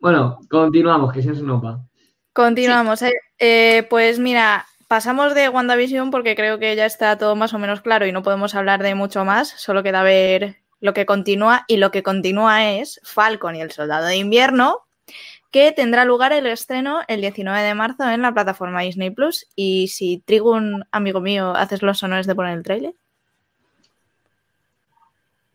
Bueno, 0.00 0.40
continuamos, 0.48 1.12
que 1.12 1.20
si 1.20 1.28
no 1.28 1.34
se 1.34 1.42
nos 1.42 1.62
va. 1.62 1.84
Continuamos. 2.32 3.02
Eh, 3.02 3.12
eh, 3.38 3.86
pues 3.90 4.18
mira, 4.18 4.64
pasamos 4.88 5.34
de 5.34 5.50
WandaVision 5.50 6.10
porque 6.10 6.34
creo 6.34 6.58
que 6.58 6.74
ya 6.74 6.86
está 6.86 7.18
todo 7.18 7.36
más 7.36 7.52
o 7.52 7.58
menos 7.58 7.82
claro 7.82 8.06
y 8.06 8.12
no 8.12 8.22
podemos 8.22 8.54
hablar 8.54 8.82
de 8.82 8.94
mucho 8.94 9.26
más. 9.26 9.50
Solo 9.50 9.82
queda 9.82 10.02
ver 10.02 10.56
lo 10.80 10.94
que 10.94 11.04
continúa 11.04 11.66
y 11.68 11.76
lo 11.76 11.90
que 11.90 12.02
continúa 12.02 12.72
es 12.72 12.98
Falcon 13.04 13.56
y 13.56 13.60
el 13.60 13.72
Soldado 13.72 14.06
de 14.06 14.16
Invierno, 14.16 14.86
que 15.50 15.72
tendrá 15.72 16.06
lugar 16.06 16.32
el 16.32 16.46
estreno 16.46 17.00
el 17.08 17.20
19 17.20 17.60
de 17.60 17.74
marzo 17.74 18.08
en 18.08 18.22
la 18.22 18.32
plataforma 18.32 18.80
Disney 18.80 19.10
Plus. 19.10 19.46
Y 19.54 19.88
si 19.88 20.22
Trigun, 20.24 20.86
amigo 20.92 21.20
mío, 21.20 21.54
haces 21.54 21.82
los 21.82 22.02
honores 22.02 22.26
de 22.26 22.34
poner 22.34 22.56
el 22.56 22.62
tráiler. 22.62 22.94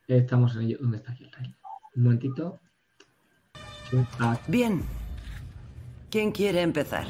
Estamos 0.10 0.56
en 0.56 0.64
ello. 0.64 0.78
¿Dónde 0.82 0.98
está 0.98 1.12
aquí 1.12 1.24
el 1.24 1.30
tráiler? 1.30 1.56
Un 1.96 2.04
momentito. 2.04 2.60
Bien. 4.48 4.84
¿Quién 6.10 6.32
quiere 6.32 6.62
empezar? 6.64 7.06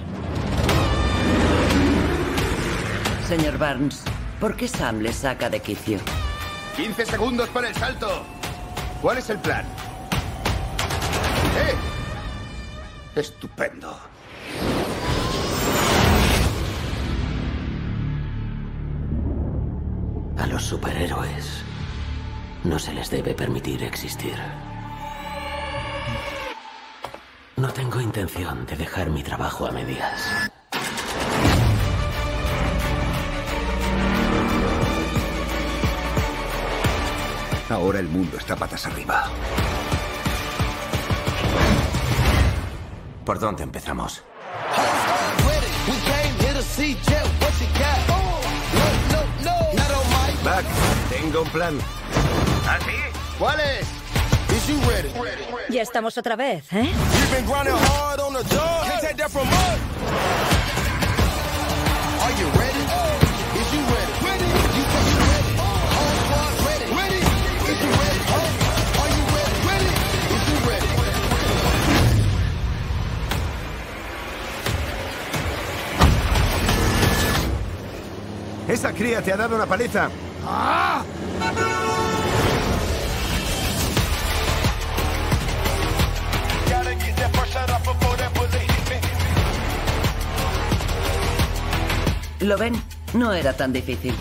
Señor 3.25 3.57
Barnes, 3.57 4.03
¿por 4.41 4.57
qué 4.57 4.67
Sam 4.67 4.99
le 4.99 5.13
saca 5.13 5.49
de 5.49 5.61
quicio? 5.61 5.99
15 6.75 7.05
segundos 7.05 7.47
para 7.49 7.69
el 7.69 7.75
salto. 7.75 8.25
¿Cuál 9.01 9.19
es 9.19 9.29
el 9.29 9.39
plan? 9.39 9.65
¡Eh! 11.55 11.75
Estupendo. 13.15 13.97
A 20.37 20.47
los 20.47 20.63
superhéroes 20.63 21.68
no 22.63 22.79
se 22.79 22.93
les 22.93 23.09
debe 23.09 23.33
permitir 23.33 23.83
existir. 23.83 24.35
No 27.55 27.71
tengo 27.73 27.99
intención 27.99 28.65
de 28.65 28.75
dejar 28.75 29.09
mi 29.09 29.23
trabajo 29.23 29.67
a 29.67 29.71
medias. 29.71 30.49
Ahora 37.69 37.99
el 37.99 38.07
mundo 38.07 38.37
está 38.37 38.55
patas 38.55 38.87
arriba. 38.87 39.29
¿Por 43.25 43.39
dónde 43.39 43.63
empezamos? 43.63 44.23
Back, 50.43 50.65
tengo 51.09 51.41
un 51.41 51.49
plan. 51.49 51.79
¿Ah, 52.71 52.77
sí? 52.85 52.91
¿Cuál 53.39 53.59
es? 53.61 53.87
Ya 55.69 55.81
estamos 55.81 56.15
otra 56.19 56.35
vez, 56.35 56.71
¿eh? 56.71 56.91
Esa 78.67 78.93
cría 78.93 79.23
te 79.23 79.33
ha 79.33 79.37
dado 79.37 79.55
una 79.55 79.65
paliza. 79.65 80.09
¡Ah! 80.45 81.03
¿Lo 92.39 92.57
ven? 92.57 92.73
No 93.13 93.33
era 93.33 93.53
tan 93.53 93.73
difícil. 93.73 94.13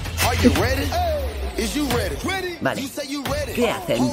Vale. 2.61 2.83
¿Qué 3.55 3.71
hacen? 3.71 4.11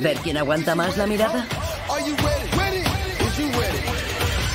¿Ver 0.00 0.16
quién 0.18 0.36
aguanta 0.36 0.74
más 0.74 0.96
la 0.96 1.06
mirada? 1.06 1.46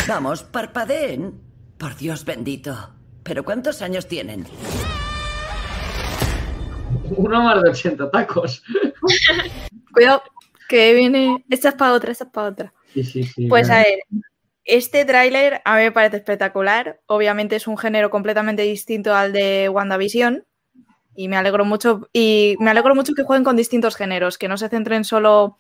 Vamos, 0.08 0.44
parpadeen. 0.44 1.42
Por 1.78 1.96
Dios 1.96 2.26
bendito. 2.26 2.94
¿Pero 3.24 3.46
cuántos 3.46 3.82
años 3.82 4.08
tienen? 4.08 4.46
Uno 7.16 7.44
más 7.44 7.62
de 7.62 7.70
80 7.70 8.12
tacos. 8.12 8.64
Cuidado, 9.94 10.24
que 10.68 10.94
viene. 10.94 11.46
Esta 11.50 11.70
es 11.70 11.76
para 11.76 11.94
otra, 11.94 12.12
esta 12.12 12.26
es 12.26 12.30
para 12.32 12.48
otra. 12.48 12.74
Sí, 12.94 13.04
sí, 13.04 13.24
sí. 13.24 13.48
Pues 13.48 13.70
a 13.70 13.78
ver, 13.78 14.00
este 14.72 15.04
tráiler 15.04 15.62
a 15.66 15.76
mí 15.76 15.82
me 15.84 15.92
parece 15.92 16.16
espectacular. 16.16 17.02
Obviamente 17.06 17.58
es 17.58 17.68
un 17.68 17.78
género 17.78 18.10
completamente 18.10 18.62
distinto 18.62 19.14
al 19.14 19.34
de 19.34 19.68
WandaVision. 19.68 20.46
Y 21.14 21.28
me 21.28 21.36
alegro 21.36 21.66
mucho. 21.66 22.10
Y 22.14 22.56
me 22.62 22.72
alegro 22.72 22.96
mucho 22.96 23.14
que 23.14 23.24
jueguen 23.24 23.44
con 23.44 23.58
distintos 23.58 23.98
géneros, 23.98 24.38
que 24.38 24.48
no 24.48 24.56
se 24.56 24.70
centren 24.70 25.04
solo 25.04 25.58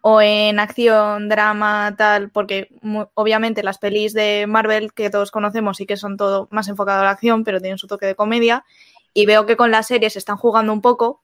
o 0.00 0.22
en 0.22 0.58
acción, 0.58 1.28
drama, 1.28 1.96
tal, 1.98 2.30
porque 2.30 2.68
obviamente 3.12 3.62
las 3.62 3.76
pelis 3.76 4.14
de 4.14 4.46
Marvel 4.48 4.94
que 4.94 5.10
todos 5.10 5.30
conocemos 5.30 5.80
y 5.82 5.86
que 5.86 5.98
son 5.98 6.16
todo 6.16 6.48
más 6.50 6.68
enfocado 6.68 7.02
a 7.02 7.04
la 7.04 7.10
acción, 7.10 7.44
pero 7.44 7.60
tienen 7.60 7.76
su 7.76 7.88
toque 7.88 8.06
de 8.06 8.14
comedia. 8.14 8.64
Y 9.12 9.26
veo 9.26 9.44
que 9.44 9.58
con 9.58 9.70
las 9.70 9.88
series 9.88 10.16
están 10.16 10.38
jugando 10.38 10.72
un 10.72 10.80
poco. 10.80 11.22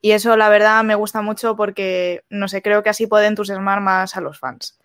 Y 0.00 0.12
eso, 0.12 0.36
la 0.36 0.48
verdad, 0.48 0.82
me 0.82 0.96
gusta 0.96 1.22
mucho 1.22 1.54
porque, 1.54 2.24
no 2.28 2.48
sé, 2.48 2.60
creo 2.60 2.82
que 2.82 2.90
así 2.90 3.06
puede 3.06 3.26
entusiasmar 3.28 3.80
más 3.80 4.16
a 4.16 4.20
los 4.20 4.40
fans. 4.40 4.80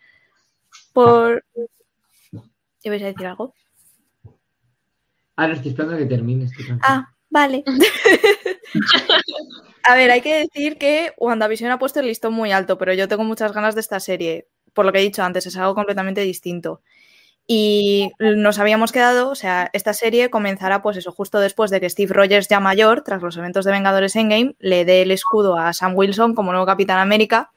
Por. 0.94 1.44
¿Ibas 2.84 3.02
a 3.02 3.06
decir 3.06 3.28
algo? 3.28 3.54
Ahora 5.36 5.54
estoy 5.54 5.72
esperando 5.72 5.96
a 5.96 6.00
que 6.00 6.06
termine. 6.06 6.48
ah, 6.82 7.08
vale. 7.30 7.64
A 9.84 9.96
ver, 9.96 10.12
hay 10.12 10.22
que 10.22 10.36
decir 10.36 10.78
que 10.78 11.14
WandaVision 11.18 11.72
ha 11.72 11.80
puesto 11.80 12.00
el 12.00 12.08
listón 12.08 12.34
muy 12.34 12.52
alto, 12.52 12.78
pero 12.78 12.94
yo 12.94 13.08
tengo 13.08 13.24
muchas 13.24 13.52
ganas 13.52 13.74
de 13.76 13.82
esta 13.82 14.00
serie. 14.00 14.48
Por 14.74 14.86
lo 14.86 14.92
que 14.92 15.00
he 15.00 15.04
dicho 15.04 15.24
antes, 15.24 15.46
es 15.46 15.58
algo 15.58 15.76
completamente 15.76 16.22
distinto. 16.22 16.82
Y 17.48 18.12
nos 18.20 18.60
habíamos 18.60 18.92
quedado, 18.92 19.30
o 19.30 19.36
sea, 19.36 19.70
esta 19.74 19.94
serie 19.94 20.30
comenzará, 20.30 20.82
pues 20.82 20.98
eso, 20.98 21.12
justo 21.12 21.40
después 21.40 21.72
de 21.72 21.82
que 21.82 21.90
Steve 21.90 22.14
Rogers, 22.14 22.48
ya 22.48 22.60
mayor, 22.60 23.02
tras 23.04 23.22
los 23.22 23.36
eventos 23.36 23.66
de 23.66 23.72
Vengadores 23.72 24.16
Endgame, 24.16 24.56
le 24.60 24.86
dé 24.86 25.02
el 25.02 25.12
escudo 25.12 25.58
a 25.58 25.74
Sam 25.74 25.96
Wilson 25.96 26.36
como 26.36 26.52
nuevo 26.52 26.66
Capitán 26.66 27.00
América, 27.00 27.52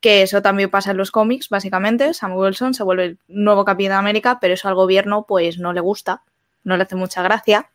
que 0.00 0.22
eso 0.22 0.42
también 0.42 0.70
pasa 0.70 0.92
en 0.92 0.96
los 0.96 1.10
cómics, 1.10 1.48
básicamente. 1.48 2.14
Sam 2.14 2.36
Wilson 2.36 2.74
se 2.74 2.84
vuelve 2.84 3.04
el 3.04 3.18
nuevo 3.28 3.64
Capitán 3.64 3.98
América, 3.98 4.38
pero 4.40 4.54
eso 4.54 4.68
al 4.68 4.74
gobierno, 4.74 5.24
pues 5.26 5.58
no 5.58 5.72
le 5.72 5.80
gusta, 5.80 6.22
no 6.64 6.76
le 6.76 6.84
hace 6.84 6.96
mucha 6.96 7.22
gracia. 7.22 7.70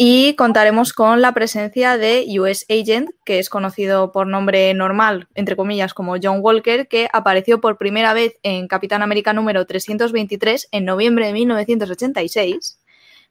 Y 0.00 0.34
contaremos 0.34 0.92
con 0.92 1.20
la 1.20 1.34
presencia 1.34 1.98
de 1.98 2.24
US 2.38 2.64
Agent, 2.70 3.10
que 3.24 3.40
es 3.40 3.50
conocido 3.50 4.12
por 4.12 4.28
nombre 4.28 4.72
normal, 4.72 5.26
entre 5.34 5.56
comillas, 5.56 5.92
como 5.92 6.14
John 6.22 6.38
Walker, 6.40 6.86
que 6.86 7.08
apareció 7.12 7.60
por 7.60 7.78
primera 7.78 8.12
vez 8.12 8.38
en 8.44 8.68
Capitán 8.68 9.02
América 9.02 9.32
número 9.32 9.66
323 9.66 10.68
en 10.70 10.84
noviembre 10.84 11.26
de 11.26 11.32
1986, 11.32 12.78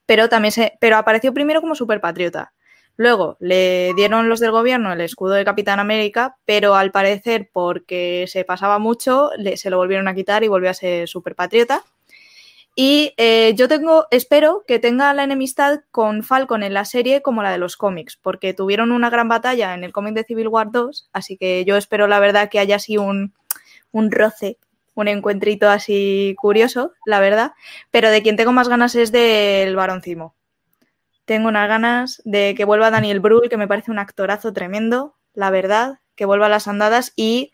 pero, 0.05 0.27
también 0.27 0.51
se, 0.51 0.77
pero 0.81 0.97
apareció 0.97 1.34
primero 1.34 1.61
como 1.61 1.73
superpatriota. 1.73 2.51
Luego 2.98 3.38
le 3.40 3.94
dieron 3.95 4.28
los 4.28 4.40
del 4.40 4.52
gobierno 4.52 4.91
el 4.91 5.02
escudo 5.02 5.34
de 5.34 5.45
Capitán 5.45 5.80
América, 5.80 6.38
pero 6.45 6.76
al 6.76 6.91
parecer 6.91 7.49
porque 7.53 8.26
se 8.28 8.44
pasaba 8.44 8.80
mucho, 8.80 9.30
se 9.56 9.69
lo 9.69 9.78
volvieron 9.78 10.07
a 10.07 10.15
quitar 10.15 10.44
y 10.44 10.48
volvió 10.48 10.72
a 10.72 10.74
ser 10.74 11.07
superpatriota. 11.07 11.84
Y 12.76 13.14
eh, 13.18 13.53
yo 13.56 13.68
tengo, 13.68 14.07
espero 14.11 14.64
que 14.68 14.80
tenga 14.80 15.14
la 15.14 15.24
enemistad 15.24 15.82
con 15.91 16.24
Falcon 16.24 16.64
en 16.64 16.74
la 16.74 16.86
serie 16.86 17.22
como 17.22 17.41
la 17.44 17.52
de 17.52 17.57
los 17.60 17.78
cómics, 17.78 18.18
porque 18.22 18.53
tuvieron 18.53 18.91
una 18.91 19.10
gran 19.10 19.28
batalla 19.28 19.74
en 19.74 19.84
el 19.84 19.91
cómic 19.94 20.14
de 20.14 20.24
Civil 20.24 20.48
War 20.48 20.72
2, 20.72 21.10
así 21.14 21.38
que 21.38 21.65
yo 21.65 21.76
espero 21.76 22.07
la 22.07 22.19
verdad 22.19 22.49
que 22.49 22.60
haya 22.60 22.76
así 22.76 22.98
un, 22.98 23.34
un 23.91 24.11
roce, 24.11 24.57
un 24.95 25.07
encuentrito 25.07 25.69
así 25.69 26.36
curioso, 26.40 26.94
la 27.06 27.19
verdad. 27.19 27.53
Pero 27.91 28.10
de 28.10 28.22
quien 28.24 28.38
tengo 28.38 28.52
más 28.52 28.69
ganas 28.69 28.95
es 28.95 29.11
del 29.11 29.76
Baroncimo. 29.76 30.36
Tengo 31.28 31.49
unas 31.49 31.68
ganas 31.68 32.22
de 32.24 32.56
que 32.56 32.64
vuelva 32.64 32.90
Daniel 32.90 33.20
Brühl, 33.20 33.49
que 33.49 33.58
me 33.58 33.68
parece 33.68 33.91
un 33.91 33.99
actorazo 33.99 34.54
tremendo, 34.54 35.18
la 35.34 35.49
verdad, 35.49 35.99
que 36.16 36.24
vuelva 36.24 36.45
a 36.45 36.49
las 36.49 36.70
andadas 36.70 37.12
y 37.18 37.52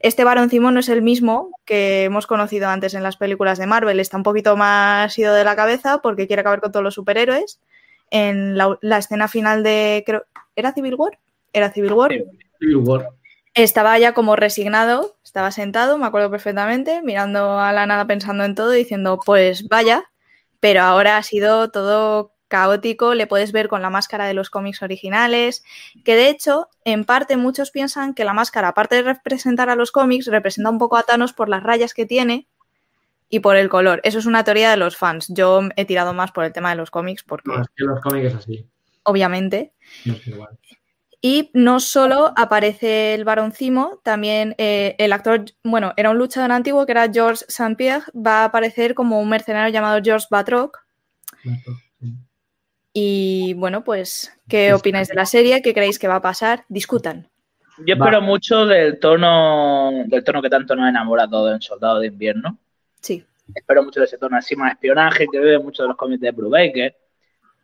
este 0.00 0.24
Barón 0.24 0.50
no 0.52 0.80
es 0.80 0.88
el 0.88 1.02
mismo 1.02 1.52
que 1.64 2.02
hemos 2.02 2.26
conocido 2.26 2.66
antes 2.66 2.94
en 2.94 3.04
las 3.04 3.16
películas 3.16 3.58
de 3.58 3.68
Marvel. 3.68 4.00
Está 4.00 4.16
un 4.16 4.24
poquito 4.24 4.56
más 4.56 5.16
ido 5.16 5.32
de 5.34 5.44
la 5.44 5.54
cabeza 5.54 5.98
porque 6.02 6.26
quiere 6.26 6.40
acabar 6.40 6.60
con 6.60 6.72
todos 6.72 6.82
los 6.82 6.94
superhéroes. 6.94 7.60
En 8.10 8.58
la, 8.58 8.98
escena 8.98 9.28
final 9.28 9.62
de. 9.62 10.02
Creo, 10.04 10.24
¿Era 10.56 10.72
Civil 10.72 10.96
War? 10.96 11.20
Era 11.52 11.70
Civil 11.70 11.92
War. 11.92 12.10
Civil 12.58 12.76
War. 12.78 13.08
Estaba 13.54 13.96
ya 14.00 14.14
como 14.14 14.34
resignado, 14.34 15.14
estaba 15.22 15.52
sentado, 15.52 15.96
me 15.96 16.06
acuerdo 16.06 16.28
perfectamente, 16.28 17.02
mirando 17.02 17.60
a 17.60 17.72
la 17.72 17.86
nada 17.86 18.04
pensando 18.04 18.42
en 18.42 18.56
todo, 18.56 18.70
diciendo, 18.72 19.20
pues 19.24 19.68
vaya, 19.68 20.10
pero 20.58 20.80
ahora 20.82 21.18
ha 21.18 21.22
sido 21.22 21.70
todo 21.70 22.31
caótico, 22.52 23.14
le 23.14 23.26
puedes 23.26 23.50
ver 23.50 23.68
con 23.68 23.80
la 23.80 23.88
máscara 23.88 24.26
de 24.26 24.34
los 24.34 24.50
cómics 24.50 24.82
originales, 24.82 25.64
que 26.04 26.14
de 26.14 26.28
hecho, 26.28 26.68
en 26.84 27.04
parte 27.04 27.38
muchos 27.38 27.70
piensan 27.70 28.12
que 28.12 28.26
la 28.26 28.34
máscara, 28.34 28.68
aparte 28.68 28.96
de 28.96 29.02
representar 29.02 29.70
a 29.70 29.74
los 29.74 29.90
cómics, 29.90 30.26
representa 30.26 30.68
un 30.68 30.76
poco 30.76 30.98
a 30.98 31.02
Thanos 31.02 31.32
por 31.32 31.48
las 31.48 31.62
rayas 31.62 31.94
que 31.94 32.04
tiene 32.04 32.46
y 33.30 33.40
por 33.40 33.56
el 33.56 33.70
color. 33.70 34.02
Eso 34.04 34.18
es 34.18 34.26
una 34.26 34.44
teoría 34.44 34.70
de 34.70 34.76
los 34.76 34.98
fans. 34.98 35.28
Yo 35.28 35.62
he 35.76 35.86
tirado 35.86 36.12
más 36.12 36.30
por 36.30 36.44
el 36.44 36.52
tema 36.52 36.68
de 36.68 36.76
los 36.76 36.90
cómics 36.90 37.22
porque... 37.22 37.48
No, 37.50 37.62
es 37.62 37.68
que 37.74 37.84
los 37.84 38.00
cómics 38.02 38.26
es 38.26 38.34
así. 38.34 38.66
Obviamente. 39.04 39.72
Y 41.22 41.50
no 41.54 41.80
solo 41.80 42.34
aparece 42.36 43.14
el 43.14 43.24
baroncimo, 43.24 44.00
también 44.02 44.54
eh, 44.58 44.94
el 44.98 45.14
actor, 45.14 45.46
bueno, 45.64 45.94
era 45.96 46.10
un 46.10 46.18
luchador 46.18 46.52
antiguo 46.52 46.84
que 46.84 46.92
era 46.92 47.10
George 47.10 47.46
St. 47.48 47.76
Pierre, 47.76 48.04
va 48.14 48.42
a 48.42 48.44
aparecer 48.44 48.94
como 48.94 49.18
un 49.20 49.30
mercenario 49.30 49.72
llamado 49.72 50.00
George 50.04 50.26
Batroc. 50.30 50.84
Y 52.92 53.54
bueno, 53.54 53.84
pues, 53.84 54.32
¿qué 54.48 54.74
opináis 54.74 55.08
de 55.08 55.14
la 55.14 55.24
serie? 55.24 55.62
¿Qué 55.62 55.72
creéis 55.72 55.98
que 55.98 56.08
va 56.08 56.16
a 56.16 56.22
pasar? 56.22 56.64
Discutan. 56.68 57.28
Yo 57.86 57.94
espero 57.94 58.20
mucho 58.20 58.66
del 58.66 58.98
tono, 59.00 59.90
del 60.06 60.22
tono 60.22 60.42
que 60.42 60.50
tanto 60.50 60.76
nos 60.76 60.84
ha 60.84 60.90
enamorado 60.90 61.52
en 61.52 61.62
Soldado 61.62 62.00
de 62.00 62.08
Invierno. 62.08 62.58
Sí. 63.00 63.24
Espero 63.54 63.82
mucho 63.82 64.00
de 64.00 64.06
ese 64.06 64.18
tono 64.18 64.36
así 64.36 64.54
más 64.56 64.72
espionaje 64.72 65.26
que 65.30 65.38
veo 65.38 65.62
mucho 65.62 65.82
de 65.82 65.88
los 65.88 65.96
cómics 65.96 66.20
de 66.20 66.30
Brubaker. 66.32 66.94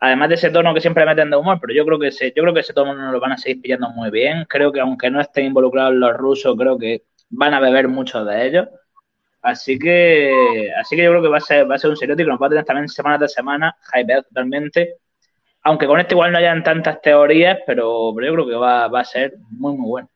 Además 0.01 0.31
de 0.31 0.35
ese 0.37 0.51
tono 0.51 0.73
que 0.73 0.81
siempre 0.81 1.05
meten 1.05 1.31
de 1.31 1.37
humor, 1.37 1.59
pero 1.61 1.75
yo 1.75 1.85
creo 1.85 1.99
que 1.99 2.09
ese, 2.09 2.33
yo 2.35 2.43
creo 2.43 2.55
que 2.55 2.61
ese 2.61 2.73
tono 2.73 2.95
nos 2.95 3.13
lo 3.13 3.21
van 3.21 3.33
a 3.33 3.39
seguir 3.39 3.61
pillando 3.61 3.91
muy 3.91 4.11
bien. 4.11 4.47
Creo 4.49 4.73
que 4.73 4.81
aunque 4.81 5.11
no 5.11 5.21
estén 5.21 5.47
involucrados 5.47 5.95
los 5.95 6.17
rusos, 6.17 6.57
creo 6.57 6.79
que 6.79 7.03
van 7.29 7.53
a 7.53 7.61
beber 7.61 7.89
mucho 7.89 8.25
de 8.25 8.47
ellos. 8.47 8.69
Así 9.43 9.79
que, 9.79 10.73
así 10.81 10.97
que 10.97 11.05
yo 11.05 11.11
creo 11.11 11.23
que 11.23 11.29
va 11.29 11.37
a 11.37 11.41
ser, 11.41 11.71
va 11.71 11.75
a 11.75 11.79
ser 11.79 11.91
un 11.91 11.97
seriótico, 11.97 12.31
nos 12.31 12.41
va 12.41 12.47
a 12.47 12.51
tener 12.51 12.65
también 12.65 12.89
semana 12.89 13.19
tras 13.19 13.33
semana, 13.33 13.77
hype 13.93 14.23
totalmente 14.23 14.97
aunque 15.69 15.86
con 15.86 16.01
este 16.01 16.15
igual 16.15 16.32
no 16.32 16.39
hayan 16.39 16.62
tantas 16.62 17.03
teorías, 17.03 17.59
pero, 17.66 18.11
yo 18.11 18.32
creo 18.32 18.47
que 18.47 18.55
va, 18.55 18.86
a 18.86 19.05
ser 19.05 19.35
muy, 19.51 19.77
muy 19.77 19.86
bueno. 19.86 20.11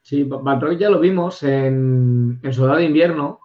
Sí, 0.00 0.24
Batroc 0.24 0.76
ya 0.76 0.90
lo 0.90 0.98
vimos 0.98 1.44
en, 1.44 2.40
Soldado 2.50 2.78
de 2.78 2.86
Invierno, 2.86 3.38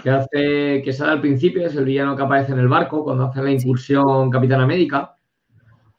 que 0.00 0.10
hace 0.10 0.82
que 0.84 0.92
sale 0.92 1.12
al 1.12 1.20
principio, 1.20 1.66
es 1.66 1.74
el 1.74 1.84
villano 1.84 2.14
que 2.14 2.22
aparece 2.22 2.52
en 2.52 2.60
el 2.60 2.68
barco 2.68 3.02
cuando 3.02 3.24
hace 3.24 3.42
la 3.42 3.50
incursión 3.50 4.30
Capitán 4.30 4.60
América, 4.60 5.16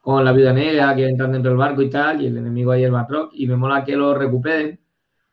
con 0.00 0.24
la 0.24 0.32
vida 0.32 0.54
negra 0.54 0.96
que 0.96 1.06
entran 1.06 1.32
dentro 1.32 1.50
del 1.50 1.58
barco 1.58 1.82
y 1.82 1.90
tal, 1.90 2.22
y 2.22 2.26
el 2.28 2.38
enemigo 2.38 2.72
ahí 2.72 2.84
es 2.84 2.90
Batroc, 2.90 3.32
y 3.34 3.46
me 3.46 3.56
mola 3.56 3.84
que 3.84 3.94
lo 3.94 4.14
recuperen. 4.14 4.80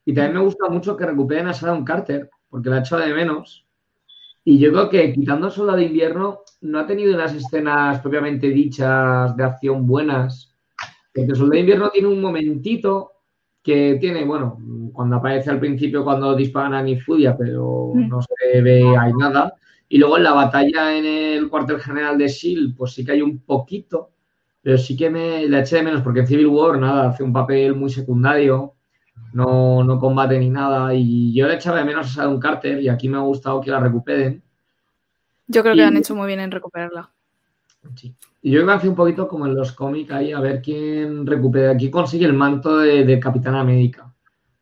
Y 0.03 0.13
también 0.13 0.33
me 0.33 0.41
gusta 0.41 0.67
mucho 0.67 0.97
que 0.97 1.05
recuperen 1.05 1.47
a 1.47 1.53
Sharon 1.53 1.85
Carter, 1.85 2.29
porque 2.49 2.69
la 2.69 2.77
he 2.77 2.79
hecho 2.81 2.97
de 2.97 3.13
menos. 3.13 3.65
Y 4.43 4.57
yo 4.57 4.71
creo 4.71 4.89
que 4.89 5.13
quitando 5.13 5.49
Soldado 5.49 5.77
de 5.77 5.85
Invierno, 5.85 6.39
no 6.61 6.79
ha 6.79 6.87
tenido 6.87 7.13
unas 7.13 7.33
escenas 7.33 7.99
propiamente 7.99 8.49
dichas 8.49 9.35
de 9.35 9.43
acción 9.43 9.85
buenas. 9.85 10.55
Porque 11.13 11.35
Soldado 11.35 11.53
de 11.53 11.59
Invierno 11.59 11.89
tiene 11.89 12.07
un 12.07 12.21
momentito 12.21 13.11
que 13.61 13.97
tiene, 13.99 14.23
bueno, 14.23 14.57
cuando 14.93 15.17
aparece 15.17 15.49
al 15.49 15.59
principio 15.59 16.03
cuando 16.03 16.35
disparan 16.35 16.73
a 16.73 16.81
Nifudia, 16.81 17.37
pero 17.37 17.91
mm. 17.93 18.07
no 18.07 18.21
se 18.21 18.61
ve, 18.61 18.83
hay 18.97 19.13
nada. 19.13 19.53
Y 19.87 19.97
luego 19.97 20.17
en 20.17 20.23
la 20.23 20.33
batalla 20.33 20.95
en 20.95 21.05
el 21.05 21.49
cuartel 21.49 21.79
general 21.79 22.17
de 22.17 22.27
SHIELD, 22.27 22.75
pues 22.75 22.93
sí 22.93 23.03
que 23.03 23.13
hay 23.13 23.21
un 23.21 23.39
poquito, 23.39 24.11
pero 24.61 24.77
sí 24.77 24.95
que 24.95 25.09
me 25.09 25.47
le 25.47 25.59
eché 25.59 25.77
de 25.77 25.83
menos, 25.83 26.01
porque 26.01 26.21
en 26.21 26.27
Civil 26.27 26.47
War, 26.47 26.77
nada, 26.77 27.09
hace 27.09 27.23
un 27.23 27.33
papel 27.33 27.75
muy 27.75 27.89
secundario, 27.89 28.75
no, 29.33 29.83
no 29.83 29.99
combate 29.99 30.39
ni 30.39 30.49
nada, 30.49 30.93
y 30.93 31.33
yo 31.33 31.47
le 31.47 31.55
echaba 31.55 31.77
de 31.79 31.85
menos 31.85 32.17
a 32.17 32.27
un 32.27 32.39
Carter, 32.39 32.81
y 32.81 32.89
aquí 32.89 33.07
me 33.09 33.17
ha 33.17 33.21
gustado 33.21 33.61
que 33.61 33.71
la 33.71 33.79
recuperen. 33.79 34.41
Yo 35.47 35.61
creo 35.63 35.75
que 35.75 35.83
han 35.83 35.97
hecho 35.97 36.15
muy 36.15 36.27
bien 36.27 36.39
en 36.39 36.51
recuperarla. 36.51 37.09
Sí. 37.95 38.13
Y 38.41 38.51
yo 38.51 38.65
me 38.65 38.73
hace 38.73 38.87
un 38.87 38.95
poquito 38.95 39.27
como 39.27 39.45
en 39.45 39.55
los 39.55 39.71
cómics 39.71 40.11
ahí, 40.11 40.31
a 40.31 40.39
ver 40.39 40.61
quién 40.61 41.25
recupera, 41.25 41.75
quién 41.75 41.91
consigue 41.91 42.25
el 42.25 42.33
manto 42.33 42.77
de, 42.77 43.03
de 43.03 43.19
Capitán 43.19 43.55
América. 43.55 44.11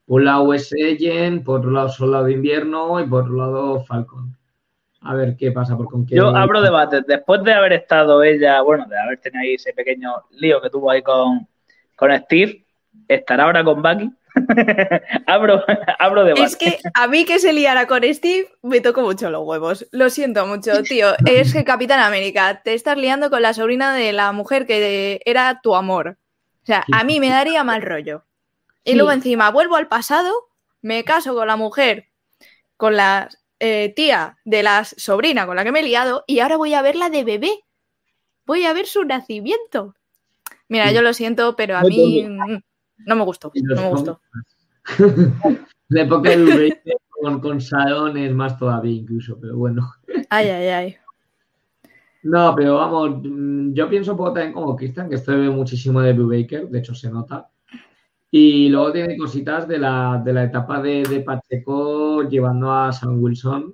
Por 0.06 0.22
un 0.22 0.26
lado 0.26 0.54
es 0.54 0.72
Ellen, 0.72 1.44
por 1.44 1.60
otro 1.60 1.72
lado 1.72 1.90
Soldado 1.90 2.26
de 2.26 2.34
Invierno 2.34 3.00
y 3.02 3.06
por 3.06 3.24
otro 3.24 3.36
lado 3.36 3.82
Falcon. 3.82 4.36
A 5.02 5.14
ver 5.14 5.36
qué 5.36 5.52
pasa, 5.52 5.76
por 5.76 5.88
con 5.88 6.06
qué... 6.06 6.16
Yo 6.16 6.30
abro 6.30 6.62
debate. 6.62 7.02
Después 7.06 7.44
de 7.44 7.54
haber 7.54 7.74
estado 7.74 8.24
ella, 8.24 8.62
bueno, 8.62 8.86
de 8.88 8.98
haber 8.98 9.20
tenido 9.20 9.42
ahí 9.42 9.56
ese 9.56 9.74
pequeño 9.74 10.12
lío 10.32 10.62
que 10.62 10.70
tuvo 10.70 10.90
ahí 10.90 11.02
con, 11.02 11.48
con 11.96 12.18
Steve, 12.20 12.66
¿estará 13.08 13.44
ahora 13.44 13.64
con 13.64 13.82
Bucky? 13.82 14.10
abro, 15.28 15.64
abro 16.00 16.24
debate. 16.24 16.44
Es 16.44 16.56
que 16.56 16.80
a 16.94 17.08
mí 17.08 17.26
que 17.26 17.40
se 17.40 17.54
liara 17.54 17.88
con 17.88 18.04
Steve 18.04 18.50
me 18.62 18.82
tocó 18.82 19.02
mucho 19.02 19.30
los 19.30 19.44
huevos. 19.44 19.88
Lo 19.92 20.10
siento 20.10 20.46
mucho, 20.46 20.84
tío. 20.84 21.14
Es 21.26 21.54
que 21.54 21.64
Capitán 21.64 22.00
América, 22.00 22.62
te 22.64 22.74
estás 22.74 22.98
liando 22.98 23.30
con 23.30 23.42
la 23.42 23.54
sobrina 23.54 23.94
de 23.94 24.14
la 24.14 24.32
mujer 24.32 24.66
que 24.66 25.22
era 25.26 25.60
tu 25.62 25.76
amor. 25.76 26.18
O 26.64 26.66
sea, 26.66 26.84
a 26.92 27.04
mí 27.04 27.20
me 27.20 27.30
daría 27.30 27.64
mal 27.64 27.82
rollo. 27.82 28.24
Y 28.84 28.96
luego 28.96 29.12
encima 29.12 29.52
vuelvo 29.52 29.76
al 29.76 29.88
pasado, 29.88 30.34
me 30.82 31.04
caso 31.04 31.36
con 31.36 31.48
la 31.48 31.58
mujer, 31.58 32.08
con 32.78 32.96
la 32.96 33.30
eh, 33.60 33.92
tía 33.96 34.38
de 34.46 34.62
la 34.64 34.84
sobrina 34.86 35.48
con 35.48 35.56
la 35.56 35.64
que 35.64 35.72
me 35.72 35.80
he 35.80 35.84
liado 35.84 36.24
y 36.28 36.40
ahora 36.40 36.58
voy 36.58 36.74
a 36.74 36.82
verla 36.82 37.10
de 37.10 37.24
bebé. 37.24 37.64
Voy 38.46 38.66
a 38.66 38.74
ver 38.74 38.86
su 38.86 39.04
nacimiento. 39.04 39.96
Mira, 40.70 40.92
yo 40.92 41.02
lo 41.02 41.14
siento, 41.14 41.56
pero 41.56 41.78
a 41.78 41.82
mí 41.82 42.28
no 43.06 43.16
me 43.16 43.24
gustó. 43.24 43.52
No 43.56 43.82
me 43.82 43.90
gustó. 43.90 44.22
La 45.90 46.02
época 46.02 46.30
de 46.32 46.78
con, 47.10 47.40
con 47.40 47.62
Salón 47.62 48.18
es 48.18 48.34
más 48.34 48.58
todavía 48.58 48.94
incluso, 48.94 49.40
pero 49.40 49.58
bueno. 49.58 49.90
Ay, 50.30 50.50
ay, 50.50 50.68
ay. 50.68 50.96
No, 52.24 52.54
pero 52.56 52.76
vamos, 52.76 53.22
yo 53.74 53.90
pienso 53.90 54.12
un 54.12 54.18
poco 54.18 54.34
también 54.34 54.54
como 54.54 54.76
Christian, 54.76 55.10
que 55.10 55.16
esto 55.16 55.32
ve 55.32 55.50
muchísimo 55.50 56.02
de 56.02 56.14
Blue 56.14 56.30
Baker, 56.30 56.68
de 56.68 56.80
hecho 56.80 56.94
se 56.94 57.10
nota. 57.10 57.50
Y 58.30 58.68
luego 58.70 58.92
tiene 58.92 59.18
cositas 59.18 59.68
de 59.68 59.80
la, 59.80 60.22
etapa 60.44 60.82
de, 60.82 61.24
Pacheco 61.26 62.24
llevando 62.24 62.72
a 62.72 62.92
Sam 62.92 63.24
Wilson. 63.24 63.74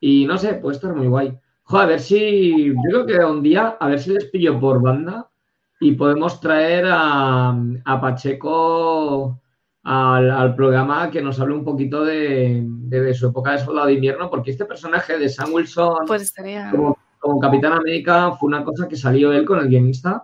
Y 0.00 0.24
no 0.26 0.38
sé, 0.38 0.54
puede 0.54 0.76
estar 0.76 0.94
muy 0.94 1.08
guay. 1.08 1.36
Joder, 1.64 1.84
a 1.84 1.88
ver 1.88 2.00
si. 2.00 2.66
Yo 2.66 3.04
creo 3.04 3.06
que 3.06 3.24
un 3.24 3.42
día, 3.42 3.76
a 3.80 3.88
ver 3.88 3.98
si 3.98 4.10
les 4.10 4.26
pillo 4.26 4.60
por 4.60 4.80
banda 4.80 5.28
y 5.82 5.92
podemos 5.92 6.40
traer 6.40 6.84
a, 6.88 7.54
Pacheco 8.00 9.40
al, 9.82 10.54
programa 10.54 11.10
que 11.10 11.20
nos 11.20 11.38
hable 11.40 11.54
un 11.54 11.64
poquito 11.64 12.04
de, 12.04 12.64
su 13.14 13.26
época 13.26 13.52
de 13.52 13.58
soldado 13.58 13.88
de 13.88 13.94
invierno, 13.94 14.30
porque 14.30 14.52
este 14.52 14.64
personaje 14.64 15.18
de 15.18 15.28
Sam 15.28 15.52
Wilson 15.52 16.06
pues 16.06 16.34
como, 16.70 16.96
como, 17.18 17.40
Capitán 17.40 17.72
América 17.72 18.32
fue 18.32 18.46
una 18.48 18.64
cosa 18.64 18.88
que 18.88 18.96
salió 18.96 19.32
él 19.32 19.44
con 19.44 19.58
el 19.58 19.68
guionista 19.68 20.22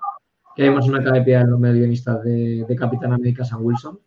que 0.59 0.64
vemos 0.64 0.89
una 0.89 0.98
academia 0.98 1.43
en 1.43 1.51
los 1.51 1.60
guionistas 1.60 2.20
de, 2.24 2.64
de 2.68 2.76
Capitán 2.76 3.12
América 3.12 3.44
Sam 3.44 3.64
Wilson. 3.64 4.01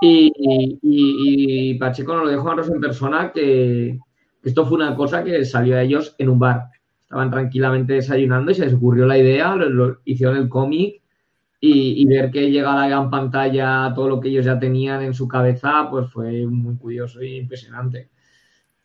Y, 0.00 1.74
Pacheco 1.78 2.14
nos 2.14 2.24
lo 2.24 2.30
dijo 2.30 2.50
a 2.50 2.54
nosotros 2.54 2.74
en 2.74 2.80
persona 2.80 3.32
que, 3.32 3.98
esto 4.42 4.64
fue 4.64 4.76
una 4.76 4.96
cosa 4.96 5.22
que 5.22 5.44
salió 5.44 5.76
a 5.76 5.82
ellos 5.82 6.14
en 6.16 6.30
un 6.30 6.38
bar. 6.38 6.70
Estaban 7.08 7.30
tranquilamente 7.30 7.94
desayunando 7.94 8.50
y 8.50 8.54
se 8.54 8.66
les 8.66 8.74
ocurrió 8.74 9.06
la 9.06 9.16
idea, 9.16 9.56
lo, 9.56 9.96
hicieron 10.04 10.36
el 10.36 10.46
cómic 10.46 11.00
y, 11.58 12.04
ver 12.04 12.30
que 12.30 12.50
llega 12.50 12.74
a 12.74 12.76
la 12.76 12.86
gran 12.86 13.08
pantalla 13.08 13.90
todo 13.94 14.10
lo 14.10 14.20
que 14.20 14.28
ellos 14.28 14.44
ya 14.44 14.58
tenían 14.58 15.00
en 15.00 15.14
su 15.14 15.26
cabeza, 15.26 15.88
pues 15.90 16.10
fue 16.12 16.46
muy 16.46 16.76
curioso 16.76 17.22
y 17.22 17.36
impresionante. 17.36 18.10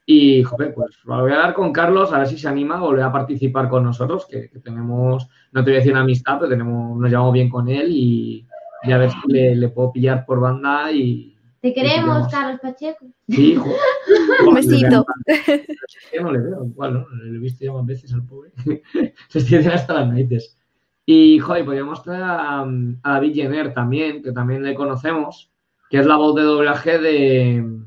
Y, 0.05 0.41
joder, 0.43 0.73
pues 0.73 0.99
lo 1.03 1.19
voy 1.19 1.33
a 1.33 1.39
dar 1.39 1.53
con 1.53 1.73
Carlos, 1.73 2.13
a 2.13 2.19
ver 2.19 2.27
si 2.27 2.37
se 2.37 2.47
anima 2.47 2.77
a 2.77 2.79
volver 2.79 3.03
a 3.03 3.11
participar 3.11 3.67
con 3.67 3.83
nosotros, 3.83 4.25
que, 4.25 4.49
tenemos, 4.63 5.27
no 5.51 5.61
te 5.61 5.71
voy 5.71 5.75
a 5.75 5.79
decir 5.79 5.91
una 5.91 6.03
amistad, 6.03 6.37
pero 6.39 6.49
tenemos, 6.49 6.97
nos 6.97 7.09
llevamos 7.09 7.33
bien 7.33 7.49
con 7.49 7.67
él 7.67 7.87
y, 7.89 8.47
a 8.83 8.97
ver 8.97 9.11
si 9.11 9.33
le, 9.33 9.67
puedo 9.67 9.91
pillar 9.91 10.25
por 10.25 10.39
banda 10.39 10.93
y... 10.93 11.32
Te 11.63 11.73
queremos, 11.73 12.27
Carlos 12.27 12.59
Pacheco. 12.61 13.07
Sí, 13.29 13.53
hijo. 13.53 13.73
Un 14.47 14.53
besito. 14.53 15.05
Yo 16.13 16.21
no 16.21 16.31
le 16.33 16.39
veo, 16.39 16.65
igual, 16.65 16.93
¿no? 16.93 17.07
Le 17.23 17.37
he 17.37 17.39
visto 17.39 17.63
ya 17.63 17.71
más 17.71 17.85
veces 17.85 18.13
al 18.13 18.25
pobre. 18.25 18.51
se 19.29 19.39
extienden 19.39 19.71
hasta 19.71 19.93
las 19.93 20.09
narices. 20.09 20.59
Y, 21.05 21.39
joder, 21.39 21.63
podríamos 21.63 22.03
traer 22.03 22.23
a, 22.23 22.61
a 22.63 23.11
David 23.13 23.33
Jenner 23.33 23.73
también, 23.73 24.21
que 24.21 24.33
también 24.33 24.61
le 24.63 24.75
conocemos, 24.75 25.51
que 25.89 25.99
es 25.99 26.05
la 26.05 26.17
voz 26.17 26.35
de 26.35 26.41
doblaje 26.41 26.99
de 26.99 27.83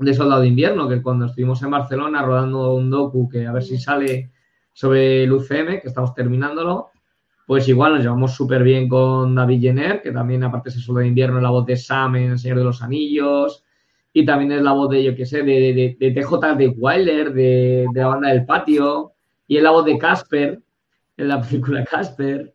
de 0.00 0.14
Soldado 0.14 0.42
de 0.42 0.48
Invierno, 0.48 0.88
que 0.88 1.02
cuando 1.02 1.26
estuvimos 1.26 1.62
en 1.62 1.70
Barcelona 1.70 2.22
rodando 2.22 2.74
un 2.74 2.90
docu 2.90 3.28
que 3.28 3.46
a 3.46 3.52
ver 3.52 3.62
si 3.62 3.76
sale 3.76 4.32
sobre 4.72 5.24
el 5.24 5.32
UCM, 5.32 5.80
que 5.80 5.88
estamos 5.88 6.14
terminándolo, 6.14 6.89
pues 7.50 7.66
igual 7.66 7.94
nos 7.94 8.02
llevamos 8.04 8.32
súper 8.32 8.62
bien 8.62 8.88
con 8.88 9.34
David 9.34 9.60
Jenner, 9.60 10.00
que 10.00 10.12
también 10.12 10.44
aparte 10.44 10.70
de 10.70 10.76
Soldado 10.76 11.00
de 11.02 11.08
Invierno 11.08 11.38
es 11.38 11.42
la 11.42 11.50
voz 11.50 11.66
de 11.66 11.76
Sam 11.76 12.14
en 12.14 12.30
El 12.30 12.38
Señor 12.38 12.58
de 12.58 12.62
los 12.62 12.80
Anillos, 12.80 13.64
y 14.12 14.24
también 14.24 14.52
es 14.52 14.62
la 14.62 14.70
voz 14.70 14.88
de, 14.88 15.02
yo 15.02 15.16
qué 15.16 15.26
sé, 15.26 15.42
de, 15.42 15.96
de, 15.98 16.10
TJ 16.12 16.54
de 16.56 16.68
Wilder, 16.68 17.34
de, 17.34 17.86
la 17.92 18.06
banda 18.06 18.28
del 18.28 18.46
patio, 18.46 19.14
y 19.48 19.56
es 19.56 19.64
la 19.64 19.72
voz 19.72 19.84
de 19.84 19.98
Casper, 19.98 20.60
en 21.16 21.26
la 21.26 21.40
película 21.42 21.84
Casper. 21.84 22.54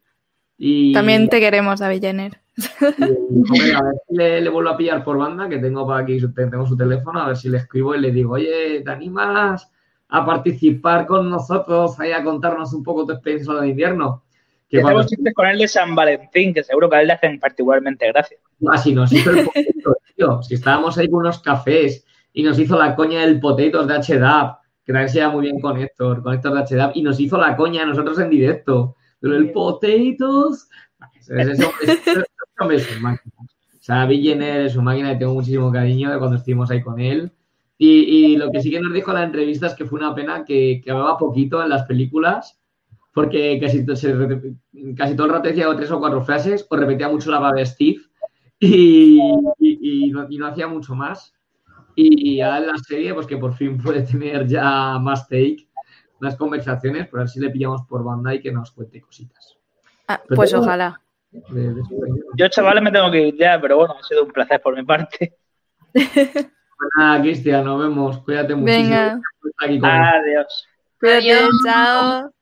Y... 0.58 0.94
También 0.94 1.28
te 1.28 1.42
queremos, 1.42 1.82
David 1.82 2.02
Jenner 2.02 2.40
a 2.56 3.84
ver 3.84 3.96
si 4.08 4.16
le, 4.16 4.50
vuelvo 4.50 4.70
a 4.70 4.78
pillar 4.78 5.04
por 5.04 5.18
banda, 5.18 5.50
que 5.50 5.58
tengo 5.58 5.86
para 5.86 6.04
aquí, 6.04 6.22
tengo 6.34 6.66
su 6.66 6.78
teléfono, 6.78 7.20
a 7.20 7.28
ver 7.28 7.36
si 7.36 7.50
le 7.50 7.58
escribo 7.58 7.96
y 7.96 8.00
le 8.00 8.14
digo, 8.14 8.36
oye, 8.36 8.80
¿te 8.80 8.92
animas 8.92 9.70
a 10.08 10.26
participar 10.26 11.06
con 11.06 11.30
nosotros, 11.30 12.00
ahí 12.00 12.14
a 12.14 12.24
contarnos 12.24 12.72
un 12.72 12.82
poco 12.82 13.06
tu 13.06 13.12
experiencia 13.12 13.56
de 13.56 13.68
invierno? 13.68 14.24
Que 14.76 14.82
cuando... 14.82 15.06
chistes 15.06 15.34
con 15.34 15.48
él 15.48 15.58
de 15.60 15.68
San 15.68 15.96
Valentín, 15.96 16.54
que 16.54 16.64
seguro 16.64 16.90
que 16.90 16.98
a 16.98 17.02
él 17.02 17.08
le 17.08 17.14
hacen 17.14 17.40
particularmente 17.40 18.08
gracia. 18.08 18.38
Ah, 18.68 18.82
nos 18.94 19.12
hizo 19.14 19.32
el 19.32 19.46
poquito, 19.46 19.96
tío. 20.16 20.44
Si 20.44 20.56
estábamos 20.56 20.98
ahí 20.98 21.10
con 21.10 21.20
unos 21.20 21.40
cafés 21.40 22.06
y 22.34 22.44
nos 22.44 22.60
hizo 22.60 22.78
la 22.78 22.96
coña 22.96 23.22
del 23.22 23.40
potatoes 23.40 23.88
de 23.88 24.20
HDAP, 24.20 24.60
que 24.84 24.94
también 24.94 25.10
se 25.10 25.20
lleva 25.20 25.32
muy 25.32 25.44
bien 25.44 25.60
con 25.60 25.80
Héctor, 25.80 26.22
con 26.22 26.34
Héctor 26.34 26.54
de 26.54 26.76
HDAP, 26.76 26.96
y 26.98 27.02
nos 27.02 27.20
hizo 27.20 27.38
la 27.38 27.56
coña 27.56 27.84
a 27.84 27.86
nosotros 27.86 28.20
en 28.20 28.30
directo. 28.30 28.96
Pero 29.20 29.36
el 29.36 29.52
potatoes... 29.52 30.70
Eso, 31.28 31.72
es 32.72 33.02
máquina. 33.02 33.34
O 33.38 33.84
sea, 33.86 34.08
Jenner 34.08 34.66
es 34.66 34.76
una 34.76 34.86
máquina 34.86 35.14
que 35.14 35.20
tengo 35.20 35.34
muchísimo 35.34 35.72
cariño 35.72 36.12
de 36.12 36.18
cuando 36.18 36.38
estuvimos 36.38 36.70
ahí 36.72 36.82
con 36.82 37.00
él. 37.00 37.32
Y, 37.78 38.38
lo 38.38 38.52
que 38.52 38.62
sí 38.62 38.72
que 38.72 38.80
nos 38.80 38.94
dijo 38.94 39.12
en 39.12 39.18
la 39.18 39.24
entrevista 39.24 39.68
es 39.68 39.76
que 39.76 39.86
fue 39.86 40.00
una 40.00 40.16
pena 40.16 40.46
que, 40.46 40.82
que 40.84 40.92
hablaba 40.92 41.18
poquito 41.18 41.62
en 41.62 41.70
las 41.70 41.84
películas, 41.84 42.60
porque 43.16 43.58
casi, 43.62 43.86
casi 43.86 45.16
todo 45.16 45.28
el 45.28 45.34
rato 45.34 45.48
decía 45.48 45.74
tres 45.74 45.90
o 45.90 46.00
cuatro 46.00 46.22
frases, 46.22 46.68
o 46.70 46.76
repetía 46.76 47.08
mucho 47.08 47.32
la 47.32 47.40
palabra 47.40 47.66
Steve, 47.66 48.02
y, 48.60 49.22
y, 49.58 50.12
no, 50.12 50.48
hacía 50.48 50.68
mucho 50.68 50.96
más. 50.96 51.34
Y, 51.96 52.42
ahora 52.42 52.58
en 52.58 52.68
la 52.68 52.78
serie, 52.78 53.14
pues 53.14 53.26
que 53.26 53.38
por 53.38 53.54
fin 53.54 53.78
puede 53.84 54.02
tener 54.02 54.46
ya 54.46 55.00
más 55.00 55.30
take, 55.30 55.70
más 56.20 56.36
conversaciones, 56.36 57.08
por 57.08 57.22
ver 57.22 57.30
si 57.30 57.40
le 57.40 57.50
pillamos 57.50 57.84
por 57.84 58.04
banda 58.04 58.36
y 58.36 58.42
que 58.42 58.52
nos 58.52 58.72
cuente 58.72 59.00
cositas. 59.00 59.58
Ah, 60.10 60.22
pues 60.28 60.54
ojalá. 60.54 61.00
Yo, 62.36 62.50
chavales, 62.50 62.84
me 62.84 62.92
tengo 62.92 63.10
que 63.12 63.30
ir 63.30 63.38
ya, 63.38 63.60
pero 63.62 63.78
bueno, 63.78 63.96
ha 63.98 64.04
sido 64.04 64.26
un 64.26 64.32
placer 64.32 64.62
por 64.62 64.76
mi 64.76 64.84
parte. 64.84 65.38
Pues 66.78 66.90
nada, 66.98 67.22
Cristian, 67.22 67.64
nos 67.64 67.80
vemos. 67.80 68.20
Cuídate 68.20 68.54
muchísimo. 68.54 69.22
Venga. 69.66 70.10
Adiós. 70.10 70.68
Cuídate, 71.00 71.48
chao. 71.64 72.35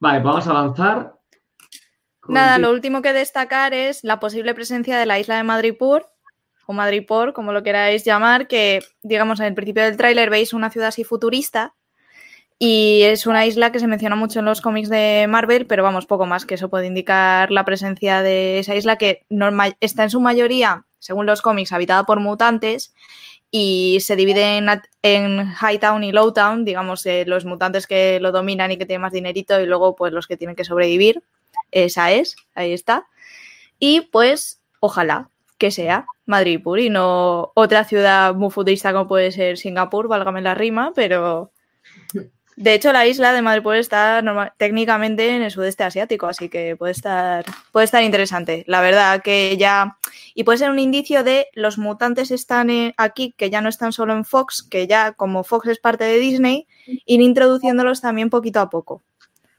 Vale, 0.00 0.20
vamos 0.20 0.46
a 0.46 0.50
avanzar. 0.50 1.14
Nada, 2.26 2.58
lo 2.58 2.70
último 2.70 3.02
que 3.02 3.12
destacar 3.12 3.74
es 3.74 4.02
la 4.02 4.18
posible 4.18 4.54
presencia 4.54 4.98
de 4.98 5.06
la 5.06 5.18
isla 5.18 5.36
de 5.36 5.42
Madripur, 5.44 6.06
o 6.66 6.72
Madripur, 6.72 7.32
como 7.32 7.52
lo 7.52 7.62
queráis 7.62 8.04
llamar, 8.04 8.46
que, 8.46 8.82
digamos, 9.02 9.40
en 9.40 9.46
el 9.46 9.54
principio 9.54 9.82
del 9.82 9.96
tráiler 9.96 10.30
veis 10.30 10.54
una 10.54 10.70
ciudad 10.70 10.88
así 10.88 11.04
futurista, 11.04 11.74
y 12.58 13.02
es 13.02 13.26
una 13.26 13.44
isla 13.46 13.72
que 13.72 13.80
se 13.80 13.86
menciona 13.86 14.16
mucho 14.16 14.38
en 14.38 14.44
los 14.44 14.60
cómics 14.60 14.88
de 14.88 15.26
Marvel, 15.28 15.66
pero 15.66 15.82
vamos, 15.82 16.06
poco 16.06 16.26
más 16.26 16.46
que 16.46 16.54
eso 16.54 16.70
puede 16.70 16.86
indicar 16.86 17.50
la 17.50 17.64
presencia 17.64 18.22
de 18.22 18.58
esa 18.58 18.74
isla 18.74 18.96
que 18.96 19.26
está 19.80 20.04
en 20.04 20.10
su 20.10 20.20
mayoría, 20.20 20.86
según 20.98 21.26
los 21.26 21.42
cómics, 21.42 21.72
habitada 21.72 22.04
por 22.04 22.20
mutantes 22.20 22.94
y 23.50 23.98
se 24.00 24.16
divide 24.16 24.58
en, 24.58 24.68
en 25.02 25.52
Hightown 25.60 26.04
y 26.04 26.12
Lowtown, 26.12 26.64
digamos, 26.64 27.04
eh, 27.06 27.24
los 27.26 27.44
mutantes 27.44 27.86
que 27.86 28.20
lo 28.20 28.30
dominan 28.32 28.70
y 28.70 28.76
que 28.76 28.86
tienen 28.86 29.02
más 29.02 29.12
dinerito 29.12 29.60
y 29.60 29.66
luego 29.66 29.96
pues 29.96 30.12
los 30.12 30.26
que 30.26 30.36
tienen 30.36 30.56
que 30.56 30.64
sobrevivir. 30.64 31.22
Esa 31.72 32.12
es, 32.12 32.36
ahí 32.54 32.72
está. 32.72 33.08
Y 33.78 34.02
pues 34.02 34.60
ojalá 34.80 35.30
que 35.58 35.70
sea 35.70 36.06
Madrid 36.26 36.60
y 36.78 36.90
no 36.90 37.52
otra 37.54 37.84
ciudad 37.84 38.34
muy 38.34 38.50
futurista 38.50 38.92
como 38.92 39.08
puede 39.08 39.32
ser 39.32 39.58
Singapur, 39.58 40.08
válgame 40.08 40.40
la 40.40 40.54
rima, 40.54 40.92
pero 40.94 41.50
de 42.56 42.74
hecho, 42.74 42.92
la 42.92 43.06
isla 43.06 43.32
de 43.32 43.42
Madrid 43.42 43.66
está 43.74 44.52
técnicamente 44.56 45.34
en 45.34 45.42
el 45.42 45.50
sudeste 45.50 45.84
asiático, 45.84 46.26
así 46.26 46.48
que 46.48 46.76
puede 46.76 46.92
estar, 46.92 47.44
puede 47.72 47.84
estar 47.84 48.02
interesante. 48.02 48.64
La 48.66 48.80
verdad 48.80 49.22
que 49.22 49.56
ya. 49.56 49.96
Y 50.34 50.44
puede 50.44 50.58
ser 50.58 50.70
un 50.70 50.78
indicio 50.78 51.24
de 51.24 51.46
los 51.54 51.78
mutantes 51.78 52.30
están 52.30 52.70
aquí, 52.96 53.34
que 53.36 53.50
ya 53.50 53.60
no 53.60 53.68
están 53.68 53.92
solo 53.92 54.12
en 54.12 54.24
Fox, 54.24 54.62
que 54.62 54.86
ya 54.86 55.12
como 55.12 55.44
Fox 55.44 55.68
es 55.68 55.78
parte 55.78 56.04
de 56.04 56.18
Disney, 56.18 56.66
ir 56.86 57.20
introduciéndolos 57.20 58.00
también 58.00 58.30
poquito 58.30 58.60
a 58.60 58.68
poco. 58.68 59.02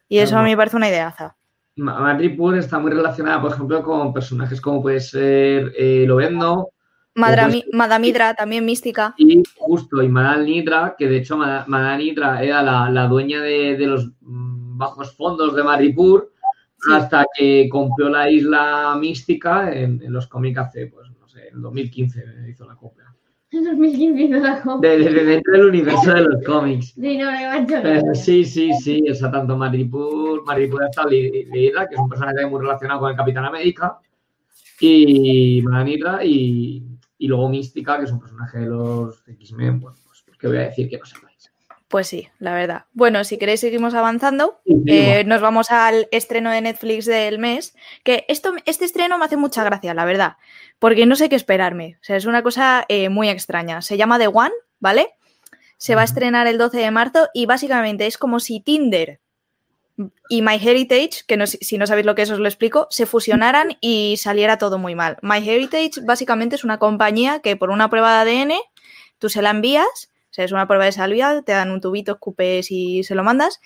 Y 0.08 0.20
eso 0.20 0.38
a 0.38 0.44
mí 0.44 0.52
me 0.52 0.58
parece 0.58 0.78
una 0.78 0.90
ideaza. 0.90 1.36
Madrid 1.78 2.38
está 2.58 2.80
muy 2.80 2.92
relacionada, 2.92 3.42
por 3.42 3.52
ejemplo, 3.54 3.82
con 3.84 4.14
personajes 4.14 4.60
como 4.60 4.82
puede 4.82 5.00
ser 5.00 5.72
eh, 5.78 6.04
Lovendo 6.06 6.72
Madame, 7.16 7.64
Madame 7.74 8.14
también 8.38 8.66
mística. 8.66 9.14
Y 9.18 9.44
justo, 9.58 10.02
y 10.02 10.08
Madame 10.08 10.46
Nidra, 10.46 10.96
que 10.98 11.08
de 11.08 11.18
hecho 11.18 11.38
Madame 11.38 11.98
Nidra 11.98 12.42
era 12.42 12.62
la, 12.62 13.08
dueña 13.08 13.42
de, 13.42 13.78
los 13.80 14.12
mm, 14.22 14.78
bajos 14.78 15.16
fondos 15.16 15.56
de 15.56 15.64
Maripur, 15.64 16.32
hasta 16.92 17.26
que 17.38 17.68
compró 17.70 18.10
la 18.10 18.30
isla 18.30 18.96
mística 19.00 19.72
en, 19.74 20.02
los 20.12 20.28
cómics 20.28 20.58
hace, 20.58 20.88
pues, 20.88 21.10
no 21.20 21.28
sé, 21.28 21.50
en 21.50 21.62
2015 21.62 22.24
hizo 22.50 22.66
la 22.66 22.76
compra. 22.76 23.06
En 23.52 23.66
2015 23.66 24.22
hizo 24.22 24.38
la 24.38 24.62
compra. 24.62 24.92
Desde 24.92 25.26
dentro 25.26 25.54
del 25.54 25.66
universo 25.66 26.14
de 26.14 26.22
los 26.22 26.44
cómics. 26.46 26.94
Sí, 26.96 27.18
no, 27.18 27.30
eh, 27.30 28.02
sí, 28.14 28.46
sí, 28.46 28.72
sí, 28.82 29.04
o 29.12 29.14
sea, 29.14 29.30
tanto 29.30 29.58
Maripur, 29.58 30.46
Maripur 30.46 30.86
está 30.86 31.06
leída, 31.06 31.88
que 31.90 31.96
es 31.96 32.00
un 32.00 32.08
personaje 32.08 32.46
muy 32.46 32.62
relacionado 32.62 33.02
con 33.02 33.12
el 33.12 33.18
Capitán 33.18 33.44
América, 33.44 34.00
y 34.80 35.62
Madame 35.64 36.00
y 36.24 36.91
y 37.22 37.28
luego 37.28 37.50
Mística, 37.50 38.00
que 38.00 38.06
es 38.06 38.12
un 38.12 38.20
personaje 38.20 38.58
de 38.58 38.66
los 38.66 39.24
X-Men, 39.28 39.80
bueno, 39.80 39.96
pues 40.08 40.24
que 40.40 40.48
voy 40.48 40.58
a 40.58 40.62
decir 40.62 40.90
que 40.90 40.98
no 40.98 41.06
sepáis. 41.06 41.52
Pues 41.88 42.08
sí, 42.08 42.28
la 42.40 42.56
verdad. 42.56 42.86
Bueno, 42.94 43.24
si 43.24 43.38
queréis 43.38 43.60
seguimos 43.60 43.94
avanzando. 43.94 44.60
Eh, 44.88 45.24
nos 45.26 45.40
vamos 45.40 45.70
al 45.70 46.08
estreno 46.12 46.50
de 46.50 46.62
Netflix 46.62 47.06
del 47.06 47.38
mes. 47.38 47.76
Que 48.04 48.26
esto, 48.28 48.54
este 48.66 48.86
estreno 48.86 49.20
me 49.20 49.26
hace 49.26 49.38
mucha 49.38 49.64
gracia, 49.64 49.94
la 49.94 50.06
verdad. 50.06 50.38
Porque 50.80 51.06
no 51.06 51.16
sé 51.16 51.30
qué 51.30 51.36
esperarme. 51.36 51.98
O 52.02 52.04
sea, 52.04 52.16
es 52.16 52.26
una 52.26 52.42
cosa 52.42 52.86
eh, 52.88 53.10
muy 53.10 53.30
extraña. 53.30 53.84
Se 53.84 53.98
llama 53.98 54.18
The 54.18 54.28
One, 54.28 54.54
¿vale? 54.80 55.10
Se 55.78 55.94
va 55.94 56.02
a 56.02 56.06
estrenar 56.06 56.48
el 56.48 56.58
12 56.58 56.80
de 56.80 56.90
marzo 56.90 57.28
y 57.36 57.46
básicamente 57.46 58.08
es 58.08 58.18
como 58.18 58.40
si 58.40 58.62
Tinder 58.62 59.20
y 60.30 60.42
MyHeritage, 60.42 61.24
que 61.28 61.48
si 61.48 61.78
no 61.78 61.88
sabéis 61.88 62.06
lo 62.06 62.16
que 62.16 62.22
es 62.22 62.32
os 62.32 62.40
lo 62.40 62.48
explico, 62.48 62.88
se 62.90 63.06
fusionaran 63.06 63.78
y 63.82 64.18
saliera 64.18 64.58
todo 64.58 64.78
muy 64.78 64.96
mal. 64.96 65.18
MyHeritage 65.22 66.02
básicamente 66.04 66.56
es 66.56 66.64
una 66.64 66.80
compañía 66.80 67.40
que 67.40 67.56
por 67.56 67.70
una 67.70 67.90
prueba 67.90 68.24
de 68.24 68.42
ADN 68.42 68.54
tú 69.20 69.30
se 69.30 69.42
la 69.42 69.52
envías, 69.52 70.12
o 70.32 70.34
sea, 70.34 70.46
es 70.46 70.52
una 70.52 70.68
prueba 70.68 70.86
de 70.86 70.94
salida, 70.94 71.42
te 71.42 71.52
dan 71.52 71.72
un 71.72 71.82
tubito, 71.82 72.14
escupes 72.14 72.72
y 72.72 73.04
se 73.04 73.16
lo 73.16 73.24
mandas, 73.24 73.60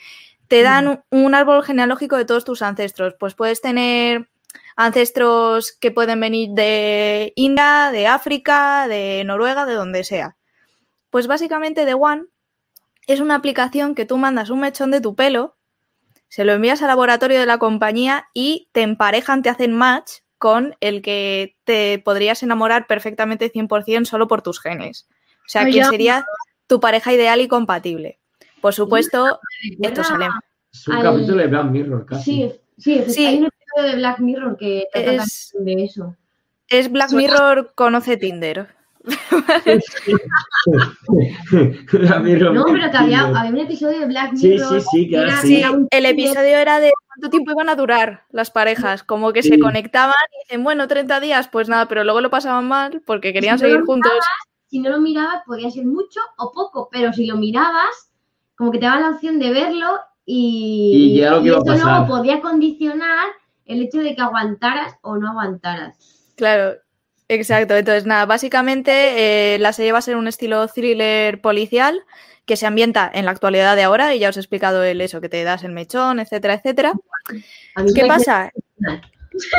te 0.48 0.64
dan 0.64 1.03
un 1.12 1.36
árbol 1.36 1.64
genealógico 1.64 2.18
de 2.18 2.26
todos 2.26 2.45
tus 2.45 2.62
ancestros. 2.62 3.16
Pues 3.20 3.36
puedes 3.36 3.62
tener 3.62 4.30
ancestros 4.76 5.72
que 5.72 5.91
pueden 5.91 6.20
venir 6.20 6.49
de 6.52 7.34
India, 7.36 7.90
de 7.91 8.07
África, 8.07 8.88
de 8.88 9.24
Noruega, 9.26 9.66
de 9.66 9.74
donde 9.74 10.03
sea. 10.03 10.38
Pues 11.10 11.28
básicamente 11.28 11.86
The 11.86 11.94
One 11.94 12.26
es 13.07 13.20
una 13.20 13.36
aplicación 13.36 13.95
que 13.95 14.06
tú 14.06 14.18
mandas 14.18 14.49
un 14.49 14.60
mechón 14.60 14.91
de 14.91 15.02
tu 15.02 15.16
pelo 15.16 15.55
se 16.36 16.44
lo 16.44 16.52
envías 16.52 16.82
al 16.82 16.90
laboratorio 16.90 17.40
de 17.40 17.45
la 17.45 17.60
compañía 17.60 18.26
y 18.34 18.68
te 18.74 18.82
emparejan, 18.82 19.41
te 19.41 19.48
hacen 19.48 19.72
match 19.72 20.16
con 20.38 20.76
el 20.82 21.02
que 21.02 21.56
te 21.64 21.98
podrías 21.99 22.44
enamorar 22.44 22.88
perfectamente 22.88 23.49
100% 23.49 24.03
solo 24.03 24.28
por 24.28 24.41
tus 24.41 24.60
genes. 24.60 25.07
O 25.38 25.48
sea, 25.48 25.64
que 25.64 25.82
sería 25.86 26.26
tu 26.68 26.82
pareja 26.82 27.14
ideal 27.14 27.40
y 27.40 27.48
compatible. 27.48 28.20
Por 28.60 28.74
supuesto, 28.74 29.40
esto 29.80 30.03
sale. 30.03 30.28
Es 30.74 30.86
un 30.90 31.02
capítulo 31.02 31.38
de 31.38 31.48
Black 31.48 31.66
Mirror, 31.68 32.06
casi. 32.06 32.52
Sí, 32.78 33.06
sí, 33.07 33.26
hay 33.26 33.38
un 33.38 33.45
episodio 33.45 33.91
de 33.91 33.95
Black 33.95 34.20
Mirror 34.20 34.57
que 34.57 34.88
trata 34.91 35.14
es, 35.14 35.56
de 35.57 35.84
eso. 35.86 36.18
Es 36.68 36.91
Black 36.91 37.14
Mirror 37.14 37.72
conoce 37.76 38.18
Tinder 38.18 38.74
no, 42.53 42.65
pero 42.65 42.91
que 42.91 42.98
había, 42.98 43.27
un 43.27 43.57
episodio 43.57 43.99
de 43.99 44.06
Black 44.07 44.34
Mirror. 44.34 44.82
Sí, 44.82 44.90
sí, 44.91 45.10
sí, 45.41 45.61
el 45.91 46.06
episodio 46.06 46.57
era 46.57 46.80
de 46.80 46.91
cuánto 47.07 47.30
tiempo 47.30 47.52
iban 47.52 47.69
a 47.69 47.76
durar 47.76 48.23
las 48.32 48.49
parejas, 48.49 49.03
como 49.03 49.32
que 49.32 49.44
se 49.44 49.60
conectaban 49.60 50.15
y 50.34 50.38
dicen, 50.45 50.64
bueno, 50.64 50.88
30 50.88 51.19
días, 51.19 51.48
pues 51.48 51.69
nada, 51.69 51.88
pero 51.88 52.03
luego 52.03 52.22
lo 52.22 52.32
pasaban 52.32 52.68
mal 52.68 53.03
porque 53.06 53.34
querían 53.34 53.60
seguir 53.60 53.82
juntos. 53.82 54.11
si 54.68 54.80
no 54.80 54.90
lo 54.90 54.99
mirabas, 54.99 55.44
podía 55.45 55.69
ser 55.69 55.86
mucho 55.86 56.19
o 56.38 56.52
poco, 56.52 56.90
pero 56.91 57.14
si 57.14 57.27
lo 57.27 57.38
mirabas, 57.38 58.10
como 58.56 58.72
que 58.72 58.80
te 58.80 58.86
daba 58.86 59.02
la 59.02 59.11
opción 59.11 59.38
de 59.40 59.52
verlo 59.52 59.99
y, 60.26 61.11
y, 61.14 61.19
ya 61.19 61.38
luego 61.38 61.64
podía 62.07 62.41
condicionar 62.41 63.27
el 63.65 63.84
hecho 63.84 63.99
de 63.99 64.15
que 64.15 64.22
aguantaras 64.22 64.95
o 65.02 65.18
no 65.18 65.30
aguantaras. 65.30 66.34
Claro, 66.36 66.76
Exacto, 67.27 67.76
entonces 67.76 68.06
nada, 68.06 68.26
básicamente 68.26 69.56
eh, 69.56 69.60
la 69.60 69.73
serie 69.73 69.91
va 69.91 69.97
a 69.97 70.03
ser 70.03 70.15
un 70.15 70.27
estilo 70.27 70.68
thriller 70.68 71.41
policial 71.41 72.03
que 72.45 72.56
se 72.56 72.68
ambienta 72.68 73.10
en 73.11 73.26
la 73.26 73.31
actualidad 73.31 73.76
de 73.76 73.84
ahora 73.84 74.14
y 74.14 74.19
ya 74.19 74.30
os 74.30 74.38
he 74.38 74.39
explicado 74.39 74.84
el 74.84 75.02
eso, 75.02 75.22
que 75.22 75.30
te 75.30 75.43
das 75.43 75.64
el 75.64 75.72
mechón, 75.72 76.19
etcétera, 76.19 76.53
etcétera. 76.53 76.93
¿Qué 77.95 78.06
pasa? 78.06 78.52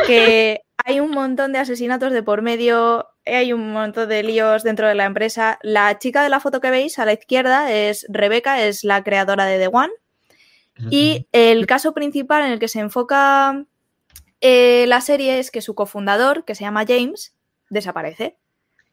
Que 0.07 0.61
hay 0.85 1.01
un 1.01 1.11
montón 1.11 1.53
de 1.53 1.59
asesinatos 1.59 2.13
de 2.13 2.23
por 2.23 2.43
medio, 2.43 3.09
hay 3.25 3.53
un 3.53 3.73
montón 3.73 4.09
de 4.09 4.23
líos 4.23 4.63
dentro 4.63 4.87
de 4.87 4.95
la 4.95 5.05
empresa. 5.05 5.59
La 5.63 5.99
chica 5.99 6.23
de 6.23 6.29
la 6.29 6.39
foto 6.39 6.61
que 6.61 6.71
veis 6.71 7.01
a 7.01 7.05
la 7.05 7.13
izquierda 7.15 7.73
es 7.73 8.07
Rebeca, 8.09 8.65
es 8.65 8.85
la 8.85 9.03
creadora 9.03 9.47
de 9.47 9.59
The 9.59 9.69
One. 9.73 9.93
Y 10.91 11.27
el 11.33 11.67
caso 11.67 11.93
principal 11.93 12.45
en 12.45 12.53
el 12.53 12.59
que 12.59 12.69
se 12.69 12.81
enfoca 12.81 13.65
eh, 14.41 14.85
la 14.87 15.01
serie 15.01 15.39
es 15.39 15.51
que 15.51 15.63
su 15.63 15.75
cofundador, 15.75 16.45
que 16.45 16.55
se 16.55 16.65
llama 16.65 16.85
James, 16.87 17.36
desaparece 17.71 18.37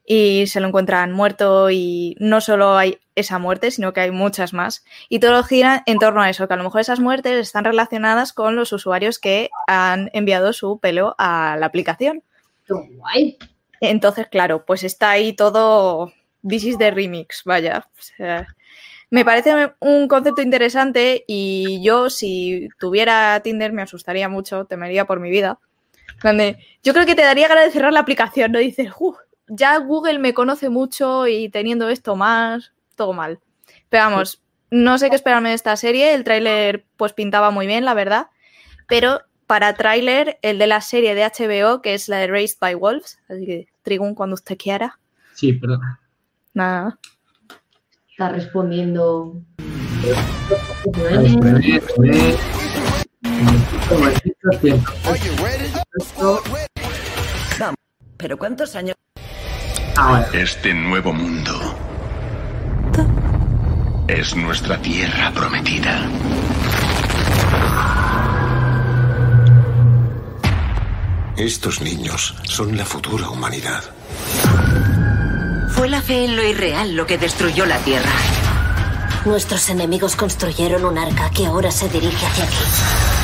y 0.05 0.47
se 0.47 0.59
lo 0.59 0.67
encuentran 0.67 1.11
muerto 1.11 1.69
y 1.71 2.15
no 2.19 2.41
solo 2.41 2.75
hay 2.75 2.99
esa 3.15 3.39
muerte, 3.39 3.71
sino 3.71 3.93
que 3.93 4.01
hay 4.01 4.11
muchas 4.11 4.53
más. 4.53 4.83
Y 5.07 5.19
todo 5.19 5.43
gira 5.43 5.83
en 5.85 5.99
torno 5.99 6.21
a 6.21 6.29
eso, 6.29 6.47
que 6.47 6.53
a 6.53 6.57
lo 6.57 6.63
mejor 6.63 6.81
esas 6.81 6.99
muertes 6.99 7.37
están 7.37 7.63
relacionadas 7.63 8.33
con 8.33 8.55
los 8.55 8.73
usuarios 8.73 9.19
que 9.19 9.49
han 9.67 10.09
enviado 10.13 10.51
su 10.51 10.79
pelo 10.79 11.15
a 11.17 11.55
la 11.57 11.65
aplicación. 11.65 12.23
guay! 12.67 13.37
Entonces, 13.79 14.27
claro, 14.27 14.65
pues 14.65 14.83
está 14.83 15.11
ahí 15.11 15.33
todo 15.33 16.11
This 16.47 16.65
is 16.65 16.77
the 16.77 16.91
remix, 16.91 17.43
vaya. 17.45 17.87
me 19.09 19.23
parece 19.23 19.73
un 19.79 20.07
concepto 20.07 20.41
interesante 20.41 21.23
y 21.27 21.81
yo 21.83 22.09
si 22.09 22.67
tuviera 22.79 23.39
Tinder 23.41 23.71
me 23.71 23.81
asustaría 23.81 24.27
mucho, 24.27 24.65
temería 24.65 25.05
por 25.05 25.19
mi 25.19 25.29
vida 25.29 25.59
yo 26.83 26.93
creo 26.93 27.05
que 27.05 27.15
te 27.15 27.23
daría 27.23 27.47
ganas 27.47 27.65
de 27.65 27.71
cerrar 27.71 27.93
la 27.93 27.99
aplicación, 27.99 28.51
¿no? 28.51 28.59
Dices, 28.59 28.89
ya 29.47 29.77
Google 29.77 30.19
me 30.19 30.33
conoce 30.33 30.69
mucho 30.69 31.27
y 31.27 31.49
teniendo 31.49 31.89
esto 31.89 32.15
más, 32.15 32.71
todo 32.95 33.13
mal. 33.13 33.39
Pero 33.89 34.05
vamos, 34.05 34.41
no 34.71 34.97
sé 34.97 35.09
qué 35.09 35.15
esperarme 35.15 35.49
de 35.49 35.55
esta 35.55 35.75
serie. 35.75 36.13
El 36.13 36.23
tráiler 36.23 36.85
pues 36.97 37.13
pintaba 37.13 37.51
muy 37.51 37.67
bien, 37.67 37.85
la 37.85 37.93
verdad. 37.93 38.27
Pero 38.87 39.21
para 39.47 39.73
tráiler, 39.75 40.39
el 40.41 40.57
de 40.57 40.67
la 40.67 40.81
serie 40.81 41.15
de 41.15 41.23
HBO, 41.23 41.81
que 41.81 41.93
es 41.93 42.07
la 42.09 42.17
de 42.17 42.27
Raised 42.27 42.57
by 42.59 42.75
Wolves. 42.75 43.19
Así 43.29 43.45
que, 43.45 43.67
Trigun, 43.83 44.15
cuando 44.15 44.33
usted 44.33 44.57
quiera. 44.57 44.99
Sí, 45.35 45.53
perdón. 45.53 45.81
Nada. 46.53 46.97
Está 48.09 48.29
respondiendo. 48.29 49.41
Pero 58.17 58.37
¿cuántos 58.37 58.75
años? 58.75 58.95
Este 60.33 60.73
nuevo 60.73 61.13
mundo 61.13 61.75
es 64.07 64.35
nuestra 64.35 64.81
tierra 64.81 65.31
prometida. 65.31 66.09
Estos 71.37 71.81
niños 71.81 72.35
son 72.43 72.77
la 72.77 72.85
futura 72.85 73.29
humanidad. 73.29 73.83
Fue 75.69 75.89
la 75.89 76.01
fe 76.01 76.25
en 76.25 76.35
lo 76.35 76.43
irreal 76.43 76.95
lo 76.95 77.05
que 77.05 77.17
destruyó 77.17 77.65
la 77.65 77.79
Tierra. 77.79 78.11
Nuestros 79.25 79.69
enemigos 79.69 80.15
construyeron 80.15 80.85
un 80.85 80.97
arca 80.97 81.29
que 81.31 81.45
ahora 81.45 81.71
se 81.71 81.89
dirige 81.89 82.25
hacia 82.25 82.45
aquí. 82.45 83.22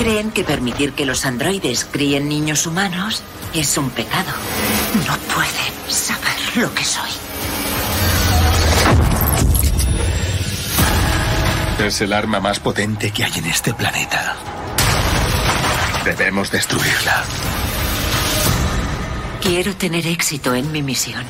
Creen 0.00 0.30
que 0.30 0.44
permitir 0.44 0.94
que 0.94 1.04
los 1.04 1.26
androides 1.26 1.84
críen 1.84 2.26
niños 2.26 2.66
humanos 2.66 3.22
es 3.52 3.76
un 3.76 3.90
pecado. 3.90 4.32
No 5.06 5.14
pueden 5.34 5.90
saber 5.90 6.56
lo 6.56 6.72
que 6.74 6.82
soy. 6.82 7.10
Es 11.86 12.00
el 12.00 12.14
arma 12.14 12.40
más 12.40 12.60
potente 12.60 13.10
que 13.10 13.24
hay 13.24 13.32
en 13.36 13.44
este 13.44 13.74
planeta. 13.74 14.36
Debemos 16.02 16.50
destruirla. 16.50 17.22
Quiero 19.42 19.76
tener 19.76 20.06
éxito 20.06 20.54
en 20.54 20.72
mi 20.72 20.82
misión. 20.82 21.24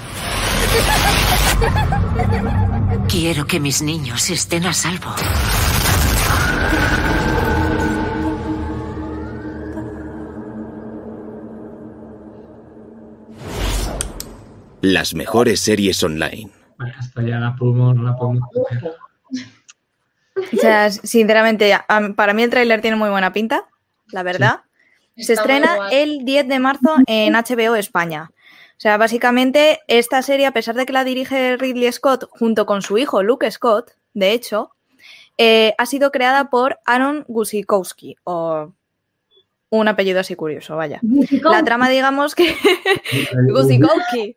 Quiero 3.09 3.49
que 3.49 3.59
mis 3.59 3.83
niños 3.83 4.31
estén 4.31 4.65
a 4.67 4.73
salvo. 4.73 5.13
Las 14.82 15.15
mejores 15.15 15.61
series 15.61 16.02
online. 16.02 16.51
Esto 17.01 17.20
ya 17.20 17.39
la 17.39 17.55
podemos, 17.57 17.97
la 17.98 18.16
podemos 18.16 18.48
coger. 18.52 18.94
O 20.52 20.57
sea, 20.57 20.90
sinceramente, 20.90 21.77
para 22.16 22.32
mí 22.32 22.43
el 22.43 22.51
tráiler 22.51 22.81
tiene 22.81 22.97
muy 22.97 23.11
buena 23.11 23.32
pinta, 23.32 23.66
la 24.11 24.23
verdad. 24.23 24.61
Se 25.16 25.35
Está 25.35 25.43
estrena 25.43 25.90
el 25.90 26.24
10 26.24 26.48
de 26.48 26.59
marzo 26.59 26.97
en 27.07 27.35
HBO 27.35 27.77
España. 27.77 28.31
O 28.32 28.81
sea, 28.81 28.97
básicamente 28.97 29.81
esta 29.89 30.23
serie, 30.23 30.47
a 30.47 30.52
pesar 30.52 30.74
de 30.74 30.86
que 30.86 30.94
la 30.94 31.05
dirige 31.05 31.59
Ridley 31.59 31.93
Scott 31.93 32.24
junto 32.31 32.65
con 32.65 32.81
su 32.81 32.97
hijo 32.97 33.23
Luke 33.23 33.51
Scott, 33.51 33.90
de 34.15 34.32
hecho, 34.32 34.70
eh, 35.36 35.74
ha 35.77 35.85
sido 35.85 36.11
creada 36.11 36.48
por 36.48 36.78
Aaron 36.86 37.27
Gusikowski, 37.28 38.16
o 38.24 38.73
un 39.71 39.89
apellido 39.89 40.21
así 40.21 40.35
curioso, 40.37 40.77
vaya. 40.77 41.01
La 41.43 41.63
trama, 41.65 41.89
digamos 41.89 42.35
que... 42.35 42.55
Gusikowski. 43.53 44.37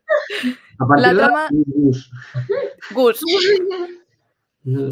La 0.96 1.12
trama- 1.12 1.48
Gus. 1.50 2.10
Gus. 2.92 3.20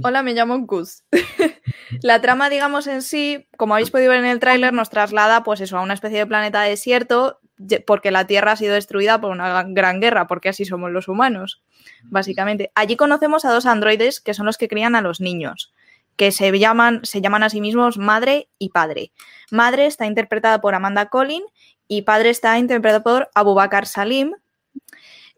Hola, 0.02 0.22
me 0.22 0.34
llamo 0.34 0.58
Gus. 0.66 1.02
La 2.02 2.20
trama, 2.20 2.50
digamos, 2.50 2.86
en 2.86 3.00
sí, 3.02 3.48
como 3.56 3.74
habéis 3.74 3.90
podido 3.90 4.10
ver 4.10 4.18
en 4.20 4.26
el 4.26 4.38
tráiler, 4.40 4.72
nos 4.74 4.90
traslada, 4.90 5.42
pues 5.44 5.60
eso, 5.60 5.78
a 5.78 5.82
una 5.82 5.94
especie 5.94 6.18
de 6.18 6.26
planeta 6.26 6.60
desierto, 6.62 7.40
porque 7.86 8.10
la 8.10 8.26
Tierra 8.26 8.52
ha 8.52 8.56
sido 8.56 8.74
destruida 8.74 9.20
por 9.20 9.30
una 9.30 9.48
gran- 9.48 9.74
gran 9.74 10.00
guerra, 10.00 10.26
porque 10.26 10.48
así 10.50 10.64
somos 10.66 10.90
los 10.90 11.08
humanos, 11.08 11.62
básicamente. 12.04 12.70
Allí 12.74 12.96
conocemos 12.96 13.44
a 13.46 13.52
dos 13.52 13.64
androides 13.66 14.20
que 14.20 14.34
son 14.34 14.44
los 14.46 14.58
que 14.58 14.68
crían 14.68 14.94
a 14.94 15.00
los 15.00 15.20
niños, 15.20 15.72
que 16.16 16.32
se 16.32 16.56
llaman, 16.58 17.00
se 17.04 17.20
llaman 17.20 17.42
a 17.42 17.50
sí 17.50 17.60
mismos 17.60 17.98
madre 17.98 18.48
y 18.58 18.70
padre. 18.70 19.12
Madre 19.50 19.86
está 19.86 20.06
interpretada 20.06 20.60
por 20.60 20.74
Amanda 20.74 21.06
Collin 21.06 21.42
y 21.88 22.02
padre 22.02 22.30
está 22.30 22.58
interpretado 22.58 23.02
por 23.02 23.30
Abubakar 23.34 23.86
Salim, 23.86 24.34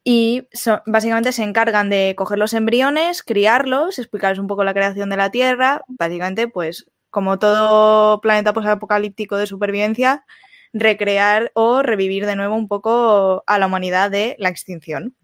y 0.05 0.47
básicamente 0.85 1.33
se 1.33 1.43
encargan 1.43 1.89
de 1.89 2.15
coger 2.15 2.39
los 2.39 2.53
embriones, 2.53 3.23
criarlos, 3.23 3.99
explicarles 3.99 4.39
un 4.39 4.47
poco 4.47 4.63
la 4.63 4.75
creación 4.75 5.09
de 5.09 5.17
la 5.17 5.31
Tierra, 5.31 5.83
básicamente, 5.89 6.47
pues 6.47 6.87
como 7.09 7.39
todo 7.39 8.21
planeta 8.21 8.51
apocalíptico 8.51 9.39
de 9.39 9.47
supervivencia, 9.47 10.27
recrear 10.75 11.53
o 11.55 11.83
revivir 11.83 12.27
de 12.27 12.37
nuevo 12.37 12.55
un 12.55 12.69
poco 12.69 13.45
a 13.47 13.59
la 13.59 13.67
humanidad 13.67 14.11
de 14.11 14.37
la 14.39 14.51
extinción. 14.51 15.15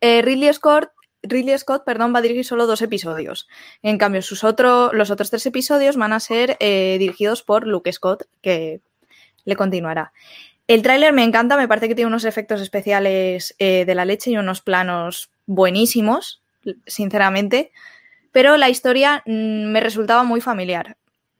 Eh, 0.00 0.20
Ridley 0.20 0.52
Scott, 0.52 0.90
Ridley 1.28 1.56
Scott 1.58 1.84
perdón, 1.84 2.14
va 2.14 2.18
a 2.18 2.22
dirigir 2.22 2.44
solo 2.44 2.66
dos 2.66 2.82
episodios. 2.82 3.48
En 3.82 3.98
cambio, 3.98 4.22
sus 4.22 4.44
otro- 4.44 4.92
los 4.92 5.10
otros 5.10 5.30
tres 5.30 5.46
episodios 5.46 5.96
van 5.96 6.12
a 6.12 6.20
ser 6.20 6.56
eh, 6.60 6.96
dirigidos 6.98 7.42
por 7.42 7.66
Luke 7.66 7.92
Scott, 7.92 8.24
que 8.42 8.80
le 9.44 9.56
continuará. 9.56 10.12
El 10.68 10.82
tráiler 10.82 11.12
me 11.12 11.22
encanta, 11.22 11.56
me 11.56 11.68
parece 11.68 11.88
que 11.88 11.94
tiene 11.94 12.08
unos 12.08 12.24
efectos 12.24 12.60
especiales 12.60 13.54
eh, 13.58 13.84
de 13.84 13.94
la 13.94 14.04
leche 14.04 14.30
y 14.32 14.36
unos 14.36 14.62
planos 14.62 15.30
buenísimos, 15.46 16.42
sinceramente, 16.86 17.70
pero 18.32 18.56
la 18.56 18.68
historia 18.68 19.22
mm, 19.26 19.66
me 19.70 19.80
resultaba 19.80 20.24
muy 20.24 20.40
familiar, 20.40 20.96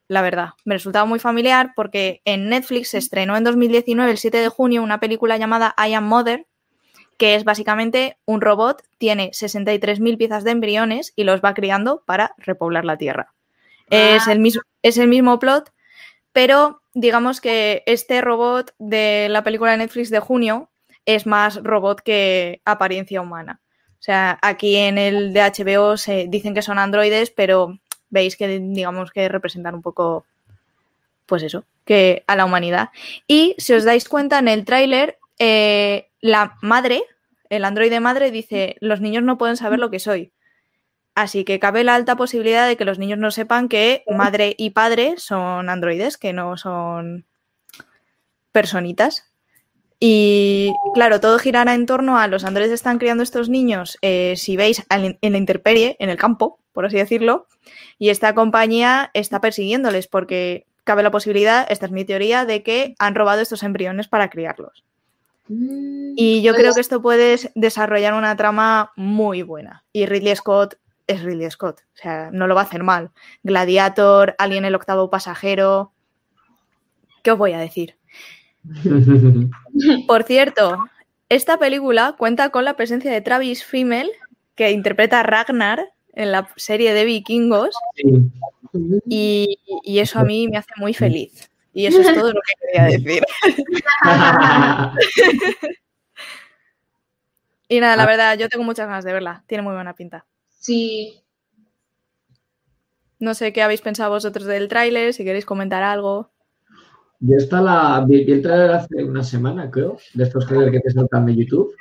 la 0.08 0.22
verdad. 0.22 0.50
Me 0.64 0.74
resultaba 0.76 1.04
muy 1.04 1.18
familiar 1.18 1.72
porque 1.74 2.22
en 2.24 2.48
Netflix 2.48 2.90
se 2.90 2.98
estrenó 2.98 3.36
en 3.36 3.42
2019, 3.44 4.12
el 4.12 4.18
7 4.18 4.38
de 4.38 4.48
junio, 4.48 4.82
una 4.82 5.00
película 5.00 5.36
llamada 5.36 5.74
I 5.76 5.94
Am 5.94 6.04
Mother, 6.06 6.46
que 7.16 7.34
es 7.34 7.44
básicamente 7.44 8.18
un 8.24 8.40
robot, 8.40 8.82
tiene 8.98 9.30
63.000 9.30 10.18
piezas 10.18 10.44
de 10.44 10.50
embriones 10.50 11.12
y 11.16 11.24
los 11.24 11.40
va 11.40 11.54
criando 11.54 12.02
para 12.06 12.34
repoblar 12.38 12.84
la 12.84 12.96
Tierra. 12.96 13.32
Es, 13.88 14.26
el 14.26 14.40
mismo, 14.40 14.62
es 14.82 14.98
el 14.98 15.08
mismo 15.08 15.38
plot, 15.38 15.72
pero 16.32 16.82
digamos 16.92 17.40
que 17.40 17.82
este 17.86 18.20
robot 18.20 18.74
de 18.78 19.28
la 19.30 19.44
película 19.44 19.70
de 19.70 19.78
Netflix 19.78 20.10
de 20.10 20.18
junio 20.18 20.70
es 21.04 21.26
más 21.26 21.62
robot 21.62 22.00
que 22.00 22.60
apariencia 22.64 23.20
humana. 23.20 23.60
O 23.92 24.02
sea, 24.06 24.38
aquí 24.42 24.76
en 24.76 24.98
el 24.98 25.32
de 25.32 25.40
HBO 25.40 25.96
se 25.96 26.26
dicen 26.28 26.52
que 26.52 26.62
son 26.62 26.78
androides, 26.78 27.30
pero 27.30 27.78
veis 28.10 28.36
que 28.36 28.58
digamos 28.58 29.10
que 29.10 29.28
representan 29.28 29.74
un 29.74 29.82
poco, 29.82 30.26
pues 31.26 31.42
eso, 31.42 31.64
que 31.84 32.24
a 32.26 32.36
la 32.36 32.44
humanidad. 32.44 32.90
Y 33.26 33.54
si 33.58 33.72
os 33.72 33.84
dais 33.84 34.08
cuenta 34.08 34.38
en 34.38 34.48
el 34.48 34.64
tráiler, 34.64 35.18
eh, 35.38 36.08
la 36.30 36.56
madre, 36.62 37.02
el 37.48 37.64
androide 37.64 38.00
madre 38.00 38.30
dice, 38.30 38.76
los 38.80 39.00
niños 39.00 39.22
no 39.22 39.38
pueden 39.38 39.56
saber 39.56 39.78
lo 39.78 39.90
que 39.90 39.98
soy. 39.98 40.32
Así 41.14 41.44
que 41.44 41.58
cabe 41.58 41.82
la 41.82 41.94
alta 41.94 42.16
posibilidad 42.16 42.66
de 42.66 42.76
que 42.76 42.84
los 42.84 42.98
niños 42.98 43.18
no 43.18 43.30
sepan 43.30 43.68
que 43.68 44.04
madre 44.06 44.54
y 44.58 44.70
padre 44.70 45.14
son 45.16 45.70
androides, 45.70 46.18
que 46.18 46.34
no 46.34 46.58
son 46.58 47.24
personitas. 48.52 49.32
Y 49.98 50.72
claro, 50.92 51.20
todo 51.20 51.38
girará 51.38 51.74
en 51.74 51.86
torno 51.86 52.18
a 52.18 52.26
los 52.26 52.44
androides 52.44 52.72
están 52.72 52.98
criando 52.98 53.22
estos 53.22 53.48
niños, 53.48 53.96
eh, 54.02 54.34
si 54.36 54.56
veis, 54.56 54.84
en 54.90 55.16
la 55.22 55.38
intemperie, 55.38 55.96
en 55.98 56.10
el 56.10 56.18
campo, 56.18 56.58
por 56.72 56.84
así 56.84 56.98
decirlo, 56.98 57.46
y 57.98 58.10
esta 58.10 58.34
compañía 58.34 59.10
está 59.14 59.40
persiguiéndoles 59.40 60.08
porque 60.08 60.66
cabe 60.84 61.02
la 61.02 61.10
posibilidad, 61.10 61.66
esta 61.70 61.86
es 61.86 61.92
mi 61.92 62.04
teoría, 62.04 62.44
de 62.44 62.62
que 62.62 62.94
han 62.98 63.14
robado 63.14 63.40
estos 63.40 63.62
embriones 63.62 64.06
para 64.06 64.28
criarlos. 64.28 64.85
Y 65.48 66.42
yo 66.42 66.54
creo 66.54 66.74
que 66.74 66.80
esto 66.80 67.00
puede 67.02 67.30
des- 67.30 67.50
desarrollar 67.54 68.14
una 68.14 68.36
trama 68.36 68.92
muy 68.96 69.42
buena. 69.42 69.84
Y 69.92 70.06
Ridley 70.06 70.34
Scott 70.36 70.74
es 71.06 71.22
Ridley 71.22 71.50
Scott, 71.50 71.80
o 71.94 71.96
sea, 71.96 72.30
no 72.32 72.46
lo 72.48 72.54
va 72.54 72.62
a 72.62 72.64
hacer 72.64 72.82
mal. 72.82 73.10
Gladiator, 73.44 74.34
Alien 74.38 74.64
el 74.64 74.74
octavo 74.74 75.08
pasajero. 75.08 75.92
¿Qué 77.22 77.30
os 77.32 77.38
voy 77.38 77.52
a 77.52 77.58
decir? 77.58 77.96
Por 80.08 80.24
cierto, 80.24 80.78
esta 81.28 81.58
película 81.58 82.14
cuenta 82.18 82.50
con 82.50 82.64
la 82.64 82.74
presencia 82.76 83.12
de 83.12 83.20
Travis 83.20 83.64
Fimmel, 83.64 84.10
que 84.54 84.70
interpreta 84.72 85.20
a 85.20 85.22
Ragnar 85.22 85.92
en 86.14 86.32
la 86.32 86.48
serie 86.56 86.94
de 86.94 87.04
vikingos, 87.04 87.76
y, 89.08 89.58
y 89.84 89.98
eso 90.00 90.18
a 90.18 90.24
mí 90.24 90.48
me 90.48 90.56
hace 90.58 90.70
muy 90.78 90.94
feliz. 90.94 91.50
Y 91.76 91.84
eso 91.84 92.00
es 92.00 92.14
todo 92.14 92.32
lo 92.32 92.40
que 92.40 92.54
quería 92.72 92.84
decir. 92.98 93.22
y 97.68 97.80
nada, 97.80 97.96
la 97.96 98.06
verdad, 98.06 98.38
yo 98.38 98.48
tengo 98.48 98.64
muchas 98.64 98.86
ganas 98.86 99.04
de 99.04 99.12
verla. 99.12 99.44
Tiene 99.46 99.60
muy 99.60 99.74
buena 99.74 99.94
pinta. 99.94 100.24
Sí. 100.58 101.20
No 103.18 103.34
sé 103.34 103.52
qué 103.52 103.60
habéis 103.60 103.82
pensado 103.82 104.10
vosotros 104.10 104.46
del 104.46 104.68
tráiler, 104.68 105.12
si 105.12 105.22
queréis 105.22 105.44
comentar 105.44 105.82
algo. 105.82 106.30
Yo 107.20 107.36
esta 107.36 107.60
la 107.60 108.02
vi, 108.08 108.24
vi 108.24 108.32
el 108.32 108.42
trailer 108.42 108.70
hace 108.70 109.04
una 109.04 109.22
semana, 109.22 109.70
creo, 109.70 109.98
de 110.14 110.24
estos 110.24 110.46
trailers 110.46 110.72
que 110.72 110.80
te 110.80 110.90
saltan 110.92 111.26
de 111.26 111.36
YouTube. 111.36 111.74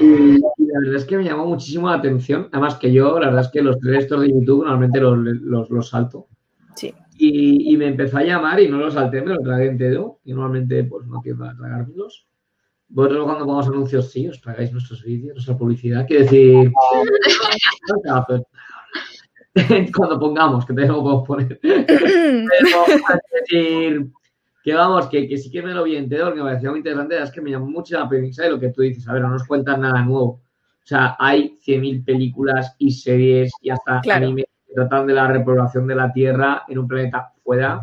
Y, 0.00 0.36
y 0.36 0.38
la 0.38 0.80
verdad 0.80 0.96
es 0.96 1.04
que 1.04 1.18
me 1.18 1.24
llamó 1.24 1.44
muchísimo 1.44 1.90
la 1.90 1.96
atención. 1.96 2.48
Además 2.50 2.76
que 2.76 2.90
yo, 2.90 3.20
la 3.20 3.26
verdad 3.26 3.44
es 3.44 3.50
que 3.50 3.60
los 3.60 3.78
trailers 3.78 4.04
estos 4.04 4.22
de 4.22 4.28
YouTube 4.28 4.64
normalmente 4.64 5.00
los, 5.00 5.18
los, 5.18 5.68
los 5.68 5.86
salto. 5.90 6.28
Sí. 6.76 6.94
Y, 7.20 7.72
y 7.72 7.76
me 7.76 7.88
empezó 7.88 8.18
a 8.18 8.22
llamar 8.22 8.60
y 8.60 8.68
no 8.68 8.78
los 8.78 8.94
salté, 8.94 9.20
me 9.20 9.34
lo 9.34 9.40
tragué 9.40 9.66
entero. 9.66 10.20
Y 10.24 10.32
normalmente 10.32 10.84
pues 10.84 11.06
no 11.06 11.20
quiero 11.20 11.38
tragármelos. 11.38 12.26
Vosotros 12.90 13.24
cuando 13.24 13.44
pongamos 13.44 13.68
anuncios, 13.68 14.10
sí, 14.10 14.28
os 14.28 14.40
tragáis 14.40 14.72
nuestros 14.72 15.02
vídeos, 15.02 15.34
nuestra 15.34 15.58
publicidad. 15.58 16.06
Quiero 16.06 16.22
decir, 16.24 16.72
cuando 19.96 20.18
pongamos, 20.20 20.64
que 20.64 20.72
todavía 20.72 20.92
no 20.92 20.98
lo 20.98 21.02
podemos 21.02 21.26
poner. 21.26 21.58
Pero, 21.60 22.86
es 22.88 23.02
decir, 23.50 24.10
que 24.62 24.74
vamos, 24.74 25.08
que, 25.08 25.28
que 25.28 25.36
sí 25.36 25.50
que 25.50 25.62
me 25.62 25.74
lo 25.74 25.84
vi 25.84 25.96
entero, 25.96 26.30
que 26.32 26.36
me 26.38 26.44
parecía 26.48 26.70
muy 26.70 26.78
interesante, 26.78 27.22
es 27.22 27.30
que 27.30 27.40
me 27.40 27.50
llamó 27.50 27.66
mucho 27.66 27.98
la 27.98 28.08
premisa 28.08 28.44
de 28.44 28.50
lo 28.50 28.60
que 28.60 28.70
tú 28.70 28.82
dices. 28.82 29.06
A 29.08 29.12
ver, 29.12 29.22
no 29.22 29.30
nos 29.30 29.44
cuentan 29.44 29.80
nada 29.82 30.02
nuevo. 30.02 30.24
O 30.24 30.86
sea, 30.88 31.16
hay 31.18 31.58
100.000 31.66 32.04
películas 32.04 32.74
y 32.78 32.90
series 32.92 33.52
y 33.60 33.68
hasta 33.70 34.00
Claro. 34.00 34.26
anime 34.26 34.44
tratan 34.74 35.06
de 35.06 35.14
la 35.14 35.26
repoblación 35.28 35.86
de 35.86 35.94
la 35.94 36.12
Tierra 36.12 36.64
en 36.68 36.78
un 36.78 36.88
planeta 36.88 37.32
fuera. 37.42 37.82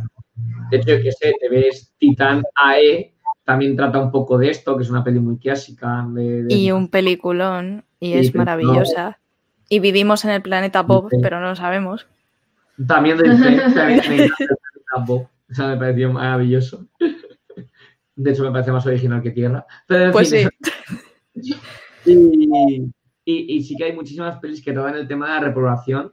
De 0.70 0.78
hecho, 0.78 1.02
que 1.02 1.12
sé, 1.12 1.34
te 1.40 1.50
ves 1.50 1.94
Titán 1.98 2.44
AE, 2.56 3.14
también 3.44 3.76
trata 3.76 4.00
un 4.00 4.12
poco 4.12 4.38
de 4.38 4.50
esto, 4.50 4.76
que 4.76 4.84
es 4.84 4.90
una 4.90 5.04
peli 5.04 5.20
muy 5.20 5.38
clásica. 5.38 6.06
De, 6.10 6.44
de- 6.44 6.54
Y 6.56 6.72
un 6.72 6.90
peliculón, 6.90 7.84
y 8.00 8.14
es 8.14 8.34
maravillosa. 8.36 9.18
Y 9.70 9.80
vivimos 9.80 10.26
en 10.26 10.32
el 10.32 10.42
planeta 10.42 10.82
Bob, 10.84 11.10
pero 11.22 11.40
no 11.40 11.48
lo 11.50 11.56
sabemos. 11.56 12.06
También 12.88 13.18
de 13.18 13.24
también 13.74 14.00
el 14.00 14.06
planeta 14.06 15.06
Bob. 15.06 15.28
O 15.50 15.54
sea, 15.54 15.68
me 15.68 15.78
pareció 15.78 16.12
maravilloso. 16.12 16.86
De 18.16 18.32
hecho, 18.32 18.44
me 18.44 18.52
parece 18.52 18.72
más 18.72 18.86
original 18.86 19.22
que 19.22 19.32
Tierra. 19.32 19.66
Pero 19.88 20.06
en 20.06 20.12
Pues 20.12 20.30
fin, 20.32 20.50
sí. 21.42 21.56
Y, 22.06 22.84
y- 23.26 23.56
y 23.58 23.64
sí 23.64 23.76
que 23.76 23.86
hay 23.86 23.94
muchísimas 23.94 24.38
pelis 24.40 24.64
que 24.64 24.72
tratan 24.74 24.96
el 24.96 25.08
tema 25.08 25.28
de 25.28 25.34
la 25.34 25.40
repoblación 25.48 26.12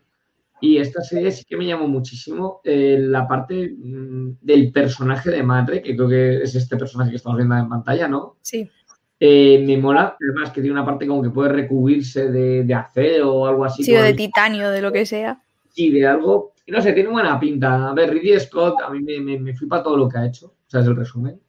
Y 0.63 0.79
esta 0.79 1.03
serie 1.03 1.33
sí 1.33 1.45
que 1.45 1.57
me 1.57 1.67
llamó 1.67 1.89
muchísimo 1.89 2.61
eh, 2.63 2.97
la 3.01 3.27
parte 3.27 3.75
mm, 3.77 4.39
del 4.41 4.71
personaje 4.71 5.29
de 5.29 5.43
madre, 5.43 5.83
que 5.83 5.97
creo 5.97 6.09
que 6.09 6.43
es 6.45 6.55
este 6.55 6.77
personaje 6.77 7.11
que 7.11 7.17
estamos 7.17 7.37
viendo 7.37 7.57
en 7.57 7.69
pantalla, 7.69 8.07
¿no? 8.07 8.37
Sí. 8.43 8.71
Eh, 9.19 9.65
me 9.67 9.77
mola, 9.77 10.17
además 10.21 10.53
que 10.53 10.61
tiene 10.61 10.75
una 10.75 10.87
parte 10.87 11.05
como 11.05 11.21
que 11.21 11.31
puede 11.31 11.49
recubrirse 11.49 12.31
de, 12.31 12.63
de 12.63 12.75
acero 12.75 13.35
o 13.35 13.47
algo 13.47 13.65
así. 13.65 13.83
Sí, 13.83 13.93
o 13.97 14.03
de 14.03 14.15
titanio, 14.15 14.71
de 14.71 14.81
lo 14.83 14.93
que 14.93 15.05
sea. 15.05 15.43
Sí, 15.69 15.91
de 15.91 16.07
algo. 16.07 16.55
No 16.69 16.81
sé, 16.81 16.93
tiene 16.93 17.11
buena 17.11 17.41
pinta. 17.41 17.91
A 17.91 17.93
ver, 17.93 18.11
Ridley 18.11 18.39
Scott, 18.39 18.81
a 18.87 18.91
mí 18.91 19.01
me, 19.01 19.19
me, 19.19 19.41
me 19.41 19.55
flipa 19.57 19.83
todo 19.83 19.97
lo 19.97 20.09
que 20.09 20.19
ha 20.19 20.27
hecho. 20.27 20.47
O 20.47 20.71
sea, 20.71 20.81
es 20.81 20.87
el 20.87 20.95
resumen. 20.95 21.41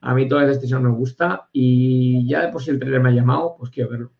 A 0.00 0.14
mí 0.14 0.26
toda 0.26 0.42
esta 0.44 0.54
decisión 0.54 0.82
me 0.82 0.90
gusta 0.90 1.48
y 1.52 2.26
ya 2.26 2.46
de 2.46 2.48
por 2.48 2.62
si 2.62 2.70
el 2.70 2.78
trailer 2.78 3.02
me 3.02 3.10
ha 3.10 3.12
llamado, 3.12 3.54
pues 3.58 3.70
quiero 3.70 3.90
verlo. 3.90 4.12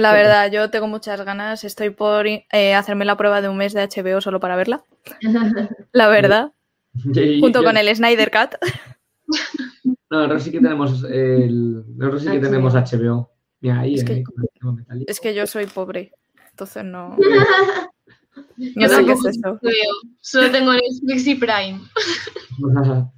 La 0.00 0.12
verdad, 0.12 0.50
yo 0.50 0.70
tengo 0.70 0.86
muchas 0.86 1.20
ganas. 1.24 1.64
Estoy 1.64 1.90
por 1.90 2.26
eh, 2.26 2.74
hacerme 2.74 3.04
la 3.04 3.16
prueba 3.16 3.40
de 3.42 3.48
un 3.48 3.56
mes 3.56 3.72
de 3.74 3.82
HBO 3.86 4.20
solo 4.20 4.40
para 4.40 4.56
verla. 4.56 4.82
La 5.92 6.08
verdad. 6.08 6.52
Junto 7.40 7.62
con 7.62 7.76
el 7.76 7.94
Snyder 7.94 8.30
Cut. 8.30 8.56
No, 10.10 10.18
nosotros 10.20 10.42
sí 10.42 10.50
que 10.50 10.60
tenemos 10.60 11.04
el. 11.04 11.84
Nosotros 11.96 12.22
sí 12.22 12.30
que 12.30 12.38
tenemos 12.40 12.74
HBO. 12.74 13.30
Mira, 13.60 13.80
ahí, 13.80 13.94
Es 13.94 14.04
que- 14.04 14.24
metálico. 14.62 15.04
Es 15.10 15.20
que 15.20 15.34
yo 15.34 15.46
soy 15.46 15.66
pobre, 15.66 16.12
entonces 16.50 16.84
no. 16.84 17.16
Yo 18.56 18.70
No 18.76 18.88
sé 18.88 19.04
qué 19.04 19.12
es 19.12 19.24
eso. 19.24 19.60
Solo 20.20 20.50
tengo 20.50 20.72
Netflix 20.72 21.26
y 21.26 21.34
Prime. 21.34 21.80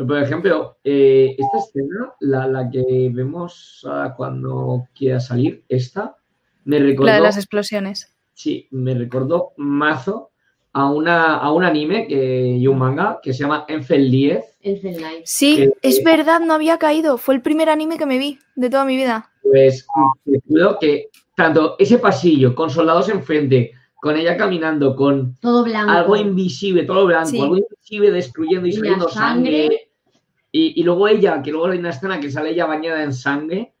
Pero, 0.00 0.06
por 0.08 0.22
ejemplo, 0.22 0.78
eh, 0.82 1.36
esta 1.36 1.58
escena, 1.58 2.14
la, 2.20 2.46
la 2.46 2.70
que 2.70 3.10
vemos 3.12 3.86
ah, 3.86 4.14
cuando 4.16 4.86
quiera 4.94 5.20
salir, 5.20 5.62
esta, 5.68 6.16
me 6.64 6.78
recordó. 6.78 7.08
La 7.08 7.16
de 7.16 7.20
las 7.20 7.36
explosiones. 7.36 8.16
Sí, 8.32 8.66
me 8.70 8.94
recordó 8.94 9.52
mazo 9.58 10.30
a, 10.72 10.90
una, 10.90 11.36
a 11.36 11.52
un 11.52 11.64
anime 11.64 12.06
que, 12.06 12.46
y 12.56 12.66
un 12.66 12.78
manga 12.78 13.18
que 13.22 13.34
se 13.34 13.40
llama 13.42 13.66
Enfel 13.68 14.10
10. 14.10 14.44
Elfen 14.62 15.02
Light. 15.02 15.22
Sí, 15.26 15.56
Que- 15.56 15.72
es 15.82 16.02
verdad, 16.02 16.40
no 16.40 16.54
había 16.54 16.78
caído. 16.78 17.18
Fue 17.18 17.34
el 17.34 17.42
primer 17.42 17.68
anime 17.68 17.98
que 17.98 18.06
me 18.06 18.16
vi 18.16 18.38
de 18.56 18.70
toda 18.70 18.86
mi 18.86 18.96
vida. 18.96 19.30
Pues 19.42 19.86
te 20.24 20.40
juro 20.48 20.78
que 20.80 21.08
tanto 21.36 21.76
ese 21.78 21.98
pasillo 21.98 22.54
con 22.54 22.70
soldados 22.70 23.10
enfrente, 23.10 23.72
con 23.96 24.16
ella 24.16 24.34
caminando, 24.38 24.96
con 24.96 25.36
Todo 25.40 25.62
blanco. 25.62 25.90
algo 25.92 26.16
invisible, 26.16 26.84
todo 26.84 27.04
blanco, 27.04 27.28
Sí. 27.28 27.38
algo 27.40 27.58
invisible 27.58 28.10
destruyendo 28.12 28.66
y 28.66 28.72
saliendo 28.72 29.06
sangre. 29.10 29.62
sangre. 29.64 29.86
Y, 30.52 30.80
y 30.80 30.82
luego 30.84 31.06
ella, 31.08 31.40
que 31.42 31.50
luego 31.52 31.66
hay 31.68 31.78
una 31.78 31.90
escena 31.90 32.18
que 32.20 32.30
sale 32.30 32.50
ella 32.50 32.66
bañada 32.66 33.02
en 33.02 33.12
sangre, 33.12 33.72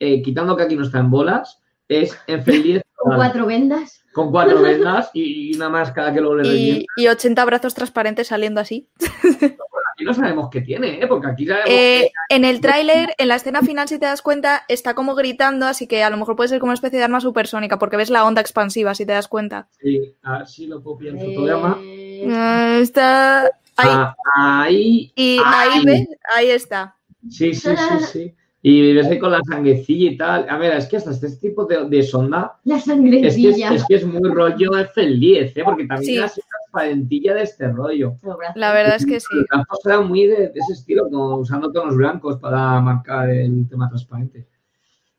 eh, 0.00 0.20
quitando 0.22 0.56
que 0.56 0.64
aquí 0.64 0.76
no 0.76 0.84
está 0.84 0.98
en 0.98 1.10
bolas, 1.10 1.60
es 1.88 2.18
en 2.26 2.42
feliz 2.42 2.82
Con 2.96 3.14
cuatro 3.14 3.46
vendas. 3.46 4.02
con 4.12 4.30
cuatro 4.32 4.60
vendas 4.60 5.10
y, 5.14 5.50
y 5.52 5.54
una 5.56 5.68
máscara 5.68 6.12
que 6.12 6.20
luego 6.20 6.36
le. 6.36 6.48
Y, 6.56 6.86
y 6.96 7.06
80 7.06 7.44
brazos 7.44 7.72
transparentes 7.74 8.26
saliendo 8.28 8.60
así. 8.60 8.88
Aquí 8.98 10.04
no 10.04 10.12
sabemos 10.12 10.48
qué 10.50 10.60
tiene, 10.60 11.00
¿eh? 11.00 11.06
porque 11.06 11.28
aquí 11.28 11.46
sabemos 11.46 11.70
Eh, 11.70 12.10
en 12.28 12.44
el 12.44 12.60
tráiler, 12.60 13.14
en 13.16 13.28
la 13.28 13.36
escena 13.36 13.62
final, 13.62 13.86
si 13.88 13.98
te 13.98 14.06
das 14.06 14.22
cuenta, 14.22 14.64
está 14.68 14.94
como 14.94 15.14
gritando, 15.14 15.66
así 15.66 15.86
que 15.86 16.02
a 16.02 16.10
lo 16.10 16.16
mejor 16.16 16.36
puede 16.36 16.48
ser 16.48 16.58
como 16.58 16.70
una 16.70 16.74
especie 16.74 16.98
de 16.98 17.04
arma 17.04 17.20
supersónica, 17.20 17.78
porque 17.78 17.96
ves 17.96 18.10
la 18.10 18.24
onda 18.24 18.40
expansiva, 18.40 18.94
si 18.94 19.06
te 19.06 19.12
das 19.12 19.28
cuenta. 19.28 19.68
sí, 19.80 20.14
a 20.22 20.38
ver 20.38 20.48
si 20.48 20.66
lo 20.66 20.82
pillar 20.98 21.14
en 21.14 21.20
fotograma. 21.20 21.78
Eh, 21.82 22.28
Ah, 22.30 22.78
está 22.80 23.50
ahí. 23.76 23.88
Ah, 23.90 24.62
ahí. 24.62 25.12
y 25.16 25.38
ahí 25.44 25.78
ahí. 25.78 25.84
ves, 25.84 26.08
ahí 26.36 26.48
está. 26.48 26.96
Sí, 27.28 27.54
sí, 27.54 27.70
sí, 27.76 28.04
sí. 28.12 28.34
Y 28.62 28.94
ves 28.94 29.06
ahí 29.06 29.18
con 29.20 29.30
la 29.30 29.40
sanguecilla 29.48 30.10
y 30.10 30.16
tal. 30.16 30.48
A 30.48 30.58
ver, 30.58 30.72
es 30.76 30.86
que 30.86 30.96
hasta 30.96 31.10
este 31.12 31.30
tipo 31.36 31.66
de, 31.66 31.88
de 31.88 32.02
sonda 32.02 32.58
La 32.64 32.76
es 32.78 32.84
que 32.84 32.90
es, 32.90 32.96
sangrecilla. 32.96 33.74
es 33.74 33.84
que 33.86 33.94
es 33.96 34.04
muy 34.06 34.28
rollo 34.28 34.70
F10, 34.72 35.52
¿eh? 35.54 35.62
porque 35.64 35.86
también 35.86 36.14
Sí. 36.14 36.18
así 36.18 36.40
transparentilla 36.48 37.34
de 37.34 37.42
este 37.42 37.68
rollo. 37.70 38.16
La 38.56 38.72
verdad 38.72 38.96
es 38.96 39.06
que 39.06 39.20
sí. 39.20 39.26
Campo 39.48 39.76
era 39.84 40.00
muy 40.00 40.26
de, 40.26 40.48
de 40.48 40.58
ese 40.60 40.72
estilo, 40.72 41.04
como 41.04 41.36
usando 41.36 41.70
tonos 41.70 41.96
blancos 41.96 42.38
para 42.38 42.80
marcar 42.80 43.30
el 43.30 43.68
tema 43.68 43.88
transparente. 43.88 44.48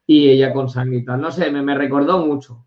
Y 0.05 0.29
ella 0.29 0.51
con 0.53 0.67
sangre 0.69 0.97
y 0.97 1.05
tal. 1.05 1.21
No 1.21 1.31
sé, 1.31 1.49
me, 1.49 1.61
me 1.61 1.75
recordó 1.75 2.25
mucho. 2.25 2.65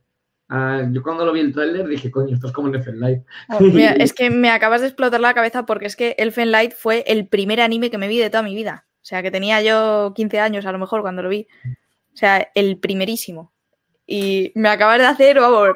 Ah, 0.53 0.83
yo 0.91 1.01
cuando 1.05 1.25
lo 1.25 1.33
vi 1.33 1.39
el 1.39 1.53
tráiler 1.53 1.87
dije, 1.87 2.11
coño, 2.11 2.35
esto 2.35 2.49
es 2.49 2.53
como 2.53 2.67
en 2.67 2.75
F-Live. 2.75 3.25
Oh, 3.51 3.61
mira, 3.61 3.93
es 3.99 4.13
que 4.13 4.31
me 4.31 4.51
acabas 4.51 4.81
de 4.81 4.89
explotar 4.89 5.21
la 5.21 5.33
cabeza 5.33 5.65
porque 5.65 5.87
es 5.87 5.95
que 5.95 6.17
Elfen 6.19 6.51
Light 6.51 6.73
fue 6.73 7.05
el 7.07 7.29
primer 7.29 7.61
anime 7.61 7.89
que 7.89 7.99
me 7.99 8.09
vi 8.09 8.19
de 8.19 8.31
toda 8.31 8.43
mi 8.43 8.57
vida. 8.57 8.85
O 8.97 9.05
sea, 9.05 9.23
que 9.23 9.31
tenía 9.31 9.63
yo 9.63 10.13
15 10.13 10.41
años 10.41 10.67
a 10.67 10.73
lo 10.73 10.81
mejor 10.81 11.03
cuando 11.03 11.23
lo 11.23 11.29
vi. 11.29 11.47
O 12.13 12.17
sea, 12.17 12.51
el 12.57 12.79
primerísimo. 12.79 13.53
Y 14.09 14.51
me 14.57 14.69
acabas 14.69 14.99
de 14.99 15.07
hacer, 15.07 15.39
vamos, 15.39 15.69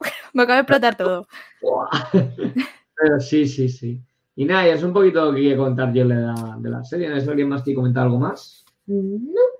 me 0.32 0.42
acaba 0.42 0.56
de 0.56 0.62
explotar 0.62 0.96
todo. 0.96 1.28
Pero 2.96 3.20
sí, 3.20 3.46
sí, 3.46 3.68
sí. 3.68 4.00
Y 4.36 4.46
nada, 4.46 4.66
y 4.66 4.70
es 4.70 4.82
un 4.82 4.94
poquito 4.94 5.22
lo 5.22 5.34
que 5.34 5.42
quería 5.42 5.56
contar 5.58 5.92
yo 5.92 6.08
de 6.08 6.14
la, 6.14 6.56
de 6.58 6.70
la 6.70 6.82
serie. 6.82 7.10
¿No 7.10 7.16
es 7.16 7.28
alguien 7.28 7.50
más 7.50 7.62
que 7.62 7.74
comentar 7.74 8.04
algo 8.04 8.18
más? 8.18 8.64
No. 8.86 9.53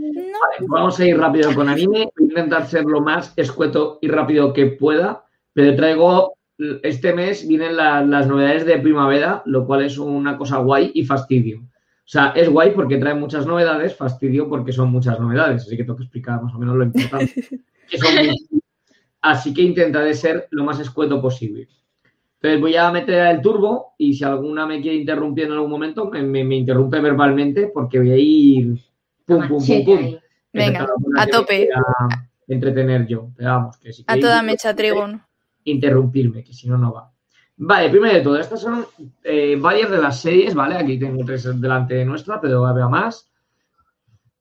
Vale, 0.00 0.66
vamos 0.68 0.98
a 1.00 1.06
ir 1.06 1.16
rápido 1.18 1.54
con 1.54 1.68
anime. 1.68 2.10
Voy 2.16 2.26
a 2.26 2.28
intentar 2.28 2.66
ser 2.66 2.84
lo 2.84 3.00
más 3.00 3.32
escueto 3.36 3.98
y 4.00 4.08
rápido 4.08 4.52
que 4.52 4.66
pueda, 4.66 5.24
pero 5.52 5.74
traigo. 5.76 6.34
Este 6.82 7.12
mes 7.14 7.46
vienen 7.46 7.76
la- 7.76 8.04
las 8.04 8.26
novedades 8.26 8.66
de 8.66 8.78
primavera, 8.78 9.42
lo 9.46 9.64
cual 9.66 9.84
es 9.84 9.96
una 9.98 10.36
cosa 10.36 10.58
guay 10.58 10.90
y 10.94 11.04
fastidio. 11.04 11.60
O 11.60 12.10
sea, 12.10 12.32
es 12.34 12.48
guay 12.48 12.72
porque 12.72 12.96
trae 12.96 13.14
muchas 13.14 13.46
novedades, 13.46 13.94
fastidio 13.94 14.48
porque 14.48 14.72
son 14.72 14.90
muchas 14.90 15.20
novedades, 15.20 15.62
así 15.62 15.76
que 15.76 15.84
tengo 15.84 15.96
que 15.96 16.04
explicar 16.04 16.42
más 16.42 16.54
o 16.54 16.58
menos 16.58 16.76
lo 16.76 16.84
importante. 16.84 17.32
que 17.88 17.98
son. 17.98 18.14
Así 19.20 19.52
que 19.52 19.62
intentaré 19.62 20.14
ser 20.14 20.46
lo 20.50 20.64
más 20.64 20.80
escueto 20.80 21.20
posible. 21.20 21.68
Entonces 22.40 22.60
voy 22.60 22.76
a 22.76 22.90
meter 22.92 23.26
el 23.26 23.40
turbo 23.42 23.94
y 23.98 24.14
si 24.14 24.24
alguna 24.24 24.64
me 24.66 24.80
quiere 24.80 24.96
interrumpir 24.96 25.44
en 25.46 25.52
algún 25.52 25.70
momento, 25.70 26.08
me, 26.10 26.22
me- 26.22 26.44
me 26.44 26.56
interrumpe 26.56 27.00
verbalmente 27.00 27.70
porque 27.74 27.98
voy 27.98 28.10
a 28.12 28.16
ir 28.16 28.78
pum, 29.28 29.46
pum, 29.46 29.64
pum, 29.64 29.84
pum. 29.84 30.18
Venga, 30.52 30.88
a 31.18 31.26
tope. 31.26 31.68
entretener 32.48 33.06
yo. 33.06 33.30
Pero 33.36 33.50
vamos, 33.50 33.76
que 33.76 33.92
si 33.92 34.02
A 34.02 34.06
queréis 34.06 34.24
toda 34.24 34.42
mecha, 34.42 34.74
Trigón. 34.74 35.22
interrumpirme, 35.64 36.42
que 36.42 36.54
si 36.54 36.68
no, 36.68 36.78
no 36.78 36.92
va. 36.92 37.12
Vale, 37.58 37.90
primero 37.90 38.14
de 38.14 38.20
todo, 38.22 38.38
estas 38.38 38.60
son 38.60 38.86
eh, 39.24 39.56
varias 39.60 39.90
de 39.90 39.98
las 39.98 40.20
series, 40.20 40.54
¿vale? 40.54 40.76
Aquí 40.76 40.98
tengo 40.98 41.24
tres 41.24 41.44
delante 41.60 41.94
de 41.94 42.04
nuestra, 42.04 42.40
pero 42.40 42.66
había 42.66 42.88
más. 42.88 43.30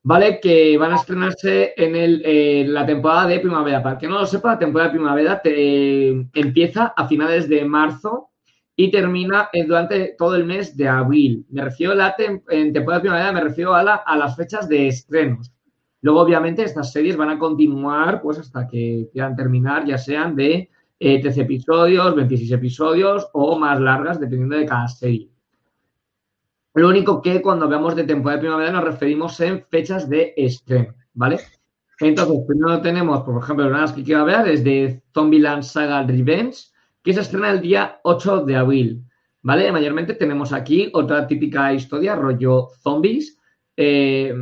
¿Vale? 0.04 0.40
Que 0.40 0.78
van 0.78 0.94
a 0.94 0.96
estrenarse 0.96 1.74
en 1.76 1.96
el, 1.96 2.22
eh, 2.24 2.64
la 2.66 2.86
temporada 2.86 3.28
de 3.28 3.40
primavera. 3.42 3.84
Para 3.84 3.96
el 3.96 4.00
que 4.00 4.08
no 4.08 4.20
lo 4.20 4.26
sepa, 4.26 4.54
la 4.54 4.60
temporada 4.60 4.90
de 4.90 4.98
primavera 4.98 5.42
te, 5.42 6.10
empieza 6.34 6.94
a 6.96 7.08
finales 7.08 7.50
de 7.50 7.66
marzo 7.66 8.30
y 8.78 8.92
termina 8.92 9.50
eh, 9.52 9.66
durante 9.66 10.16
todo 10.18 10.36
el 10.36 10.46
mes 10.46 10.78
de 10.78 10.88
abril. 10.88 11.46
Me 11.50 11.64
refiero 11.66 11.94
a 11.94 11.96
la 11.96 12.16
tem- 12.16 12.44
en 12.50 12.72
temporada 12.72 13.00
de 13.00 13.10
primavera, 13.10 13.32
me 13.34 13.42
refiero 13.42 13.76
a, 13.76 13.84
la- 13.84 14.04
las 14.18 14.38
fechas 14.38 14.70
de 14.70 14.88
estrenos. 14.88 15.52
Luego, 16.02 16.22
obviamente, 16.22 16.64
estas 16.64 16.94
series 16.94 17.18
van 17.18 17.30
a 17.32 17.40
continuar 17.40 18.22
pues 18.22 18.40
hasta 18.40 18.68
que 18.68 19.10
quieran 19.12 19.36
terminar, 19.36 19.86
ya 19.86 19.98
sean 19.98 20.36
de 20.36 20.70
eh, 21.00 21.22
13 21.22 21.42
episodios, 21.42 22.16
26 22.16 22.52
episodios 22.52 23.28
o 23.34 23.60
más 23.60 23.82
largas, 23.82 24.20
dependiendo 24.20 24.56
de 24.58 24.66
cada 24.68 24.88
serie. 24.88 25.30
Lo 26.76 26.90
único 26.90 27.22
que 27.22 27.42
cuando 27.42 27.66
hablamos 27.66 27.96
de 27.96 28.04
temporada 28.04 28.38
de 28.38 28.42
primavera 28.42 28.72
nos 28.72 28.84
referimos 28.84 29.40
en 29.40 29.66
fechas 29.66 30.08
de 30.08 30.34
estreno, 30.38 30.94
¿vale? 31.14 31.40
Entonces, 32.00 32.38
primero 32.48 32.80
tenemos, 32.82 33.22
por 33.24 33.42
ejemplo, 33.44 33.66
una 33.66 33.78
de 33.78 33.82
las 33.82 33.94
que 33.94 34.04
quiero 34.04 34.22
hablar 34.22 34.48
es 34.48 34.64
de 34.64 35.02
Zombieland 35.14 35.64
Saga 35.64 36.04
Revenge, 36.04 36.68
que 37.04 37.14
se 37.14 37.22
estrena 37.22 37.52
el 37.52 37.62
día 37.62 38.00
8 38.04 38.44
de 38.46 38.56
abril, 38.56 39.04
¿vale? 39.42 39.72
Mayormente 39.72 40.14
tenemos 40.16 40.52
aquí 40.54 40.90
otra 40.94 41.26
típica 41.28 41.74
historia, 41.74 42.16
rollo 42.16 42.70
zombies, 42.82 43.38
eh, 43.76 44.34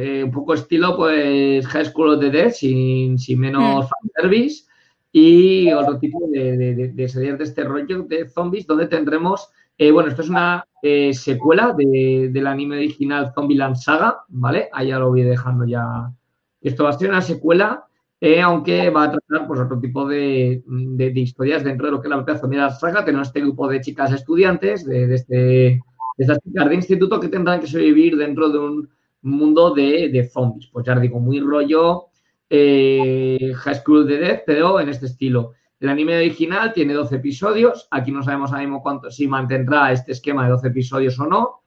eh, 0.00 0.22
un 0.24 0.30
poco 0.30 0.54
estilo, 0.54 0.96
pues, 0.96 1.66
High 1.66 1.86
School 1.86 2.10
of 2.14 2.20
the 2.20 2.30
Dead, 2.30 2.50
sin, 2.52 3.18
sin 3.18 3.40
menos 3.40 3.86
fanservice, 3.90 4.64
y 5.12 5.72
otro 5.72 5.98
tipo 5.98 6.20
de, 6.30 6.56
de, 6.56 6.74
de- 6.74 6.88
de 6.92 7.08
series 7.08 7.38
de 7.38 7.44
este 7.44 7.64
rollo 7.64 8.02
de 8.04 8.28
zombies, 8.28 8.66
donde 8.66 8.86
tendremos, 8.86 9.48
eh, 9.78 9.90
bueno, 9.90 10.08
esto 10.10 10.22
es 10.22 10.28
una 10.28 10.64
secuela 11.12 11.74
de- 11.76 12.28
del 12.32 12.46
anime 12.46 12.76
original 12.76 13.32
Zombieland 13.34 13.76
Saga, 13.76 14.20
¿vale? 14.28 14.68
Ahí 14.72 14.88
ya 14.88 14.98
lo 14.98 15.08
voy 15.08 15.22
dejando 15.22 15.64
ya. 15.64 16.12
Esto 16.60 16.84
va 16.84 16.90
a 16.90 16.92
ser 16.98 17.08
una 17.10 17.22
secuela, 17.22 17.85
eh, 18.20 18.40
aunque 18.40 18.90
va 18.90 19.04
a 19.04 19.10
tratar 19.12 19.46
pues, 19.46 19.60
otro 19.60 19.78
tipo 19.78 20.06
de, 20.06 20.62
de- 20.66 21.10
de 21.10 21.20
historias 21.20 21.62
dentro 21.64 21.86
de 21.86 21.92
lo 21.92 22.00
que 22.00 22.08
es 22.08 22.10
la 22.10 22.16
propia 22.16 22.38
Zombieland 22.40 22.72
Saga. 22.78 23.04
Tenemos 23.04 23.28
este 23.28 23.40
grupo 23.40 23.68
de 23.68 23.80
chicas 23.80 24.12
estudiantes, 24.12 24.84
de, 24.86 25.06
de 25.06 25.14
este, 25.14 25.34
de 25.36 25.80
estas 26.18 26.38
chicas 26.42 26.68
de 26.68 26.74
instituto 26.74 27.20
que 27.20 27.28
tendrán 27.28 27.60
que 27.60 27.66
sobrevivir 27.66 28.16
dentro 28.16 28.48
de 28.48 28.58
un 28.58 28.88
mundo 29.22 29.74
de, 29.74 30.08
de 30.08 30.28
zombies. 30.28 30.68
Pues 30.72 30.86
ya 30.86 30.98
digo, 30.98 31.18
muy 31.20 31.40
rollo 31.40 32.06
eh, 32.48 33.52
High 33.54 33.74
School 33.76 34.06
the 34.06 34.18
Dead, 34.18 34.42
pero 34.46 34.80
en 34.80 34.88
este 34.88 35.06
estilo. 35.06 35.52
El 35.78 35.90
anime 35.90 36.16
original 36.16 36.72
tiene 36.72 36.94
12 36.94 37.16
episodios. 37.16 37.86
Aquí 37.90 38.10
no 38.10 38.22
sabemos 38.22 38.50
ahora 38.50 38.62
mismo 38.62 38.82
cuánto, 38.82 39.10
si 39.10 39.28
mantendrá 39.28 39.92
este 39.92 40.12
esquema 40.12 40.44
de 40.44 40.50
12 40.52 40.68
episodios 40.68 41.18
o 41.20 41.26
no. 41.26 41.60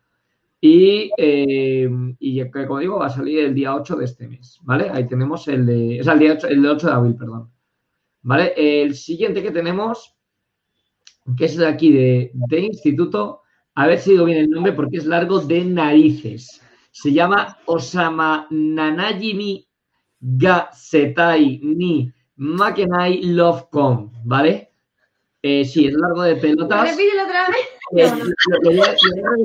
Y, 0.62 1.12
eh, 1.18 1.90
y 2.20 2.50
como 2.50 2.80
digo, 2.80 3.00
va 3.00 3.08
a 3.08 3.10
salir 3.10 3.40
el 3.40 3.56
día 3.56 3.76
8 3.76 3.96
de 3.96 4.06
este 4.06 4.28
mes, 4.28 4.60
¿vale? 4.64 4.90
Ahí 4.90 5.08
tenemos 5.08 5.48
el 5.48 5.66
de. 5.66 6.00
Es 6.00 6.08
el 6.08 6.20
día 6.20 6.34
8, 6.34 6.48
el 6.48 6.62
de 6.62 6.70
8 6.70 6.88
de 6.88 6.94
abril, 6.94 7.16
perdón. 7.16 7.50
¿vale? 8.22 8.54
El 8.56 8.96
siguiente 8.96 9.42
que 9.42 9.52
tenemos, 9.52 10.16
que 11.38 11.46
es 11.46 11.58
de 11.58 11.68
aquí 11.68 11.92
de, 11.92 12.32
de 12.34 12.60
instituto, 12.60 13.42
a 13.76 13.88
ver 13.88 14.00
si 14.00 14.12
digo 14.12 14.26
bien 14.26 14.40
el 14.40 14.50
nombre 14.50 14.74
porque 14.74 14.98
es 14.98 15.06
largo 15.06 15.40
de 15.40 15.64
narices. 15.64 16.62
Se 16.92 17.14
llama 17.14 17.58
Osama 17.66 18.48
Nanajimi 18.50 19.66
Gasetai 20.20 21.62
ni 21.64 22.12
Makenai 22.36 23.22
Lovecom, 23.24 24.12
¿vale? 24.26 24.69
Eh, 25.42 25.64
sí, 25.64 25.88
es 25.88 25.94
largo 25.94 26.24
de 26.24 26.36
pelotas. 26.36 26.92
Repítelo 26.92 27.24
otra 27.24 27.48
vez. 27.48 27.68
Eh, 27.96 28.34
lo, 28.62 28.72
voy 28.72 28.82
a, 28.82 28.92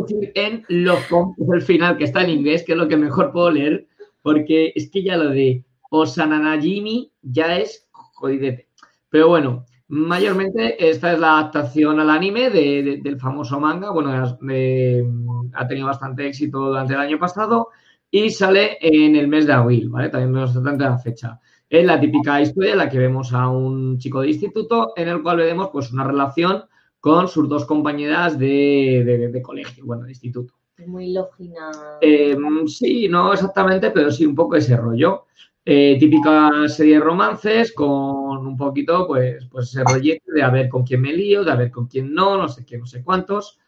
decir 0.01 0.33
en 0.35 0.65
Lovecom, 0.69 1.35
que 1.35 1.43
es 1.45 1.51
el 1.51 1.63
final, 1.63 1.97
que 1.97 2.05
está 2.05 2.23
en 2.23 2.31
inglés, 2.31 2.65
que 2.65 2.73
es 2.73 2.79
lo 2.79 2.89
que 2.89 2.97
mejor 2.97 3.33
puedo 3.33 3.51
leer, 3.51 3.87
porque 4.23 4.73
es 4.75 4.91
que 4.91 5.03
ya 5.03 5.17
lo 5.17 5.31
de 5.31 5.65
Osananajimi 5.91 7.13
ya 7.23 7.57
es 7.59 7.89
jodidete. 7.93 8.69
Pero 9.09 9.29
bueno, 9.29 9.65
mayormente 9.89 10.89
esta 10.91 11.13
es 11.13 11.21
la 11.21 11.39
adaptación 11.39 12.01
al 12.01 12.11
anime 12.11 12.51
del 12.51 13.21
famoso 13.21 13.61
manga. 13.61 13.91
Bueno, 13.91 14.11
ha 14.13 15.69
tenido 15.69 15.87
bastante 15.87 16.27
éxito 16.27 16.59
durante 16.59 16.95
el 16.95 17.01
año 17.01 17.19
pasado 17.19 17.69
y 18.11 18.31
sale 18.31 18.79
en 18.81 19.17
el 19.17 19.29
mes 19.29 19.47
de 19.47 19.53
abril, 19.53 19.89
¿vale? 19.89 20.09
También 20.09 20.33
no 20.33 20.45
está 20.45 20.63
tanto 20.63 20.85
la 20.85 20.99
fecha. 20.99 21.41
Es 21.75 21.85
la 21.85 21.99
típica 21.99 22.41
historia 22.41 22.70
en 22.70 22.78
la 22.78 22.89
que 22.89 23.01
vemos 23.01 23.33
a 23.33 23.49
un 23.49 23.99
chico 23.99 24.20
de 24.20 24.28
instituto 24.28 24.93
en 24.94 25.09
el 25.09 25.20
cual 25.25 25.39
vemos 25.39 25.70
pues 25.73 25.91
una 25.91 26.05
relación 26.05 26.62
con 27.01 27.27
sus 27.27 27.49
dos 27.49 27.65
compañeras 27.65 28.39
de, 28.39 29.41
colegio, 29.43 29.85
bueno, 29.85 30.05
de 30.05 30.11
instituto. 30.11 30.55
Muy 30.86 31.12
lógica. 31.12 31.99
Eh, 32.01 32.36
sí, 32.69 33.09
no 33.09 33.33
exactamente, 33.33 33.91
pero 33.91 34.12
sí 34.12 34.25
un 34.25 34.36
poco 34.36 34.55
ese 34.55 34.77
rollo. 34.77 35.25
Eh, 35.65 35.97
típica 35.99 36.69
serie 36.69 36.94
de 36.94 37.01
romances 37.01 37.73
con 37.73 38.47
un 38.47 38.57
poquito, 38.57 39.09
pues, 39.09 39.44
pues 39.51 39.70
ese 39.70 39.83
rollete 39.83 40.33
de 40.33 40.44
a 40.44 40.51
ver 40.51 40.69
con 40.69 40.85
quién 40.85 41.01
me 41.01 41.12
lío, 41.12 41.43
de 41.43 41.51
a 41.51 41.57
ver 41.57 41.73
con 41.73 41.89
quién 41.89 42.15
no, 42.15 42.36
no 42.36 42.49
sé 42.49 42.65
qué, 42.65 42.78
no 42.78 42.86
sé 42.86 43.03
cuántos. 43.03 43.59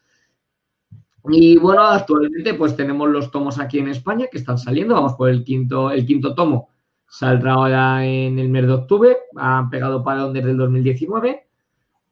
Y 1.28 1.59
bueno, 1.59 1.83
actualmente 1.83 2.55
pues 2.55 2.76
tenemos 2.76 3.09
los 3.09 3.33
tomos 3.33 3.59
aquí 3.59 3.81
en 3.81 3.89
España 3.89 4.28
que 4.31 4.39
están 4.39 4.59
saliendo, 4.59 4.94
vamos 4.94 5.15
por 5.15 5.28
el 5.28 5.43
quinto, 5.43 5.91
el 5.91 6.07
quinto 6.07 6.36
tomo, 6.36 6.68
saldrá 7.09 7.55
ahora 7.55 8.05
en 8.05 8.39
el 8.39 8.49
mes 8.49 8.67
de 8.67 8.73
octubre, 8.73 9.17
han 9.36 9.70
pegado 9.70 10.02
para 10.02 10.28
desde 10.28 10.51
el 10.51 10.57
2019, 10.57 11.47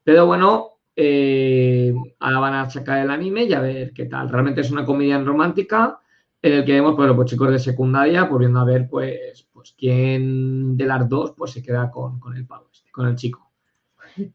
pero 0.03 0.25
bueno, 0.25 0.75
eh, 0.95 1.93
ahora 2.19 2.39
van 2.39 2.53
a 2.53 2.69
sacar 2.69 2.99
el 2.99 3.11
anime 3.11 3.43
y 3.43 3.53
a 3.53 3.59
ver 3.59 3.93
qué 3.93 4.05
tal. 4.05 4.29
Realmente 4.29 4.61
es 4.61 4.71
una 4.71 4.85
comedia 4.85 5.21
romántica 5.21 5.99
en 6.41 6.53
el 6.53 6.65
que 6.65 6.73
vemos 6.73 6.95
pues, 6.95 7.11
pues, 7.13 7.29
chicos 7.29 7.51
de 7.51 7.59
secundaria, 7.59 8.29
pues 8.29 8.39
viendo 8.39 8.59
a 8.59 8.65
ver 8.65 8.87
pues, 8.87 9.47
pues 9.51 9.75
quién 9.77 10.77
de 10.77 10.85
las 10.85 11.09
dos 11.09 11.33
pues 11.35 11.51
se 11.51 11.63
queda 11.63 11.89
con, 11.89 12.19
el 12.35 12.45
pavo, 12.45 12.69
este, 12.71 12.91
con 12.91 13.07
el 13.07 13.15
chico. 13.15 13.51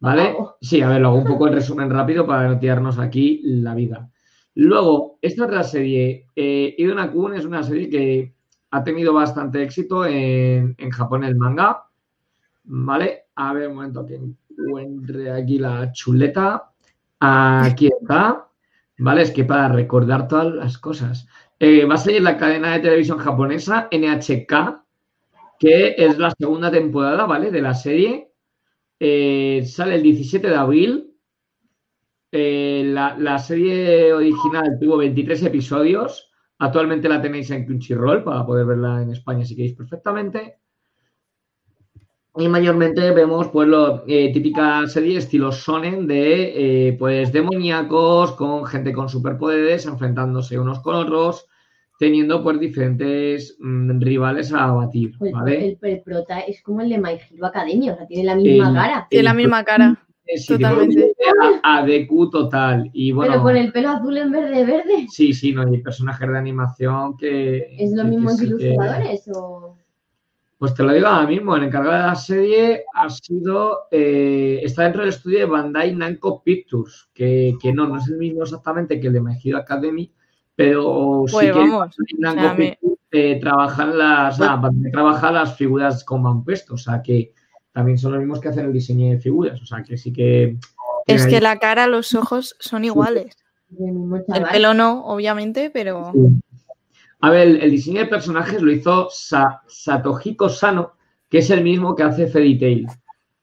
¿Vale? 0.01 0.37
Sí, 0.61 0.83
a 0.83 0.89
ver, 0.89 1.01
lo 1.01 1.09
hago 1.09 1.19
un 1.19 1.25
poco 1.25 1.47
en 1.47 1.55
resumen 1.55 1.89
rápido 1.89 2.27
para 2.27 2.49
no 2.49 2.59
tirarnos 2.59 2.99
aquí 2.99 3.41
la 3.45 3.75
vida. 3.75 4.11
Luego, 4.55 5.19
esta 5.23 5.45
otra 5.45 5.63
serie, 5.63 6.27
eh, 6.37 6.77
Kun, 7.13 7.35
es 7.35 7.47
una 7.47 7.63
serie 7.63 7.89
que 7.89 8.35
ha 8.71 8.85
tenido 8.85 9.13
bastante 9.13 9.63
éxito 9.63 10.05
en, 10.07 10.75
en 10.79 10.91
Japón, 10.91 11.25
el 11.25 11.37
manga. 11.37 11.85
¿Vale? 12.65 13.25
A 13.35 13.53
ver, 13.53 13.69
un 13.69 13.77
momento 13.77 14.07
que 14.07 14.21
encuentre 14.59 15.31
aquí 15.31 15.59
la 15.59 15.93
chuleta. 15.93 16.71
Aquí 17.19 17.89
está. 17.89 18.49
¿Vale? 18.99 19.23
Es 19.23 19.31
que 19.31 19.45
para 19.45 19.69
recordar 19.69 20.29
todas 20.29 20.55
las 20.55 20.79
cosas. 20.79 21.27
Eh, 21.59 21.85
va 21.85 21.95
a 21.95 21.99
salir 21.99 22.23
la 22.23 22.39
cadena 22.39 22.73
de 22.73 22.81
televisión 22.81 23.19
japonesa 23.19 23.89
NHK, 23.93 24.83
que 25.59 25.95
es 25.99 26.19
la 26.19 26.31
segunda 26.31 26.71
temporada, 26.71 27.27
¿vale? 27.27 27.51
De 27.51 27.61
la 27.61 27.75
serie. 27.75 28.33
Eh, 28.99 29.63
sale 29.67 29.97
el 29.97 30.03
17 30.03 30.49
de 30.49 30.57
abril. 30.57 31.15
Eh, 32.33 32.85
la, 32.87 33.39
serie 33.39 34.13
original 34.13 34.79
tuvo 34.81 34.97
23 34.99 35.43
episodios. 35.45 36.30
Actualmente 36.61 37.09
la 37.09 37.21
tenéis 37.21 37.51
en 37.51 37.65
Crunchyroll 37.65 38.23
para 38.23 38.47
poder 38.47 38.67
verla 38.67 39.03
en 39.03 39.11
España 39.11 39.45
si 39.45 39.57
queréis 39.57 39.75
perfectamente. 39.75 40.59
Y 42.37 42.49
mayormente 42.49 43.11
vemos 43.11 43.49
pues 43.49 43.67
lo 43.67 44.03
típica 44.03 44.87
serie 44.87 45.19
estilo 45.19 45.51
sonen 45.51 46.07
de 46.07 46.95
pues 46.99 47.33
demoníacos 47.33 48.33
con 48.33 48.65
gente 48.67 48.93
con 48.93 49.09
superpoderes 49.09 49.85
enfrentándose 49.87 50.59
unos 50.59 50.79
con 50.79 50.95
otros 50.95 51.51
teniendo 52.01 52.43
pues 52.43 52.59
diferentes 52.59 53.59
mm, 53.61 54.01
rivales 54.01 54.55
a 54.55 54.73
batir, 54.73 55.13
pues, 55.19 55.33
¿vale? 55.33 55.77
El, 55.83 56.01
prota 56.01 56.41
es 56.41 56.63
como 56.63 56.81
el 56.81 56.89
de 56.89 56.99
My 56.99 57.19
Hero 57.31 57.47
Academia, 57.47 57.93
o 57.93 57.97
sea, 57.97 58.07
tiene 58.07 58.25
la 58.25 58.37
misma 58.37 58.73
cara. 58.73 59.07
Tiene 59.11 59.23
la 59.25 59.35
misma 59.35 59.65
cara. 59.65 60.07
Totalmente. 60.47 61.15
A, 61.63 61.85
DQ 61.85 62.31
total. 62.31 62.91
Y 62.93 63.13
bueno, 63.13 63.33
Pero 63.33 63.43
con 63.43 63.57
el 63.57 63.73
pelo 63.73 63.91
azul 63.91 64.17
en 64.19 64.31
verde 64.31 64.65
verde. 64.65 65.07
Sí, 65.09 65.33
sí, 65.33 65.53
no, 65.53 65.63
hay 65.63 65.79
personajes 65.79 66.29
de 66.29 66.39
animación 66.39 67.17
que. 67.17 67.77
¿Es 67.79 67.93
lo 67.93 68.05
mismo 68.05 68.31
en 68.31 68.45
ilustradores 68.45 69.29
o.? 69.35 69.77
Pues 70.61 70.75
te 70.75 70.83
lo 70.83 70.93
digo 70.93 71.07
ahora 71.07 71.27
mismo, 71.27 71.57
el 71.57 71.65
encargado 71.65 71.97
de 71.97 72.07
la 72.09 72.15
serie 72.15 72.85
ha 72.95 73.09
sido, 73.09 73.89
eh, 73.91 74.61
está 74.63 74.83
dentro 74.83 75.01
del 75.01 75.09
estudio 75.09 75.39
de 75.39 75.45
Bandai 75.47 75.97
Namco 75.97 76.43
Pictures, 76.43 77.09
que, 77.15 77.57
que 77.59 77.73
no, 77.73 77.89
no 77.89 77.97
es 77.97 78.07
el 78.09 78.19
mismo 78.19 78.43
exactamente 78.43 79.01
que 79.01 79.07
el 79.07 79.15
de 79.15 79.23
My 79.23 79.39
Hero 79.43 79.57
Academy, 79.57 80.13
pero 80.55 81.25
sí 81.27 81.33
pues 81.33 81.57
que 82.61 82.79
eh, 83.13 83.41
trabajan 83.41 83.97
las, 83.97 84.39
trabajar 84.93 85.33
las 85.33 85.57
figuras 85.57 86.05
han 86.07 86.45
puesto, 86.45 86.75
o 86.75 86.77
sea 86.77 87.01
que 87.01 87.33
también 87.73 87.99
son 87.99 88.13
los 88.13 88.21
mismos 88.21 88.41
que 88.41 88.49
hacen 88.49 88.67
el 88.67 88.73
diseño 88.73 89.11
de 89.11 89.19
figuras, 89.19 89.61
o 89.61 89.67
sea 89.67 89.83
que 89.83 89.97
sí 89.97 90.13
que... 90.13 90.57
Es 91.07 91.27
que 91.27 91.41
la 91.41 91.59
cara, 91.59 91.87
los 91.87 92.15
ojos 92.15 92.57
son 92.61 92.85
iguales. 92.85 93.37
El 93.79 94.45
pelo 94.51 94.75
no, 94.75 95.05
obviamente, 95.07 95.71
pero... 95.71 96.13
A 97.23 97.31
ver, 97.31 97.63
el, 97.63 97.71
diseño 97.71 98.01
de 98.01 98.07
personajes 98.07 98.63
lo 98.63 98.73
hizo 98.73 99.09
Satohiko 99.11 100.49
Sano, 100.49 100.93
que 101.29 101.39
es 101.39 101.51
el 101.51 101.63
mismo 101.63 101.95
que 101.95 102.03
hace 102.03 102.27
Fairy 102.27 102.59
Tail. 102.59 102.87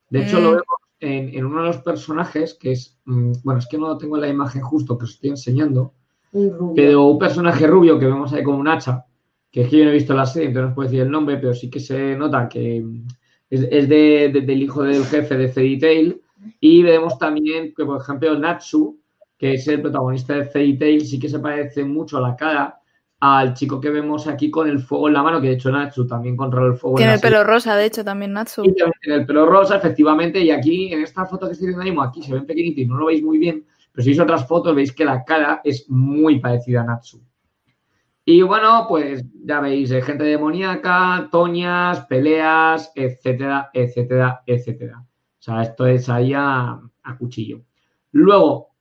De 0.10 0.24
hecho, 0.24 0.40
lo 0.40 0.50
mm. 0.50 0.54
vemos 0.54 0.78
en, 1.00 1.46
uno 1.46 1.62
de 1.62 1.68
los 1.68 1.78
personajes, 1.78 2.56
que 2.56 2.72
es, 2.72 2.98
mm, 3.06 3.34
bueno, 3.44 3.60
es 3.60 3.68
que 3.68 3.78
no 3.78 3.98
tengo 3.98 4.18
la 4.18 4.28
imagen 4.28 4.62
justo 4.62 4.98
que 4.98 5.06
os 5.06 5.12
estoy 5.12 5.30
enseñando, 5.32 5.94
pero 6.76 7.06
un 7.06 7.20
personaje 7.20 7.68
rubio 7.68 8.00
que 8.00 8.06
vemos 8.06 8.34
ahí 8.34 8.44
con 8.44 8.56
un 8.56 8.68
hacha, 8.68 9.06
que 9.52 9.62
es 9.62 9.70
que 9.70 9.78
yo 9.78 9.86
no 9.86 9.92
he 9.92 9.94
visto 9.94 10.14
la 10.14 10.26
serie, 10.26 10.50
entonces 10.50 10.66
no 10.66 10.70
os 10.70 10.76
puedo 10.76 10.90
decir 10.90 11.02
el 11.02 11.12
nombre, 11.12 11.38
pero 11.38 11.54
sí 11.54 11.70
que 11.70 11.80
se 11.80 12.16
nota 12.16 12.50
que 12.50 12.84
es, 13.50 13.90
de, 13.90 14.44
del 14.46 14.64
hijo 14.64 14.84
del 14.84 15.06
jefe 15.06 15.38
de 15.38 15.48
Fairy 15.48 15.80
Tail. 15.80 16.22
Y 16.60 16.84
vemos 16.84 17.18
también 17.18 17.74
que, 17.76 17.86
por 17.86 18.02
ejemplo, 18.02 18.38
Natsu, 18.38 19.00
que 19.38 19.54
es 19.54 19.68
el 19.68 19.82
protagonista 19.82 20.36
de 20.36 20.46
Fairy 20.46 20.78
Tail, 20.78 21.06
sí 21.06 21.20
que 21.20 21.30
se 21.30 21.40
parece 21.40 21.84
mucho 21.84 22.18
a 22.18 22.22
la 22.22 22.36
cara 22.36 22.80
al 23.20 23.56
chico 23.56 23.82
que 23.82 23.90
vemos 23.90 24.28
aquí 24.28 24.52
con 24.52 24.70
el 24.70 24.80
fuego 24.80 25.08
en 25.08 25.16
la 25.16 25.24
mano, 25.24 25.42
que 25.42 25.48
de 25.48 25.54
hecho 25.54 25.72
Natsu 25.72 26.06
también 26.06 26.38
controla 26.38 26.74
el 26.74 26.80
fuego. 26.80 26.98
Tiene 26.98 27.16
el 27.16 27.20
pelo 27.20 27.44
rosa, 27.44 27.76
de 27.76 27.86
hecho, 27.86 28.04
también 28.04 28.34
Natsu. 28.34 28.62
tiene 28.62 28.92
el 29.04 29.26
pelo 29.26 29.46
rosa, 29.48 29.78
efectivamente, 29.78 30.40
y 30.40 30.52
aquí 30.52 30.94
en 30.94 31.02
esta 31.02 31.26
foto 31.26 31.48
que 31.48 31.54
estoy 31.54 31.74
viendo 31.74 32.02
aquí 32.02 32.22
se 32.22 32.34
ve 32.34 32.42
pequeñito 32.42 32.82
y 32.82 32.86
no 32.86 32.98
lo 32.98 33.08
veis 33.08 33.24
muy 33.24 33.40
bien, 33.40 33.66
pero 33.92 34.04
si 34.04 34.12
veis 34.12 34.20
otras 34.20 34.48
fotos, 34.48 34.76
veis 34.76 34.92
que 34.92 35.04
la 35.04 35.24
cara 35.24 35.62
es 35.64 35.90
muy 35.90 36.40
parecida 36.40 36.82
a 36.82 36.86
Natsu. 36.86 37.20
Y 38.30 38.42
bueno, 38.42 38.88
pues 38.90 39.24
ya 39.46 39.62
veis, 39.62 39.90
eh, 39.90 40.02
gente 40.02 40.26
demoníaca, 40.26 41.30
toñas, 41.32 42.06
peleas, 42.08 42.92
etcétera, 42.94 43.70
etcétera, 43.74 44.44
etcétera. 44.46 45.00
O 45.00 45.42
sea, 45.42 45.62
esto 45.62 45.88
es 45.88 46.10
ahí 46.10 46.34
a, 46.36 46.78
cuchillo. 47.18 47.62
Luego, 48.12 48.72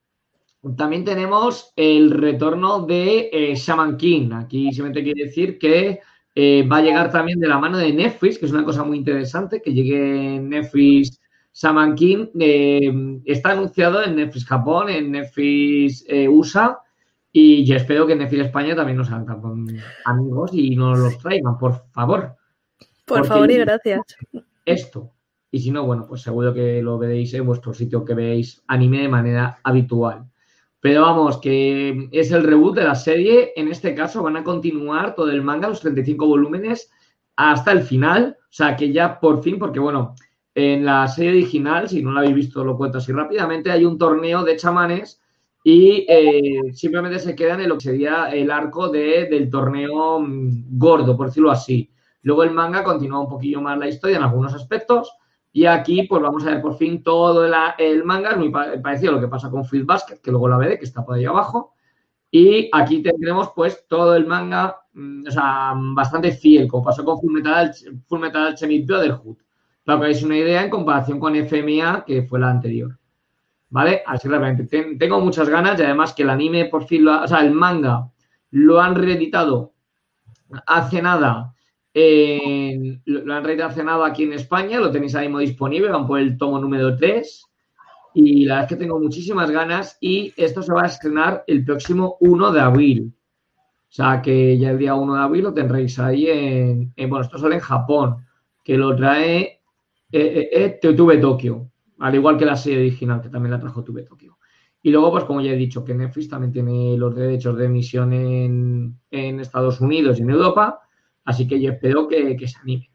también 0.76 1.04
tenemos 1.04 1.72
el 1.76 2.10
retorno 2.10 2.86
de 2.86 3.30
eh, 3.32 3.54
Shaman 3.54 3.96
King. 3.96 4.32
Aquí 4.32 4.72
simplemente 4.72 5.04
quiere 5.04 5.26
decir 5.26 5.60
que 5.60 6.00
eh, 6.34 6.66
va 6.66 6.78
a 6.78 6.82
llegar 6.82 7.12
también 7.12 7.38
de 7.38 7.46
la 7.46 7.60
mano 7.60 7.78
de 7.78 7.92
Netflix, 7.92 8.40
que 8.40 8.46
es 8.46 8.52
una 8.52 8.64
cosa 8.64 8.82
muy 8.82 8.98
interesante, 8.98 9.62
que 9.62 9.72
llegue 9.72 10.40
Netflix 10.40 11.20
Shaman 11.52 11.94
King 11.94 12.26
está 13.24 13.52
anunciado 13.52 14.02
en 14.02 14.16
Netflix 14.16 14.44
Japón, 14.44 14.88
en 14.90 15.12
Netflix 15.12 16.04
USA 16.28 16.80
y 17.38 17.66
yo 17.66 17.76
espero 17.76 18.06
que 18.06 18.16
Netflix 18.16 18.46
España 18.46 18.74
también 18.74 18.96
nos 18.96 19.12
hagan 19.12 19.66
amigos 20.06 20.52
y 20.54 20.74
nos 20.74 20.98
los 20.98 21.18
traigan, 21.18 21.58
por 21.58 21.84
favor. 21.92 22.34
Por 23.04 23.26
favor 23.26 23.50
y 23.50 23.58
gracias. 23.58 24.00
Esto. 24.64 25.12
Y 25.50 25.60
si 25.60 25.70
no, 25.70 25.84
bueno, 25.84 26.06
pues 26.08 26.22
seguro 26.22 26.54
que 26.54 26.80
lo 26.80 26.96
veréis 26.96 27.34
en 27.34 27.44
vuestro 27.44 27.74
sitio 27.74 28.06
que 28.06 28.14
veis 28.14 28.62
anime 28.68 29.02
de 29.02 29.08
manera 29.10 29.58
habitual. 29.64 30.24
Pero 30.80 31.02
vamos, 31.02 31.36
que 31.36 32.08
es 32.10 32.32
el 32.32 32.42
reboot 32.42 32.76
de 32.76 32.84
la 32.84 32.94
serie. 32.94 33.52
En 33.54 33.68
este 33.68 33.94
caso 33.94 34.22
van 34.22 34.38
a 34.38 34.42
continuar 34.42 35.14
todo 35.14 35.30
el 35.30 35.42
manga, 35.42 35.68
los 35.68 35.80
35 35.80 36.26
volúmenes, 36.26 36.90
hasta 37.36 37.70
el 37.72 37.82
final. 37.82 38.38
O 38.40 38.46
sea, 38.48 38.74
que 38.76 38.94
ya 38.94 39.20
por 39.20 39.42
fin, 39.42 39.58
porque 39.58 39.78
bueno, 39.78 40.14
en 40.54 40.86
la 40.86 41.06
serie 41.06 41.32
original, 41.32 41.86
si 41.86 42.02
no 42.02 42.12
la 42.12 42.20
habéis 42.20 42.34
visto, 42.34 42.64
lo 42.64 42.78
cuento 42.78 42.96
así 42.96 43.12
rápidamente, 43.12 43.70
hay 43.70 43.84
un 43.84 43.98
torneo 43.98 44.42
de 44.42 44.56
chamanes 44.56 45.20
y 45.68 46.06
eh, 46.08 46.72
simplemente 46.74 47.18
se 47.18 47.34
queda 47.34 47.54
en 47.54 47.68
lo 47.68 47.74
que 47.74 47.86
sería 47.86 48.26
el 48.26 48.52
arco 48.52 48.88
de, 48.88 49.26
del 49.28 49.50
torneo 49.50 50.20
mm, 50.20 50.78
gordo, 50.78 51.16
por 51.16 51.26
decirlo 51.26 51.50
así. 51.50 51.90
Luego 52.22 52.44
el 52.44 52.52
manga 52.52 52.84
continúa 52.84 53.18
un 53.18 53.28
poquillo 53.28 53.60
más 53.60 53.76
la 53.76 53.88
historia 53.88 54.18
en 54.18 54.22
algunos 54.22 54.54
aspectos 54.54 55.10
Y 55.52 55.66
aquí, 55.66 56.04
pues 56.04 56.22
vamos 56.22 56.46
a 56.46 56.50
ver 56.50 56.62
por 56.62 56.76
fin 56.76 57.02
todo 57.02 57.44
el, 57.44 58.04
manga, 58.04 58.30
es 58.30 58.36
muy 58.36 58.50
parecido 58.50 59.10
a 59.10 59.14
lo 59.16 59.20
que 59.20 59.26
pasa 59.26 59.50
con 59.50 59.64
Fruit 59.64 59.84
Basket, 59.84 60.20
que 60.22 60.30
luego 60.30 60.48
la 60.48 60.56
veré, 60.56 60.78
que 60.78 60.84
está 60.84 61.04
por 61.04 61.16
ahí 61.16 61.24
abajo. 61.24 61.74
Y 62.30 62.70
aquí 62.72 63.02
tendremos, 63.02 63.50
pues, 63.56 63.86
todo 63.88 64.14
el 64.14 64.24
manga, 64.24 64.82
mm, 64.92 65.26
o 65.26 65.30
sea, 65.32 65.74
bastante 65.96 66.30
fiel, 66.30 66.68
como 66.68 66.84
pasó 66.84 67.04
con 67.04 67.18
Full 67.20 67.32
Metal, 67.32 67.72
Full 68.06 68.20
Metal 68.20 68.46
Alchemist 68.46 68.86
Brotherhood. 68.86 69.38
Para 69.84 69.98
que 69.98 70.04
hagáis 70.04 70.22
una 70.22 70.38
idea 70.38 70.62
en 70.62 70.70
comparación 70.70 71.18
con 71.18 71.34
FMA, 71.34 72.04
que 72.06 72.22
fue 72.22 72.38
la 72.38 72.50
anterior. 72.50 72.96
¿Vale? 73.76 74.02
Así 74.06 74.26
realmente 74.26 74.64
tengo 74.96 75.20
muchas 75.20 75.50
ganas 75.50 75.78
y 75.78 75.82
además 75.82 76.14
que 76.14 76.22
el 76.22 76.30
anime 76.30 76.64
por 76.64 76.86
fin, 76.86 77.04
lo 77.04 77.22
o 77.22 77.28
sea, 77.28 77.40
el 77.40 77.50
manga 77.50 78.10
lo 78.52 78.80
han 78.80 78.94
reeditado 78.94 79.74
hace 80.66 81.02
nada 81.02 81.54
lo, 81.92 83.34
han 83.34 83.44
reedicionado 83.44 84.02
aquí 84.02 84.22
en 84.22 84.32
España, 84.32 84.80
lo 84.80 84.90
tenéis 84.90 85.14
ahí 85.14 85.26
mismo 85.26 85.40
disponible, 85.40 85.90
van 85.90 86.06
por 86.06 86.18
el 86.18 86.38
tomo 86.38 86.58
número 86.58 86.96
3. 86.96 87.44
Y 88.14 88.46
la 88.46 88.54
verdad 88.54 88.70
es 88.70 88.76
que 88.78 88.82
tengo 88.82 88.98
muchísimas 88.98 89.50
ganas 89.50 89.98
y 90.00 90.32
esto 90.38 90.62
se 90.62 90.72
va 90.72 90.84
a 90.84 90.86
estrenar 90.86 91.44
el 91.46 91.62
próximo 91.62 92.16
1 92.20 92.52
de 92.52 92.60
abril. 92.60 93.14
O 93.90 93.92
sea 93.92 94.22
que 94.22 94.56
ya 94.56 94.70
el 94.70 94.78
día 94.78 94.94
1 94.94 95.16
de 95.16 95.20
abril 95.20 95.44
lo 95.44 95.52
tendréis 95.52 95.98
ahí 95.98 96.30
en, 96.30 96.94
bueno, 97.10 97.20
esto 97.20 97.36
sale 97.36 97.56
en 97.56 97.60
Japón, 97.60 98.26
que 98.64 98.78
lo 98.78 98.96
trae 98.96 99.60
eh, 100.12 100.48
eh, 100.50 100.80
eh 100.82 101.18
Tokyo, 101.20 101.70
al 101.98 102.14
igual 102.14 102.36
que 102.36 102.44
la 102.44 102.56
serie 102.56 102.80
original, 102.80 103.20
que 103.20 103.28
también 103.28 103.52
la 103.52 103.60
trajo 103.60 103.84
Tube 103.84 104.02
Tokyo. 104.02 104.38
Y 104.82 104.90
luego, 104.90 105.10
pues 105.10 105.24
como 105.24 105.40
ya 105.40 105.52
he 105.52 105.56
dicho, 105.56 105.84
que 105.84 105.94
Netflix 105.94 106.28
también 106.28 106.52
tiene 106.52 106.96
los 106.96 107.14
derechos 107.14 107.56
de 107.56 107.66
emisión 107.66 108.12
en, 108.12 108.98
en 109.10 109.40
Estados 109.40 109.80
Unidos 109.80 110.18
y 110.18 110.22
en 110.22 110.30
Europa, 110.30 110.80
Así 111.26 111.46
que 111.46 111.60
yo 111.60 111.72
espero 111.72 112.06
que, 112.08 112.38
se 112.46 112.58
anime 112.60 112.90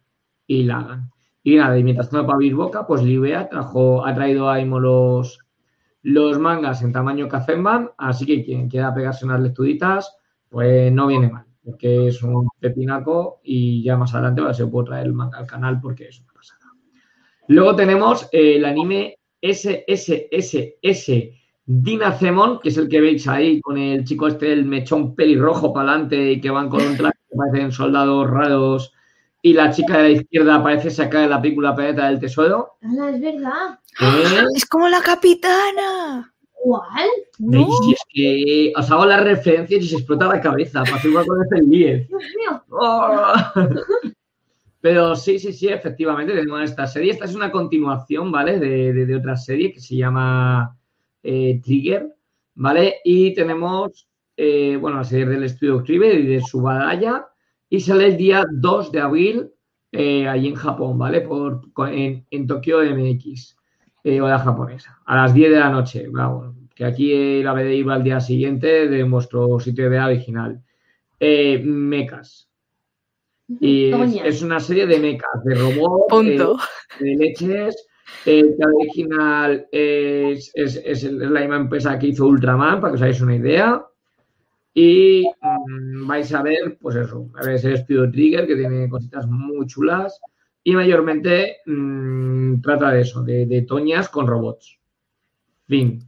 y 0.48 0.64
la 0.64 0.80
hagan. 0.80 1.12
Y 1.44 1.58
nada, 1.58 1.78
y 1.78 1.84
mientras 1.84 2.10
tanto 2.10 2.26
para 2.26 2.36
abrir 2.36 2.56
boca, 2.56 2.88
pues 2.88 3.04
Libea 3.04 3.50
trajo, 3.50 4.06
ha 4.06 4.16
traído 4.16 4.50
a 4.50 4.60
Imo 4.60 4.80
los, 4.80 5.40
los 6.02 6.40
mangas 6.40 6.82
en 6.82 6.94
tamaño 6.94 7.28
Kazemban, 7.28 7.92
así 7.98 8.26
que 8.26 8.44
quien 8.44 8.70
quiera 8.70 8.94
pegarse 8.94 9.26
unas 9.26 9.42
lecturitas, 9.42 10.16
pues 10.50 10.92
no 10.94 11.08
viene 11.08 11.30
mal, 11.30 11.46
porque 11.64 12.08
es 12.08 12.24
un 12.24 12.48
pepinaco 12.60 13.42
y 13.44 13.84
ya 13.84 13.98
más 13.98 14.14
adelante 14.14 14.42
va 14.42 14.52
a 14.52 14.54
ser 14.54 14.70
traer 14.86 15.08
el 15.08 15.14
manga 15.14 15.40
al 15.40 15.48
canal 15.48 15.82
porque 15.82 16.08
es 16.08 16.22
una 16.22 16.32
pasada. 16.32 16.61
Luego 17.52 17.76
tenemos 17.76 18.30
el 18.32 18.64
anime 18.64 19.18
SSSS 19.42 21.12
Dinacemon, 21.66 22.62
que 22.62 22.70
es 22.70 22.78
el 22.78 22.88
que 22.88 23.02
veis 23.02 23.28
ahí 23.28 23.60
con 23.60 23.78
el 23.78 24.06
chico 24.06 24.30
este, 24.30 24.54
el 24.54 24.64
mechón 24.64 25.16
pelirrojo 25.16 25.74
para 25.74 25.92
adelante 25.92 26.32
y 26.32 26.40
que 26.40 26.50
van 26.50 26.70
con 26.70 26.82
un 26.82 26.96
traje 26.96 27.18
parecen 27.36 27.74
soldados 27.74 28.30
raros 28.30 28.94
y 29.42 29.52
la 29.52 29.70
chica 29.70 29.98
de 29.98 30.04
la 30.04 30.10
izquierda 30.12 30.64
parece 30.64 30.90
sacar 30.90 31.24
de 31.24 31.28
la 31.28 31.42
película 31.42 31.76
Planeta 31.76 32.08
del 32.08 32.22
Tesoro. 32.22 32.78
Ah, 32.84 33.10
es 33.14 33.20
verdad. 33.20 33.80
¿Eh? 34.00 34.46
Es 34.56 34.66
como 34.66 34.88
la 34.88 35.02
capitana. 35.02 36.34
¿Cuál? 36.54 37.10
No. 37.40 37.68
es 37.92 38.00
que 38.14 38.72
os 38.78 38.90
hago 38.90 39.06
las 39.06 39.26
referencias 39.26 39.84
y 39.84 39.88
se 39.90 39.96
explota 39.98 40.28
la 40.28 40.40
cabeza. 40.40 40.84
Para 40.84 40.96
hacer 40.96 41.12
con 41.12 41.58
el 41.58 41.70
10. 41.70 42.08
Dios 42.08 42.24
mío. 42.38 42.64
Oh. 42.70 43.34
Pero 44.82 45.16
sí, 45.16 45.40
sí, 45.40 45.54
sí, 45.54 45.68
efectivamente 45.68 46.34
tenemos 46.34 46.62
esta 46.62 46.88
serie. 46.88 47.12
Esta 47.12 47.26
es 47.26 47.36
una 47.36 47.52
continuación, 47.52 48.32
¿vale? 48.32 48.60
De, 48.60 49.16
otra 49.16 49.38
serie 49.38 49.72
que 49.72 49.80
se 49.80 49.96
llama 49.96 50.76
eh, 51.24 51.62
Trigger, 51.64 52.14
¿vale? 52.56 52.96
Y 53.04 53.34
tenemos 53.34 54.08
eh, 54.44 54.76
bueno, 54.76 54.98
la 54.98 55.04
serie 55.04 55.28
del 55.28 55.44
estudio 55.44 55.84
Cribe 55.84 56.16
y 56.16 56.26
de 56.26 56.42
Subadaya, 56.42 57.28
y 57.70 57.80
sale 57.80 58.08
el 58.08 58.18
día 58.18 58.44
2 58.52 58.92
de 58.92 59.00
abril 59.00 59.52
eh, 59.92 60.28
allí 60.28 60.48
en 60.48 60.56
Japón, 60.56 60.98
¿vale? 60.98 61.22
Por, 61.22 61.62
en, 61.90 62.26
en 62.30 62.48
Tokio 62.48 62.80
MX, 62.82 63.56
eh, 64.04 64.20
o 64.20 64.28
la 64.28 64.40
japonesa, 64.40 65.00
a 65.06 65.16
las 65.16 65.34
10 65.36 65.52
de 65.52 65.60
la 65.60 65.70
noche, 65.70 66.08
vamos, 66.10 66.56
que 66.74 66.86
aquí 66.86 67.44
la 67.44 67.54
BD 67.54 67.74
iba 67.76 67.94
al 67.94 68.04
día 68.04 68.20
siguiente 68.20 68.88
de 68.88 69.06
nuestro 69.06 69.60
sitio 69.60 69.90
de 69.90 70.00
original. 70.00 70.64
mecas. 71.20 72.50
Y 73.60 73.92
es, 74.24 74.42
una 74.42 74.60
serie 74.60 74.86
de 74.86 75.00
mecas, 75.00 75.44
de 75.44 75.56
robots, 75.56 76.68
de 77.00 77.16
leches. 77.16 77.88
El 78.26 78.56
original 78.78 79.68
es, 79.72 80.52
es, 80.54 80.82
es, 80.84 81.04
la 81.04 81.40
misma 81.40 81.56
empresa 81.58 81.98
que 81.98 82.08
hizo 82.08 82.28
Ultraman, 82.28 82.80
para 82.80 82.92
que 82.92 82.96
os 82.96 83.02
hagáis 83.02 83.22
una 83.22 83.36
idea. 83.36 83.86
Y 84.74 85.26
mm, 85.42 86.08
vais 86.08 86.34
a 86.34 86.42
ver, 86.42 86.78
pues 86.80 86.96
eso, 86.96 87.30
a 87.36 87.46
ver 87.46 87.56
ese 87.56 87.74
Speed 87.74 88.12
Trigger 88.12 88.48
que 88.48 88.56
tiene 88.56 88.90
cositas 88.90 89.28
muy 89.28 89.66
chulas 89.68 90.20
y 90.64 90.76
mayormente 90.76 91.58
mm, 91.66 92.62
trata 92.62 92.92
de 92.92 93.02
eso, 93.02 93.24
de, 93.24 93.66
toñas 93.68 94.10
con 94.10 94.28
robots. 94.28 94.80
Fin. 95.68 96.06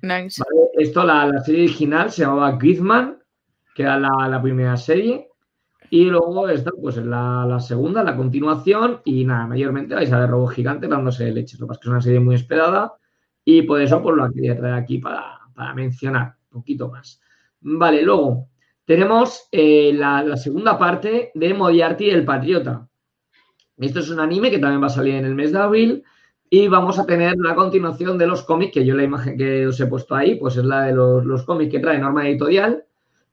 Esto, 0.77 1.03
la, 1.03 1.39
serie 1.43 1.63
original 1.63 2.11
se 2.11 2.23
llamaba 2.23 2.57
Griezmann, 2.57 3.19
que 3.75 3.83
era 3.83 3.99
la, 3.99 4.41
primera 4.41 4.77
serie. 4.77 5.29
Y 5.93 6.05
luego 6.05 6.49
esta, 6.49 6.71
pues 6.71 6.97
es 6.97 7.05
la, 7.05 7.59
segunda, 7.59 8.03
la 8.03 8.17
continuación. 8.17 9.01
Y 9.05 9.25
nada, 9.25 9.45
mayormente 9.45 9.93
vais 9.93 10.11
a 10.11 10.21
ver 10.21 10.29
robots 10.31 10.55
gigantes 10.55 10.89
dándose 10.89 11.31
leche. 11.31 11.55
Lo 11.59 11.67
que 11.67 11.75
es 11.79 11.85
una 11.85 12.01
serie 12.01 12.19
muy 12.19 12.33
esperada. 12.33 12.93
Y 13.45 13.61
por 13.61 13.79
eso, 13.79 14.01
pues 14.01 14.15
lo 14.15 14.33
quería 14.33 14.57
traer 14.57 14.73
aquí 14.73 14.97
para, 14.97 15.37
para 15.53 15.75
mencionar 15.75 16.35
un 16.51 16.61
poquito 16.61 16.89
más. 16.89 17.21
Vale, 17.61 18.01
luego, 18.01 18.49
tenemos 18.85 19.47
eh, 19.51 19.93
la, 19.93 20.35
segunda 20.35 20.79
parte 20.79 21.29
de 21.35 21.53
Modiarty 21.53 22.09
el 22.09 22.25
Patriota. 22.25 22.87
Esto 23.77 23.99
es 23.99 24.09
un 24.09 24.19
anime 24.19 24.49
que 24.49 24.57
también 24.57 24.81
va 24.81 24.87
a 24.87 24.89
salir 24.89 25.13
en 25.13 25.25
el 25.25 25.35
mes 25.35 25.51
de 25.51 25.59
abril 25.59 26.03
y 26.49 26.69
vamos 26.69 26.97
a 26.97 27.05
tener 27.05 27.35
la 27.37 27.53
continuación 27.53 28.17
de 28.17 28.25
los 28.25 28.41
cómics, 28.41 28.73
que 28.73 28.83
yo 28.83 28.95
la 28.95 29.03
imagen 29.03 29.37
que 29.37 29.67
os 29.67 29.79
he 29.79 29.85
puesto 29.85 30.15
ahí, 30.15 30.37
pues 30.37 30.57
es 30.57 30.65
la 30.65 30.85
de 30.85 30.93
los, 30.93 31.43
cómics 31.43 31.71
que 31.71 31.79
trae 31.79 31.99
Norma 31.99 32.27
Editorial, 32.27 32.83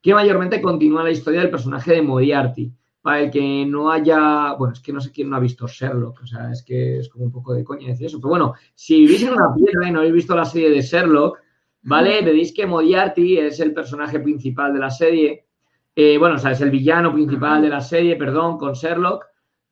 que 0.02 0.14
mayormente 0.14 0.60
continúa 0.60 1.04
la 1.04 1.10
historia 1.10 1.40
del 1.40 1.50
personaje 1.50 1.92
de 1.92 2.02
Modiarty. 2.02 2.72
Para 3.02 3.20
el 3.20 3.30
que 3.30 3.64
no 3.66 3.90
haya, 3.90 4.52
bueno, 4.58 4.74
es 4.74 4.80
que 4.80 4.92
no 4.92 5.00
sé 5.00 5.10
quién 5.10 5.30
no 5.30 5.36
ha 5.36 5.40
visto 5.40 5.66
Sherlock, 5.66 6.20
o 6.22 6.26
sea, 6.26 6.50
es 6.52 6.62
que 6.62 6.98
es 6.98 7.08
como 7.08 7.24
un 7.24 7.32
poco 7.32 7.54
de 7.54 7.64
coña 7.64 7.88
decir 7.88 8.06
eso, 8.06 8.18
pero 8.18 8.28
bueno, 8.28 8.54
si 8.74 9.00
vivís 9.00 9.22
en 9.22 9.32
una 9.32 9.54
piedra 9.54 9.88
y 9.88 9.90
no 9.90 10.00
habéis 10.00 10.12
visto 10.14 10.36
la 10.36 10.44
serie 10.44 10.68
de 10.68 10.82
Sherlock, 10.82 11.38
¿vale? 11.82 12.22
Veréis 12.22 12.52
que 12.52 12.66
Moriarty 12.66 13.38
es 13.38 13.60
el 13.60 13.72
personaje 13.72 14.20
principal 14.20 14.72
de 14.72 14.78
la 14.78 14.90
serie. 14.90 15.46
Eh, 15.94 16.18
bueno, 16.18 16.36
o 16.36 16.38
sea, 16.38 16.52
es 16.52 16.60
el 16.60 16.70
villano 16.70 17.12
principal 17.12 17.62
de 17.62 17.68
la 17.68 17.80
serie, 17.80 18.16
perdón, 18.16 18.58
con 18.58 18.74
Sherlock. 18.74 19.26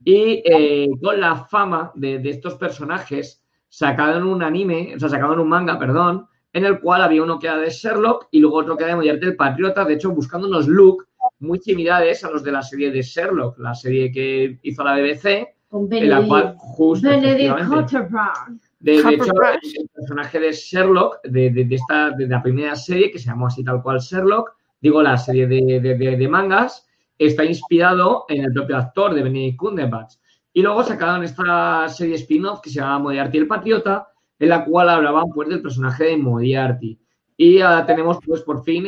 Y 0.04 0.42
eh, 0.44 0.88
con 1.02 1.20
la 1.20 1.36
fama 1.36 1.92
de, 1.94 2.20
estos 2.24 2.54
personajes, 2.54 3.42
sacaron 3.68 4.26
un 4.26 4.42
anime, 4.42 4.94
o 4.96 4.98
sea, 4.98 5.08
sacaron 5.08 5.40
un 5.40 5.48
manga, 5.48 5.78
perdón, 5.78 6.28
en 6.52 6.64
el 6.64 6.80
cual 6.80 7.02
había 7.02 7.22
uno 7.22 7.38
que 7.38 7.46
era 7.46 7.58
de 7.58 7.70
Sherlock 7.70 8.28
y 8.30 8.40
luego 8.40 8.58
otro 8.58 8.76
que 8.76 8.84
era 8.84 8.92
de 8.92 8.96
Moriarty 8.96 9.26
el 9.26 9.36
Patriota, 9.36 9.84
de 9.84 9.94
hecho, 9.94 10.10
buscando 10.10 10.48
unos 10.48 10.66
looks 10.66 11.06
muy 11.40 11.58
similares 11.58 12.24
a 12.24 12.30
los 12.30 12.42
de 12.42 12.52
la 12.52 12.62
serie 12.62 12.90
de 12.90 13.02
Sherlock, 13.02 13.58
la 13.58 13.74
serie 13.74 14.10
que 14.10 14.58
hizo 14.62 14.82
la 14.82 14.94
BBC, 14.94 15.54
en 15.70 16.08
la 16.08 16.26
cual 16.26 16.54
justo 16.56 17.08
de, 18.80 18.94
hecho, 18.94 19.08
el 19.08 19.88
personaje 19.92 20.40
de 20.40 20.52
Sherlock, 20.52 21.20
de, 21.24 21.68
esta, 21.70 22.10
de 22.10 22.26
la 22.26 22.42
primera 22.42 22.76
serie, 22.76 23.10
que 23.10 23.18
se 23.18 23.26
llamó 23.26 23.48
así 23.48 23.64
tal 23.64 23.82
cual 23.82 23.98
Sherlock, 23.98 24.52
digo, 24.80 25.02
la 25.02 25.18
serie 25.18 25.46
de, 25.46 26.28
mangas, 26.28 26.86
está 27.18 27.44
inspirado 27.44 28.24
en 28.28 28.44
el 28.44 28.52
propio 28.52 28.76
actor 28.76 29.14
de 29.14 29.22
Benedict 29.22 29.58
Cumberbatch. 29.58 30.14
Y 30.52 30.62
luego 30.62 30.82
sacaron 30.84 31.24
esta 31.24 31.88
serie 31.88 32.14
spin-off 32.14 32.60
que 32.60 32.70
se 32.70 32.76
llama 32.76 33.00
Moriarty 33.00 33.38
el 33.38 33.48
Patriota, 33.48 34.08
en 34.38 34.48
la 34.48 34.64
cual 34.64 34.88
hablaban 34.88 35.30
pues 35.34 35.48
del 35.48 35.62
personaje 35.62 36.04
de 36.04 36.16
Moriarty. 36.16 36.98
Y 37.36 37.60
ahora 37.60 37.86
tenemos 37.86 38.18
pues 38.24 38.42
por 38.42 38.62
fin 38.64 38.84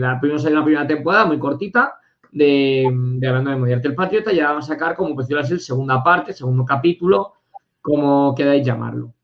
la, 0.00 0.20
primera, 0.20 0.50
la 0.50 0.86
temporada 0.86 1.26
muy 1.26 1.38
cortita 1.38 1.94
de, 2.32 2.84
hablando 3.26 3.50
de 3.50 3.56
Moriarty 3.56 3.88
el 3.88 3.94
Patriota, 3.94 4.32
ya 4.32 4.48
vamos 4.48 4.64
a 4.64 4.74
sacar 4.74 4.96
como 4.96 5.14
pues 5.14 5.28
el 5.30 5.60
segunda 5.60 6.02
parte, 6.02 6.32
segundo 6.32 6.64
capítulo, 6.64 7.34
como 7.80 8.34
queráis 8.34 8.66
llamarlo. 8.66 9.14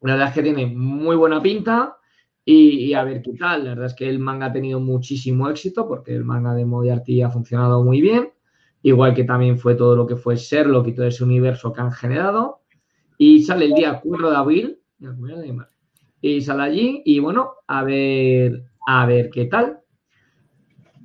La 0.00 0.14
verdad 0.14 0.28
es 0.28 0.34
que 0.34 0.42
tiene 0.42 0.66
muy 0.66 1.16
buena 1.16 1.40
pinta 1.40 1.96
y, 2.44 2.92
a 2.92 3.04
ver 3.04 3.22
qué 3.22 3.34
tal. 3.34 3.64
La 3.64 3.70
verdad 3.70 3.86
es 3.86 3.94
que 3.94 4.08
el 4.08 4.18
manga 4.18 4.46
ha 4.46 4.52
tenido 4.52 4.80
muchísimo 4.80 5.48
éxito 5.48 5.86
porque 5.86 6.14
el 6.14 6.24
manga 6.24 6.54
de 6.54 6.66
Modiarty 6.66 7.22
ha 7.22 7.30
funcionado 7.30 7.82
muy 7.82 8.00
bien, 8.00 8.32
igual 8.82 9.14
que 9.14 9.24
también 9.24 9.58
fue 9.58 9.76
todo 9.76 9.96
lo 9.96 10.06
que 10.06 10.16
fue 10.16 10.36
Sherlock 10.36 10.88
y 10.88 10.94
todo 10.94 11.06
ese 11.06 11.24
universo 11.24 11.72
que 11.72 11.80
han 11.80 11.92
generado. 11.92 12.60
Y 13.18 13.42
sale 13.42 13.66
el 13.66 13.74
día 13.74 14.00
4 14.02 14.30
de 14.30 14.36
abril. 14.36 14.80
Y 16.20 16.40
sale 16.40 16.62
allí 16.62 17.02
y 17.04 17.20
bueno, 17.20 17.54
a 17.66 17.82
ver, 17.82 18.64
a 18.86 19.06
ver 19.06 19.30
qué 19.30 19.46
tal. 19.46 19.80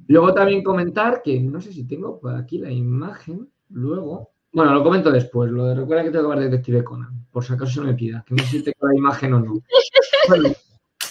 Luego 0.07 0.33
también 0.33 0.63
comentar 0.63 1.21
que 1.21 1.39
no 1.39 1.61
sé 1.61 1.71
si 1.71 1.85
tengo 1.85 2.19
por 2.19 2.35
aquí 2.35 2.57
la 2.57 2.71
imagen. 2.71 3.49
Luego, 3.69 4.31
bueno, 4.51 4.73
lo 4.73 4.83
comento 4.83 5.11
después. 5.11 5.51
Lo 5.51 5.65
de 5.65 5.75
recuerda 5.75 6.03
que 6.03 6.11
tengo 6.11 6.29
que 6.29 6.35
ver 6.35 6.49
Detective 6.49 6.83
Conan, 6.83 7.27
por 7.31 7.43
si 7.43 7.53
acaso 7.53 7.73
se 7.73 7.81
me 7.81 7.93
pida, 7.93 8.23
que 8.25 8.33
no 8.33 8.43
sé 8.43 8.49
si 8.49 8.63
tengo 8.63 8.87
la 8.87 8.95
imagen 8.95 9.33
o 9.33 9.39
no. 9.39 9.61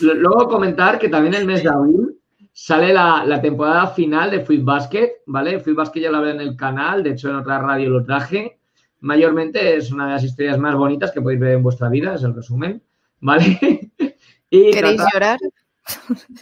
Luego 0.00 0.48
comentar 0.48 0.98
que 0.98 1.08
también 1.08 1.34
el 1.34 1.46
mes 1.46 1.62
de 1.62 1.70
abril 1.70 2.18
sale 2.52 2.92
la, 2.92 3.40
temporada 3.40 3.86
final 3.88 4.32
de 4.32 4.40
Fruit 4.40 4.64
Basket, 4.64 5.22
¿vale? 5.26 5.60
Fruit 5.60 5.76
Basket 5.76 6.00
ya 6.00 6.10
lo 6.10 6.18
hablé 6.18 6.32
en 6.32 6.40
el 6.40 6.56
canal, 6.56 7.04
de 7.04 7.10
hecho 7.10 7.28
en 7.28 7.36
otra 7.36 7.60
radio 7.60 7.90
lo 7.90 8.04
traje. 8.04 8.57
Mayormente 9.00 9.76
es 9.76 9.90
una 9.92 10.06
de 10.06 10.12
las 10.12 10.24
historias 10.24 10.58
más 10.58 10.74
bonitas 10.74 11.12
que 11.12 11.20
podéis 11.20 11.40
ver 11.40 11.52
en 11.52 11.62
vuestra 11.62 11.88
vida, 11.88 12.14
es 12.14 12.22
el 12.22 12.34
resumen, 12.34 12.82
¿vale? 13.20 13.58
¿Queréis 14.50 15.02
llorar? 15.12 15.38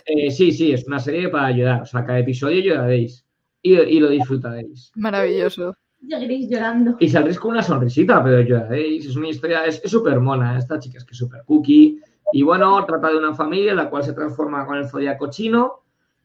Eh, 0.07 0.33
sí, 0.33 0.51
sí, 0.51 0.73
es 0.73 0.89
una 0.89 0.99
serie 0.99 1.28
para 1.28 1.52
llorar. 1.52 1.83
O 1.83 1.86
sea, 1.86 2.05
cada 2.05 2.18
episodio 2.18 2.60
lloraréis 2.60 3.25
y, 3.62 4.01
lo 4.01 4.09
disfrutaréis. 4.09 4.91
Maravilloso. 4.97 5.76
Seguiréis 6.09 6.51
llorando. 6.51 6.97
Y 6.99 7.09
saldréis 7.09 7.39
con 7.39 7.52
una 7.52 7.62
sonrisita, 7.62 8.25
pero 8.25 8.41
lloraréis. 8.41 9.07
Es 9.07 9.15
una 9.15 9.28
historia, 9.28 9.65
es 9.65 9.81
súper 9.85 10.18
mona. 10.18 10.59
Esta 10.59 10.81
chica 10.81 10.99
es 10.99 11.05
que 11.05 11.12
es 11.12 11.18
súper 11.18 11.44
cookie. 11.44 12.01
Y 12.33 12.43
bueno, 12.43 12.85
trata 12.86 13.10
de 13.10 13.18
una 13.18 13.35
familia 13.35 13.70
en 13.70 13.76
la 13.76 13.89
cual 13.89 14.02
se 14.02 14.15
transforma 14.15 14.67
con 14.67 14.78
el 14.78 14.89
zodiaco 14.89 15.31
chino 15.31 15.85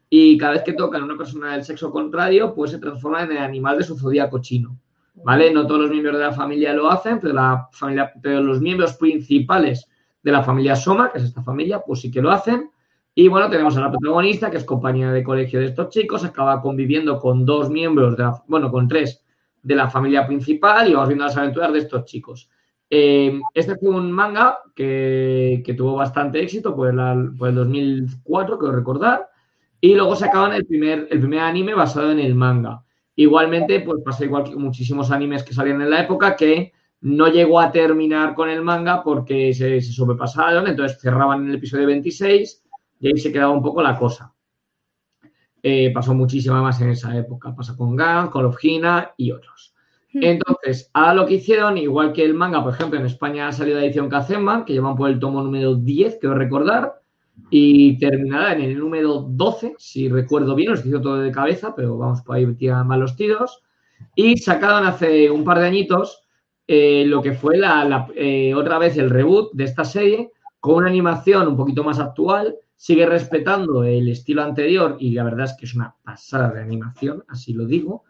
y 0.10 0.38
cada 0.38 0.53
vez 0.53 0.64
que 0.64 0.74
tocan 0.74 1.01
a 1.01 1.06
una 1.06 1.18
persona 1.18 1.53
del 1.53 1.64
sexo 1.64 1.92
contrario, 1.92 2.53
pues 2.53 2.72
se 2.72 2.80
transforma 2.80 3.24
en 3.24 3.32
el 3.32 3.38
animal 3.38 3.77
de 3.77 3.84
su 3.85 3.98
zodiaco 3.98 4.40
chino. 4.40 4.77
¿Vale? 5.14 5.52
No 5.52 5.68
todos 5.68 5.82
los 5.82 5.90
miembros 5.90 6.18
de 6.18 6.24
la 6.24 6.32
familia 6.32 6.74
lo 6.74 6.90
hacen, 6.90 7.20
pero, 7.20 7.34
la 7.34 7.68
familia, 7.72 8.12
pero 8.22 8.42
los 8.42 8.62
miembros 8.62 8.94
principales 8.94 9.88
de 10.24 10.32
la 10.32 10.44
familia 10.44 10.76
Soma, 10.76 11.12
que 11.12 11.20
es 11.20 11.26
esta 11.26 11.44
familia, 11.44 11.82
pues 11.86 12.02
sí 12.02 12.12
que 12.12 12.22
lo 12.22 12.32
hacen. 12.32 12.72
Y 13.14 13.28
bueno, 13.28 13.50
tenemos 13.50 13.76
a 13.76 13.82
la 13.82 13.92
protagonista, 13.92 14.50
que 14.50 14.58
es 14.58 14.64
compañera 14.64 15.12
de 15.12 15.24
colegio 15.24 15.60
de 15.60 15.66
estos 15.66 15.90
chicos, 15.90 16.24
acaba 16.24 16.62
conviviendo 16.62 17.20
con 17.20 17.46
dos 17.46 17.70
miembros, 17.70 18.16
de 18.16 18.24
la, 18.24 18.42
bueno, 18.48 18.72
con 18.72 18.88
tres 18.88 19.24
de 19.64 19.76
la 19.76 19.90
familia 19.90 20.26
principal 20.26 20.90
y 20.90 20.94
vamos 20.94 21.10
viendo 21.10 21.26
las 21.26 21.38
aventuras 21.38 21.74
de 21.74 21.80
estos 21.80 22.06
chicos. 22.06 22.50
Eh, 22.90 23.40
este 23.54 23.78
fue 23.78 23.90
un 23.90 24.12
manga 24.12 24.60
que, 24.76 25.64
tuvo 25.78 25.96
bastante 25.96 26.42
éxito 26.42 26.76
por 26.76 26.90
el, 26.90 27.36
por 27.38 27.50
el 27.50 27.56
2004, 27.56 28.58
creo 28.58 28.72
recordar, 28.72 29.30
y 29.80 29.96
luego 29.96 30.16
sacaban 30.16 30.54
el 30.54 30.66
primer, 30.66 31.08
el 31.10 31.20
primer 31.20 31.40
anime 31.40 31.74
basado 31.74 32.12
en 32.12 32.20
el 32.20 32.36
manga. 32.36 32.84
Igualmente, 33.22 33.82
pues 33.82 34.01
pasa 34.03 34.25
igual 34.25 34.45
que 34.45 34.56
muchísimos 34.56 35.11
animes 35.11 35.43
que 35.43 35.53
salían 35.53 35.80
en 35.80 35.91
la 35.91 36.01
época 36.01 36.35
que 36.35 36.74
no 37.01 37.27
llegó 37.27 37.59
a 37.59 37.72
terminar 37.72 38.33
con 38.33 38.50
el 38.50 38.64
manga 38.64 39.03
porque 39.03 39.53
se, 39.53 39.80
se 39.80 39.93
sobrepasaron, 39.93 40.66
entonces 40.66 41.00
cerraban 41.00 41.48
el 41.48 41.53
episodio 41.53 41.85
26 41.85 42.64
y 43.00 43.08
ahí 43.08 43.17
se 43.19 43.32
quedaba 43.32 43.51
un 43.51 43.61
poco 43.61 43.83
la 43.83 43.95
cosa. 43.95 44.33
Eh, 45.61 45.91
pasó 45.93 46.16
muchísima 46.16 46.64
más 46.64 46.82
en 46.82 46.90
esa 46.90 47.16
época. 47.16 47.56
Pasa 47.56 47.77
con 47.77 47.95
Gan, 47.95 48.30
con 48.32 48.41
Lofgina 48.41 49.11
y 49.16 49.30
otros. 49.32 49.75
Hmm. 50.14 50.24
Entonces, 50.24 50.90
ahora 50.91 51.14
lo 51.14 51.27
que 51.27 51.35
hicieron, 51.35 51.77
igual 51.77 52.14
que 52.14 52.25
el 52.25 52.33
manga, 52.33 52.64
por 52.64 52.74
ejemplo, 52.74 53.00
en 53.00 53.06
España 53.06 53.48
ha 53.48 53.51
salido 53.51 53.77
la 53.77 53.85
edición 53.85 54.09
Kazema, 54.09 54.66
que 54.66 54.74
llevan 54.74 54.95
por 54.95 55.11
el 55.11 55.19
tomo 55.19 55.43
número 55.43 55.75
10, 55.75 56.17
quiero 56.19 56.33
recordar, 56.33 57.01
y 57.50 57.98
terminará 57.98 58.53
en 58.53 58.61
el 58.61 58.78
número 58.78 59.26
12, 59.28 59.76
si 59.78 60.08
recuerdo 60.08 60.56
bien, 60.56 60.72
os 60.72 60.86
hizo 60.86 61.02
todo 61.02 61.20
de 61.20 61.32
cabeza, 61.32 61.74
pero 61.76 61.98
vamos 61.98 62.22
por 62.22 62.36
ahí 62.36 62.53
tirar 62.56 62.86
mal 62.86 63.00
los 63.00 63.16
tiros. 63.16 63.61
Y 64.16 64.38
sacaron 64.38 64.86
hace 64.86 65.30
un 65.30 65.44
par 65.44 65.60
de 65.60 65.68
añitos 65.68 66.22
eh, 66.68 67.03
lo 67.06 67.22
que 67.22 67.34
fue 67.34 67.58
la, 67.58 68.08
eh, 68.16 68.53
otra 68.56 68.78
vez 68.78 68.95
el 68.95 69.10
reboot 69.10 69.52
de 69.53 69.66
esta 69.66 69.84
serie, 69.84 70.32
con 70.60 70.76
una 70.76 70.90
animación 70.90 71.48
un 71.48 71.58
poquito 71.58 71.84
más 71.84 72.00
actual, 72.00 72.56
sigue 72.78 73.06
respetando 73.06 73.84
el 73.84 74.08
estilo 74.08 74.42
anterior 74.42 74.95
y 74.98 75.11
la 75.11 75.26
verdad 75.26 75.48
es 75.48 75.56
que 75.58 75.66
es 75.66 75.76
una 75.76 75.94
pasada 76.02 76.52
de 76.52 76.61
animación, 76.61 77.24
así 77.28 77.53
lo 77.53 77.66
digo. 77.66 78.06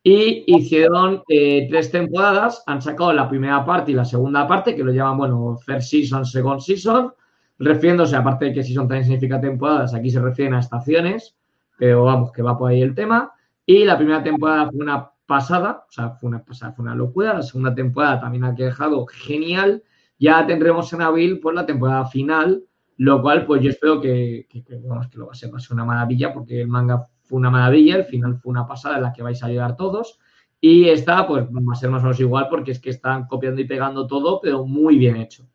Y 0.00 0.44
hicieron 0.46 1.22
eh, 1.28 1.66
tres 1.68 1.90
temporadas, 1.90 2.62
han 2.66 2.80
sacado 2.80 3.12
la 3.12 3.28
primera 3.28 3.64
parte 3.64 3.90
y 3.90 3.94
la 3.94 4.04
segunda 4.04 4.46
parte, 4.46 4.76
que 4.76 4.84
lo 4.84 4.92
llaman, 4.92 5.18
bueno, 5.18 5.56
First 5.56 5.90
Season, 5.90 6.24
Second 6.24 6.60
Season, 6.60 7.12
refiriéndose, 7.58 8.16
aparte 8.16 8.46
de 8.46 8.52
que 8.52 8.62
Season 8.64 8.88
también 8.88 9.04
significa 9.04 9.40
temporadas, 9.40 9.94
aquí 9.94 10.10
se 10.10 10.20
refieren 10.20 10.54
a 10.54 10.60
estaciones, 10.60 11.36
pero 11.78 12.04
vamos, 12.04 12.32
que 12.32 12.42
va 12.42 12.58
por 12.58 12.70
ahí 12.70 12.82
el 12.82 12.94
tema. 12.94 13.32
Y 13.66 13.84
la 13.84 13.96
primera 13.96 14.22
temporada 14.22 14.70
fue 14.70 14.80
una 14.80 15.10
pasada, 15.26 15.84
o 15.88 15.92
sea, 15.92 16.10
fue 16.10 16.28
una 16.28 16.44
pasada, 16.44 16.72
fue 16.72 16.84
una 16.84 16.94
locura. 16.94 17.34
La 17.34 17.42
segunda 17.42 17.74
temporada 17.74 18.20
también 18.20 18.44
ha 18.44 18.52
dejado 18.52 19.06
genial. 19.06 19.82
Ya 20.18 20.46
tendremos 20.46 20.92
en 20.92 21.02
abril 21.02 21.40
pues 21.40 21.54
la 21.54 21.66
temporada 21.66 22.06
final, 22.06 22.64
lo 22.98 23.22
cual 23.22 23.46
pues 23.46 23.62
yo 23.62 23.70
espero 23.70 24.00
que, 24.00 24.46
que, 24.48 24.62
vamos, 24.84 25.08
que 25.08 25.18
lo 25.18 25.26
va 25.26 25.32
a 25.32 25.34
ser, 25.34 25.52
va 25.52 25.58
a 25.58 25.60
ser 25.60 25.74
una 25.74 25.84
maravilla 25.84 26.32
porque 26.32 26.60
el 26.60 26.68
manga 26.68 27.06
fue 27.22 27.38
una 27.38 27.50
maravilla, 27.50 27.96
el 27.96 28.04
final 28.04 28.36
fue 28.36 28.50
una 28.50 28.66
pasada 28.66 28.96
en 28.96 29.02
la 29.02 29.12
que 29.12 29.22
vais 29.22 29.42
a 29.42 29.48
llegar 29.48 29.76
todos. 29.76 30.18
Y 30.60 30.88
esta 30.88 31.26
pues 31.26 31.44
va 31.44 31.72
a 31.72 31.76
ser 31.76 31.90
más 31.90 32.02
o 32.02 32.04
menos 32.04 32.20
igual 32.20 32.48
porque 32.48 32.70
es 32.72 32.80
que 32.80 32.90
están 32.90 33.26
copiando 33.26 33.60
y 33.60 33.64
pegando 33.64 34.06
todo, 34.06 34.40
pero 34.40 34.64
muy 34.64 34.96
bien 34.98 35.16
hecho. 35.16 35.46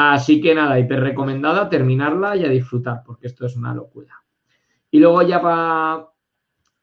Así 0.00 0.40
que 0.40 0.54
nada, 0.54 0.78
hiper 0.78 1.00
recomendada, 1.00 1.68
terminarla 1.68 2.36
y 2.36 2.44
a 2.44 2.48
disfrutar, 2.48 3.02
porque 3.04 3.26
esto 3.26 3.46
es 3.46 3.56
una 3.56 3.74
locura. 3.74 4.14
Y 4.92 5.00
luego 5.00 5.22
ya 5.22 5.42
para 5.42 6.06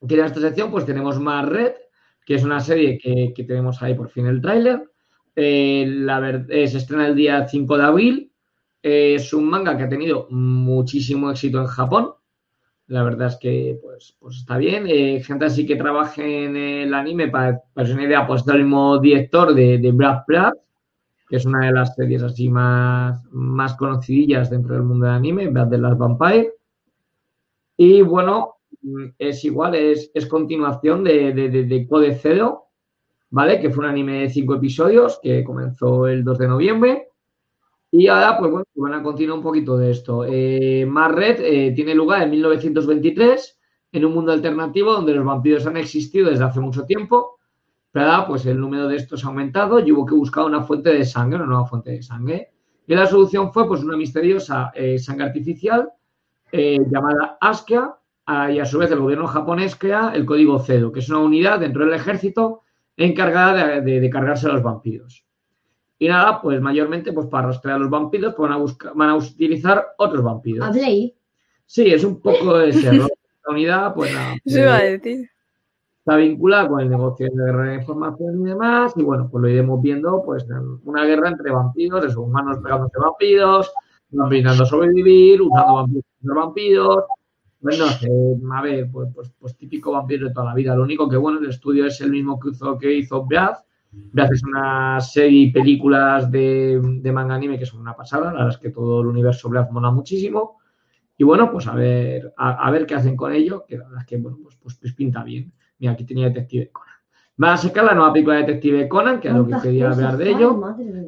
tirar 0.05 0.25
esta 0.25 0.41
sección, 0.41 0.69
pues 0.69 0.85
tenemos 0.85 1.17
más 1.21 1.47
Red, 1.47 1.75
que 2.25 2.35
es 2.35 2.43
una 2.43 2.59
serie 2.59 2.97
que, 2.97 3.43
tenemos 3.45 3.81
ahí 3.81 3.93
por 3.93 4.09
fin 4.09 4.25
el 4.25 4.41
tráiler. 4.41 4.83
Eh, 5.33 6.05
eh, 6.49 6.67
se 6.67 6.77
estrena 6.77 7.07
el 7.07 7.15
día 7.15 7.47
5 7.47 7.77
de 7.77 7.83
abril. 7.85 8.33
Eh, 8.83 9.15
es 9.15 9.31
un 9.31 9.49
manga 9.49 9.77
que 9.77 9.83
ha 9.83 9.89
tenido 9.89 10.27
muchísimo 10.29 11.31
éxito 11.31 11.61
en 11.61 11.67
Japón. 11.67 12.15
La 12.87 13.01
verdad 13.03 13.29
es 13.29 13.37
que 13.37 13.79
pues, 13.81 14.17
pues 14.19 14.35
está 14.39 14.57
bien. 14.57 14.87
gente 15.23 15.45
así 15.45 15.65
que 15.65 15.77
trabaje 15.77 16.43
en 16.43 16.57
el 16.57 16.93
anime, 16.93 17.29
para, 17.29 17.61
para 17.73 17.93
una 17.93 18.03
idea, 18.03 18.27
pues 18.27 18.41
es 18.41 18.47
el 18.49 18.63
mismo 18.63 18.99
director 18.99 19.53
de, 19.53 19.77
de 19.77 19.91
Brad 19.93 20.23
que 21.27 21.37
es 21.37 21.45
una 21.45 21.65
de 21.65 21.71
las 21.71 21.95
series 21.95 22.23
así 22.23 22.49
más, 22.49 23.23
más 23.31 23.75
conocidillas 23.75 24.49
dentro 24.49 24.75
del 24.75 24.83
mundo 24.83 25.05
del 25.05 25.15
anime, 25.15 25.49
Bad 25.49 25.67
de 25.67 25.77
las 25.77 25.97
Vampire. 25.97 26.53
Y 27.77 28.01
bueno, 28.01 28.55
es 29.17 29.43
igual, 29.43 29.75
es, 29.75 30.11
continuación 30.29 31.03
de, 31.03 31.33
de, 31.33 31.87
Code 31.87 32.15
Zero, 32.15 32.65
¿vale? 33.31 33.59
Que 33.59 33.69
fue 33.69 33.83
un 33.83 33.89
anime 33.89 34.21
de 34.21 34.29
cinco 34.29 34.55
episodios 34.55 35.19
que 35.21 35.43
comenzó 35.43 36.07
el 36.07 36.23
2 36.23 36.37
de 36.37 36.47
noviembre. 36.47 37.09
Y 37.91 38.07
ahora, 38.07 38.37
pues 38.37 38.51
bueno, 38.51 38.65
van 38.75 38.93
a 38.93 39.03
continuar 39.03 39.37
un 39.37 39.43
poquito 39.43 39.77
de 39.77 39.91
esto. 39.91 40.25
Eh, 40.25 40.87
eh, 40.87 41.73
tiene 41.75 41.95
lugar 41.95 42.21
en 42.21 42.31
1923, 42.31 43.59
en 43.93 44.05
un 44.05 44.13
mundo 44.13 44.31
alternativo 44.31 44.93
donde 44.93 45.13
los 45.13 45.25
vampiros 45.25 45.65
han 45.65 45.77
existido 45.77 46.29
desde 46.29 46.43
hace 46.43 46.59
mucho 46.59 46.85
tiempo 46.85 47.34
pero 47.95 48.25
pues 48.27 48.45
el 48.45 48.59
número 48.59 48.89
de 48.89 48.97
estos 48.97 49.23
ha 49.23 49.29
aumentado 49.29 49.79
y 49.79 49.89
hubo 49.89 50.05
que 50.05 50.13
buscar 50.13 50.43
una 50.43 50.61
fuente 50.63 50.89
de 50.89 51.05
sangre, 51.05 51.37
una 51.37 51.45
nueva 51.45 51.65
fuente 51.65 51.91
de 51.91 52.03
sangre. 52.03 52.51
Y 52.85 52.93
la 52.93 53.07
solución 53.07 53.53
fue 53.53 53.65
pues 53.69 53.83
una 53.83 53.95
misteriosa 53.95 54.73
eh, 54.75 54.99
sangre 54.99 55.27
artificial 55.27 55.89
eh, 56.51 56.77
llamada 56.91 57.37
Askia 57.39 57.95
y 58.49 58.59
a 58.59 58.65
su 58.65 58.79
vez 58.79 58.91
el 58.91 58.99
gobierno 58.99 59.27
japonés 59.27 59.77
crea 59.77 60.11
el 60.13 60.25
código 60.25 60.59
CEDO, 60.59 60.91
que 60.91 60.99
es 60.99 61.07
una 61.07 61.19
unidad 61.19 61.61
dentro 61.61 61.85
del 61.85 61.93
ejército 61.93 62.63
encargada 62.97 63.79
de, 63.79 64.09
cargarse 64.09 64.47
a 64.47 64.51
los 64.51 64.61
vampiros. 64.61 65.25
Y 65.97 66.09
nada, 66.09 66.41
pues 66.41 66.59
mayormente 66.59 67.13
pues 67.13 67.27
para 67.27 67.47
rastrear 67.47 67.77
a 67.77 67.79
los 67.79 67.89
vampiros 67.89 68.33
pues, 68.35 68.49
van, 68.49 68.57
a 68.57 68.61
buscar, 68.61 68.91
van 68.93 69.09
a 69.11 69.15
utilizar 69.15 69.85
otros 69.97 70.21
vampiros. 70.21 70.67
Sí, 71.65 71.93
es 71.93 72.03
un 72.03 72.19
poco 72.19 72.59
ese 72.59 72.87
error. 72.89 73.09
La 73.47 73.53
unidad, 73.53 73.93
pues 73.93 74.13
nada. 74.13 74.35
iba 74.43 74.75
a 74.75 74.81
decir 74.81 75.29
está 76.05 76.17
vinculada 76.17 76.67
con 76.67 76.81
el 76.81 76.89
negocio 76.89 77.25
de 77.25 77.43
guerra 77.43 77.69
de 77.69 77.75
información 77.77 78.41
y 78.41 78.49
demás, 78.49 78.93
y 78.95 79.01
bueno, 79.01 79.27
pues 79.27 79.41
lo 79.41 79.49
iremos 79.49 79.81
viendo, 79.81 80.21
pues 80.23 80.45
una 80.83 81.03
guerra 81.03 81.29
entre 81.29 81.51
vampiros, 81.51 82.05
esos 82.05 82.17
humanos 82.17 82.59
pegándose 82.61 82.99
vampiros, 82.99 83.73
intentando 84.11 84.67
sobrevivir, 84.67 85.41
usando 85.41 85.73
vampiros 85.73 86.05
contra 86.21 86.41
vampiros, 86.43 87.03
bueno, 87.59 87.85
a 88.53 88.61
ver, 88.61 88.91
pues, 88.91 89.09
pues, 89.15 89.33
pues, 89.39 89.57
típico 89.57 89.93
vampiro 89.93 90.27
de 90.27 90.33
toda 90.35 90.45
la 90.45 90.53
vida. 90.53 90.75
Lo 90.75 90.83
único 90.83 91.09
que, 91.09 91.17
bueno, 91.17 91.39
el 91.39 91.49
estudio 91.49 91.87
es 91.87 91.99
el 92.01 92.11
mismo 92.11 92.39
que 92.39 92.49
hizo, 92.49 92.77
que 92.77 92.93
hizo 92.93 93.25
Beaz. 93.25 93.65
Beaz 93.91 94.31
es 94.31 94.43
una 94.43 95.01
serie 95.01 95.47
y 95.47 95.51
películas 95.51 96.29
de, 96.29 96.79
de, 97.01 97.11
manga 97.11 97.33
anime 97.33 97.57
que 97.57 97.65
son 97.65 97.81
una 97.81 97.95
pasada. 97.95 98.25
La 98.25 98.31
verdad 98.33 98.49
es 98.49 98.57
que 98.59 98.69
todo 98.69 99.01
el 99.01 99.07
universo 99.07 99.49
Beaz 99.49 99.71
mola 99.71 99.89
muchísimo. 99.89 100.59
Y 101.17 101.23
bueno, 101.23 101.51
pues 101.51 101.65
a 101.65 101.73
ver, 101.73 102.35
a, 102.37 102.69
ver 102.69 102.85
qué 102.85 102.93
hacen 102.93 103.15
con 103.15 103.33
ello, 103.33 103.65
que 103.67 103.79
la 103.79 103.85
verdad 103.85 104.01
es 104.01 104.05
que, 104.05 104.17
bueno, 104.17 104.37
pues, 104.43 104.55
pues, 104.61 104.75
pues 104.75 104.93
pinta 104.93 105.23
bien. 105.23 105.51
Mira, 105.79 105.93
aquí 105.93 106.05
tenía 106.05 106.29
Detective 106.29 106.71
Conan. 106.71 106.95
Van 107.37 107.53
a 107.53 107.57
sacar 107.57 107.83
la 107.83 107.93
nueva 107.93 108.13
película 108.13 108.37
de 108.37 108.43
Detective 108.43 108.87
Conan, 108.87 109.19
que 109.19 109.27
es 109.27 109.33
lo 109.33 109.45
que 109.45 109.55
quería 109.61 109.91
hablar 109.91 110.17
de 110.17 110.29
ello. 110.29 110.61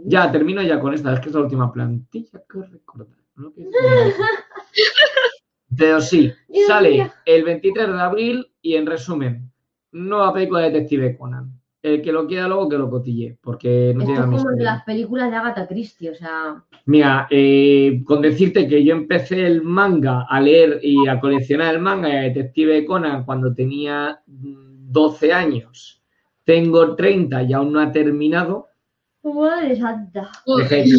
Ya, 0.05 0.31
termino 0.31 0.61
ya 0.61 0.79
con 0.79 0.93
esta, 0.93 1.13
es 1.13 1.21
que 1.21 1.29
es 1.29 1.35
la 1.35 1.41
última 1.41 1.71
plantilla 1.71 2.43
que 2.49 2.61
recordar. 2.63 3.17
Pero 5.77 6.01
sí, 6.01 6.33
sale 6.65 7.11
el 7.25 7.43
23 7.43 7.87
de 7.87 7.99
abril 7.99 8.51
y 8.61 8.75
en 8.75 8.87
resumen, 8.87 9.51
nueva 9.91 10.33
película 10.33 10.61
de 10.61 10.71
Detective 10.71 11.17
Conan. 11.17 11.53
El 11.81 12.01
que 12.01 12.11
lo 12.11 12.27
quiera 12.27 12.47
luego 12.47 12.67
que 12.67 12.77
lo 12.77 12.89
cotille, 12.89 13.37
porque 13.41 13.93
no 13.95 14.03
tiene 14.03 14.19
es 14.19 14.25
como 14.25 14.51
de 14.51 14.63
las 14.63 14.83
películas 14.83 15.29
de 15.29 15.37
Agatha 15.37 15.67
Christie, 15.67 16.09
o 16.09 16.15
sea... 16.15 16.65
Mira, 16.87 17.27
eh, 17.29 18.01
con 18.05 18.21
decirte 18.21 18.65
que 18.65 18.81
yo 18.81 18.95
empecé 18.95 19.45
el 19.45 19.61
manga 19.61 20.25
a 20.29 20.39
leer 20.39 20.79
y 20.81 21.05
a 21.05 21.19
coleccionar 21.19 21.75
el 21.75 21.81
manga 21.81 22.07
de 22.07 22.29
Detective 22.29 22.85
Conan 22.85 23.25
cuando 23.25 23.53
tenía 23.53 24.21
12 24.25 25.33
años. 25.33 26.01
Tengo 26.45 26.95
30 26.95 27.43
y 27.43 27.51
aún 27.51 27.73
no 27.73 27.81
ha 27.81 27.91
terminado. 27.91 28.67
Madre 29.21 29.75
santa. 29.75 30.31
Dejé 30.57 30.83
de 30.83 30.97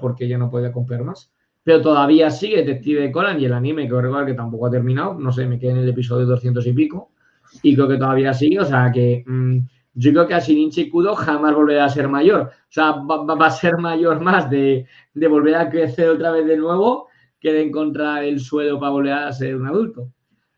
porque 0.00 0.28
yo 0.28 0.38
no 0.38 0.48
podía 0.48 0.70
comprar 0.70 1.02
más. 1.02 1.32
Pero 1.64 1.82
todavía 1.82 2.30
sigue 2.30 2.58
Detective 2.58 3.10
Conan 3.10 3.40
y 3.40 3.46
el 3.46 3.54
anime, 3.54 3.88
que 3.88 4.00
recuerdo 4.00 4.26
que 4.26 4.34
tampoco 4.34 4.66
ha 4.66 4.70
terminado. 4.70 5.14
No 5.14 5.32
sé, 5.32 5.46
me 5.46 5.58
quedé 5.58 5.72
en 5.72 5.78
el 5.78 5.88
episodio 5.88 6.26
200 6.26 6.64
y 6.64 6.72
pico. 6.72 7.10
Y 7.60 7.74
creo 7.74 7.88
que 7.88 7.96
todavía 7.96 8.32
sigue. 8.32 8.60
O 8.60 8.64
sea 8.64 8.92
que 8.92 9.24
mm, 9.26 9.58
yo 9.94 10.10
creo 10.10 10.26
que 10.26 10.34
a 10.34 10.40
Shinichi 10.40 10.90
Kudo 10.90 11.14
jamás 11.14 11.54
volverá 11.54 11.84
a 11.84 11.88
ser 11.88 12.08
mayor. 12.08 12.50
O 12.52 12.72
sea, 12.72 12.92
va, 12.92 13.46
a 13.46 13.50
ser 13.50 13.78
mayor 13.78 14.20
más 14.20 14.50
de, 14.50 14.86
volver 15.14 15.54
a 15.54 15.70
crecer 15.70 16.08
otra 16.08 16.32
vez 16.32 16.46
de 16.46 16.56
nuevo 16.56 17.08
que 17.40 17.52
de 17.52 17.62
encontrar 17.62 18.24
el 18.24 18.40
suelo 18.40 18.80
para 18.80 18.92
volver 18.92 19.12
a 19.12 19.32
ser 19.32 19.56
un 19.56 19.66
adulto. 19.66 20.10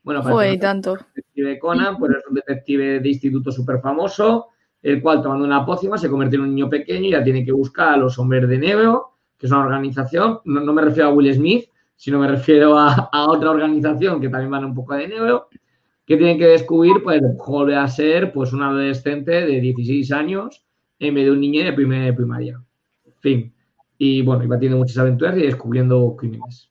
Bueno, 0.03 0.23
para 0.23 0.59
tanto. 0.59 0.97
detective 1.15 1.59
Conan, 1.59 1.99
pues 1.99 2.13
es 2.13 2.27
un 2.29 2.35
detective 2.37 3.01
de 3.01 3.09
instituto 3.09 3.51
súper 3.51 3.81
famoso, 3.81 4.49
el 4.83 5.03
cual 5.03 5.21
tomando 5.21 5.45
una 5.45 5.67
pócima 5.67 5.99
se 5.99 6.09
convierte 6.09 6.37
en 6.37 6.43
un 6.43 6.55
niño 6.55 6.71
pequeño 6.71 7.09
y 7.09 7.11
ya 7.11 7.25
tiene 7.25 7.45
que 7.45 7.53
buscar 7.53 7.95
a 7.95 7.97
los 7.97 8.19
hombres 8.19 8.49
de 8.49 8.59
negro, 8.59 9.17
que 9.37 9.47
es 9.47 9.53
una 9.53 9.63
organización, 9.63 10.39
no, 10.45 10.73
me 10.73 10.83
refiero 10.83 11.09
a 11.09 11.13
Will 11.13 11.35
Smith, 11.35 11.69
sino 11.97 12.21
me 12.21 12.29
refiero 12.29 12.79
a, 12.79 13.11
a, 13.13 13.29
otra 13.29 13.51
organización 13.51 14.21
que 14.21 14.29
también 14.29 14.51
van 14.51 14.65
un 14.65 14.75
poco 14.75 14.95
de 14.95 15.09
negro, 15.09 15.49
que 16.07 16.17
tienen 16.17 16.39
que 16.39 16.47
descubrir, 16.47 17.03
pues, 17.03 17.21
volver 17.37 17.79
a 17.79 17.89
ser, 17.89 18.33
pues, 18.33 18.53
un 18.53 18.63
adolescente 18.63 19.33
de 19.45 19.61
16 19.61 20.13
años 20.13 20.65
en 21.01 21.15
vez 21.15 21.25
de 21.25 21.33
un 21.33 21.41
niño 21.41 21.65
de 21.65 21.73
primaria. 21.73 22.15
primaria. 22.15 22.63
fin. 23.21 23.53
Y 23.99 24.23
bueno, 24.23 24.45
iba 24.45 24.57
teniendo 24.57 24.79
muchas 24.79 24.99
aventuras 24.99 25.37
y 25.37 25.43
descubriendo 25.43 26.15
crímenes. 26.17 26.71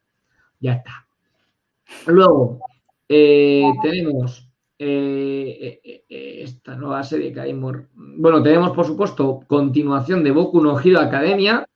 Ya 0.60 0.74
está. 0.74 1.06
Luego, 2.08 2.60
eh, 3.10 3.64
tenemos 3.82 4.48
eh, 4.80 5.80
eh, 5.84 6.42
esta 6.42 6.76
nueva 6.76 7.04
serie 7.04 7.34
que 7.34 7.42
hay. 7.42 7.54
Bueno, 7.54 8.42
tenemos, 8.42 8.72
por 8.72 8.86
supuesto, 8.86 9.42
continuación 9.48 10.24
de 10.24 10.32
Boku 10.32 10.62
no 10.62 10.80
Hero 10.80 11.00
Academia, 11.00 11.68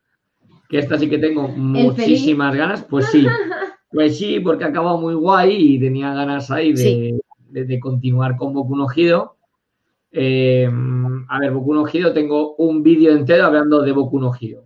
que 0.69 0.79
esta 0.79 0.97
sí 0.97 1.09
que 1.09 1.17
tengo 1.17 1.47
muchísimas 1.49 2.55
ganas. 2.55 2.83
Pues 2.83 3.07
sí, 3.07 3.25
pues 3.91 4.17
sí, 4.17 4.39
porque 4.39 4.63
ha 4.63 4.67
acabado 4.67 4.99
muy 4.99 5.15
guay 5.15 5.75
y 5.75 5.79
tenía 5.79 6.13
ganas 6.13 6.51
ahí 6.51 6.73
de, 6.73 7.19
de, 7.49 7.79
continuar 7.79 8.35
con 8.35 8.53
Boku 8.53 8.75
no 8.75 8.87
Hero. 8.95 9.37
Eh, 10.11 10.69
a 11.27 11.39
ver, 11.39 11.51
Boku 11.51 11.73
no 11.73 11.87
Hero, 11.87 12.13
tengo 12.13 12.55
un 12.55 12.81
vídeo 12.81 13.11
entero 13.11 13.45
hablando 13.45 13.81
de 13.81 13.91
Boku 13.91 14.19
no 14.19 14.31
Hero 14.39 14.63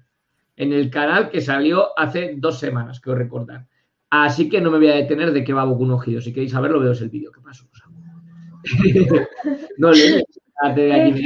en 0.55 0.73
el 0.73 0.89
canal 0.89 1.29
que 1.29 1.41
salió 1.41 1.97
hace 1.97 2.35
dos 2.37 2.59
semanas, 2.59 2.99
quiero 2.99 3.17
recordar. 3.17 3.65
Así 4.09 4.47
que 4.47 4.61
no 4.61 4.69
me 4.69 4.77
voy 4.77 4.89
a 4.89 4.95
detener 4.95 5.31
de 5.31 5.43
qué 5.43 5.53
va 5.53 5.65
Boku 5.65 5.85
no 5.85 6.01
Hero. 6.01 6.21
Si 6.21 6.31
queréis 6.31 6.51
saberlo, 6.51 6.79
veos 6.79 7.01
el 7.01 7.09
vídeo. 7.09 7.31
¿Qué 7.31 7.41
pasó? 7.41 7.67
no 9.77 9.91
le 9.91 10.23
aquí 10.61 11.25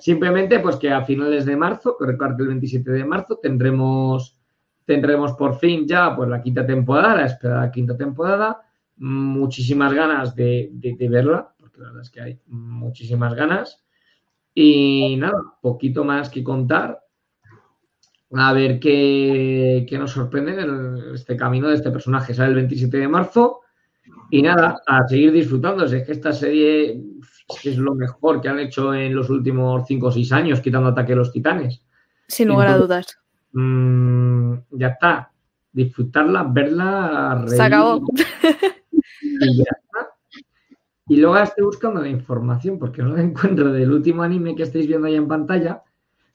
Simplemente, 0.00 0.60
pues 0.60 0.76
que 0.76 0.90
a 0.90 1.04
finales 1.04 1.44
de 1.46 1.56
marzo, 1.56 1.96
que 1.98 2.06
recuerdo 2.06 2.42
el 2.42 2.48
27 2.48 2.90
de 2.92 3.04
marzo, 3.04 3.38
tendremos, 3.42 4.38
tendremos 4.84 5.32
por 5.32 5.58
fin 5.58 5.86
ya 5.86 6.14
pues 6.14 6.28
la 6.28 6.40
quinta 6.40 6.64
temporada, 6.64 7.16
la 7.16 7.26
esperada 7.26 7.70
quinta 7.70 7.96
temporada 7.96 8.60
muchísimas 8.96 9.92
ganas 9.92 10.34
de, 10.34 10.70
verla, 10.98 11.54
porque 11.58 11.80
la 11.80 11.86
verdad 11.88 12.02
es 12.02 12.10
que 12.10 12.20
hay 12.20 12.40
muchísimas 12.46 13.34
ganas. 13.34 13.84
Y 14.54 15.16
nada, 15.16 15.38
poquito 15.60 16.04
más 16.04 16.30
que 16.30 16.42
contar. 16.42 17.00
A 18.32 18.52
ver 18.52 18.80
qué, 18.80 19.86
nos 19.92 20.12
sorprende 20.12 20.60
en 20.60 21.14
este 21.14 21.36
camino 21.36 21.68
de 21.68 21.74
este 21.74 21.90
personaje. 21.90 22.34
Sale 22.34 22.50
el 22.50 22.54
27 22.56 22.96
de 22.96 23.08
marzo. 23.08 23.60
Y 24.30 24.42
nada, 24.42 24.80
a 24.86 25.06
seguir 25.06 25.32
disfrutando. 25.32 25.84
Es 25.84 26.04
que 26.04 26.12
esta 26.12 26.32
serie 26.32 27.00
es, 27.64 27.76
lo 27.76 27.94
mejor 27.94 28.40
que 28.40 28.48
han 28.48 28.58
hecho 28.58 28.94
en 28.94 29.14
los 29.14 29.30
últimos 29.30 29.86
5 29.86 30.06
o 30.06 30.12
6 30.12 30.32
años, 30.32 30.60
quitando 30.60 30.88
Ataque 30.88 31.12
a 31.12 31.16
los 31.16 31.32
Titanes. 31.32 31.82
Sin 32.26 32.48
lugar 32.48 32.68
a 32.68 32.78
dudas. 32.78 33.18
Mm, 33.52 34.54
ya 34.70 34.88
está. 34.88 35.30
Disfrutarla, 35.72 36.44
verla. 36.44 37.44
Se 37.46 37.62
acabó. 37.62 38.02
Y 41.08 41.16
luego 41.18 41.38
estoy 41.38 41.64
buscando 41.64 42.00
la 42.00 42.08
información 42.08 42.78
porque 42.78 43.02
no 43.02 43.14
la 43.14 43.22
encuentro 43.22 43.72
del 43.72 43.92
último 43.92 44.22
anime 44.22 44.56
que 44.56 44.64
estáis 44.64 44.86
viendo 44.86 45.06
ahí 45.06 45.14
en 45.14 45.28
pantalla, 45.28 45.82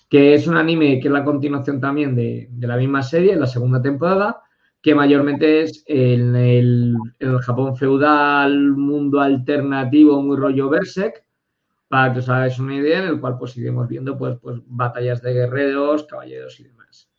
que 0.10 0.34
es 0.34 0.48
un 0.48 0.58
anime 0.58 1.00
que 1.00 1.08
es 1.08 1.14
la 1.14 1.24
continuación 1.24 1.80
también 1.82 2.16
de, 2.16 2.50
la 2.60 2.78
misma 2.78 3.04
serie, 3.04 3.36
la 3.36 3.48
segunda 3.48 3.82
temporada, 3.82 4.42
que 4.82 4.96
mayormente 4.96 5.62
es 5.62 5.84
en 5.88 6.36
el, 6.36 6.96
Japón 7.42 7.76
feudal, 7.76 8.72
mundo 8.72 9.20
alternativo, 9.20 10.22
muy 10.22 10.38
rollo 10.38 10.70
Berserk, 10.70 11.24
para 11.88 12.14
que 12.14 12.20
os 12.20 12.30
hagáis 12.30 12.58
una 12.58 12.76
idea, 12.76 13.00
en 13.00 13.10
el 13.10 13.20
cual 13.20 13.38
pues 13.38 13.58
iremos 13.58 13.88
viendo 13.88 14.18
pues, 14.18 14.38
pues 14.42 14.60
batallas 14.66 15.22
de 15.22 15.34
guerreros, 15.34 16.06
caballeros 16.06 16.60
y 16.60 16.64
demás. 16.64 17.10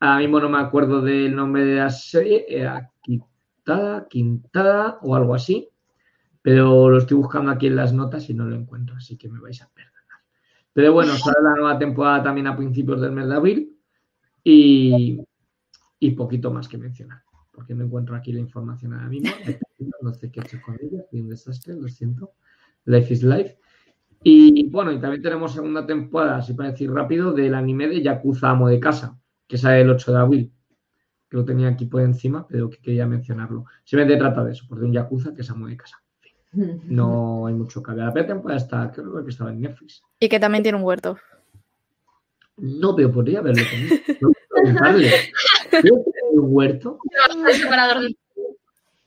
Ahora 0.00 0.18
mismo 0.18 0.40
no 0.40 0.48
me 0.48 0.58
acuerdo 0.58 1.00
del 1.00 1.36
nombre 1.36 1.64
de 1.64 1.76
la 1.76 1.90
serie, 1.90 2.46
era 2.48 2.90
quintada 4.08 4.98
o 5.02 5.14
algo 5.14 5.34
así, 5.34 5.68
pero 6.42 6.88
lo 6.88 6.98
estoy 6.98 7.16
buscando 7.16 7.50
aquí 7.50 7.66
en 7.66 7.76
las 7.76 7.92
notas 7.92 8.28
y 8.30 8.34
no 8.34 8.44
lo 8.44 8.56
encuentro, 8.56 8.96
así 8.96 9.16
que 9.16 9.28
me 9.28 9.40
vais 9.40 9.60
a 9.62 9.68
perdonar. 9.68 10.20
Pero 10.72 10.92
bueno, 10.92 11.12
sale 11.16 11.42
la 11.42 11.54
nueva 11.54 11.78
temporada 11.78 12.22
también 12.22 12.46
a 12.46 12.56
principios 12.56 13.00
del 13.00 13.12
mes 13.12 13.28
de 13.28 13.34
abril 13.34 13.78
y, 14.42 15.20
y 15.98 16.10
poquito 16.12 16.50
más 16.50 16.68
que 16.68 16.78
mencionar, 16.78 17.22
porque 17.52 17.74
no 17.74 17.84
encuentro 17.84 18.16
aquí 18.16 18.32
la 18.32 18.40
información 18.40 18.94
ahora 18.94 19.08
mismo. 19.08 19.30
No 20.02 20.14
sé 20.14 20.30
qué 20.30 20.40
he 20.40 20.44
hecho 20.44 20.58
con 20.64 20.76
ella, 20.80 21.04
un 21.12 21.28
desastre, 21.28 21.74
lo 21.74 21.88
siento. 21.88 22.32
Life 22.86 23.12
is 23.12 23.22
Life. 23.22 23.58
Y 24.22 24.68
bueno, 24.68 24.92
y 24.92 25.00
también 25.00 25.22
tenemos 25.22 25.52
segunda 25.52 25.86
temporada, 25.86 26.38
así 26.38 26.52
para 26.52 26.70
decir 26.70 26.90
rápido, 26.90 27.32
del 27.32 27.54
anime 27.54 27.88
de 27.88 28.02
Yakuza 28.02 28.50
Amo 28.50 28.68
de 28.68 28.78
Casa, 28.78 29.18
que 29.46 29.56
sale 29.56 29.80
el 29.80 29.90
8 29.90 30.12
de 30.12 30.18
abril 30.18 30.52
que 31.30 31.36
lo 31.36 31.44
tenía 31.44 31.68
aquí 31.68 31.86
por 31.86 32.02
encima, 32.02 32.46
pero 32.46 32.68
que 32.68 32.78
quería 32.78 33.06
mencionarlo. 33.06 33.64
Simplemente 33.84 34.18
trata 34.18 34.44
de 34.44 34.52
eso, 34.52 34.66
por 34.68 34.80
de 34.80 34.86
un 34.86 34.92
Yakuza 34.92 35.32
que 35.32 35.44
se 35.44 35.54
mueve 35.54 35.72
de 35.72 35.76
casa. 35.78 36.02
No 36.84 37.46
hay 37.46 37.54
mucho 37.54 37.80
que 37.80 37.92
hablar. 37.92 38.08
La 38.08 38.12
primera 38.12 38.34
temporada 38.34 38.58
está, 38.58 38.90
creo 38.90 39.24
que 39.24 39.30
estaba 39.30 39.50
en 39.50 39.60
Netflix. 39.60 40.02
Y 40.18 40.28
que 40.28 40.40
también 40.40 40.64
tiene 40.64 40.78
un 40.78 40.84
huerto. 40.84 41.16
No, 42.56 42.96
pero 42.96 43.12
podría 43.12 43.40
verlo 43.40 43.62
también. 43.70 44.02
un 46.32 46.46
huerto? 46.48 46.98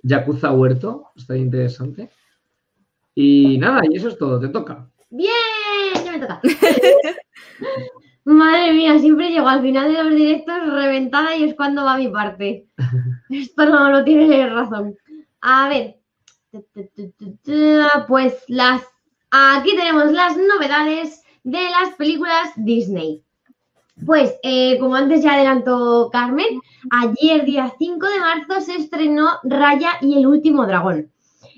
Yakuza 0.01 0.53
huerto, 0.53 1.09
está 1.17 1.35
interesante. 1.35 2.09
Y 3.13 3.57
nada, 3.57 3.81
y 3.89 3.97
eso 3.97 4.07
es 4.07 4.17
todo, 4.17 4.39
te 4.39 4.47
toca. 4.47 4.89
Bien, 5.09 5.29
ya 6.03 6.11
me 6.13 6.19
toca. 6.19 6.41
Madre 8.25 8.73
mía, 8.73 8.97
siempre 8.99 9.31
llego 9.31 9.47
al 9.47 9.61
final 9.61 9.91
de 9.91 10.03
los 10.03 10.15
directos 10.15 10.55
reventada 10.65 11.35
y 11.35 11.43
es 11.43 11.55
cuando 11.55 11.83
va 11.83 11.97
mi 11.97 12.07
parte. 12.07 12.67
Esto 13.29 13.65
no, 13.65 13.89
no 13.89 14.03
tiene 14.03 14.47
razón. 14.47 14.95
A 15.41 15.67
ver. 15.69 15.99
Pues 18.07 18.43
las. 18.47 18.83
Aquí 19.31 19.75
tenemos 19.75 20.11
las 20.11 20.37
novedades 20.37 21.23
de 21.43 21.69
las 21.69 21.95
películas 21.95 22.51
Disney. 22.55 23.23
Pues, 24.05 24.35
eh, 24.43 24.77
como 24.79 24.95
antes 24.95 25.23
ya 25.23 25.33
adelantó 25.33 26.09
Carmen, 26.11 26.61
ayer, 26.91 27.45
día 27.45 27.71
5 27.77 28.07
de 28.07 28.19
marzo, 28.19 28.61
se 28.61 28.75
estrenó 28.75 29.29
Raya 29.43 29.91
y 30.01 30.17
el 30.17 30.27
último 30.27 30.65
dragón. 30.65 31.11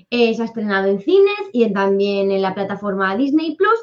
Eh, 0.10 0.34
se 0.34 0.42
ha 0.42 0.46
estrenado 0.46 0.88
en 0.88 1.00
cines 1.00 1.40
y 1.54 1.72
también 1.74 2.32
en 2.32 2.42
la 2.42 2.54
plataforma 2.54 3.16
Disney 3.16 3.56
Plus 3.56 3.80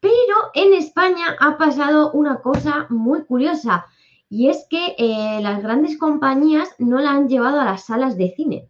pero 0.00 0.36
en 0.54 0.74
España 0.74 1.36
ha 1.40 1.58
pasado 1.58 2.12
una 2.12 2.40
cosa 2.40 2.86
muy 2.88 3.24
curiosa 3.24 3.86
y 4.30 4.48
es 4.48 4.66
que 4.68 4.94
eh, 4.98 5.40
las 5.42 5.62
grandes 5.62 5.96
compañías 5.98 6.68
no 6.78 6.98
la 6.98 7.12
han 7.12 7.28
llevado 7.28 7.60
a 7.60 7.64
las 7.64 7.86
salas 7.86 8.16
de 8.16 8.30
cine. 8.30 8.68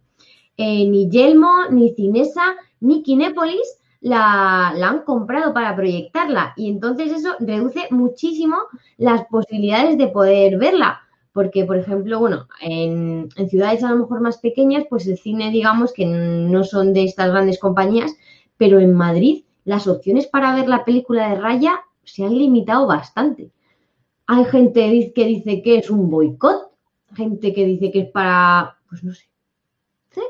Eh, 0.57 0.89
ni 0.89 1.09
Yelmo, 1.11 1.69
ni 1.71 1.95
Cinesa, 1.95 2.57
ni 2.81 3.03
Kinépolis 3.03 3.79
la, 4.01 4.69
han 4.69 5.03
comprado 5.03 5.53
para 5.53 5.75
proyectarla 5.75 6.53
y 6.57 6.71
entonces 6.71 7.13
eso 7.13 7.35
reduce 7.41 7.89
muchísimo 7.91 8.57
las 8.97 9.27
posibilidades 9.27 9.99
de 9.99 10.09
poder 10.09 10.59
verla. 10.59 11.01
Porque, 11.33 11.65
por 11.65 11.77
ejemplo, 11.77 12.19
bueno, 12.19 12.49
en, 12.61 13.29
en 13.37 13.49
ciudades 13.49 13.85
a 13.85 13.91
lo 13.91 13.97
mejor 13.99 14.21
más 14.21 14.39
pequeñas, 14.39 14.85
pues 14.89 15.07
el 15.07 15.19
cine, 15.19 15.51
digamos 15.53 15.93
que 15.93 16.05
no 16.05 16.65
son 16.65 16.93
de 16.93 17.05
estas 17.05 17.31
grandes 17.31 17.61
compañías, 17.61 18.13
pero 18.57 18.81
en 18.81 18.95
Madrid 18.95 19.45
las 19.69 19.87
opciones 19.87 20.27
para 20.27 20.55
ver 20.55 20.67
la 20.67 20.85
película 20.85 21.29
de 21.29 21.35
Raya 21.37 21.81
se 22.03 22.25
han 22.25 22.37
limitado 22.37 22.87
bastante. 22.87 23.51
Hay 24.27 24.45
gente 24.47 25.13
que 25.15 25.27
dice 25.27 25.63
que 25.63 25.77
es 25.79 25.91
un 25.91 26.09
boicot, 26.09 26.71
gente 27.15 27.53
que 27.53 27.67
dice 27.67 27.91
que 27.91 28.01
es 28.01 28.11
para, 28.11 28.79
pues 28.89 29.05
no 29.05 29.13
sé. 29.13 29.25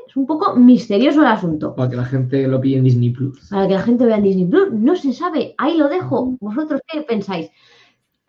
Es 0.07 0.15
un 0.15 0.27
poco 0.27 0.55
misterioso 0.55 1.21
el 1.21 1.27
asunto. 1.27 1.73
Para 1.73 1.89
que 1.89 1.95
la 1.95 2.05
gente 2.05 2.47
lo 2.47 2.59
pille 2.59 2.77
en 2.77 2.83
Disney 2.83 3.09
Plus. 3.11 3.47
Para 3.49 3.67
que 3.67 3.73
la 3.73 3.81
gente 3.81 4.05
vea 4.05 4.17
en 4.17 4.23
Disney 4.23 4.45
Plus. 4.45 4.71
No 4.73 4.95
se 4.95 5.13
sabe. 5.13 5.55
Ahí 5.57 5.77
lo 5.77 5.87
dejo. 5.87 6.35
¿Vosotros 6.39 6.81
qué 6.85 7.01
pensáis? 7.01 7.49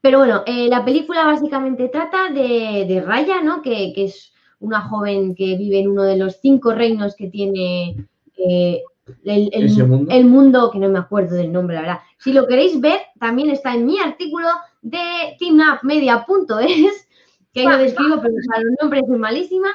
Pero 0.01 0.19
bueno, 0.19 0.43
eh, 0.47 0.69
la 0.69 0.85
película 0.85 1.27
básicamente 1.27 1.89
trata 1.89 2.31
de, 2.31 3.03
Raya, 3.05 3.43
¿no? 3.43 3.61
Que, 3.61 3.93
es 3.97 4.33
una 4.61 4.81
joven 4.81 5.35
que 5.35 5.57
vive 5.57 5.81
en 5.81 5.89
uno 5.89 6.05
de 6.05 6.17
los 6.17 6.37
cinco 6.41 6.73
reinos 6.73 7.17
que 7.17 7.27
tiene 7.27 8.07
eh, 8.37 8.83
el, 9.25 10.25
mundo? 10.27 10.71
que 10.71 10.79
no 10.79 10.89
me 10.89 10.99
acuerdo 10.99 11.37
del 11.37 11.53
nombre, 11.53 11.77
la 11.77 11.83
verdad. 11.83 11.99
Si 12.19 12.33
lo 12.33 12.47
queréis 12.47 12.81
ver, 12.81 13.01
también 13.19 13.51
está 13.51 13.75
en 13.75 13.87
mi 13.87 13.99
artículo 13.99 14.49
de 14.83 15.37
teamupmedia.es, 15.39 17.09
que 17.53 17.61
ahí 17.61 17.67
lo 17.67 17.79
describo, 17.79 18.21
pero 18.21 18.35
el 18.35 18.77
nombre 18.81 19.01
es 19.01 19.09
malísima. 19.09 19.69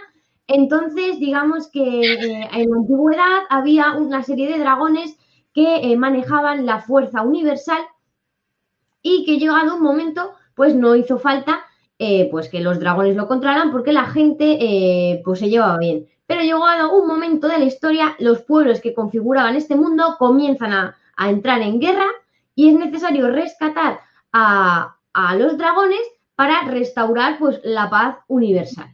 Entonces, 0.47 1.19
digamos 1.19 1.69
que 1.72 2.01
eh, 2.01 2.49
en 2.53 2.69
la 2.69 2.75
antigüedad 2.77 3.39
había 3.49 3.93
una 3.93 4.23
serie 4.23 4.47
de 4.47 4.59
dragones 4.59 5.17
que 5.53 5.77
eh, 5.77 5.97
manejaban 5.97 6.65
la 6.65 6.81
fuerza 6.81 7.22
universal 7.22 7.81
y 9.01 9.25
que 9.25 9.39
llegado 9.39 9.75
un 9.75 9.81
momento, 9.81 10.33
pues 10.55 10.75
no 10.75 10.95
hizo 10.95 11.17
falta 11.17 11.65
eh, 11.98 12.27
pues 12.30 12.49
que 12.49 12.59
los 12.59 12.80
dragones 12.80 13.15
lo 13.15 13.27
controlaran 13.27 13.72
porque 13.72 13.93
la 13.93 14.06
gente 14.06 14.57
eh, 14.59 15.22
pues 15.24 15.40
se 15.40 15.49
llevaba 15.49 15.77
bien. 15.77 16.07
Pero 16.27 16.41
llegado 16.41 16.98
un 16.99 17.07
momento 17.07 17.48
de 17.48 17.59
la 17.59 17.65
historia, 17.65 18.15
los 18.19 18.41
pueblos 18.41 18.82
que 18.82 18.93
configuraban 18.93 19.56
este 19.56 19.75
mundo 19.75 20.15
comienzan 20.17 20.74
a, 20.74 20.98
entrar 21.17 21.61
en 21.61 21.80
guerra 21.80 22.07
y 22.56 22.69
es 22.69 22.75
necesario 22.75 23.30
rescatar 23.30 24.01
a, 24.33 24.98
a 25.14 25.35
los 25.38 25.57
dragones 25.57 26.01
para 26.35 26.64
restaurar 26.64 27.38
pues 27.40 27.61
la 27.64 27.90
paz 27.90 28.17
universal. 28.27 28.93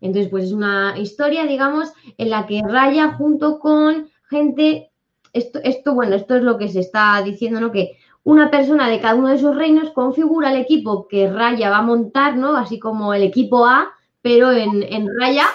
Entonces, 0.00 0.30
pues 0.30 0.44
es 0.44 0.52
una 0.52 0.94
historia, 0.98 1.44
digamos, 1.44 1.92
en 2.18 2.30
la 2.30 2.46
que 2.46 2.62
Raya 2.62 3.12
junto 3.12 3.58
con 3.58 4.10
gente, 4.28 4.90
esto, 5.32 5.60
esto, 5.62 5.94
bueno, 5.94 6.16
esto 6.16 6.36
es 6.36 6.42
lo 6.42 6.58
que 6.58 6.68
se 6.68 6.80
está 6.80 7.22
diciendo, 7.22 7.60
¿no? 7.60 7.70
Que 7.70 7.98
una 8.24 8.50
persona 8.50 8.88
de 8.88 9.00
cada 9.00 9.14
uno 9.14 9.28
de 9.28 9.36
esos 9.36 9.56
reinos 9.56 9.90
configura 9.90 10.52
el 10.52 10.60
equipo 10.60 11.08
que 11.08 11.30
Raya 11.30 11.70
va 11.70 11.78
a 11.78 11.82
montar, 11.82 12.36
¿no? 12.36 12.56
Así 12.56 12.78
como 12.78 13.14
el 13.14 13.22
equipo 13.22 13.66
A, 13.66 13.92
pero 14.22 14.52
en, 14.52 14.82
en 14.82 15.08
Raya. 15.18 15.46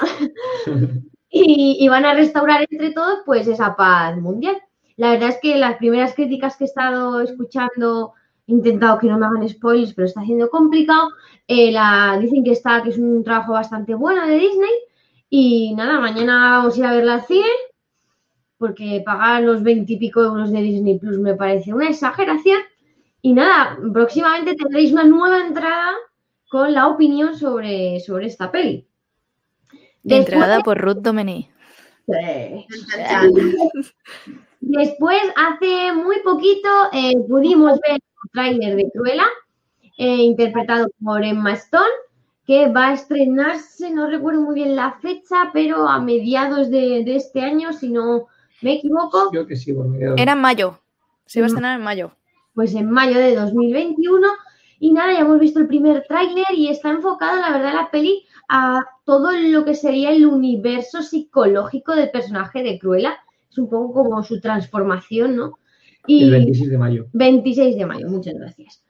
y, 1.30 1.78
y, 1.80 1.88
van 1.88 2.06
a 2.06 2.14
restaurar 2.14 2.66
entre 2.70 2.92
todos, 2.92 3.20
pues, 3.26 3.48
esa 3.48 3.76
paz 3.76 4.18
mundial. 4.18 4.58
La 4.98 5.12
verdad 5.12 5.30
es 5.30 5.40
que 5.42 5.58
las 5.58 5.78
primeras 5.78 6.14
críticas 6.16 6.58
que 6.58 6.64
he 6.64 6.68
estado 6.68 7.22
escuchando 7.22 8.14
he 8.48 8.52
intentado 8.54 9.00
que 9.00 9.08
no 9.08 9.18
me 9.18 9.26
hagan 9.26 9.48
spoilers, 9.48 9.94
pero 9.94 10.08
está 10.08 10.22
haciendo 10.22 10.50
complicado. 10.50 11.10
Eh, 11.48 11.72
la, 11.72 12.18
dicen 12.20 12.44
que 12.44 12.52
está, 12.52 12.82
que 12.84 12.90
es 12.90 12.98
un 12.98 13.24
trabajo 13.24 13.54
bastante 13.54 13.96
bueno 13.96 14.26
de 14.26 14.40
Disney. 14.40 14.72
Y 15.30 15.74
nada, 15.76 16.00
mañana 16.00 16.58
vamos 16.58 16.76
a 16.76 16.80
ir 16.80 16.86
a 16.86 16.94
verla 16.94 17.14
al 17.16 17.26
cine, 17.26 17.48
porque 18.66 19.04
pagar 19.06 19.44
los 19.44 19.62
20 19.62 19.94
y 19.94 19.98
pico 19.98 20.24
euros 20.24 20.52
de 20.52 20.60
Disney 20.60 20.98
Plus 20.98 21.20
me 21.20 21.36
parece 21.36 21.72
una 21.72 21.88
exageración. 21.88 22.62
Y 23.22 23.34
nada, 23.34 23.78
próximamente 23.94 24.56
tendréis 24.56 24.92
una 24.92 25.04
nueva 25.04 25.46
entrada 25.46 25.94
con 26.50 26.74
la 26.74 26.88
opinión 26.88 27.38
sobre, 27.38 28.00
sobre 28.00 28.26
esta 28.26 28.52
peli. 28.52 28.88
Entrada 30.04 30.62
por 30.62 30.80
Ruth 30.80 30.98
Domení. 30.98 31.48
Después, 34.62 35.22
hace 35.36 35.94
muy 35.94 36.20
poquito, 36.24 36.70
eh, 36.92 37.14
pudimos 37.28 37.80
ver 37.88 38.00
tráiler 38.34 38.76
de 38.78 38.90
Cruella, 38.92 39.28
eh, 40.00 40.16
interpretado 40.24 40.88
por 41.04 41.24
Emma 41.24 41.54
Stone, 41.54 41.86
que 42.46 42.70
va 42.70 42.90
a 42.90 42.94
estrenarse, 42.94 43.90
no 43.90 44.08
recuerdo 44.08 44.42
muy 44.42 44.56
bien 44.56 44.76
la 44.76 44.94
fecha, 45.02 45.50
pero 45.52 45.88
a 45.88 46.00
mediados 46.00 46.70
de, 46.70 47.04
este 47.16 47.42
año, 47.42 47.74
si 47.74 47.90
no 47.90 48.28
me 48.62 48.74
equivoco. 48.74 49.30
Creo 49.30 49.48
que 49.48 49.56
sí, 49.56 49.76
Era 50.18 50.34
en 50.34 50.42
mayo, 50.42 50.80
se 51.26 51.42
va 51.42 51.46
a 51.46 51.48
estrenar 51.48 51.78
en 51.78 51.84
mayo. 51.84 52.12
Pues 52.54 52.74
en 52.74 52.90
mayo 52.90 53.18
de 53.18 53.36
2021. 53.36 54.28
Y 54.80 54.92
nada, 54.92 55.14
ya 55.14 55.20
hemos 55.20 55.40
visto 55.40 55.60
el 55.60 55.68
primer 55.68 56.06
tráiler 56.08 56.46
y 56.54 56.68
está 56.68 56.90
enfocado, 56.90 57.40
la 57.40 57.52
verdad, 57.52 57.74
la 57.74 57.92
peli 57.92 58.26
a 58.50 58.82
todo 59.06 59.32
lo 59.32 59.64
que 59.64 59.74
sería 59.74 60.12
el 60.12 60.26
universo 60.26 61.02
psicológico 61.02 61.96
del 61.96 62.12
personaje 62.12 62.62
de 62.62 62.78
Cruella. 62.78 63.18
Es 63.50 63.58
un 63.58 63.70
poco 63.70 64.04
como 64.04 64.22
su 64.24 64.40
transformación, 64.42 65.36
¿no? 65.36 65.60
el 66.08 66.32
26 66.32 66.70
de 66.70 66.78
mayo. 66.78 67.08
26 67.14 67.78
de 67.78 67.86
mayo, 67.86 68.08
muchas 68.10 68.36
gracias. 68.36 68.84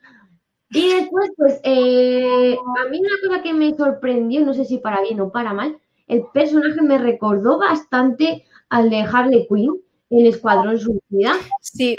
Y 0.72 0.90
después, 0.90 1.30
pues, 1.38 1.62
eh, 1.64 2.56
a 2.56 2.90
mí 2.90 3.00
una 3.00 3.10
cosa 3.26 3.44
que 3.44 3.54
me 3.54 3.74
sorprendió, 3.76 4.46
no 4.46 4.54
sé 4.54 4.66
si 4.66 4.80
para 4.80 5.02
bien 5.02 5.22
o 5.22 5.32
para 5.32 5.54
mal, 5.54 5.78
el 6.08 6.24
personaje 6.34 6.82
me 6.82 6.98
recordó 6.98 7.58
bastante 7.60 8.44
al 8.70 8.90
de 8.90 9.02
Harley 9.02 9.48
Quinn 9.48 9.82
en 10.10 10.26
Escuadrón 10.26 10.80
Suicida. 10.80 11.34
Sí. 11.62 11.98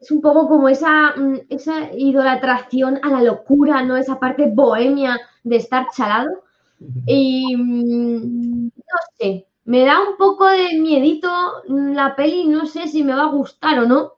Es 0.00 0.10
un 0.10 0.20
poco 0.20 0.48
como 0.48 0.68
esa, 0.68 1.14
mm, 1.16 1.40
esa 1.48 1.92
idolatración 1.94 2.98
a 3.02 3.10
la 3.10 3.22
locura, 3.22 3.82
¿no? 3.82 3.96
Esa 3.96 4.18
parte 4.18 4.50
bohemia 4.52 5.18
de 5.44 5.56
estar 5.56 5.86
chalado. 5.94 6.42
Y 7.06 7.56
mm, 7.56 8.64
no 8.64 8.98
sé, 9.18 9.46
me 9.64 9.84
da 9.84 10.00
un 10.00 10.16
poco 10.16 10.46
de 10.48 10.78
miedito 10.80 11.28
la 11.68 12.16
peli, 12.16 12.48
no 12.48 12.66
sé 12.66 12.88
si 12.88 13.04
me 13.04 13.14
va 13.14 13.24
a 13.24 13.32
gustar 13.32 13.78
o 13.78 13.86
no. 13.86 14.14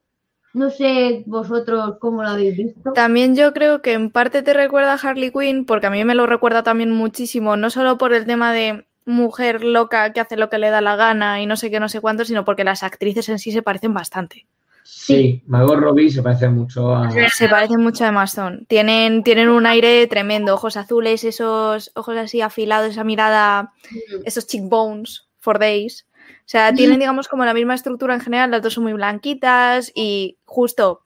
No 0.54 0.70
sé 0.70 1.24
vosotros 1.26 1.96
cómo 1.98 2.22
lo 2.22 2.28
habéis 2.28 2.56
visto. 2.56 2.92
También 2.92 3.34
yo 3.34 3.52
creo 3.52 3.82
que 3.82 3.92
en 3.92 4.10
parte 4.10 4.42
te 4.42 4.54
recuerda 4.54 4.94
a 4.94 4.96
Harley 4.96 5.32
Quinn, 5.32 5.66
porque 5.66 5.88
a 5.88 5.90
mí 5.90 6.04
me 6.04 6.14
lo 6.14 6.26
recuerda 6.26 6.62
también 6.62 6.92
muchísimo, 6.92 7.56
no 7.56 7.70
solo 7.70 7.98
por 7.98 8.14
el 8.14 8.24
tema 8.24 8.52
de 8.52 8.86
mujer 9.04 9.62
loca 9.62 10.12
que 10.12 10.20
hace 10.20 10.36
lo 10.36 10.48
que 10.48 10.58
le 10.58 10.70
da 10.70 10.80
la 10.80 10.96
gana 10.96 11.40
y 11.40 11.46
no 11.46 11.56
sé 11.56 11.70
qué, 11.70 11.80
no 11.80 11.88
sé 11.88 12.00
cuánto, 12.00 12.24
sino 12.24 12.44
porque 12.44 12.64
las 12.64 12.82
actrices 12.82 13.28
en 13.28 13.38
sí 13.38 13.52
se 13.52 13.62
parecen 13.62 13.94
bastante. 13.94 14.46
Sí, 14.84 15.42
Margot 15.46 15.78
Robbie 15.78 16.10
se 16.10 16.22
parece 16.22 16.48
mucho 16.48 16.94
a... 16.94 17.10
Se 17.30 17.48
parecen 17.48 17.80
mucho 17.80 18.04
a 18.04 18.08
Emma 18.08 18.26
Tienen, 18.68 19.22
tienen 19.22 19.48
un 19.48 19.64
aire 19.64 20.06
tremendo, 20.06 20.54
ojos 20.54 20.76
azules, 20.76 21.24
esos 21.24 21.90
ojos 21.94 22.16
así 22.18 22.42
afilados, 22.42 22.90
esa 22.90 23.02
mirada, 23.02 23.72
mm. 23.90 24.26
esos 24.26 24.46
cheekbones 24.46 25.26
for 25.40 25.58
days. 25.58 26.06
O 26.40 26.46
sea, 26.46 26.74
tienen, 26.74 26.98
digamos, 26.98 27.28
como 27.28 27.46
la 27.46 27.54
misma 27.54 27.74
estructura 27.74 28.14
en 28.14 28.20
general, 28.20 28.50
las 28.50 28.60
dos 28.60 28.74
son 28.74 28.84
muy 28.84 28.92
blanquitas 28.92 29.90
y 29.94 30.36
justo, 30.44 31.02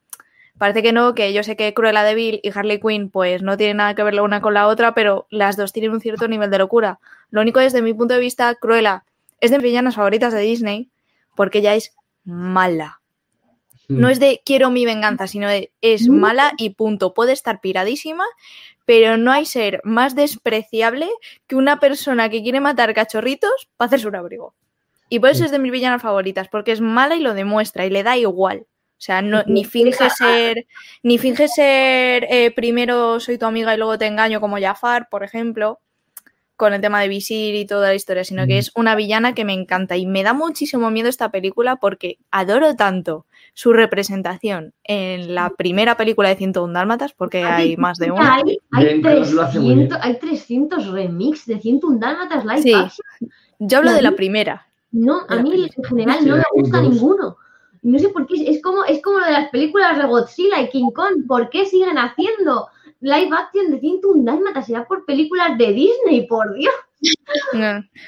parece 0.58 0.82
que 0.82 0.92
no, 0.92 1.14
que 1.14 1.32
yo 1.32 1.44
sé 1.44 1.56
que 1.56 1.72
Cruella 1.72 2.02
de 2.02 2.14
Vil 2.16 2.40
y 2.42 2.50
Harley 2.52 2.80
Quinn 2.80 3.10
pues 3.10 3.42
no 3.42 3.56
tienen 3.56 3.76
nada 3.76 3.94
que 3.94 4.02
ver 4.02 4.14
la 4.14 4.22
una 4.22 4.40
con 4.40 4.54
la 4.54 4.66
otra, 4.66 4.94
pero 4.94 5.28
las 5.30 5.56
dos 5.56 5.72
tienen 5.72 5.92
un 5.92 6.00
cierto 6.00 6.26
nivel 6.26 6.50
de 6.50 6.58
locura. 6.58 6.98
Lo 7.30 7.40
único 7.40 7.60
desde 7.60 7.82
mi 7.82 7.94
punto 7.94 8.14
de 8.14 8.20
vista, 8.20 8.54
Cruella 8.54 9.04
es 9.40 9.50
de 9.50 9.58
mis 9.58 9.64
villanas 9.64 9.94
favoritas 9.94 10.32
de 10.32 10.40
Disney 10.40 10.90
porque 11.36 11.58
ella 11.58 11.74
es 11.74 11.94
mala. 12.24 13.00
No 13.88 14.10
es 14.10 14.20
de 14.20 14.42
quiero 14.44 14.70
mi 14.70 14.84
venganza, 14.84 15.26
sino 15.26 15.48
de 15.48 15.72
es 15.80 16.08
mala 16.08 16.52
y 16.58 16.70
punto. 16.70 17.14
Puede 17.14 17.32
estar 17.32 17.62
piradísima, 17.62 18.24
pero 18.84 19.16
no 19.16 19.32
hay 19.32 19.46
ser 19.46 19.80
más 19.82 20.14
despreciable 20.14 21.08
que 21.46 21.56
una 21.56 21.80
persona 21.80 22.28
que 22.28 22.42
quiere 22.42 22.60
matar 22.60 22.92
cachorritos 22.92 23.68
para 23.78 23.86
hacerse 23.86 24.08
un 24.08 24.16
abrigo. 24.16 24.52
Y 25.08 25.20
por 25.20 25.30
eso 25.30 25.44
es 25.44 25.50
de 25.50 25.58
mis 25.58 25.72
villanas 25.72 26.02
favoritas, 26.02 26.48
porque 26.48 26.72
es 26.72 26.82
mala 26.82 27.16
y 27.16 27.20
lo 27.20 27.32
demuestra 27.32 27.86
y 27.86 27.90
le 27.90 28.02
da 28.02 28.18
igual. 28.18 28.66
O 28.98 29.00
sea, 29.00 29.22
no, 29.22 29.42
ni 29.46 29.64
finge 29.64 30.10
ser, 30.10 30.66
ni 31.02 31.18
finge 31.18 31.48
ser 31.48 32.26
eh, 32.28 32.52
primero 32.54 33.20
soy 33.20 33.38
tu 33.38 33.46
amiga 33.46 33.72
y 33.72 33.78
luego 33.78 33.96
te 33.96 34.06
engaño 34.06 34.40
como 34.40 34.58
Jafar, 34.60 35.08
por 35.08 35.22
ejemplo, 35.22 35.80
con 36.58 36.74
el 36.74 36.80
tema 36.80 37.00
de 37.00 37.06
Visir 37.06 37.54
y 37.54 37.66
toda 37.66 37.88
la 37.88 37.94
historia, 37.94 38.24
sino 38.24 38.44
que 38.48 38.58
es 38.58 38.72
una 38.74 38.96
villana 38.96 39.32
que 39.32 39.44
me 39.44 39.52
encanta 39.52 39.96
y 39.96 40.06
me 40.06 40.24
da 40.24 40.34
muchísimo 40.34 40.90
miedo 40.90 41.08
esta 41.08 41.30
película 41.30 41.76
porque 41.76 42.18
adoro 42.32 42.74
tanto 42.74 43.26
su 43.54 43.72
representación 43.72 44.74
en 44.82 45.36
la 45.36 45.50
primera 45.50 45.96
película 45.96 46.30
de 46.30 46.34
101 46.34 46.72
Dálmatas, 46.72 47.12
porque 47.12 47.44
hay 47.44 47.76
más 47.76 47.98
de 47.98 48.10
una. 48.10 48.34
Hay, 48.34 48.58
hay, 48.72 49.00
300, 49.00 49.98
hay 50.02 50.18
300 50.18 50.90
remix 50.90 51.46
de 51.46 51.60
101 51.60 52.00
Dálmatas 52.00 52.44
live 52.44 52.62
sí. 52.62 53.28
Yo 53.60 53.78
hablo 53.78 53.92
de 53.92 54.02
la 54.02 54.12
primera. 54.16 54.66
No, 54.90 55.20
a 55.28 55.36
mí 55.36 55.70
en 55.76 55.84
general 55.84 56.26
no 56.26 56.36
me 56.38 56.44
gusta 56.54 56.82
ninguno. 56.82 57.36
No 57.82 57.98
sé 58.00 58.08
por 58.08 58.26
qué, 58.26 58.50
es 58.50 58.60
como, 58.60 58.84
es 58.84 59.00
como 59.00 59.20
lo 59.20 59.26
de 59.26 59.32
las 59.32 59.48
películas 59.50 59.96
de 59.96 60.06
Godzilla 60.06 60.60
y 60.60 60.70
King 60.70 60.90
Kong. 60.90 61.24
¿Por 61.28 61.50
qué 61.50 61.66
siguen 61.66 61.98
haciendo 61.98 62.66
live 63.00 63.30
action 63.32 63.70
de 63.70 63.80
101 63.80 64.24
Dálmatas? 64.24 64.66
Será 64.66 64.86
por 64.86 65.04
películas 65.04 65.56
de 65.58 65.72
Disney, 65.72 66.26
por 66.26 66.54
Dios. 66.54 66.74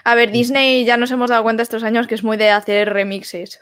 A 0.04 0.14
ver, 0.14 0.32
Disney 0.32 0.84
ya 0.84 0.96
nos 0.96 1.10
hemos 1.10 1.30
dado 1.30 1.42
cuenta 1.42 1.62
estos 1.62 1.84
años 1.84 2.06
que 2.06 2.14
es 2.14 2.24
muy 2.24 2.36
de 2.36 2.50
hacer 2.50 2.92
remixes. 2.92 3.60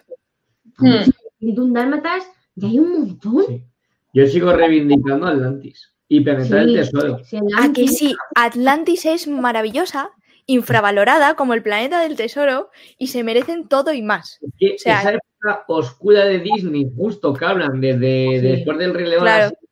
Hmm. 0.78 1.10
101 1.40 1.74
Dálmatas 1.74 2.24
ya 2.54 2.68
hay 2.68 2.78
un 2.78 2.92
montón. 2.92 3.64
Yo 4.12 4.26
sigo 4.26 4.52
reivindicando 4.52 5.26
Atlantis 5.26 5.92
y 6.08 6.20
penetrar 6.20 6.62
el 6.62 6.74
tesoro. 6.74 7.20
Ah, 7.56 7.68
que 7.74 7.86
sí, 7.86 8.14
Atlantis 8.34 9.06
es 9.06 9.28
maravillosa, 9.28 10.10
infravalorada 10.46 11.34
como 11.34 11.54
el 11.54 11.62
planeta 11.62 12.00
del 12.00 12.16
tesoro 12.16 12.70
y 12.96 13.08
se 13.08 13.22
merecen 13.22 13.68
todo 13.68 13.92
y 13.92 14.02
más. 14.02 14.40
esa 14.58 15.12
época 15.12 15.64
oscura 15.68 16.24
de 16.24 16.40
Disney, 16.40 16.90
justo 16.96 17.34
que 17.34 17.44
hablan 17.44 17.80
desde 17.80 18.40
después 18.40 18.78
del 18.78 18.94
Rey 18.94 19.08
León 19.08 19.28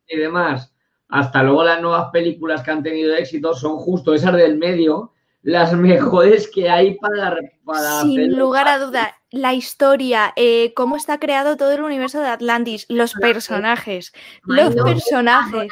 y 0.07 0.17
demás, 0.17 0.71
hasta 1.09 1.43
luego 1.43 1.63
las 1.63 1.81
nuevas 1.81 2.09
películas 2.11 2.63
que 2.63 2.71
han 2.71 2.83
tenido 2.83 3.15
éxito, 3.15 3.53
son 3.53 3.77
justo 3.77 4.13
esas 4.13 4.33
del 4.35 4.57
medio, 4.57 5.13
las 5.41 5.73
mejores 5.73 6.49
que 6.49 6.69
hay 6.69 6.95
para... 6.95 7.37
para 7.63 8.01
Sin 8.01 8.37
lugar 8.37 8.67
a 8.67 8.79
duda, 8.79 9.15
la 9.31 9.53
historia, 9.53 10.33
eh, 10.35 10.73
cómo 10.73 10.97
está 10.97 11.19
creado 11.19 11.55
todo 11.55 11.71
el 11.71 11.81
universo 11.81 12.19
de 12.19 12.27
Atlantis, 12.27 12.85
los 12.89 13.13
personajes, 13.13 14.13
los 14.43 14.75
personajes. 14.75 15.71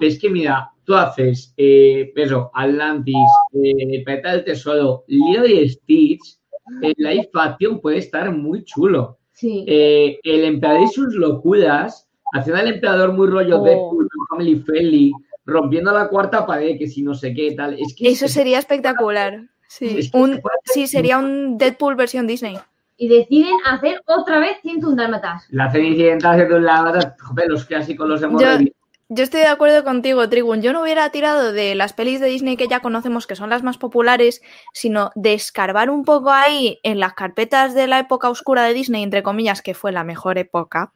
Es 0.00 0.18
que 0.20 0.30
mira, 0.30 0.70
tú 0.84 0.94
haces 0.94 1.52
eh, 1.56 2.12
eso, 2.14 2.50
Atlantis, 2.54 3.16
eh, 3.52 4.04
Peta 4.04 4.32
del 4.32 4.44
Tesoro, 4.44 5.04
Leo 5.08 5.44
y 5.46 5.68
Stitch, 5.68 6.38
el 6.82 6.94
live 6.96 7.30
action 7.34 7.80
puede 7.80 7.98
estar 7.98 8.30
muy 8.32 8.64
chulo. 8.64 9.18
Eh, 9.42 10.18
el 10.22 10.44
emperador 10.44 10.82
y 10.82 10.88
sus 10.88 11.14
locuras, 11.14 12.08
haciendo 12.34 12.60
al 12.60 12.68
emperador 12.68 13.12
muy 13.12 13.28
rollo 13.28 13.62
de 13.62 13.74
oh. 13.76 13.96
family 14.28 14.56
friendly, 14.56 15.12
rompiendo 15.46 15.92
la 15.92 16.08
cuarta 16.08 16.44
pared, 16.46 16.76
que 16.78 16.86
si 16.88 17.02
no 17.02 17.14
sé 17.14 17.32
qué 17.32 17.52
tal. 17.52 17.74
Es 17.78 17.94
que 17.94 18.08
Eso 18.08 18.28
sería 18.28 18.58
espectacular. 18.58 19.44
Sí, 19.68 20.10
un, 20.12 20.40
sí, 20.64 20.86
sería 20.86 21.18
un 21.18 21.56
Deadpool 21.58 21.96
versión 21.96 22.26
Disney. 22.26 22.58
y 22.96 23.08
deciden 23.08 23.54
hacer 23.64 24.00
otra 24.06 24.38
vez 24.38 24.58
101 24.62 24.94
dálmatas. 24.94 25.46
La 25.50 25.70
Cenicienta 25.70 26.32
hace 26.32 26.46
de 26.46 26.54
un 26.54 26.64
lado, 26.64 26.92
joder, 27.20 27.48
los 27.48 27.64
clásicos 27.64 28.08
los 28.08 28.22
hemos 28.22 28.40
Yo- 28.40 28.48
revisto. 28.48 28.83
Yo 29.10 29.22
estoy 29.22 29.40
de 29.40 29.46
acuerdo 29.48 29.84
contigo, 29.84 30.28
Trigun. 30.28 30.62
Yo 30.62 30.72
no 30.72 30.82
hubiera 30.82 31.10
tirado 31.10 31.52
de 31.52 31.74
las 31.74 31.92
pelis 31.92 32.20
de 32.20 32.26
Disney 32.28 32.56
que 32.56 32.68
ya 32.68 32.80
conocemos, 32.80 33.26
que 33.26 33.36
son 33.36 33.50
las 33.50 33.62
más 33.62 33.76
populares, 33.76 34.40
sino 34.72 35.10
de 35.14 35.34
escarbar 35.34 35.90
un 35.90 36.04
poco 36.04 36.30
ahí 36.30 36.80
en 36.82 37.00
las 37.00 37.12
carpetas 37.12 37.74
de 37.74 37.86
la 37.86 37.98
época 37.98 38.30
oscura 38.30 38.64
de 38.64 38.72
Disney, 38.72 39.02
entre 39.02 39.22
comillas, 39.22 39.60
que 39.60 39.74
fue 39.74 39.92
la 39.92 40.04
mejor 40.04 40.38
época. 40.38 40.92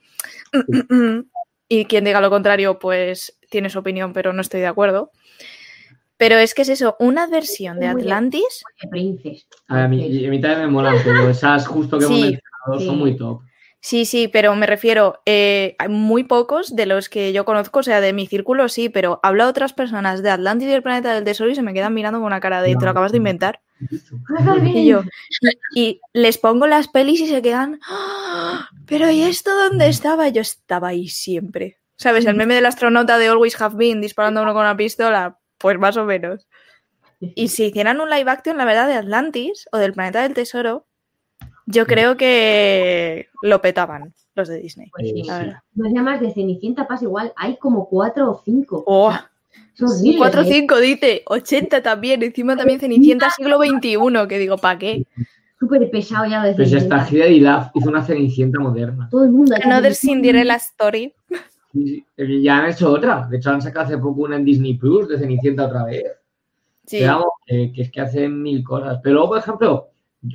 Y 1.71 1.85
quien 1.85 2.05
diga 2.05 2.23
lo 2.23 2.31
contrario, 2.31 2.79
pues 2.79 3.39
tiene 3.51 3.69
su 3.69 3.81
opinión, 3.81 4.15
pero 4.15 4.33
no 4.33 4.41
estoy 4.41 4.61
de 4.61 4.69
acuerdo. 4.69 5.11
Pero 6.17 6.37
es 6.37 6.55
que 6.55 6.63
es 6.63 6.71
eso, 6.71 6.97
una 6.99 7.27
versión 7.27 7.79
de. 7.79 7.89
Atlantis. 7.89 8.63
Princes. 8.91 9.47
A 9.69 9.87
mí, 9.87 10.25
a 10.27 10.31
mí 10.31 10.41
también 10.41 10.61
me 10.63 10.69
molan, 10.69 10.97
pero 11.05 11.29
esas 11.29 11.67
justo 11.67 11.99
que 11.99 12.07
hemos 12.07 12.17
Sí, 12.17 12.23
mencionado 12.23 12.79
sí. 12.79 12.87
son 12.87 12.99
muy 12.99 13.17
top. 13.19 13.43
Sí, 13.81 14.07
sí, 14.07 14.27
pero 14.27 14.57
me 14.57 14.67
refiero, 14.67 15.23
eh, 15.25 15.77
hay 15.79 15.89
muy 15.89 16.25
pocos 16.25 16.75
de 16.75 16.85
los 16.87 17.09
que 17.09 17.33
yo 17.33 17.45
conozco, 17.45 17.79
o 17.79 17.83
sea, 17.85 18.01
de 18.01 18.13
mi 18.13 18.27
círculo 18.27 18.69
sí, 18.69 18.89
pero 18.89 19.21
hablo 19.23 19.45
a 19.45 19.49
otras 19.49 19.73
personas 19.73 20.23
de 20.23 20.31
Atlantis 20.31 20.69
y 20.69 20.73
el 20.73 20.83
planeta 20.83 21.15
del 21.15 21.23
tesoro 21.25 21.51
y 21.51 21.55
se 21.55 21.63
me 21.63 21.73
quedan 21.73 21.95
mirando 21.95 22.19
con 22.19 22.27
una 22.27 22.41
cara 22.41 22.61
de, 22.61 22.75
¿te 22.75 22.85
lo 22.85 22.91
acabas 22.91 23.13
de 23.13 23.19
inventar? 23.19 23.61
Y 24.75 24.87
yo, 24.87 25.03
y, 25.77 26.01
les 26.13 26.39
pongo 26.39 26.67
las 26.67 26.89
pelis 26.89 27.21
y 27.21 27.29
se 27.29 27.41
quedan, 27.41 27.79
"¡Ah! 27.89 28.69
pero 28.87 29.09
¿y 29.11 29.23
esto 29.23 29.55
dónde 29.55 29.89
estaba? 29.89 30.29
Yo 30.29 30.41
estaba 30.41 30.89
ahí 30.89 31.09
siempre. 31.09 31.79
¿Sabes? 31.95 32.27
El 32.27 32.35
meme 32.35 32.57
del 32.57 32.67
astronauta 32.67 33.19
de 33.19 33.29
Always 33.29 33.61
Have 33.61 33.77
Been 33.77 34.01
disparando 34.01 34.41
a 34.41 34.43
uno 34.43 34.53
con 34.53 34.63
una 34.63 34.77
pistola, 34.77 35.39
pues 35.59 35.79
más 35.79 35.97
o 35.97 36.05
menos. 36.05 36.49
Y 37.21 37.49
si 37.49 37.67
hicieran 37.67 38.01
un 38.01 38.11
live 38.11 38.31
action, 38.31 38.57
la 38.57 38.65
verdad, 38.65 38.89
de 38.89 38.95
Atlantis 38.95 39.69
o 39.73 39.79
del 39.79 39.93
planeta 39.93 40.23
del 40.23 40.35
tesoro, 40.35 40.88
yo 41.71 41.87
creo 41.87 42.17
que 42.17 43.29
lo 43.43 43.61
petaban 43.61 44.15
los 44.35 44.49
de 44.49 44.59
Disney. 44.59 44.91
Pues 44.91 45.11
sí. 45.11 45.23
la 45.25 45.63
llamas 45.93 46.21
de 46.21 46.31
Cenicienta 46.33 46.87
pasa 46.87 47.05
igual, 47.05 47.33
hay 47.37 47.57
como 47.57 47.89
cuatro 47.89 48.31
o 48.31 48.43
cinco. 48.43 48.85
Oh, 48.87 49.13
Es 49.75 49.83
horrible, 49.83 50.19
4 50.19 50.41
o 50.41 50.45
¿eh? 50.45 50.47
5 50.51 50.81
dice, 50.81 51.23
80 51.27 51.83
también, 51.83 52.23
encima 52.23 52.57
también 52.57 52.81
Cenicienta 52.81 53.29
siglo 53.31 53.59
XXI, 53.59 53.99
que 54.29 54.39
digo, 54.39 54.57
¿para 54.57 54.79
qué? 54.79 55.05
Súper 55.61 55.91
pesado 55.91 56.25
ya 56.27 56.41
lo 56.43 56.49
de 56.49 56.55
Pues 56.55 56.73
esta 56.73 57.07
Hilary 57.11 57.41
Duff 57.41 57.67
hizo 57.75 57.89
una 57.91 58.03
Cenicienta 58.05 58.61
moderna. 58.61 59.09
Todo 59.11 59.25
el 59.25 59.31
mundo. 59.31 59.55
hace 59.55 59.65
Another. 59.65 59.95
Cinderella 59.95 60.55
Story. 60.55 61.13
Sí, 61.73 61.87
sí. 61.87 62.07
Eh, 62.17 62.41
Ya 62.43 62.59
han 62.59 62.71
hecho 62.71 62.91
otra. 62.93 63.27
De 63.29 63.37
hecho, 63.37 63.51
han 63.51 63.61
sacado 63.61 63.87
hace 63.87 63.99
poco 63.99 64.23
una 64.23 64.37
en 64.37 64.45
Disney 64.45 64.75
Plus 64.75 65.09
de 65.09 65.19
Cenicienta 65.19 65.67
otra 65.67 65.85
vez. 65.85 66.05
Sí. 66.87 67.05
Vamos, 67.05 67.27
que, 67.45 67.73
que 67.73 67.83
es 67.83 67.91
que 67.91 68.01
hacen 68.01 68.41
mil 68.41 68.63
cosas. 68.65 69.01
Pero 69.03 69.15
luego, 69.17 69.29
por 69.31 69.39
ejemplo, 69.39 69.89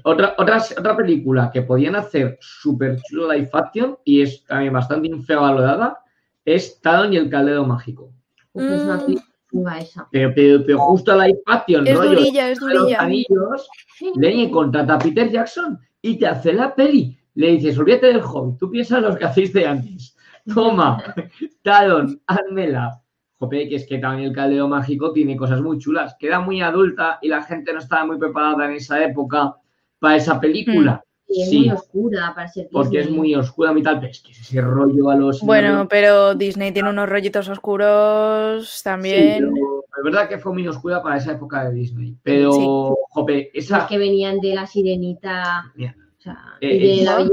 otra, 0.03 0.35
otra, 0.37 0.61
otra 0.77 0.95
película 0.97 1.51
que 1.51 1.61
podían 1.61 1.95
hacer 1.95 2.37
súper 2.39 3.01
chulo 3.01 3.31
live 3.33 3.49
action 3.53 3.97
y 4.05 4.21
es 4.21 4.43
también 4.45 4.73
bastante 4.73 5.07
infravalorada 5.07 5.99
es 6.45 6.79
Talon 6.81 7.13
y 7.13 7.17
el 7.17 7.29
Caldero 7.29 7.65
Mágico. 7.65 8.11
Uf, 8.53 8.63
es 8.69 8.83
una 8.83 8.97
Mm. 8.97 9.05
película 9.05 9.79
esa. 9.79 10.07
Pero, 10.11 10.31
pero, 10.35 10.65
pero 10.65 10.79
justo 10.79 11.15
live 11.15 11.39
action, 11.45 11.87
Es 11.87 11.97
rollo, 11.97 12.09
durilla, 12.09 12.49
es 12.49 12.59
los 12.61 12.93
anillos, 12.93 13.69
Lenny 14.15 14.49
contrata 14.49 14.95
a 14.95 14.99
Peter 14.99 15.29
Jackson 15.29 15.79
y 16.01 16.17
te 16.17 16.27
hace 16.27 16.53
la 16.53 16.73
peli. 16.73 17.17
Le 17.35 17.51
dices, 17.51 17.77
olvídate 17.77 18.07
del 18.07 18.21
hobby, 18.21 18.57
tú 18.57 18.69
piensas 18.69 19.01
los 19.01 19.17
que 19.17 19.25
hacéis 19.25 19.53
de 19.53 19.67
antes. 19.67 20.15
Toma, 20.53 21.01
Talon, 21.63 22.21
házmela. 22.27 22.99
Jope, 23.39 23.67
que 23.67 23.75
es 23.75 23.85
que 23.87 23.97
también 23.97 24.29
el 24.29 24.35
caldero 24.35 24.67
mágico 24.67 25.11
tiene 25.11 25.35
cosas 25.35 25.61
muy 25.61 25.77
chulas. 25.77 26.15
Queda 26.17 26.39
muy 26.39 26.61
adulta 26.61 27.19
y 27.21 27.27
la 27.27 27.43
gente 27.43 27.73
no 27.73 27.79
estaba 27.79 28.05
muy 28.05 28.17
preparada 28.17 28.65
en 28.65 28.73
esa 28.73 29.03
época 29.03 29.55
para 30.03 30.17
esa 30.17 30.37
película. 30.37 31.01
Y 31.29 31.41
es 31.43 31.49
Sí, 31.49 31.59
muy 31.59 31.69
oscura 31.71 32.33
para 32.35 32.47
ser 32.49 32.67
porque 32.69 32.99
es 32.99 33.09
muy 33.09 33.33
oscura 33.33 33.73
tal, 33.81 34.01
pero 34.01 34.11
es 34.11 34.19
que 34.21 34.31
ese 34.33 34.59
rollo 34.59 35.09
a 35.09 35.15
los... 35.15 35.39
Bueno, 35.41 35.87
pero 35.89 36.35
Disney 36.35 36.73
tiene 36.73 36.89
unos 36.89 37.07
rollitos 37.07 37.47
oscuros 37.47 38.67
Sí, 38.69 38.83
también. 38.83 39.49
pero 39.53 39.85
es 39.97 40.03
verdad 40.03 40.27
que 40.27 40.37
fue 40.37 40.51
muy 40.51 40.67
oscura 40.67 41.01
para 41.01 41.15
esa 41.17 41.31
época 41.31 41.63
de 41.63 41.73
Disney. 41.73 42.17
Pero, 42.21 42.51
Sí. 42.51 42.65
jope, 43.11 43.49
esa... 43.57 43.77
Los 43.79 43.87
que 43.87 43.97
venían 43.97 44.41
de 44.41 44.53
la 44.53 44.67
sirenita. 44.67 45.71
Mira. 45.75 45.95
O 46.19 46.21
sea, 46.21 46.37
Eh, 46.59 46.67
de 46.79 46.93
eh, 47.01 47.03
la 47.05 47.19
no, 47.19 47.25
no, 47.25 47.29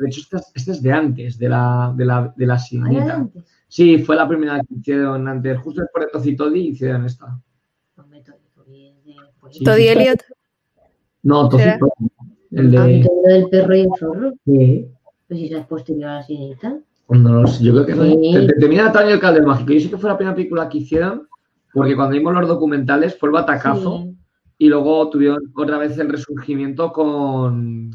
de 0.00 0.06
hecho, 0.08 0.20
esta, 0.22 0.38
es- 0.38 0.52
esta 0.54 0.72
es 0.72 0.82
de 0.82 0.92
antes, 0.92 1.38
de 1.38 1.48
la, 1.50 1.92
de 1.94 2.04
la, 2.06 2.32
de 2.34 2.46
la 2.46 2.54
Ah, 2.54 2.58
sirenita. 2.58 3.26
Sí, 3.68 3.98
fue 3.98 4.16
la 4.16 4.26
primera 4.26 4.60
que 4.60 4.74
hicieron 4.74 5.28
antes. 5.28 5.58
Justo 5.58 5.82
después 5.82 6.06
de 6.06 6.10
Tocitodi 6.10 6.68
hicieron 6.68 7.04
esta. 7.04 7.38
Es 7.98 8.04
pues, 9.40 9.56
Sí, 9.58 9.64
Toddy 9.64 9.82
sí. 9.82 9.88
Elliot. 9.88 10.20
No, 11.24 11.50
¿Será? 11.50 11.78
Tocitodi. 11.78 12.10
El 12.52 12.76
Ah, 12.78 12.86
de... 12.86 12.94
Antonio 12.96 13.22
del 13.24 13.48
perro 13.48 13.74
y 13.74 13.80
el 13.80 13.88
zorro. 13.98 14.32
Sí. 14.44 14.86
Pues 15.26 15.40
si 15.40 15.52
es 15.52 15.66
posterior 15.66 16.08
a 16.10 16.14
la 16.16 16.22
sirenita. 16.22 16.78
Pues 17.06 17.20
no 17.20 17.42
lo 17.42 17.46
sé, 17.48 17.64
yo 17.64 17.72
creo 17.72 17.86
que 17.86 17.94
no. 17.96 18.04
Sí. 18.04 18.30
Te- 18.32 18.46
te- 18.46 18.60
Termina 18.60 18.92
Tania 18.92 19.14
el 19.14 19.20
Calder 19.20 19.42
Mágico. 19.44 19.72
Yo 19.72 19.80
sé 19.80 19.90
que 19.90 19.96
fue 19.98 20.08
la 20.10 20.16
primera 20.16 20.36
película 20.36 20.68
que 20.68 20.78
hicieron, 20.78 21.26
porque 21.72 21.96
cuando 21.96 22.14
vimos 22.16 22.32
los 22.32 22.46
documentales 22.48 23.18
fue 23.18 23.28
el 23.30 23.32
batacazo 23.32 24.02
Sí. 24.04 24.16
y 24.58 24.68
luego 24.68 25.10
tuvieron 25.10 25.52
otra 25.56 25.78
vez 25.78 25.98
el 25.98 26.08
resurgimiento 26.08 26.92
con, 26.92 27.90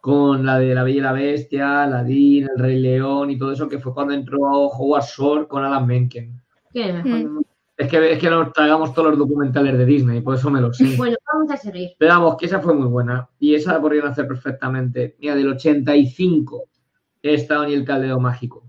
con 0.00 0.46
la 0.46 0.58
de 0.58 0.74
La 0.74 0.84
Bella 0.84 0.98
y 0.98 1.00
la 1.02 1.12
Bestia, 1.12 1.82
Aladdin, 1.82 2.44
El 2.54 2.62
Rey 2.62 2.78
León 2.80 3.30
y 3.30 3.38
todo 3.38 3.52
eso, 3.52 3.68
que 3.68 3.78
fue 3.80 3.92
cuando 3.92 4.14
entró 4.14 4.38
Howard 4.40 5.04
Shore 5.04 5.48
con 5.48 5.64
Alan 5.64 5.86
Menken. 5.86 6.40
Que 6.72 6.92
mejor 6.92 7.24
Mm. 7.30 7.42
Es 7.76 7.88
que, 7.90 8.12
es 8.12 8.18
que 8.18 8.30
nos 8.30 8.52
tragamos 8.54 8.94
todos 8.94 9.10
los 9.10 9.18
documentales 9.18 9.76
de 9.76 9.84
Disney, 9.84 10.20
por 10.22 10.34
eso 10.36 10.50
me 10.50 10.60
lo 10.62 10.72
sé. 10.72 10.96
Bueno, 10.96 11.16
vamos 11.30 11.50
a 11.50 11.56
seguir. 11.58 11.90
Pero 11.98 12.14
vamos, 12.14 12.36
que 12.38 12.46
esa 12.46 12.60
fue 12.60 12.72
muy 12.74 12.86
buena. 12.88 13.28
Y 13.38 13.54
esa 13.54 13.74
la 13.74 13.80
podrían 13.82 14.06
hacer 14.06 14.26
perfectamente. 14.26 15.16
Mira, 15.20 15.34
del 15.34 15.48
85 15.48 16.64
está 17.20 17.60
Oni 17.60 17.74
el 17.74 17.84
Caldero 17.84 18.18
Mágico. 18.18 18.64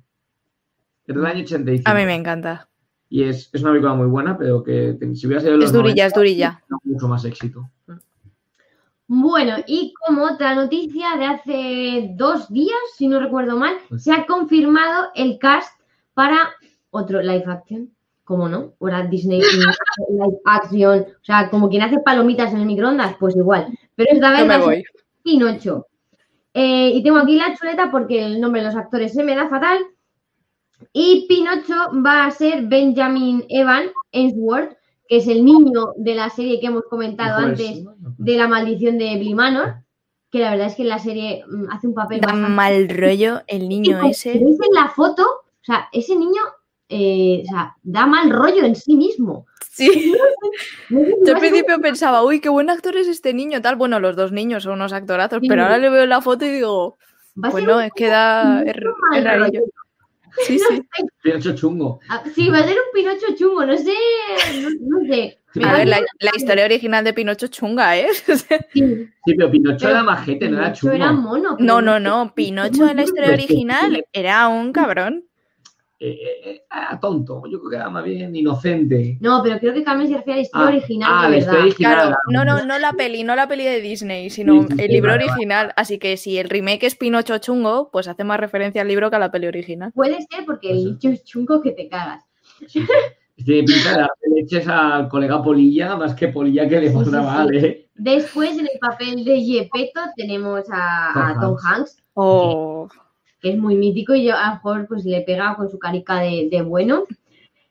Es 1.05 1.15
del 1.15 1.25
año 1.25 1.41
85. 1.43 1.89
A 1.89 1.93
mí 1.93 2.05
me 2.05 2.15
encanta. 2.15 2.67
Y 3.09 3.23
es, 3.23 3.49
es 3.53 3.61
una 3.61 3.71
película 3.71 3.93
muy 3.93 4.07
buena, 4.07 4.37
pero 4.37 4.61
que 4.61 4.97
si 5.15 5.25
hubiera 5.25 5.41
sido 5.41 5.53
Es 5.57 5.71
durilla, 5.71 6.03
90, 6.03 6.05
es 6.07 6.13
durilla. 6.13 6.63
mucho 6.83 7.07
más 7.07 7.23
éxito. 7.23 7.69
Bueno, 9.09 9.55
y 9.67 9.93
como 10.05 10.25
otra 10.25 10.53
noticia 10.53 11.15
de 11.17 11.25
hace 11.25 12.13
dos 12.17 12.49
días, 12.51 12.75
si 12.97 13.07
no 13.07 13.21
recuerdo 13.21 13.55
mal, 13.57 13.75
Pues- 13.87 14.03
se 14.03 14.11
ha 14.11 14.25
confirmado 14.25 15.07
el 15.15 15.39
cast 15.39 15.79
para 16.13 16.37
otro 16.89 17.21
live 17.21 17.45
action. 17.47 17.89
¿Cómo 18.27 18.49
no? 18.49 18.73
Ahora 18.81 19.03
Disney 19.03 19.39
live 19.39 20.37
action. 20.43 20.99
O 20.99 21.23
sea, 21.23 21.49
como 21.49 21.69
quien 21.69 21.83
hace 21.83 21.99
palomitas 21.99 22.51
en 22.51 22.59
el 22.59 22.65
microondas, 22.65 23.15
pues 23.17 23.37
igual. 23.37 23.67
Pero 23.95 24.11
esta 24.11 24.31
vez 24.31 24.45
No 24.45 24.65
voy. 24.65 24.83
Pinocho. 25.23 25.87
Eh, 26.53 26.89
y 26.93 27.01
tengo 27.03 27.19
aquí 27.19 27.37
la 27.37 27.55
chuleta 27.55 27.89
porque 27.89 28.25
el 28.25 28.41
nombre 28.41 28.59
de 28.59 28.67
los 28.67 28.75
actores 28.75 29.13
se 29.13 29.23
me 29.23 29.33
da 29.33 29.47
fatal. 29.47 29.79
Y 30.91 31.25
Pinocho 31.29 31.73
va 32.05 32.25
a 32.25 32.31
ser 32.31 32.63
Benjamin 32.67 33.45
Evan 33.47 33.85
Ainsworth, 34.11 34.75
que 35.07 35.17
es 35.17 35.27
el 35.27 35.45
niño 35.45 35.93
de 35.95 36.15
la 36.15 36.29
serie 36.29 36.59
que 36.59 36.67
hemos 36.67 36.83
comentado 36.89 37.39
de 37.39 37.45
antes 37.45 37.85
de 38.17 38.35
la 38.35 38.49
maldición 38.49 38.97
de 38.97 39.17
Bly 39.17 39.35
Manor, 39.35 39.75
que 40.29 40.39
la 40.39 40.51
verdad 40.51 40.67
es 40.67 40.75
que 40.75 40.81
en 40.81 40.89
la 40.89 40.99
serie 40.99 41.45
mm, 41.49 41.71
hace 41.71 41.87
un 41.87 41.93
papel 41.93 42.19
Da 42.19 42.27
bastante... 42.33 42.51
mal 42.51 42.89
rollo 42.89 43.41
el 43.47 43.69
niño 43.69 44.01
Si 44.01 44.09
ese. 44.09 44.31
veis 44.43 44.59
en 44.59 44.73
la 44.73 44.89
foto, 44.89 45.23
o 45.23 45.63
sea, 45.63 45.87
ese 45.93 46.13
niño 46.17 46.41
eh, 46.89 47.43
o 47.43 47.47
sea, 47.49 47.75
da 47.83 48.05
mal 48.05 48.29
rollo 48.29 48.63
en 48.63 48.75
sí 48.75 48.95
mismo. 48.95 49.45
Sí. 49.71 50.13
No 50.89 50.99
Yo 51.25 51.33
al 51.35 51.39
principio 51.39 51.79
pensaba, 51.81 52.23
uy, 52.23 52.39
qué 52.39 52.49
buen 52.49 52.69
actor 52.69 52.95
es 52.97 53.07
este 53.07 53.33
niño, 53.33 53.61
tal. 53.61 53.75
Bueno, 53.75 53.99
los 53.99 54.15
dos 54.15 54.31
niños 54.31 54.63
son 54.63 54.73
unos 54.73 54.93
actorazos, 54.93 55.39
Sí. 55.41 55.47
pero 55.47 55.63
ahora 55.63 55.77
le 55.77 55.89
veo 55.89 56.05
la 56.05 56.21
foto 56.21 56.45
y 56.45 56.49
digo, 56.49 56.97
pues 57.51 57.63
no, 57.63 57.79
es 57.81 57.91
que 57.95 58.07
da. 58.07 58.63
Es, 58.63 58.73
Pinocho 58.73 59.29
es 59.29 59.39
rollo. 59.39 59.61
Sí, 60.45 60.59
sí. 60.59 60.83
Pinocho 61.23 61.55
chungo. 61.55 61.99
Ah, 62.09 62.21
Sí, 62.35 62.47
va 62.49 62.59
a 62.59 62.63
ser 62.63 62.73
un 62.75 62.93
Pinocho 62.93 63.25
chungo, 63.35 63.65
no 63.65 63.75
sé, 63.75 63.91
no, 64.61 64.69
no 64.99 65.07
sé. 65.11 65.39
A 65.63 65.73
ver, 65.73 65.87
la, 65.87 65.99
la 66.19 66.31
historia 66.35 66.65
original 66.65 67.03
de 67.03 67.13
Pinocho 67.13 67.47
chunga, 67.47 67.97
¿eh? 67.97 68.07
Sí, 68.71 69.09
Sí, 69.25 69.33
pero 69.35 69.49
Pinocho 69.49 69.77
Pero 69.79 69.91
era 69.91 70.03
majete, 70.03 70.47
no 70.47 70.59
era 70.59 70.73
chungo. 70.73 70.93
era 70.93 71.11
mono. 71.11 71.55
No, 71.59 71.81
no, 71.81 71.99
no. 71.99 72.33
Pinocho 72.35 72.87
en 72.87 72.97
la 72.97 73.03
historia 73.03 73.33
original 73.33 74.05
era 74.13 74.47
un 74.47 74.71
cabrón. 74.73 75.25
Eh, 75.99 76.11
eh, 76.11 76.41
eh, 76.51 76.61
era 76.71 76.99
tonto. 76.99 77.41
Yo 77.49 77.59
creo 77.59 77.69
que 77.71 77.75
era 77.77 77.89
más 77.89 78.03
bien 78.03 78.35
inocente. 78.35 79.17
No, 79.19 79.41
pero 79.43 79.57
creo 79.59 79.73
que 79.73 79.83
Carmen 79.83 80.07
se 80.07 80.17
refiere 80.17 80.33
a 80.33 80.35
la 80.37 80.41
historia 80.43 80.65
Ah, 80.67 80.69
original, 80.69 81.09
ah, 81.11 81.15
de 81.15 81.21
la 81.21 81.29
verdad. 81.29 81.39
historia 81.39 81.63
original. 81.63 81.93
Claro, 81.95 82.17
no, 82.29 82.45
no, 82.45 82.65
no 82.65 82.77
la 82.79 82.93
peli, 82.93 83.23
no 83.23 83.35
la 83.35 83.47
peli 83.47 83.63
de 83.63 83.81
Disney, 83.81 84.29
sino 84.29 84.61
Sí, 84.61 84.67
sí, 84.69 84.75
sí, 84.77 84.83
el 84.85 84.91
libro 84.91 85.13
original. 85.13 85.73
Así 85.75 85.97
que 85.97 86.17
si 86.17 86.37
el 86.37 86.49
remake 86.49 86.83
es 86.83 86.95
Pinocho 86.95 87.37
chungo, 87.39 87.89
pues 87.91 88.07
hace 88.07 88.23
más 88.23 88.39
referencia 88.39 88.81
al 88.83 88.87
libro 88.87 89.09
que 89.09 89.15
a 89.15 89.19
la 89.19 89.31
peli 89.31 89.47
original. 89.47 89.91
Puede 89.93 90.17
ser 90.29 90.45
porque 90.45 90.71
el 90.71 90.85
nicho 90.85 91.09
es 91.09 91.23
chungo 91.23 91.61
que 91.61 91.71
te 91.71 91.87
cagas. 91.89 92.23
Tiene 93.43 93.63
pinta 93.63 94.07
leches 94.35 94.67
al 94.67 95.07
colega 95.09 95.43
Polilla, 95.43 95.95
más 95.95 96.15
que 96.15 96.27
Polilla 96.27 96.67
que 96.67 96.79
le 96.81 96.89
Sí, 96.89 96.97
sí, 96.97 97.05
sí. 97.05 97.11
mal, 97.11 97.55
¿eh? 97.55 97.89
Después, 97.95 98.51
en 98.57 98.61
el 98.71 98.79
papel 98.79 99.23
de 99.25 99.41
Gepetto, 99.41 100.01
tenemos 100.15 100.63
a, 100.71 101.29
a 101.29 101.33
Tom 101.33 101.41
Tom 101.41 101.57
Hanks. 101.63 101.65
Hanks, 101.97 102.03
Oh, 102.13 102.87
que 102.91 102.97
es 103.43 103.57
muy 103.57 103.75
mítico 103.75 104.15
y 104.15 104.25
yo 104.25 104.35
a 104.35 104.47
lo 104.47 104.53
mejor 104.55 104.87
pues 104.87 105.05
le 105.05 105.21
pega 105.21 105.55
con 105.55 105.69
su 105.69 105.79
carica 105.79 106.19
de, 106.19 106.47
de 106.49 106.61
bueno. 106.61 107.03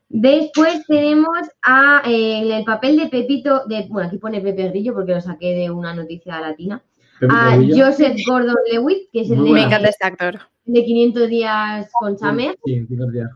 Después 0.08 0.86
tenemos 0.86 1.38
a, 1.62 2.02
eh, 2.06 2.56
el 2.58 2.64
papel 2.64 2.96
de 2.96 3.08
Pepito, 3.08 3.62
de, 3.66 3.86
bueno, 3.88 4.08
aquí 4.08 4.18
pone 4.18 4.40
Pepe 4.40 4.68
Grillo 4.68 4.94
porque 4.94 5.14
lo 5.14 5.20
saqué 5.20 5.54
de 5.54 5.70
una 5.70 5.94
noticia 5.94 6.40
latina, 6.40 6.80
a 7.28 7.56
Joseph 7.56 8.16
Gordon-Lewitt, 8.26 9.10
que 9.12 9.22
es 9.22 9.30
el 9.30 9.42
de, 9.42 9.50
Me 9.50 9.62
encanta 9.64 9.88
este 9.88 10.06
actor. 10.06 10.38
de 10.64 10.84
500 10.84 11.28
días 11.28 11.90
con 11.98 12.16
Summer. 12.16 12.56
Sí, 12.64 12.86
500 12.86 13.12
días. 13.12 13.30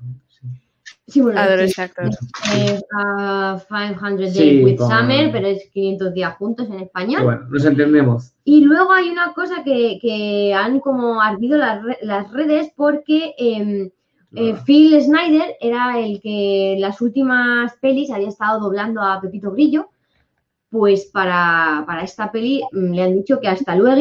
Sí, 1.10 1.20
bueno, 1.20 1.40
Adoro 1.40 1.62
sí, 1.62 1.64
ese 1.64 1.82
actor. 1.82 2.08
es 2.54 2.80
uh, 2.80 3.58
500 3.68 4.18
Days 4.18 4.32
Sí, 4.34 4.64
with 4.64 4.76
con- 4.76 4.88
Summer, 4.90 5.32
pero 5.32 5.46
es 5.48 5.68
500 5.72 6.14
días 6.14 6.36
juntos 6.36 6.68
en 6.68 6.80
español. 6.80 7.24
Bueno, 7.24 7.42
nos 7.50 7.64
entendemos. 7.64 8.32
Y 8.44 8.62
luego 8.64 8.92
hay 8.92 9.10
una 9.10 9.32
cosa 9.34 9.62
que, 9.64 9.98
que 10.00 10.54
han 10.54 10.80
como 10.80 11.20
ardido 11.20 11.58
las, 11.58 11.82
las 12.02 12.30
redes 12.32 12.70
porque 12.76 13.34
em, 13.38 13.90
eh, 14.36 14.54
Phil 14.64 15.02
Snyder 15.02 15.56
era 15.60 15.98
el 15.98 16.20
que 16.20 16.74
en 16.74 16.80
las 16.80 17.00
últimas 17.00 17.74
pelis 17.80 18.10
había 18.10 18.28
estado 18.28 18.60
doblando 18.60 19.02
a 19.02 19.20
Pepito 19.20 19.50
Grillo. 19.52 19.88
Pues 20.70 21.06
para, 21.06 21.82
para 21.84 22.02
esta 22.04 22.30
peli 22.30 22.62
mm, 22.70 22.92
le 22.92 23.02
han 23.02 23.14
dicho 23.16 23.40
que 23.40 23.48
hasta 23.48 23.74
luego. 23.74 24.00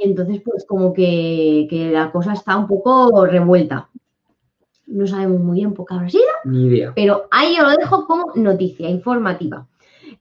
Y 0.00 0.08
entonces, 0.08 0.40
pues 0.44 0.64
como 0.66 0.92
que, 0.94 1.66
que 1.68 1.90
la 1.92 2.10
cosa 2.10 2.32
está 2.32 2.56
un 2.56 2.66
poco 2.66 3.26
revuelta. 3.26 3.90
No 4.86 5.06
sabemos 5.06 5.40
muy 5.40 5.60
bien 5.60 5.72
por 5.74 5.86
qué 5.86 5.94
habrá 5.94 6.08
sido, 6.10 6.22
Ni 6.44 6.66
idea. 6.66 6.92
pero 6.94 7.26
ahí 7.30 7.56
os 7.58 7.64
lo 7.64 7.76
dejo 7.76 8.06
como 8.06 8.32
noticia 8.34 8.88
informativa. 8.88 9.66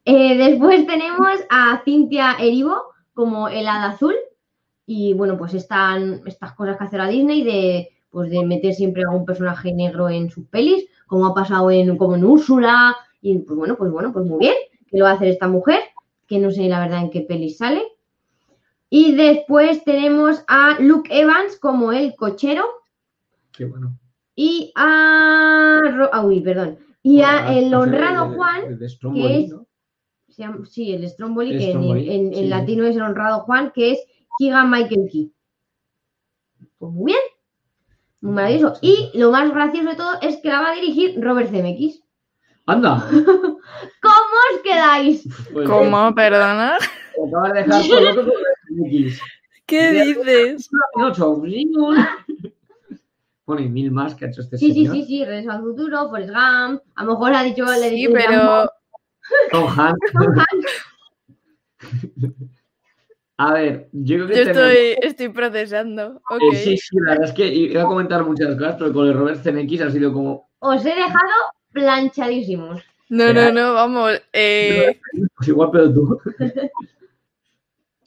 Eh, 0.06 0.38
después 0.38 0.86
tenemos 0.86 1.30
a 1.50 1.82
Cintia 1.86 2.34
Erivo 2.40 2.76
como 3.14 3.48
el 3.48 3.68
hada 3.68 3.90
azul. 3.90 4.16
Y 4.86 5.14
bueno, 5.14 5.38
pues 5.38 5.54
están 5.54 6.22
estas 6.26 6.54
cosas 6.54 6.78
que 6.78 6.84
hace 6.84 6.98
la 6.98 7.08
Disney 7.08 7.44
de, 7.44 7.90
pues 8.10 8.30
de 8.30 8.46
meter 8.46 8.74
siempre 8.74 9.04
a 9.04 9.12
un 9.12 9.26
personaje 9.26 9.74
negro 9.74 10.10
en 10.10 10.30
sus 10.30 10.46
pelis, 10.48 10.86
como 11.08 11.26
ha 11.26 11.34
pasado 11.34 11.72
en, 11.72 11.98
como 11.98 12.16
en 12.16 12.26
Úrsula. 12.26 12.96
Y 13.22 13.38
pues 13.40 13.58
bueno, 13.58 13.78
pues 13.78 13.92
bueno, 13.92 14.12
pues 14.12 14.26
muy 14.26 14.40
bien, 14.40 14.56
que 14.90 14.98
lo 14.98 15.06
va 15.06 15.12
a 15.12 15.14
hacer 15.14 15.30
esta 15.30 15.48
mujer, 15.48 15.80
que 16.28 16.40
no 16.40 16.52
sé 16.52 16.68
la 16.68 16.80
verdad 16.82 17.02
en 17.02 17.12
qué 17.12 17.22
pelis 17.22 17.58
sale. 17.58 17.84
Y 18.90 19.16
después 19.16 19.84
tenemos 19.86 20.44
a 20.48 20.78
Luke 20.80 21.10
Evans 21.18 21.58
como 21.58 21.92
el 21.92 22.16
cochero 22.16 22.66
Qué 23.52 23.66
bueno. 23.66 23.98
Y 24.36 24.72
a... 24.76 25.80
Ah, 26.12 26.26
uy, 26.26 26.42
perdón. 26.42 26.78
Y 27.02 27.22
a 27.22 27.44
Bueno, 27.46 27.60
el 27.60 27.74
honrado 27.74 28.34
Juan, 28.34 28.78
de 28.80 28.90
Stromboli, 28.90 29.28
que 29.28 29.40
es... 29.44 29.50
¿no? 29.52 29.66
se 30.30 30.42
llama- 30.42 30.66
sí, 30.66 30.94
el 30.94 31.08
Stromboli, 31.10 31.52
que 31.58 31.66
en, 31.66 31.70
Stromboli, 31.72 32.10
en- 32.10 32.28
en 32.28 32.34
sí. 32.34 32.48
latino 32.48 32.86
es 32.86 32.96
el 32.96 33.04
honrado 33.04 33.42
Juan, 33.42 33.72
que 33.76 33.92
es 33.92 34.00
Keegan 34.40 34.70
Michael 34.72 35.08
Key. 35.12 35.32
Pues 36.80 36.92
muy 36.92 37.06
bien. 37.12 37.20
Muy 38.22 38.34
maravilloso. 38.34 38.80
Y 38.82 39.12
lo 39.14 39.32
más 39.32 39.52
gracioso 39.54 39.90
de 39.90 39.96
todo 39.96 40.14
es 40.22 40.38
que 40.38 40.48
la 40.50 40.62
va 40.62 40.72
a 40.72 40.76
dirigir 40.76 41.22
Robert 41.22 41.50
Zemeckis. 41.52 42.02
Anda. 42.66 43.06
¿Cómo 43.12 44.34
os 44.54 44.62
quedáis? 44.64 45.28
Pues, 45.52 45.70
¿Cómo? 45.70 46.16
¿Perdona? 46.16 46.78
te 46.80 47.28
acabas 47.28 47.54
de 47.54 47.60
dejar 47.64 47.82
todo 47.88 48.02
loco 48.24 48.32
con 48.32 48.86
X. 48.88 49.22
¿Qué 49.66 49.92
dices? 49.92 50.70
Pinocho. 50.96 51.42
Bueno, 53.54 53.68
y 53.68 53.70
mil 53.70 53.92
más 53.92 54.16
que 54.16 54.26
ha 54.26 54.28
hecho 54.30 54.42
este 54.42 54.58
Sí, 54.58 54.68
sí, 54.74 54.86
señor. 54.86 54.96
sí, 54.96 55.06
sí, 55.06 55.26
Regreso 55.26 55.52
al 55.52 55.62
futuro, 55.62 56.10
Forrest 56.10 56.30
Gump. 56.34 56.82
A 56.96 57.04
lo 57.04 57.12
mejor 57.12 57.34
ha 57.36 57.44
dicho... 57.44 57.66
le 57.66 57.90
Sí, 57.90 58.08
pero 58.12 58.70
Tom 59.52 59.68
Hanks. 59.68 60.12
Tom 60.14 60.34
Hanks. 60.40 60.86
A 63.38 63.54
ver, 63.54 63.90
yo 63.92 64.16
creo 64.18 64.28
que 64.28 64.36
yo 64.36 64.44
tenemos- 64.46 64.72
estoy, 64.72 65.10
estoy 65.10 65.30
procesando. 65.30 66.22
Eh, 66.52 66.56
sí, 66.56 66.78
sí, 66.78 66.96
la 67.00 67.12
verdad 67.12 67.30
es 67.30 67.34
que 67.34 67.48
iba 67.48 67.82
a 67.82 67.88
comentar 67.88 68.24
muchas 68.26 68.56
cosas, 68.56 68.76
pero 68.78 68.94
con 68.94 69.08
el 69.08 69.14
Robert 69.16 69.42
Zemeckis 69.42 69.82
ha 69.82 69.90
sido 69.92 70.14
como. 70.14 70.50
Os 70.60 70.86
he 70.86 70.90
dejado 70.96 71.32
planchadísimos. 71.72 72.82
No, 73.10 73.34
no, 73.34 73.52
no, 73.52 73.74
vamos. 73.74 74.12
eh, 74.32 75.00
Pues 75.36 75.48
igual, 75.50 75.70
pero 75.72 75.94
tú. 75.94 76.20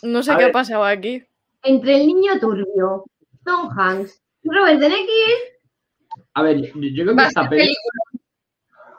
no 0.05 0.23
sé 0.23 0.33
A 0.33 0.37
qué 0.37 0.45
ver. 0.45 0.51
ha 0.51 0.53
pasado 0.53 0.85
aquí. 0.85 1.23
Entre 1.63 2.01
el 2.01 2.07
niño 2.07 2.39
turbio, 2.41 3.05
Tom 3.45 3.69
Hanks 3.77 4.23
Robert 4.47 4.81
Zemeckis, 4.81 5.43
A 6.35 6.43
ver, 6.43 6.57
yo, 6.63 6.67
yo 6.81 7.05
creo 7.05 7.17
que 7.17 7.23
esta 7.25 7.49
peli. 7.49 7.75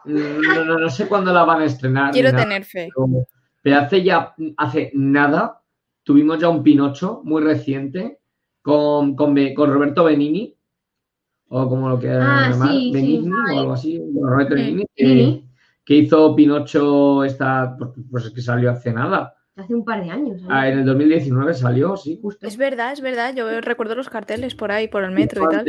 No, 0.06 0.64
no, 0.66 0.80
no 0.80 0.90
sé 0.90 1.08
cuándo 1.08 1.34
la 1.34 1.44
van 1.44 1.62
a 1.62 1.66
estrenar. 1.66 2.12
Quiero 2.14 2.32
nada, 2.32 2.44
tener 2.44 2.64
fe. 2.64 2.90
pero, 2.96 3.28
pero 3.62 3.78
hace 3.78 4.04
ya, 4.04 4.34
hace 4.58 4.92
nada, 4.94 5.62
tuvimos 6.04 6.40
ya 6.40 6.48
un 6.50 6.64
Pinocho 6.64 7.22
muy 7.26 7.44
reciente 7.44 8.20
con, 8.62 9.16
con, 9.16 9.36
con 9.54 9.74
Roberto 9.74 10.06
Benini, 10.06 10.56
o 11.50 11.68
como 11.70 11.90
lo 11.90 12.00
quieran 12.00 12.22
Ah, 12.24 12.50
llamar, 12.50 12.70
sí, 12.70 12.80
sí. 12.80 12.92
Benigni 12.94 13.32
o 13.32 13.60
algo 13.60 13.74
así, 13.74 13.98
bueno, 14.00 14.30
Roberto 14.30 14.56
Sí, 14.56 14.62
Benigni, 14.62 14.86
que, 14.96 15.06
Benigni. 15.06 15.50
que 15.86 15.96
hizo 15.96 16.36
Pinocho 16.36 17.24
esta, 17.26 17.76
pues, 17.78 17.90
pues 18.10 18.26
es 18.26 18.32
que 18.32 18.42
salió 18.42 18.72
hace 18.72 18.94
nada. 18.94 19.36
Hace 19.58 19.76
un 19.76 19.84
par 19.84 20.04
de 20.04 20.10
años. 20.12 20.42
¿eh? 20.42 20.46
Ah, 20.50 20.70
en 20.70 20.80
el 20.80 20.86
2019 20.86 21.54
salió, 21.54 21.98
sí, 21.98 22.20
justo. 22.22 22.46
Es 22.46 22.58
verdad, 22.58 22.94
es 22.94 23.02
verdad. 23.02 23.34
Yo 23.36 23.60
recuerdo 23.62 23.96
los 23.96 24.10
carteles 24.10 24.56
por 24.56 24.72
ahí, 24.72 24.88
por 24.88 25.04
el 25.04 25.12
metro 25.12 25.44
y 25.44 25.56
tal. 25.56 25.66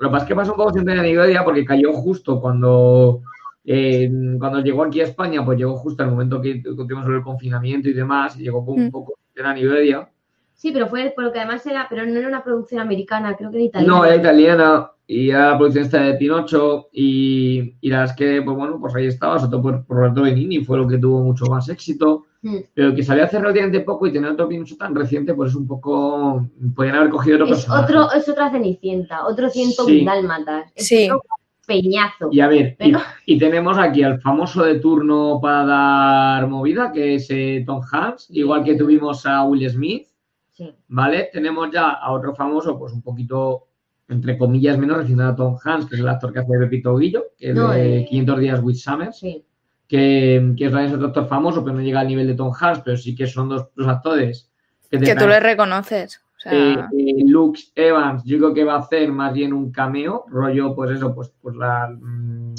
Lo 0.00 0.08
que 0.08 0.12
pasa 0.12 0.24
es 0.24 0.28
que 0.28 0.34
pasa 0.34 0.50
un 0.52 0.56
poco 0.56 0.72
siempre 0.72 0.94
en 0.94 1.02
Nigeria 1.02 1.44
porque 1.44 1.64
cayó 1.64 1.92
justo 1.92 2.40
cuando, 2.40 3.22
eh, 3.64 4.10
cuando 4.38 4.60
llegó 4.60 4.84
aquí 4.84 5.00
a 5.00 5.04
España, 5.04 5.44
pues 5.44 5.58
llegó 5.58 5.76
justo 5.76 6.02
al 6.02 6.10
momento 6.10 6.40
que 6.40 6.62
tuvimos 6.64 7.06
el 7.06 7.22
confinamiento 7.22 7.88
y 7.88 7.92
demás, 7.92 8.38
y 8.38 8.44
llegó 8.44 8.60
un 8.60 8.86
Mm. 8.86 8.90
poco 8.90 9.14
en 9.34 9.54
Nigeria. 9.54 10.08
Sí, 10.54 10.70
pero 10.70 10.86
fue 10.86 11.12
por 11.14 11.24
lo 11.24 11.32
que 11.32 11.40
además 11.40 11.66
era, 11.66 11.86
pero 11.90 12.06
no 12.06 12.16
era 12.16 12.28
una 12.28 12.44
producción 12.44 12.80
americana, 12.80 13.34
creo 13.36 13.50
que 13.50 13.56
era 13.56 13.64
italiana. 13.66 13.94
No, 13.96 14.04
era 14.04 14.14
italiana 14.16 14.90
y 15.08 15.30
era 15.30 15.50
la 15.50 15.58
producción 15.58 15.84
esta 15.84 16.00
de 16.02 16.14
Pinocho 16.14 16.88
y, 16.92 17.74
y 17.80 17.88
la 17.90 18.00
verdad 18.00 18.14
es 18.14 18.16
que, 18.16 18.42
pues 18.42 18.56
bueno, 18.56 18.78
pues 18.80 18.94
ahí 18.94 19.06
estaba, 19.06 19.38
sobre 19.40 19.50
todo 19.50 19.62
por, 19.62 19.84
por 19.84 19.96
Roberto 19.96 20.22
Benigni, 20.22 20.64
fue 20.64 20.78
lo 20.78 20.86
que 20.86 20.98
tuvo 20.98 21.24
mucho 21.24 21.46
más 21.46 21.68
éxito. 21.68 22.26
Mm. 22.42 22.56
Pero 22.74 22.94
que 22.94 23.02
salió 23.04 23.24
hace 23.24 23.38
relativamente 23.38 23.80
poco 23.80 24.06
y 24.06 24.12
tener 24.12 24.30
otro 24.32 24.48
Pinocho 24.48 24.76
tan 24.76 24.94
reciente, 24.94 25.32
pues 25.34 25.50
es 25.50 25.56
un 25.56 25.66
poco... 25.66 26.46
Podrían 26.74 26.96
haber 26.96 27.10
cogido 27.10 27.36
otro 27.36 27.46
Es, 27.46 27.52
personaje. 27.52 27.84
otro, 27.84 28.12
es 28.12 28.28
otra 28.28 28.50
cenicienta, 28.50 29.26
otro 29.26 29.48
ciento 29.48 29.84
Sí. 29.86 30.04
dálmatas. 30.04 30.72
Es 30.74 30.86
Sí. 30.88 31.04
otro 31.08 31.22
peñazo. 31.66 32.28
Y 32.32 32.40
a 32.40 32.48
ver, 32.48 32.76
y, 32.80 32.90
Pero- 32.90 33.00
y 33.26 33.38
tenemos 33.38 33.78
aquí 33.78 34.02
al 34.02 34.20
famoso 34.20 34.64
de 34.64 34.80
turno 34.80 35.38
para 35.40 35.64
dar 35.64 36.48
movida, 36.48 36.90
que 36.90 37.14
es 37.14 37.28
eh, 37.30 37.62
Tom 37.64 37.80
Hanks, 37.90 38.26
igual 38.30 38.64
que 38.64 38.74
tuvimos 38.74 39.24
a 39.24 39.44
Will 39.44 39.70
Smith, 39.70 40.08
Sí. 40.50 40.74
¿vale? 40.88 41.30
Tenemos 41.32 41.70
ya 41.72 41.90
a 41.90 42.10
otro 42.12 42.34
famoso, 42.34 42.76
pues 42.76 42.92
un 42.92 43.02
poquito, 43.02 43.68
entre 44.08 44.36
comillas, 44.36 44.76
menos 44.76 44.98
recién 44.98 45.20
a 45.20 45.34
Tom 45.36 45.56
Hanks, 45.64 45.86
que 45.86 45.94
es 45.94 46.00
el 46.00 46.08
actor 46.08 46.32
que 46.32 46.40
hace 46.40 46.52
de 46.52 46.58
Pepito 46.66 46.94
Grillo, 46.96 47.26
que 47.38 47.50
es 47.50 47.54
No, 47.54 47.70
de 47.70 48.00
eh. 48.00 48.06
500 48.06 48.40
días 48.40 48.60
with 48.60 48.74
Summer, 48.74 49.12
Sí. 49.12 49.44
Que, 49.92 50.54
que 50.56 50.64
es 50.64 50.72
también 50.72 50.94
otro 50.94 51.08
actor 51.08 51.28
famoso, 51.28 51.62
pero 51.62 51.76
no 51.76 51.82
llega 51.82 52.00
al 52.00 52.08
nivel 52.08 52.26
de 52.26 52.32
Tom 52.32 52.50
Hanks, 52.58 52.80
pero 52.82 52.96
sí 52.96 53.14
que 53.14 53.26
son 53.26 53.50
dos, 53.50 53.68
dos 53.76 53.86
actores 53.86 54.50
que, 54.90 54.98
Que 54.98 55.14
tú 55.14 55.26
le 55.26 55.38
reconoces. 55.38 56.16
O 56.16 56.40
sea, 56.40 56.50
eh, 56.54 56.78
eh, 56.96 57.24
Luke 57.26 57.60
Evans, 57.74 58.24
yo 58.24 58.38
creo 58.38 58.54
que 58.54 58.64
va 58.64 58.76
a 58.76 58.78
hacer 58.78 59.12
más 59.12 59.34
bien 59.34 59.52
un 59.52 59.70
cameo, 59.70 60.24
rollo, 60.28 60.74
pues 60.74 60.92
eso, 60.92 61.14
pues, 61.14 61.30
pues 61.42 61.54
la. 61.56 61.88
mm, 61.88 62.54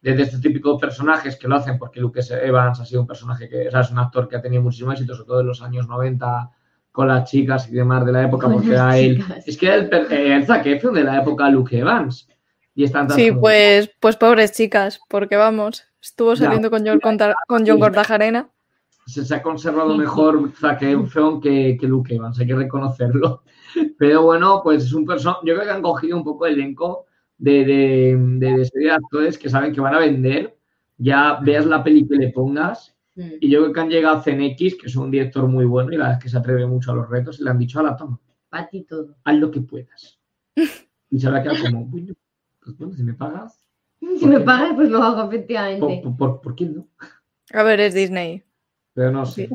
desde 0.00 0.22
estos 0.22 0.40
típicos 0.40 0.80
personajes 0.80 1.36
que 1.36 1.46
lo 1.46 1.56
hacen, 1.56 1.76
porque 1.76 2.00
Luke 2.00 2.20
Evans 2.42 2.80
ha 2.80 2.86
sido 2.86 3.02
un 3.02 3.06
personaje 3.06 3.50
que, 3.50 3.68
o 3.68 3.70
sea, 3.70 3.80
es 3.80 3.90
un 3.90 3.98
actor 3.98 4.26
que 4.26 4.36
ha 4.36 4.40
tenido 4.40 4.62
muchísimo 4.62 4.92
éxito, 4.92 5.14
sobre 5.14 5.26
todo 5.26 5.40
en 5.42 5.48
los 5.48 5.60
años 5.60 5.86
90, 5.86 6.50
con 6.90 7.06
las 7.06 7.30
chicas 7.30 7.68
y 7.68 7.74
demás 7.74 8.06
de 8.06 8.12
la 8.12 8.22
época, 8.22 8.46
Con 8.46 8.54
porque 8.54 8.70
era 8.70 8.96
él. 8.96 9.22
Es 9.44 9.58
que 9.58 9.66
era 9.66 9.76
el, 9.76 9.90
el 9.92 10.46
de 10.46 11.04
la 11.04 11.18
época 11.20 11.50
Luke 11.50 11.78
Evans. 11.78 12.26
Y 12.74 12.84
están 12.84 13.10
sí, 13.10 13.30
pues, 13.30 13.90
pues 14.00 14.16
pobres 14.16 14.52
chicas, 14.52 15.00
porque 15.10 15.36
vamos, 15.36 15.84
estuvo 16.02 16.34
Ya. 16.34 16.44
saliendo 16.44 16.70
con 16.70 16.84
John, 16.86 17.00
con 17.46 17.66
John 17.66 17.80
Cortajarena. 17.80 18.50
se, 19.06 19.24
se 19.24 19.34
ha 19.34 19.42
conservado 19.42 19.96
mejor 19.96 20.52
Zac 20.58 20.82
Efron 20.82 21.40
que, 21.40 21.76
que 21.80 21.86
Luke 21.86 22.14
Evans, 22.14 22.38
hay 22.40 22.46
que 22.46 22.54
reconocerlo. 22.54 23.42
Pero 23.98 24.22
bueno, 24.22 24.60
pues 24.62 24.84
es 24.84 24.92
un 24.92 25.06
personaje. 25.06 25.40
Yo 25.44 25.54
creo 25.54 25.64
que 25.66 25.70
han 25.72 25.82
cogido 25.82 26.16
un 26.16 26.24
poco 26.24 26.46
el 26.46 26.54
elenco 26.54 27.06
de, 27.38 27.64
de, 27.64 28.16
de, 28.18 28.56
de 28.58 28.64
serie 28.66 28.88
de 28.88 28.94
actores 28.94 29.38
que 29.38 29.48
saben 29.48 29.72
que 29.72 29.80
van 29.80 29.94
a 29.94 29.98
vender. 29.98 30.56
Ya 30.98 31.40
veas 31.42 31.64
la 31.66 31.82
peli 31.82 32.06
que 32.06 32.16
le 32.16 32.28
pongas. 32.30 32.94
Mm. 33.16 33.30
Y 33.40 33.50
yo 33.50 33.60
creo 33.62 33.72
que 33.72 33.80
han 33.80 33.90
llegado 33.90 34.16
a 34.18 34.22
CNX, 34.22 34.76
que 34.76 34.86
es 34.86 34.96
un 34.96 35.10
director 35.10 35.46
muy 35.48 35.64
bueno 35.64 35.92
y 35.92 35.96
la 35.96 36.04
verdad 36.04 36.18
es 36.18 36.24
que 36.24 36.30
se 36.30 36.38
atreve 36.38 36.66
mucho 36.66 36.92
a 36.92 36.94
los 36.94 37.08
retos, 37.10 37.40
y 37.40 37.44
le 37.44 37.50
han 37.50 37.58
dicho 37.58 37.78
a 37.80 37.82
la 37.82 37.94
toma, 37.96 38.18
Para 38.48 38.68
ti 38.68 38.84
todo. 38.84 39.16
haz 39.24 39.36
lo 39.36 39.50
que 39.50 39.60
puedas. 39.60 40.18
Y 41.10 41.18
se 41.20 41.26
habrá 41.26 41.42
quedado 41.42 41.58
como, 41.64 41.84
bueno, 41.86 42.14
pues 42.64 42.78
bueno, 42.78 42.94
si 42.94 43.02
me 43.02 43.12
pagas, 43.12 43.61
Si 44.18 44.26
me 44.26 44.40
pagas, 44.40 44.74
pues 44.74 44.88
lo 44.90 45.02
hago, 45.02 45.24
¿por, 45.26 45.34
efectivamente. 45.34 46.00
por, 46.02 46.16
por- 46.16 46.40
por 46.40 46.54
qué 46.56 46.66
no? 46.66 46.86
A 47.52 47.62
ver, 47.62 47.80
es 47.80 47.94
Disney. 47.94 48.42
Pero 48.94 49.10
no 49.10 49.24
sé. 49.26 49.48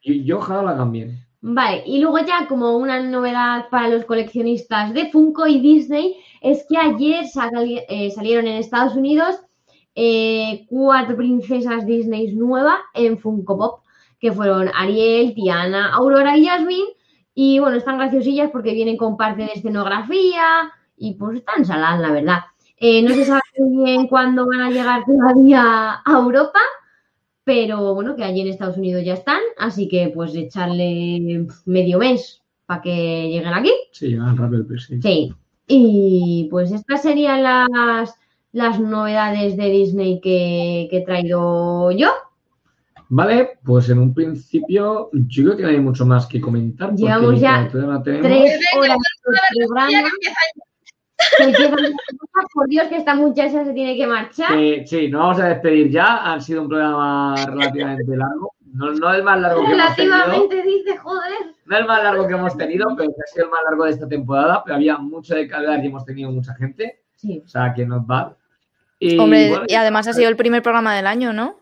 Y 0.00 0.24
yo 0.24 0.38
ojalá 0.38 0.62
lo 0.62 0.68
hagan 0.70 0.92
bien. 0.92 1.26
Vale, 1.40 1.82
y 1.86 2.00
luego 2.00 2.18
ya 2.20 2.46
como 2.48 2.76
una 2.76 3.00
novedad 3.02 3.68
para 3.68 3.88
los 3.88 4.04
coleccionistas 4.04 4.94
de 4.94 5.10
Funko 5.10 5.46
y 5.48 5.60
Disney 5.60 6.16
es 6.40 6.64
que 6.68 6.76
ayer 6.78 7.24
eh, 7.88 8.10
salieron 8.12 8.46
en 8.46 8.56
Estados 8.58 8.94
Unidos 8.94 9.36
eh, 9.94 10.64
cuatro 10.68 11.16
princesas 11.16 11.84
Disney 11.84 12.32
nuevas 12.34 12.78
en 12.94 13.18
Funko 13.18 13.58
Pop, 13.58 13.80
que 14.20 14.32
fueron 14.32 14.70
Ariel, 14.74 15.34
Tiana, 15.34 15.92
Aurora 15.92 16.36
y 16.36 16.46
Jasmine. 16.46 16.88
Y 17.34 17.58
bueno, 17.58 17.76
están 17.76 17.98
graciosillas 17.98 18.50
porque 18.50 18.72
vienen 18.72 18.96
con 18.96 19.16
parte 19.16 19.42
de 19.42 19.52
escenografía 19.54 20.70
y 20.96 21.14
pues 21.14 21.38
están 21.38 21.64
saladas, 21.64 22.00
la 22.00 22.12
verdad. 22.12 22.38
Eh, 22.84 23.00
no 23.00 23.14
se 23.14 23.24
sabe 23.24 23.40
muy 23.58 23.84
bien 23.84 24.08
cuándo 24.08 24.44
van 24.44 24.60
a 24.60 24.70
llegar 24.70 25.04
todavía 25.04 26.02
a 26.04 26.18
Europa, 26.18 26.58
pero 27.44 27.94
bueno, 27.94 28.16
que 28.16 28.24
allí 28.24 28.40
en 28.40 28.48
Estados 28.48 28.76
Unidos 28.76 29.04
ya 29.04 29.14
están, 29.14 29.38
así 29.56 29.86
que 29.86 30.10
pues 30.12 30.34
echarle 30.34 31.46
medio 31.64 32.00
mes 32.00 32.42
para 32.66 32.82
que 32.82 33.28
lleguen 33.28 33.54
aquí. 33.54 33.70
Sí, 33.92 34.08
llegan 34.08 34.36
rápido, 34.36 34.66
pues 34.66 34.86
sí. 34.86 35.00
Sí. 35.00 35.32
Y 35.68 36.48
pues 36.50 36.72
estas 36.72 37.02
serían 37.02 37.44
las, 37.44 38.18
las 38.50 38.80
novedades 38.80 39.56
de 39.56 39.70
Disney 39.70 40.20
que, 40.20 40.88
que 40.90 40.98
he 40.98 41.04
traído 41.04 41.92
yo. 41.92 42.10
Vale, 43.10 43.60
pues 43.64 43.90
en 43.90 44.00
un 44.00 44.12
principio 44.12 45.08
yo 45.12 45.44
creo 45.44 45.56
que 45.56 45.62
no 45.62 45.68
hay 45.68 45.78
mucho 45.78 46.04
más 46.04 46.26
que 46.26 46.40
comentar. 46.40 46.92
Llevamos 46.96 47.38
ya 47.38 47.68
tres 47.70 47.84
horas 48.76 48.98
de 48.98 49.66
programa. 49.68 50.08
Por 52.54 52.68
Dios, 52.68 52.88
que 52.88 52.96
esta 52.96 53.14
muchacha 53.14 53.64
se 53.64 53.72
tiene 53.72 53.96
que 53.96 54.06
marchar. 54.06 54.52
sí, 54.86 55.08
nos 55.08 55.20
vamos 55.20 55.40
a 55.40 55.48
despedir 55.48 55.90
ya. 55.90 56.32
Ha 56.32 56.40
sido 56.40 56.62
un 56.62 56.68
programa 56.68 57.34
relativamente 57.46 58.16
largo. 58.16 58.54
No, 58.72 58.90
no 58.92 59.14
es 59.14 59.22
más 59.22 59.40
largo 59.40 59.64
que 59.66 59.72
hemos 59.72 59.96
tenido. 59.96 60.16
Relativamente, 60.16 60.62
dice, 60.62 60.96
joder. 60.96 61.32
No 61.66 61.78
es 61.78 61.86
más 61.86 62.02
largo 62.02 62.26
que 62.26 62.34
hemos 62.34 62.56
tenido, 62.56 62.88
pero 62.96 63.10
ha 63.10 63.32
sido 63.32 63.44
el 63.44 63.50
más 63.50 63.60
largo 63.64 63.84
de 63.84 63.90
esta 63.90 64.08
temporada. 64.08 64.62
Pero 64.64 64.76
había 64.76 64.98
mucho 64.98 65.34
de 65.34 65.46
calidad 65.46 65.82
y 65.82 65.86
hemos 65.86 66.04
tenido 66.04 66.30
mucha 66.30 66.54
gente. 66.54 67.02
Sí. 67.16 67.42
O 67.44 67.48
sea, 67.48 67.72
que 67.74 67.84
nos 67.86 68.02
va. 68.02 68.36
Y, 68.98 69.18
Hombre, 69.18 69.52
y 69.68 69.74
además 69.74 70.06
ha 70.08 70.12
sido 70.12 70.28
el 70.28 70.36
primer 70.36 70.62
programa 70.62 70.94
del 70.94 71.06
año, 71.06 71.32
¿no? 71.32 71.56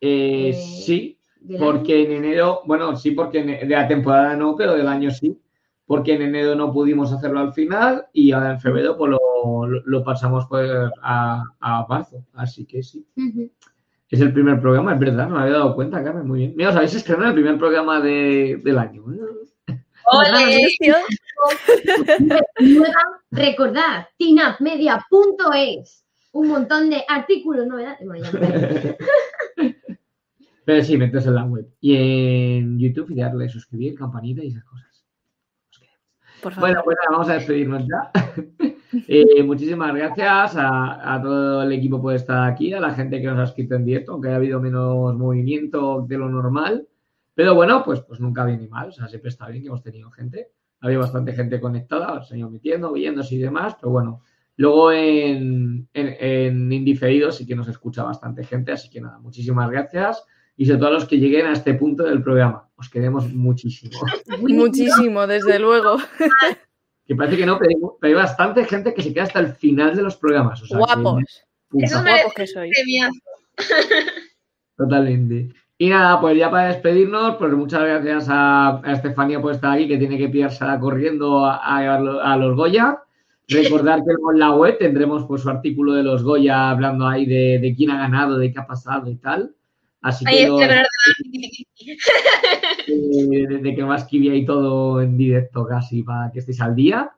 Eh, 0.00 0.50
eh, 0.50 0.52
sí, 0.52 1.18
porque 1.58 2.02
en 2.04 2.12
enero, 2.12 2.62
bueno, 2.66 2.96
sí, 2.96 3.12
porque 3.12 3.42
de 3.42 3.66
la 3.66 3.88
temporada 3.88 4.36
no, 4.36 4.54
pero 4.56 4.74
del 4.74 4.88
año 4.88 5.10
sí, 5.10 5.38
porque 5.86 6.14
en 6.14 6.22
enero 6.22 6.54
no 6.54 6.72
pudimos 6.72 7.12
hacerlo 7.12 7.40
al 7.40 7.52
final 7.52 8.06
y 8.12 8.32
ahora 8.32 8.52
en 8.52 8.60
febrero 8.60 8.96
pues 8.96 9.12
lo, 9.84 10.04
pasamos 10.04 10.46
pues, 10.48 10.70
a, 11.02 11.42
a, 11.60 11.86
marzo, 11.88 12.24
así 12.34 12.64
que 12.64 12.82
sí. 12.82 13.06
Es 14.08 14.20
el 14.20 14.32
primer 14.32 14.60
programa, 14.60 14.92
es 14.92 15.00
verdad, 15.00 15.28
no 15.28 15.36
me 15.36 15.42
había 15.42 15.54
dado 15.54 15.74
cuenta, 15.74 16.04
Carmen, 16.04 16.26
muy 16.26 16.40
bien. 16.40 16.52
Mira, 16.54 16.70
os 16.70 16.76
habéis 16.76 16.94
estrenado 16.94 17.28
el 17.28 17.34
primer 17.34 17.58
programa 17.58 18.00
de, 18.00 18.60
del 18.62 18.78
año. 18.78 19.04
¡Ole! 20.12 20.68
Recordad, 23.30 24.06
tinapmedia.es. 24.18 26.04
Un 26.32 26.48
montón 26.48 26.90
de 26.90 27.04
artículos, 27.08 27.66
novedades. 27.66 28.00
Pero 30.64 30.84
sí, 30.84 30.96
metes 30.96 31.26
en 31.26 31.34
la 31.34 31.44
web. 31.44 31.66
Y 31.80 31.96
en 31.96 32.78
YouTube 32.78 33.10
y 33.10 33.16
darle 33.16 33.48
suscribir, 33.48 33.94
campanita 33.94 34.44
y 34.44 34.48
esas 34.48 34.64
cosas. 34.64 34.91
Bueno, 36.42 36.80
pues 36.84 36.96
nada, 36.96 37.08
vamos 37.10 37.28
a 37.28 37.34
despedirnos 37.34 37.86
ya. 37.86 38.10
Eh, 39.08 39.42
muchísimas 39.42 39.94
gracias 39.94 40.54
a, 40.54 41.18
todo 41.22 41.62
el 41.62 41.72
equipo 41.72 42.02
por 42.02 42.14
estar 42.14 42.50
aquí, 42.50 42.74
a 42.74 42.80
la 42.80 42.92
gente 42.92 43.22
que 43.22 43.26
nos 43.26 43.38
ha 43.38 43.44
escrito 43.44 43.74
en 43.74 43.86
directo, 43.86 44.12
aunque 44.12 44.28
haya 44.28 44.36
habido 44.36 44.60
menos 44.60 45.14
movimiento 45.14 46.04
de 46.06 46.18
lo 46.18 46.28
normal. 46.28 46.86
Pero 47.34 47.54
bueno, 47.54 47.82
pues, 47.86 48.02
pues 48.02 48.20
nunca 48.20 48.44
viene 48.44 48.68
mal, 48.68 48.90
o 48.90 48.92
sea, 48.92 49.08
siempre 49.08 49.30
está 49.30 49.48
bien 49.48 49.62
que 49.62 49.68
hemos 49.68 49.82
tenido 49.82 50.10
gente. 50.10 50.50
Había 50.80 50.98
bastante 50.98 51.32
gente 51.32 51.58
conectada, 51.58 52.22
se 52.22 52.36
ido 52.36 52.50
metiendo, 52.50 52.92
viéndose 52.92 53.34
y 53.34 53.38
demás, 53.38 53.76
pero 53.80 53.92
bueno, 53.92 54.20
luego 54.56 54.92
en, 54.92 55.88
en, 55.94 56.16
en 56.20 56.72
indiferido 56.72 57.32
sí 57.32 57.46
que 57.46 57.56
nos 57.56 57.68
escucha 57.68 58.02
bastante 58.02 58.44
gente, 58.44 58.72
así 58.72 58.90
que 58.90 59.00
nada, 59.00 59.18
muchísimas 59.20 59.70
gracias 59.70 60.26
y 60.56 60.66
sobre 60.66 60.78
todo 60.78 60.88
a 60.88 60.92
los 60.92 61.06
que 61.06 61.18
lleguen 61.18 61.46
a 61.46 61.52
este 61.52 61.74
punto 61.74 62.04
del 62.04 62.22
programa. 62.22 62.68
Os 62.76 62.88
queremos 62.88 63.32
muchísimo. 63.32 63.98
Muchísimo, 64.40 65.26
desde 65.26 65.58
luego. 65.58 65.96
Que 67.04 67.16
parece 67.16 67.36
que 67.36 67.46
no, 67.46 67.58
pero 67.58 67.98
hay, 68.00 68.14
bastante 68.14 68.64
gente 68.64 68.94
que 68.94 69.02
se 69.02 69.12
queda 69.12 69.24
hasta 69.24 69.40
el 69.40 69.54
final 69.54 69.96
de 69.96 70.02
los 70.02 70.16
programas. 70.16 70.62
guapos. 70.68 71.24
guapos 71.70 72.34
que 72.36 72.46
sois. 72.46 72.70
Totalmente. 74.76 75.52
Y 75.78 75.88
nada, 75.88 76.20
pues 76.20 76.38
ya 76.38 76.48
para 76.48 76.68
despedirnos, 76.68 77.36
pues 77.36 77.52
muchas 77.54 77.82
gracias 77.82 78.26
a, 78.28 78.80
Estefanía 78.86 79.40
por 79.40 79.52
estar 79.52 79.72
aquí, 79.72 79.88
que 79.88 79.98
tiene 79.98 80.16
que 80.16 80.28
pillársela 80.28 80.78
corriendo 80.78 81.44
a, 81.44 81.56
a, 81.56 82.36
los 82.36 82.56
Goya. 82.56 83.02
Recordar 83.48 84.04
que 84.04 84.12
en 84.12 84.38
la 84.38 84.52
web 84.52 84.78
tendremos 84.78 85.24
pues 85.26 85.42
su 85.42 85.50
artículo 85.50 85.94
de 85.94 86.04
los 86.04 86.22
Goya 86.22 86.70
hablando 86.70 87.06
ahí 87.06 87.26
de, 87.26 87.58
de 87.60 87.74
quién 87.74 87.90
ha 87.90 87.98
ganado, 87.98 88.38
de 88.38 88.52
qué 88.52 88.60
ha 88.60 88.66
pasado 88.66 89.10
y 89.10 89.16
tal. 89.16 89.56
Así 90.02 90.24
que 90.24 90.50
desde 93.48 93.74
que 93.74 93.84
más 93.84 94.02
escribía 94.02 94.34
y 94.34 94.44
todo 94.44 95.00
en 95.00 95.16
directo 95.16 95.64
casi 95.64 96.02
para 96.02 96.30
que 96.32 96.40
estéis 96.40 96.60
al 96.60 96.74
día. 96.74 97.12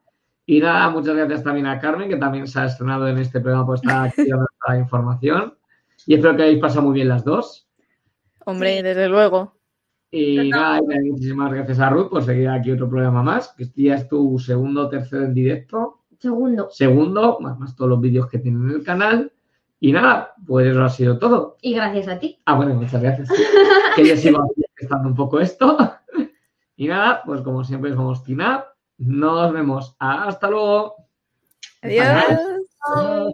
Y 0.47 0.61
nada, 0.61 0.91
muchas 0.91 1.17
gracias 1.17 1.43
también 1.43 1.67
a 1.67 1.81
Carmen, 1.81 2.11
que 2.11 2.17
también 2.17 2.47
se 2.47 2.61
ha 2.61 2.67
estrenado 2.67 3.09
en 3.09 3.17
este 3.17 3.41
programa 3.41 3.65
por 3.65 3.77
estar 3.77 4.09
aquí 4.09 4.23
la 4.69 4.79
información. 4.79 5.55
Y 6.07 6.15
espero 6.15 6.37
que 6.37 6.43
hayáis 6.43 6.61
pasado 6.61 6.83
muy 6.83 6.95
bien 6.95 7.09
las 7.09 7.25
dos. 7.25 7.67
Hombre, 8.45 8.83
desde 8.83 9.09
luego. 9.09 9.55
Y 10.11 10.51
nada, 10.51 10.81
muchísimas 10.83 11.51
gracias 11.51 11.81
a 11.81 11.89
Ruth 11.89 12.11
por 12.11 12.23
seguir 12.23 12.49
aquí 12.49 12.71
otro 12.71 12.89
programa 12.89 13.23
más, 13.23 13.55
que 13.57 13.65
este 13.65 13.83
ya 13.83 13.95
es 13.95 14.07
tu 14.07 14.39
segundo 14.39 14.83
o 14.83 14.89
tercero 14.89 15.25
en 15.25 15.33
directo. 15.33 16.05
Segundo. 16.19 16.69
Segundo, 16.71 17.39
más, 17.41 17.59
más 17.59 17.75
todos 17.75 17.91
los 17.91 18.01
vídeos 18.01 18.29
que 18.29 18.39
tienen 18.39 18.69
en 18.69 18.77
el 18.77 18.85
canal. 18.85 19.33
Y 19.81 19.93
nada, 19.93 20.35
pues 20.47 20.69
eso 20.69 20.83
ha 20.83 20.89
sido 20.89 21.19
todo. 21.19 21.57
Y 21.61 21.75
gracias 21.75 22.09
a 22.09 22.19
ti. 22.19 22.41
Ah, 22.47 22.55
bueno, 22.55 22.75
muchas 22.75 23.03
gracias. 23.03 23.29
que 23.97 24.07
yo 24.07 24.17
sigo 24.17 24.55
estando 24.77 25.09
un 25.09 25.15
poco 25.15 25.41
esto. 25.41 25.77
y 26.77 26.89
nada, 26.89 27.23
pues 27.25 27.43
como 27.43 27.65
siempre 27.65 27.93
somos 27.93 28.23
Tina. 28.25 28.65
Nos 28.99 29.53
vemos. 29.53 29.97
Hasta 29.99 30.49
luego. 30.49 30.97
Adiós. 31.83 33.34